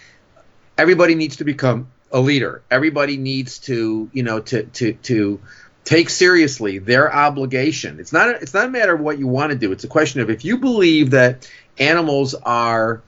everybody 0.77 1.15
needs 1.15 1.37
to 1.37 1.45
become 1.45 1.93
a 2.11 2.19
leader. 2.19 2.63
Everybody 2.73 3.19
needs 3.19 3.61
to 3.61 4.11
you 4.13 4.23
know 4.25 4.41
to 4.41 4.65
to 4.65 4.95
to 4.95 5.41
take 5.85 6.11
seriously 6.11 6.79
their 6.79 7.13
obligation. 7.13 8.01
It's 8.01 8.13
not 8.13 8.29
a, 8.29 8.33
it's 8.37 8.55
not 8.55 8.67
a 8.67 8.71
matter 8.71 8.95
of 8.95 9.01
what 9.01 9.19
you 9.19 9.27
want 9.27 9.53
to 9.53 9.59
do. 9.59 9.73
It's 9.73 9.85
a 9.85 9.89
question 9.89 10.21
of 10.21 10.31
if 10.31 10.45
you 10.45 10.59
believe 10.59 11.11
that 11.11 11.51
animals 11.81 12.35
are 12.35 13.03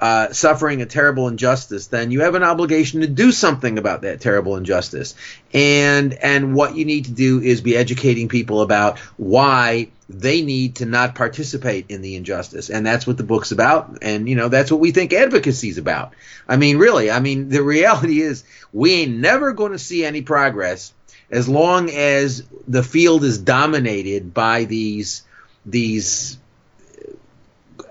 uh, 0.00 0.32
suffering 0.32 0.80
a 0.80 0.86
terrible 0.86 1.28
injustice, 1.28 1.88
then 1.88 2.10
you 2.10 2.22
have 2.22 2.34
an 2.34 2.42
obligation 2.42 3.02
to 3.02 3.06
do 3.06 3.30
something 3.30 3.78
about 3.78 4.02
that 4.02 4.20
terrible 4.20 4.56
injustice. 4.56 5.14
And 5.52 6.14
and 6.14 6.54
what 6.54 6.74
you 6.74 6.86
need 6.86 7.04
to 7.06 7.10
do 7.10 7.40
is 7.40 7.60
be 7.60 7.76
educating 7.76 8.28
people 8.28 8.62
about 8.62 8.98
why 9.18 9.88
they 10.08 10.40
need 10.40 10.76
to 10.76 10.86
not 10.86 11.14
participate 11.14 11.86
in 11.90 12.00
the 12.00 12.16
injustice. 12.16 12.70
And 12.70 12.84
that's 12.84 13.06
what 13.06 13.18
the 13.18 13.24
book's 13.24 13.52
about. 13.52 13.98
And 14.00 14.26
you 14.26 14.36
know, 14.36 14.48
that's 14.48 14.70
what 14.70 14.80
we 14.80 14.90
think 14.90 15.12
advocacy 15.12 15.68
is 15.68 15.78
about. 15.78 16.14
I 16.48 16.56
mean, 16.56 16.78
really, 16.78 17.10
I 17.10 17.20
mean, 17.20 17.50
the 17.50 17.62
reality 17.62 18.22
is 18.22 18.42
we 18.72 19.02
ain't 19.02 19.18
never 19.18 19.52
going 19.52 19.72
to 19.72 19.78
see 19.78 20.04
any 20.04 20.22
progress 20.22 20.94
as 21.30 21.46
long 21.46 21.90
as 21.90 22.42
the 22.66 22.82
field 22.82 23.22
is 23.22 23.38
dominated 23.38 24.32
by 24.32 24.64
these 24.64 25.22
these 25.66 26.38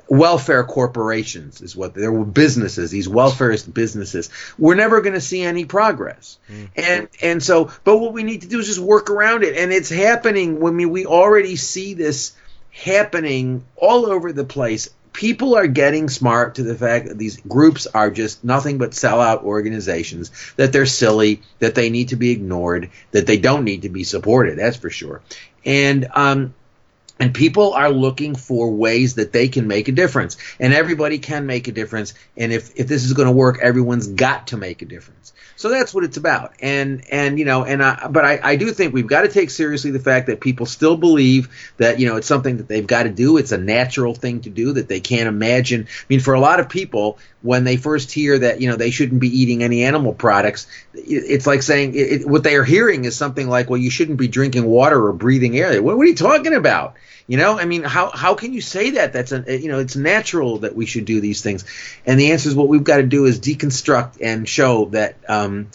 welfare 0.09 0.63
corporations 0.63 1.61
is 1.61 1.75
what 1.75 1.93
there 1.93 2.11
were 2.11 2.25
businesses 2.25 2.89
these 2.89 3.07
welfarist 3.07 3.71
businesses. 3.71 4.29
We're 4.57 4.75
never 4.75 5.01
going 5.01 5.13
to 5.13 5.21
see 5.21 5.43
any 5.43 5.65
progress. 5.65 6.39
And 6.75 7.07
and 7.21 7.43
so 7.43 7.71
but 7.83 7.97
what 7.97 8.13
we 8.13 8.23
need 8.23 8.41
to 8.41 8.47
do 8.47 8.59
is 8.59 8.67
just 8.67 8.79
work 8.79 9.09
around 9.09 9.43
it. 9.43 9.55
And 9.55 9.71
it's 9.71 9.89
happening 9.89 10.59
when 10.59 10.75
we, 10.75 10.85
we 10.85 11.05
already 11.05 11.55
see 11.55 11.93
this 11.93 12.35
happening 12.71 13.63
all 13.75 14.07
over 14.07 14.33
the 14.33 14.43
place. 14.43 14.89
People 15.13 15.55
are 15.55 15.67
getting 15.67 16.07
smart 16.07 16.55
to 16.55 16.63
the 16.63 16.75
fact 16.75 17.07
that 17.07 17.17
these 17.17 17.37
groups 17.41 17.87
are 17.87 18.09
just 18.09 18.43
nothing 18.43 18.77
but 18.77 18.91
sellout 18.91 19.43
organizations 19.43 20.31
that 20.55 20.71
they're 20.71 20.85
silly 20.85 21.41
that 21.59 21.75
they 21.75 21.89
need 21.89 22.09
to 22.09 22.15
be 22.15 22.31
ignored 22.31 22.89
that 23.11 23.27
they 23.27 23.37
don't 23.37 23.63
need 23.63 23.83
to 23.83 23.89
be 23.89 24.03
supported 24.03 24.57
that's 24.57 24.77
for 24.77 24.89
sure. 24.89 25.21
And 25.65 26.07
um 26.13 26.53
and 27.19 27.33
people 27.33 27.73
are 27.73 27.89
looking 27.89 28.35
for 28.35 28.71
ways 28.71 29.15
that 29.15 29.33
they 29.33 29.49
can 29.49 29.67
make 29.67 29.87
a 29.87 29.91
difference. 29.91 30.37
And 30.59 30.73
everybody 30.73 31.19
can 31.19 31.45
make 31.45 31.67
a 31.67 31.71
difference. 31.71 32.13
And 32.37 32.53
if, 32.53 32.71
if 32.79 32.87
this 32.87 33.03
is 33.03 33.13
going 33.13 33.27
to 33.27 33.33
work 33.33 33.59
everyone's 33.61 34.07
got 34.07 34.47
to 34.47 34.57
make 34.57 34.81
a 34.81 34.85
difference. 34.85 35.33
So 35.55 35.67
that's 35.67 35.93
what 35.93 36.05
it's 36.05 36.15
about. 36.15 36.53
And 36.61 37.03
and 37.11 37.37
you 37.37 37.43
know 37.43 37.65
and 37.65 37.83
I, 37.83 38.07
but 38.07 38.23
I, 38.23 38.39
I 38.41 38.55
do 38.55 38.71
think 38.71 38.93
we've 38.93 39.05
got 39.05 39.23
to 39.23 39.27
take 39.27 39.49
seriously 39.49 39.91
the 39.91 39.99
fact 39.99 40.27
that 40.27 40.39
people 40.39 40.65
still 40.65 40.95
believe 40.95 41.49
that 41.75 41.99
you 41.99 42.07
know 42.07 42.15
it's 42.15 42.27
something 42.27 42.57
that 42.57 42.69
they've 42.69 42.87
got 42.87 43.03
to 43.03 43.09
do. 43.09 43.35
It's 43.35 43.51
a 43.51 43.57
natural 43.57 44.15
thing 44.15 44.39
to 44.41 44.49
do 44.49 44.71
that 44.73 44.87
they 44.87 45.01
can't 45.01 45.27
imagine. 45.27 45.81
I 45.89 46.05
mean 46.07 46.21
for 46.21 46.33
a 46.33 46.39
lot 46.39 46.61
of 46.61 46.69
people 46.69 47.19
when 47.41 47.63
they 47.63 47.77
first 47.77 48.11
hear 48.11 48.37
that 48.37 48.61
you 48.61 48.69
know 48.69 48.75
they 48.75 48.91
shouldn't 48.91 49.21
be 49.21 49.41
eating 49.41 49.63
any 49.63 49.83
animal 49.83 50.13
products 50.13 50.67
it's 50.93 51.47
like 51.47 51.61
saying 51.61 51.93
it, 51.95 52.27
what 52.27 52.43
they 52.43 52.55
are 52.55 52.63
hearing 52.63 53.05
is 53.05 53.15
something 53.15 53.47
like 53.47 53.69
well 53.69 53.77
you 53.77 53.89
shouldn't 53.89 54.17
be 54.17 54.27
drinking 54.27 54.65
water 54.65 55.05
or 55.05 55.13
breathing 55.13 55.57
air. 55.57 55.81
What, 55.81 55.97
what 55.97 56.03
are 56.03 56.09
you 56.09 56.15
talking 56.15 56.53
about? 56.53 56.95
You 57.27 57.37
know, 57.37 57.59
I 57.59 57.65
mean, 57.65 57.83
how 57.83 58.09
how 58.09 58.33
can 58.33 58.53
you 58.53 58.61
say 58.61 58.91
that? 58.91 59.13
That's 59.13 59.31
a 59.31 59.43
you 59.59 59.67
know, 59.67 59.79
it's 59.79 59.95
natural 59.95 60.59
that 60.59 60.75
we 60.75 60.85
should 60.85 61.05
do 61.05 61.21
these 61.21 61.41
things, 61.41 61.63
and 62.05 62.19
the 62.19 62.31
answer 62.31 62.49
is 62.49 62.55
what 62.55 62.67
we've 62.67 62.83
got 62.83 62.97
to 62.97 63.03
do 63.03 63.25
is 63.25 63.39
deconstruct 63.39 64.17
and 64.21 64.49
show 64.49 64.85
that 64.85 65.17
um, 65.29 65.69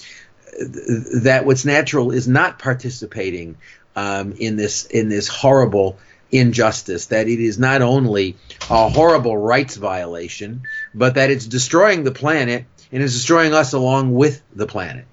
th- 0.59 1.23
that 1.23 1.47
what's 1.47 1.65
natural 1.65 2.11
is 2.11 2.27
not 2.27 2.59
participating 2.59 3.57
um, 3.95 4.33
in 4.33 4.57
this 4.57 4.87
in 4.87 5.09
this 5.09 5.29
horrible 5.29 5.99
injustice. 6.39 7.07
That 7.07 7.29
it 7.29 7.41
is 7.41 7.59
not 7.59 7.83
only 7.83 8.37
a 8.71 8.89
horrible 8.89 9.37
rights 9.37 9.77
violation, 9.77 10.63
but 10.95 11.15
that 11.15 11.31
it's 11.31 11.47
destroying 11.47 12.05
the 12.05 12.13
planet 12.13 12.67
and 12.93 13.03
it's 13.03 13.13
destroying 13.13 13.55
us 13.55 13.73
along 13.73 14.13
with 14.13 14.43
the 14.55 14.67
planet 14.67 15.07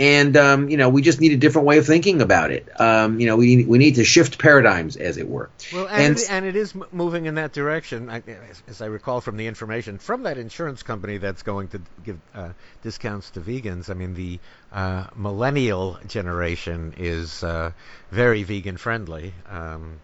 and 0.00 0.34
um, 0.38 0.70
you 0.70 0.78
know 0.78 0.88
we 0.88 1.02
just 1.02 1.20
need 1.20 1.32
a 1.32 1.36
different 1.36 1.68
way 1.68 1.76
of 1.76 1.86
thinking 1.86 2.22
about 2.22 2.50
it. 2.50 2.80
Um, 2.80 3.20
you 3.20 3.26
know 3.26 3.36
we 3.36 3.64
we 3.64 3.76
need 3.76 3.96
to 3.96 4.04
shift 4.04 4.38
paradigms, 4.38 4.96
as 4.96 5.18
it 5.18 5.28
were. 5.28 5.50
Well, 5.72 5.86
and, 5.86 6.02
And- 6.02 6.16
it, 6.16 6.30
and 6.30 6.44
it 6.46 6.56
is 6.56 6.74
moving 6.90 7.26
in 7.26 7.34
that 7.34 7.52
direction, 7.52 8.08
as, 8.66 8.80
I 8.80 8.86
recall 8.86 9.20
from 9.20 9.36
the 9.36 9.46
information 9.46 9.98
from 9.98 10.22
that 10.22 10.38
insurance 10.38 10.82
company 10.82 11.18
that's 11.18 11.42
going 11.42 11.68
to 11.68 11.82
give 12.02 12.18
uh, 12.34 12.48
discounts 12.82 13.30
to 13.32 13.40
vegans. 13.40 13.90
I 13.90 13.94
mean, 13.94 14.14
the 14.14 14.40
uh, 14.72 15.08
millennial 15.14 15.98
generation 16.06 16.94
is 16.96 17.44
uh, 17.44 17.72
very 18.10 18.42
vegan 18.42 18.78
friendly. 18.78 19.34
Um, 19.50 20.00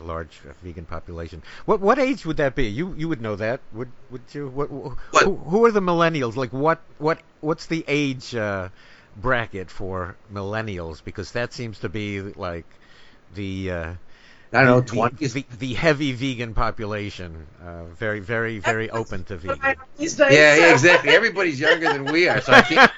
large 0.00 0.40
vegan 0.62 0.84
population. 0.84 1.42
What 1.64 1.80
what 1.80 1.98
age 1.98 2.26
would 2.26 2.36
that 2.38 2.54
be? 2.54 2.66
You 2.66 2.94
you 2.96 3.08
would 3.08 3.20
know 3.20 3.36
that, 3.36 3.60
would 3.72 3.90
would 4.10 4.22
you? 4.32 4.48
What, 4.48 4.70
What? 4.70 5.24
Who, 5.24 5.36
who 5.36 5.64
are 5.64 5.72
the 5.72 5.80
millennials? 5.80 6.36
Like 6.36 6.52
what 6.52 6.80
what 6.98 7.18
what's 7.40 7.66
the 7.66 7.84
age 7.88 8.34
uh, 8.34 8.68
bracket 9.16 9.70
for 9.70 10.16
millennials? 10.32 11.02
Because 11.02 11.32
that 11.32 11.52
seems 11.52 11.78
to 11.80 11.88
be 11.88 12.20
like 12.20 12.66
the 13.34 13.70
uh, 13.70 13.94
I 14.52 14.62
don't 14.62 14.66
know, 14.66 14.80
the- 14.80 14.86
twenties. 14.86 15.32
the, 15.34 15.44
the 15.58 15.74
heavy 15.74 16.12
vegan 16.12 16.54
population, 16.54 17.46
uh, 17.64 17.84
very, 17.84 18.18
very, 18.20 18.58
very 18.58 18.90
open 18.90 19.22
to 19.24 19.36
vegan. 19.36 19.76
Days, 19.96 20.18
Yeah, 20.18 20.26
yeah, 20.28 20.56
so- 20.56 20.72
exactly. 20.72 21.10
Everybody's 21.10 21.60
younger 21.60 21.92
than 21.92 22.06
we 22.06 22.28
are, 22.28 22.40
so 22.40 22.52
I 22.52 22.62
can't. 22.62 22.92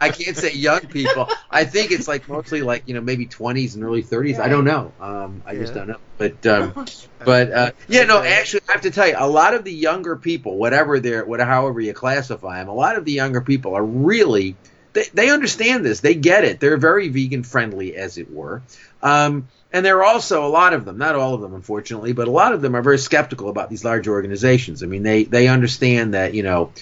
I 0.00 0.10
can't 0.10 0.36
say 0.36 0.52
young 0.52 0.80
people. 0.80 1.30
I 1.50 1.64
think 1.64 1.92
it's 1.92 2.08
like 2.08 2.28
mostly 2.28 2.62
like 2.62 2.82
you 2.86 2.94
know 2.94 3.00
maybe 3.00 3.26
twenties 3.26 3.74
and 3.74 3.84
early 3.84 4.02
thirties. 4.02 4.38
I 4.38 4.48
don't 4.48 4.64
know. 4.64 4.92
Um, 5.00 5.42
I 5.46 5.54
just 5.54 5.72
don't 5.74 5.88
know. 5.88 5.98
But 6.18 6.46
um, 6.46 6.86
but 7.24 7.52
uh, 7.52 7.70
yeah, 7.88 8.04
no. 8.04 8.22
Actually, 8.22 8.62
I 8.68 8.72
have 8.72 8.82
to 8.82 8.90
tell 8.90 9.08
you, 9.08 9.14
a 9.16 9.28
lot 9.28 9.54
of 9.54 9.64
the 9.64 9.72
younger 9.72 10.16
people, 10.16 10.58
whatever 10.58 11.00
they're, 11.00 11.24
whatever, 11.24 11.50
however 11.50 11.80
you 11.80 11.94
classify 11.94 12.58
them, 12.58 12.68
a 12.68 12.74
lot 12.74 12.96
of 12.96 13.04
the 13.04 13.12
younger 13.12 13.40
people 13.40 13.74
are 13.74 13.84
really 13.84 14.56
they, 14.92 15.04
they 15.14 15.30
understand 15.30 15.84
this. 15.84 16.00
They 16.00 16.14
get 16.14 16.44
it. 16.44 16.60
They're 16.60 16.76
very 16.76 17.08
vegan 17.08 17.44
friendly, 17.44 17.96
as 17.96 18.18
it 18.18 18.30
were. 18.30 18.62
Um, 19.02 19.48
and 19.72 19.84
there 19.84 19.98
are 19.98 20.04
also 20.04 20.46
a 20.46 20.48
lot 20.48 20.74
of 20.74 20.84
them, 20.84 20.98
not 20.98 21.14
all 21.14 21.34
of 21.34 21.40
them, 21.40 21.54
unfortunately, 21.54 22.12
but 22.12 22.28
a 22.28 22.30
lot 22.30 22.52
of 22.52 22.60
them 22.60 22.76
are 22.76 22.82
very 22.82 22.98
skeptical 22.98 23.48
about 23.48 23.70
these 23.70 23.84
large 23.84 24.06
organizations. 24.06 24.82
I 24.82 24.86
mean, 24.86 25.02
they 25.02 25.24
they 25.24 25.48
understand 25.48 26.14
that 26.14 26.34
you 26.34 26.42
know, 26.42 26.72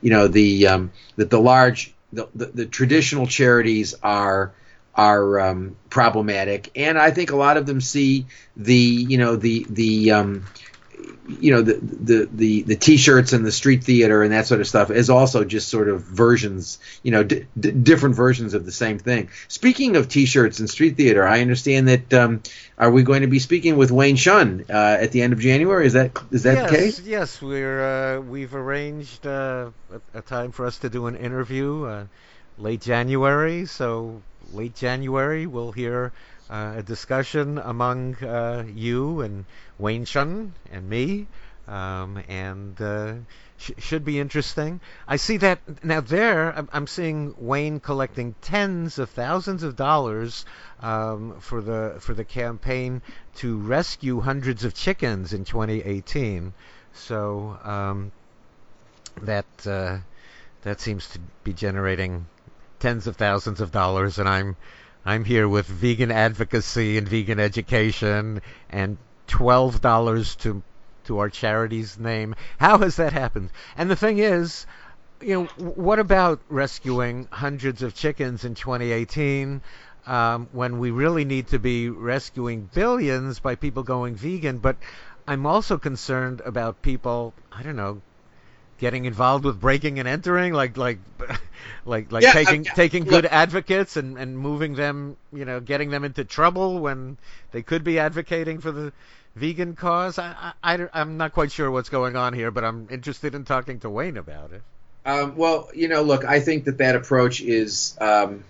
you 0.00 0.10
know 0.10 0.26
the 0.28 0.66
um, 0.66 0.92
that 1.16 1.30
the 1.30 1.40
large 1.40 1.94
the, 2.12 2.28
the, 2.34 2.46
the 2.46 2.66
traditional 2.66 3.26
charities 3.26 3.94
are 4.02 4.52
are 4.94 5.40
um, 5.40 5.76
problematic, 5.88 6.70
and 6.74 6.98
I 6.98 7.12
think 7.12 7.30
a 7.30 7.36
lot 7.36 7.56
of 7.56 7.66
them 7.66 7.80
see 7.80 8.26
the 8.56 8.74
you 8.74 9.18
know 9.18 9.36
the 9.36 9.66
the 9.68 10.10
um, 10.10 10.44
you 11.28 11.52
know 11.52 11.62
the, 11.62 11.74
the 11.74 12.28
the 12.32 12.62
the 12.62 12.76
t-shirts 12.76 13.32
and 13.32 13.44
the 13.46 13.52
street 13.52 13.84
theater 13.84 14.22
and 14.22 14.32
that 14.32 14.46
sort 14.46 14.60
of 14.60 14.66
stuff 14.66 14.90
is 14.90 15.10
also 15.10 15.44
just 15.44 15.68
sort 15.68 15.88
of 15.88 16.02
versions 16.02 16.78
you 17.02 17.10
know 17.10 17.22
d- 17.22 17.46
d- 17.58 17.70
different 17.70 18.16
versions 18.16 18.54
of 18.54 18.64
the 18.64 18.72
same 18.72 18.98
thing. 18.98 19.30
Speaking 19.48 19.96
of 19.96 20.08
t-shirts 20.08 20.58
and 20.60 20.68
street 20.68 20.96
theater 20.96 21.26
i 21.26 21.40
understand 21.40 21.88
that 21.88 22.12
um, 22.14 22.42
are 22.78 22.90
we 22.90 23.02
going 23.02 23.22
to 23.22 23.28
be 23.28 23.38
speaking 23.38 23.76
with 23.76 23.90
wayne 23.90 24.16
Hsiung 24.16 24.68
uh, 24.70 24.72
at 24.72 25.12
the 25.12 25.22
end 25.22 25.32
of 25.32 25.38
january? 25.38 25.86
Is 25.86 25.92
that 25.92 26.18
is 26.30 26.42
that 26.44 26.54
yes, 26.56 26.70
the 26.70 26.76
case? 26.76 27.00
yes, 27.00 27.42
we're 27.42 28.16
uh, 28.16 28.20
we've 28.20 28.54
arranged 28.54 29.26
uh, 29.26 29.70
a, 30.14 30.18
a 30.18 30.22
time 30.22 30.52
for 30.52 30.66
us 30.66 30.78
to 30.78 30.90
do 30.90 31.06
an 31.06 31.16
interview 31.16 31.84
uh, 31.84 32.04
late 32.58 32.80
January. 32.80 33.66
So 33.66 34.22
late 34.52 34.74
January, 34.74 35.46
we'll 35.46 35.72
hear 35.72 36.12
uh, 36.48 36.74
a 36.78 36.82
discussion 36.82 37.58
among 37.58 38.16
uh, 38.16 38.64
you 38.74 39.20
and 39.20 39.44
Wayne 39.80 40.04
Hsiung 40.04 40.52
and 40.70 40.88
me 40.88 41.26
um, 41.70 42.22
and 42.28 42.80
uh, 42.80 43.14
sh- 43.56 43.70
should 43.78 44.04
be 44.04 44.18
interesting. 44.18 44.80
I 45.06 45.16
see 45.16 45.36
that 45.38 45.84
now. 45.84 46.00
There, 46.00 46.52
I'm, 46.52 46.68
I'm 46.72 46.86
seeing 46.88 47.34
Wayne 47.38 47.78
collecting 47.78 48.34
tens 48.42 48.98
of 48.98 49.08
thousands 49.10 49.62
of 49.62 49.76
dollars 49.76 50.44
um, 50.80 51.38
for 51.40 51.60
the 51.62 51.96
for 52.00 52.12
the 52.12 52.24
campaign 52.24 53.02
to 53.36 53.56
rescue 53.56 54.20
hundreds 54.20 54.64
of 54.64 54.74
chickens 54.74 55.32
in 55.32 55.44
2018. 55.44 56.52
So 56.92 57.56
um, 57.62 58.10
that 59.22 59.46
uh, 59.64 59.98
that 60.62 60.80
seems 60.80 61.08
to 61.10 61.20
be 61.44 61.52
generating 61.52 62.26
tens 62.80 63.06
of 63.06 63.16
thousands 63.16 63.60
of 63.60 63.70
dollars, 63.70 64.18
and 64.18 64.28
I'm 64.28 64.56
I'm 65.04 65.24
here 65.24 65.48
with 65.48 65.66
vegan 65.66 66.10
advocacy 66.10 66.98
and 66.98 67.08
vegan 67.08 67.38
education 67.38 68.42
and 68.68 68.98
twelve 69.30 69.80
dollars 69.80 70.36
to 70.36 70.62
to 71.04 71.18
our 71.20 71.30
charity's 71.30 71.98
name. 71.98 72.34
How 72.58 72.78
has 72.78 72.96
that 72.96 73.12
happened? 73.14 73.50
And 73.76 73.90
the 73.90 73.96
thing 73.96 74.18
is, 74.18 74.66
you 75.22 75.34
know, 75.34 75.44
what 75.56 75.98
about 75.98 76.42
rescuing 76.48 77.28
hundreds 77.32 77.82
of 77.82 77.94
chickens 77.94 78.44
in 78.44 78.54
2018 78.54 79.62
um, 80.06 80.48
when 80.52 80.78
we 80.78 80.90
really 80.90 81.24
need 81.24 81.48
to 81.48 81.58
be 81.58 81.90
rescuing 81.90 82.70
billions 82.74 83.40
by 83.40 83.56
people 83.56 83.82
going 83.84 84.16
vegan? 84.16 84.58
But 84.58 84.78
I'm 85.26 85.46
also 85.46 85.78
concerned 85.78 86.42
about 86.44 86.82
people, 86.82 87.34
I 87.52 87.62
don't 87.62 87.76
know, 87.76 88.02
getting 88.78 89.04
involved 89.06 89.44
with 89.44 89.60
breaking 89.60 89.98
and 89.98 90.08
entering, 90.08 90.52
like 90.54 90.76
like 90.76 91.00
like 91.84 92.12
like 92.12 92.22
Yeah, 92.22 92.32
taking 92.32 92.66
uh, 92.66 92.74
taking 92.74 93.04
look- 93.04 93.10
good 93.10 93.26
advocates 93.26 93.96
and 93.96 94.18
and 94.18 94.38
moving 94.38 94.74
them, 94.74 95.16
you 95.32 95.44
know, 95.44 95.60
getting 95.60 95.90
them 95.90 96.04
into 96.04 96.24
trouble 96.24 96.80
when 96.80 97.18
they 97.52 97.62
could 97.62 97.84
be 97.84 97.98
advocating 97.98 98.60
for 98.60 98.72
the 98.72 98.92
vegan 99.34 99.74
cause. 99.74 100.18
I, 100.18 100.52
I, 100.62 100.88
am 100.94 101.16
not 101.16 101.32
quite 101.32 101.52
sure 101.52 101.70
what's 101.70 101.88
going 101.88 102.16
on 102.16 102.32
here, 102.32 102.50
but 102.50 102.64
I'm 102.64 102.88
interested 102.90 103.34
in 103.34 103.44
talking 103.44 103.80
to 103.80 103.90
Wayne 103.90 104.16
about 104.16 104.52
it. 104.52 104.62
Um, 105.04 105.36
well, 105.36 105.70
you 105.74 105.88
know, 105.88 106.02
look, 106.02 106.24
I 106.24 106.40
think 106.40 106.64
that 106.64 106.78
that 106.78 106.94
approach 106.94 107.40
is 107.40 107.96
um, 108.00 108.44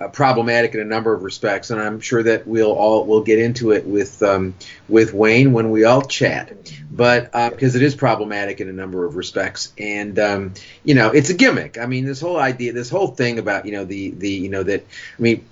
uh, 0.00 0.08
problematic 0.08 0.74
in 0.74 0.80
a 0.80 0.84
number 0.84 1.14
of 1.14 1.22
respects, 1.22 1.70
and 1.70 1.80
I'm 1.80 2.00
sure 2.00 2.22
that 2.22 2.46
we'll 2.46 2.72
all 2.72 3.04
we'll 3.04 3.22
get 3.22 3.38
into 3.38 3.70
it 3.70 3.86
with 3.86 4.22
um, 4.22 4.54
with 4.88 5.14
Wayne 5.14 5.52
when 5.52 5.70
we 5.70 5.84
all 5.84 6.02
chat. 6.02 6.52
But 6.90 7.32
because 7.32 7.76
it 7.76 7.82
is 7.82 7.94
problematic 7.94 8.60
in 8.60 8.68
a 8.68 8.72
number 8.72 9.04
of 9.04 9.16
respects, 9.16 9.72
and 9.78 10.18
um, 10.18 10.54
you 10.82 10.94
know, 10.94 11.10
it's 11.10 11.30
a 11.30 11.34
gimmick. 11.34 11.78
I 11.78 11.86
mean, 11.86 12.04
this 12.04 12.20
whole 12.20 12.38
idea, 12.38 12.72
this 12.72 12.90
whole 12.90 13.08
thing 13.08 13.38
about 13.38 13.64
you 13.64 13.72
know 13.72 13.84
the 13.84 14.10
the 14.10 14.30
you 14.30 14.48
know 14.48 14.62
that 14.64 14.84
I 15.18 15.22
mean, 15.22 15.46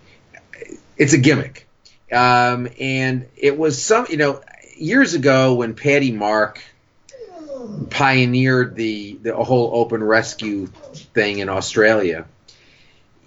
it's 0.97 1.13
a 1.13 1.19
gimmick, 1.19 1.69
um, 2.11 2.69
and 2.81 3.29
it 3.37 3.57
was 3.57 3.81
some 3.81 4.07
you 4.11 4.17
know 4.17 4.43
years 4.81 5.15
ago 5.15 5.55
when 5.55 5.75
Patty 5.75 6.13
Mark 6.13 6.63
pioneered 7.91 8.75
the 8.75 9.19
the 9.23 9.37
whole 9.37 9.71
open 9.75 10.03
rescue 10.03 10.67
thing 10.67 11.39
in 11.39 11.49
Australia. 11.49 12.27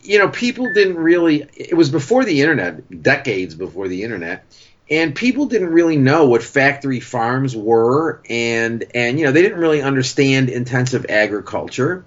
You 0.01 0.19
know, 0.19 0.30
people 0.30 0.65
didn't 0.73 0.98
really. 0.98 1.48
It 1.56 1.75
was 1.75 1.90
before 1.90 2.25
the 2.25 2.41
internet, 2.41 3.03
decades 3.03 3.56
before 3.56 3.88
the 3.88 4.03
internet, 4.03 4.45
and 4.90 5.15
people 5.15 5.45
didn't 5.45 5.69
really 5.69 5.98
know 5.98 6.25
what 6.27 6.43
factory 6.43 6.99
farms 6.99 7.56
were, 7.56 8.22
and 8.30 8.83
and 8.93 9.17
you 9.17 9.25
know 9.25 9.32
they 9.32 9.41
didn't 9.41 9.59
really 9.59 9.82
understand 9.82 10.49
intensive 10.49 11.06
agriculture. 11.09 12.06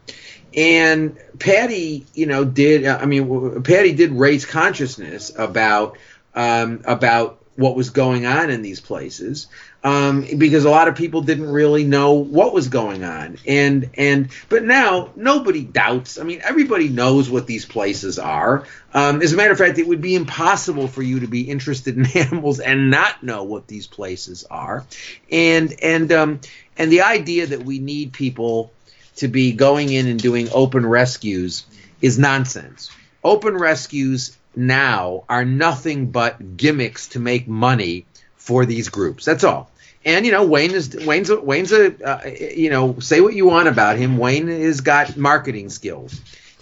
And 0.55 1.17
Patty, 1.39 2.07
you 2.15 2.27
know, 2.27 2.45
did 2.45 2.87
I 2.87 3.07
mean 3.07 3.63
Patty 3.63 3.93
did 3.93 4.13
raise 4.13 4.45
consciousness 4.45 5.33
about 5.37 5.97
um, 6.35 6.83
about 6.85 7.43
what 7.57 7.75
was 7.75 7.91
going 7.91 8.27
on 8.27 8.51
in 8.51 8.63
these 8.63 8.81
places 8.81 9.49
um, 9.87 10.27
because 10.37 10.65
a 10.65 10.71
lot 10.71 10.89
of 10.89 10.97
people 10.97 11.23
didn't 11.23 11.49
really 11.49 11.85
know 11.85 12.15
what 12.15 12.53
was 12.53 12.69
going 12.69 13.05
on. 13.05 13.39
And 13.47 13.91
and 13.95 14.29
but 14.49 14.65
now 14.65 15.11
nobody 15.15 15.63
doubts. 15.63 16.19
I 16.19 16.25
mean 16.25 16.41
everybody 16.43 16.89
knows 16.89 17.31
what 17.31 17.47
these 17.47 17.65
places 17.65 18.19
are. 18.19 18.65
Um, 18.93 19.23
as 19.23 19.33
a 19.33 19.37
matter 19.37 19.53
of 19.53 19.59
fact 19.59 19.79
it 19.79 19.87
would 19.87 20.01
be 20.01 20.17
impossible 20.17 20.89
for 20.89 21.03
you 21.03 21.21
to 21.21 21.29
be 21.29 21.43
interested 21.43 21.97
in 21.97 22.05
animals 22.17 22.59
and 22.59 22.91
not 22.91 23.23
know 23.23 23.45
what 23.45 23.69
these 23.69 23.87
places 23.87 24.45
are. 24.51 24.85
And 25.31 25.73
and 25.81 26.11
um, 26.11 26.41
and 26.77 26.91
the 26.91 27.03
idea 27.03 27.47
that 27.47 27.65
we 27.65 27.79
need 27.79 28.13
people 28.13 28.73
to 29.17 29.29
be 29.29 29.53
going 29.53 29.91
in 29.93 30.09
and 30.09 30.21
doing 30.21 30.49
open 30.53 30.85
rescues 30.85 31.65
is 32.03 32.19
nonsense. 32.19 32.91
Open 33.23 33.57
rescues 33.57 34.37
now 34.57 35.25
are 35.29 35.45
nothing 35.45 36.11
but 36.11 36.57
gimmicks 36.57 37.09
to 37.09 37.21
make 37.21 37.47
money 37.47 38.07
for 38.37 38.65
these 38.67 38.89
groups. 38.89 39.25
That's 39.25 39.45
all. 39.45 39.71
And 40.05 40.25
you 40.25 40.33
know, 40.33 40.45
Wayne 40.47 40.71
is 40.73 40.95
Wayne's 40.95 41.31
Wayne's 41.31 41.73
a 41.73 41.87
uh, 42.05 42.27
you 42.29 42.71
know, 42.71 42.99
say 43.01 43.21
what 43.21 43.35
you 43.35 43.47
want 43.47 43.69
about 43.69 43.97
him. 43.97 44.19
Wayne 44.19 44.47
has 44.49 44.81
got 44.81 45.17
marketing 45.17 45.69
skills, 45.69 46.21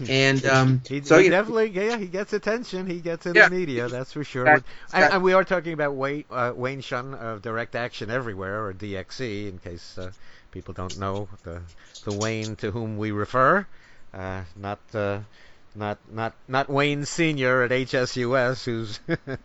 and 0.09 0.45
um, 0.47 0.81
He, 0.89 1.03
so 1.03 1.19
he 1.19 1.25
you 1.27 1.31
know, 1.31 1.37
definitely, 1.39 1.69
yeah, 1.71 1.99
he 1.99 2.07
gets 2.07 2.33
attention. 2.33 2.87
He 2.87 3.01
gets 3.01 3.27
in 3.27 3.35
Yeah. 3.35 3.49
the 3.49 3.55
media, 3.55 3.89
that's 3.89 4.13
for 4.13 4.25
sure. 4.25 4.45
That- 4.45 4.63
and, 4.95 5.13
and 5.15 5.23
we 5.23 5.35
are 5.35 5.45
talking 5.45 5.75
about 5.75 5.95
Wayne, 5.95 6.25
uh, 6.31 6.53
Wayne 6.57 6.81
Hsiung 6.81 7.15
of 7.15 7.43
Direct 7.43 7.75
Action 7.75 8.11
Everywhere, 8.11 8.65
or 8.67 8.73
DXE, 8.73 9.49
in 9.51 9.59
case 9.59 9.99
uh, 9.99 10.11
people 10.51 10.73
don't 10.73 10.99
know 10.99 11.29
the 11.43 11.61
the 12.05 12.13
Wayne 12.13 12.57
to 12.57 12.71
whom 12.71 12.97
we 12.97 13.11
refer. 13.11 13.67
Uh, 14.15 14.43
not 14.57 14.79
uh, 14.95 15.19
not 15.75 15.99
not 16.11 16.35
not 16.49 16.69
Wayne 16.69 17.05
Senior 17.05 17.63
at 17.63 17.71
HSUS, 17.71 18.65
who's 18.65 19.01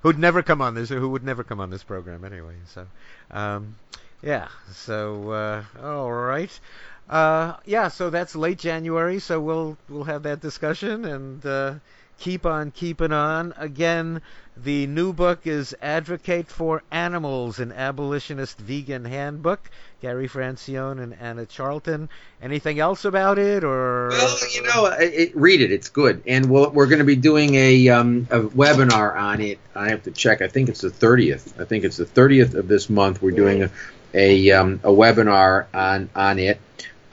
who'd 0.00 0.18
never 0.18 0.42
come 0.42 0.62
on 0.62 0.74
this, 0.74 0.88
who 0.88 1.08
would 1.10 1.24
never 1.24 1.44
come 1.44 1.60
on 1.60 1.70
this 1.70 1.82
program 1.82 2.24
anyway. 2.24 2.54
So, 2.66 2.86
um, 3.30 3.76
yeah. 4.22 4.48
So, 4.72 5.30
uh, 5.30 5.64
all 5.82 6.10
right. 6.10 6.60
Uh, 7.08 7.56
yeah. 7.64 7.88
So 7.88 8.10
that's 8.10 8.36
late 8.36 8.58
January. 8.58 9.18
So 9.18 9.40
we'll 9.40 9.76
we'll 9.88 10.04
have 10.04 10.22
that 10.24 10.40
discussion 10.40 11.04
and 11.04 11.44
uh, 11.44 11.74
keep 12.20 12.46
on 12.46 12.70
keeping 12.70 13.12
on. 13.12 13.52
Again, 13.56 14.22
the 14.56 14.86
new 14.86 15.12
book 15.12 15.46
is 15.46 15.74
Advocate 15.82 16.46
for 16.46 16.82
Animals: 16.92 17.58
An 17.58 17.72
Abolitionist 17.72 18.58
Vegan 18.58 19.04
Handbook. 19.04 19.68
Gary 20.00 20.28
Francione 20.28 21.02
and 21.02 21.14
Anna 21.20 21.44
Charlton. 21.44 22.08
Anything 22.42 22.80
else 22.80 23.04
about 23.04 23.38
it, 23.38 23.64
or 23.64 24.08
Well, 24.08 24.38
you 24.52 24.62
know, 24.62 24.86
it, 24.98 25.36
read 25.36 25.60
it. 25.60 25.72
It's 25.72 25.90
good, 25.90 26.22
and 26.26 26.48
we'll, 26.48 26.70
we're 26.70 26.86
going 26.86 27.00
to 27.00 27.04
be 27.04 27.16
doing 27.16 27.54
a, 27.54 27.88
um, 27.90 28.26
a 28.30 28.40
webinar 28.40 29.14
on 29.14 29.40
it. 29.40 29.58
I 29.74 29.90
have 29.90 30.04
to 30.04 30.10
check. 30.10 30.40
I 30.40 30.48
think 30.48 30.68
it's 30.70 30.80
the 30.80 30.88
30th. 30.88 31.60
I 31.60 31.64
think 31.64 31.84
it's 31.84 31.98
the 31.98 32.06
30th 32.06 32.54
of 32.54 32.66
this 32.66 32.88
month. 32.88 33.20
We're 33.20 33.32
doing 33.32 33.64
a 33.64 33.70
a, 34.12 34.50
um, 34.50 34.80
a 34.82 34.90
webinar 34.90 35.66
on 35.72 36.10
on 36.16 36.38
it, 36.40 36.60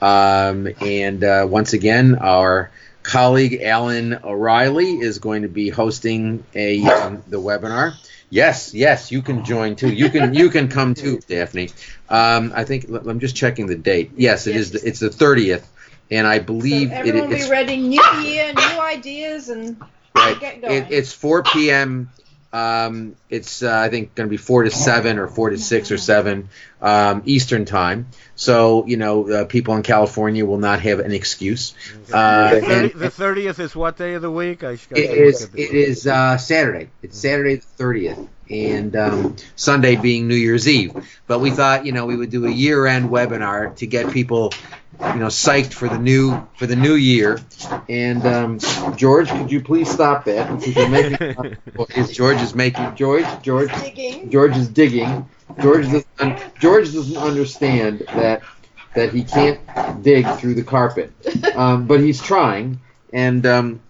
um, 0.00 0.68
and 0.80 1.22
uh, 1.22 1.46
once 1.48 1.72
again, 1.72 2.16
our 2.16 2.70
colleague 3.08 3.62
Alan 3.62 4.20
O'Reilly 4.22 4.98
is 4.98 5.18
going 5.18 5.42
to 5.42 5.48
be 5.48 5.70
hosting 5.70 6.44
a 6.54 6.82
um, 6.84 7.22
the 7.26 7.40
webinar. 7.40 7.94
Yes, 8.30 8.74
yes, 8.74 9.10
you 9.10 9.22
can 9.22 9.44
join 9.44 9.74
too. 9.74 9.92
You 9.92 10.10
can 10.10 10.34
you 10.34 10.50
can 10.50 10.68
come 10.68 10.94
too, 10.94 11.18
Daphne. 11.26 11.70
Um, 12.08 12.52
I 12.54 12.64
think 12.64 12.88
I'm 12.90 13.18
just 13.18 13.34
checking 13.34 13.66
the 13.66 13.76
date. 13.76 14.12
Yes, 14.16 14.46
it 14.46 14.56
is. 14.56 14.72
The, 14.72 14.86
it's 14.86 15.00
the 15.00 15.08
30th, 15.08 15.64
and 16.10 16.26
I 16.26 16.38
believe 16.38 16.90
so 16.90 16.96
it, 16.96 16.98
everyone 16.98 17.32
it's 17.32 17.46
be 17.46 17.50
ready. 17.50 17.76
New 17.78 18.02
year, 18.20 18.52
new 18.52 18.80
ideas, 18.80 19.48
and 19.48 19.80
right. 20.14 20.38
get 20.38 20.60
going. 20.60 20.74
It, 20.74 20.92
it's 20.92 21.12
4 21.12 21.44
p.m. 21.44 22.10
Um, 22.50 23.16
it's 23.28 23.62
uh, 23.62 23.78
I 23.78 23.90
think 23.90 24.14
going 24.14 24.26
to 24.26 24.30
be 24.30 24.38
four 24.38 24.62
to 24.62 24.70
seven 24.70 25.18
or 25.18 25.28
four 25.28 25.50
to 25.50 25.58
six 25.58 25.90
or 25.90 25.98
seven 25.98 26.48
um, 26.80 27.22
Eastern 27.26 27.66
time. 27.66 28.06
So 28.36 28.86
you 28.86 28.96
know, 28.96 29.30
uh, 29.30 29.44
people 29.44 29.76
in 29.76 29.82
California 29.82 30.46
will 30.46 30.58
not 30.58 30.80
have 30.80 31.00
an 31.00 31.12
excuse. 31.12 31.74
Uh, 32.10 32.54
the, 32.54 32.60
30, 32.60 32.72
and 32.72 32.92
the 32.92 33.10
30th 33.10 33.58
is 33.58 33.76
what 33.76 33.98
day 33.98 34.14
of 34.14 34.22
the 34.22 34.30
week? 34.30 34.64
I 34.64 34.76
should 34.76 34.96
it 34.96 35.10
is 35.10 35.44
it 35.54 35.70
is 35.74 36.06
uh, 36.06 36.38
Saturday. 36.38 36.88
It's 37.02 37.18
Saturday 37.18 37.56
the 37.56 37.84
30th, 37.84 38.28
and 38.48 38.96
um, 38.96 39.36
Sunday 39.54 39.96
being 39.96 40.26
New 40.26 40.34
Year's 40.34 40.66
Eve. 40.66 40.94
But 41.26 41.40
we 41.40 41.50
thought 41.50 41.84
you 41.84 41.92
know 41.92 42.06
we 42.06 42.16
would 42.16 42.30
do 42.30 42.46
a 42.46 42.50
year-end 42.50 43.10
webinar 43.10 43.76
to 43.76 43.86
get 43.86 44.10
people 44.10 44.54
you 45.00 45.20
know 45.20 45.26
psyched 45.26 45.72
for 45.72 45.88
the 45.88 45.98
new 45.98 46.46
for 46.56 46.66
the 46.66 46.76
new 46.76 46.94
year. 46.94 47.38
And 47.88 48.24
um, 48.26 48.58
George, 48.96 49.28
could 49.28 49.50
you 49.50 49.60
please 49.60 49.90
stop 49.90 50.24
that? 50.24 50.60
Because 50.60 50.90
making, 50.90 51.56
is 51.96 52.16
George 52.16 52.40
is 52.40 52.54
making 52.54 52.94
George 52.96 53.26
George 53.42 53.70
digging. 53.80 54.30
George 54.30 54.56
is 54.56 54.68
digging. 54.68 55.28
George 55.60 55.86
doesn't 55.86 56.58
George 56.60 56.92
doesn't 56.92 57.16
understand 57.16 58.00
that 58.14 58.42
that 58.94 59.12
he 59.12 59.22
can't 59.22 59.60
dig 60.02 60.26
through 60.38 60.54
the 60.54 60.64
carpet, 60.64 61.12
um, 61.54 61.86
but 61.86 62.00
he's 62.00 62.20
trying, 62.20 62.80
and 63.12 63.46
um, 63.46 63.80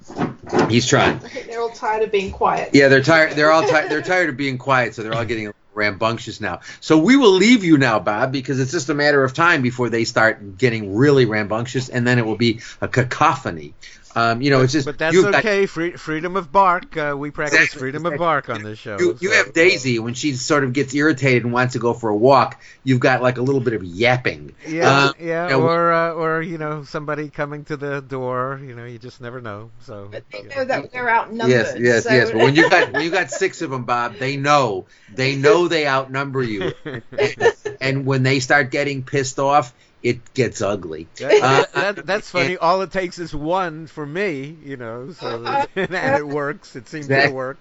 he's 0.68 0.86
trying. 0.86 1.20
They're 1.46 1.60
all 1.60 1.70
tired 1.70 2.02
of 2.02 2.12
being 2.12 2.30
quiet. 2.30 2.70
Yeah, 2.74 2.88
they're 2.88 3.02
tired. 3.02 3.32
They're 3.32 3.50
all 3.50 3.66
tired. 3.66 3.90
They're 3.90 4.02
tired 4.02 4.28
of 4.28 4.36
being 4.36 4.58
quiet, 4.58 4.94
so 4.94 5.02
they're 5.02 5.14
all 5.14 5.24
getting 5.24 5.52
rambunctious 5.78 6.40
now. 6.40 6.60
So 6.81 6.98
we 6.98 7.16
will 7.16 7.32
leave 7.32 7.65
you 7.65 7.78
now, 7.78 7.98
Bob, 7.98 8.32
because 8.32 8.60
it's 8.60 8.73
just 8.73 8.90
a 8.90 8.94
matter 8.94 9.24
of 9.24 9.32
time 9.32 9.62
before 9.62 9.89
they 9.89 10.05
start 10.05 10.58
getting 10.58 10.94
really 10.94 11.24
rambunctious, 11.24 11.89
and 11.89 12.07
then 12.07 12.18
it 12.18 12.26
will 12.26 12.36
be 12.36 12.60
a 12.81 12.89
cacophony. 12.89 13.73
Um, 14.18 14.42
you 14.42 14.50
know, 14.50 14.62
it's 14.62 14.72
just 14.72 14.84
But 14.84 14.98
that's 14.98 15.14
you've 15.14 15.24
got- 15.30 15.36
okay. 15.36 15.66
Free, 15.66 15.92
freedom 15.92 16.36
of 16.36 16.50
bark. 16.50 16.97
Uh, 16.97 17.14
we 17.16 17.30
practice 17.30 17.60
Exactly, 17.60 17.78
freedom 17.80 18.06
of 18.06 18.18
bark 18.18 18.48
on 18.48 18.62
this 18.64 18.78
show. 18.78 18.98
you, 18.98 19.16
you 19.20 19.30
have 19.30 19.52
Daisy 19.52 19.98
when 20.00 20.14
she 20.14 20.32
sort 20.34 20.64
of 20.64 20.72
gets 20.72 20.92
irritated 20.94 21.44
and 21.44 21.52
wants 21.52 21.74
to 21.74 21.78
go 21.78 21.94
for 21.94 22.10
a 22.10 22.16
walk. 22.16 22.60
You've 22.82 22.98
got 23.00 23.22
like 23.22 23.38
a 23.38 23.42
little 23.42 23.60
bit 23.60 23.74
of 23.74 23.84
yapping. 23.84 24.55
Yeah, 24.66 24.90
Uh, 24.90 25.12
yeah, 25.20 25.48
yeah, 25.50 25.55
or 25.56 25.92
uh, 25.92 26.12
or 26.14 26.42
you 26.42 26.58
know 26.58 26.82
somebody 26.82 27.28
coming 27.30 27.64
to 27.66 27.76
the 27.76 28.00
door. 28.00 28.60
You 28.64 28.74
know, 28.74 28.84
you 28.84 28.98
just 28.98 29.20
never 29.20 29.40
know. 29.40 29.70
So 29.82 30.08
But 30.10 30.24
they 30.32 30.38
you 30.42 30.48
know 30.48 30.64
that 30.64 30.92
we're 30.92 31.08
outnumbered. 31.08 31.50
Yes, 31.50 31.76
yes, 31.78 32.02
so- 32.05 32.10
yes. 32.12 32.30
But 32.32 32.38
when 32.38 32.56
you 32.56 32.68
got 32.68 32.92
when 32.92 33.02
you 33.02 33.10
got 33.10 33.30
six 33.30 33.62
of 33.62 33.70
them, 33.70 33.84
Bob, 33.84 34.16
they 34.18 34.36
know 34.36 34.86
they 35.14 35.36
know 35.36 35.68
they 35.68 35.86
outnumber 35.86 36.42
you, 36.42 36.72
and 37.80 38.05
when 38.05 38.22
they 38.22 38.40
start 38.40 38.70
getting 38.70 39.02
pissed 39.05 39.38
off, 39.38 39.72
it 40.02 40.34
gets 40.34 40.62
ugly. 40.62 41.06
That, 41.16 41.42
Uh, 41.74 41.80
that, 41.92 42.06
that's 42.06 42.30
funny. 42.30 42.56
All 42.56 42.82
it 42.82 42.92
takes 42.92 43.18
is 43.18 43.34
one 43.34 43.86
for 43.86 44.04
me, 44.06 44.56
you 44.64 44.76
know, 44.76 45.12
so 45.12 45.44
and 45.76 45.94
it 46.18 46.26
works. 46.26 46.76
It 46.76 46.88
seems 46.88 47.08
to 47.08 47.30
work. 47.30 47.58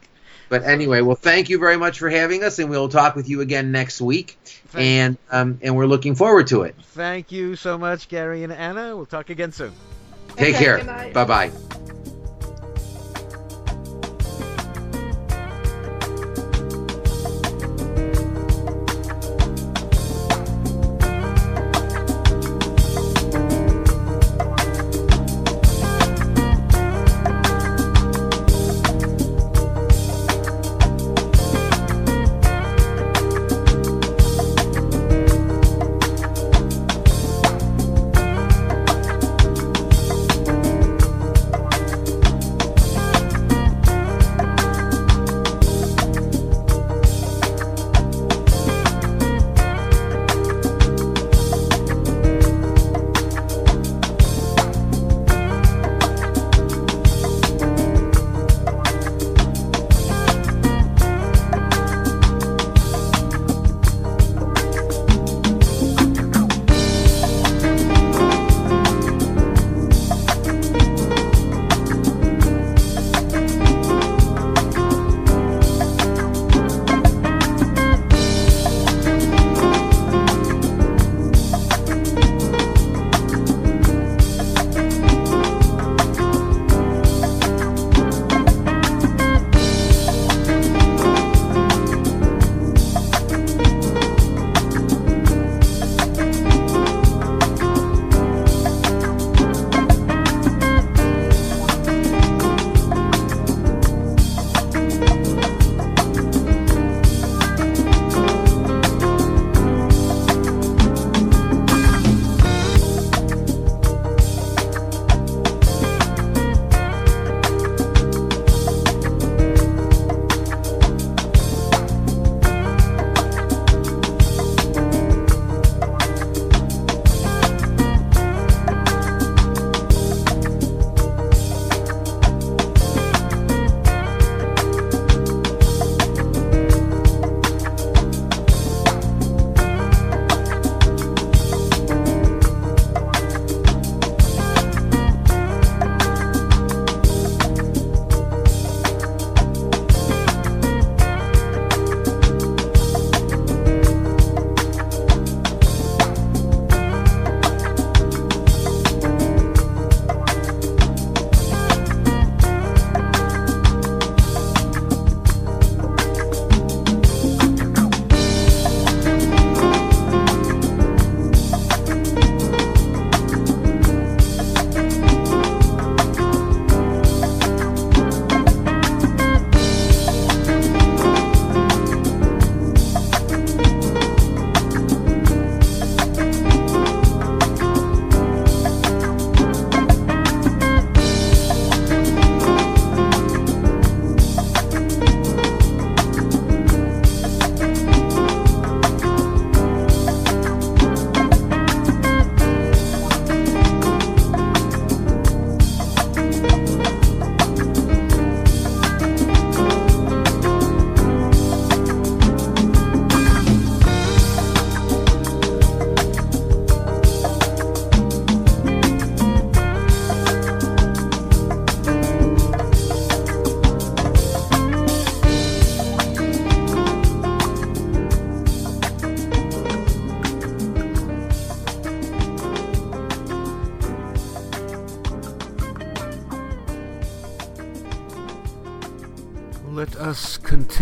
But 0.49 0.63
anyway, 0.63 1.01
well, 1.01 1.15
thank 1.17 1.49
you 1.49 1.59
very 1.59 1.75
much 1.75 1.99
for 1.99 2.09
having 2.09 2.41
us, 2.43 2.57
and 2.59 2.69
we'll 2.69 2.87
talk 2.87 3.15
with 3.17 3.27
you 3.27 3.41
again 3.41 3.73
next 3.73 3.99
week. 3.99 4.37
Thank- 4.69 4.81
And 4.85 5.17
um, 5.29 5.59
and 5.61 5.75
we're 5.75 5.87
looking 5.87 6.15
forward 6.15 6.47
to 6.47 6.61
it. 6.63 6.75
Thank 6.93 7.31
you 7.33 7.55
so 7.57 7.77
much, 7.77 8.07
Gary 8.07 8.43
and 8.43 8.53
Anna. 8.53 8.95
We'll 8.95 9.05
talk 9.05 9.29
again 9.29 9.51
soon. 9.51 9.73
Take 10.37 10.55
Okay, 10.55 10.63
care. 10.63 11.11
Bye 11.13 11.25
bye. 11.25 11.96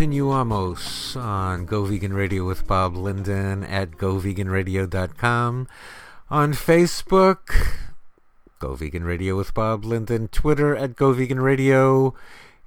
Continuamos 0.06 1.16
on 1.16 1.66
Go 1.66 1.84
Vegan 1.84 2.12
Radio 2.12 2.46
with 2.46 2.64
Bob 2.64 2.96
Linden 2.96 3.64
at 3.64 3.98
goveganradio.com. 3.98 5.66
On 6.30 6.52
Facebook, 6.52 7.82
Go 8.60 8.76
Vegan 8.76 9.02
Radio 9.02 9.36
with 9.36 9.52
Bob 9.52 9.84
Linden. 9.84 10.28
Twitter 10.28 10.76
at 10.76 10.94
Go 10.94 11.12
Vegan 11.12 11.40
Radio. 11.40 12.14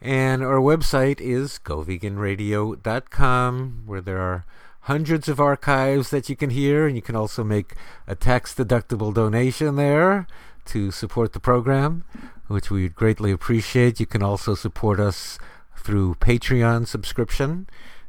And 0.01 0.43
our 0.43 0.59
website 0.59 1.21
is 1.21 1.61
goveganradio.com, 1.63 3.83
where 3.85 4.01
there 4.01 4.19
are 4.19 4.45
hundreds 4.81 5.29
of 5.29 5.39
archives 5.39 6.09
that 6.09 6.27
you 6.27 6.35
can 6.35 6.49
hear, 6.49 6.87
and 6.87 6.97
you 6.97 7.01
can 7.01 7.15
also 7.15 7.45
make 7.45 7.73
a 8.05 8.15
tax 8.15 8.53
deductible 8.53 9.13
donation 9.13 9.77
there 9.77 10.27
to 10.65 10.91
support 10.91 11.31
the 11.31 11.39
program, 11.39 12.03
which 12.47 12.69
we 12.69 12.83
would 12.83 12.95
greatly 12.95 13.31
appreciate. 13.31 14.01
You 14.01 14.07
can 14.07 14.23
also 14.23 14.55
support 14.55 14.99
us 14.99 15.38
through 15.89 16.13
Patreon 16.19 16.85
subscription. 16.85 17.65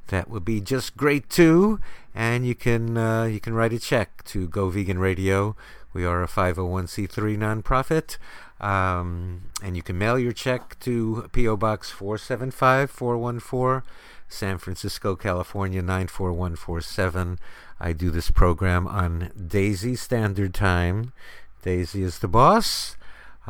That 0.08 0.28
would 0.28 0.44
be 0.44 0.60
just 0.60 0.98
great 0.98 1.30
too. 1.30 1.80
And 2.14 2.46
you 2.46 2.54
can 2.54 2.98
uh, 2.98 3.24
you 3.24 3.40
can 3.40 3.54
write 3.54 3.72
a 3.72 3.78
check 3.78 4.22
to 4.24 4.46
Go 4.48 4.68
Vegan 4.68 4.98
Radio. 4.98 5.56
We 5.94 6.04
are 6.04 6.22
a 6.22 6.28
501c3 6.28 7.38
nonprofit. 7.38 8.18
Um, 8.62 9.44
and 9.62 9.76
you 9.76 9.82
can 9.82 9.96
mail 9.96 10.18
your 10.18 10.32
check 10.32 10.78
to 10.80 11.30
P.O. 11.32 11.56
Box 11.56 11.90
475 11.90 12.90
414, 12.90 13.90
San 14.28 14.58
Francisco, 14.58 15.16
California 15.16 15.80
94147. 15.80 17.38
I 17.80 17.94
do 17.94 18.10
this 18.10 18.30
program 18.30 18.86
on 18.86 19.30
Daisy 19.34 19.96
Standard 19.96 20.52
Time. 20.52 21.14
Daisy 21.62 22.02
is 22.02 22.18
the 22.18 22.28
boss. 22.28 22.98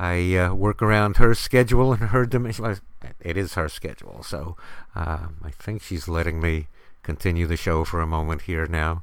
I 0.00 0.34
uh, 0.34 0.54
work 0.54 0.80
around 0.80 1.18
her 1.18 1.34
schedule 1.34 1.92
and 1.92 2.08
her 2.08 2.24
dimension. 2.24 2.80
It 3.20 3.36
is 3.36 3.52
her 3.52 3.68
schedule, 3.68 4.22
so 4.22 4.56
uh, 4.96 5.28
I 5.44 5.50
think 5.50 5.82
she's 5.82 6.08
letting 6.08 6.40
me 6.40 6.68
continue 7.02 7.46
the 7.46 7.58
show 7.58 7.84
for 7.84 8.00
a 8.00 8.06
moment 8.06 8.42
here 8.42 8.66
now. 8.66 9.02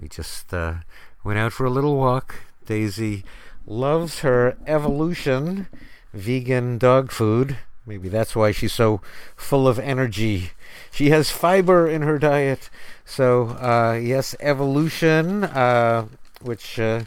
We 0.00 0.08
just 0.08 0.54
uh, 0.54 0.76
went 1.22 1.38
out 1.38 1.52
for 1.52 1.66
a 1.66 1.70
little 1.70 1.94
walk. 1.94 2.36
Daisy 2.64 3.22
loves 3.66 4.20
her 4.20 4.56
evolution 4.66 5.66
vegan 6.14 6.78
dog 6.78 7.12
food. 7.12 7.58
Maybe 7.84 8.08
that's 8.08 8.34
why 8.34 8.50
she's 8.52 8.72
so 8.72 9.02
full 9.36 9.68
of 9.68 9.78
energy. 9.78 10.52
She 10.90 11.10
has 11.10 11.30
fiber 11.30 11.86
in 11.86 12.00
her 12.00 12.18
diet. 12.18 12.70
So, 13.04 13.58
uh, 13.60 14.00
yes, 14.02 14.34
evolution, 14.40 15.44
uh, 15.44 16.06
which 16.40 16.78
uh, 16.78 17.02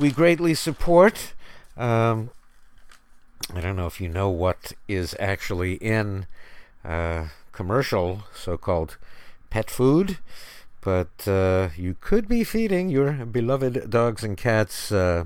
we 0.00 0.10
greatly 0.10 0.54
support. 0.54 1.34
Um, 1.76 2.30
I 3.54 3.60
don't 3.60 3.76
know 3.76 3.86
if 3.86 4.00
you 4.00 4.08
know 4.08 4.30
what 4.30 4.72
is 4.88 5.14
actually 5.18 5.74
in 5.74 6.26
uh, 6.84 7.26
commercial 7.52 8.24
so 8.34 8.56
called 8.56 8.96
pet 9.50 9.70
food, 9.70 10.18
but 10.80 11.28
uh, 11.28 11.68
you 11.76 11.96
could 12.00 12.28
be 12.28 12.44
feeding 12.44 12.88
your 12.88 13.12
beloved 13.12 13.90
dogs 13.90 14.24
and 14.24 14.36
cats 14.36 14.90
uh, 14.90 15.24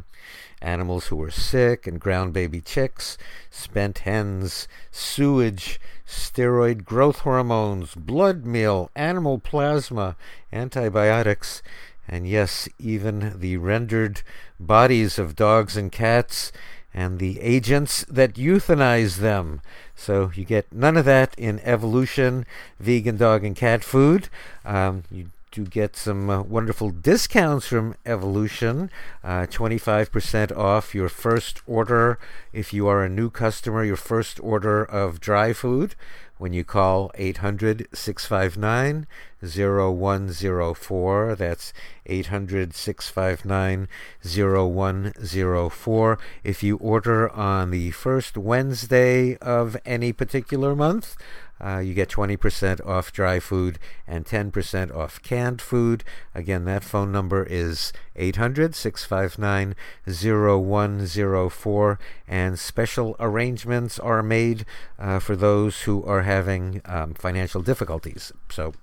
animals 0.61 1.07
who 1.07 1.23
are 1.23 1.31
sick 1.31 1.87
and 1.87 2.01
ground 2.01 2.33
baby 2.33 2.61
chicks, 2.61 3.17
spent 3.51 3.99
hens, 4.01 4.67
sewage, 4.91 5.79
steroid 6.07 6.85
growth 6.85 7.21
hormones, 7.21 7.95
blood 7.95 8.45
meal, 8.45 8.91
animal 8.97 9.39
plasma, 9.39 10.17
antibiotics, 10.53 11.63
and 12.09 12.29
yes, 12.29 12.69
even 12.79 13.39
the 13.39 13.57
rendered 13.57 14.23
bodies 14.61 15.19
of 15.19 15.37
dogs 15.37 15.77
and 15.77 15.91
cats 15.91 16.53
and 16.97 17.19
the 17.19 17.39
agents 17.41 18.07
that 18.09 18.35
euthanize 18.35 19.19
them. 19.19 19.61
So 19.95 20.33
you 20.35 20.47
get 20.47 20.73
none 20.73 20.97
of 20.97 21.05
that 21.05 21.35
in 21.37 21.61
evolution, 21.61 22.47
vegan 22.81 23.19
dog 23.19 23.45
and 23.45 23.55
cat 23.55 23.85
food. 23.85 24.31
Um, 24.65 25.05
you 25.11 25.31
to 25.57 25.65
get 25.65 25.97
some 25.97 26.29
uh, 26.29 26.43
wonderful 26.43 26.91
discounts 26.91 27.67
from 27.67 27.95
Evolution. 28.05 28.91
Uh, 29.25 29.47
25% 29.47 30.55
off 30.55 30.95
your 30.95 31.09
first 31.09 31.63
order 31.67 32.19
if 32.53 32.75
you 32.75 32.87
are 32.87 33.03
a 33.03 33.09
new 33.09 33.31
customer, 33.31 33.83
your 33.83 33.97
first 33.97 34.39
order 34.41 34.85
of 34.85 35.19
dry 35.19 35.55
food 35.55 35.95
when 36.37 36.53
you 36.53 36.63
call 36.63 37.11
800 37.15 37.89
659 37.95 39.07
0104. 39.43 41.35
That's 41.37 41.73
800 42.05 42.75
659 42.75 43.89
0104. 44.23 46.19
If 46.45 46.63
you 46.63 46.77
order 46.77 47.31
on 47.31 47.71
the 47.71 47.91
first 47.93 48.37
Wednesday 48.37 49.37
of 49.39 49.79
any 49.87 50.13
particular 50.13 50.77
month, 50.77 51.17
uh, 51.61 51.79
you 51.79 51.95
get 51.95 52.09
20% 52.09 52.87
off 52.87 53.13
dry 53.13 53.41
food 53.41 53.79
and 54.07 54.27
10% 54.27 54.95
off 54.95 55.23
canned 55.23 55.63
food. 55.63 56.05
Again, 56.35 56.65
that 56.67 56.85
phone 56.85 57.11
number 57.11 57.45
is 57.45 57.93
800 58.15 58.75
659 58.75 59.75
0104, 60.07 61.99
and 62.29 62.59
special 62.59 63.17
arrangements 63.19 63.99
are 63.99 64.23
made 64.23 64.67
uh, 64.99 65.19
for 65.19 65.35
those 65.35 65.83
who 65.83 66.05
are 66.05 66.23
having 66.23 66.83
um, 66.85 67.15
financial 67.15 67.63
difficulties. 67.63 68.33
So, 68.51 68.75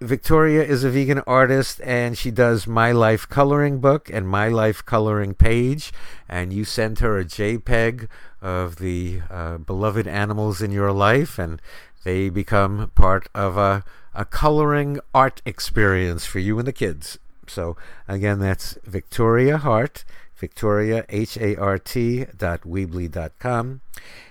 Victoria 0.02 0.62
is 0.62 0.82
a 0.82 0.88
vegan 0.88 1.18
artist 1.26 1.78
and 1.84 2.16
she 2.16 2.30
does 2.30 2.66
My 2.66 2.90
Life 2.90 3.28
Coloring 3.28 3.80
Book 3.80 4.08
and 4.10 4.26
My 4.26 4.48
Life 4.48 4.82
Coloring 4.86 5.34
Page. 5.34 5.92
And 6.26 6.54
you 6.54 6.64
send 6.64 7.00
her 7.00 7.18
a 7.18 7.24
JPEG 7.24 8.08
of 8.40 8.76
the 8.76 9.20
uh, 9.28 9.58
beloved 9.58 10.06
animals 10.06 10.62
in 10.62 10.72
your 10.72 10.90
life, 10.90 11.38
and 11.38 11.60
they 12.02 12.30
become 12.30 12.90
part 12.94 13.28
of 13.34 13.58
a, 13.58 13.84
a 14.14 14.24
coloring 14.24 15.00
art 15.12 15.42
experience 15.44 16.24
for 16.24 16.38
you 16.38 16.58
and 16.58 16.66
the 16.66 16.72
kids. 16.72 17.18
So, 17.46 17.76
again, 18.08 18.38
that's 18.38 18.78
Victoria 18.84 19.58
Hart, 19.58 20.06
Victoria, 20.34 21.04
H 21.10 21.36
A 21.36 21.56
R 21.56 21.76
T, 21.76 22.24
dot 22.38 22.62
Weebly 22.62 23.10
dot 23.10 23.32
com. 23.38 23.82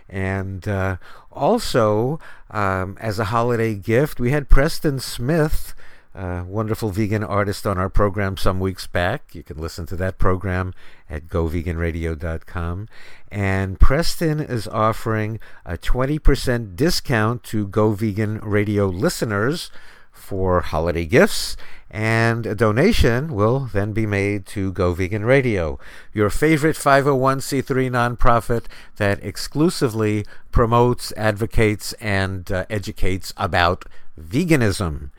And 0.10 0.68
uh, 0.68 0.98
also, 1.40 2.20
um, 2.52 2.98
as 3.00 3.18
a 3.18 3.26
holiday 3.26 3.74
gift, 3.74 4.20
we 4.20 4.32
had 4.32 4.50
Preston 4.50 5.00
Smith, 5.00 5.74
a 6.14 6.44
wonderful 6.44 6.90
vegan 6.90 7.24
artist, 7.24 7.66
on 7.66 7.78
our 7.78 7.90
program 7.90 8.36
some 8.36 8.60
weeks 8.60 8.86
back. 8.86 9.34
You 9.34 9.42
can 9.42 9.58
listen 9.58 9.86
to 9.88 9.96
that 9.96 10.18
program 10.18 10.74
at 11.10 11.28
goveganradio.com. 11.28 12.90
And 13.32 13.80
Preston 13.80 14.40
is 14.42 14.68
offering 14.68 15.40
a 15.66 15.78
20% 15.78 16.76
discount 16.76 17.44
to 17.46 17.68
Go 17.68 17.94
Vegan 17.94 18.40
Radio 18.40 18.88
listeners 18.88 19.72
for 20.20 20.62
holiday 20.62 21.06
gifts 21.06 21.58
and 21.92 22.46
a 22.46 22.54
donation 22.54 23.34
will 23.34 23.62
then 23.62 23.94
be 23.94 24.06
made 24.06 24.46
to 24.46 24.72
Go 24.72 24.94
Vegan 24.94 25.26
Radio, 25.26 25.80
your 26.14 26.30
favorite 26.30 26.76
501c3 26.76 27.90
nonprofit 27.90 28.66
that 28.98 29.24
exclusively 29.24 30.26
promotes, 30.52 31.12
advocates, 31.18 31.94
and 31.94 32.52
uh, 32.52 32.66
educates 32.70 33.34
about 33.38 33.86
veganism. 34.20 35.10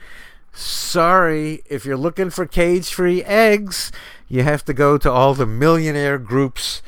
Sorry, 0.52 1.62
if 1.66 1.84
you're 1.84 1.96
looking 1.96 2.30
for 2.30 2.46
cage 2.46 2.92
free 2.92 3.24
eggs, 3.24 3.90
you 4.28 4.44
have 4.44 4.64
to 4.66 4.72
go 4.72 4.96
to 4.98 5.10
all 5.10 5.34
the 5.34 5.46
millionaire 5.46 6.18
groups 6.18 6.82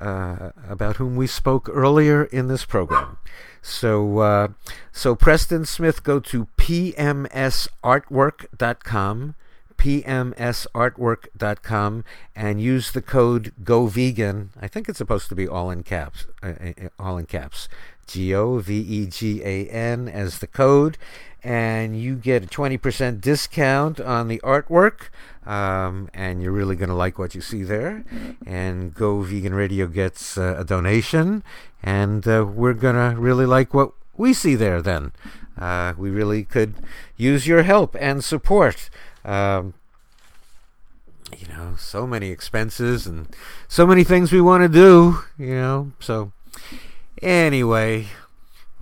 uh, 0.00 0.50
about 0.68 0.96
whom 0.96 1.14
we 1.14 1.28
spoke 1.28 1.68
earlier 1.72 2.24
in 2.24 2.48
this 2.48 2.64
program. 2.64 3.18
So, 3.66 4.18
uh, 4.18 4.48
so 4.92 5.14
Preston 5.14 5.64
Smith, 5.64 6.04
go 6.04 6.20
to 6.20 6.48
pmsartwork.com, 6.58 9.34
pmsartwork.com, 9.78 12.04
and 12.36 12.60
use 12.60 12.92
the 12.92 13.00
code 13.00 13.54
Go 13.64 13.86
Vegan. 13.86 14.50
I 14.60 14.68
think 14.68 14.90
it's 14.90 14.98
supposed 14.98 15.30
to 15.30 15.34
be 15.34 15.48
all 15.48 15.70
in 15.70 15.82
caps, 15.82 16.26
uh, 16.42 16.52
uh, 16.62 16.72
all 16.98 17.16
in 17.16 17.24
caps. 17.24 17.70
G 18.06 18.34
O 18.34 18.58
V 18.58 18.78
E 18.78 19.06
G 19.06 19.40
A 19.42 19.66
N 19.70 20.08
as 20.08 20.40
the 20.40 20.46
code, 20.46 20.98
and 21.42 21.98
you 21.98 22.16
get 22.16 22.44
a 22.44 22.46
20% 22.46 23.22
discount 23.22 23.98
on 23.98 24.28
the 24.28 24.42
artwork. 24.44 25.08
Um, 25.46 26.08
and 26.14 26.42
you're 26.42 26.52
really 26.52 26.76
going 26.76 26.88
to 26.88 26.94
like 26.94 27.18
what 27.18 27.34
you 27.34 27.40
see 27.40 27.62
there. 27.62 28.04
And 28.46 28.94
Go 28.94 29.20
Vegan 29.20 29.54
Radio 29.54 29.86
gets 29.86 30.38
uh, 30.38 30.56
a 30.58 30.64
donation, 30.64 31.42
and 31.82 32.26
uh, 32.26 32.46
we're 32.46 32.74
gonna 32.74 33.14
really 33.18 33.46
like 33.46 33.74
what 33.74 33.92
we 34.16 34.32
see 34.32 34.54
there. 34.54 34.80
Then 34.80 35.12
uh, 35.58 35.94
we 35.98 36.10
really 36.10 36.44
could 36.44 36.74
use 37.16 37.46
your 37.46 37.62
help 37.62 37.94
and 38.00 38.24
support. 38.24 38.88
Um, 39.24 39.74
you 41.36 41.48
know, 41.48 41.74
so 41.78 42.06
many 42.06 42.30
expenses 42.30 43.06
and 43.06 43.28
so 43.68 43.86
many 43.86 44.04
things 44.04 44.32
we 44.32 44.40
want 44.40 44.62
to 44.62 44.68
do. 44.68 45.18
You 45.38 45.54
know, 45.54 45.92
so 46.00 46.32
anyway, 47.22 48.06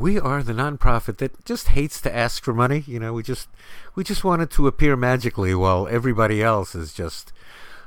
we 0.03 0.19
are 0.19 0.43
the 0.43 0.53
nonprofit 0.53 1.19
that 1.19 1.45
just 1.45 1.69
hates 1.69 2.01
to 2.01 2.13
ask 2.15 2.43
for 2.43 2.53
money. 2.53 2.83
You 2.89 2.99
know, 2.99 3.13
we 3.13 3.23
just 3.23 3.49
we 3.95 4.03
just 4.03 4.25
want 4.25 4.43
it 4.43 4.51
to 4.51 4.67
appear 4.67 4.97
magically 4.97 5.55
while 5.55 5.87
everybody 5.87 6.43
else 6.43 6.75
is 6.75 6.93
just 6.93 7.33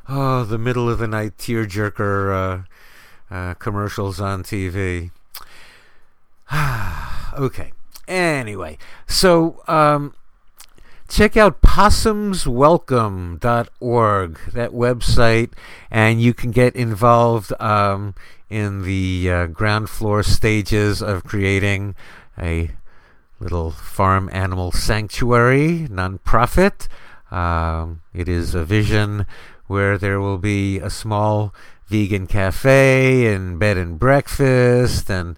oh 0.07 0.45
the 0.45 0.57
middle 0.57 0.89
of 0.89 0.97
the 0.99 1.09
night 1.09 1.37
tearjerker 1.37 2.65
uh, 3.29 3.33
uh, 3.35 3.53
commercials 3.55 4.21
on 4.21 4.43
TV. 4.43 5.11
okay. 7.37 7.73
Anyway, 8.07 8.77
so 9.07 9.61
um, 9.67 10.13
check 11.07 11.37
out 11.37 11.61
possumswelcome.org, 11.61 14.39
that 14.53 14.71
website, 14.71 15.51
and 15.91 16.19
you 16.21 16.33
can 16.33 16.51
get 16.51 16.75
involved 16.75 17.53
um, 17.61 18.15
in 18.49 18.81
the 18.83 19.31
uh, 19.31 19.45
ground 19.47 19.89
floor 19.89 20.23
stages 20.23 21.01
of 21.01 21.23
creating 21.23 21.95
a 22.37 22.71
little 23.39 23.71
farm 23.71 24.29
animal 24.31 24.71
sanctuary 24.71 25.87
nonprofit. 25.89 26.87
Um, 27.31 28.01
it 28.13 28.29
is 28.29 28.55
a 28.55 28.63
vision 28.63 29.25
where 29.67 29.97
there 29.97 30.19
will 30.19 30.37
be 30.37 30.79
a 30.79 30.89
small 30.89 31.53
vegan 31.87 32.27
cafe 32.27 33.33
and 33.33 33.59
bed 33.59 33.77
and 33.77 33.99
breakfast 33.99 35.09
and 35.09 35.37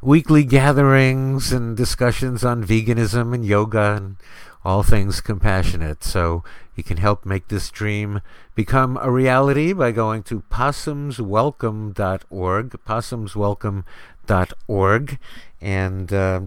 weekly 0.00 0.44
gatherings 0.44 1.52
and 1.52 1.76
discussions 1.76 2.44
on 2.44 2.64
veganism 2.64 3.34
and 3.34 3.44
yoga 3.44 3.96
and 3.96 4.16
all 4.64 4.82
things 4.82 5.20
compassionate. 5.20 6.02
So 6.04 6.42
you 6.76 6.82
can 6.82 6.96
help 6.96 7.26
make 7.26 7.48
this 7.48 7.68
dream 7.70 8.20
become 8.54 8.98
a 9.00 9.10
reality 9.10 9.72
by 9.72 9.90
going 9.90 10.22
to 10.24 10.42
possumswelcome.org, 10.50 12.76
possumswelcome.org, 12.86 15.18
and 15.60 16.12
uh, 16.12 16.40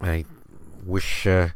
I 0.00 0.24
wish 0.84 1.26
uh, 1.26 1.48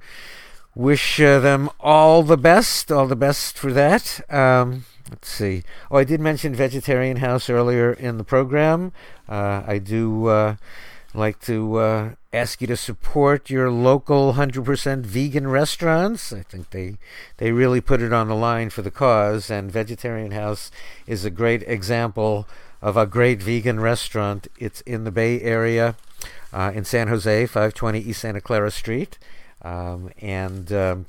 wish 0.75 1.21
uh, 1.21 1.39
them 1.41 1.71
all 1.81 2.23
the 2.23 2.37
best, 2.37 2.93
all 2.93 3.07
the 3.07 3.17
best 3.17 3.59
for 3.59 3.73
that. 3.73 4.21
Um, 4.33 4.85
let's 5.11 5.29
see. 5.29 5.65
Oh, 5.91 5.99
I 5.99 6.05
did 6.05 6.21
mention 6.21 6.55
Vegetarian 6.55 7.17
House 7.19 7.51
earlier 7.51 7.93
in 7.93 8.17
the 8.19 8.25
program. 8.25 8.93
Uh, 9.29 9.63
I 9.67 9.79
do 9.79 10.29
like 11.15 11.41
to 11.41 11.77
uh, 11.77 12.11
ask 12.33 12.61
you 12.61 12.67
to 12.67 12.77
support 12.77 13.51
your 13.51 13.70
local 13.70 14.35
100% 14.35 15.01
vegan 15.01 15.49
restaurants. 15.49 16.33
I 16.33 16.43
think 16.43 16.70
they 16.70 16.99
they 17.39 17.53
really 17.53 17.81
put 17.81 18.03
it 18.03 18.12
on 18.12 18.28
the 18.28 18.35
line 18.35 18.70
for 18.70 18.83
the 18.83 18.91
cause, 18.91 19.51
and 19.51 19.73
Vegetarian 19.73 20.33
House 20.33 20.70
is 21.07 21.25
a 21.25 21.31
great 21.31 21.62
example 21.62 22.47
of 22.83 22.97
a 22.97 23.07
great 23.07 23.43
vegan 23.43 23.81
restaurant. 23.81 24.49
It's 24.59 24.83
in 24.83 25.05
the 25.05 25.11
Bay 25.11 25.41
Area, 25.41 25.97
uh, 26.53 26.73
in 26.75 26.85
San 26.85 27.09
Jose, 27.09 27.47
520 27.47 27.99
East 28.01 28.20
Santa 28.20 28.41
Clara 28.41 28.70
Street, 28.70 29.19
um, 29.62 30.11
and. 30.20 30.73
Um, 30.73 31.07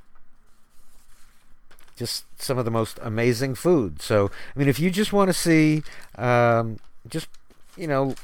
just 1.97 2.23
some 2.41 2.57
of 2.57 2.63
the 2.63 2.71
most 2.71 2.97
amazing 3.01 3.53
food. 3.53 4.01
So, 4.01 4.31
I 4.55 4.59
mean, 4.59 4.69
if 4.69 4.79
you 4.79 4.89
just 4.89 5.11
want 5.11 5.27
to 5.27 5.33
see, 5.33 5.83
um, 6.15 6.79
just 7.09 7.27
you 7.75 7.87
know, 7.87 8.15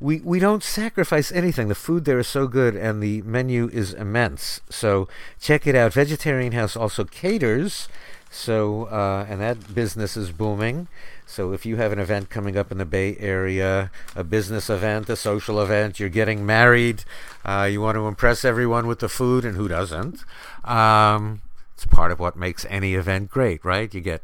we 0.00 0.20
we 0.20 0.38
don't 0.38 0.62
sacrifice 0.62 1.30
anything. 1.30 1.68
The 1.68 1.74
food 1.74 2.04
there 2.06 2.18
is 2.18 2.26
so 2.26 2.46
good, 2.46 2.74
and 2.74 3.02
the 3.02 3.22
menu 3.22 3.68
is 3.72 3.92
immense. 3.92 4.60
So 4.70 5.08
check 5.40 5.66
it 5.66 5.74
out. 5.74 5.92
Vegetarian 5.92 6.52
House 6.52 6.74
also 6.74 7.04
caters, 7.04 7.88
so 8.30 8.84
uh, 8.86 9.26
and 9.28 9.40
that 9.40 9.74
business 9.74 10.16
is 10.16 10.32
booming. 10.32 10.88
So 11.26 11.52
if 11.52 11.64
you 11.64 11.76
have 11.76 11.92
an 11.92 12.00
event 12.00 12.28
coming 12.28 12.56
up 12.56 12.72
in 12.72 12.78
the 12.78 12.84
Bay 12.84 13.16
Area, 13.18 13.92
a 14.16 14.24
business 14.24 14.68
event, 14.68 15.08
a 15.08 15.14
social 15.16 15.60
event, 15.60 16.00
you're 16.00 16.08
getting 16.08 16.44
married, 16.44 17.04
uh, 17.44 17.68
you 17.70 17.80
want 17.80 17.96
to 17.96 18.08
impress 18.08 18.44
everyone 18.44 18.88
with 18.88 18.98
the 18.98 19.08
food, 19.08 19.44
and 19.44 19.56
who 19.56 19.68
doesn't? 19.68 20.24
Um, 20.64 21.42
it's 21.74 21.86
part 21.86 22.10
of 22.10 22.18
what 22.18 22.36
makes 22.36 22.66
any 22.68 22.94
event 22.94 23.30
great, 23.30 23.64
right? 23.64 23.92
You 23.94 24.00
get 24.00 24.22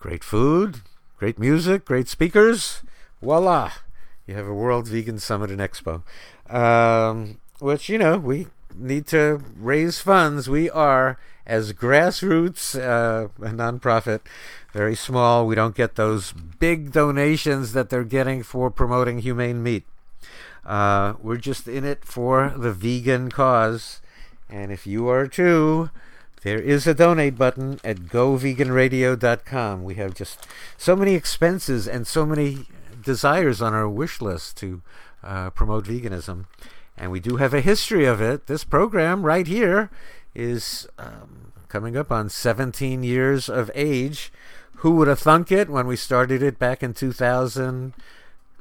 great 0.00 0.24
food, 0.24 0.80
great 1.18 1.38
music, 1.38 1.84
great 1.84 2.08
speakers. 2.08 2.82
Voila! 3.22 3.72
You 4.28 4.34
have 4.34 4.46
a 4.46 4.52
World 4.52 4.86
Vegan 4.86 5.18
Summit 5.18 5.50
and 5.50 5.58
Expo, 5.58 6.02
um, 6.54 7.38
which, 7.60 7.88
you 7.88 7.96
know, 7.96 8.18
we 8.18 8.48
need 8.76 9.06
to 9.06 9.40
raise 9.56 10.00
funds. 10.00 10.50
We 10.50 10.68
are, 10.68 11.18
as 11.46 11.72
grassroots, 11.72 12.78
uh, 12.78 13.28
a 13.42 13.48
nonprofit, 13.48 14.20
very 14.74 14.94
small. 14.94 15.46
We 15.46 15.54
don't 15.54 15.74
get 15.74 15.94
those 15.94 16.32
big 16.32 16.92
donations 16.92 17.72
that 17.72 17.88
they're 17.88 18.04
getting 18.04 18.42
for 18.42 18.70
promoting 18.70 19.20
humane 19.20 19.62
meat. 19.62 19.86
Uh, 20.62 21.14
we're 21.22 21.38
just 21.38 21.66
in 21.66 21.86
it 21.86 22.04
for 22.04 22.52
the 22.54 22.74
vegan 22.74 23.30
cause. 23.30 24.02
And 24.50 24.70
if 24.70 24.86
you 24.86 25.08
are 25.08 25.26
too, 25.26 25.88
there 26.42 26.60
is 26.60 26.86
a 26.86 26.92
donate 26.92 27.38
button 27.38 27.80
at 27.82 27.96
goveganradio.com. 28.00 29.84
We 29.84 29.94
have 29.94 30.12
just 30.12 30.46
so 30.76 30.94
many 30.94 31.14
expenses 31.14 31.88
and 31.88 32.06
so 32.06 32.26
many 32.26 32.66
desires 33.08 33.62
on 33.62 33.72
our 33.72 33.88
wish 33.88 34.20
list 34.20 34.58
to 34.58 34.82
uh, 35.24 35.48
promote 35.48 35.86
veganism. 35.86 36.44
And 36.94 37.10
we 37.10 37.20
do 37.20 37.36
have 37.36 37.54
a 37.54 37.62
history 37.62 38.04
of 38.04 38.20
it. 38.20 38.48
This 38.48 38.64
program 38.64 39.22
right 39.24 39.46
here 39.46 39.90
is 40.34 40.86
um, 40.98 41.52
coming 41.68 41.96
up 41.96 42.12
on 42.12 42.28
17 42.28 43.02
years 43.02 43.48
of 43.48 43.70
age. 43.74 44.30
Who 44.82 44.90
would 44.96 45.08
have 45.08 45.20
thunk 45.20 45.50
it 45.50 45.70
when 45.70 45.86
we 45.86 45.96
started 45.96 46.42
it 46.42 46.58
back 46.58 46.82
in 46.82 46.92
2000, 46.92 47.94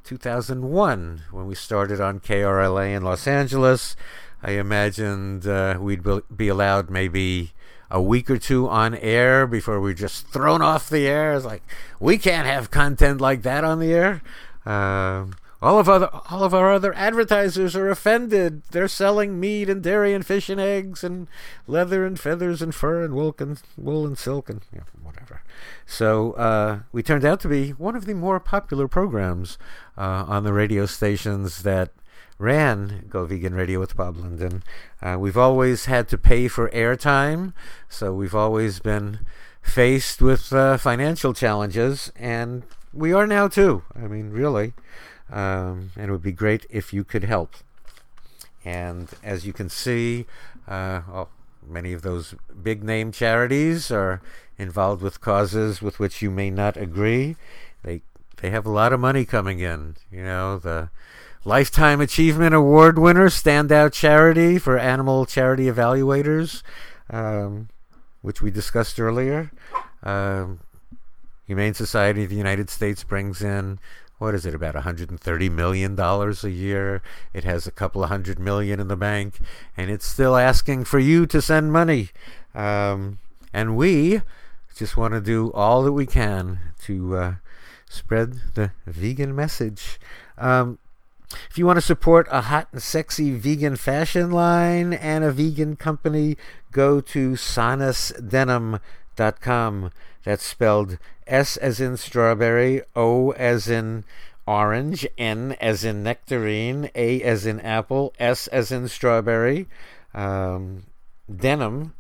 2001, 0.06 1.24
when 1.30 1.46
we 1.46 1.56
started 1.56 2.00
on 2.00 2.22
KRLA 2.22 2.96
in 2.96 3.04
Los 3.04 3.28
Angeles? 3.28 3.98
I 4.42 4.52
imagined 4.52 5.46
uh, 5.46 5.78
we'd 5.78 6.06
be 6.34 6.48
allowed 6.48 6.90
maybe 6.90 7.52
a 7.90 8.02
week 8.02 8.30
or 8.30 8.38
two 8.38 8.68
on 8.68 8.96
air 8.96 9.48
before 9.48 9.80
we're 9.80 9.94
just 9.94 10.28
thrown 10.28 10.62
off 10.62 10.90
the 10.90 11.08
air. 11.08 11.34
It's 11.34 11.46
like 11.46 11.64
we 12.00 12.18
can't 12.18 12.48
have 12.48 12.72
content 12.72 13.22
like 13.22 13.44
that 13.44 13.64
on 13.64 13.80
the 13.80 13.94
air. 13.94 14.22
Um, 14.66 15.36
all 15.62 15.80
of 15.80 15.90
other 15.90 16.10
all 16.30 16.44
of 16.44 16.54
our 16.54 16.72
other 16.72 16.94
advertisers 16.94 17.76
are 17.76 17.90
offended. 17.90 18.62
They're 18.72 18.88
selling 18.88 19.40
meat 19.40 19.70
and 19.70 19.82
dairy 19.82 20.14
and 20.14 20.26
fish 20.26 20.50
and 20.50 20.62
eggs 20.62 21.04
and 21.04 21.28
leather 21.66 22.06
and 22.06 22.20
feathers 22.20 22.62
and 22.62 22.76
fur 22.76 23.04
and 23.04 23.14
wool 23.16 23.36
and 23.40 23.60
wool 23.76 24.06
and 24.06 24.18
silk 24.18 24.50
and 24.50 24.62
you 24.72 24.80
know, 24.80 24.86
whatever. 25.02 25.42
So 25.86 26.34
uh, 26.34 26.80
we 26.92 27.02
turned 27.02 27.26
out 27.26 27.40
to 27.42 27.48
be 27.48 27.72
one 27.72 27.96
of 27.96 28.06
the 28.06 28.14
more 28.14 28.40
popular 28.40 28.88
programs 28.88 29.58
uh, 29.98 30.26
on 30.28 30.44
the 30.44 30.54
radio 30.54 30.86
stations 30.86 31.64
that 31.64 31.92
ran 32.38 33.06
Go 33.10 33.26
Vegan 33.26 33.56
Radio 33.56 33.80
with 33.80 33.96
Bob 33.96 34.18
Linden. 34.18 34.64
Uh, 35.02 35.18
we've 35.20 35.38
always 35.38 35.86
had 35.86 36.08
to 36.10 36.18
pay 36.18 36.48
for 36.48 36.70
airtime, 36.70 37.54
so 37.90 38.14
we've 38.14 38.36
always 38.36 38.80
been 38.80 39.20
faced 39.62 40.22
with 40.22 40.54
uh, 40.54 40.78
financial 40.78 41.34
challenges, 41.34 42.12
and 42.16 42.64
we 42.94 43.14
are 43.14 43.28
now 43.28 43.48
too. 43.48 43.84
I 43.96 44.08
mean, 44.08 44.30
really. 44.30 44.74
Um, 45.30 45.92
and 45.96 46.10
it 46.10 46.12
would 46.12 46.22
be 46.22 46.32
great 46.32 46.66
if 46.70 46.94
you 46.94 47.04
could 47.04 47.24
help. 47.24 47.56
And 48.64 49.10
as 49.24 49.46
you 49.46 49.54
can 49.54 49.70
see, 49.70 50.26
uh, 50.68 51.02
oh, 51.12 51.28
many 51.66 51.94
of 51.94 52.02
those 52.02 52.36
big 52.62 52.84
name 52.84 53.12
charities 53.12 53.92
are 53.92 54.22
involved 54.58 55.02
with 55.02 55.22
causes 55.22 55.82
with 55.82 56.00
which 56.00 56.22
you 56.22 56.32
may 56.32 56.50
not 56.50 56.78
agree. 56.78 57.36
They 57.84 58.02
they 58.38 58.50
have 58.50 58.66
a 58.66 58.72
lot 58.72 58.94
of 58.94 59.00
money 59.00 59.26
coming 59.26 59.60
in. 59.60 59.96
You 60.12 60.24
know 60.24 60.58
the 60.58 60.90
Lifetime 61.46 62.02
Achievement 62.02 62.54
Award 62.54 63.00
winner, 63.00 63.30
standout 63.30 63.94
charity 63.94 64.58
for 64.58 64.78
animal 64.78 65.26
charity 65.26 65.66
evaluators, 65.66 66.62
um, 67.10 67.70
which 68.22 68.42
we 68.42 68.52
discussed 68.52 69.00
earlier. 69.00 69.52
Um, 70.04 70.60
Humane 71.46 71.74
Society 71.74 72.24
of 72.24 72.30
the 72.30 72.36
United 72.36 72.70
States 72.70 73.04
brings 73.04 73.42
in 73.42 73.80
what 74.18 74.34
is 74.34 74.46
it 74.46 74.56
about 74.56 74.74
130 74.74 75.50
million 75.50 75.96
dollars 75.96 76.44
a 76.44 76.52
year. 76.52 77.02
It 77.34 77.44
has 77.44 77.68
a 77.68 77.72
couple 77.72 78.04
of 78.04 78.10
hundred 78.10 78.40
million 78.40 78.80
in 78.80 78.88
the 78.88 78.98
bank 78.98 79.40
and 79.76 79.90
it's 79.92 80.06
still 80.06 80.36
asking 80.36 80.86
for 80.86 81.00
you 81.00 81.26
to 81.28 81.42
send 81.42 81.72
money. 81.72 82.10
Um, 82.56 83.20
and 83.54 83.78
we 83.78 84.22
just 84.76 84.98
want 84.98 85.14
to 85.14 85.22
do 85.22 85.52
all 85.54 85.84
that 85.84 85.94
we 85.94 86.06
can 86.06 86.60
to 86.84 87.16
uh, 87.16 87.36
spread 87.90 88.42
the 88.56 88.72
vegan 88.86 89.36
message. 89.36 90.00
Um, 90.38 90.80
if 91.50 91.58
you 91.58 91.66
want 91.66 91.78
to 91.78 91.82
support 91.82 92.28
a 92.32 92.42
hot 92.42 92.68
and 92.72 92.82
sexy 92.82 93.32
vegan 93.32 93.76
fashion 93.76 94.32
line 94.32 94.94
and 94.94 95.24
a 95.24 95.32
vegan 95.32 95.76
company, 95.76 96.38
go 96.72 97.02
to 97.02 97.32
sonasdenim.com. 97.32 99.92
That's 100.24 100.44
spelled 100.44 100.98
S 101.26 101.58
as 101.58 101.80
in 101.80 101.98
strawberry, 101.98 102.82
O 102.96 103.32
as 103.32 103.68
in 103.70 104.04
orange, 104.46 105.08
N 105.18 105.54
as 105.60 105.84
in 105.84 106.04
nectarine, 106.04 106.92
A 106.96 107.22
as 107.22 107.46
in 107.46 107.60
apple, 107.60 108.14
S 108.20 108.48
as 108.48 108.72
in 108.72 108.88
strawberry, 108.88 109.68
um, 110.14 110.84
denim 111.34 111.94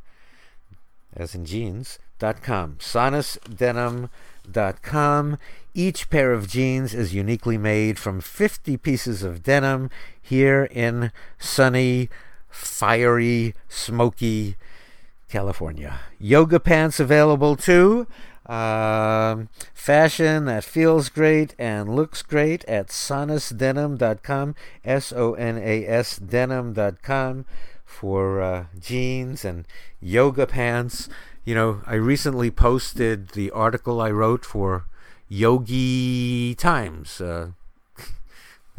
as 1.16 1.36
in 1.36 1.46
jeans, 1.46 2.00
dot 2.20 2.42
com. 2.42 2.78
Sonasdenim.com. 2.80 5.38
Each 5.78 6.10
pair 6.10 6.34
of 6.34 6.48
jeans 6.48 6.96
is 6.96 7.14
uniquely 7.14 7.56
made 7.56 8.00
from 8.00 8.20
50 8.20 8.78
pieces 8.78 9.22
of 9.22 9.44
denim 9.44 9.92
here 10.20 10.64
in 10.72 11.12
sunny, 11.38 12.10
fiery, 12.50 13.54
smoky 13.70 14.56
California. 15.30 16.00
Yoga 16.18 16.60
pants 16.60 17.00
available 17.00 17.56
too. 17.56 18.08
Um, 18.48 19.50
fashion 19.76 20.46
that 20.46 20.64
feels 20.64 21.10
great 21.10 21.54
and 21.60 21.96
looks 21.96 22.24
great 22.24 22.66
at 22.66 22.88
sonasdenim.com, 22.88 24.56
S 24.84 25.14
O 25.14 25.34
N 25.36 25.60
A 25.60 25.86
S 25.86 26.18
denim.com 26.18 27.46
for 27.86 28.42
uh, 28.42 28.66
jeans 28.80 29.46
and 29.46 29.68
yoga 30.02 30.48
pants. 30.48 31.08
You 31.46 31.54
know, 31.54 31.82
I 31.86 31.94
recently 31.94 32.50
posted 32.50 33.30
the 33.34 33.52
article 33.52 34.02
I 34.02 34.10
wrote 34.10 34.44
for 34.44 34.88
Yogi 35.30 36.56
Times. 36.56 37.22
Uh, 37.22 37.52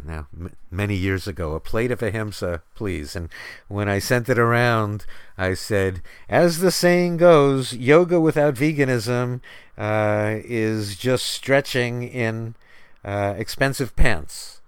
now 0.05 0.27
m- 0.37 0.55
many 0.71 0.95
years 0.95 1.27
ago 1.27 1.53
a 1.53 1.59
plate 1.59 1.91
of 1.91 2.01
ahimsa 2.01 2.61
please 2.73 3.15
and 3.17 3.27
when 3.67 3.89
i 3.89 3.99
sent 3.99 4.29
it 4.29 4.39
around 4.39 5.05
i 5.37 5.53
said 5.53 6.01
as 6.29 6.59
the 6.59 6.71
saying 6.71 7.17
goes 7.17 7.73
yoga 7.73 8.17
without 8.17 8.53
veganism 8.53 9.41
uh, 9.77 10.35
is 10.45 10.95
just 10.95 11.25
stretching 11.25 12.03
in 12.03 12.55
uh, 13.03 13.33
expensive 13.37 13.93
pants 13.97 14.61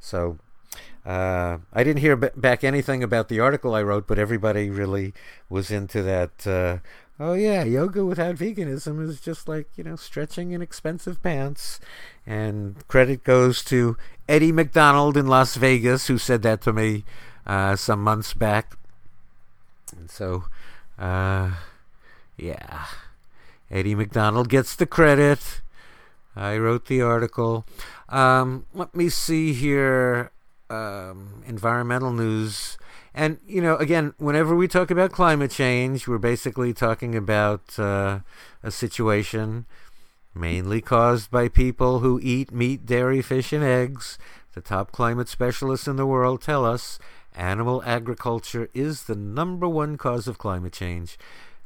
so 0.00 0.38
uh, 1.06 1.58
I 1.72 1.84
didn't 1.84 2.00
hear 2.00 2.16
b- 2.16 2.28
back 2.34 2.64
anything 2.64 3.02
about 3.02 3.28
the 3.28 3.38
article 3.38 3.74
I 3.74 3.82
wrote, 3.82 4.06
but 4.06 4.18
everybody 4.18 4.70
really 4.70 5.12
was 5.50 5.70
into 5.70 6.02
that. 6.02 6.46
Uh, 6.46 6.78
oh 7.18 7.34
yeah, 7.34 7.64
yoga 7.64 8.04
without 8.04 8.36
veganism 8.36 9.06
is 9.06 9.20
just 9.20 9.48
like 9.48 9.68
you 9.76 9.84
know 9.84 9.96
stretching 9.96 10.52
in 10.52 10.62
expensive 10.62 11.22
pants. 11.22 11.80
And 12.26 12.86
credit 12.88 13.24
goes 13.24 13.62
to 13.64 13.96
Eddie 14.28 14.52
McDonald 14.52 15.16
in 15.16 15.26
Las 15.26 15.56
Vegas, 15.56 16.06
who 16.06 16.18
said 16.18 16.42
that 16.42 16.62
to 16.62 16.72
me 16.72 17.04
uh, 17.46 17.76
some 17.76 18.02
months 18.02 18.34
back. 18.34 18.76
And 19.96 20.10
so, 20.10 20.44
uh, 20.98 21.52
yeah, 22.36 22.86
Eddie 23.70 23.94
McDonald 23.94 24.48
gets 24.48 24.74
the 24.74 24.86
credit. 24.86 25.60
I 26.36 26.56
wrote 26.56 26.86
the 26.86 27.02
article. 27.02 27.64
Um, 28.08 28.66
let 28.74 28.94
me 28.94 29.08
see 29.08 29.52
here. 29.52 30.30
Um, 30.70 31.44
environmental 31.46 32.12
news. 32.12 32.78
And, 33.14 33.38
you 33.46 33.62
know, 33.62 33.76
again, 33.76 34.14
whenever 34.18 34.56
we 34.56 34.66
talk 34.66 34.90
about 34.90 35.12
climate 35.12 35.52
change, 35.52 36.08
we're 36.08 36.18
basically 36.18 36.72
talking 36.72 37.14
about 37.14 37.78
uh, 37.78 38.20
a 38.62 38.70
situation 38.72 39.66
mainly 40.34 40.80
caused 40.80 41.30
by 41.30 41.48
people 41.48 42.00
who 42.00 42.18
eat 42.22 42.52
meat, 42.52 42.84
dairy, 42.84 43.22
fish, 43.22 43.52
and 43.52 43.62
eggs. 43.62 44.18
The 44.54 44.60
top 44.60 44.90
climate 44.90 45.28
specialists 45.28 45.86
in 45.86 45.96
the 45.96 46.06
world 46.06 46.42
tell 46.42 46.64
us 46.64 46.98
animal 47.36 47.82
agriculture 47.84 48.68
is 48.74 49.04
the 49.04 49.14
number 49.14 49.68
one 49.68 49.96
cause 49.96 50.26
of 50.26 50.38
climate 50.38 50.72
change, 50.72 51.18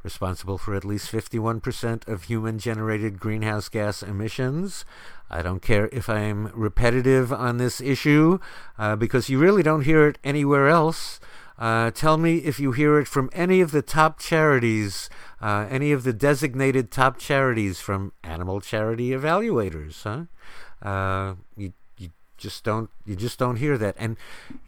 responsible 0.03 0.57
for 0.57 0.75
at 0.75 0.85
least 0.85 1.11
51% 1.11 2.07
of 2.07 2.23
human 2.23 2.59
generated 2.59 3.19
greenhouse 3.19 3.69
gas 3.69 4.03
emissions. 4.03 4.85
I 5.29 5.41
don't 5.41 5.61
care 5.61 5.89
if 5.91 6.09
I'm 6.09 6.47
repetitive 6.53 7.31
on 7.31 7.57
this 7.57 7.81
issue 7.81 8.39
uh, 8.77 8.95
because 8.95 9.29
you 9.29 9.39
really 9.39 9.63
don't 9.63 9.85
hear 9.85 10.07
it 10.07 10.17
anywhere 10.23 10.67
else. 10.67 11.19
Uh, 11.59 11.91
tell 11.91 12.17
me 12.17 12.37
if 12.37 12.57
you 12.57 12.71
hear 12.71 12.97
it 12.99 13.07
from 13.07 13.29
any 13.33 13.59
of 13.59 13.71
the 13.71 13.81
top 13.81 14.17
charities, 14.17 15.09
uh, 15.41 15.67
any 15.69 15.91
of 15.91 16.03
the 16.03 16.13
designated 16.13 16.89
top 16.89 17.19
charities 17.19 17.81
from 17.81 18.13
animal 18.23 18.61
charity 18.61 19.09
evaluators. 19.09 20.03
Huh? 20.03 20.87
Uh, 20.87 21.35
you 21.57 21.73
you 21.97 22.11
just 22.37 22.63
don't 22.63 22.89
you 23.05 23.13
just 23.13 23.37
don't 23.37 23.57
hear 23.57 23.77
that. 23.77 23.95
And 23.99 24.15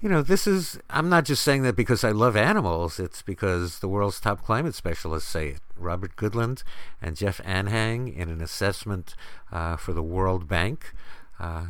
you 0.01 0.09
know 0.09 0.21
this 0.21 0.45
is 0.45 0.79
I'm 0.89 1.07
not 1.07 1.23
just 1.23 1.43
saying 1.43 1.63
that 1.63 1.77
because 1.77 2.03
I 2.03 2.11
love 2.11 2.35
animals. 2.35 2.99
It's 2.99 3.21
because 3.21 3.79
the 3.79 3.87
world's 3.87 4.19
top 4.19 4.43
climate 4.43 4.75
specialists 4.75 5.29
say 5.29 5.47
it. 5.47 5.61
Robert 5.77 6.17
Goodland 6.17 6.61
and 7.01 7.15
Jeff 7.15 7.39
Anhang 7.43 8.13
in 8.13 8.29
an 8.29 8.41
assessment 8.41 9.15
uh, 9.49 9.77
for 9.77 9.93
the 9.93 10.03
World 10.03 10.49
Bank. 10.49 10.93
Uh, 11.39 11.67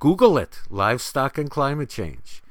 Google 0.00 0.36
it: 0.36 0.58
livestock 0.68 1.38
and 1.38 1.48
climate 1.48 1.88
change. 1.88 2.42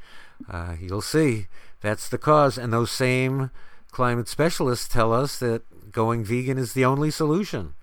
Uh, 0.50 0.76
you'll 0.80 1.02
see 1.02 1.48
that's 1.82 2.10
the 2.10 2.18
cause. 2.18 2.58
And 2.58 2.72
those 2.72 2.92
same 2.92 3.52
climate 3.92 4.28
specialists 4.28 4.88
tell 4.88 5.14
us 5.14 5.40
that 5.40 5.64
going 5.92 6.24
vegan 6.24 6.58
is 6.58 6.74
the 6.74 6.86
only 6.86 7.12
solution. 7.12 7.74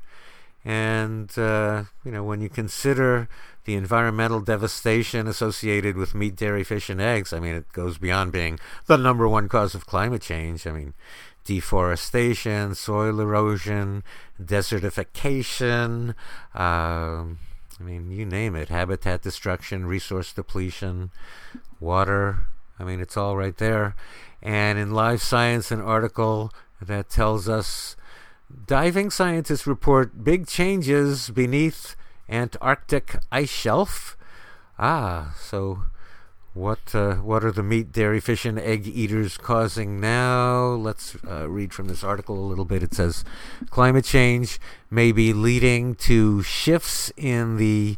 And, 0.64 1.36
uh, 1.36 1.84
you 2.04 2.12
know, 2.12 2.22
when 2.22 2.40
you 2.40 2.48
consider 2.48 3.28
the 3.64 3.74
environmental 3.74 4.40
devastation 4.40 5.26
associated 5.26 5.96
with 5.96 6.14
meat, 6.14 6.36
dairy, 6.36 6.64
fish, 6.64 6.90
and 6.90 7.00
eggs, 7.00 7.32
I 7.32 7.40
mean, 7.40 7.54
it 7.54 7.72
goes 7.72 7.98
beyond 7.98 8.32
being 8.32 8.58
the 8.86 8.96
number 8.96 9.28
one 9.28 9.48
cause 9.48 9.74
of 9.74 9.86
climate 9.86 10.22
change. 10.22 10.66
I 10.66 10.72
mean, 10.72 10.94
deforestation, 11.44 12.74
soil 12.74 13.20
erosion, 13.20 14.04
desertification, 14.40 16.14
uh, 16.54 17.24
I 17.82 17.84
mean, 17.84 18.12
you 18.12 18.24
name 18.24 18.54
it 18.54 18.68
habitat 18.68 19.22
destruction, 19.22 19.86
resource 19.86 20.32
depletion, 20.32 21.10
water 21.80 22.46
I 22.78 22.84
mean, 22.84 23.00
it's 23.00 23.16
all 23.16 23.36
right 23.36 23.56
there. 23.56 23.94
And 24.42 24.78
in 24.78 24.92
Live 24.92 25.22
Science, 25.22 25.70
an 25.70 25.80
article 25.80 26.52
that 26.80 27.08
tells 27.08 27.48
us 27.48 27.96
diving 28.66 29.10
scientists 29.10 29.66
report 29.66 30.24
big 30.24 30.46
changes 30.46 31.30
beneath 31.30 31.96
Antarctic 32.28 33.16
ice 33.30 33.50
shelf. 33.50 34.16
Ah, 34.78 35.34
so 35.38 35.84
what 36.54 36.94
uh, 36.94 37.14
what 37.16 37.44
are 37.44 37.52
the 37.52 37.62
meat, 37.62 37.92
dairy, 37.92 38.20
fish, 38.20 38.44
and 38.44 38.58
egg 38.58 38.86
eaters 38.86 39.38
causing 39.38 40.00
now? 40.00 40.66
Let's 40.66 41.16
uh, 41.26 41.48
read 41.48 41.72
from 41.72 41.88
this 41.88 42.04
article 42.04 42.38
a 42.38 42.44
little 42.46 42.64
bit. 42.64 42.82
It 42.82 42.94
says 42.94 43.24
climate 43.70 44.04
change 44.04 44.60
may 44.90 45.12
be 45.12 45.32
leading 45.32 45.94
to 45.96 46.42
shifts 46.42 47.10
in 47.16 47.56
the 47.56 47.96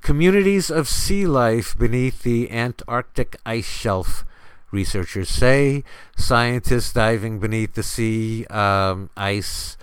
Communities 0.00 0.70
of 0.70 0.88
sea 0.88 1.26
life 1.26 1.76
beneath 1.76 2.22
the 2.22 2.50
Antarctic 2.50 3.36
ice 3.44 3.68
shelf, 3.68 4.24
researchers 4.70 5.28
say. 5.28 5.84
Scientists 6.16 6.92
diving 6.92 7.38
beneath 7.38 7.74
the 7.74 7.82
sea 7.82 8.46
um, 8.46 9.10
ice 9.16 9.76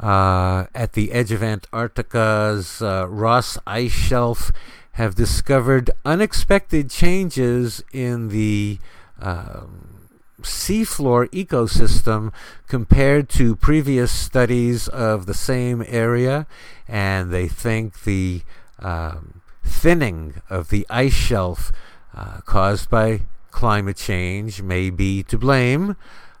uh, 0.00 0.66
at 0.74 0.94
the 0.94 1.12
edge 1.12 1.30
of 1.30 1.42
Antarctica's 1.42 2.80
uh, 2.80 3.06
Ross 3.08 3.58
ice 3.66 3.92
shelf 3.92 4.50
have 4.92 5.14
discovered 5.14 5.90
unexpected 6.04 6.90
changes 6.90 7.82
in 7.92 8.28
the 8.28 8.78
um, 9.20 10.08
seafloor 10.42 11.28
ecosystem 11.30 12.32
compared 12.66 13.28
to 13.28 13.54
previous 13.56 14.10
studies 14.10 14.88
of 14.88 15.26
the 15.26 15.34
same 15.34 15.84
area, 15.86 16.46
and 16.88 17.30
they 17.30 17.46
think 17.46 18.04
the 18.04 18.42
um, 18.78 19.39
thinning 19.64 20.42
of 20.48 20.70
the 20.70 20.86
ice 20.90 21.12
shelf 21.12 21.72
uh, 22.14 22.40
caused 22.44 22.90
by 22.90 23.22
climate 23.50 23.96
change 23.96 24.62
may 24.62 24.90
be 24.90 25.22
to 25.24 25.38
blame. 25.38 25.96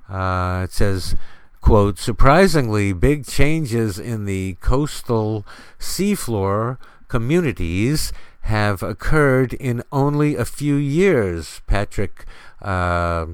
Uh, 0.08 0.62
it 0.64 0.72
says, 0.72 1.14
quote, 1.60 1.98
surprisingly, 1.98 2.92
big 2.92 3.26
changes 3.26 3.98
in 3.98 4.24
the 4.24 4.56
coastal 4.60 5.46
seafloor 5.78 6.78
communities 7.08 8.12
have 8.42 8.82
occurred 8.82 9.52
in 9.54 9.82
only 9.92 10.36
a 10.36 10.44
few 10.44 10.76
years. 10.76 11.60
Patrick 11.66 12.24
uh, 12.62 13.26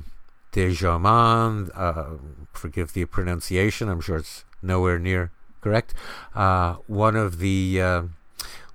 Dejarman, 0.52 1.70
uh, 1.74 2.18
forgive 2.52 2.92
the 2.92 3.04
pronunciation, 3.04 3.88
I'm 3.88 4.00
sure 4.00 4.18
it's 4.18 4.44
nowhere 4.62 4.98
near 4.98 5.30
correct, 5.60 5.94
uh, 6.34 6.74
one 6.86 7.16
of 7.16 7.38
the 7.38 7.80
uh, 7.80 8.02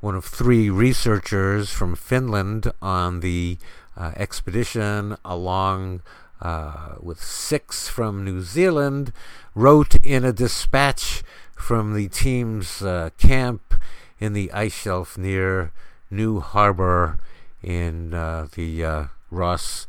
one 0.02 0.16
of 0.16 0.26
three 0.26 0.70
researchers 0.70 1.72
from 1.72 1.96
Finland 1.96 2.72
on 2.82 3.20
the 3.20 3.58
uh, 3.96 4.12
expedition, 4.16 5.16
along 5.24 6.02
uh, 6.42 6.96
with 7.00 7.24
six 7.24 7.88
from 7.88 8.26
New 8.26 8.42
Zealand, 8.42 9.14
wrote 9.54 9.96
in 10.04 10.26
a 10.26 10.34
dispatch 10.34 11.22
from 11.56 11.94
the 11.94 12.08
team's 12.10 12.82
uh, 12.82 13.12
camp 13.20 13.76
in 14.20 14.34
the 14.34 14.52
ice 14.52 14.74
shelf 14.74 15.20
near 15.20 15.72
New 16.10 16.40
Harbor 16.40 17.20
in 17.62 18.16
uh, 18.16 18.48
the 18.56 18.84
uh, 18.84 19.06
Ross 19.30 19.86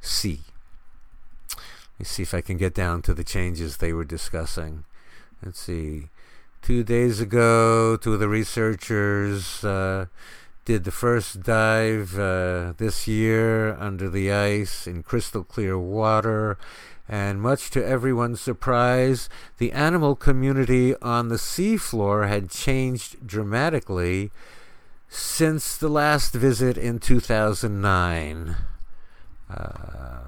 Sea. 0.00 0.40
Let 1.50 2.00
me 2.00 2.04
see 2.04 2.22
if 2.24 2.34
I 2.34 2.40
can 2.40 2.56
get 2.56 2.74
down 2.74 3.02
to 3.02 3.14
the 3.14 3.24
changes 3.24 3.76
they 3.76 3.92
were 3.92 4.04
discussing. 4.04 4.84
Let's 5.44 5.60
see 5.60 6.08
two 6.62 6.82
days 6.84 7.20
ago, 7.20 7.96
two 7.96 8.14
of 8.14 8.20
the 8.20 8.28
researchers 8.28 9.64
uh, 9.64 10.06
did 10.64 10.84
the 10.84 10.90
first 10.90 11.42
dive 11.42 12.18
uh, 12.18 12.74
this 12.76 13.08
year 13.08 13.74
under 13.76 14.08
the 14.10 14.30
ice 14.30 14.86
in 14.86 15.02
crystal 15.02 15.42
clear 15.42 15.78
water. 15.78 16.58
And 17.08 17.40
much 17.40 17.70
to 17.70 17.84
everyone's 17.84 18.40
surprise, 18.40 19.30
the 19.56 19.72
animal 19.72 20.14
community 20.14 20.94
on 20.96 21.28
the 21.28 21.36
seafloor 21.36 22.28
had 22.28 22.50
changed 22.50 23.26
dramatically 23.26 24.30
since 25.08 25.78
the 25.78 25.88
last 25.88 26.34
visit 26.34 26.76
in 26.76 26.98
2009. 26.98 28.56
Uh, 29.48 30.20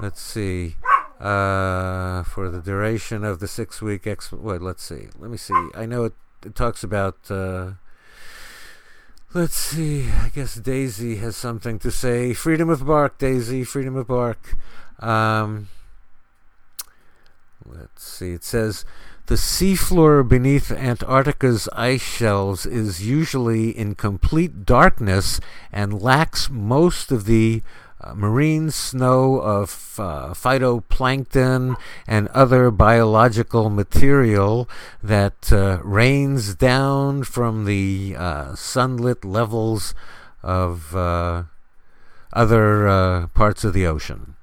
let's 0.00 0.22
see. 0.22 0.76
Uh, 1.20 2.22
for 2.24 2.50
the 2.50 2.60
duration 2.60 3.24
of 3.24 3.40
the 3.40 3.48
six 3.48 3.80
week 3.80 4.06
ex. 4.06 4.30
Wait, 4.30 4.60
let's 4.60 4.82
see. 4.82 5.08
Let 5.18 5.30
me 5.30 5.38
see. 5.38 5.54
I 5.74 5.86
know 5.86 6.04
it, 6.04 6.12
it 6.44 6.54
talks 6.54 6.84
about. 6.84 7.30
Uh, 7.30 7.72
let's 9.32 9.56
see. 9.56 10.10
I 10.10 10.28
guess 10.28 10.56
Daisy 10.56 11.16
has 11.16 11.34
something 11.34 11.78
to 11.78 11.90
say. 11.90 12.34
Freedom 12.34 12.68
of 12.68 12.86
bark, 12.86 13.16
Daisy. 13.16 13.64
Freedom 13.64 13.96
of 13.96 14.08
bark. 14.08 14.56
Um, 15.00 15.68
let's 17.64 18.04
see. 18.04 18.32
It 18.32 18.44
says 18.44 18.84
the 19.26 19.34
seafloor 19.34 20.28
beneath 20.28 20.70
Antarctica's 20.70 21.68
ice 21.72 22.02
shelves 22.02 22.64
is 22.66 23.06
usually 23.06 23.70
in 23.70 23.94
complete 23.94 24.64
darkness 24.64 25.40
and 25.72 26.00
lacks 26.00 26.48
most 26.48 27.10
of 27.10 27.24
the 27.24 27.62
uh, 27.98 28.14
marine 28.14 28.70
snow 28.70 29.36
of 29.40 29.94
uh, 29.98 30.34
phytoplankton 30.34 31.76
and 32.06 32.28
other 32.28 32.70
biological 32.70 33.70
material 33.70 34.68
that 35.02 35.50
uh, 35.50 35.78
rains 35.82 36.54
down 36.54 37.24
from 37.24 37.64
the 37.64 38.14
uh, 38.18 38.54
sunlit 38.54 39.24
levels 39.24 39.94
of 40.42 40.94
uh, 40.94 41.44
other 42.34 43.28
parts 43.32 43.64
of 43.64 43.72
the 43.72 43.86
ocean. 43.86 44.36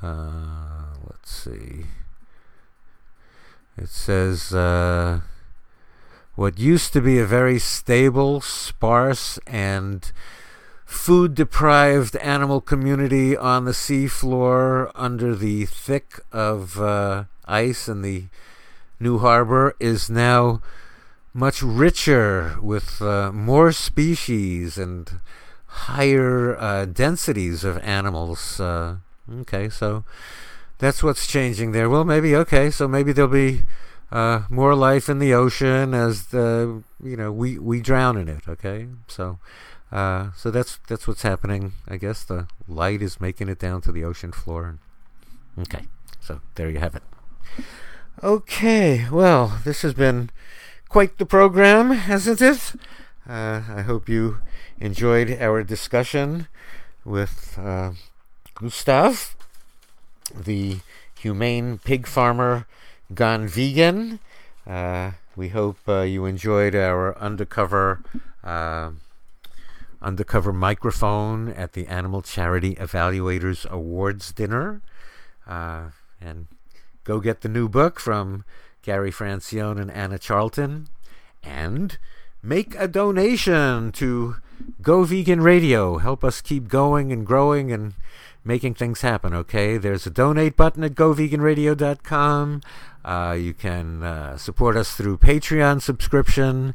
let's 0.00 1.30
see. 1.30 1.86
It 3.76 3.88
says 3.88 4.52
what 6.34 6.58
used 6.58 6.92
to 6.92 7.00
be 7.00 7.18
a 7.18 7.26
very 7.26 7.58
stable, 7.58 8.40
sparse, 8.40 9.38
and 9.46 10.12
food 10.92 11.34
deprived 11.34 12.14
animal 12.16 12.60
community 12.60 13.36
on 13.36 13.64
the 13.64 13.72
seafloor 13.72 14.92
under 14.94 15.34
the 15.34 15.64
thick 15.66 16.20
of 16.30 16.80
uh, 16.80 17.24
ice 17.46 17.88
in 17.88 18.02
the 18.02 18.24
new 19.00 19.18
harbor 19.18 19.74
is 19.80 20.10
now 20.10 20.60
much 21.34 21.62
richer 21.62 22.56
with 22.62 23.00
uh, 23.00 23.32
more 23.32 23.72
species 23.72 24.76
and 24.76 25.20
higher 25.66 26.56
uh, 26.60 26.84
densities 26.84 27.64
of 27.64 27.78
animals. 27.78 28.60
Uh, 28.60 28.96
okay, 29.40 29.68
so 29.68 30.04
that's 30.78 31.02
what's 31.02 31.26
changing 31.26 31.72
there. 31.72 31.88
Well, 31.88 32.04
maybe 32.04 32.36
okay, 32.36 32.70
so 32.70 32.86
maybe 32.86 33.12
there'll 33.12 33.30
be 33.30 33.62
uh, 34.12 34.42
more 34.50 34.74
life 34.74 35.08
in 35.08 35.18
the 35.18 35.32
ocean 35.32 35.94
as 35.94 36.26
the 36.26 36.82
you 37.02 37.16
know 37.16 37.32
we 37.32 37.58
we 37.58 37.80
drown 37.80 38.18
in 38.18 38.28
it. 38.28 38.46
Okay, 38.46 38.88
so. 39.08 39.38
Uh, 39.92 40.30
so 40.34 40.50
that's 40.50 40.78
that's 40.88 41.06
what's 41.06 41.22
happening. 41.22 41.74
I 41.86 41.98
guess 41.98 42.24
the 42.24 42.46
light 42.66 43.02
is 43.02 43.20
making 43.20 43.50
it 43.50 43.58
down 43.58 43.82
to 43.82 43.92
the 43.92 44.04
ocean 44.04 44.32
floor. 44.32 44.78
Okay, 45.58 45.84
so 46.18 46.40
there 46.54 46.70
you 46.70 46.78
have 46.78 46.96
it. 46.96 47.02
Okay, 48.22 49.06
well, 49.10 49.60
this 49.64 49.82
has 49.82 49.92
been 49.92 50.30
quite 50.88 51.18
the 51.18 51.26
program, 51.26 51.90
hasn't 51.90 52.40
it? 52.40 52.74
Uh, 53.28 53.62
I 53.68 53.82
hope 53.82 54.08
you 54.08 54.38
enjoyed 54.80 55.30
our 55.40 55.62
discussion 55.62 56.48
with 57.04 57.58
uh, 57.58 57.92
Gustav, 58.54 59.36
the 60.34 60.78
humane 61.18 61.78
pig 61.84 62.06
farmer 62.06 62.66
gone 63.14 63.46
vegan. 63.46 64.20
Uh, 64.66 65.12
we 65.36 65.48
hope 65.48 65.78
uh, 65.86 66.00
you 66.00 66.24
enjoyed 66.24 66.74
our 66.74 67.16
undercover 67.18 68.02
uh, 68.42 68.90
undercover 70.02 70.52
microphone 70.52 71.48
at 71.50 71.72
the 71.72 71.86
Animal 71.86 72.22
Charity 72.22 72.74
Evaluators 72.74 73.68
Awards 73.70 74.32
dinner. 74.32 74.82
Uh, 75.46 75.90
and 76.20 76.46
go 77.04 77.20
get 77.20 77.40
the 77.40 77.48
new 77.48 77.68
book 77.68 77.98
from 77.98 78.44
Gary 78.82 79.10
Francione 79.10 79.80
and 79.80 79.90
Anna 79.90 80.18
Charlton. 80.18 80.88
And 81.42 81.98
make 82.42 82.74
a 82.78 82.88
donation 82.88 83.92
to 83.92 84.36
Go 84.80 85.04
Vegan 85.04 85.40
Radio. 85.40 85.98
Help 85.98 86.22
us 86.24 86.40
keep 86.40 86.68
going 86.68 87.12
and 87.12 87.26
growing 87.26 87.72
and 87.72 87.94
making 88.44 88.74
things 88.74 89.00
happen, 89.02 89.34
okay? 89.34 89.76
There's 89.76 90.06
a 90.06 90.10
donate 90.10 90.56
button 90.56 90.84
at 90.84 90.94
goveganradio.com. 90.94 92.60
Uh, 93.04 93.36
you 93.38 93.54
can 93.54 94.02
uh, 94.02 94.36
support 94.36 94.76
us 94.76 94.94
through 94.94 95.18
Patreon 95.18 95.80
subscription. 95.82 96.74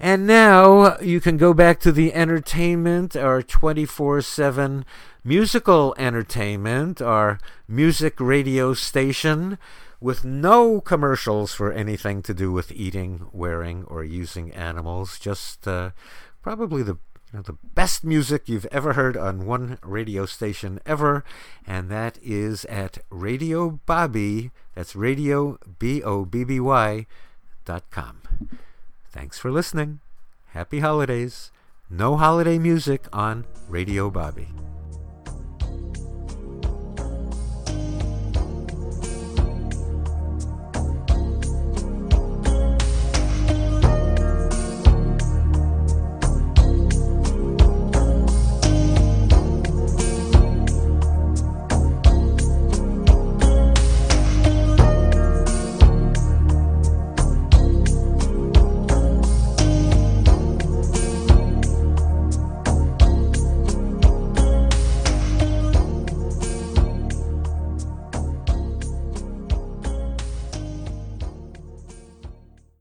And 0.00 0.26
now 0.26 0.98
you 0.98 1.20
can 1.20 1.36
go 1.36 1.54
back 1.54 1.80
to 1.80 1.92
the 1.92 2.12
entertainment, 2.12 3.16
our 3.16 3.42
24 3.42 4.22
7 4.22 4.84
musical 5.22 5.94
entertainment, 5.96 7.00
our 7.00 7.38
music 7.68 8.20
radio 8.20 8.74
station 8.74 9.58
with 10.00 10.24
no 10.24 10.80
commercials 10.82 11.54
for 11.54 11.72
anything 11.72 12.20
to 12.22 12.34
do 12.34 12.52
with 12.52 12.70
eating, 12.72 13.26
wearing, 13.32 13.84
or 13.84 14.04
using 14.04 14.52
animals. 14.52 15.18
Just 15.18 15.66
uh, 15.66 15.90
probably 16.42 16.82
the 16.82 16.98
the 17.32 17.56
best 17.74 18.04
music 18.04 18.48
you've 18.48 18.66
ever 18.66 18.92
heard 18.92 19.16
on 19.16 19.44
one 19.44 19.78
radio 19.82 20.24
station 20.24 20.78
ever, 20.86 21.24
and 21.66 21.90
that 21.90 22.16
is 22.22 22.64
at 22.66 22.98
Radio 23.10 23.80
Bobby. 23.86 24.52
That's 24.74 24.94
Radio 24.94 25.58
B 25.78 26.02
O 26.02 26.24
B 26.24 26.44
B 26.44 26.60
Y 26.60 27.06
dot 27.64 27.90
com. 27.90 28.20
Thanks 29.14 29.38
for 29.38 29.52
listening. 29.52 30.00
Happy 30.46 30.80
holidays. 30.80 31.52
No 31.88 32.16
holiday 32.16 32.58
music 32.58 33.06
on 33.12 33.44
Radio 33.68 34.10
Bobby. 34.10 34.48